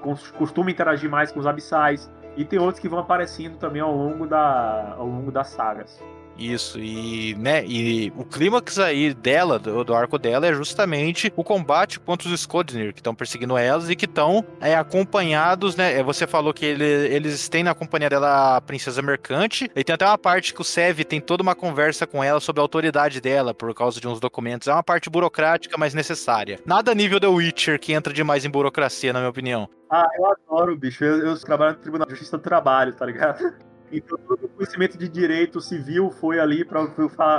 cos- 0.00 0.30
costuma 0.32 0.70
interagir 0.70 1.10
mais 1.10 1.32
com 1.32 1.40
os 1.40 1.46
abissais. 1.46 2.10
E 2.36 2.44
tem 2.44 2.60
outros 2.60 2.78
que 2.78 2.88
vão 2.88 3.00
aparecendo 3.00 3.58
também 3.58 3.82
ao 3.82 3.92
longo, 3.92 4.26
da, 4.26 4.94
ao 4.96 5.06
longo 5.06 5.32
das 5.32 5.48
sagas. 5.48 6.00
Isso, 6.38 6.78
e, 6.78 7.34
né, 7.34 7.62
e 7.66 8.10
o 8.16 8.24
clímax 8.24 8.78
aí 8.78 9.12
dela, 9.12 9.58
do, 9.58 9.84
do 9.84 9.94
arco 9.94 10.18
dela, 10.18 10.46
é 10.46 10.54
justamente 10.54 11.30
o 11.36 11.44
combate 11.44 12.00
contra 12.00 12.26
os 12.28 12.40
Skodnir, 12.40 12.94
que 12.94 13.00
estão 13.00 13.14
perseguindo 13.14 13.58
elas 13.58 13.90
e 13.90 13.94
que 13.96 14.06
estão 14.06 14.42
é, 14.58 14.74
acompanhados, 14.74 15.76
né? 15.76 15.98
é, 15.98 16.02
Você 16.02 16.26
falou 16.26 16.54
que 16.54 16.64
ele- 16.64 16.84
eles 17.14 17.46
têm 17.48 17.62
na 17.62 17.74
companhia 17.74 18.08
dela 18.08 18.56
a 18.56 18.60
princesa 18.60 19.02
mercante, 19.02 19.70
e 19.76 19.84
tem 19.84 19.94
até 19.94 20.06
uma 20.06 20.16
parte 20.16 20.54
que 20.54 20.60
o 20.62 20.64
Sev 20.64 21.00
tem 21.04 21.20
toda 21.20 21.42
uma 21.42 21.54
conversa 21.54 22.06
com 22.06 22.24
ela 22.24 22.40
sobre 22.40 22.60
a 22.60 22.64
autoridade 22.64 23.20
dela, 23.20 23.52
por 23.52 23.74
causa 23.74 24.00
de 24.00 24.08
uns 24.08 24.18
documentos. 24.18 24.66
É 24.66 24.72
uma 24.72 24.82
parte 24.82 25.10
burocrática, 25.10 25.76
mas 25.76 25.92
necessária. 25.92 26.58
Nada 26.64 26.94
nível 26.94 27.20
The 27.20 27.26
Witcher, 27.26 27.78
que 27.78 27.92
entra 27.92 28.14
demais 28.14 28.44
em 28.46 28.50
burocracia, 28.50 29.12
na 29.12 29.18
minha 29.20 29.30
opinião. 29.30 29.68
Ah, 29.90 30.06
eu 30.16 30.26
adoro, 30.26 30.76
bicho. 30.76 31.04
Eu, 31.04 31.18
eu 31.26 31.38
trabalho 31.38 31.72
no 31.74 31.80
Tribunal 31.80 32.06
de 32.06 32.12
Justiça 32.14 32.38
do 32.38 32.42
Trabalho, 32.42 32.94
tá 32.94 33.04
ligado? 33.04 33.40
Então, 33.92 34.18
todo 34.18 34.44
o 34.44 34.48
conhecimento 34.48 34.96
de 34.96 35.08
direito 35.08 35.60
civil 35.60 36.10
foi 36.10 36.38
ali 36.38 36.64
para 36.64 36.86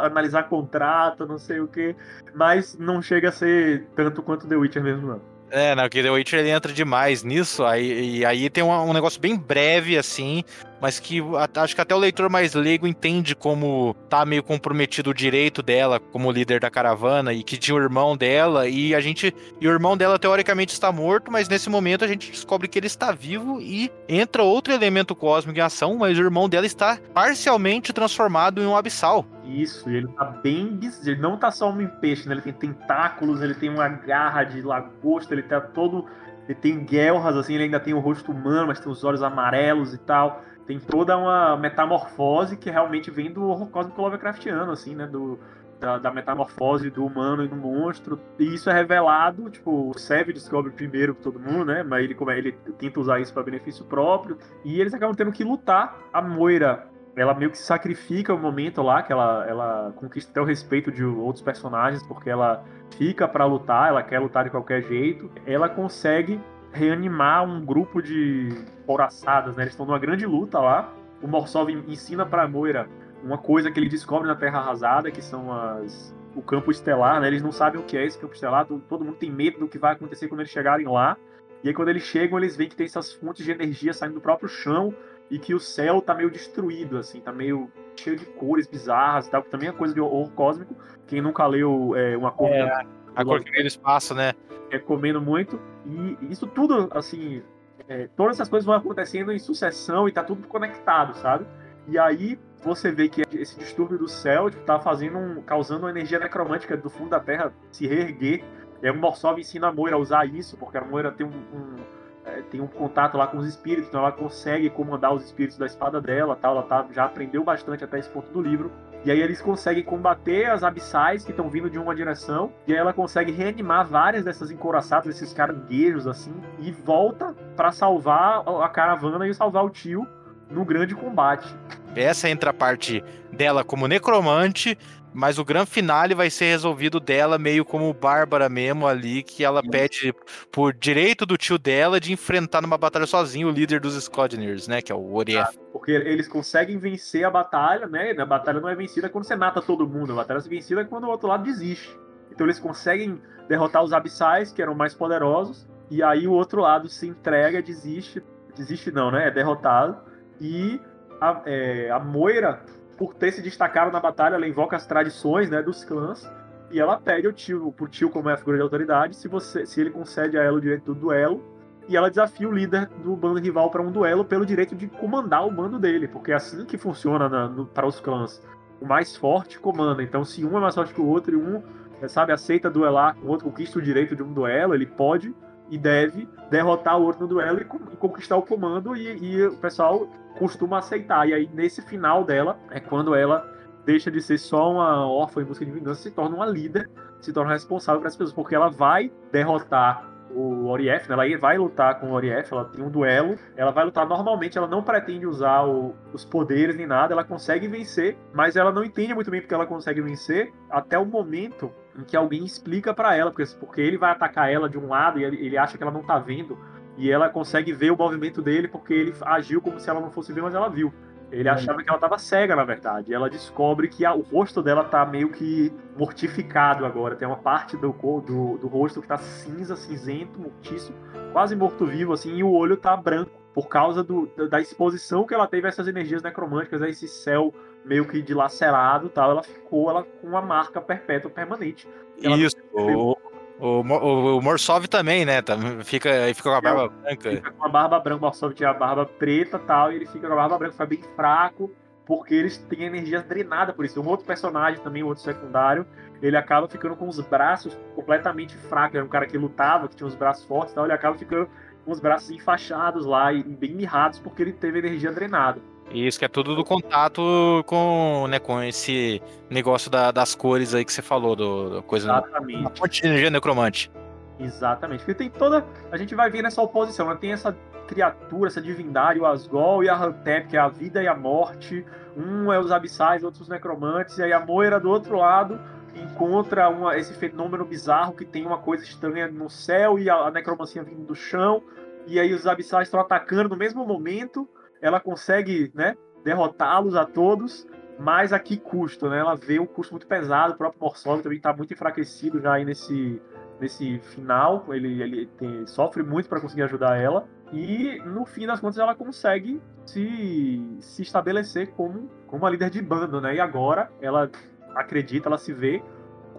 analisar 0.06 0.44
contrato, 0.44 1.26
não 1.26 1.38
sei 1.38 1.60
o 1.60 1.68
quê. 1.68 1.96
Mas 2.34 2.78
não 2.78 3.02
chega 3.02 3.30
a 3.30 3.32
ser 3.32 3.88
tanto 3.96 4.22
quanto 4.22 4.48
The 4.48 4.56
Witcher 4.56 4.84
mesmo, 4.84 5.08
não. 5.08 5.22
É, 5.54 5.76
não, 5.76 5.90
que 5.90 6.02
The 6.02 6.10
Witcher 6.10 6.40
ele 6.40 6.50
entra 6.50 6.72
demais 6.72 7.24
nisso, 7.24 7.66
aí, 7.66 8.20
e 8.20 8.26
aí 8.26 8.50
tem 8.50 8.64
um, 8.64 8.72
um 8.72 8.94
negócio 8.94 9.20
bem 9.20 9.36
breve, 9.36 9.98
assim, 9.98 10.46
mas 10.80 10.98
que 10.98 11.20
a- 11.20 11.62
acho 11.62 11.76
que 11.76 11.82
até 11.82 11.94
o 11.94 11.98
leitor 11.98 12.30
mais 12.30 12.54
leigo 12.54 12.88
entende 12.88 13.36
como 13.36 13.94
tá 14.10 14.26
meio 14.26 14.42
comprometido 14.42 15.10
o 15.10 15.14
direito 15.14 15.62
dela 15.62 16.00
como 16.00 16.32
líder 16.32 16.62
da 16.62 16.70
caravana, 16.70 17.34
e 17.34 17.44
que 17.44 17.58
tinha 17.58 17.76
o 17.76 17.82
irmão 17.82 18.16
dela, 18.16 18.70
e 18.70 18.96
a 18.96 19.02
gente. 19.02 19.36
E 19.60 19.68
o 19.68 19.72
irmão 19.72 19.98
dela 19.98 20.18
teoricamente 20.18 20.72
está 20.72 20.90
morto, 20.90 21.30
mas 21.30 21.50
nesse 21.50 21.70
momento 21.70 22.06
a 22.06 22.08
gente 22.08 22.32
descobre 22.32 22.70
que 22.70 22.80
ele 22.80 22.88
está 22.88 23.12
vivo 23.12 23.60
e 23.60 23.92
entra 24.08 24.44
outro 24.44 24.72
elemento 24.74 25.14
cósmico 25.14 25.60
em 25.60 25.62
ação, 25.62 25.98
mas 25.98 26.18
o 26.18 26.22
irmão 26.22 26.48
dela 26.48 26.66
está 26.66 26.98
parcialmente 27.14 27.92
transformado 27.92 28.62
em 28.62 28.66
um 28.66 28.78
abissal. 28.78 29.26
Isso, 29.60 29.90
ele 29.90 30.08
tá 30.08 30.26
bem 30.26 30.76
bizarro. 30.76 31.10
Ele 31.10 31.22
não 31.22 31.38
tá 31.38 31.52
só 31.52 31.70
um 31.70 31.88
peixe, 31.88 32.28
né? 32.28 32.36
Ele 32.36 32.42
tem 32.42 32.54
tentáculos, 32.54 33.42
ele 33.42 33.54
tem 33.54 33.70
uma 33.70 33.88
garra 33.90 34.44
de 34.44 34.62
lagosta, 34.62 35.34
ele 35.34 35.44
tá 35.44 35.60
todo. 35.60 36.06
Ele 36.46 36.56
tem 36.56 36.84
guelras, 36.84 37.36
assim, 37.36 37.56
ele 37.56 37.66
ainda 37.66 37.80
tem 37.80 37.94
o 37.94 38.00
rosto 38.00 38.32
humano, 38.32 38.68
mas 38.68 38.80
tem 38.80 38.92
os 38.92 39.04
olhos 39.04 39.22
amarelos 39.22 39.94
e 39.94 39.98
tal. 39.98 40.42
Tem 40.66 40.80
toda 40.80 41.18
uma 41.18 41.58
metamorfose 41.58 42.56
que 42.56 42.70
realmente 42.70 43.12
vem 43.12 43.32
do 43.32 43.44
horror 43.44 43.68
cósmico 43.70 44.02
Lovecraftiano, 44.02 44.72
assim, 44.72 44.96
né? 44.96 45.06
Do, 45.08 45.40
da, 45.82 45.98
da 45.98 46.12
metamorfose 46.12 46.90
do 46.92 47.04
humano 47.04 47.44
e 47.44 47.48
do 47.48 47.56
monstro. 47.56 48.20
E 48.38 48.54
isso 48.54 48.70
é 48.70 48.74
revelado, 48.74 49.50
tipo, 49.50 49.90
o 49.90 49.98
Sev 49.98 50.32
descobre 50.32 50.72
primeiro 50.72 51.16
todo 51.16 51.40
mundo, 51.40 51.66
né? 51.66 51.84
Mas 51.84 52.04
ele, 52.04 52.14
como 52.14 52.30
é, 52.30 52.38
ele 52.38 52.52
tenta 52.78 53.00
usar 53.00 53.20
isso 53.20 53.34
para 53.34 53.44
benefício 53.44 53.84
próprio. 53.86 54.38
E 54.64 54.80
eles 54.80 54.94
acabam 54.94 55.16
tendo 55.16 55.32
que 55.32 55.44
lutar. 55.44 55.98
A 56.14 56.22
Moira 56.22 56.91
ela 57.16 57.34
meio 57.34 57.52
que 57.52 57.58
sacrifica 57.58 58.34
o 58.34 58.38
momento 58.38 58.82
lá, 58.82 59.04
que 59.04 59.12
ela, 59.12 59.46
ela 59.48 59.94
conquista 59.96 60.32
até 60.32 60.42
o 60.42 60.46
respeito 60.46 60.92
de 60.92 61.04
outros 61.04 61.44
personagens, 61.44 62.02
porque 62.04 62.30
ela 62.30 62.64
fica 62.98 63.28
pra 63.28 63.46
lutar, 63.46 63.90
ela 63.90 64.04
quer 64.04 64.20
lutar 64.20 64.46
de 64.46 64.50
qualquer 64.50 64.82
jeito. 64.84 65.30
Ela 65.46 65.68
consegue 65.68 66.40
reanimar 66.72 67.44
um 67.44 67.64
grupo 67.66 68.02
de 68.02 68.50
couraçadas, 68.86 69.56
né? 69.56 69.64
Eles 69.64 69.74
estão 69.74 69.86
numa 69.86 70.00
grande 70.00 70.26
luta 70.26 70.60
lá. 70.60 70.94
O 71.22 71.28
Morsov 71.28 71.70
ensina 71.70 72.26
pra 72.26 72.48
Moira 72.48 72.88
uma 73.24 73.38
coisa 73.38 73.70
que 73.70 73.80
ele 73.80 73.90
descobre 73.90 74.28
na 74.28 74.36
Terra 74.36 74.60
Arrasada, 74.60 75.12
que 75.12 75.22
são 75.22 75.52
as 75.52 76.14
o 76.34 76.42
campo 76.42 76.72
estelar, 76.72 77.20
né? 77.20 77.28
Eles 77.28 77.44
não 77.44 77.52
sabem 77.52 77.80
o 77.80 77.84
que 77.84 77.98
é 77.98 78.06
esse 78.06 78.18
campo 78.18 78.34
estelar, 78.34 78.66
todo 78.66 79.04
mundo 79.04 79.18
tem 79.18 79.30
medo 79.30 79.60
do 79.60 79.68
que 79.68 79.78
vai 79.78 79.92
acontecer 79.92 80.30
quando 80.30 80.40
eles 80.40 80.52
chegarem 80.52 80.88
lá. 80.88 81.18
E 81.62 81.68
aí 81.68 81.74
quando 81.74 81.90
eles 81.90 82.04
chegam, 82.04 82.38
eles 82.38 82.56
veem 82.56 82.70
que 82.70 82.76
tem 82.76 82.86
essas 82.86 83.14
fontes 83.14 83.44
de 83.44 83.52
energia 83.52 83.94
saindo 83.94 84.16
do 84.16 84.22
próprio 84.22 84.48
chão 84.48 84.94
e 85.32 85.40
que 85.40 85.56
o 85.56 85.60
céu 85.60 86.02
tá 86.02 86.14
meio 86.14 86.30
destruído, 86.30 86.98
assim, 86.98 87.22
tá 87.22 87.32
meio 87.32 87.72
cheio 87.96 88.18
de 88.18 88.26
cores 88.26 88.68
bizarras 88.68 89.28
e 89.28 89.32
tal, 89.32 89.42
que 89.42 89.50
também 89.50 89.70
é 89.70 89.72
coisa 89.72 89.94
de 89.94 90.02
horror 90.02 90.30
cósmico. 90.32 90.76
Quem 91.08 91.22
nunca 91.22 91.48
leu 91.48 91.96
é, 91.96 92.18
uma 92.18 92.32
cor 92.32 92.50
É, 92.50 92.86
A 93.16 93.24
cor 93.24 93.42
que 93.42 93.58
eles 93.58 93.76
passam, 93.78 94.16
né? 94.18 94.34
recomendo 94.70 95.22
muito. 95.22 95.60
E 95.86 96.18
isso 96.30 96.48
tudo, 96.48 96.90
assim, 96.92 97.42
é, 97.88 98.08
todas 98.16 98.38
essas 98.38 98.48
coisas 98.50 98.66
vão 98.66 98.76
acontecendo 98.76 99.32
em 99.32 99.40
sucessão 99.40 100.08
e 100.08 100.12
tá 100.12 100.24
tudo 100.24 100.48
conectado, 100.48 101.16
sabe? 101.18 101.46
E 101.88 101.98
aí 101.98 102.40
você 102.64 102.92
vê 102.92 103.10
que 103.10 103.22
esse 103.34 103.58
distúrbio 103.58 103.98
do 103.98 104.08
céu 104.08 104.50
tipo, 104.50 104.64
tá 104.64 104.80
fazendo 104.80 105.18
um, 105.18 105.42
causando 105.42 105.82
uma 105.86 105.90
energia 105.90 106.20
necromântica 106.20 106.78
do 106.78 106.90
fundo 106.90 107.10
da 107.10 107.20
Terra 107.20 107.52
se 107.72 107.88
reerguer. 107.88 108.44
E 108.82 108.88
aí 108.88 108.92
o 108.92 108.98
Morsov 108.98 109.40
ensina 109.40 109.68
a 109.68 109.72
Moira 109.74 109.96
a 109.96 110.00
usar 110.00 110.26
isso, 110.26 110.56
porque 110.58 110.78
a 110.78 110.84
Moira 110.84 111.12
tem 111.12 111.26
um, 111.26 111.30
um- 111.30 112.01
é, 112.26 112.42
tem 112.44 112.62
um 112.62 112.68
contato 112.68 113.18
lá 113.18 113.26
com 113.28 113.38
os 113.38 113.48
espíritos, 113.48 113.88
então 113.88 114.02
ela 114.02 114.12
consegue 114.12 114.70
comandar 114.70 115.14
os 115.14 115.24
espíritos 115.24 115.58
da 115.58 115.66
espada 115.66 116.00
dela, 116.00 116.38
tal. 116.40 116.56
Ela 116.56 116.64
tá, 116.64 116.86
já 116.92 117.06
aprendeu 117.06 117.44
bastante 117.44 117.84
até 117.84 117.98
esse 117.98 118.10
ponto 118.10 118.32
do 118.32 118.42
livro. 118.42 118.72
E 119.04 119.10
aí 119.10 119.20
eles 119.20 119.42
conseguem 119.42 119.84
combater 119.84 120.46
as 120.46 120.64
abissais 120.64 121.26
que 121.26 121.32
estão 121.32 121.50
vindo 121.50 121.70
de 121.70 121.80
uma 121.80 121.96
direção. 121.96 122.52
E 122.68 122.74
aí 122.74 122.78
ela 122.78 122.94
consegue 122.94 123.32
reanimar 123.32 123.86
várias 123.88 124.24
dessas 124.24 124.52
encoraçadas, 124.52 125.08
esses 125.08 125.34
caranguejos 125.34 126.06
assim, 126.06 126.34
e 126.60 126.72
volta 126.72 127.36
para 127.56 127.72
salvar 127.72 128.44
a 128.48 128.70
caravana 128.70 129.28
e 129.28 129.34
salvar 129.34 129.66
o 129.66 129.70
tio 129.70 130.08
no 130.52 130.64
grande 130.64 130.94
combate. 130.94 131.56
Essa 131.96 132.30
entra 132.30 132.52
a 132.52 132.54
parte 132.54 133.04
dela 133.32 133.64
como 133.64 133.88
necromante, 133.88 134.78
mas 135.14 135.38
o 135.38 135.46
grande 135.46 135.70
finale 135.70 136.16
vai 136.16 136.30
ser 136.30 136.46
resolvido 136.46 137.00
dela 137.00 137.38
meio 137.38 137.66
como 137.66 137.94
Bárbara 137.94 138.48
mesmo 138.48 138.88
ali, 138.88 139.24
que 139.24 139.44
ela 139.44 139.62
pede 139.62 140.14
por 140.52 140.74
direito 140.74 141.26
do 141.26 141.38
tio 141.38 141.58
dela 141.58 142.00
de 142.00 142.14
enfrentar 142.14 142.62
numa 142.62 142.78
batalha 142.78 143.06
sozinho 143.06 143.50
o 143.50 143.52
líder 143.52 143.80
dos 143.80 144.02
Scodners, 144.02 144.68
né? 144.68 144.82
Que 144.82 144.92
é 144.92 144.96
o 144.96 145.14
Orief. 145.14 145.42
Ah, 145.42 145.52
porque 145.72 145.92
eles 145.92 146.28
conseguem 146.28 146.78
vencer 146.78 147.26
a 147.26 147.30
batalha, 147.30 147.88
né? 147.88 148.12
A 148.18 148.26
batalha 148.26 148.62
não 148.62 148.70
é 148.70 148.76
vencida 148.76 149.10
quando 149.10 149.26
você 149.26 149.36
mata 149.36 149.62
todo 149.62 149.88
mundo, 149.88 150.14
a 150.14 150.18
batalha 150.18 150.40
é 150.40 150.50
vencida 150.50 150.86
quando 150.86 151.06
o 151.06 151.10
outro 151.10 151.28
lado 151.28 151.44
desiste. 151.44 151.96
Então 152.32 152.46
eles 152.46 152.60
conseguem 152.60 153.22
derrotar 153.48 153.84
os 153.84 153.92
abissais, 153.92 154.52
que 154.52 154.62
eram 154.62 154.74
mais 154.74 154.94
poderosos, 154.94 155.68
e 155.90 156.02
aí 156.02 156.28
o 156.28 156.32
outro 156.32 156.62
lado 156.62 156.88
se 156.88 157.08
entrega, 157.08 157.62
desiste. 157.62 158.24
Desiste 158.56 158.92
não, 158.92 159.12
né? 159.12 159.28
É 159.28 159.32
derrotado. 159.32 159.98
E 160.40 160.80
a, 161.20 161.42
é, 161.46 161.90
a 161.92 162.00
Moira 162.00 162.64
por 163.02 163.16
ter 163.16 163.32
se 163.32 163.42
destacado 163.42 163.92
na 163.92 164.00
batalha, 164.00 164.36
ela 164.36 164.48
invoca 164.48 164.76
as 164.76 164.86
tradições 164.86 165.50
né, 165.50 165.60
dos 165.64 165.84
clãs 165.84 166.32
e 166.70 166.80
ela 166.80 167.00
pede 167.00 167.26
ao 167.26 167.34
tio, 167.34 167.72
pro 167.72 167.88
tio, 167.88 168.12
como 168.12 168.30
é 168.30 168.34
a 168.34 168.38
figura 168.38 168.58
de 168.58 168.62
autoridade, 168.62 169.16
se, 169.16 169.28
você, 169.28 169.66
se 169.66 169.82
ele 169.82 169.90
concede 169.90 170.38
a 170.38 170.44
ela 170.44 170.56
o 170.56 170.62
direito 170.62 170.94
do 170.94 170.94
duelo. 170.94 171.44
E 171.90 171.98
ela 171.98 172.12
desafia 172.12 172.48
o 172.48 172.52
líder 172.52 172.86
do 173.04 173.16
bando 173.16 173.40
rival 173.40 173.72
para 173.72 173.82
um 173.82 173.92
duelo 173.92 174.24
pelo 174.24 174.46
direito 174.46 174.76
de 174.76 174.86
comandar 174.86 175.48
o 175.48 175.52
bando 175.52 175.80
dele, 175.80 176.08
porque 176.08 176.32
é 176.32 176.36
assim 176.36 176.64
que 176.64 176.78
funciona 176.78 177.28
para 177.74 177.88
os 177.88 178.00
clãs. 178.00 178.40
O 178.80 178.86
mais 178.86 179.16
forte 179.16 179.60
comanda. 179.60 180.04
Então, 180.04 180.24
se 180.24 180.46
um 180.46 180.56
é 180.56 180.62
mais 180.62 180.76
forte 180.76 180.94
que 180.94 181.02
o 181.02 181.08
outro 181.08 181.34
e 181.34 181.36
um, 181.36 181.64
sabe, 182.08 182.32
aceita 182.34 182.70
duelar, 182.70 183.18
o 183.24 183.30
outro 183.30 183.48
conquista 183.48 183.80
o 183.80 183.82
direito 183.82 184.16
de 184.16 184.22
um 184.22 184.32
duelo, 184.32 184.76
ele 184.76 184.86
pode 184.86 185.34
e 185.72 185.78
deve 185.78 186.28
derrotar 186.50 187.00
o 187.00 187.04
outro 187.04 187.22
no 187.22 187.28
duelo 187.28 187.60
e, 187.60 187.64
e 187.94 187.96
conquistar 187.96 188.36
o 188.36 188.42
comando. 188.42 188.96
E, 188.96 189.18
e, 189.18 189.48
o 189.48 189.58
pessoal 189.58 190.08
costuma 190.38 190.80
aceitar. 190.80 191.28
E 191.28 191.34
aí, 191.34 191.50
nesse 191.54 191.82
final 191.82 192.24
dela, 192.26 192.60
é 192.70 192.80
quando 192.80 193.16
ela 193.16 193.50
deixa 193.86 194.12
de 194.12 194.22
ser 194.22 194.38
só 194.38 194.72
uma 194.72 195.08
órfã 195.08 195.42
em 195.42 195.46
busca 195.46 195.66
de 195.66 195.72
vingança, 195.72 196.04
se 196.04 196.12
torna 196.12 196.36
uma 196.36 196.46
líder, 196.46 196.90
se 197.22 197.34
torna 197.34 197.54
responsável 197.54 198.02
para 198.02 198.10
as 198.10 198.16
pessoas, 198.16 198.34
porque 198.34 198.54
ela 198.54 198.70
vai 198.70 199.12
derrotar 199.32 200.11
o 200.36 200.68
Orief, 200.68 201.08
né? 201.08 201.16
ela 201.16 201.38
vai 201.38 201.58
lutar 201.58 202.00
com 202.00 202.08
o 202.08 202.14
Orief, 202.14 202.52
ela 202.52 202.66
tem 202.66 202.84
um 202.84 202.90
duelo, 202.90 203.38
ela 203.56 203.72
vai 203.72 203.86
lutar 203.86 204.08
normalmente, 204.08 204.58
ela 204.58 204.68
não 204.68 204.84
pretende 204.84 205.26
usar 205.26 205.64
o, 205.66 205.96
os 206.14 206.26
poderes 206.26 206.76
nem 206.76 206.88
nada, 206.88 207.14
ela 207.14 207.24
consegue 207.24 207.68
vencer, 207.68 208.18
mas 208.34 208.56
ela 208.56 208.72
não 208.72 208.84
entende 208.84 209.14
muito 209.14 209.30
bem 209.30 209.42
porque 209.42 209.54
ela 209.54 209.66
consegue 209.66 210.02
vencer 210.02 210.52
até 210.70 210.98
o 210.98 211.06
momento 211.06 211.72
em 211.98 212.04
que 212.04 212.16
alguém 212.16 212.46
explica 212.46 212.94
para 212.94 213.16
ela, 213.16 213.32
porque, 213.32 213.52
porque 213.60 213.82
ele 213.82 213.98
vai 213.98 214.12
atacar 214.12 214.52
ela 214.52 214.70
de 214.70 214.78
um 214.78 214.88
lado 214.88 215.20
e 215.20 215.24
ele, 215.24 215.46
ele 215.46 215.58
acha 215.58 215.78
que 215.78 215.84
ela 215.84 215.92
não 215.92 216.04
tá 216.04 216.18
vendo 216.18 216.58
e 216.98 217.10
ela 217.10 217.30
consegue 217.30 217.74
ver 217.74 217.92
o 217.92 217.98
movimento 217.98 218.42
dele 218.42 218.68
porque 218.68 218.94
ele 218.94 219.14
agiu 219.22 219.62
como 219.62 219.80
se 219.80 219.90
ela 219.90 220.00
não 220.00 220.12
fosse 220.12 220.32
ver, 220.34 220.42
mas 220.42 220.54
ela 220.54 220.70
viu. 220.70 220.94
Ele 221.32 221.48
uhum. 221.48 221.56
achava 221.56 221.82
que 221.82 221.90
ela 221.90 221.98
estava 221.98 222.18
cega, 222.18 222.56
na 222.56 222.66
verdade. 222.66 223.12
E 223.12 223.14
ela 223.14 223.30
descobre 223.30 223.88
que 223.88 224.06
a, 224.06 224.14
o 224.14 224.22
rosto 224.22 224.62
dela 224.62 224.84
tá 224.84 225.06
meio 225.06 225.30
que 225.30 225.72
mortificado 225.98 226.86
agora. 226.86 227.16
Tem 227.16 227.28
uma 227.28 227.38
parte 227.38 227.78
do, 227.78 227.92
do, 227.92 228.58
do 228.58 228.68
rosto 228.68 229.02
que 229.02 229.08
tá 229.08 229.18
cinza, 229.18 229.76
cinzento, 229.76 230.40
mortíssimo, 230.40 230.98
quase 231.32 231.56
morto-vivo, 231.56 232.14
assim, 232.14 232.36
e 232.36 232.44
o 232.44 232.52
olho 232.52 232.76
tá 232.76 232.96
branco. 232.98 233.32
Por 233.54 233.68
causa 233.68 234.02
do, 234.02 234.28
da 234.50 234.62
exposição 234.62 235.26
que 235.26 235.34
ela 235.34 235.46
teve 235.46 235.68
a 235.68 235.70
essas 235.70 235.86
energias 235.86 236.22
necromânticas, 236.22 236.82
a 236.82 236.88
esse 236.88 237.06
céu 237.06 237.54
meio 237.84 238.06
que 238.08 238.22
dilacerado 238.22 239.10
tal, 239.10 239.32
ela 239.32 239.44
ficou 239.44 239.90
ela, 239.90 240.04
com 240.04 240.28
uma 240.28 240.42
marca 240.42 240.80
perpétua 240.80 241.30
permanente. 241.30 241.86
Isso, 242.18 242.56
o, 242.72 243.18
o, 243.62 243.82
o, 243.82 244.38
o 244.38 244.42
Morsov 244.42 244.88
também, 244.88 245.24
né? 245.24 245.42
Tá, 245.42 245.56
fica, 245.84 246.10
fica 246.34 246.50
com 246.50 246.56
a 246.56 246.62
barba 246.62 246.90
branca. 246.90 247.30
Fica 247.30 247.52
com 247.52 247.66
a 247.66 247.70
barba 247.70 248.00
branca, 248.00 248.18
o 248.18 248.26
Morsov 248.26 248.54
tinha 248.54 248.70
a 248.70 248.74
barba 248.74 249.06
preta 249.06 249.60
tal, 249.60 249.92
e 249.92 249.98
ele 249.98 250.08
fica 250.08 250.28
com 250.28 250.34
a 250.34 250.36
barba 250.36 250.58
branca, 250.58 250.74
fica 250.74 250.86
bem 250.88 251.02
fraco, 251.16 251.72
porque 252.06 252.34
eles 252.34 252.58
têm 252.58 252.84
energia 252.84 253.22
drenada 253.22 253.72
por 253.72 253.86
isso. 253.86 254.02
Um 254.02 254.08
outro 254.08 254.26
personagem 254.26 254.82
também, 254.82 255.04
um 255.04 255.08
outro 255.08 255.24
secundário, 255.24 255.86
ele 256.22 256.36
acaba 256.36 256.68
ficando 256.68 256.96
com 256.96 257.08
os 257.08 257.20
braços 257.22 257.78
completamente 257.96 258.56
fracos. 258.56 258.96
Era 258.96 259.06
um 259.06 259.10
cara 259.10 259.28
que 259.28 259.38
lutava, 259.38 259.88
que 259.88 259.96
tinha 259.96 260.08
os 260.08 260.16
braços 260.16 260.44
fortes 260.46 260.72
e 260.72 260.76
tal, 260.76 260.86
ele 260.86 260.94
acaba 260.94 261.16
ficando 261.16 261.48
com 261.86 261.92
os 261.92 262.00
braços 262.00 262.32
enfaixados 262.32 263.06
lá 263.06 263.32
e 263.32 263.44
bem 263.44 263.74
mirrados 263.74 264.20
porque 264.20 264.42
ele 264.42 264.54
teve 264.54 264.80
energia 264.80 265.12
drenada. 265.12 265.62
Isso 265.94 266.18
que 266.18 266.26
é 266.26 266.28
tudo 266.28 266.56
do 266.56 266.64
contato 266.64 267.64
com, 267.66 268.26
né, 268.30 268.40
com 268.40 268.62
esse 268.64 269.22
negócio 269.50 269.92
da, 269.92 270.12
das 270.12 270.34
cores 270.34 270.74
aí 270.74 270.86
que 270.86 270.94
você 270.94 271.02
falou, 271.02 271.36
do, 271.36 271.70
do 271.70 271.84
coisa 271.84 272.08
Exatamente. 272.08 272.66
A 272.66 272.70
fonte 272.70 273.02
de 273.02 273.08
energia 273.08 273.30
necromante. 273.30 273.92
Exatamente. 274.40 275.00
Porque 275.00 275.14
tem 275.14 275.30
toda. 275.30 275.66
A 275.92 275.98
gente 275.98 276.16
vai 276.16 276.30
ver 276.30 276.42
nessa 276.42 276.62
oposição, 276.62 277.08
né? 277.08 277.18
Tem 277.20 277.32
essa 277.34 277.56
criatura, 277.88 278.48
essa 278.48 278.62
divindade, 278.62 279.20
o 279.20 279.26
Asgol 279.26 279.84
e 279.84 279.90
a 279.90 279.96
Hantep, 279.96 280.48
que 280.48 280.58
é 280.58 280.60
a 280.60 280.70
vida 280.70 281.04
e 281.04 281.08
a 281.08 281.16
morte. 281.16 281.86
Um 282.16 282.52
é 282.52 282.60
os 282.60 282.72
abissais, 282.72 283.24
outros 283.24 283.44
os 283.44 283.50
necromantes, 283.50 284.18
e 284.18 284.24
aí 284.24 284.34
a 284.34 284.40
Moira 284.40 284.80
do 284.80 284.90
outro 284.90 285.18
lado 285.18 285.60
encontra 285.96 286.70
uma, 286.70 286.98
esse 286.98 287.14
fenômeno 287.14 287.66
bizarro 287.66 288.14
que 288.14 288.26
tem 288.26 288.46
uma 288.46 288.58
coisa 288.58 288.84
estranha 288.84 289.28
no 289.28 289.50
céu 289.50 290.00
e 290.00 290.10
a, 290.10 290.16
a 290.16 290.32
necromancia 290.32 290.84
vindo 290.84 291.06
do 291.06 291.16
chão. 291.16 291.62
E 292.08 292.20
aí 292.20 292.34
os 292.34 292.48
abissais 292.48 292.88
estão 292.88 293.00
atacando 293.00 293.50
no 293.50 293.58
mesmo 293.58 293.86
momento 293.86 294.48
ela 294.82 295.00
consegue, 295.00 295.72
né, 295.74 295.96
derrotá-los 296.24 296.96
a 296.96 297.06
todos, 297.06 297.68
mas 298.00 298.34
a 298.34 298.40
que 298.40 298.58
custo, 298.58 299.10
né? 299.10 299.20
Ela 299.20 299.36
vê 299.36 299.60
um 299.60 299.66
custo 299.66 299.94
muito 299.94 300.08
pesado, 300.08 300.54
o 300.54 300.58
próprio 300.58 300.82
Morsov 300.82 301.22
também 301.22 301.38
está 301.38 301.54
muito 301.54 301.74
enfraquecido 301.74 302.42
já 302.42 302.54
aí 302.54 302.66
nesse, 302.66 303.22
nesse 303.60 304.00
final, 304.00 304.66
ele, 304.70 305.02
ele 305.02 305.26
tem, 305.38 305.68
sofre 305.68 306.02
muito 306.02 306.28
para 306.28 306.42
conseguir 306.42 306.64
ajudar 306.64 306.98
ela, 306.98 307.28
e 307.54 308.02
no 308.06 308.26
fim 308.26 308.48
das 308.48 308.60
contas 308.60 308.78
ela 308.78 308.96
consegue 308.96 309.62
se, 309.86 310.78
se 310.80 311.02
estabelecer 311.04 311.72
como, 311.72 312.10
como 312.26 312.44
uma 312.44 312.50
líder 312.50 312.70
de 312.70 312.82
bando, 312.82 313.22
né? 313.22 313.36
E 313.36 313.40
agora 313.40 313.92
ela 314.02 314.30
acredita, 314.76 315.30
ela 315.30 315.38
se 315.38 315.54
vê 315.54 315.84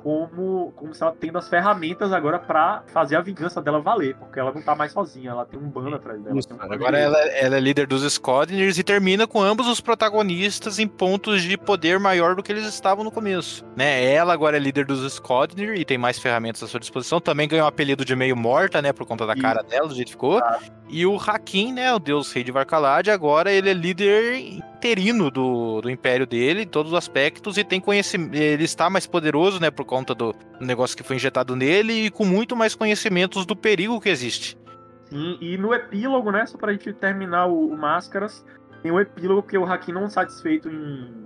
como, 0.03 0.73
como 0.75 0.93
se 0.93 1.03
ela 1.03 1.15
tendo 1.19 1.39
as 1.39 1.49
ferramentas 1.49 2.13
agora 2.13 2.39
para 2.39 2.83
fazer 2.89 3.17
a 3.17 3.21
vingança 3.21 3.63
dela 3.63 3.81
valer, 3.81 4.17
porque 4.17 4.41
ela 4.41 4.53
não 4.53 4.61
tá 4.61 4.75
mais 4.75 4.93
sozinha, 4.93 5.31
ela 5.31 5.47
tem 5.47 5.59
um 5.59 5.69
bando 5.69 5.95
atrás 5.95 6.21
dela. 6.21 6.37
Isso, 6.37 6.49
um 6.53 6.61
agora 6.61 6.99
ela, 6.99 7.19
ela, 7.19 7.57
é 7.57 7.61
líder 7.61 7.87
dos 7.87 8.03
Scodners 8.13 8.79
e 8.79 8.83
termina 8.83 9.27
com 9.27 9.41
ambos 9.41 9.69
os 9.69 9.81
protagonistas 9.81 10.79
em 10.79 10.89
pontos 10.89 11.43
de 11.43 11.57
poder 11.57 12.01
maior 12.01 12.35
do 12.35 12.43
que 12.43 12.51
eles 12.51 12.67
estavam 12.67 13.05
no 13.05 13.11
começo. 13.11 13.65
Né? 13.77 14.13
Ela 14.13 14.33
agora 14.33 14.57
é 14.57 14.61
líder 14.61 14.85
dos 14.85 15.13
Scodner 15.13 15.75
e 15.79 15.85
tem 15.85 15.97
mais 15.97 16.19
ferramentas 16.19 16.63
à 16.63 16.67
sua 16.67 16.81
disposição. 16.81 17.21
Também 17.21 17.47
ganhou 17.47 17.65
o 17.65 17.69
apelido 17.69 18.05
de 18.05 18.17
meio 18.17 18.37
morta, 18.37 18.83
né? 18.83 18.93
Por 18.93 19.07
conta 19.07 19.27
da 19.27 19.37
cara 19.37 19.63
dela, 19.63 19.87
do 19.87 19.95
jeito 19.95 20.09
que 20.09 20.13
ficou. 20.13 20.43
E 20.89 21.07
o 21.07 21.17
Hakim, 21.17 21.73
né? 21.73 21.93
O 21.95 21.99
deus 21.99 22.33
rei 22.33 22.43
de 22.43 22.51
Varkalad, 22.51 23.09
agora 23.09 23.53
ele 23.53 23.71
é 23.71 23.75
líder 23.75 24.63
interino 24.83 25.31
do, 25.31 25.81
do 25.81 25.89
império 25.89 26.27
dele, 26.27 26.63
em 26.63 26.67
todos 26.67 26.91
os 26.91 26.99
aspectos, 26.99 27.57
e 27.57 27.63
tem 27.63 27.81
conhecimento. 27.81 28.35
Ele 28.35 28.65
está 28.65 28.91
mais 28.91 29.07
poderoso, 29.07 29.61
né? 29.61 29.71
Por 29.71 29.85
conta 29.85 30.13
do 30.13 30.35
negócio 30.61 30.97
que 30.97 31.05
foi 31.05 31.17
injetado 31.17 31.55
nele 31.55 32.07
e 32.07 32.11
com 32.11 32.25
muito 32.25 32.57
mais 32.57 32.75
conhecimentos 32.75 33.47
do 33.47 33.55
perigo 33.55 34.01
que 34.01 34.09
existe. 34.09 34.59
Sim, 35.05 35.39
e 35.41 35.57
no 35.57 35.73
epílogo, 35.73 36.33
né? 36.33 36.45
Só 36.47 36.59
pra 36.59 36.73
gente 36.73 36.93
terminar 36.95 37.47
o, 37.47 37.69
o 37.69 37.77
Máscaras, 37.77 38.45
tem 38.83 38.91
um 38.91 38.99
epílogo 38.99 39.45
que 39.45 39.57
o 39.57 39.65
Hakim 39.65 39.93
não 39.93 40.11
satisfeito 40.11 40.69
em, 40.69 41.23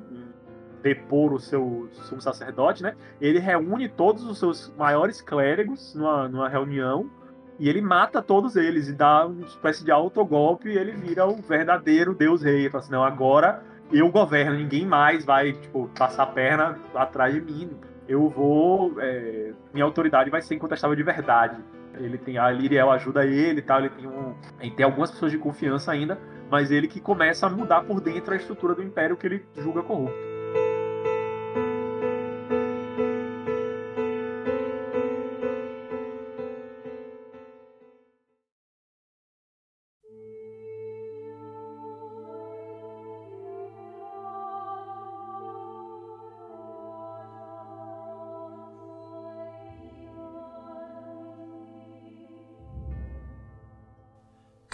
depor 0.82 1.32
o 1.32 1.40
seu 1.40 1.88
sumo 1.92 2.20
sacerdote, 2.20 2.82
né? 2.82 2.94
Ele 3.20 3.38
reúne 3.38 3.88
todos 3.88 4.24
os 4.24 4.38
seus 4.38 4.72
maiores 4.76 5.22
clérigos 5.22 5.94
numa, 5.94 6.28
numa 6.28 6.48
reunião 6.48 7.10
e 7.58 7.68
ele 7.68 7.80
mata 7.80 8.20
todos 8.20 8.56
eles 8.56 8.88
e 8.88 8.92
dá 8.92 9.26
uma 9.26 9.46
espécie 9.46 9.84
de 9.84 9.90
autogolpe 9.90 10.68
e 10.68 10.76
ele 10.76 10.92
vira 10.92 11.26
o 11.26 11.36
verdadeiro 11.36 12.14
Deus 12.14 12.42
Rei. 12.42 12.60
Ele 12.60 12.70
fala 12.70 12.82
assim, 12.82 12.92
não, 12.92 13.02
agora 13.02 13.62
eu 13.90 14.10
governo, 14.10 14.56
ninguém 14.56 14.84
mais 14.84 15.24
vai, 15.24 15.52
tipo, 15.52 15.88
passar 15.96 16.24
a 16.24 16.26
perna 16.26 16.78
atrás 16.94 17.34
de 17.34 17.40
mim. 17.40 17.70
Eu 18.08 18.28
vou. 18.28 19.00
É, 19.00 19.52
minha 19.72 19.84
autoridade 19.84 20.30
vai 20.30 20.42
ser 20.42 20.54
incontestável 20.54 20.94
de 20.94 21.02
verdade. 21.02 21.56
Ele 21.94 22.18
tem. 22.18 22.38
A 22.38 22.50
Liriel 22.50 22.90
ajuda 22.90 23.24
ele 23.24 23.60
e 23.60 23.62
tal. 23.62 23.80
Ele 23.80 23.88
tem 23.88 24.06
um. 24.06 24.34
Ele 24.60 24.70
tem 24.70 24.84
algumas 24.84 25.10
pessoas 25.10 25.32
de 25.32 25.38
confiança 25.38 25.92
ainda, 25.92 26.18
mas 26.50 26.70
ele 26.70 26.86
que 26.86 27.00
começa 27.00 27.46
a 27.46 27.50
mudar 27.50 27.82
por 27.82 28.00
dentro 28.00 28.34
a 28.34 28.36
estrutura 28.36 28.74
do 28.74 28.82
império 28.82 29.16
que 29.16 29.26
ele 29.26 29.44
julga 29.56 29.82
corrupto. 29.82 30.35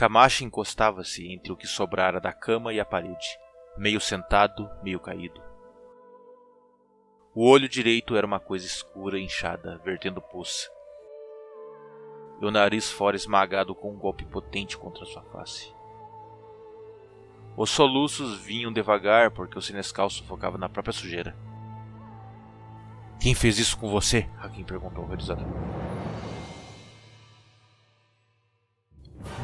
Camacho 0.02 0.42
encostava-se 0.42 1.32
entre 1.32 1.52
o 1.52 1.56
que 1.56 1.64
sobrara 1.64 2.20
da 2.20 2.32
cama 2.32 2.72
e 2.72 2.80
a 2.80 2.84
parede, 2.84 3.38
meio 3.78 4.00
sentado, 4.00 4.68
meio 4.82 4.98
caído. 4.98 5.40
O 7.32 7.48
olho 7.48 7.68
direito 7.68 8.16
era 8.16 8.26
uma 8.26 8.40
coisa 8.40 8.66
escura, 8.66 9.16
inchada, 9.16 9.80
vertendo 9.84 10.20
pus. 10.20 10.68
E 12.40 12.44
o 12.44 12.50
nariz 12.50 12.90
fora 12.90 13.14
esmagado 13.14 13.76
com 13.76 13.92
um 13.92 13.96
golpe 13.96 14.24
potente 14.24 14.76
contra 14.76 15.04
sua 15.04 15.22
face. 15.22 15.72
Os 17.56 17.70
soluços 17.70 18.40
vinham 18.40 18.72
devagar 18.72 19.30
porque 19.30 19.56
o 19.56 19.62
Sinescal 19.62 20.10
sufocava 20.10 20.58
na 20.58 20.68
própria 20.68 20.92
sujeira. 20.92 21.32
Quem 23.20 23.36
fez 23.36 23.56
isso 23.56 23.78
com 23.78 23.88
você? 23.88 24.28
Hakim 24.40 24.64
perguntou 24.64 25.04
horrorizado. 25.04 25.46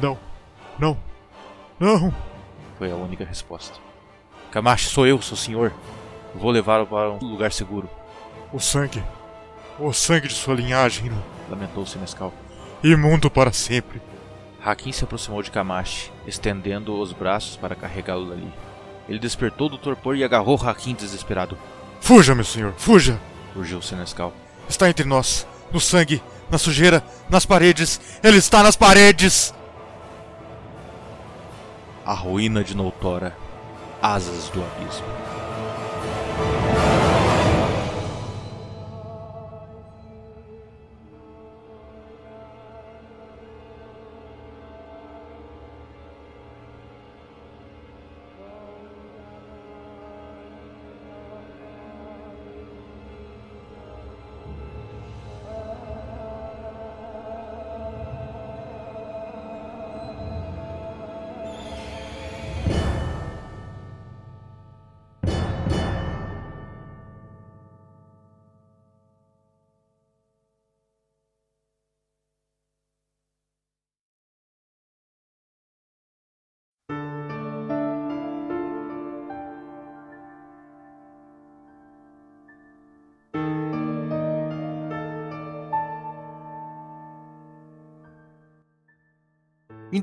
Não, 0.01 0.19
não, 0.79 0.97
não! 1.79 2.13
Foi 2.77 2.91
a 2.91 2.95
única 2.95 3.25
resposta. 3.25 3.77
Camacho, 4.51 4.89
sou 4.89 5.05
eu, 5.05 5.21
seu 5.21 5.35
senhor. 5.35 5.73
Vou 6.33 6.51
levá-lo 6.51 6.87
para 6.87 7.11
um 7.11 7.17
lugar 7.25 7.51
seguro. 7.51 7.89
O 8.53 8.59
sangue, 8.59 9.03
o 9.77 9.91
sangue 9.91 10.27
de 10.27 10.33
sua 10.33 10.55
linhagem, 10.55 11.11
lamentou 11.49 11.83
o 11.83 11.87
Sinescal. 11.87 12.33
Imundo 12.83 13.29
para 13.29 13.51
sempre. 13.51 14.01
Hakim 14.63 14.91
se 14.91 15.03
aproximou 15.03 15.43
de 15.43 15.51
Kamashi, 15.51 16.11
estendendo 16.25 16.99
os 16.99 17.11
braços 17.11 17.55
para 17.55 17.75
carregá-lo 17.75 18.29
dali. 18.29 18.51
Ele 19.07 19.19
despertou 19.19 19.69
do 19.69 19.77
torpor 19.77 20.15
e 20.15 20.23
agarrou 20.23 20.55
Hakim 20.55 20.93
desesperado. 20.93 21.57
Fuja, 22.01 22.33
meu 22.33 22.45
senhor, 22.45 22.73
fuja! 22.77 23.19
Urgiu 23.55 23.81
Senescal. 23.81 24.33
Está 24.67 24.89
entre 24.89 25.05
nós, 25.05 25.47
no 25.71 25.79
sangue, 25.79 26.21
na 26.49 26.57
sujeira, 26.57 27.03
nas 27.29 27.45
paredes. 27.45 27.99
Ele 28.23 28.37
está 28.37 28.63
nas 28.63 28.75
paredes! 28.75 29.53
A 32.09 32.13
ruína 32.15 32.63
de 32.63 32.75
Noutora, 32.75 33.37
asas 34.01 34.49
do 34.49 34.63
abismo. 34.63 35.38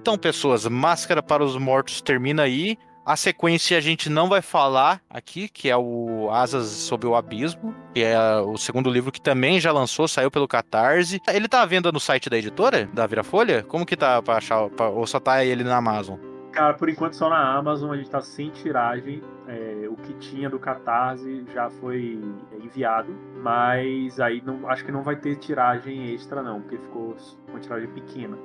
Então, 0.07 0.17
pessoas, 0.17 0.65
Máscara 0.69 1.21
para 1.21 1.43
os 1.43 1.57
Mortos 1.57 2.01
termina 2.01 2.45
aí. 2.45 2.79
A 3.05 3.17
sequência 3.17 3.77
a 3.77 3.81
gente 3.81 4.09
não 4.09 4.29
vai 4.29 4.41
falar 4.41 5.01
aqui, 5.11 5.49
que 5.49 5.69
é 5.69 5.77
o 5.77 6.31
Asas 6.31 6.69
sob 6.69 7.05
o 7.09 7.17
Abismo, 7.17 7.75
que 7.93 8.05
é 8.05 8.17
o 8.37 8.57
segundo 8.57 8.89
livro 8.89 9.11
que 9.11 9.21
também 9.21 9.59
já 9.59 9.73
lançou, 9.73 10.07
saiu 10.07 10.31
pelo 10.31 10.47
Catarse. 10.47 11.21
Ele 11.27 11.49
tá 11.49 11.61
à 11.61 11.67
venda 11.67 11.91
no 11.91 11.99
site 11.99 12.31
da 12.31 12.39
editora, 12.39 12.89
da 12.95 13.05
Virafolha? 13.05 13.65
Como 13.65 13.85
que 13.85 13.97
tá 13.97 14.23
pra 14.23 14.37
achar, 14.37 14.71
pra, 14.71 14.89
ou 14.89 15.09
só 15.09 15.19
tá 15.19 15.45
ele 15.45 15.65
na 15.65 15.79
Amazon? 15.79 16.21
Cara, 16.53 16.75
por 16.75 16.89
enquanto 16.89 17.15
só 17.15 17.29
na 17.29 17.57
Amazon, 17.57 17.91
a 17.91 17.97
gente 17.97 18.09
tá 18.09 18.21
sem 18.21 18.51
tiragem. 18.51 19.21
É, 19.49 19.89
o 19.89 19.97
que 19.97 20.15
tinha 20.15 20.49
do 20.49 20.61
Catarse 20.61 21.45
já 21.53 21.69
foi 21.69 22.21
enviado, 22.63 23.13
mas 23.43 24.21
aí 24.21 24.41
não, 24.47 24.71
acho 24.71 24.85
que 24.85 24.93
não 24.93 25.03
vai 25.03 25.17
ter 25.17 25.35
tiragem 25.35 26.15
extra 26.15 26.45
não, 26.45 26.61
porque 26.61 26.79
ficou 26.79 27.17
uma 27.49 27.59
tiragem 27.59 27.89
pequena. 27.89 28.39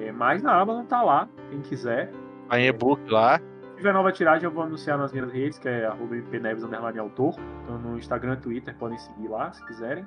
É, 0.00 0.12
mas 0.12 0.42
na 0.42 0.54
Amazon 0.60 0.84
tá 0.84 1.02
lá, 1.02 1.28
quem 1.50 1.60
quiser. 1.60 2.12
Tá 2.48 2.60
em 2.60 2.66
e-book 2.66 3.10
lá. 3.10 3.38
Se 3.38 3.76
tiver 3.76 3.92
nova 3.92 4.10
tiragem, 4.10 4.44
eu 4.44 4.50
vou 4.50 4.62
anunciar 4.62 4.96
nas 4.96 5.12
minhas 5.12 5.30
redes, 5.30 5.58
que 5.58 5.68
é 5.68 5.88
mpneves 5.90 6.64
autor. 6.98 7.34
Então 7.62 7.78
no 7.78 7.98
Instagram 7.98 8.34
e 8.34 8.36
Twitter 8.36 8.74
podem 8.76 8.98
seguir 8.98 9.28
lá, 9.28 9.52
se 9.52 9.64
quiserem. 9.66 10.06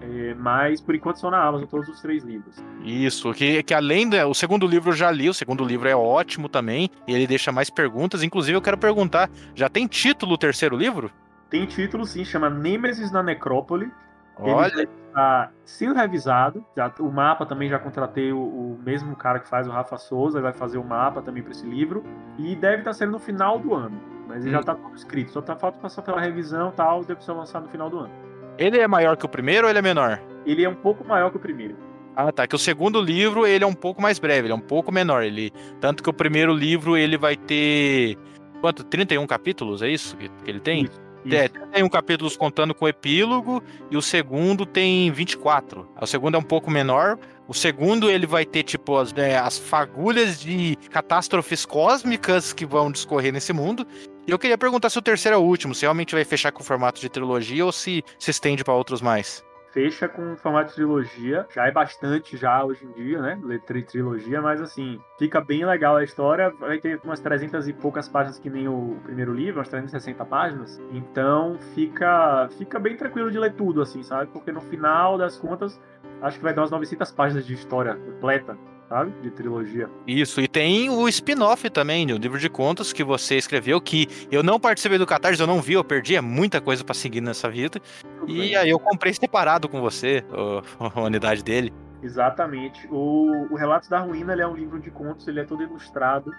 É, 0.00 0.34
mas 0.34 0.80
por 0.80 0.94
enquanto 0.94 1.20
são 1.20 1.30
na 1.30 1.42
Amazon 1.42 1.68
todos 1.68 1.88
os 1.88 2.00
três 2.00 2.24
livros. 2.24 2.56
Isso, 2.84 3.32
que, 3.32 3.62
que 3.62 3.72
além 3.72 4.08
do 4.08 4.16
o 4.28 4.34
segundo 4.34 4.66
livro 4.66 4.90
eu 4.90 4.96
já 4.96 5.10
li, 5.10 5.28
o 5.28 5.34
segundo 5.34 5.64
livro 5.64 5.88
é 5.88 5.94
ótimo 5.94 6.48
também, 6.48 6.90
e 7.06 7.14
ele 7.14 7.26
deixa 7.26 7.52
mais 7.52 7.70
perguntas. 7.70 8.22
Inclusive, 8.22 8.56
eu 8.56 8.62
quero 8.62 8.76
perguntar: 8.76 9.30
já 9.54 9.68
tem 9.68 9.86
título 9.86 10.34
o 10.34 10.38
terceiro 10.38 10.76
livro? 10.76 11.10
Tem 11.48 11.64
título, 11.66 12.04
sim, 12.04 12.24
chama 12.24 12.50
Nêmesis 12.50 13.12
na 13.12 13.22
Necrópole. 13.22 13.90
Olha. 14.38 14.72
Ele 14.72 14.88
está 15.08 15.50
sendo 15.64 15.94
revisado. 15.94 16.64
Já, 16.76 16.92
o 16.98 17.10
mapa 17.10 17.44
também 17.46 17.68
já 17.68 17.78
contratei 17.78 18.32
o, 18.32 18.38
o, 18.38 18.78
mesmo 18.84 19.14
cara 19.14 19.38
que 19.38 19.48
faz 19.48 19.66
o 19.66 19.70
Rafa 19.70 19.96
Souza, 19.96 20.40
vai 20.40 20.52
fazer 20.52 20.78
o 20.78 20.84
mapa 20.84 21.22
também 21.22 21.42
para 21.42 21.52
esse 21.52 21.66
livro. 21.66 22.04
E 22.38 22.56
deve 22.56 22.78
estar 22.78 22.92
sendo 22.92 23.12
no 23.12 23.18
final 23.18 23.58
do 23.58 23.74
ano. 23.74 24.00
Mas 24.26 24.44
ele 24.44 24.50
hum. 24.50 24.52
já 24.54 24.60
está 24.60 24.74
tudo 24.74 24.94
escrito. 24.94 25.30
Só 25.32 25.42
tá 25.42 25.56
falta 25.56 25.78
passar 25.78 26.02
pela 26.02 26.20
revisão 26.20 26.70
e 26.70 26.72
tal, 26.72 27.04
deve 27.04 27.22
ser 27.22 27.32
lançado 27.32 27.64
no 27.64 27.68
final 27.68 27.90
do 27.90 27.98
ano. 27.98 28.10
Ele 28.58 28.78
é 28.78 28.86
maior 28.86 29.16
que 29.16 29.26
o 29.26 29.28
primeiro 29.28 29.66
ou 29.66 29.70
ele 29.70 29.78
é 29.78 29.82
menor? 29.82 30.20
Ele 30.44 30.64
é 30.64 30.68
um 30.68 30.74
pouco 30.74 31.04
maior 31.06 31.30
que 31.30 31.36
o 31.36 31.40
primeiro. 31.40 31.76
Ah, 32.14 32.30
tá. 32.30 32.46
Que 32.46 32.54
o 32.54 32.58
segundo 32.58 33.00
livro 33.00 33.46
ele 33.46 33.64
é 33.64 33.66
um 33.66 33.74
pouco 33.74 34.02
mais 34.02 34.18
breve, 34.18 34.46
ele 34.46 34.52
é 34.52 34.56
um 34.56 34.60
pouco 34.60 34.92
menor. 34.92 35.22
Ele 35.22 35.50
tanto 35.80 36.02
que 36.02 36.10
o 36.10 36.12
primeiro 36.12 36.52
livro 36.54 36.96
ele 36.96 37.16
vai 37.16 37.36
ter 37.36 38.18
quanto? 38.60 38.84
31 38.84 39.26
capítulos, 39.26 39.82
é 39.82 39.88
isso 39.88 40.16
que 40.16 40.30
ele 40.46 40.60
tem? 40.60 40.84
Isso. 40.84 41.01
É, 41.30 41.48
tem 41.48 41.82
um 41.82 41.88
capítulos 41.88 42.36
contando 42.36 42.74
com 42.74 42.84
o 42.84 42.88
epílogo 42.88 43.62
e 43.90 43.96
o 43.96 44.02
segundo 44.02 44.66
tem 44.66 45.10
24. 45.10 45.88
O 46.00 46.06
segundo 46.06 46.34
é 46.34 46.38
um 46.38 46.42
pouco 46.42 46.70
menor. 46.70 47.18
O 47.46 47.54
segundo 47.54 48.10
ele 48.10 48.26
vai 48.26 48.44
ter 48.44 48.62
tipo 48.62 48.96
as, 48.96 49.12
é, 49.16 49.36
as 49.36 49.58
fagulhas 49.58 50.40
de 50.40 50.76
catástrofes 50.90 51.64
cósmicas 51.64 52.52
que 52.52 52.66
vão 52.66 52.90
discorrer 52.90 53.32
nesse 53.32 53.52
mundo. 53.52 53.86
E 54.26 54.30
eu 54.30 54.38
queria 54.38 54.58
perguntar 54.58 54.90
se 54.90 54.98
o 54.98 55.02
terceiro 55.02 55.36
é 55.36 55.38
o 55.38 55.42
último, 55.42 55.74
se 55.74 55.82
realmente 55.82 56.14
vai 56.14 56.24
fechar 56.24 56.52
com 56.52 56.62
o 56.62 56.64
formato 56.64 57.00
de 57.00 57.08
trilogia 57.08 57.64
ou 57.64 57.72
se 57.72 58.04
se 58.18 58.30
estende 58.30 58.64
para 58.64 58.74
outros 58.74 59.00
mais 59.00 59.44
fecha 59.72 60.08
com 60.08 60.36
formato 60.36 60.68
de 60.68 60.74
trilogia. 60.76 61.46
Já 61.52 61.66
é 61.66 61.72
bastante 61.72 62.36
já 62.36 62.64
hoje 62.64 62.84
em 62.84 62.92
dia, 62.92 63.20
né? 63.20 63.40
Letra 63.42 63.78
e 63.78 63.82
trilogia, 63.82 64.40
mas 64.40 64.60
assim, 64.60 65.00
fica 65.18 65.40
bem 65.40 65.64
legal 65.64 65.96
a 65.96 66.04
história. 66.04 66.50
Vai 66.50 66.78
ter 66.78 67.00
umas 67.02 67.20
300 67.20 67.66
e 67.66 67.72
poucas 67.72 68.08
páginas 68.08 68.38
que 68.38 68.50
nem 68.50 68.68
o 68.68 68.98
primeiro 69.02 69.34
livro, 69.34 69.58
umas 69.58 69.68
360 69.68 70.24
páginas. 70.24 70.80
Então 70.92 71.58
fica 71.74 72.48
fica 72.58 72.78
bem 72.78 72.96
tranquilo 72.96 73.30
de 73.30 73.38
ler 73.38 73.54
tudo, 73.54 73.82
assim, 73.82 74.02
sabe? 74.02 74.30
Porque 74.30 74.52
no 74.52 74.60
final 74.60 75.18
das 75.18 75.36
contas, 75.38 75.80
acho 76.20 76.38
que 76.38 76.44
vai 76.44 76.54
dar 76.54 76.62
umas 76.62 76.70
900 76.70 77.10
páginas 77.12 77.46
de 77.46 77.54
história 77.54 77.94
completa 77.94 78.56
sabe? 78.92 79.10
De 79.22 79.30
trilogia. 79.30 79.88
Isso, 80.06 80.38
e 80.38 80.46
tem 80.46 80.90
o 80.90 81.08
spin-off 81.08 81.70
também, 81.70 82.12
o 82.12 82.18
livro 82.18 82.38
de 82.38 82.50
contos 82.50 82.92
que 82.92 83.02
você 83.02 83.36
escreveu, 83.36 83.80
que 83.80 84.06
eu 84.30 84.42
não 84.42 84.60
participei 84.60 84.98
do 84.98 85.06
Catarse, 85.06 85.40
eu 85.40 85.46
não 85.46 85.62
vi, 85.62 85.72
eu 85.72 85.82
perdi, 85.82 86.14
é 86.14 86.20
muita 86.20 86.60
coisa 86.60 86.84
para 86.84 86.94
seguir 86.94 87.22
nessa 87.22 87.48
vida. 87.48 87.80
Tudo 88.18 88.30
e 88.30 88.38
bem. 88.38 88.56
aí 88.56 88.68
eu 88.68 88.78
comprei 88.78 89.14
separado 89.14 89.66
com 89.66 89.80
você, 89.80 90.22
a 90.78 91.00
unidade 91.00 91.42
dele. 91.42 91.72
Exatamente. 92.02 92.86
O, 92.90 93.46
o 93.50 93.56
Relatos 93.56 93.88
da 93.88 94.00
Ruína 94.00 94.34
é 94.34 94.46
um 94.46 94.54
livro 94.54 94.78
de 94.78 94.90
contos, 94.90 95.26
ele 95.26 95.40
é 95.40 95.44
todo 95.44 95.62
ilustrado. 95.62 96.30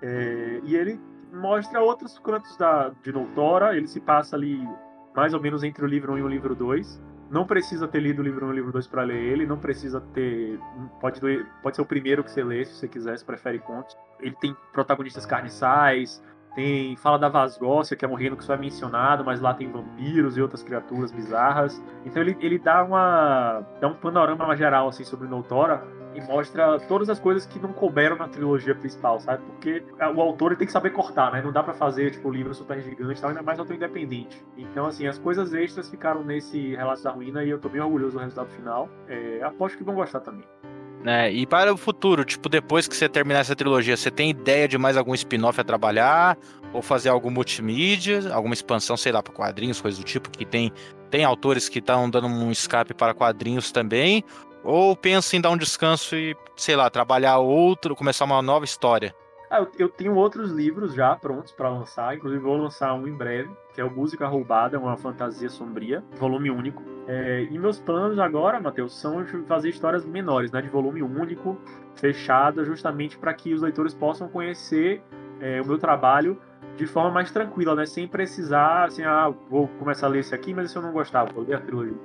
É, 0.00 0.60
e 0.64 0.74
ele 0.74 0.98
mostra 1.30 1.82
outros 1.82 2.18
cantos 2.18 2.56
da, 2.56 2.92
de 3.02 3.12
Noutora, 3.12 3.76
ele 3.76 3.86
se 3.86 4.00
passa 4.00 4.36
ali 4.36 4.66
mais 5.14 5.34
ou 5.34 5.40
menos 5.40 5.62
entre 5.62 5.84
o 5.84 5.86
livro 5.86 6.14
1 6.14 6.18
e 6.18 6.22
o 6.22 6.28
livro 6.28 6.54
2. 6.54 7.02
Não 7.30 7.46
precisa 7.46 7.86
ter 7.86 8.00
lido 8.00 8.20
o 8.20 8.24
livro 8.24 8.46
1 8.46 8.48
e 8.48 8.50
o 8.50 8.54
livro 8.54 8.72
2 8.72 8.88
para 8.88 9.02
ler 9.04 9.22
ele, 9.22 9.46
não 9.46 9.56
precisa 9.56 10.00
ter. 10.00 10.58
Pode, 11.00 11.20
pode 11.62 11.76
ser 11.76 11.82
o 11.82 11.86
primeiro 11.86 12.24
que 12.24 12.30
você 12.30 12.42
lê, 12.42 12.64
se 12.64 12.74
você 12.74 12.88
quiser, 12.88 13.16
se 13.16 13.24
prefere 13.24 13.60
contos. 13.60 13.96
Ele 14.18 14.34
tem 14.40 14.56
protagonistas 14.72 15.24
carniçais, 15.24 16.20
tem 16.56 16.96
fala 16.96 17.18
da 17.18 17.28
Vasgócia, 17.28 17.96
que 17.96 18.04
é 18.04 18.08
um 18.08 18.14
reino 18.14 18.36
que 18.36 18.42
só 18.42 18.54
é 18.54 18.56
mencionado, 18.56 19.24
mas 19.24 19.40
lá 19.40 19.54
tem 19.54 19.70
vampiros 19.70 20.36
e 20.36 20.42
outras 20.42 20.62
criaturas 20.62 21.12
bizarras. 21.12 21.80
Então 22.04 22.20
ele, 22.20 22.36
ele 22.40 22.58
dá 22.58 22.82
uma 22.82 23.64
dá 23.80 23.86
um 23.86 23.94
panorama 23.94 24.56
geral 24.56 24.88
assim 24.88 25.04
sobre 25.04 25.28
Noutora 25.28 25.99
e 26.14 26.20
mostra 26.20 26.78
todas 26.80 27.08
as 27.08 27.18
coisas 27.18 27.46
que 27.46 27.58
não 27.58 27.72
couberam 27.72 28.16
na 28.16 28.28
trilogia 28.28 28.74
principal, 28.74 29.20
sabe? 29.20 29.42
Porque 29.44 29.82
o 30.14 30.20
autor 30.20 30.56
tem 30.56 30.66
que 30.66 30.72
saber 30.72 30.90
cortar, 30.90 31.32
né? 31.32 31.40
Não 31.42 31.52
dá 31.52 31.62
para 31.62 31.74
fazer, 31.74 32.10
tipo, 32.10 32.30
livro 32.30 32.52
super 32.54 32.80
gigante, 32.82 33.20
tal, 33.20 33.30
ainda 33.30 33.42
mais 33.42 33.58
autor 33.58 33.76
independente. 33.76 34.44
Então, 34.56 34.86
assim, 34.86 35.06
as 35.06 35.18
coisas 35.18 35.54
extras 35.54 35.88
ficaram 35.88 36.24
nesse 36.24 36.74
Relatos 36.74 37.02
da 37.02 37.10
Ruína 37.10 37.44
e 37.44 37.50
eu 37.50 37.58
tô 37.58 37.68
bem 37.68 37.80
orgulhoso 37.80 38.16
do 38.16 38.20
resultado 38.20 38.50
final. 38.50 38.88
É, 39.08 39.40
aposto 39.42 39.78
que 39.78 39.84
vão 39.84 39.94
gostar 39.94 40.20
também. 40.20 40.44
né? 41.02 41.32
E 41.32 41.46
para 41.46 41.72
o 41.72 41.76
futuro, 41.76 42.24
tipo, 42.24 42.48
depois 42.48 42.86
que 42.88 42.96
você 42.96 43.08
terminar 43.08 43.40
essa 43.40 43.56
trilogia, 43.56 43.96
você 43.96 44.10
tem 44.10 44.30
ideia 44.30 44.68
de 44.68 44.76
mais 44.76 44.96
algum 44.96 45.14
spin-off 45.14 45.60
a 45.60 45.64
trabalhar? 45.64 46.36
Ou 46.72 46.82
fazer 46.82 47.08
algo 47.08 47.30
multimídia, 47.30 48.32
alguma 48.32 48.54
expansão, 48.54 48.96
sei 48.96 49.10
lá, 49.10 49.22
para 49.22 49.32
quadrinhos, 49.32 49.80
coisas 49.80 49.98
do 49.98 50.04
tipo, 50.04 50.30
que 50.30 50.44
tem, 50.44 50.72
tem 51.10 51.24
autores 51.24 51.68
que 51.68 51.80
estão 51.80 52.08
dando 52.08 52.28
um 52.28 52.50
escape 52.50 52.94
para 52.94 53.12
quadrinhos 53.12 53.72
também? 53.72 54.24
Ou 54.62 54.94
pensa 54.96 55.36
em 55.36 55.40
dar 55.40 55.50
um 55.50 55.56
descanso 55.56 56.14
e, 56.16 56.36
sei 56.56 56.76
lá, 56.76 56.90
trabalhar 56.90 57.38
outro, 57.38 57.96
começar 57.96 58.24
uma 58.24 58.42
nova 58.42 58.64
história? 58.64 59.14
Ah, 59.50 59.66
eu, 59.78 59.88
tenho 59.88 60.14
outros 60.14 60.52
livros 60.52 60.94
já 60.94 61.16
prontos 61.16 61.50
para 61.50 61.68
lançar, 61.68 62.14
inclusive 62.14 62.40
vou 62.40 62.56
lançar 62.56 62.94
um 62.94 63.08
em 63.08 63.12
breve, 63.12 63.50
que 63.74 63.80
é 63.80 63.84
o 63.84 63.90
Música 63.90 64.24
Roubada, 64.28 64.78
uma 64.78 64.96
fantasia 64.96 65.48
sombria, 65.48 66.04
volume 66.18 66.52
único. 66.52 66.80
É, 67.08 67.48
e 67.50 67.58
meus 67.58 67.80
planos 67.80 68.16
agora, 68.20 68.60
Matheus, 68.60 68.96
são 69.00 69.26
fazer 69.48 69.70
histórias 69.70 70.04
menores, 70.04 70.52
né, 70.52 70.62
de 70.62 70.68
volume 70.68 71.02
único, 71.02 71.58
fechadas, 71.96 72.64
justamente 72.64 73.18
para 73.18 73.34
que 73.34 73.52
os 73.52 73.60
leitores 73.60 73.92
possam 73.92 74.28
conhecer 74.28 75.02
é, 75.40 75.60
o 75.60 75.66
meu 75.66 75.78
trabalho 75.78 76.40
de 76.76 76.86
forma 76.86 77.10
mais 77.10 77.30
tranquila, 77.30 77.74
né? 77.74 77.84
Sem 77.84 78.06
precisar, 78.06 78.84
assim, 78.84 79.02
ah, 79.02 79.32
vou 79.50 79.68
começar 79.78 80.06
a 80.06 80.10
ler 80.10 80.20
esse 80.20 80.34
aqui, 80.34 80.54
mas 80.54 80.70
se 80.70 80.78
eu 80.78 80.82
não 80.82 80.92
gostar, 80.92 81.24
vou 81.24 81.44
ler 81.44 81.56
a 81.56 81.60
trilogia. 81.60 81.96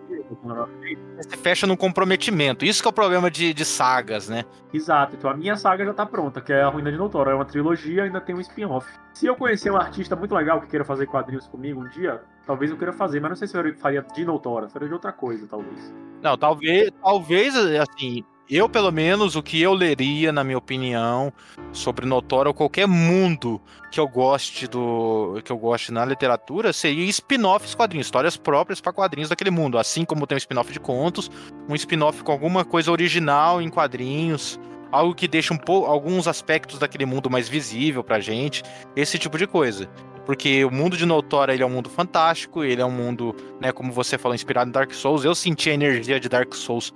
Você 1.18 1.38
fecha 1.38 1.68
num 1.68 1.76
comprometimento. 1.76 2.66
Isso 2.66 2.82
que 2.82 2.88
é 2.88 2.90
o 2.90 2.94
problema 2.94 3.30
de, 3.30 3.54
de 3.54 3.66
sagas, 3.66 4.28
né? 4.28 4.44
Exato. 4.74 5.16
Então 5.16 5.30
a 5.30 5.36
minha 5.36 5.56
saga 5.56 5.86
já 5.86 5.94
tá 5.94 6.06
pronta, 6.06 6.42
que 6.42 6.52
é 6.52 6.62
a 6.62 6.68
Ruína 6.68 6.92
de 6.92 6.98
Notora. 6.98 7.32
É 7.32 7.36
uma 7.36 7.46
trilogia 7.46 8.04
ainda 8.04 8.20
tem 8.20 8.36
um 8.36 8.40
spin-off. 8.40 8.88
Se 9.14 9.26
eu 9.26 9.36
conhecer 9.36 9.72
um 9.72 9.78
artista 9.78 10.16
muito 10.16 10.36
legal 10.36 10.62
que 10.62 10.68
queira 10.68 10.84
fazer 10.84 11.06
quadrinhos 11.06 11.48
comigo 11.48 11.82
um 11.82 11.90
dia, 11.90 12.22
talvez 12.46 12.72
eu 12.72 12.78
queira 12.78 12.94
fazer, 12.94 13.20
mas 13.20 13.30
não 13.30 13.36
sei 13.36 13.48
se 13.48 13.58
eu 13.58 13.76
faria 13.78 14.02
de 14.02 14.26
Notora, 14.26 14.68
seria 14.70 14.88
de 14.88 14.94
outra 14.94 15.12
coisa, 15.12 15.48
talvez. 15.48 15.94
Não, 16.22 16.38
talvez, 16.38 16.92
talvez, 17.02 17.56
assim, 17.56 18.24
eu, 18.50 18.70
pelo 18.70 18.92
menos, 18.92 19.36
o 19.36 19.42
que 19.42 19.62
eu 19.62 19.74
leria, 19.74 20.32
na 20.32 20.44
minha 20.44 20.58
opinião, 20.58 21.34
sobre 21.72 22.06
Notório 22.06 22.50
ou 22.50 22.54
qualquer 22.54 22.88
mundo 22.88 23.60
que 23.92 24.00
eu 24.00 24.08
goste 24.08 24.68
do 24.68 25.42
que 25.44 25.52
eu 25.52 25.58
goste 25.58 25.92
na 25.92 26.06
literatura 26.06 26.72
seria 26.74 27.06
spin-offs 27.06 27.74
quadrinhos, 27.74 28.08
histórias 28.08 28.38
próprias 28.38 28.80
para 28.80 28.94
quadrinhos 28.94 29.30
daquele 29.30 29.52
mundo, 29.52 29.78
assim 29.78 30.06
como 30.06 30.28
tem 30.28 30.36
um 30.36 30.38
spin-off 30.38 30.72
de 30.72 30.80
contos, 30.80 31.32
um 31.68 31.76
spin-off 31.76 32.24
com 32.24 32.32
alguma 32.32 32.64
coisa 32.64 32.92
original 32.92 33.62
em 33.62 33.70
quadrinhos, 33.70 34.60
algo 34.92 35.16
que 35.16 35.28
deixa 35.28 35.54
um 35.54 35.58
pouco 35.58 35.90
alguns 35.90 36.28
aspectos 36.28 36.78
daquele 36.78 37.06
mundo 37.06 37.30
mais 37.30 37.50
visível 37.50 38.04
pra 38.04 38.20
gente, 38.20 38.64
esse 38.96 39.18
tipo 39.18 39.38
de 39.38 39.48
coisa. 39.48 39.90
Porque 40.26 40.66
o 40.66 40.72
mundo 40.72 40.98
de 40.98 41.06
Notória 41.06 41.54
ele 41.54 41.62
é 41.62 41.66
um 41.66 41.70
mundo 41.70 41.90
fantástico, 41.90 42.64
ele 42.64 42.82
é 42.82 42.86
um 42.86 42.92
mundo, 42.92 43.36
né, 43.62 43.72
como 43.72 43.92
você 43.92 44.18
falou, 44.18 44.34
inspirado 44.34 44.70
em 44.70 44.74
Dark 44.74 44.92
Souls. 44.92 45.24
Eu 45.24 45.36
senti 45.36 45.70
a 45.70 45.74
energia 45.74 46.20
de 46.20 46.28
Dark 46.28 46.54
Souls 46.56 46.92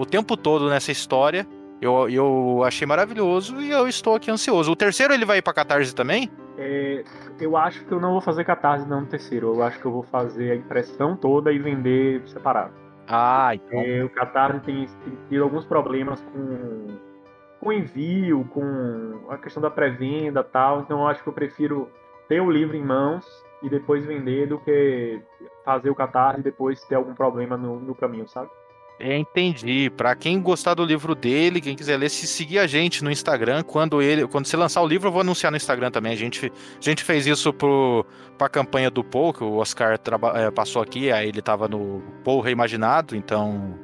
o 0.00 0.06
tempo 0.06 0.34
todo 0.34 0.70
nessa 0.70 0.90
história. 0.90 1.46
Eu, 1.78 2.08
eu 2.08 2.62
achei 2.64 2.86
maravilhoso 2.86 3.60
e 3.60 3.70
eu 3.70 3.86
estou 3.86 4.14
aqui 4.14 4.30
ansioso. 4.30 4.72
O 4.72 4.76
terceiro 4.76 5.12
ele 5.12 5.26
vai 5.26 5.38
ir 5.38 5.42
pra 5.42 5.52
Catarse 5.52 5.94
também? 5.94 6.30
É, 6.56 7.04
eu 7.38 7.54
acho 7.54 7.84
que 7.84 7.92
eu 7.92 8.00
não 8.00 8.12
vou 8.12 8.20
fazer 8.20 8.44
Catarse 8.44 8.88
não 8.88 9.02
no 9.02 9.06
terceiro. 9.06 9.54
Eu 9.54 9.62
acho 9.62 9.78
que 9.78 9.84
eu 9.84 9.92
vou 9.92 10.02
fazer 10.02 10.52
a 10.52 10.56
impressão 10.56 11.16
toda 11.16 11.52
e 11.52 11.58
vender 11.58 12.22
separado. 12.26 12.72
Ah, 13.06 13.54
então. 13.54 13.78
É, 13.78 14.02
o 14.02 14.08
Catarse 14.08 14.60
tem, 14.60 14.86
tem 14.86 15.18
tido 15.28 15.42
alguns 15.42 15.66
problemas 15.66 16.22
com, 16.32 16.86
com 17.60 17.72
envio, 17.72 18.44
com 18.54 19.20
a 19.28 19.36
questão 19.36 19.62
da 19.62 19.70
pré-venda 19.70 20.40
e 20.40 20.52
tal. 20.52 20.80
Então 20.80 21.00
eu 21.00 21.08
acho 21.08 21.22
que 21.22 21.28
eu 21.28 21.34
prefiro 21.34 21.90
ter 22.26 22.40
o 22.40 22.50
livro 22.50 22.74
em 22.74 22.82
mãos 22.82 23.26
e 23.62 23.68
depois 23.68 24.04
vender 24.06 24.48
do 24.48 24.58
que 24.58 25.20
fazer 25.62 25.90
o 25.90 25.94
Catarse 25.94 26.40
e 26.40 26.44
depois 26.44 26.82
ter 26.84 26.94
algum 26.94 27.14
problema 27.14 27.56
no, 27.56 27.78
no 27.80 27.94
caminho, 27.94 28.26
sabe? 28.26 28.50
Entendi. 29.00 29.88
Para 29.96 30.14
quem 30.14 30.40
gostar 30.40 30.74
do 30.74 30.84
livro 30.84 31.14
dele, 31.14 31.60
quem 31.60 31.74
quiser 31.74 31.96
ler, 31.96 32.10
se 32.10 32.26
seguir 32.26 32.58
a 32.58 32.66
gente 32.66 33.02
no 33.02 33.10
Instagram, 33.10 33.62
quando 33.62 34.02
ele, 34.02 34.26
quando 34.26 34.44
você 34.44 34.56
lançar 34.56 34.82
o 34.82 34.86
livro, 34.86 35.08
eu 35.08 35.12
vou 35.12 35.22
anunciar 35.22 35.50
no 35.50 35.56
Instagram 35.56 35.90
também. 35.90 36.12
A 36.12 36.16
gente, 36.16 36.52
a 36.78 36.82
gente 36.84 37.02
fez 37.02 37.26
isso 37.26 37.50
pro, 37.52 38.04
pra 38.36 38.48
campanha 38.48 38.90
do 38.90 39.02
Paul, 39.02 39.32
que 39.32 39.42
o 39.42 39.56
Oscar 39.56 39.98
é, 40.34 40.50
passou 40.50 40.82
aqui, 40.82 41.10
aí 41.10 41.28
ele 41.28 41.40
tava 41.40 41.66
no 41.66 42.02
Paul 42.22 42.40
Reimaginado, 42.40 43.16
então 43.16 43.74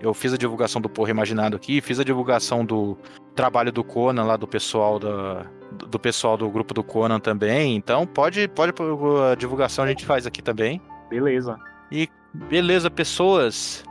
eu 0.00 0.12
fiz 0.12 0.32
a 0.32 0.36
divulgação 0.36 0.82
do 0.82 0.88
Paul 0.88 1.06
Reimaginado 1.06 1.54
aqui, 1.54 1.80
fiz 1.80 2.00
a 2.00 2.04
divulgação 2.04 2.64
do 2.64 2.98
trabalho 3.34 3.70
do 3.70 3.84
Conan 3.84 4.24
lá 4.24 4.36
do 4.36 4.46
pessoal 4.46 4.98
da, 4.98 5.46
do 5.70 5.98
pessoal 5.98 6.36
do 6.36 6.50
grupo 6.50 6.74
do 6.74 6.82
Conan 6.82 7.20
também. 7.20 7.76
Então 7.76 8.06
pode, 8.06 8.48
pode 8.48 8.72
a 9.30 9.34
divulgação 9.36 9.84
a 9.84 9.88
gente 9.88 10.04
faz 10.04 10.26
aqui 10.26 10.42
também. 10.42 10.80
Beleza. 11.08 11.56
E 11.92 12.08
beleza, 12.32 12.90
pessoas. 12.90 13.84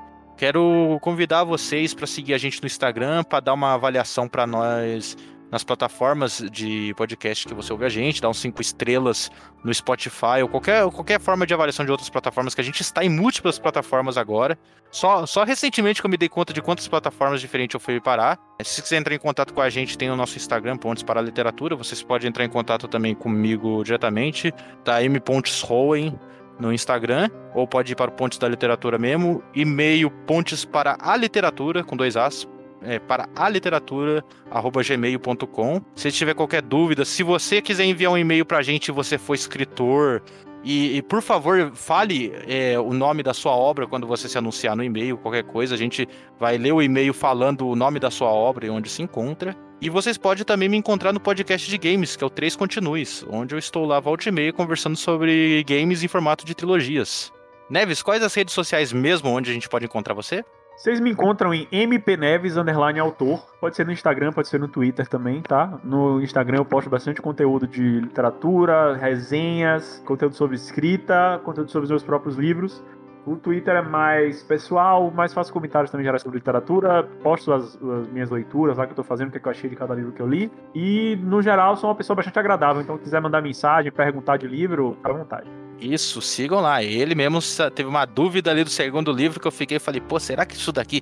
Quero 0.43 0.99
convidar 0.99 1.45
vocês 1.45 1.93
para 1.93 2.05
seguir 2.05 2.33
a 2.33 2.37
gente 2.37 2.61
no 2.61 2.65
Instagram, 2.65 3.23
para 3.23 3.39
dar 3.39 3.53
uma 3.53 3.75
avaliação 3.75 4.27
para 4.27 4.45
nós 4.45 5.15
nas 5.49 5.63
plataformas 5.63 6.43
de 6.51 6.93
podcast 6.97 7.47
que 7.47 7.53
você 7.53 7.71
ouve 7.71 7.85
a 7.85 7.89
gente, 7.89 8.21
dar 8.21 8.27
uns 8.27 8.39
cinco 8.41 8.61
estrelas 8.61 9.31
no 9.63 9.73
Spotify 9.73 10.41
ou 10.41 10.49
qualquer, 10.49 10.85
qualquer 10.91 11.21
forma 11.21 11.47
de 11.47 11.53
avaliação 11.53 11.85
de 11.85 11.91
outras 11.91 12.09
plataformas, 12.09 12.53
que 12.53 12.59
a 12.59 12.63
gente 12.63 12.81
está 12.81 13.05
em 13.05 13.07
múltiplas 13.07 13.57
plataformas 13.57 14.17
agora. 14.17 14.59
Só, 14.91 15.25
só 15.25 15.45
recentemente 15.45 16.01
que 16.01 16.05
eu 16.05 16.11
me 16.11 16.17
dei 16.17 16.27
conta 16.27 16.51
de 16.51 16.61
quantas 16.61 16.89
plataformas 16.89 17.39
diferentes 17.39 17.73
eu 17.73 17.79
fui 17.79 18.01
parar. 18.01 18.37
Se 18.61 18.69
você 18.69 18.81
quiser 18.81 18.97
entrar 18.97 19.15
em 19.15 19.19
contato 19.19 19.53
com 19.53 19.61
a 19.61 19.69
gente, 19.69 19.97
tem 19.97 20.11
o 20.11 20.15
nosso 20.17 20.35
Instagram, 20.35 20.75
Pontes 20.75 21.03
para 21.03 21.21
a 21.21 21.23
Literatura. 21.23 21.73
Vocês 21.77 22.03
podem 22.03 22.27
entrar 22.27 22.43
em 22.43 22.49
contato 22.49 22.85
também 22.85 23.15
comigo 23.15 23.81
diretamente, 23.81 24.53
tá? 24.83 25.01
M. 25.01 25.21
Pontes 25.21 25.61
Rowen 25.61 26.19
no 26.59 26.71
Instagram, 26.73 27.29
ou 27.53 27.67
pode 27.67 27.91
ir 27.91 27.95
para 27.95 28.11
o 28.11 28.13
Pontes 28.13 28.37
da 28.37 28.47
Literatura 28.47 28.97
mesmo, 28.97 29.43
e-mail 29.53 30.09
pontes 30.25 30.65
para 30.65 30.97
a 30.99 31.15
literatura, 31.17 31.83
com 31.83 31.97
dois 31.97 32.15
As, 32.15 32.47
é, 32.81 32.99
para 32.99 33.27
a 33.35 33.49
literatura, 33.49 34.23
arroba 34.51 34.81
gmail.com. 34.83 35.81
Se 35.95 36.11
tiver 36.11 36.33
qualquer 36.33 36.61
dúvida, 36.61 37.05
se 37.05 37.23
você 37.23 37.61
quiser 37.61 37.85
enviar 37.85 38.11
um 38.11 38.17
e-mail 38.17 38.45
para 38.45 38.59
a 38.59 38.61
gente 38.61 38.91
você 38.91 39.17
for 39.17 39.33
escritor, 39.33 40.21
e, 40.63 40.97
e, 40.97 41.01
por 41.01 41.21
favor, 41.21 41.71
fale 41.73 42.31
é, 42.47 42.79
o 42.79 42.93
nome 42.93 43.21
da 43.21 43.33
sua 43.33 43.51
obra 43.51 43.85
quando 43.85 44.07
você 44.07 44.29
se 44.29 44.37
anunciar 44.37 44.75
no 44.75 44.83
e-mail, 44.83 45.17
qualquer 45.17 45.43
coisa. 45.43 45.75
A 45.75 45.77
gente 45.77 46.07
vai 46.39 46.57
ler 46.57 46.71
o 46.71 46.81
e-mail 46.81 47.13
falando 47.13 47.67
o 47.67 47.75
nome 47.75 47.99
da 47.99 48.09
sua 48.09 48.29
obra 48.29 48.65
e 48.65 48.69
onde 48.69 48.89
se 48.89 49.01
encontra. 49.01 49.55
E 49.81 49.89
vocês 49.89 50.17
podem 50.17 50.45
também 50.45 50.69
me 50.69 50.77
encontrar 50.77 51.11
no 51.11 51.19
podcast 51.19 51.69
de 51.69 51.77
games, 51.77 52.15
que 52.15 52.23
é 52.23 52.27
o 52.27 52.29
3 52.29 52.55
Continues, 52.55 53.25
onde 53.29 53.53
eu 53.53 53.59
estou 53.59 53.85
lá 53.85 53.99
volta 53.99 54.29
e 54.29 54.31
meia 54.31 54.53
conversando 54.53 54.95
sobre 54.95 55.61
games 55.67 56.01
em 56.01 56.07
formato 56.07 56.45
de 56.45 56.55
trilogias. 56.55 57.33
Neves, 57.69 58.01
quais 58.01 58.23
as 58.23 58.33
redes 58.33 58.53
sociais 58.53 58.93
mesmo 58.93 59.29
onde 59.29 59.51
a 59.51 59.53
gente 59.53 59.67
pode 59.67 59.83
encontrar 59.83 60.13
você? 60.13 60.45
Vocês 60.75 60.99
me 60.99 61.11
encontram 61.11 61.53
em 61.53 61.67
mpneves, 61.71 62.57
underline 62.57 62.99
autor. 62.99 63.39
Pode 63.61 63.75
ser 63.75 63.85
no 63.85 63.91
Instagram, 63.91 64.31
pode 64.33 64.47
ser 64.47 64.59
no 64.59 64.67
Twitter 64.67 65.07
também, 65.07 65.41
tá? 65.41 65.79
No 65.83 66.19
Instagram 66.21 66.57
eu 66.57 66.65
posto 66.65 66.89
bastante 66.89 67.21
conteúdo 67.21 67.67
de 67.67 68.01
literatura, 68.01 68.95
resenhas, 68.95 70.01
conteúdo 70.05 70.35
sobre 70.35 70.55
escrita, 70.55 71.39
conteúdo 71.43 71.71
sobre 71.71 71.85
os 71.85 71.89
meus 71.91 72.03
próprios 72.03 72.37
livros. 72.37 72.83
O 73.25 73.37
Twitter 73.37 73.75
é 73.75 73.81
mais 73.81 74.43
pessoal, 74.43 75.09
mais 75.09 75.33
faço 75.33 75.53
comentários 75.53 75.89
também 75.89 76.03
gerais 76.03 76.21
sobre 76.21 76.39
literatura, 76.39 77.03
posto 77.21 77.53
as, 77.53 77.81
as, 77.81 78.07
minhas 78.09 78.29
leituras 78.29 78.77
lá 78.77 78.85
que 78.85 78.91
eu 78.91 78.97
tô 78.97 79.03
fazendo, 79.03 79.29
o 79.29 79.31
que, 79.31 79.37
é 79.37 79.39
que 79.39 79.47
eu 79.47 79.51
achei 79.51 79.69
de 79.69 79.77
cada 79.77 79.95
livro 79.95 80.11
que 80.11 80.21
eu 80.21 80.27
li. 80.27 80.51
E, 80.75 81.17
no 81.21 81.41
geral, 81.41 81.77
sou 81.77 81.89
uma 81.89 81.95
pessoa 81.95 82.17
bastante 82.17 82.37
agradável, 82.37 82.81
então 82.81 82.97
se 82.97 83.03
quiser 83.03 83.21
mandar 83.21 83.41
mensagem, 83.41 83.91
perguntar 83.91 84.35
de 84.35 84.47
livro, 84.47 84.97
à 85.01 85.13
vontade. 85.13 85.62
Isso, 85.83 86.21
sigam 86.21 86.61
lá. 86.61 86.81
Ele 86.81 87.13
mesmo 87.13 87.39
teve 87.75 87.89
uma 87.89 88.05
dúvida 88.05 88.49
ali 88.49 88.63
do 88.63 88.69
segundo 88.69 89.11
livro 89.11 89.39
que 89.39 89.47
eu 89.47 89.51
fiquei 89.51 89.77
e 89.77 89.79
falei, 89.79 89.99
pô, 89.99 90.17
será 90.17 90.45
que 90.45 90.55
isso 90.55 90.71
daqui 90.71 91.01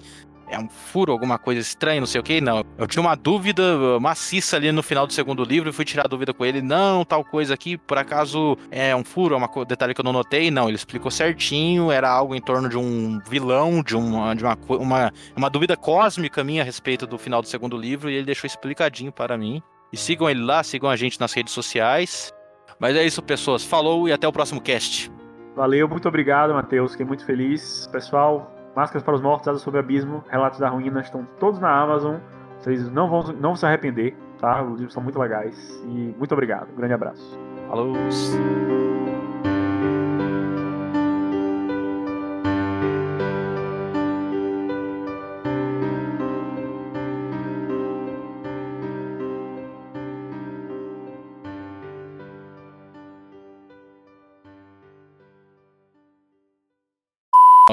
é 0.50 0.60
um 0.60 0.68
furo, 0.68 1.14
alguma 1.14 1.38
coisa 1.38 1.62
estranha, 1.62 2.02
não 2.02 2.08
sei 2.08 2.20
o 2.20 2.24
que. 2.24 2.42
Não. 2.42 2.64
Eu 2.78 2.88
tinha 2.88 3.02
uma 3.02 3.16
dúvida 3.16 3.64
maciça 4.00 4.58
ali 4.58 4.72
no 4.72 4.84
final 4.84 5.08
do 5.08 5.14
segundo 5.14 5.44
livro 5.44 5.70
e 5.70 5.72
fui 5.72 5.86
tirar 5.86 6.06
a 6.06 6.08
dúvida 6.08 6.34
com 6.34 6.44
ele. 6.44 6.62
Não, 6.62 7.06
tal 7.06 7.24
coisa 7.24 7.54
aqui, 7.54 7.78
por 7.78 7.98
acaso 7.98 8.58
é 8.70 8.94
um 8.96 9.04
furo, 9.04 9.36
é 9.36 9.38
um 9.38 9.66
detalhe 9.66 9.94
que 9.94 10.02
eu 10.02 10.06
não 10.06 10.12
notei. 10.12 10.52
Não, 10.52 10.68
ele 10.68 10.76
explicou 10.76 11.10
certinho, 11.10 11.92
era 11.92 12.10
algo 12.10 12.36
em 12.36 12.42
torno 12.42 12.68
de 12.68 12.78
um 12.78 13.20
vilão, 13.30 13.82
de 13.82 13.96
uma, 13.96 14.36
de 14.36 14.44
uma, 14.44 14.58
uma, 14.68 15.14
uma 15.38 15.50
dúvida 15.50 15.78
cósmica 15.78 16.44
minha 16.44 16.64
a 16.64 16.66
respeito 16.66 17.08
do 17.08 17.18
final 17.18 17.42
do 17.42 17.48
segundo 17.48 17.78
livro 17.78 18.10
e 18.10 18.16
ele 18.16 18.26
deixou 18.26 18.48
explicadinho 18.48 19.12
para 19.12 19.38
mim. 19.38 19.62
E 19.94 19.98
sigam 19.98 20.30
ele 20.30 20.42
lá, 20.42 20.64
sigam 20.64 20.90
a 20.90 20.96
gente 20.96 21.20
nas 21.20 21.34
redes 21.34 21.54
sociais. 21.54 22.34
Mas 22.82 22.96
é 22.96 23.06
isso, 23.06 23.22
pessoas. 23.22 23.64
Falou 23.64 24.10
e 24.10 24.12
até 24.12 24.28
o 24.28 24.32
próximo 24.32 24.60
cast. 24.60 25.12
Valeu, 25.56 25.88
muito 25.88 26.08
obrigado, 26.08 26.52
Matheus. 26.52 26.94
Fiquei 26.94 27.06
muito 27.06 27.24
feliz. 27.24 27.88
Pessoal, 27.92 28.52
Máscaras 28.76 29.04
para 29.04 29.14
os 29.14 29.22
Mortos, 29.22 29.48
Asas 29.48 29.62
sobre 29.62 29.80
o 29.80 29.84
Abismo, 29.84 30.24
Relatos 30.30 30.58
da 30.58 30.68
Ruína, 30.68 31.02
estão 31.02 31.24
todos 31.40 31.60
na 31.60 31.70
Amazon. 31.70 32.16
Vocês 32.58 32.90
não 32.90 33.08
vão, 33.08 33.22
não 33.34 33.50
vão 33.50 33.56
se 33.56 33.66
arrepender, 33.68 34.16
tá? 34.40 34.64
Os 34.64 34.78
livros 34.78 34.94
são 34.94 35.04
muito 35.04 35.20
legais. 35.20 35.56
E 35.86 36.16
muito 36.18 36.32
obrigado. 36.32 36.70
Um 36.72 36.76
grande 36.76 36.96
abraço. 36.96 37.40
Falou! 37.68 37.94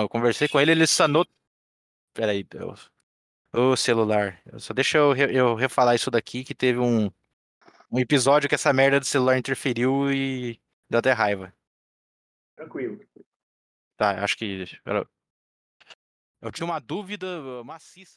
Eu 0.09 0.11
conversei 0.11 0.49
com 0.49 0.59
ele, 0.59 0.71
ele 0.71 0.87
sanou. 0.87 1.27
Peraí, 2.15 2.43
Deus. 2.43 2.91
Ô, 3.53 3.77
celular. 3.77 4.43
Só 4.57 4.73
deixa 4.73 4.97
eu, 4.97 5.13
re- 5.13 5.39
eu 5.39 5.55
refalar 5.55 5.95
isso 5.95 6.11
daqui, 6.11 6.43
que 6.43 6.55
teve 6.55 6.79
um, 6.79 7.11
um 7.93 7.99
episódio 7.99 8.49
que 8.49 8.55
essa 8.55 8.73
merda 8.73 8.99
do 8.99 9.05
celular 9.05 9.37
interferiu 9.37 10.11
e 10.11 10.59
deu 10.89 11.01
até 11.01 11.13
raiva. 11.13 11.55
Tranquilo. 12.57 12.99
Tá, 13.99 14.25
acho 14.25 14.35
que. 14.39 14.65
Eu 16.41 16.51
tinha 16.53 16.65
uma 16.65 16.81
dúvida 16.81 17.63
maciça. 17.63 18.17